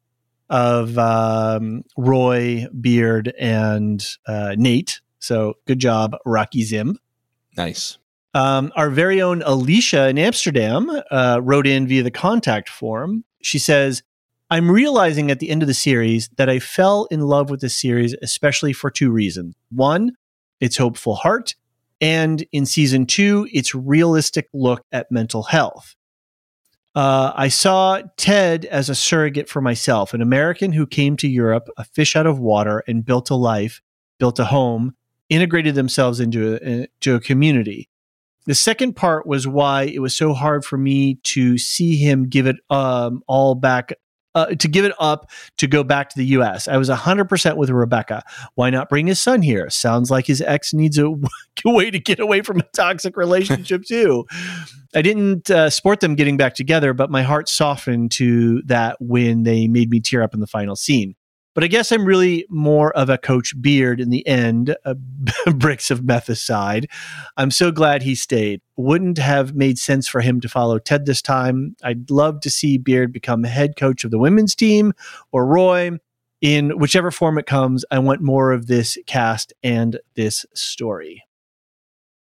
of 0.51 0.98
um, 0.98 1.85
Roy, 1.97 2.66
Beard, 2.81 3.32
and 3.39 4.05
uh, 4.26 4.55
Nate. 4.59 5.01
So 5.18 5.55
good 5.66 5.78
job, 5.78 6.16
Rocky 6.26 6.62
Zim. 6.64 6.98
Nice. 7.56 7.98
Um, 8.35 8.72
our 8.74 8.90
very 8.90 9.22
own 9.22 9.40
Elysia 9.40 10.10
in 10.10 10.18
Amsterdam 10.18 10.90
uh, 11.10 11.40
wrote 11.43 11.66
in 11.66 11.86
via 11.86 12.02
the 12.02 12.10
contact 12.10 12.68
form. 12.68 13.24
She 13.43 13.59
says, 13.59 14.02
I'm 14.50 14.70
realizing 14.70 15.30
at 15.30 15.40
the 15.40 15.50
end 15.50 15.62
of 15.62 15.68
the 15.68 15.74
series 15.74 16.28
that 16.36 16.50
I 16.50 16.58
fell 16.58 17.06
in 17.10 17.20
love 17.20 17.50
with 17.50 17.60
the 17.60 17.70
series, 17.70 18.14
especially 18.22 18.72
for 18.72 18.90
two 18.90 19.10
reasons. 19.10 19.54
One, 19.70 20.12
its 20.60 20.76
hopeful 20.76 21.14
heart, 21.14 21.54
and 22.00 22.44
in 22.52 22.66
season 22.66 23.06
two, 23.06 23.48
its 23.52 23.74
realistic 23.74 24.48
look 24.52 24.84
at 24.92 25.10
mental 25.10 25.44
health. 25.44 25.96
Uh, 26.94 27.32
I 27.34 27.48
saw 27.48 28.02
Ted 28.16 28.66
as 28.66 28.88
a 28.88 28.94
surrogate 28.94 29.48
for 29.48 29.60
myself, 29.60 30.14
an 30.14 30.20
American 30.20 30.72
who 30.72 30.86
came 30.86 31.16
to 31.16 31.28
Europe, 31.28 31.68
a 31.76 31.84
fish 31.84 32.14
out 32.14 32.26
of 32.26 32.38
water, 32.38 32.84
and 32.86 33.04
built 33.04 33.30
a 33.30 33.34
life, 33.34 33.80
built 34.18 34.38
a 34.38 34.44
home, 34.44 34.94
integrated 35.28 35.74
themselves 35.74 36.20
into 36.20 36.54
a, 36.54 36.82
into 36.82 37.14
a 37.14 37.20
community. 37.20 37.88
The 38.46 38.54
second 38.54 38.94
part 38.94 39.26
was 39.26 39.48
why 39.48 39.84
it 39.84 40.00
was 40.00 40.14
so 40.14 40.34
hard 40.34 40.64
for 40.64 40.76
me 40.76 41.14
to 41.24 41.56
see 41.56 41.96
him 41.96 42.28
give 42.28 42.46
it 42.46 42.56
um, 42.68 43.22
all 43.26 43.54
back 43.54 43.94
uh, 44.35 44.47
to 44.47 44.69
give 44.69 44.85
it 44.85 44.93
up 44.98 45.31
to 45.59 45.66
go 45.66 45.85
back 45.85 46.09
to 46.11 46.19
the 46.19 46.27
US. 46.27 46.69
I 46.69 46.77
was 46.77 46.89
100% 46.89 47.56
with 47.56 47.70
Rebecca. 47.70 48.23
Why 48.55 48.70
not 48.70 48.89
bring 48.89 49.06
his 49.06 49.20
son 49.20 49.43
here? 49.43 49.70
Sounds 49.70 50.11
like 50.11 50.27
his 50.27 50.40
ex 50.40 50.73
needs 50.73 50.98
a 50.98 51.11
way 51.65 51.90
to 51.90 51.98
get 51.98 52.20
away 52.20 52.43
from 52.43 52.61
a 52.61 52.65
toxic 52.74 53.16
relationship, 53.16 53.85
too. 53.89 54.27
I 54.94 55.02
didn't 55.02 55.51
uh, 55.51 55.70
support 55.70 56.01
them 56.01 56.15
getting 56.15 56.36
back 56.36 56.55
together, 56.55 56.94
but 56.94 57.11
my 57.11 57.23
heart 57.23 57.48
softened 57.48 58.12
to 58.12 58.62
that 58.62 58.97
when 59.01 59.43
they 59.43 59.66
made 59.66 59.90
me 59.90 60.01
tear 60.01 60.23
up 60.23 60.35
in 60.35 60.40
the 60.40 60.47
final 60.47 60.77
scene. 60.77 61.15
But 61.55 61.64
I 61.64 61.68
guess 61.68 61.93
I'm 61.93 62.05
really 62.05 62.47
more 62.48 62.93
of 62.97 63.09
a 63.09 63.16
Coach 63.16 63.55
Beard 63.60 64.01
in 64.01 64.10
the 64.10 64.26
end, 64.26 64.76
uh, 64.85 64.94
bricks 65.55 65.90
of 65.90 66.05
meth 66.05 66.28
aside. 66.28 66.89
I'm 67.36 67.51
so 67.51 67.70
glad 67.70 68.02
he 68.02 68.14
stayed. 68.14 68.60
Wouldn't 68.76 69.18
have 69.18 69.55
made 69.55 69.78
sense 69.78 70.09
for 70.09 70.20
him 70.20 70.40
to 70.40 70.48
follow 70.48 70.78
Ted 70.78 71.06
this 71.06 71.22
time. 71.22 71.76
I'd 71.82 72.10
love 72.10 72.40
to 72.40 72.51
see 72.51 72.76
Beard 72.76 73.12
become 73.12 73.44
head 73.44 73.76
coach 73.76 74.05
of 74.05 74.10
the 74.10 74.18
women's 74.18 74.55
team 74.55 74.93
or 75.32 75.47
Roy. 75.47 75.98
In 76.40 76.78
whichever 76.78 77.10
form 77.10 77.39
it 77.39 77.47
comes, 77.47 77.86
I 77.90 78.01
want 78.01 78.20
more 78.20 78.52
of 78.52 78.66
this 78.66 78.98
cast 79.06 79.55
and 79.62 79.98
this 80.14 80.44
story. 80.52 81.24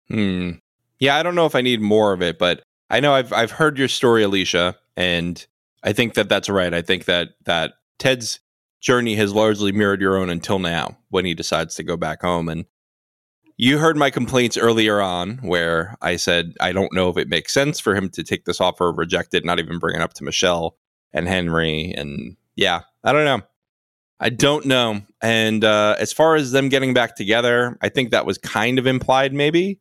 Hmm. 0.09 0.51
Yeah, 0.99 1.15
I 1.15 1.23
don't 1.23 1.33
know 1.33 1.47
if 1.47 1.55
I 1.55 1.61
need 1.61 1.81
more 1.81 2.13
of 2.13 2.21
it, 2.21 2.37
but 2.37 2.61
I 2.91 2.99
know 2.99 3.13
I've 3.13 3.33
I've 3.33 3.51
heard 3.51 3.79
your 3.79 3.87
story, 3.87 4.23
Elysia, 4.23 4.75
and 4.95 5.43
I 5.81 5.93
think 5.93 6.13
that 6.13 6.29
that's 6.29 6.49
right. 6.49 6.71
I 6.71 6.83
think 6.83 7.05
that 7.05 7.29
that 7.45 7.73
Ted's 7.97 8.39
journey 8.81 9.15
has 9.15 9.33
largely 9.33 9.71
mirrored 9.71 10.01
your 10.01 10.17
own 10.17 10.29
until 10.29 10.59
now 10.59 10.97
when 11.09 11.23
he 11.23 11.33
decides 11.33 11.75
to 11.75 11.83
go 11.83 11.95
back 11.95 12.21
home. 12.21 12.49
And 12.49 12.65
you 13.57 13.77
heard 13.77 13.95
my 13.95 14.09
complaints 14.09 14.57
earlier 14.57 14.99
on 14.99 15.37
where 15.37 15.95
I 16.01 16.15
said, 16.15 16.53
I 16.59 16.71
don't 16.71 16.93
know 16.93 17.09
if 17.09 17.17
it 17.17 17.29
makes 17.29 17.53
sense 17.53 17.79
for 17.79 17.95
him 17.95 18.09
to 18.09 18.23
take 18.23 18.45
this 18.45 18.59
offer, 18.59 18.91
reject 18.91 19.33
it, 19.33 19.45
not 19.45 19.59
even 19.59 19.77
bring 19.77 19.95
it 19.95 20.01
up 20.01 20.13
to 20.15 20.23
Michelle 20.23 20.77
and 21.13 21.27
Henry. 21.27 21.93
And 21.95 22.35
yeah, 22.55 22.81
I 23.03 23.13
don't 23.13 23.25
know. 23.25 23.41
I 24.19 24.29
don't 24.29 24.65
know. 24.65 25.01
And 25.21 25.63
uh, 25.63 25.95
as 25.99 26.13
far 26.13 26.35
as 26.35 26.51
them 26.51 26.69
getting 26.69 26.93
back 26.93 27.15
together, 27.15 27.77
I 27.81 27.89
think 27.89 28.11
that 28.11 28.25
was 28.25 28.37
kind 28.37 28.79
of 28.79 28.87
implied, 28.87 29.33
maybe. 29.33 29.79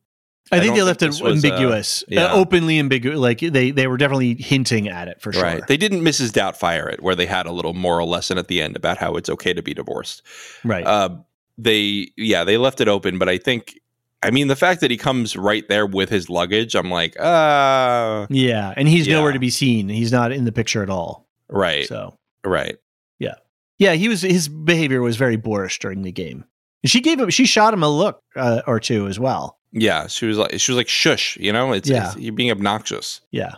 I, 0.51 0.59
think 0.59 0.75
they 0.75 0.81
left 0.81 1.01
it 1.01 1.21
ambiguous, 1.21 2.03
uh, 2.03 2.05
yeah. 2.09 2.25
uh, 2.25 2.35
openly 2.35 2.77
ambiguous. 2.77 3.17
Like 3.17 3.39
they 3.39 3.71
they 3.71 3.87
were 3.87 3.97
definitely 3.97 4.35
hinting 4.35 4.89
at 4.89 5.07
it 5.07 5.21
for 5.21 5.31
sure. 5.31 5.43
Right. 5.43 5.65
They 5.65 5.77
didn't 5.77 6.01
Mrs. 6.01 6.31
Doubtfire 6.31 6.91
it, 6.91 7.01
where 7.01 7.15
they 7.15 7.25
had 7.25 7.45
a 7.45 7.51
little 7.51 7.73
moral 7.73 8.09
lesson 8.09 8.37
at 8.37 8.47
the 8.47 8.61
end 8.61 8.75
about 8.75 8.97
how 8.97 9.15
it's 9.15 9.29
okay 9.29 9.53
to 9.53 9.61
be 9.61 9.73
divorced. 9.73 10.23
Right. 10.65 10.85
Uh, 10.85 11.17
they 11.57 12.11
yeah 12.17 12.43
they 12.43 12.57
left 12.57 12.81
it 12.81 12.87
open, 12.87 13.17
but 13.17 13.29
I 13.29 13.37
think 13.37 13.79
I 14.23 14.31
mean 14.31 14.47
the 14.47 14.55
fact 14.55 14.81
that 14.81 14.91
he 14.91 14.97
comes 14.97 15.35
right 15.35 15.67
there 15.69 15.85
with 15.85 16.09
his 16.09 16.29
luggage, 16.29 16.75
I'm 16.75 16.89
like, 16.89 17.17
uh 17.19 18.27
yeah, 18.29 18.73
and 18.75 18.87
he's 18.87 19.07
yeah. 19.07 19.15
nowhere 19.15 19.31
to 19.31 19.39
be 19.39 19.49
seen. 19.49 19.89
He's 19.89 20.11
not 20.11 20.31
in 20.31 20.45
the 20.45 20.51
picture 20.51 20.83
at 20.83 20.89
all. 20.89 21.27
Right. 21.49 21.87
So 21.87 22.17
right. 22.43 22.77
Yeah. 23.19 23.35
Yeah. 23.77 23.93
He 23.93 24.09
was 24.09 24.21
his 24.21 24.47
behavior 24.49 25.01
was 25.01 25.17
very 25.17 25.37
boorish 25.37 25.79
during 25.79 26.01
the 26.01 26.11
game. 26.11 26.45
She 26.85 26.99
gave 26.99 27.19
him 27.19 27.29
she 27.29 27.45
shot 27.45 27.73
him 27.73 27.83
a 27.83 27.89
look 27.89 28.21
uh, 28.35 28.63
or 28.67 28.79
two 28.79 29.07
as 29.07 29.19
well. 29.19 29.59
Yeah, 29.71 30.07
she 30.07 30.25
was 30.25 30.37
like 30.37 30.59
she 30.59 30.71
was 30.71 30.77
like 30.77 30.89
shush, 30.89 31.37
you 31.37 31.53
know, 31.53 31.71
it's, 31.71 31.89
yeah. 31.89 32.07
It's, 32.11 32.17
you're 32.17 32.33
being 32.33 32.51
obnoxious. 32.51 33.21
Yeah. 33.31 33.55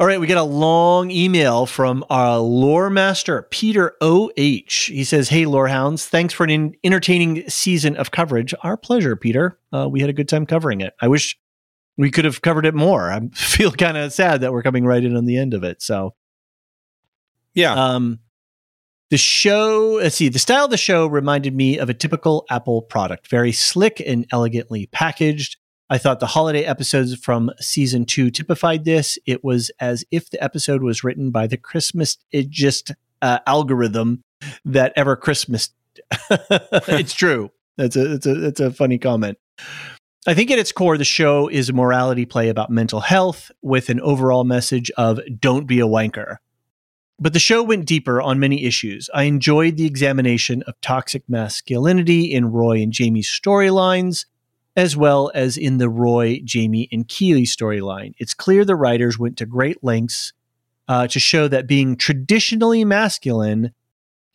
All 0.00 0.06
right, 0.06 0.20
we 0.20 0.28
get 0.28 0.38
a 0.38 0.44
long 0.44 1.10
email 1.10 1.66
from 1.66 2.04
our 2.08 2.38
lore 2.38 2.88
master, 2.88 3.48
Peter 3.50 3.96
O.H. 4.00 4.84
He 4.84 5.02
says, 5.02 5.28
Hey, 5.28 5.44
Lorehounds, 5.44 6.06
thanks 6.06 6.32
for 6.32 6.44
an 6.44 6.76
entertaining 6.84 7.50
season 7.50 7.96
of 7.96 8.12
coverage. 8.12 8.54
Our 8.62 8.76
pleasure, 8.76 9.16
Peter. 9.16 9.58
Uh, 9.72 9.88
we 9.90 10.00
had 10.00 10.08
a 10.08 10.12
good 10.12 10.28
time 10.28 10.46
covering 10.46 10.80
it. 10.80 10.94
I 11.00 11.08
wish 11.08 11.36
we 11.96 12.12
could 12.12 12.24
have 12.26 12.42
covered 12.42 12.64
it 12.64 12.76
more. 12.76 13.10
I 13.10 13.20
feel 13.34 13.72
kind 13.72 13.96
of 13.96 14.12
sad 14.12 14.42
that 14.42 14.52
we're 14.52 14.62
coming 14.62 14.84
right 14.84 15.02
in 15.02 15.16
on 15.16 15.24
the 15.24 15.36
end 15.36 15.52
of 15.52 15.64
it. 15.64 15.82
So, 15.82 16.14
yeah. 17.54 17.74
Um, 17.74 18.20
the 19.10 19.16
show, 19.16 19.98
let's 20.02 20.16
see, 20.16 20.28
the 20.28 20.38
style 20.38 20.66
of 20.66 20.70
the 20.70 20.76
show 20.76 21.06
reminded 21.06 21.54
me 21.54 21.78
of 21.78 21.88
a 21.88 21.94
typical 21.94 22.44
Apple 22.50 22.82
product, 22.82 23.28
very 23.28 23.52
slick 23.52 24.00
and 24.04 24.26
elegantly 24.32 24.86
packaged. 24.86 25.56
I 25.90 25.96
thought 25.96 26.20
the 26.20 26.26
holiday 26.26 26.64
episodes 26.64 27.14
from 27.14 27.50
season 27.58 28.04
two 28.04 28.30
typified 28.30 28.84
this. 28.84 29.18
It 29.24 29.42
was 29.42 29.70
as 29.80 30.04
if 30.10 30.28
the 30.28 30.42
episode 30.42 30.82
was 30.82 31.02
written 31.02 31.30
by 31.30 31.46
the 31.46 31.56
Christmas 31.56 32.18
it 32.30 32.50
just 32.50 32.92
uh, 33.22 33.38
algorithm 33.46 34.22
that 34.66 34.92
ever 34.96 35.16
Christmas. 35.16 35.70
it's 36.30 37.14
true. 37.14 37.50
That's 37.78 37.96
a 37.96 38.14
it's 38.14 38.26
a 38.26 38.46
it's 38.46 38.60
a 38.60 38.70
funny 38.70 38.98
comment. 38.98 39.38
I 40.26 40.34
think 40.34 40.50
at 40.50 40.58
its 40.58 40.72
core, 40.72 40.98
the 40.98 41.04
show 41.04 41.48
is 41.48 41.70
a 41.70 41.72
morality 41.72 42.26
play 42.26 42.50
about 42.50 42.70
mental 42.70 43.00
health 43.00 43.50
with 43.62 43.88
an 43.88 44.00
overall 44.00 44.44
message 44.44 44.90
of 44.98 45.20
don't 45.40 45.66
be 45.66 45.80
a 45.80 45.86
wanker. 45.86 46.36
But 47.20 47.32
the 47.32 47.40
show 47.40 47.64
went 47.64 47.86
deeper 47.86 48.22
on 48.22 48.38
many 48.38 48.64
issues. 48.64 49.10
I 49.12 49.24
enjoyed 49.24 49.76
the 49.76 49.86
examination 49.86 50.62
of 50.68 50.80
toxic 50.80 51.24
masculinity 51.28 52.32
in 52.32 52.52
Roy 52.52 52.80
and 52.80 52.92
Jamie's 52.92 53.28
storylines, 53.28 54.26
as 54.76 54.96
well 54.96 55.32
as 55.34 55.56
in 55.56 55.78
the 55.78 55.88
Roy, 55.88 56.40
Jamie, 56.44 56.88
and 56.92 57.08
Keeley 57.08 57.42
storyline. 57.42 58.14
It's 58.18 58.34
clear 58.34 58.64
the 58.64 58.76
writers 58.76 59.18
went 59.18 59.36
to 59.38 59.46
great 59.46 59.82
lengths 59.82 60.32
uh, 60.86 61.08
to 61.08 61.18
show 61.18 61.48
that 61.48 61.66
being 61.66 61.96
traditionally 61.96 62.84
masculine 62.84 63.72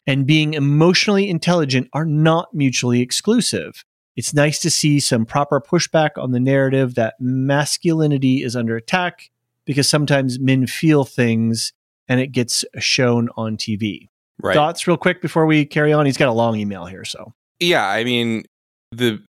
and 0.06 0.28
being 0.28 0.54
emotionally 0.54 1.30
intelligent 1.30 1.88
are 1.94 2.06
not 2.06 2.54
mutually 2.54 3.00
exclusive. 3.00 3.86
It's 4.18 4.34
nice 4.34 4.60
to 4.60 4.70
see 4.70 5.00
some 5.00 5.26
proper 5.26 5.62
pushback 5.62 6.12
on 6.18 6.32
the 6.32 6.40
narrative 6.42 6.96
that 6.96 7.16
masculinity 7.22 8.44
is 8.44 8.58
under 8.58 8.76
attack 8.76 9.32
because 9.64 9.88
sometimes 9.88 10.38
men 10.38 10.68
feel 10.68 11.06
things 11.06 11.72
and 12.08 12.20
it 12.20 12.28
gets 12.28 12.66
shown 12.80 13.30
on 13.36 13.58
TV. 13.58 14.10
Right. 14.42 14.56
Thoughts 14.56 14.88
real 14.88 14.98
quick 14.98 15.22
before 15.22 15.46
we 15.46 15.66
carry 15.66 15.94
on? 15.94 16.06
He's 16.06 16.18
got 16.18 16.28
a 16.28 16.34
long 16.34 16.56
email 16.58 16.86
here, 16.86 17.06
so. 17.06 17.34
Yeah, 17.60 17.88
I 17.88 18.04
mean, 18.04 18.44
the 18.92 19.24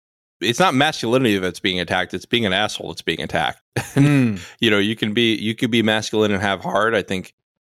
it's 0.40 0.58
not 0.58 0.74
masculinity 0.74 1.38
that's 1.38 1.60
being 1.60 1.80
attacked, 1.80 2.14
it's 2.14 2.26
being 2.26 2.46
an 2.46 2.52
asshole 2.52 2.88
that's 2.88 3.02
being 3.02 3.22
attacked. 3.22 3.60
Mm. 3.94 4.38
you 4.60 4.70
know, 4.70 4.78
you 4.78 4.94
can 4.94 5.14
be 5.14 5.34
you 5.34 5.54
could 5.54 5.70
be 5.70 5.82
masculine 5.82 6.30
and 6.30 6.40
have 6.40 6.60
heart. 6.60 6.94
I 6.94 7.02
think 7.02 7.34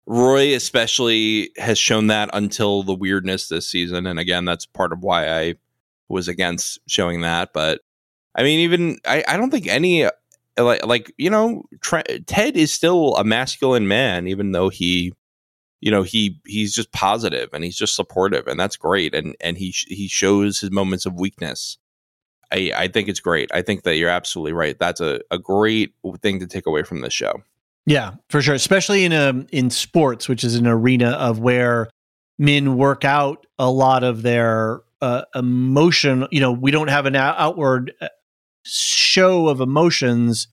Roy 0.07 0.55
especially 0.57 1.51
has 1.57 1.79
shown 1.79 2.09
that 2.09 2.31
until 2.33 2.83
the 2.83 2.95
weirdness 2.95 3.49
this 3.49 3.71
season 3.71 4.07
and 4.07 4.19
again, 4.19 4.45
that's 4.45 4.67
part 4.67 4.93
of 4.93 5.05
why 5.05 5.29
I 5.29 5.55
was 6.09 6.27
against 6.27 6.81
showing 6.89 7.21
that, 7.21 7.51
but 7.53 7.81
I 8.35 8.43
mean, 8.43 8.61
even 8.61 8.99
I, 9.07 9.23
I 9.29 9.37
don't 9.37 9.51
think 9.51 9.69
any 9.69 10.09
like 10.59 10.85
like 10.85 11.13
you 11.17 11.31
know 11.31 11.65
Ted 12.27 12.57
is 12.57 12.73
still 12.73 13.15
a 13.17 13.25
masculine 13.25 13.89
man 13.89 14.27
even 14.27 14.53
though 14.53 14.69
he 14.69 15.13
you 15.81 15.91
know 15.91 16.03
he 16.03 16.39
he's 16.47 16.75
just 16.75 16.93
positive 16.93 17.49
and 17.53 17.65
he's 17.65 17.77
just 17.77 17.95
supportive 17.95 18.47
and 18.47 18.59
that's 18.59 18.77
great 18.77 19.15
and 19.15 19.37
and 19.41 19.57
he 19.59 19.75
he 19.89 20.09
shows 20.09 20.61
his 20.61 20.71
moments 20.71 21.07
of 21.07 21.15
weakness 21.15 21.79
I, 22.53 22.73
I 22.77 22.89
think 22.89 23.09
it's 23.09 23.21
great. 23.21 23.51
I 23.53 23.63
think 23.63 23.85
that 23.85 23.97
you're 23.97 24.11
absolutely 24.11 24.53
right. 24.53 24.79
That's 24.79 25.01
a, 25.01 25.21
a 25.31 25.39
great 25.39 25.95
thing 26.21 26.41
to 26.41 26.47
take 26.47 26.67
away 26.67 26.83
from 26.83 27.01
this 27.01 27.13
show. 27.13 27.43
Yeah, 27.87 28.15
for 28.29 28.43
sure. 28.43 28.55
Especially 28.55 29.05
in 29.05 29.13
a 29.13 29.31
um, 29.31 29.47
in 29.53 29.71
sports, 29.71 30.29
which 30.29 30.45
is 30.45 30.55
an 30.55 30.67
arena 30.67 31.11
of 31.11 31.39
where 31.39 31.89
men 32.39 32.77
work 32.77 33.05
out 33.05 33.47
a 33.59 33.71
lot 33.71 34.05
of 34.05 34.23
their 34.23 34.83
uh, 35.01 35.23
emotion. 35.35 36.27
You 36.31 36.41
know, 36.41 36.53
we 36.53 36.71
don't 36.71 36.89
have 36.89 37.07
an 37.07 37.17
outward 37.17 37.93
uh, 38.01 38.09
show 38.65 39.49
of 39.49 39.61
emotions 39.61 40.49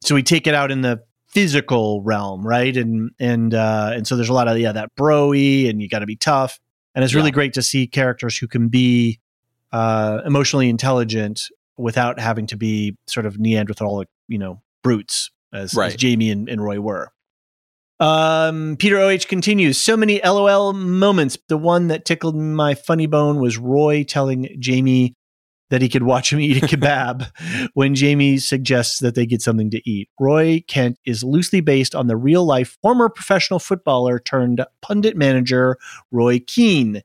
so 0.00 0.14
we 0.14 0.22
take 0.22 0.46
it 0.46 0.54
out 0.54 0.70
in 0.70 0.82
the 0.82 1.02
physical 1.28 2.02
realm 2.02 2.46
right 2.46 2.76
and 2.76 3.10
and 3.18 3.54
uh 3.54 3.90
and 3.94 4.06
so 4.06 4.16
there's 4.16 4.28
a 4.28 4.34
lot 4.34 4.48
of 4.48 4.58
yeah 4.58 4.72
that 4.72 4.94
broy 4.96 5.68
and 5.68 5.80
you 5.80 5.88
got 5.88 6.00
to 6.00 6.06
be 6.06 6.16
tough 6.16 6.58
and 6.94 7.04
it's 7.04 7.14
really 7.14 7.28
yeah. 7.28 7.32
great 7.32 7.54
to 7.54 7.62
see 7.62 7.86
characters 7.86 8.36
who 8.36 8.46
can 8.46 8.68
be 8.68 9.18
uh 9.72 10.20
emotionally 10.26 10.68
intelligent 10.68 11.48
without 11.76 12.18
having 12.20 12.46
to 12.46 12.56
be 12.56 12.96
sort 13.06 13.26
of 13.26 13.38
Neanderthal, 13.38 14.04
you 14.28 14.38
know, 14.38 14.62
brutes 14.82 15.30
as, 15.52 15.74
Right. 15.74 15.88
as 15.88 15.96
Jamie 15.96 16.30
and, 16.30 16.48
and 16.48 16.62
Roy 16.62 16.80
were. 16.80 17.10
Um, 18.00 18.76
Peter 18.78 18.98
OH 18.98 19.26
continues. 19.28 19.78
So 19.78 19.96
many 19.96 20.20
LOL 20.24 20.72
moments. 20.72 21.38
The 21.48 21.56
one 21.56 21.88
that 21.88 22.04
tickled 22.04 22.36
my 22.36 22.74
funny 22.74 23.06
bone 23.06 23.40
was 23.40 23.58
Roy 23.58 24.02
telling 24.02 24.56
Jamie 24.58 25.14
that 25.72 25.80
he 25.80 25.88
could 25.88 26.02
watch 26.02 26.30
him 26.30 26.38
eat 26.38 26.62
a 26.62 26.66
kebab 26.66 27.26
when 27.72 27.94
Jamie 27.94 28.36
suggests 28.36 28.98
that 28.98 29.14
they 29.14 29.24
get 29.24 29.40
something 29.40 29.70
to 29.70 29.90
eat. 29.90 30.10
Roy 30.20 30.62
Kent 30.68 30.98
is 31.06 31.24
loosely 31.24 31.62
based 31.62 31.94
on 31.94 32.08
the 32.08 32.16
real 32.16 32.44
life 32.44 32.76
former 32.82 33.08
professional 33.08 33.58
footballer 33.58 34.18
turned 34.18 34.62
pundit 34.82 35.16
manager 35.16 35.78
Roy 36.10 36.40
Keane, 36.40 37.00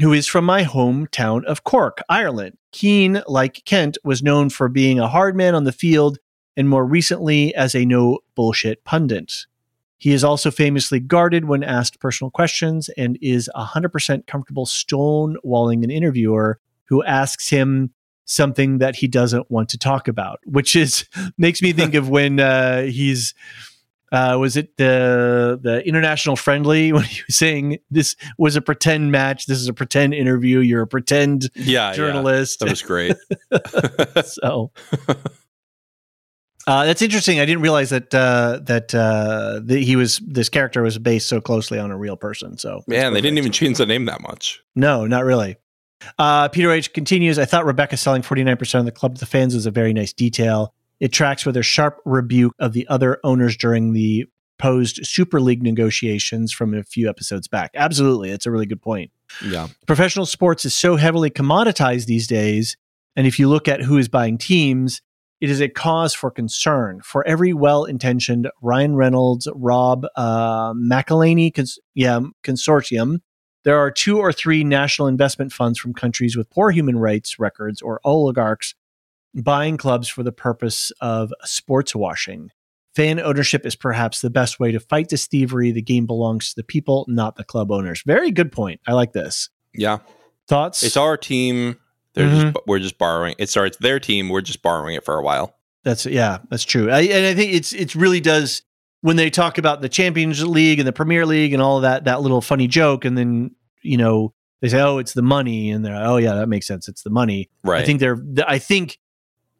who 0.00 0.14
is 0.14 0.26
from 0.26 0.46
my 0.46 0.64
hometown 0.64 1.44
of 1.44 1.64
Cork, 1.64 2.00
Ireland. 2.08 2.56
Keane, 2.72 3.20
like 3.26 3.62
Kent, 3.66 3.98
was 4.04 4.22
known 4.22 4.48
for 4.48 4.70
being 4.70 4.98
a 4.98 5.08
hard 5.08 5.36
man 5.36 5.54
on 5.54 5.64
the 5.64 5.72
field 5.72 6.16
and 6.56 6.66
more 6.66 6.86
recently 6.86 7.54
as 7.54 7.74
a 7.74 7.84
no 7.84 8.20
bullshit 8.34 8.84
pundit. 8.84 9.34
He 9.98 10.12
is 10.12 10.24
also 10.24 10.50
famously 10.50 10.98
guarded 10.98 11.44
when 11.44 11.62
asked 11.62 12.00
personal 12.00 12.30
questions 12.30 12.88
and 12.96 13.18
is 13.20 13.50
100% 13.54 14.26
comfortable 14.26 14.64
stonewalling 14.64 15.84
an 15.84 15.90
interviewer 15.90 16.58
who 16.86 17.04
asks 17.04 17.50
him 17.50 17.92
something 18.28 18.78
that 18.78 18.94
he 18.96 19.08
doesn't 19.08 19.50
want 19.50 19.70
to 19.70 19.78
talk 19.78 20.06
about, 20.06 20.38
which 20.44 20.76
is 20.76 21.06
makes 21.38 21.62
me 21.62 21.72
think 21.72 21.94
of 21.94 22.08
when 22.08 22.38
uh, 22.38 22.82
he's 22.82 23.34
uh, 24.12 24.36
was 24.40 24.56
it 24.56 24.76
the 24.76 25.58
the 25.62 25.86
international 25.86 26.36
friendly 26.36 26.92
when 26.94 27.02
he 27.04 27.20
was 27.26 27.36
saying 27.36 27.78
this 27.90 28.14
was 28.38 28.54
a 28.56 28.60
pretend 28.62 29.10
match, 29.12 29.46
this 29.46 29.58
is 29.58 29.68
a 29.68 29.74
pretend 29.74 30.14
interview, 30.14 30.60
you're 30.60 30.82
a 30.82 30.86
pretend 30.86 31.50
Yeah, 31.54 31.92
journalist. 31.94 32.58
yeah. 32.60 32.66
That 32.66 32.70
was 32.70 32.82
great. 32.82 33.16
so 34.24 34.70
uh, 36.66 36.84
that's 36.84 37.00
interesting. 37.00 37.40
I 37.40 37.46
didn't 37.46 37.62
realize 37.62 37.90
that 37.90 38.14
uh, 38.14 38.60
that 38.64 38.94
uh, 38.94 39.60
that 39.64 39.78
he 39.80 39.96
was 39.96 40.18
this 40.26 40.48
character 40.50 40.82
was 40.82 40.98
based 40.98 41.28
so 41.28 41.40
closely 41.40 41.78
on 41.78 41.90
a 41.90 41.96
real 41.96 42.16
person. 42.16 42.58
So 42.58 42.82
Man, 42.86 43.14
they 43.14 43.20
didn't 43.22 43.38
even 43.38 43.52
change 43.52 43.78
the 43.78 43.86
name 43.86 44.04
that 44.06 44.20
much. 44.20 44.62
No, 44.74 45.06
not 45.06 45.24
really. 45.24 45.56
Uh, 46.18 46.48
Peter 46.48 46.70
H 46.70 46.92
continues. 46.92 47.38
I 47.38 47.44
thought 47.44 47.64
Rebecca 47.64 47.96
selling 47.96 48.22
49% 48.22 48.78
of 48.78 48.84
the 48.84 48.92
club 48.92 49.14
to 49.14 49.20
the 49.20 49.26
fans 49.26 49.54
was 49.54 49.66
a 49.66 49.70
very 49.70 49.92
nice 49.92 50.12
detail. 50.12 50.74
It 51.00 51.12
tracks 51.12 51.46
with 51.46 51.54
her 51.54 51.62
sharp 51.62 52.00
rebuke 52.04 52.54
of 52.58 52.72
the 52.72 52.86
other 52.88 53.18
owners 53.24 53.56
during 53.56 53.92
the 53.92 54.26
posed 54.58 55.06
Super 55.06 55.40
League 55.40 55.62
negotiations 55.62 56.52
from 56.52 56.74
a 56.74 56.82
few 56.82 57.08
episodes 57.08 57.46
back. 57.48 57.70
Absolutely. 57.74 58.30
It's 58.30 58.46
a 58.46 58.50
really 58.50 58.66
good 58.66 58.82
point. 58.82 59.10
Yeah. 59.44 59.68
Professional 59.86 60.26
sports 60.26 60.64
is 60.64 60.74
so 60.74 60.96
heavily 60.96 61.30
commoditized 61.30 62.06
these 62.06 62.26
days. 62.26 62.76
And 63.14 63.26
if 63.26 63.38
you 63.38 63.48
look 63.48 63.68
at 63.68 63.82
who 63.82 63.98
is 63.98 64.08
buying 64.08 64.38
teams, 64.38 65.00
it 65.40 65.50
is 65.50 65.60
a 65.60 65.68
cause 65.68 66.14
for 66.14 66.30
concern. 66.30 67.00
For 67.04 67.26
every 67.26 67.52
well 67.52 67.84
intentioned 67.84 68.50
Ryan 68.60 68.96
Reynolds, 68.96 69.46
Rob 69.54 70.06
uh, 70.16 70.72
McElhenney 70.72 71.54
cons- 71.54 71.78
yeah, 71.94 72.20
consortium, 72.42 73.18
there 73.64 73.78
are 73.78 73.90
two 73.90 74.18
or 74.18 74.32
three 74.32 74.64
national 74.64 75.08
investment 75.08 75.52
funds 75.52 75.78
from 75.78 75.92
countries 75.94 76.36
with 76.36 76.48
poor 76.50 76.70
human 76.70 76.98
rights 76.98 77.38
records 77.38 77.82
or 77.82 78.00
oligarchs 78.04 78.74
buying 79.34 79.76
clubs 79.76 80.08
for 80.08 80.22
the 80.22 80.32
purpose 80.32 80.90
of 81.00 81.32
sports 81.44 81.94
washing. 81.94 82.50
Fan 82.94 83.20
ownership 83.20 83.64
is 83.66 83.76
perhaps 83.76 84.20
the 84.20 84.30
best 84.30 84.58
way 84.58 84.72
to 84.72 84.80
fight 84.80 85.08
this 85.10 85.26
thievery. 85.26 85.70
The 85.70 85.82
game 85.82 86.06
belongs 86.06 86.48
to 86.50 86.56
the 86.56 86.64
people, 86.64 87.04
not 87.08 87.36
the 87.36 87.44
club 87.44 87.70
owners. 87.70 88.02
Very 88.06 88.30
good 88.30 88.50
point. 88.50 88.80
I 88.86 88.92
like 88.94 89.12
this. 89.12 89.50
Yeah. 89.74 89.98
Thoughts? 90.48 90.82
It's 90.82 90.96
our 90.96 91.16
team. 91.16 91.76
They're 92.14 92.26
Mm-hmm. 92.26 92.50
just 92.52 92.66
we're 92.66 92.78
just 92.80 92.98
borrowing. 92.98 93.34
It 93.38 93.54
it's 93.54 93.76
their 93.76 94.00
team. 94.00 94.28
We're 94.30 94.40
just 94.40 94.62
borrowing 94.62 94.96
it 94.96 95.04
for 95.04 95.16
a 95.16 95.22
while. 95.22 95.54
That's 95.84 96.06
yeah, 96.06 96.38
that's 96.50 96.64
true. 96.64 96.90
I, 96.90 97.02
and 97.02 97.26
I 97.26 97.34
think 97.34 97.52
it's 97.52 97.72
it 97.72 97.94
really 97.94 98.20
does 98.20 98.62
when 99.00 99.16
they 99.16 99.30
talk 99.30 99.58
about 99.58 99.80
the 99.80 99.88
Champions 99.88 100.44
League 100.44 100.78
and 100.78 100.88
the 100.88 100.92
Premier 100.92 101.24
League 101.24 101.52
and 101.52 101.62
all 101.62 101.80
that 101.80 102.04
that 102.04 102.20
little 102.20 102.40
funny 102.40 102.66
joke, 102.66 103.04
and 103.04 103.16
then 103.16 103.54
you 103.82 103.96
know 103.96 104.34
they 104.60 104.68
say, 104.68 104.80
"Oh, 104.80 104.98
it's 104.98 105.14
the 105.14 105.22
money," 105.22 105.70
and 105.70 105.84
they're, 105.84 105.96
"Oh 105.96 106.16
yeah, 106.16 106.34
that 106.34 106.48
makes 106.48 106.66
sense. 106.66 106.88
It's 106.88 107.02
the 107.02 107.10
money." 107.10 107.48
Right. 107.62 107.82
I 107.82 107.84
think 107.84 108.00
they're. 108.00 108.20
I 108.46 108.58
think 108.58 108.98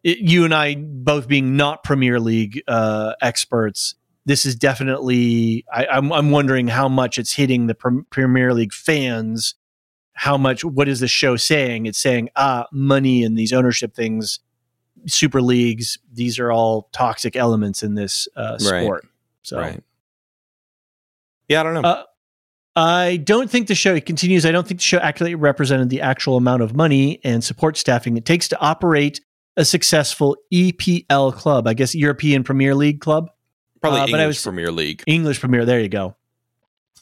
it, 0.03 0.19
you 0.19 0.45
and 0.45 0.55
I 0.55 0.75
both 0.77 1.29
being 1.29 1.57
not 1.57 1.85
Premier 1.85 2.19
League 2.19 2.63
uh, 2.67 3.15
experts. 3.21 3.95
This 4.27 4.45
is 4.45 4.57
definitely. 4.57 5.65
I, 5.73 5.87
I'm 5.87 6.13
I'm 6.13 6.31
wondering 6.31 6.69
how 6.69 6.89
much 6.89 7.19
it's 7.19 7.33
hitting 7.33 7.67
the 7.67 7.75
Prem- 7.75 8.07
Premier 8.11 8.53
League 8.53 8.73
fans. 8.73 9.55
How 10.15 10.37
much? 10.37 10.65
What 10.65 10.89
is 10.89 10.99
the 10.99 11.09
show 11.09 11.37
saying? 11.37 11.87
It's 11.87 11.99
saying 11.99 12.31
ah, 12.35 12.67
money 12.73 13.23
and 13.23 13.39
these 13.39 13.53
ownership 13.53 13.95
things, 13.95 14.41
super 15.07 15.41
leagues. 15.41 15.99
These 16.13 16.41
are 16.41 16.51
all 16.51 16.89
toxic 16.93 17.37
elements 17.37 17.85
in 17.85 17.95
this 17.95 18.27
uh, 18.35 18.59
Right. 18.69 18.85
So 19.49 19.59
Right. 19.59 19.83
Yeah, 21.49 21.61
I 21.61 21.63
don't 21.63 21.75
know. 21.75 21.81
uh, 21.81 22.05
I 22.77 23.17
don't 23.17 23.51
think 23.51 23.67
the 23.69 23.75
show 23.75 23.95
it 23.95 24.05
continues. 24.05 24.45
I 24.45 24.53
don't 24.53 24.69
think 24.69 24.81
the 24.81 24.85
show 24.85 24.99
accurately 24.99 25.35
represented 25.35 25.89
the 25.89 26.03
actual 26.03 26.37
amount 26.37 26.63
of 26.63 26.77
money 26.77 27.19
and 27.25 27.43
support 27.43 27.77
staffing 27.79 28.17
it 28.19 28.27
takes 28.27 28.47
to 28.49 28.61
operate 28.61 29.21
a 29.57 29.65
successful 29.65 30.37
EPL 30.53 31.33
club. 31.35 31.67
I 31.67 31.73
guess 31.75 31.95
European 31.95 32.45
Premier 32.45 32.75
League 32.75 33.01
club, 33.01 33.31
Probably 33.81 34.01
uh, 34.01 34.03
English 34.03 34.13
but 34.13 34.21
I 34.21 34.27
was- 34.27 34.43
Premier 34.43 34.71
League. 34.71 35.03
English 35.07 35.41
Premier. 35.41 35.65
There 35.65 35.81
you 35.81 35.89
go. 35.89 36.15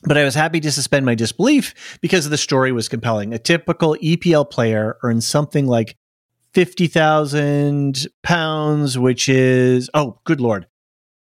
But 0.04 0.16
I 0.16 0.24
was 0.24 0.34
happy 0.34 0.60
to 0.60 0.70
suspend 0.70 1.04
my 1.04 1.14
disbelief 1.16 1.98
because 2.00 2.28
the 2.28 2.36
story 2.38 2.70
was 2.70 2.88
compelling. 2.88 3.34
A 3.34 3.38
typical 3.38 3.96
EPL 3.96 4.48
player 4.48 4.96
earns 5.02 5.26
something 5.26 5.66
like 5.66 5.96
fifty 6.52 6.86
thousand 6.86 8.06
pounds, 8.22 8.96
which 8.98 9.28
is 9.28 9.90
oh, 9.94 10.20
good 10.24 10.40
lord, 10.40 10.66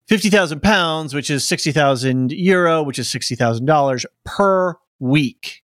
fifty 0.09 0.31
thousand 0.31 0.63
pounds, 0.63 1.15
which 1.15 1.31
is 1.31 1.47
sixty 1.47 1.73
thousand 1.73 2.33
euro, 2.33 2.83
which 2.83 2.99
is 2.99 3.11
sixty 3.11 3.35
thousand 3.35 3.67
dollars 3.67 4.07
per 4.25 4.77
week. 4.99 5.63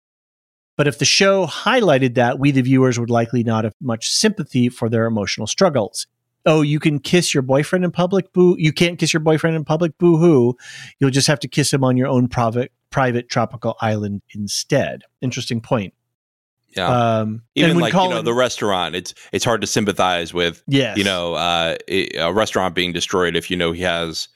But 0.77 0.87
if 0.87 0.99
the 0.99 1.05
show 1.05 1.47
highlighted 1.47 2.15
that, 2.15 2.39
we 2.39 2.51
the 2.51 2.63
viewers 2.63 2.99
would 2.99 3.11
likely 3.11 3.43
not 3.43 3.65
have 3.65 3.75
much 3.81 4.11
sympathy 4.11 4.69
for 4.69 4.89
their 4.89 5.07
emotional 5.07 5.47
struggles. 5.47 6.07
Oh, 6.45 6.63
you 6.63 6.79
can 6.79 7.01
kiss 7.01 7.35
your 7.35 7.43
boyfriend 7.43 7.85
in 7.85 7.91
public, 7.91 8.33
boo. 8.33 8.55
You 8.59 8.73
can't 8.73 8.99
kiss 8.99 9.13
your 9.13 9.21
boyfriend 9.21 9.57
in 9.57 9.65
public, 9.65 9.99
boo 9.99 10.17
hoo. 10.17 10.57
You'll 11.01 11.11
just 11.11 11.27
have 11.27 11.41
to 11.41 11.49
kiss 11.49 11.73
him 11.73 11.83
on 11.83 11.97
your 11.97 12.07
own 12.07 12.29
private 12.29 12.73
private 12.91 13.29
tropical 13.29 13.77
island 13.81 14.23
instead. 14.35 15.03
Interesting 15.21 15.61
point. 15.61 15.93
Yeah. 16.77 17.19
Um, 17.21 17.43
Even 17.55 17.79
like 17.79 17.93
you 17.95 18.09
know 18.09 18.23
the 18.23 18.35
restaurant, 18.35 18.95
it's 18.95 19.15
it's 19.33 19.45
hard 19.45 19.61
to 19.63 19.67
sympathize 19.67 20.35
with 20.35 20.63
yes, 20.67 20.97
you 20.99 21.05
know 21.05 21.35
uh, 21.35 21.77
a 21.89 22.09
a 22.17 22.33
restaurant 22.33 22.75
being 22.75 22.93
destroyed 22.93 23.35
if 23.35 23.51
you 23.51 23.57
know 23.57 23.73
he 23.73 23.83
has 23.83 24.29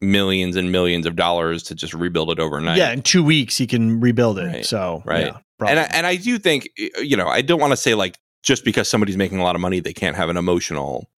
millions 0.00 0.56
and 0.56 0.70
millions 0.72 1.06
of 1.06 1.16
dollars 1.16 1.62
to 1.64 1.74
just 1.74 1.94
rebuild 1.94 2.30
it 2.30 2.38
overnight. 2.38 2.76
yeah, 2.76 2.90
in 2.90 3.02
two 3.02 3.22
weeks 3.22 3.56
he 3.56 3.66
can 3.66 4.00
rebuild 4.00 4.38
it. 4.38 4.46
Right, 4.46 4.66
So 4.66 5.02
right. 5.06 5.26
yeah, 5.26 5.38
and. 5.66 5.78
I, 5.78 5.82
and 5.92 6.06
I 6.06 6.16
do 6.16 6.38
think 6.38 6.68
you 6.76 7.16
know 7.16 7.28
I 7.28 7.40
don't 7.40 7.60
want 7.60 7.72
to 7.72 7.76
say 7.76 7.94
like 7.94 8.18
just 8.42 8.64
because 8.64 8.88
somebody's 8.88 9.16
making 9.16 9.38
a 9.38 9.42
lot 9.42 9.54
of 9.54 9.60
money 9.60 9.80
they 9.80 9.94
can't 9.94 10.16
have 10.16 10.28
an 10.28 10.36
emotional 10.36 11.08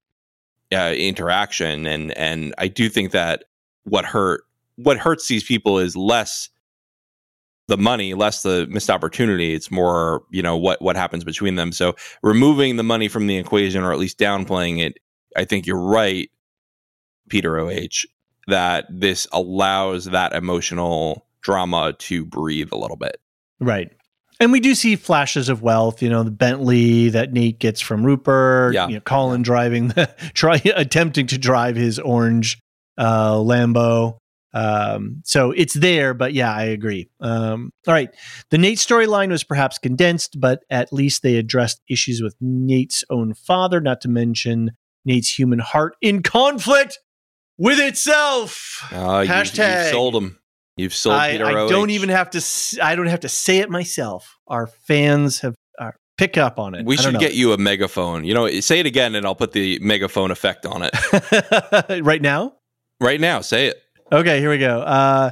uh, 0.72 0.94
interaction 0.96 1.86
and 1.86 2.16
and 2.16 2.54
I 2.58 2.68
do 2.68 2.88
think 2.88 3.12
that 3.12 3.44
what 3.84 4.04
hurt 4.04 4.44
what 4.76 4.98
hurts 4.98 5.28
these 5.28 5.44
people 5.44 5.78
is 5.78 5.96
less 5.96 6.50
the 7.68 7.76
money 7.78 8.14
less 8.14 8.42
the 8.42 8.66
missed 8.68 8.90
opportunity 8.90 9.54
it's 9.54 9.70
more 9.70 10.22
you 10.30 10.42
know 10.42 10.56
what 10.56 10.80
what 10.82 10.96
happens 10.96 11.22
between 11.22 11.54
them 11.54 11.70
so 11.70 11.94
removing 12.22 12.76
the 12.76 12.82
money 12.82 13.06
from 13.08 13.26
the 13.26 13.36
equation 13.36 13.84
or 13.84 13.92
at 13.92 13.98
least 13.98 14.18
downplaying 14.18 14.80
it 14.80 14.98
I 15.36 15.44
think 15.44 15.66
you're 15.66 15.78
right 15.80 16.30
Peter 17.28 17.58
OH 17.58 18.06
that 18.46 18.86
this 18.90 19.26
allows 19.32 20.06
that 20.06 20.32
emotional 20.32 21.26
drama 21.42 21.92
to 21.98 22.24
breathe 22.24 22.70
a 22.72 22.76
little 22.76 22.96
bit 22.96 23.20
Right. 23.60 23.90
And 24.40 24.52
we 24.52 24.60
do 24.60 24.76
see 24.76 24.94
flashes 24.94 25.48
of 25.48 25.62
wealth, 25.62 26.00
you 26.00 26.08
know, 26.08 26.22
the 26.22 26.30
Bentley 26.30 27.08
that 27.08 27.32
Nate 27.32 27.58
gets 27.58 27.80
from 27.80 28.06
Rupert, 28.06 28.72
Yeah. 28.72 28.86
you 28.86 28.94
know, 28.94 29.00
Colin 29.00 29.42
driving 29.42 29.88
the 29.88 30.06
try 30.32 30.62
attempting 30.76 31.26
to 31.26 31.38
drive 31.38 31.74
his 31.74 31.98
orange 31.98 32.58
uh 32.96 33.34
Lambo. 33.34 34.18
Um 34.54 35.22
so 35.24 35.50
it's 35.52 35.74
there, 35.74 36.14
but 36.14 36.32
yeah, 36.32 36.52
I 36.52 36.64
agree. 36.64 37.08
Um 37.20 37.72
all 37.86 37.94
right. 37.94 38.10
The 38.50 38.58
Nate 38.58 38.78
storyline 38.78 39.30
was 39.30 39.44
perhaps 39.44 39.78
condensed, 39.78 40.40
but 40.40 40.60
at 40.70 40.92
least 40.92 41.22
they 41.22 41.36
addressed 41.36 41.80
issues 41.88 42.22
with 42.22 42.34
Nate's 42.40 43.04
own 43.10 43.34
father, 43.34 43.80
not 43.80 44.00
to 44.02 44.08
mention 44.08 44.72
Nate's 45.04 45.38
human 45.38 45.58
heart 45.58 45.96
in 46.00 46.22
conflict 46.22 46.98
with 47.58 47.78
itself. 47.80 48.88
Uh, 48.92 49.24
you, 49.26 49.30
Hashtag. 49.32 49.56
have 49.64 49.86
sold 49.90 50.14
them. 50.14 50.38
You've 50.76 50.94
sold 50.94 51.16
I, 51.16 51.32
Peter 51.32 51.44
I 51.46 51.68
don't 51.68 51.90
even 51.90 52.08
have 52.08 52.30
to. 52.30 52.80
I 52.82 52.94
don't 52.94 53.06
have 53.08 53.20
to 53.20 53.28
say 53.28 53.58
it 53.58 53.68
myself. 53.68 54.38
Our 54.46 54.68
fans 54.68 55.40
have 55.40 55.56
uh, 55.78 55.90
pick 56.16 56.38
up 56.38 56.58
on 56.60 56.74
it. 56.76 56.86
We 56.86 56.96
I 56.96 57.00
should 57.00 57.14
know. 57.14 57.20
get 57.20 57.34
you 57.34 57.52
a 57.52 57.58
megaphone. 57.58 58.24
You 58.24 58.32
know, 58.34 58.48
say 58.60 58.78
it 58.78 58.86
again, 58.86 59.16
and 59.16 59.26
I'll 59.26 59.34
put 59.34 59.52
the 59.52 59.78
megaphone 59.80 60.30
effect 60.30 60.66
on 60.66 60.82
it 60.84 62.00
right 62.04 62.22
now. 62.22 62.54
right 63.00 63.20
now. 63.20 63.40
Say 63.40 63.66
it. 63.66 63.82
Okay, 64.10 64.40
here 64.40 64.50
we 64.50 64.58
go. 64.58 64.80
Uh, 64.80 65.30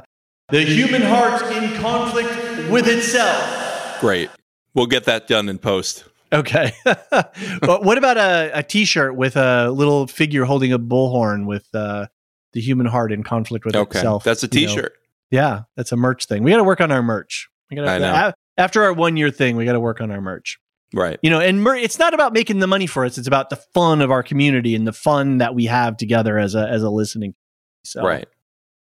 the 0.49 0.61
human 0.63 1.01
heart 1.01 1.41
in 1.51 1.73
conflict 1.81 2.29
with 2.69 2.87
itself. 2.87 3.99
Great. 3.99 4.29
We'll 4.73 4.85
get 4.85 5.05
that 5.05 5.27
done 5.27 5.49
in 5.49 5.57
post. 5.57 6.05
Okay. 6.31 6.73
but 6.83 7.83
what 7.83 7.97
about 7.97 8.17
a, 8.17 8.51
a 8.53 8.63
T-shirt 8.63 9.15
with 9.15 9.35
a 9.35 9.71
little 9.71 10.07
figure 10.07 10.45
holding 10.45 10.71
a 10.73 10.79
bullhorn 10.79 11.45
with 11.47 11.67
uh, 11.73 12.07
the 12.53 12.61
human 12.61 12.85
heart 12.85 13.11
in 13.11 13.23
conflict 13.23 13.65
with 13.65 13.75
Okay, 13.75 13.99
itself? 13.99 14.23
that's 14.23 14.43
a 14.43 14.49
you 14.51 14.67
know? 14.67 14.75
T-shirt. 14.75 14.93
Yeah, 15.31 15.61
that's 15.75 15.91
a 15.91 15.97
merch 15.97 16.25
thing. 16.25 16.43
We 16.43 16.51
got 16.51 16.57
to 16.57 16.63
work 16.63 16.79
on 16.81 16.91
our 16.91 17.01
merch. 17.03 17.49
We 17.69 17.75
gotta, 17.75 17.89
I 17.91 17.97
know. 17.97 18.13
a- 18.13 18.33
after 18.57 18.83
our 18.83 18.93
one 18.93 19.17
year 19.17 19.29
thing, 19.31 19.55
we 19.57 19.65
got 19.65 19.73
to 19.73 19.79
work 19.79 20.01
on 20.01 20.11
our 20.11 20.21
merch. 20.21 20.57
Right. 20.93 21.19
You 21.21 21.29
know, 21.29 21.39
and 21.41 21.61
mer- 21.61 21.75
it's 21.75 21.99
not 21.99 22.13
about 22.13 22.31
making 22.31 22.59
the 22.59 22.67
money 22.67 22.87
for 22.87 23.03
us. 23.03 23.17
It's 23.17 23.27
about 23.27 23.49
the 23.49 23.57
fun 23.57 24.01
of 24.01 24.09
our 24.11 24.23
community 24.23 24.73
and 24.75 24.87
the 24.87 24.93
fun 24.93 25.39
that 25.39 25.53
we 25.53 25.65
have 25.65 25.97
together 25.97 26.37
as 26.37 26.55
a 26.55 26.67
as 26.69 26.81
a 26.83 26.89
listening. 26.89 27.35
So, 27.83 28.03
Right. 28.03 28.27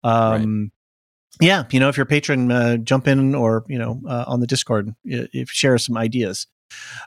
Um, 0.05 0.71
yeah, 1.41 1.63
you 1.71 1.79
know, 1.79 1.89
if 1.89 1.97
you're 1.97 2.03
a 2.05 2.07
patron, 2.07 2.51
uh, 2.51 2.77
jump 2.77 3.07
in 3.07 3.35
or 3.35 3.65
you 3.67 3.77
know 3.77 3.99
uh, 4.07 4.23
on 4.27 4.39
the 4.39 4.47
Discord, 4.47 4.89
i- 5.05 5.27
if 5.33 5.49
share 5.49 5.77
some 5.77 5.97
ideas. 5.97 6.47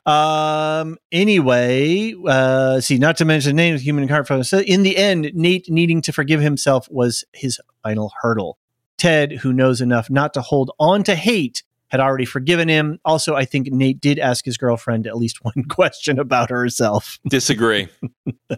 Um. 0.06 0.96
Anyway, 1.12 2.14
uh, 2.26 2.80
see, 2.80 2.98
not 2.98 3.16
to 3.18 3.24
mention 3.24 3.50
the 3.56 3.62
name 3.62 3.74
of 3.74 3.80
human 3.80 4.08
heart. 4.08 4.28
So 4.46 4.60
in 4.60 4.82
the 4.82 4.96
end, 4.96 5.30
Nate 5.34 5.70
needing 5.70 6.00
to 6.02 6.12
forgive 6.12 6.40
himself 6.40 6.88
was 6.90 7.24
his 7.32 7.60
final 7.82 8.12
hurdle. 8.22 8.58
Ted, 8.98 9.32
who 9.32 9.52
knows 9.52 9.80
enough 9.80 10.10
not 10.10 10.34
to 10.34 10.40
hold 10.40 10.70
on 10.78 11.02
to 11.04 11.14
hate, 11.14 11.62
had 11.88 12.00
already 12.00 12.24
forgiven 12.24 12.68
him. 12.68 12.98
Also, 13.04 13.34
I 13.34 13.44
think 13.44 13.70
Nate 13.72 14.00
did 14.00 14.18
ask 14.18 14.44
his 14.44 14.56
girlfriend 14.56 15.06
at 15.06 15.16
least 15.16 15.38
one 15.44 15.64
question 15.70 16.18
about 16.18 16.50
herself. 16.50 17.18
Disagree. 17.28 17.88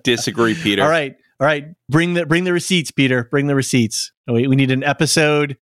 Disagree, 0.03 0.55
Peter. 0.55 0.83
All 0.83 0.89
right, 0.89 1.17
all 1.41 1.47
right. 1.47 1.65
Bring 1.89 2.15
the 2.15 2.27
bring 2.27 2.45
the 2.45 2.53
receipts, 2.53 2.91
Peter. 2.91 3.25
Bring 3.31 3.47
the 3.47 3.55
receipts. 3.55 4.13
Wait, 4.29 4.49
we 4.49 4.57
need 4.57 4.71
an 4.71 4.85
episode, 4.85 5.57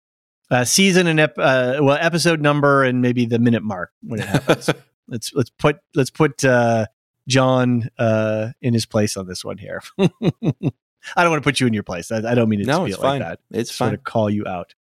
uh, 0.50 0.64
season, 0.64 1.06
and 1.06 1.20
ep- 1.20 1.38
uh, 1.38 1.78
well, 1.80 1.98
episode 2.00 2.40
number, 2.40 2.82
and 2.82 3.02
maybe 3.02 3.26
the 3.26 3.38
minute 3.38 3.62
mark 3.62 3.90
when 4.02 4.20
it 4.20 4.26
happens. 4.26 4.70
let's 5.08 5.32
let's 5.34 5.50
put 5.50 5.78
let's 5.94 6.10
put 6.10 6.44
uh, 6.44 6.86
John 7.28 7.90
uh, 7.98 8.50
in 8.62 8.72
his 8.74 8.86
place 8.86 9.16
on 9.16 9.26
this 9.26 9.44
one 9.44 9.58
here. 9.58 9.82
I 9.98 11.22
don't 11.22 11.30
want 11.30 11.42
to 11.42 11.46
put 11.46 11.60
you 11.60 11.66
in 11.66 11.72
your 11.74 11.82
place. 11.84 12.10
I, 12.10 12.16
I 12.18 12.34
don't 12.34 12.48
mean 12.48 12.60
it 12.60 12.66
No, 12.66 12.80
to 12.86 12.92
it's 12.92 12.98
like 12.98 13.02
fine. 13.02 13.20
that. 13.20 13.38
It's 13.52 13.70
Sort 13.72 13.88
fine. 13.88 13.94
of 13.94 14.02
call 14.04 14.28
you 14.30 14.46
out. 14.46 14.74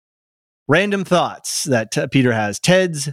Random 0.68 1.04
thoughts 1.04 1.64
that 1.64 1.96
uh, 1.98 2.06
Peter 2.06 2.32
has. 2.32 2.60
Ted's 2.60 3.08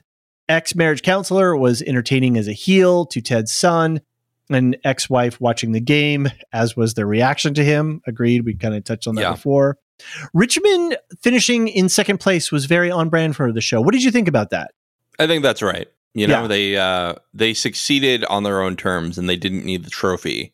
ex 0.48 0.76
marriage 0.76 1.02
counselor 1.02 1.56
was 1.56 1.82
entertaining 1.82 2.38
as 2.38 2.48
a 2.48 2.54
heel 2.54 3.06
to 3.08 3.22
Ted's 3.22 3.52
son. 3.52 4.02
An 4.50 4.76
ex 4.84 5.10
wife 5.10 5.40
watching 5.40 5.72
the 5.74 5.80
game, 5.80 6.28
as 6.52 6.76
was 6.76 6.96
their 6.96 7.06
reaction 7.06 7.54
to 7.54 7.64
him. 7.64 8.02
Agreed. 8.08 8.46
We 8.46 8.56
kind 8.56 8.74
of 8.76 8.84
touched 8.84 9.08
on 9.08 9.16
that 9.16 9.22
Yeah. 9.22 9.32
before. 9.34 9.78
Richmond 10.34 10.98
finishing 11.22 11.68
in 11.68 11.90
second 11.90 12.20
place 12.20 12.52
was 12.52 12.66
very 12.66 12.90
on 12.90 13.10
brand 13.10 13.36
for 13.36 13.52
the 13.52 13.62
show. 13.62 13.82
What 13.82 13.92
did 13.94 14.04
you 14.04 14.12
think 14.12 14.28
about 14.28 14.50
that? 14.52 14.72
I 15.20 15.28
think 15.28 15.44
that's 15.44 15.62
right. 15.62 15.88
You 16.14 16.26
know, 16.28 16.42
Yeah. 16.44 16.48
they 16.48 16.78
uh 16.78 17.14
they 17.34 17.54
succeeded 17.54 18.26
on 18.26 18.44
their 18.44 18.62
own 18.62 18.76
terms 18.76 19.18
and 19.18 19.30
they 19.30 19.36
didn't 19.36 19.66
need 19.66 19.84
the 19.84 19.90
trophy 19.92 20.54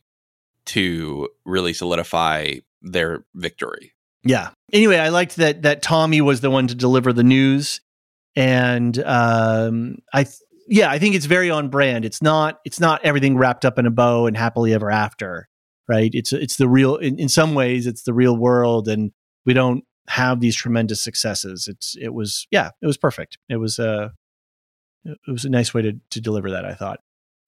to 0.68 1.30
really 1.46 1.74
solidify 1.74 2.56
their 2.82 3.24
victory. 3.36 3.94
Yeah. 4.24 4.50
Anyway, 4.74 4.98
I 4.98 5.10
liked 5.10 5.36
that 5.38 5.62
that 5.62 5.82
Tommy 5.82 6.20
was 6.22 6.42
the 6.42 6.50
one 6.50 6.68
to 6.68 6.76
deliver 6.76 7.14
the 7.14 7.24
news, 7.24 7.82
and 8.36 8.98
um, 9.04 10.00
I 10.12 10.24
th- 10.24 10.40
yeah, 10.68 10.90
I 10.90 11.00
think 11.00 11.16
it's 11.16 11.26
very 11.26 11.50
on 11.50 11.70
brand. 11.70 12.06
It's 12.06 12.22
not 12.22 12.60
it's 12.66 12.80
not 12.80 13.04
everything 13.04 13.38
wrapped 13.38 13.66
up 13.66 13.78
in 13.78 13.86
a 13.86 13.92
bow 13.92 14.26
and 14.26 14.36
happily 14.36 14.74
ever 14.74 14.90
after, 14.90 15.48
right? 15.88 16.12
It's 16.14 16.34
it's 16.34 16.58
the 16.58 16.68
real 16.68 16.96
in, 16.96 17.20
in 17.20 17.30
some 17.30 17.54
ways 17.54 17.88
it's 17.88 18.04
the 18.04 18.14
real 18.14 18.36
world, 18.36 18.88
and 18.88 19.12
we 19.46 19.54
don't 19.54 19.84
have 20.08 20.40
these 20.40 20.56
tremendous 20.56 21.02
successes. 21.02 21.68
It's 21.68 21.96
it 22.00 22.14
was 22.14 22.48
yeah, 22.52 22.72
it 22.82 22.88
was 22.88 22.98
perfect. 22.98 23.38
It 23.50 23.58
was 23.58 23.80
uh 23.80 24.10
it 25.06 25.18
was 25.28 25.46
a 25.46 25.50
nice 25.50 25.74
way 25.74 25.84
to 25.84 25.94
to 26.12 26.22
deliver 26.22 26.52
that. 26.52 26.66
I 26.66 26.74
thought. 26.74 27.00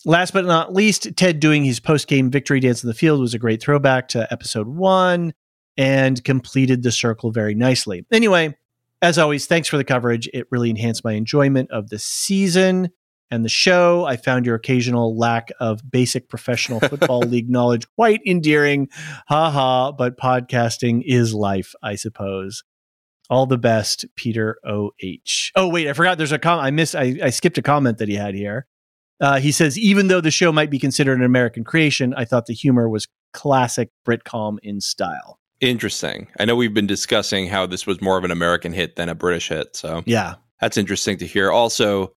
Last 0.05 0.31
but 0.31 0.45
not 0.45 0.73
least, 0.73 1.17
Ted 1.17 1.39
doing 1.39 1.65
his 1.65 1.79
post 1.79 2.07
game 2.07 2.29
victory 2.29 2.59
dance 2.59 2.83
in 2.83 2.87
the 2.87 2.93
field 2.93 3.19
was 3.19 3.33
a 3.33 3.39
great 3.39 3.61
throwback 3.61 4.09
to 4.09 4.31
episode 4.31 4.67
one 4.67 5.33
and 5.75 6.23
completed 6.23 6.83
the 6.83 6.91
circle 6.91 7.31
very 7.31 7.55
nicely. 7.55 8.05
Anyway, 8.11 8.55
as 9.01 9.17
always, 9.17 9.47
thanks 9.47 9.67
for 9.67 9.77
the 9.77 9.83
coverage. 9.83 10.29
It 10.33 10.47
really 10.51 10.69
enhanced 10.69 11.03
my 11.03 11.13
enjoyment 11.13 11.71
of 11.71 11.89
the 11.89 11.97
season 11.97 12.91
and 13.31 13.43
the 13.45 13.49
show. 13.49 14.05
I 14.05 14.17
found 14.17 14.45
your 14.45 14.55
occasional 14.55 15.17
lack 15.17 15.49
of 15.59 15.81
basic 15.89 16.29
professional 16.29 16.79
football 16.79 17.19
league 17.27 17.49
knowledge 17.49 17.85
quite 17.95 18.21
endearing. 18.25 18.89
Ha 19.27 19.49
ha, 19.51 19.91
but 19.91 20.17
podcasting 20.17 21.01
is 21.05 21.33
life, 21.33 21.73
I 21.83 21.95
suppose. 21.95 22.63
All 23.29 23.45
the 23.45 23.57
best, 23.57 24.05
Peter 24.15 24.57
O.H. 24.65 25.51
Oh, 25.55 25.67
wait, 25.67 25.89
I 25.89 25.93
forgot 25.93 26.17
there's 26.17 26.31
a 26.31 26.39
comment. 26.39 26.65
I 26.65 26.71
missed, 26.71 26.95
I, 26.95 27.17
I 27.21 27.29
skipped 27.29 27.57
a 27.57 27.61
comment 27.61 27.97
that 27.97 28.07
he 28.07 28.15
had 28.15 28.35
here. 28.35 28.67
Uh, 29.19 29.39
he 29.39 29.51
says, 29.51 29.77
even 29.77 30.07
though 30.07 30.21
the 30.21 30.31
show 30.31 30.51
might 30.51 30.69
be 30.69 30.79
considered 30.79 31.17
an 31.17 31.25
American 31.25 31.63
creation, 31.63 32.13
I 32.15 32.23
thought 32.23 32.45
the 32.45 32.53
humor 32.53 32.87
was 32.87 33.07
classic 33.33 33.89
Britcom 34.07 34.57
in 34.63 34.79
style. 34.79 35.39
Interesting. 35.59 36.27
I 36.39 36.45
know 36.45 36.55
we've 36.55 36.73
been 36.73 36.87
discussing 36.87 37.47
how 37.47 37.65
this 37.65 37.85
was 37.87 37.99
more 37.99 38.17
of 38.17 38.23
an 38.23 38.31
American 38.31 38.71
hit 38.73 38.95
than 38.95 39.09
a 39.09 39.15
British 39.15 39.49
hit, 39.49 39.75
so 39.75 40.03
Yeah. 40.05 40.35
that's 40.61 40.77
interesting 40.77 41.17
to 41.17 41.25
hear. 41.25 41.51
Also, 41.51 42.13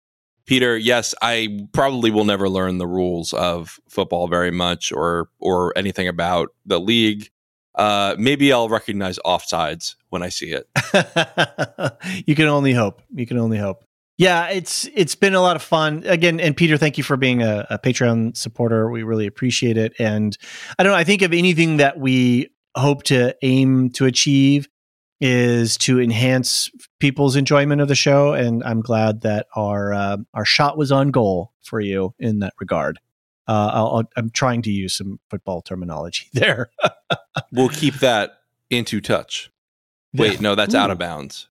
Peter, 0.49 0.79
yes, 0.79 1.15
I 1.21 1.69
probably 1.73 2.11
will 2.11 2.25
never 2.25 2.49
learn 2.49 2.79
the 2.79 2.87
rules 2.87 3.35
of 3.35 3.79
football 3.87 4.29
very 4.29 4.51
much 4.51 4.91
or 4.91 5.29
or 5.41 5.77
anything 5.77 6.09
about 6.09 6.55
the 6.65 6.81
league. 6.81 7.29
Uh, 7.75 8.17
maybe 8.19 8.51
I'll 8.51 8.71
recognize 8.71 9.19
offsides 9.27 9.97
when 10.09 10.23
I 10.23 10.31
see 10.31 10.53
it. 10.53 10.67
you 12.27 12.35
can 12.35 12.47
only 12.47 12.73
hope. 12.73 13.03
You 13.15 13.27
can 13.27 13.39
only 13.39 13.59
hope. 13.59 13.85
Yeah, 14.17 14.49
it's 14.49 14.89
it's 14.95 15.15
been 15.15 15.35
a 15.35 15.43
lot 15.43 15.55
of 15.55 15.63
fun. 15.63 16.03
Again, 16.07 16.41
and 16.41 16.57
Peter, 16.57 16.79
thank 16.79 16.97
you 16.97 17.05
for 17.05 17.19
being 17.19 17.43
a, 17.43 17.67
a 17.69 17.79
Patreon 17.79 18.35
supporter. 18.35 18.91
We 18.91 19.03
really 19.03 19.27
appreciate 19.27 19.77
it. 19.77 19.93
And 19.99 20.35
I 20.79 20.83
don't 20.83 20.93
know, 20.93 20.99
I 20.99 21.05
think 21.05 21.21
of 21.21 21.35
anything 21.35 21.77
that 21.77 21.99
we 21.99 22.49
hope 22.75 23.03
to 23.05 23.37
aim 23.43 23.91
to 23.91 24.07
achieve 24.07 24.67
is 25.21 25.77
to 25.79 26.01
enhance 26.01 26.71
people's 27.01 27.35
enjoyment 27.37 27.81
of 27.81 27.89
the 27.89 27.95
show. 27.95 28.33
And 28.35 28.63
I'm 28.65 28.81
glad 28.81 29.23
that 29.23 29.47
our 29.57 29.93
uh, 29.93 30.17
our 30.35 30.45
shot 30.45 30.77
was 30.79 30.93
on 30.93 31.11
goal 31.11 31.53
for 31.63 31.81
you 31.81 32.15
in 32.19 32.39
that 32.41 32.55
regard. 32.61 32.99
Uh, 33.47 33.71
I'll, 33.73 33.87
I'll, 33.97 34.11
I'm 34.17 34.31
trying 34.31 34.63
to 34.63 34.71
use 34.71 34.95
some 34.95 35.19
football 35.31 35.63
terminology 35.63 36.27
there. 36.35 36.71
We'll 37.51 37.71
keep 37.71 37.95
that 38.01 38.41
into 38.71 39.01
touch. 39.01 39.51
Wait, 40.15 40.41
no, 40.41 40.55
that's 40.55 40.75
out 40.75 40.91
of 40.91 40.99
bounds. 40.99 41.49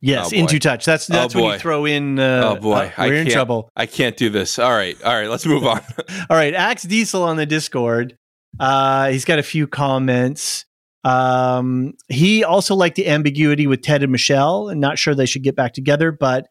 Yes, 0.00 0.30
Oh, 0.32 0.36
into 0.36 0.58
touch. 0.60 0.84
That's 0.84 1.06
that's 1.08 1.34
when 1.34 1.44
boy. 1.44 1.52
you 1.54 1.58
throw 1.58 1.84
in. 1.84 2.18
Uh, 2.20 2.42
Oh, 2.56 2.60
boy. 2.60 2.92
uh, 2.96 3.04
we're 3.06 3.14
in 3.14 3.28
trouble. 3.28 3.68
I 3.74 3.86
can't 3.86 4.16
do 4.16 4.30
this. 4.30 4.58
All 4.58 4.70
right, 4.70 4.96
all 5.02 5.12
right, 5.14 5.28
let's 5.28 5.44
move 5.44 5.64
on. 5.66 5.80
All 6.30 6.36
right, 6.36 6.54
Axe 6.54 6.84
Diesel 6.84 7.22
on 7.24 7.36
the 7.36 7.46
Discord. 7.46 8.16
Uh, 8.60 9.08
he's 9.08 9.24
got 9.24 9.38
a 9.40 9.42
few 9.42 9.66
comments. 9.66 10.66
Um, 11.04 11.94
he 12.08 12.44
also 12.44 12.74
liked 12.74 12.96
the 12.96 13.08
ambiguity 13.08 13.66
with 13.66 13.82
Ted 13.82 14.02
and 14.02 14.12
Michelle, 14.12 14.68
and 14.68 14.80
not 14.80 14.98
sure 14.98 15.14
they 15.14 15.26
should 15.26 15.42
get 15.42 15.56
back 15.56 15.72
together. 15.72 16.12
But 16.12 16.48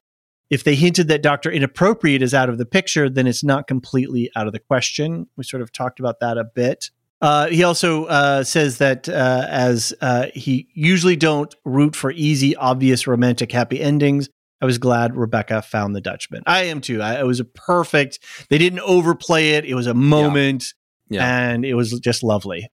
if 0.49 0.63
they 0.63 0.75
hinted 0.75 1.09
that 1.09 1.21
Doctor 1.21 1.51
Inappropriate 1.51 2.21
is 2.21 2.33
out 2.33 2.49
of 2.49 2.57
the 2.57 2.65
picture, 2.65 3.09
then 3.09 3.27
it's 3.27 3.43
not 3.43 3.67
completely 3.67 4.31
out 4.35 4.47
of 4.47 4.53
the 4.53 4.59
question. 4.59 5.27
We 5.35 5.43
sort 5.43 5.61
of 5.61 5.71
talked 5.71 5.99
about 5.99 6.19
that 6.21 6.37
a 6.37 6.45
bit. 6.45 6.89
Uh, 7.19 7.47
he 7.47 7.63
also 7.63 8.05
uh, 8.05 8.43
says 8.43 8.77
that 8.77 9.09
uh, 9.09 9.45
as 9.49 9.93
uh, 10.01 10.27
he 10.33 10.67
usually 10.73 11.15
don't 11.15 11.53
root 11.65 11.95
for 11.95 12.11
easy, 12.11 12.55
obvious, 12.55 13.07
romantic, 13.07 13.51
happy 13.51 13.81
endings. 13.81 14.29
I 14.61 14.65
was 14.65 14.77
glad 14.77 15.15
Rebecca 15.15 15.61
found 15.61 15.95
the 15.95 16.01
Dutchman. 16.01 16.43
I 16.45 16.65
am 16.65 16.81
too. 16.81 17.01
I, 17.01 17.19
it 17.19 17.25
was 17.25 17.39
a 17.39 17.45
perfect. 17.45 18.19
They 18.49 18.57
didn't 18.57 18.79
overplay 18.79 19.51
it. 19.51 19.65
It 19.65 19.75
was 19.75 19.87
a 19.87 19.93
moment, 19.93 20.73
Yeah, 21.09 21.27
and 21.27 21.65
it 21.65 21.73
was 21.73 21.99
just 21.99 22.23
lovely. 22.23 22.69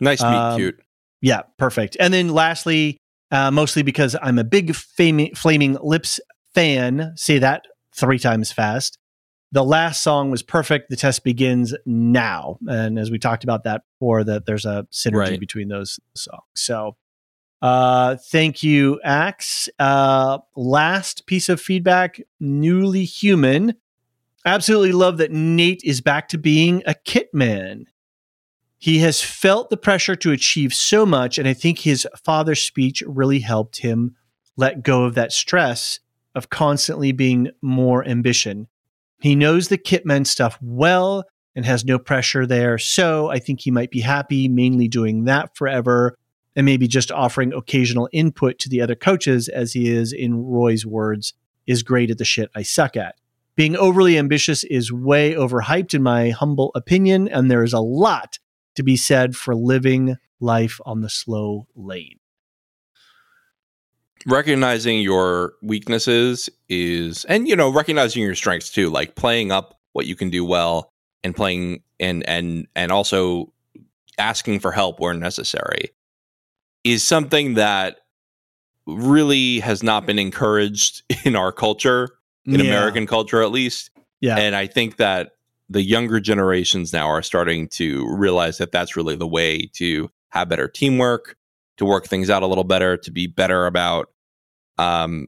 nice 0.00 0.22
meet 0.22 0.28
um, 0.28 0.58
cute. 0.58 0.80
Yeah, 1.26 1.42
perfect. 1.58 1.96
And 1.98 2.14
then 2.14 2.28
lastly, 2.28 2.98
uh, 3.32 3.50
mostly 3.50 3.82
because 3.82 4.14
I'm 4.22 4.38
a 4.38 4.44
big 4.44 4.76
flaming, 4.76 5.34
flaming 5.34 5.76
lips 5.82 6.20
fan. 6.54 7.14
Say 7.16 7.38
that 7.40 7.64
three 7.92 8.20
times 8.20 8.52
fast. 8.52 8.96
The 9.50 9.64
last 9.64 10.04
song 10.04 10.30
was 10.30 10.44
perfect. 10.44 10.88
The 10.88 10.94
test 10.94 11.24
begins 11.24 11.74
now, 11.84 12.58
and 12.68 12.96
as 12.96 13.10
we 13.10 13.18
talked 13.18 13.42
about 13.42 13.64
that 13.64 13.82
before, 13.98 14.22
that 14.22 14.46
there's 14.46 14.64
a 14.64 14.86
synergy 14.92 15.14
Right. 15.30 15.40
between 15.40 15.66
those 15.66 15.98
songs. 16.14 16.42
So, 16.54 16.96
uh, 17.60 18.14
thank 18.30 18.62
you, 18.62 19.00
Axe. 19.02 19.68
Uh, 19.80 20.38
last 20.54 21.26
piece 21.26 21.48
of 21.48 21.60
feedback: 21.60 22.20
newly 22.38 23.04
human. 23.04 23.74
Absolutely 24.44 24.92
love 24.92 25.18
that 25.18 25.32
Nate 25.32 25.82
is 25.84 26.00
back 26.00 26.28
to 26.28 26.38
being 26.38 26.84
a 26.86 26.94
kit 26.94 27.30
man. 27.34 27.86
He 28.78 28.98
has 28.98 29.22
felt 29.22 29.70
the 29.70 29.76
pressure 29.76 30.16
to 30.16 30.32
achieve 30.32 30.74
so 30.74 31.06
much, 31.06 31.38
and 31.38 31.48
I 31.48 31.54
think 31.54 31.80
his 31.80 32.06
father's 32.24 32.60
speech 32.60 33.02
really 33.06 33.40
helped 33.40 33.78
him 33.78 34.14
let 34.56 34.82
go 34.82 35.04
of 35.04 35.14
that 35.14 35.32
stress 35.32 36.00
of 36.34 36.50
constantly 36.50 37.12
being 37.12 37.50
more 37.62 38.06
ambition. 38.06 38.68
He 39.20 39.34
knows 39.34 39.68
the 39.68 39.78
Kitmen 39.78 40.26
stuff 40.26 40.58
well 40.60 41.24
and 41.54 41.64
has 41.64 41.84
no 41.84 41.98
pressure 41.98 42.46
there, 42.46 42.76
so 42.76 43.30
I 43.30 43.38
think 43.38 43.60
he 43.60 43.70
might 43.70 43.90
be 43.90 44.00
happy 44.00 44.46
mainly 44.46 44.88
doing 44.88 45.24
that 45.24 45.56
forever 45.56 46.18
and 46.54 46.66
maybe 46.66 46.86
just 46.86 47.10
offering 47.10 47.52
occasional 47.52 48.08
input 48.12 48.58
to 48.58 48.68
the 48.68 48.80
other 48.80 48.94
coaches 48.94 49.48
as 49.48 49.72
he 49.72 49.88
is, 49.88 50.12
in 50.12 50.44
Roy's 50.44 50.86
words, 50.86 51.34
is 51.66 51.82
great 51.82 52.10
at 52.10 52.18
the 52.18 52.24
shit 52.24 52.50
I 52.54 52.62
suck 52.62 52.96
at. 52.96 53.16
Being 53.56 53.76
overly 53.76 54.18
ambitious 54.18 54.64
is 54.64 54.92
way 54.92 55.34
overhyped, 55.34 55.94
in 55.94 56.02
my 56.02 56.30
humble 56.30 56.72
opinion, 56.74 57.28
and 57.28 57.50
there 57.50 57.62
is 57.62 57.72
a 57.72 57.80
lot 57.80 58.38
to 58.76 58.82
be 58.82 58.96
said 58.96 59.34
for 59.36 59.54
living 59.54 60.16
life 60.40 60.78
on 60.86 61.00
the 61.00 61.10
slow 61.10 61.66
lane. 61.74 62.18
Recognizing 64.26 65.00
your 65.00 65.52
weaknesses 65.62 66.48
is, 66.68 67.24
and 67.26 67.46
you 67.46 67.54
know, 67.54 67.68
recognizing 67.72 68.22
your 68.22 68.34
strengths 68.34 68.70
too, 68.70 68.90
like 68.90 69.14
playing 69.14 69.52
up 69.52 69.78
what 69.92 70.06
you 70.06 70.16
can 70.16 70.30
do 70.30 70.44
well 70.44 70.92
and 71.22 71.34
playing 71.34 71.82
and 72.00 72.28
and 72.28 72.66
and 72.74 72.90
also 72.90 73.52
asking 74.18 74.58
for 74.60 74.72
help 74.72 74.98
where 74.98 75.14
necessary 75.14 75.90
is 76.82 77.04
something 77.04 77.54
that 77.54 77.98
really 78.86 79.60
has 79.60 79.82
not 79.82 80.06
been 80.06 80.18
encouraged 80.18 81.02
in 81.24 81.36
our 81.36 81.52
culture, 81.52 82.08
in 82.46 82.54
Yeah. 82.54 82.66
American 82.66 83.06
culture 83.06 83.42
at 83.42 83.52
least. 83.52 83.90
Yeah. 84.20 84.36
And 84.38 84.56
I 84.56 84.66
think 84.66 84.96
that 84.96 85.32
the 85.68 85.82
younger 85.82 86.20
generations 86.20 86.92
now 86.92 87.08
are 87.08 87.22
starting 87.22 87.68
to 87.68 88.06
realize 88.14 88.58
that 88.58 88.72
that's 88.72 88.96
really 88.96 89.16
the 89.16 89.26
way 89.26 89.68
to 89.74 90.08
have 90.30 90.48
better 90.48 90.68
teamwork, 90.68 91.36
to 91.76 91.84
work 91.84 92.06
things 92.06 92.30
out 92.30 92.42
a 92.42 92.46
little 92.46 92.64
better, 92.64 92.96
to 92.96 93.10
be 93.10 93.26
better 93.26 93.66
about 93.66 94.10
um 94.78 95.26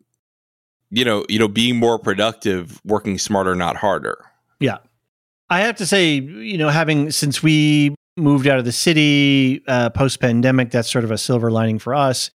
you 0.90 1.05
know, 1.05 1.24
you 1.28 1.39
know 1.39 1.48
being 1.48 1.77
more 1.77 1.98
productive, 1.98 2.81
working 2.85 3.19
smarter 3.19 3.55
not 3.55 3.77
harder. 3.77 4.24
Yeah. 4.60 4.78
I 5.51 5.60
have 5.60 5.77
to 5.77 5.86
say, 5.86 6.15
you 6.15 6.59
know, 6.59 6.69
having 6.69 7.10
since 7.10 7.43
we 7.43 7.94
moved 8.16 8.47
out 8.47 8.59
of 8.59 8.65
the 8.65 8.73
city 8.73 9.62
uh, 9.66 9.90
post 9.90 10.20
pandemic, 10.20 10.70
that's 10.70 10.90
sort 10.90 11.05
of 11.05 11.10
a 11.10 11.19
silver 11.19 11.51
lining 11.51 11.78
for 11.78 11.94
us. 11.94 12.31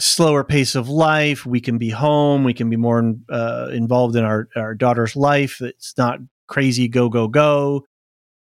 Slower 0.00 0.42
pace 0.42 0.74
of 0.74 0.88
life. 0.88 1.46
We 1.46 1.60
can 1.60 1.78
be 1.78 1.90
home. 1.90 2.42
We 2.42 2.54
can 2.54 2.68
be 2.68 2.76
more 2.76 3.14
uh, 3.28 3.68
involved 3.72 4.16
in 4.16 4.24
our, 4.24 4.48
our 4.56 4.74
daughter's 4.74 5.14
life. 5.14 5.60
It's 5.60 5.96
not 5.96 6.18
crazy 6.48 6.88
go, 6.88 7.08
go, 7.08 7.28
go. 7.28 7.84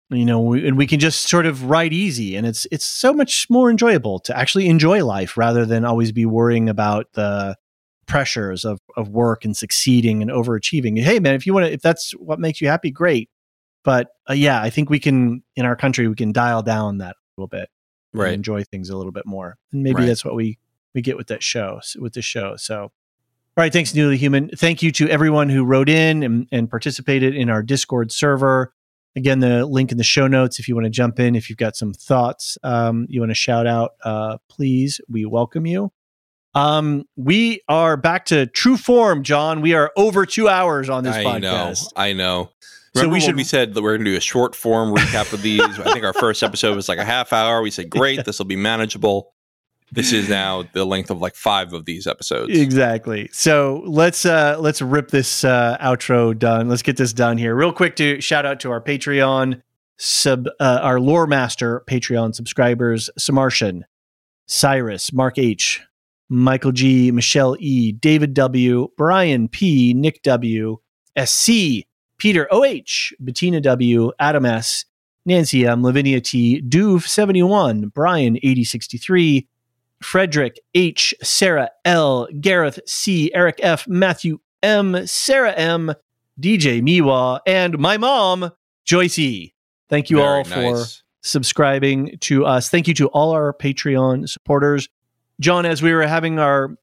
You 0.09 0.23
know, 0.23 0.39
we, 0.39 0.65
and 0.67 0.77
we 0.77 0.87
can 0.87 0.99
just 0.99 1.23
sort 1.29 1.45
of 1.45 1.69
ride 1.69 1.91
easy. 1.91 2.35
And 2.35 2.47
it's, 2.47 2.65
it's 2.71 2.85
so 2.85 3.13
much 3.13 3.47
more 3.49 3.69
enjoyable 3.69 4.19
to 4.19 4.37
actually 4.37 4.67
enjoy 4.67 5.03
life 5.03 5.35
rather 5.35 5.65
than 5.65 5.83
always 5.83 6.13
be 6.13 6.25
worrying 6.25 6.69
about 6.69 7.11
the 7.13 7.57
pressures 8.05 8.63
of, 8.63 8.79
of 8.95 9.09
work 9.09 9.43
and 9.43 9.55
succeeding 9.55 10.21
and 10.21 10.31
overachieving. 10.31 10.97
Hey, 11.01 11.19
man, 11.19 11.35
if 11.35 11.45
you 11.45 11.53
want 11.53 11.65
to, 11.65 11.73
if 11.73 11.81
that's 11.81 12.11
what 12.11 12.39
makes 12.39 12.61
you 12.61 12.67
happy, 12.69 12.89
great 12.89 13.29
but 13.87 14.09
uh, 14.29 14.33
yeah, 14.33 14.61
I 14.61 14.69
think 14.69 14.89
we 14.89 14.99
can 14.99 15.43
in 15.55 15.65
our 15.65 15.77
country 15.77 16.09
we 16.09 16.15
can 16.15 16.33
dial 16.33 16.61
down 16.61 16.97
that 16.97 17.11
a 17.15 17.15
little 17.37 17.47
bit, 17.47 17.69
and 18.27 18.35
enjoy 18.35 18.65
things 18.65 18.89
a 18.89 18.97
little 18.97 19.13
bit 19.13 19.25
more, 19.25 19.55
and 19.71 19.81
maybe 19.81 20.01
Right. 20.01 20.07
that's 20.07 20.25
what 20.25 20.35
we 20.35 20.59
we 20.93 21.01
get 21.01 21.15
with 21.15 21.27
that 21.27 21.41
show 21.41 21.79
with 21.97 22.11
the 22.11 22.21
show. 22.21 22.57
So, 22.57 22.91
all 23.57 23.63
right, 23.63 23.73
thanks, 23.73 23.95
newly 23.95 24.17
human. 24.17 24.49
Thank 24.49 24.83
you 24.83 24.91
to 24.91 25.09
everyone 25.09 25.49
who 25.49 25.65
wrote 25.65 25.89
in 25.89 26.21
and, 26.21 26.47
and 26.51 26.69
participated 26.69 27.35
in 27.35 27.49
our 27.49 27.63
Discord 27.63 28.11
server. 28.11 28.71
Again, 29.15 29.39
the 29.39 29.65
link 29.65 29.91
in 29.91 29.97
the 29.97 30.03
show 30.03 30.27
notes 30.27 30.59
if 30.59 30.67
you 30.67 30.75
want 30.75 30.85
to 30.85 30.91
jump 30.91 31.19
in, 31.19 31.35
if 31.35 31.49
you've 31.49 31.57
got 31.57 31.75
some 31.75 31.91
thoughts, 31.91 32.59
um, 32.61 33.07
you 33.09 33.19
want 33.19 33.31
to 33.31 33.35
shout 33.35 33.65
out, 33.65 33.93
uh, 34.03 34.37
please, 34.47 35.01
we 35.09 35.25
welcome 35.25 35.65
you. 35.65 35.91
Um, 36.53 37.05
we 37.15 37.61
are 37.67 37.97
back 37.97 38.25
to 38.25 38.45
true 38.45 38.77
form, 38.77 39.23
John. 39.23 39.61
We 39.61 39.73
are 39.73 39.91
over 39.97 40.27
two 40.27 40.47
hours 40.47 40.87
on 40.87 41.03
this 41.03 41.15
I 41.15 41.23
podcast. 41.23 41.41
know. 41.41 41.73
I 41.95 42.13
know. 42.13 42.51
So 42.95 43.09
we 43.09 43.19
should- 43.19 43.35
we 43.35 43.43
said 43.43 43.73
that 43.73 43.81
we're 43.81 43.97
going 43.97 44.05
to 44.05 44.11
do 44.11 44.17
a 44.17 44.21
short 44.21 44.53
form 44.53 44.93
recap 44.93 45.33
of 45.33 45.41
these? 45.41 45.61
I 45.61 45.93
think 45.93 46.05
our 46.05 46.13
first 46.13 46.43
episode 46.43 46.75
was 46.75 46.87
like 46.87 46.99
a 46.99 47.05
half 47.05 47.33
hour. 47.33 47.63
We 47.63 47.71
said, 47.71 47.89
great, 47.89 48.23
this 48.25 48.37
will 48.37 48.45
be 48.45 48.55
manageable. 48.55 49.33
This 49.91 50.11
is 50.11 50.27
now 50.27 50.65
the 50.73 50.85
length 50.85 51.09
of 51.09 51.21
like 51.21 51.35
five 51.35 51.71
of 51.73 51.85
these 51.85 52.07
episodes. 52.07 52.57
Exactly. 52.57 53.29
So 53.31 53.83
let's 53.85 54.25
uh 54.25 54.57
let's 54.59 54.81
rip 54.81 55.11
this 55.11 55.43
uh 55.43 55.77
outro 55.79 56.37
done. 56.37 56.67
Let's 56.67 56.81
get 56.81 56.97
this 56.97 57.13
done 57.13 57.37
here. 57.37 57.55
Real 57.55 57.71
quick 57.71 57.95
to 57.97 58.19
shout 58.19 58.45
out 58.45 58.59
to 58.61 58.71
our 58.71 58.81
Patreon 58.81 59.61
sub 59.97 60.47
uh, 60.59 60.79
our 60.81 60.99
lore 60.99 61.27
master 61.27 61.83
Patreon 61.87 62.35
subscribers, 62.35 63.09
Samartian, 63.19 63.83
Cyrus, 64.45 65.11
Mark 65.13 65.37
H, 65.37 65.81
Michael 66.29 66.71
G, 66.71 67.11
Michelle 67.11 67.55
E, 67.59 67.91
David 67.91 68.33
W, 68.33 68.89
Brian 68.97 69.47
P, 69.47 69.93
Nick 69.93 70.21
W, 70.23 70.77
SC, 71.23 71.85
Peter 72.17 72.47
OH, 72.51 73.13
Bettina 73.19 73.61
W, 73.61 74.11
Adam 74.19 74.45
S, 74.45 74.85
Nancy 75.25 75.65
M, 75.65 75.83
Lavinia 75.83 76.21
T, 76.21 76.61
Duve71, 76.61 77.93
Brian 77.93 78.37
8063, 78.37 79.47
Frederick 80.01 80.59
H, 80.73 81.13
Sarah 81.21 81.69
L, 81.85 82.27
Gareth 82.39 82.79
C, 82.85 83.33
Eric 83.33 83.59
F, 83.61 83.87
Matthew 83.87 84.39
M, 84.61 85.05
Sarah 85.07 85.53
M, 85.53 85.93
DJ 86.39 86.81
Miwa, 86.81 87.39
and 87.45 87.77
my 87.77 87.97
mom, 87.97 88.51
Joyce 88.85 89.17
E. 89.19 89.53
Thank 89.89 90.09
you 90.09 90.17
Very 90.17 90.27
all 90.27 90.43
for 90.43 90.61
nice. 90.61 91.03
subscribing 91.21 92.17
to 92.21 92.45
us. 92.45 92.69
Thank 92.69 92.87
you 92.87 92.93
to 92.95 93.07
all 93.07 93.31
our 93.31 93.53
Patreon 93.53 94.29
supporters. 94.29 94.89
John, 95.39 95.65
as 95.65 95.81
we 95.81 95.93
were 95.93 96.05
having 96.05 96.39
our 96.39 96.75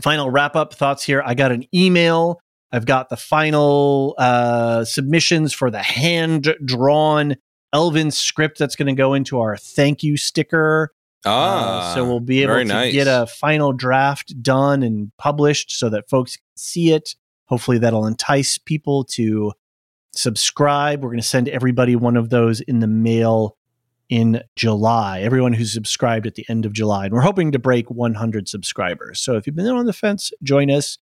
final 0.00 0.30
wrap 0.30 0.56
up 0.56 0.74
thoughts 0.74 1.02
here, 1.02 1.22
I 1.24 1.34
got 1.34 1.52
an 1.52 1.64
email. 1.74 2.40
I've 2.72 2.86
got 2.86 3.08
the 3.08 3.16
final 3.16 4.14
uh, 4.18 4.84
submissions 4.84 5.52
for 5.52 5.70
the 5.70 5.82
hand 5.82 6.54
drawn 6.64 7.36
Elven 7.72 8.10
script 8.10 8.58
that's 8.58 8.76
going 8.76 8.86
to 8.86 8.94
go 8.94 9.14
into 9.14 9.40
our 9.40 9.56
thank 9.56 10.02
you 10.02 10.16
sticker. 10.16 10.92
Ah, 11.26 11.90
Uh, 11.92 11.94
so 11.94 12.04
we'll 12.04 12.20
be 12.20 12.42
able 12.42 12.56
to 12.56 12.64
nice. 12.64 12.92
get 12.92 13.06
a 13.06 13.26
final 13.26 13.72
draft 13.72 14.42
done 14.42 14.82
and 14.82 15.10
published 15.18 15.70
so 15.78 15.88
that 15.90 16.08
folks 16.08 16.36
can 16.36 16.44
see 16.56 16.92
it. 16.92 17.14
Hopefully, 17.46 17.78
that'll 17.78 18.06
entice 18.06 18.58
people 18.58 19.04
to 19.04 19.52
subscribe. 20.12 21.02
We're 21.02 21.10
going 21.10 21.20
to 21.20 21.26
send 21.26 21.48
everybody 21.48 21.96
one 21.96 22.16
of 22.16 22.30
those 22.30 22.60
in 22.60 22.80
the 22.80 22.86
mail 22.86 23.56
in 24.08 24.42
July. 24.56 25.20
Everyone 25.20 25.52
who's 25.52 25.72
subscribed 25.72 26.26
at 26.26 26.34
the 26.34 26.44
end 26.48 26.66
of 26.66 26.72
July, 26.72 27.06
and 27.06 27.14
we're 27.14 27.20
hoping 27.22 27.52
to 27.52 27.58
break 27.58 27.90
100 27.90 28.48
subscribers. 28.48 29.20
So 29.20 29.36
if 29.36 29.46
you've 29.46 29.56
been 29.56 29.66
on 29.66 29.86
the 29.86 29.92
fence, 29.92 30.30
join 30.42 30.70
us. 30.70 30.98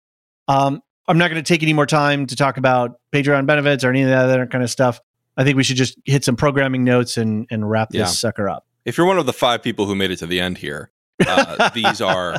Um, 0.47 0.81
I'm 1.07 1.17
not 1.17 1.29
going 1.29 1.43
to 1.43 1.47
take 1.47 1.63
any 1.63 1.73
more 1.73 1.85
time 1.85 2.25
to 2.27 2.35
talk 2.35 2.57
about 2.57 2.99
Patreon 3.11 3.45
benefits 3.45 3.83
or 3.83 3.89
any 3.89 4.03
of 4.03 4.09
that 4.09 4.25
other 4.25 4.47
kind 4.47 4.63
of 4.63 4.69
stuff. 4.69 5.01
I 5.35 5.43
think 5.43 5.57
we 5.57 5.63
should 5.63 5.75
just 5.77 5.97
hit 6.05 6.23
some 6.23 6.35
programming 6.35 6.83
notes 6.83 7.17
and 7.17 7.45
and 7.49 7.69
wrap 7.69 7.89
this 7.89 7.99
Yeah. 7.99 8.05
sucker 8.05 8.47
up. 8.49 8.65
If 8.85 8.97
you're 8.97 9.07
one 9.07 9.17
of 9.17 9.25
the 9.25 9.33
five 9.33 9.63
people 9.63 9.85
who 9.85 9.95
made 9.95 10.11
it 10.11 10.17
to 10.17 10.27
the 10.27 10.39
end 10.39 10.57
here, 10.57 10.91
uh, 11.25 11.69
these 11.73 12.01
are 12.01 12.37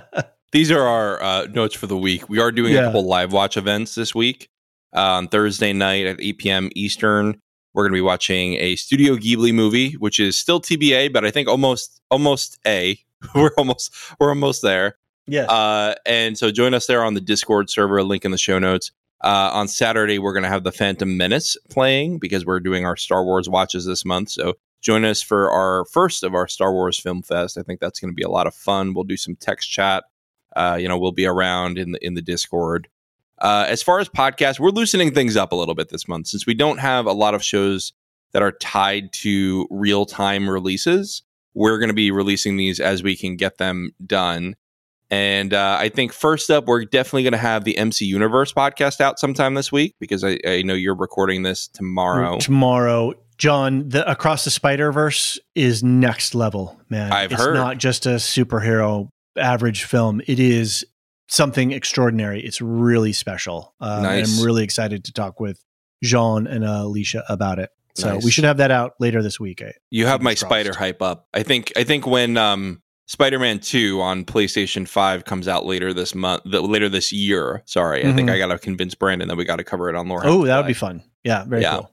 these 0.53 0.71
are 0.71 0.83
our 0.83 1.23
uh, 1.23 1.47
notes 1.47 1.75
for 1.75 1.87
the 1.87 1.97
week. 1.97 2.29
We 2.29 2.39
are 2.39 2.53
doing 2.53 2.75
Yeah. 2.75 2.81
a 2.81 2.85
couple 2.87 3.05
live 3.07 3.33
watch 3.33 3.57
events 3.57 3.95
this 3.95 4.15
week. 4.15 4.49
Uh, 4.95 5.01
on 5.19 5.27
Thursday 5.29 5.73
night 5.73 6.07
at 6.07 6.21
8 6.21 6.39
p.m. 6.39 6.71
Eastern, 6.77 7.41
we're 7.73 7.83
going 7.83 7.91
to 7.93 7.97
be 7.97 8.01
watching 8.01 8.55
a 8.55 8.77
Studio 8.77 9.17
Ghibli 9.17 9.53
movie, 9.53 9.95
which 9.95 10.21
is 10.21 10.39
still 10.39 10.61
TBA, 10.61 11.13
but 11.13 11.25
I 11.25 11.33
think 11.33 11.49
almost 11.49 12.01
almost 12.11 12.59
a. 12.67 12.97
we're 13.35 13.51
almost 13.59 13.93
we're 14.21 14.29
almost 14.29 14.63
there. 14.63 14.97
Yes. 15.27 15.49
Uh, 15.49 15.95
and 16.07 16.37
so 16.39 16.51
join 16.53 16.75
us 16.75 16.87
there 16.87 17.03
on 17.03 17.15
the 17.15 17.21
Discord 17.21 17.71
server, 17.71 18.03
link 18.05 18.25
in 18.25 18.31
the 18.31 18.39
show 18.39 18.59
notes. 18.59 18.93
Uh, 19.23 19.51
on 19.55 19.67
Saturday, 19.69 20.19
we're 20.19 20.35
going 20.35 20.43
to 20.43 20.49
have 20.51 20.63
the 20.65 20.71
Phantom 20.73 21.17
Menace 21.17 21.57
playing 21.71 22.19
because 22.19 22.45
we're 22.45 22.61
doing 22.61 22.85
our 22.85 22.95
Star 22.97 23.25
Wars 23.25 23.49
watches 23.49 23.87
this 23.87 24.05
month. 24.05 24.29
So 24.29 24.55
join 24.85 25.05
us 25.05 25.23
for 25.23 25.51
our 25.51 25.87
first 25.87 26.23
of 26.23 26.35
our 26.35 26.47
Star 26.47 26.73
Wars 26.73 26.99
Film 26.99 27.23
Fest. 27.23 27.59
I 27.59 27.63
think 27.63 27.81
that's 27.81 27.99
going 27.99 28.13
to 28.13 28.15
be 28.15 28.23
a 28.23 28.29
lot 28.29 28.47
of 28.47 28.55
fun. 28.55 28.95
We'll 28.95 29.05
do 29.05 29.17
some 29.17 29.35
text 29.35 29.71
chat. 29.71 30.05
Uh, 30.55 30.77
you 30.79 30.87
know, 30.87 30.99
we'll 30.99 31.11
be 31.11 31.27
around 31.27 31.79
in 31.79 31.93
the 31.93 32.07
in 32.07 32.15
the 32.15 32.23
Discord. 32.23 32.89
Uh, 33.41 33.67
as 33.69 33.83
far 33.83 33.99
as 33.99 34.09
podcasts, 34.09 34.61
we're 34.61 34.71
loosening 34.71 35.13
things 35.13 35.37
up 35.37 35.51
a 35.51 35.57
little 35.57 35.75
bit 35.75 35.89
this 35.89 36.07
month 36.07 36.29
since 36.29 36.47
we 36.47 36.55
don't 36.55 36.79
have 36.79 37.07
a 37.07 37.13
lot 37.13 37.35
of 37.35 37.43
shows 37.43 37.93
that 38.33 38.43
are 38.43 38.53
tied 38.53 39.13
to 39.13 39.67
real 39.71 40.07
time 40.07 40.49
releases. 40.49 41.23
We're 41.55 41.79
going 41.79 41.89
to 41.89 41.95
be 41.95 42.11
releasing 42.11 42.57
these 42.57 42.79
as 42.79 43.03
we 43.03 43.17
can 43.17 43.37
get 43.37 43.59
them 43.59 43.93
done. 44.05 44.55
And 45.11 45.53
uh, 45.53 45.77
I 45.79 45.89
think 45.89 46.13
first 46.13 46.51
up, 46.51 46.67
we're 46.67 46.85
definitely 46.85 47.25
going 47.25 47.33
to 47.33 47.39
have 47.39 47.65
the 47.65 47.77
MC 47.77 48.05
Universe 48.05 48.53
podcast 48.53 49.01
out 49.01 49.19
sometime 49.19 49.55
this 49.55 49.71
week 49.71 49.95
because 50.01 50.25
I, 50.25 50.39
I 50.47 50.63
know 50.63 50.75
you're 50.75 50.97
recording 50.97 51.43
this 51.43 51.69
tomorrow. 51.69 52.39
tomorrow. 52.39 53.15
John, 53.39 53.89
the 53.89 54.09
Across 54.11 54.45
the 54.45 54.51
Spider 54.51 54.93
Verse 54.93 55.39
is 55.55 55.83
next 55.83 56.35
level, 56.35 56.81
man. 56.89 57.13
I've 57.13 57.33
it's 57.33 57.41
heard. 57.43 57.55
not 57.55 57.79
just 57.79 58.07
a 58.07 58.11
superhero 58.17 59.09
average 59.37 59.85
film. 59.85 60.21
It 60.27 60.39
is 60.39 60.85
something 61.29 61.73
extraordinary. 61.73 62.41
It's 62.45 62.61
really 62.61 63.13
special. 63.13 63.75
And 63.81 64.03
Nice. 64.05 64.39
I'm 64.39 64.45
really 64.47 64.63
excited 64.65 65.05
to 65.05 65.13
talk 65.13 65.41
with 65.41 65.61
Jean 66.03 66.47
and 66.47 66.65
uh, 66.65 66.85
Elysia 66.85 67.23
about 67.29 67.59
it. 67.59 67.71
So 67.97 68.15
Nice. 68.15 68.25
we 68.25 68.31
should 68.31 68.45
have 68.45 68.59
that 68.59 68.71
out 68.71 68.93
later 69.01 69.23
this 69.23 69.39
week. 69.41 69.63
I- 69.63 69.73
You 69.91 70.07
have 70.07 70.21
my 70.23 70.31
Fingers 70.31 70.41
spider 70.41 70.75
hype 70.77 71.01
up. 71.03 71.27
I 71.35 71.43
think 71.43 71.73
I 71.77 71.85
think 71.85 72.07
when 72.07 72.37
um, 72.37 72.83
Spider-Man 73.07 73.61
2 73.61 74.01
on 74.01 74.25
PlayStation 74.25 74.87
5 74.89 75.25
comes 75.25 75.47
out 75.49 75.65
later 75.67 75.93
this 75.93 76.15
month, 76.15 76.43
the, 76.45 76.61
later 76.61 76.89
this 76.89 77.13
year. 77.13 77.63
Sorry, 77.67 78.05
I 78.07 78.13
think. 78.13 78.31
I 78.31 78.39
got 78.39 78.49
to 78.49 78.59
convince 78.59 78.95
Brandon 78.95 79.29
that 79.29 79.37
we 79.37 79.45
got 79.45 79.57
to 79.57 79.65
cover 79.65 79.89
it 79.89 79.95
on 79.97 80.09
Lore. 80.09 80.23
Oh, 80.25 80.45
that 80.47 80.57
would 80.57 80.67
be 80.67 80.73
fun. 80.75 81.03
Yeah, 81.23 81.45
very 81.45 81.63
Yeah. 81.63 81.77
cool. 81.79 81.91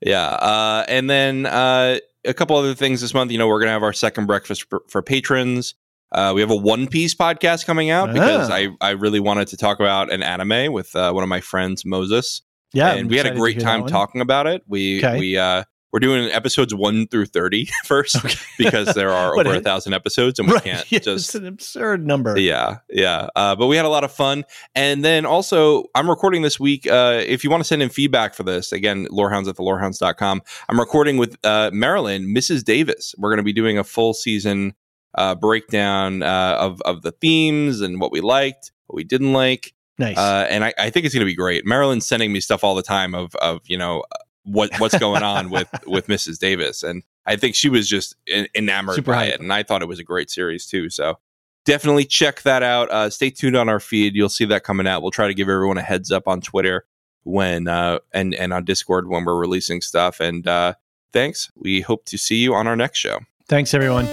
Yeah. 0.00 0.26
Uh, 0.28 0.84
and 0.88 1.08
then 1.10 1.46
uh, 1.46 1.98
a 2.24 2.34
couple 2.34 2.56
other 2.56 2.74
things 2.74 3.00
this 3.00 3.14
month. 3.14 3.30
You 3.32 3.38
know, 3.38 3.48
we're 3.48 3.58
going 3.58 3.68
to 3.68 3.72
have 3.72 3.82
our 3.82 3.92
second 3.92 4.26
breakfast 4.26 4.68
for, 4.70 4.82
for 4.88 5.02
patrons. 5.02 5.74
Uh, 6.12 6.32
we 6.34 6.40
have 6.40 6.50
a 6.50 6.56
One 6.56 6.86
Piece 6.86 7.14
podcast 7.14 7.66
coming 7.66 7.90
out 7.90 8.12
because 8.12 8.48
Ah. 8.50 8.54
I, 8.54 8.68
I 8.80 8.90
really 8.90 9.20
wanted 9.20 9.48
to 9.48 9.56
talk 9.56 9.78
about 9.78 10.10
an 10.10 10.22
anime 10.22 10.72
with 10.72 10.94
uh, 10.96 11.12
one 11.12 11.22
of 11.22 11.28
my 11.28 11.40
friends, 11.40 11.84
Moses. 11.84 12.40
Yeah, 12.72 12.90
and 12.90 13.00
I'm 13.00 13.08
we 13.08 13.16
had 13.16 13.26
a 13.26 13.34
great 13.34 13.60
time 13.60 13.86
talking 13.86 14.20
about 14.20 14.46
it. 14.46 14.62
We 14.66 14.98
Okay. 15.04 15.18
we 15.18 15.38
uh 15.38 15.64
we're 15.92 16.00
doing 16.00 16.30
episodes 16.30 16.74
one 16.74 17.06
through 17.08 17.26
30 17.26 17.68
first 17.84 18.16
because 18.58 18.94
there 18.94 19.10
are 19.10 19.32
over 19.38 19.54
a 19.54 19.58
a- 19.58 19.60
thousand 19.60 19.94
episodes 19.94 20.38
and 20.38 20.48
we 20.48 20.54
Right, 20.54 20.64
can't 20.64 20.92
yeah, 20.92 20.98
just 20.98 21.28
it's 21.28 21.34
an 21.34 21.46
absurd 21.46 22.06
number. 22.06 22.38
yeah 22.38 22.78
yeah. 22.90 23.28
Uh, 23.34 23.56
but 23.56 23.66
we 23.68 23.76
had 23.76 23.84
a 23.84 23.88
lot 23.88 24.04
of 24.04 24.12
fun. 24.12 24.44
And 24.74 25.04
then 25.04 25.24
also 25.26 25.84
i'm 25.94 26.08
recording 26.10 26.42
this 26.42 26.60
week 26.60 26.86
uh, 26.86 27.22
if 27.26 27.42
you 27.44 27.50
want 27.50 27.60
to 27.62 27.64
send 27.66 27.82
in 27.82 27.88
feedback 27.88 28.34
for 28.34 28.42
this 28.42 28.72
again 28.72 29.06
lorehounds 29.10 29.48
at 29.48 29.56
the 29.56 29.62
lorehounds.com 29.62 30.42
i'm 30.68 30.78
recording 30.78 31.16
with 31.16 31.36
uh, 31.44 31.70
marilyn 31.72 32.24
mrs 32.34 32.64
davis. 32.64 33.14
We're 33.18 33.30
going 33.30 33.38
to 33.38 33.42
be 33.42 33.52
doing 33.52 33.78
a 33.78 33.84
full 33.84 34.14
season 34.14 34.74
uh, 35.14 35.34
breakdown 35.34 36.22
uh, 36.22 36.56
of, 36.60 36.80
of 36.82 37.02
the 37.02 37.12
themes 37.12 37.80
and 37.80 37.98
what 38.00 38.12
we 38.12 38.20
liked 38.20 38.72
what 38.86 38.96
we 38.96 39.04
didn't 39.04 39.32
like. 39.32 39.72
Nice. 39.98 40.16
uh, 40.16 40.46
and 40.48 40.64
I, 40.64 40.72
I 40.78 40.90
think 40.90 41.06
it's 41.06 41.14
going 41.14 41.26
to 41.26 41.30
be 41.30 41.34
great. 41.34 41.66
Marilyn's 41.66 42.06
sending 42.06 42.32
me 42.32 42.40
stuff 42.40 42.62
all 42.62 42.74
the 42.76 42.82
time 42.82 43.14
of 43.14 43.34
of 43.36 43.60
you 43.66 43.76
know 43.78 44.04
what 44.44 44.70
what's 44.78 44.98
going 44.98 45.22
on 45.22 45.50
with 45.50 45.68
with 45.86 46.06
Mrs. 46.06 46.38
Davis, 46.38 46.82
and 46.82 47.02
I 47.26 47.36
think 47.36 47.54
she 47.54 47.68
was 47.68 47.88
just 47.88 48.16
enamored 48.54 48.96
Super 48.96 49.12
by 49.12 49.26
hype. 49.26 49.34
it, 49.34 49.40
and 49.40 49.52
I 49.52 49.62
thought 49.62 49.82
it 49.82 49.88
was 49.88 49.98
a 49.98 50.04
great 50.04 50.30
series 50.30 50.66
too. 50.66 50.88
So 50.90 51.18
definitely 51.64 52.04
check 52.04 52.42
that 52.42 52.62
out. 52.62 52.90
Uh, 52.90 53.10
stay 53.10 53.30
tuned 53.30 53.56
on 53.56 53.68
our 53.68 53.80
feed; 53.80 54.14
you'll 54.14 54.28
see 54.28 54.44
that 54.46 54.64
coming 54.64 54.86
out. 54.86 55.02
We'll 55.02 55.10
try 55.10 55.28
to 55.28 55.34
give 55.34 55.48
everyone 55.48 55.78
a 55.78 55.82
heads 55.82 56.10
up 56.10 56.26
on 56.26 56.40
Twitter 56.40 56.86
when 57.24 57.68
uh, 57.68 57.98
and 58.12 58.34
and 58.34 58.52
on 58.52 58.64
Discord 58.64 59.08
when 59.08 59.24
we're 59.24 59.38
releasing 59.38 59.80
stuff. 59.80 60.20
And 60.20 60.46
uh, 60.46 60.74
thanks. 61.12 61.50
We 61.56 61.80
hope 61.82 62.04
to 62.06 62.18
see 62.18 62.36
you 62.36 62.54
on 62.54 62.66
our 62.66 62.76
next 62.76 62.98
show. 62.98 63.20
Thanks, 63.48 63.74
everyone. 63.74 64.06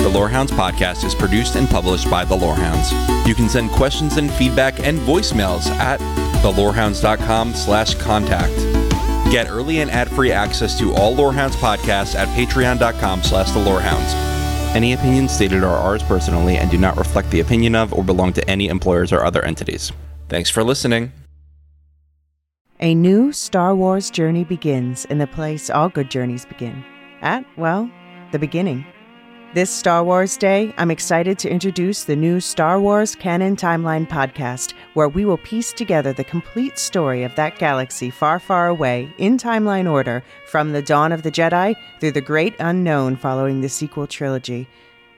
The 0.00 0.08
Lorehounds 0.08 0.50
podcast 0.50 1.04
is 1.04 1.14
produced 1.14 1.56
and 1.56 1.68
published 1.68 2.10
by 2.10 2.24
The 2.24 2.34
Lorehounds. 2.34 2.90
You 3.28 3.34
can 3.34 3.50
send 3.50 3.70
questions 3.70 4.16
and 4.16 4.30
feedback 4.32 4.80
and 4.80 4.98
voicemails 5.00 5.66
at 5.66 6.00
thelorehounds.com 6.42 7.52
slash 7.52 7.94
contact. 7.96 8.69
Get 9.30 9.48
early 9.48 9.80
and 9.80 9.90
ad-free 9.90 10.32
access 10.32 10.76
to 10.80 10.92
all 10.94 11.14
Lorehounds 11.14 11.56
podcasts 11.56 12.16
at 12.16 12.26
patreon.com 12.36 13.22
slash 13.22 13.50
the 13.52 13.60
Lorehounds. 13.60 14.12
Any 14.74 14.92
opinions 14.92 15.32
stated 15.32 15.62
are 15.62 15.76
ours 15.76 16.02
personally 16.02 16.56
and 16.56 16.70
do 16.70 16.78
not 16.78 16.96
reflect 16.96 17.30
the 17.30 17.40
opinion 17.40 17.74
of 17.74 17.92
or 17.92 18.02
belong 18.02 18.32
to 18.34 18.50
any 18.50 18.68
employers 18.68 19.12
or 19.12 19.24
other 19.24 19.44
entities. 19.44 19.92
Thanks 20.28 20.50
for 20.50 20.64
listening. 20.64 21.12
A 22.80 22.94
new 22.94 23.30
Star 23.30 23.74
Wars 23.76 24.10
journey 24.10 24.42
begins 24.42 25.04
in 25.04 25.18
the 25.18 25.26
place 25.26 25.70
all 25.70 25.88
good 25.88 26.10
journeys 26.10 26.46
begin. 26.46 26.82
At, 27.20 27.44
well, 27.58 27.90
the 28.32 28.38
beginning. 28.38 28.86
This 29.52 29.68
Star 29.68 30.04
Wars 30.04 30.36
Day, 30.36 30.72
I'm 30.78 30.92
excited 30.92 31.36
to 31.40 31.50
introduce 31.50 32.04
the 32.04 32.14
new 32.14 32.38
Star 32.38 32.80
Wars 32.80 33.16
Canon 33.16 33.56
Timeline 33.56 34.08
podcast, 34.08 34.74
where 34.94 35.08
we 35.08 35.24
will 35.24 35.38
piece 35.38 35.72
together 35.72 36.12
the 36.12 36.22
complete 36.22 36.78
story 36.78 37.24
of 37.24 37.34
that 37.34 37.58
galaxy 37.58 38.10
far, 38.10 38.38
far 38.38 38.68
away 38.68 39.12
in 39.18 39.38
timeline 39.38 39.90
order 39.90 40.22
from 40.46 40.70
the 40.70 40.82
dawn 40.82 41.10
of 41.10 41.24
the 41.24 41.32
Jedi 41.32 41.74
through 41.98 42.12
the 42.12 42.20
great 42.20 42.54
unknown 42.60 43.16
following 43.16 43.60
the 43.60 43.68
sequel 43.68 44.06
trilogy. 44.06 44.68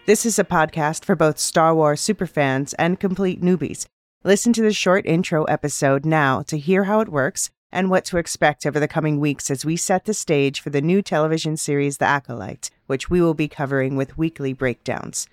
This 0.06 0.24
is 0.24 0.38
a 0.38 0.44
podcast 0.44 1.04
for 1.04 1.14
both 1.14 1.38
Star 1.38 1.74
Wars 1.74 2.00
superfans 2.00 2.72
and 2.78 2.98
complete 2.98 3.42
newbies. 3.42 3.84
Listen 4.24 4.54
to 4.54 4.62
the 4.62 4.72
short 4.72 5.04
intro 5.04 5.44
episode 5.44 6.06
now 6.06 6.40
to 6.44 6.56
hear 6.56 6.84
how 6.84 7.00
it 7.00 7.10
works 7.10 7.50
and 7.70 7.90
what 7.90 8.06
to 8.06 8.16
expect 8.16 8.64
over 8.64 8.80
the 8.80 8.88
coming 8.88 9.20
weeks 9.20 9.50
as 9.50 9.64
we 9.64 9.76
set 9.76 10.06
the 10.06 10.14
stage 10.14 10.60
for 10.60 10.70
the 10.70 10.80
new 10.80 11.02
television 11.02 11.56
series 11.56 11.98
The 11.98 12.06
Acolyte, 12.06 12.70
which 12.92 13.08
we 13.08 13.22
will 13.22 13.32
be 13.32 13.48
covering 13.48 13.96
with 13.96 14.18
weekly 14.18 14.52
breakdowns. 14.52 15.26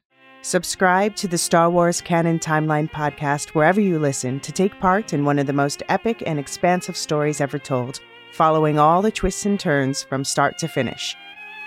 Subscribe 0.44 1.14
to 1.18 1.28
the 1.28 1.38
Star 1.38 1.70
Wars 1.70 2.00
Canon 2.00 2.40
Timeline 2.40 2.90
podcast 2.90 3.50
wherever 3.50 3.82
you 3.82 4.00
listen 4.00 4.40
to 4.40 4.54
take 4.54 4.80
part 4.80 5.12
in 5.12 5.26
one 5.26 5.38
of 5.38 5.46
the 5.46 5.52
most 5.52 5.84
epic 5.90 6.24
and 6.26 6.40
expansive 6.40 6.96
stories 6.96 7.42
ever 7.42 7.60
told, 7.60 8.00
following 8.32 8.80
all 8.80 9.02
the 9.02 9.12
twists 9.12 9.46
and 9.46 9.60
turns 9.60 10.04
from 10.04 10.24
start 10.24 10.58
to 10.60 10.70
finish. 10.70 11.18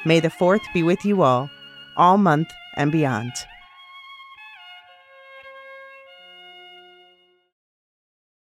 May 0.06 0.18
the 0.18 0.30
4th 0.30 0.64
be 0.72 0.82
with 0.82 1.04
you 1.04 1.20
all, 1.20 1.50
all 1.98 2.16
month 2.16 2.48
and 2.78 2.90
beyond. 2.90 3.32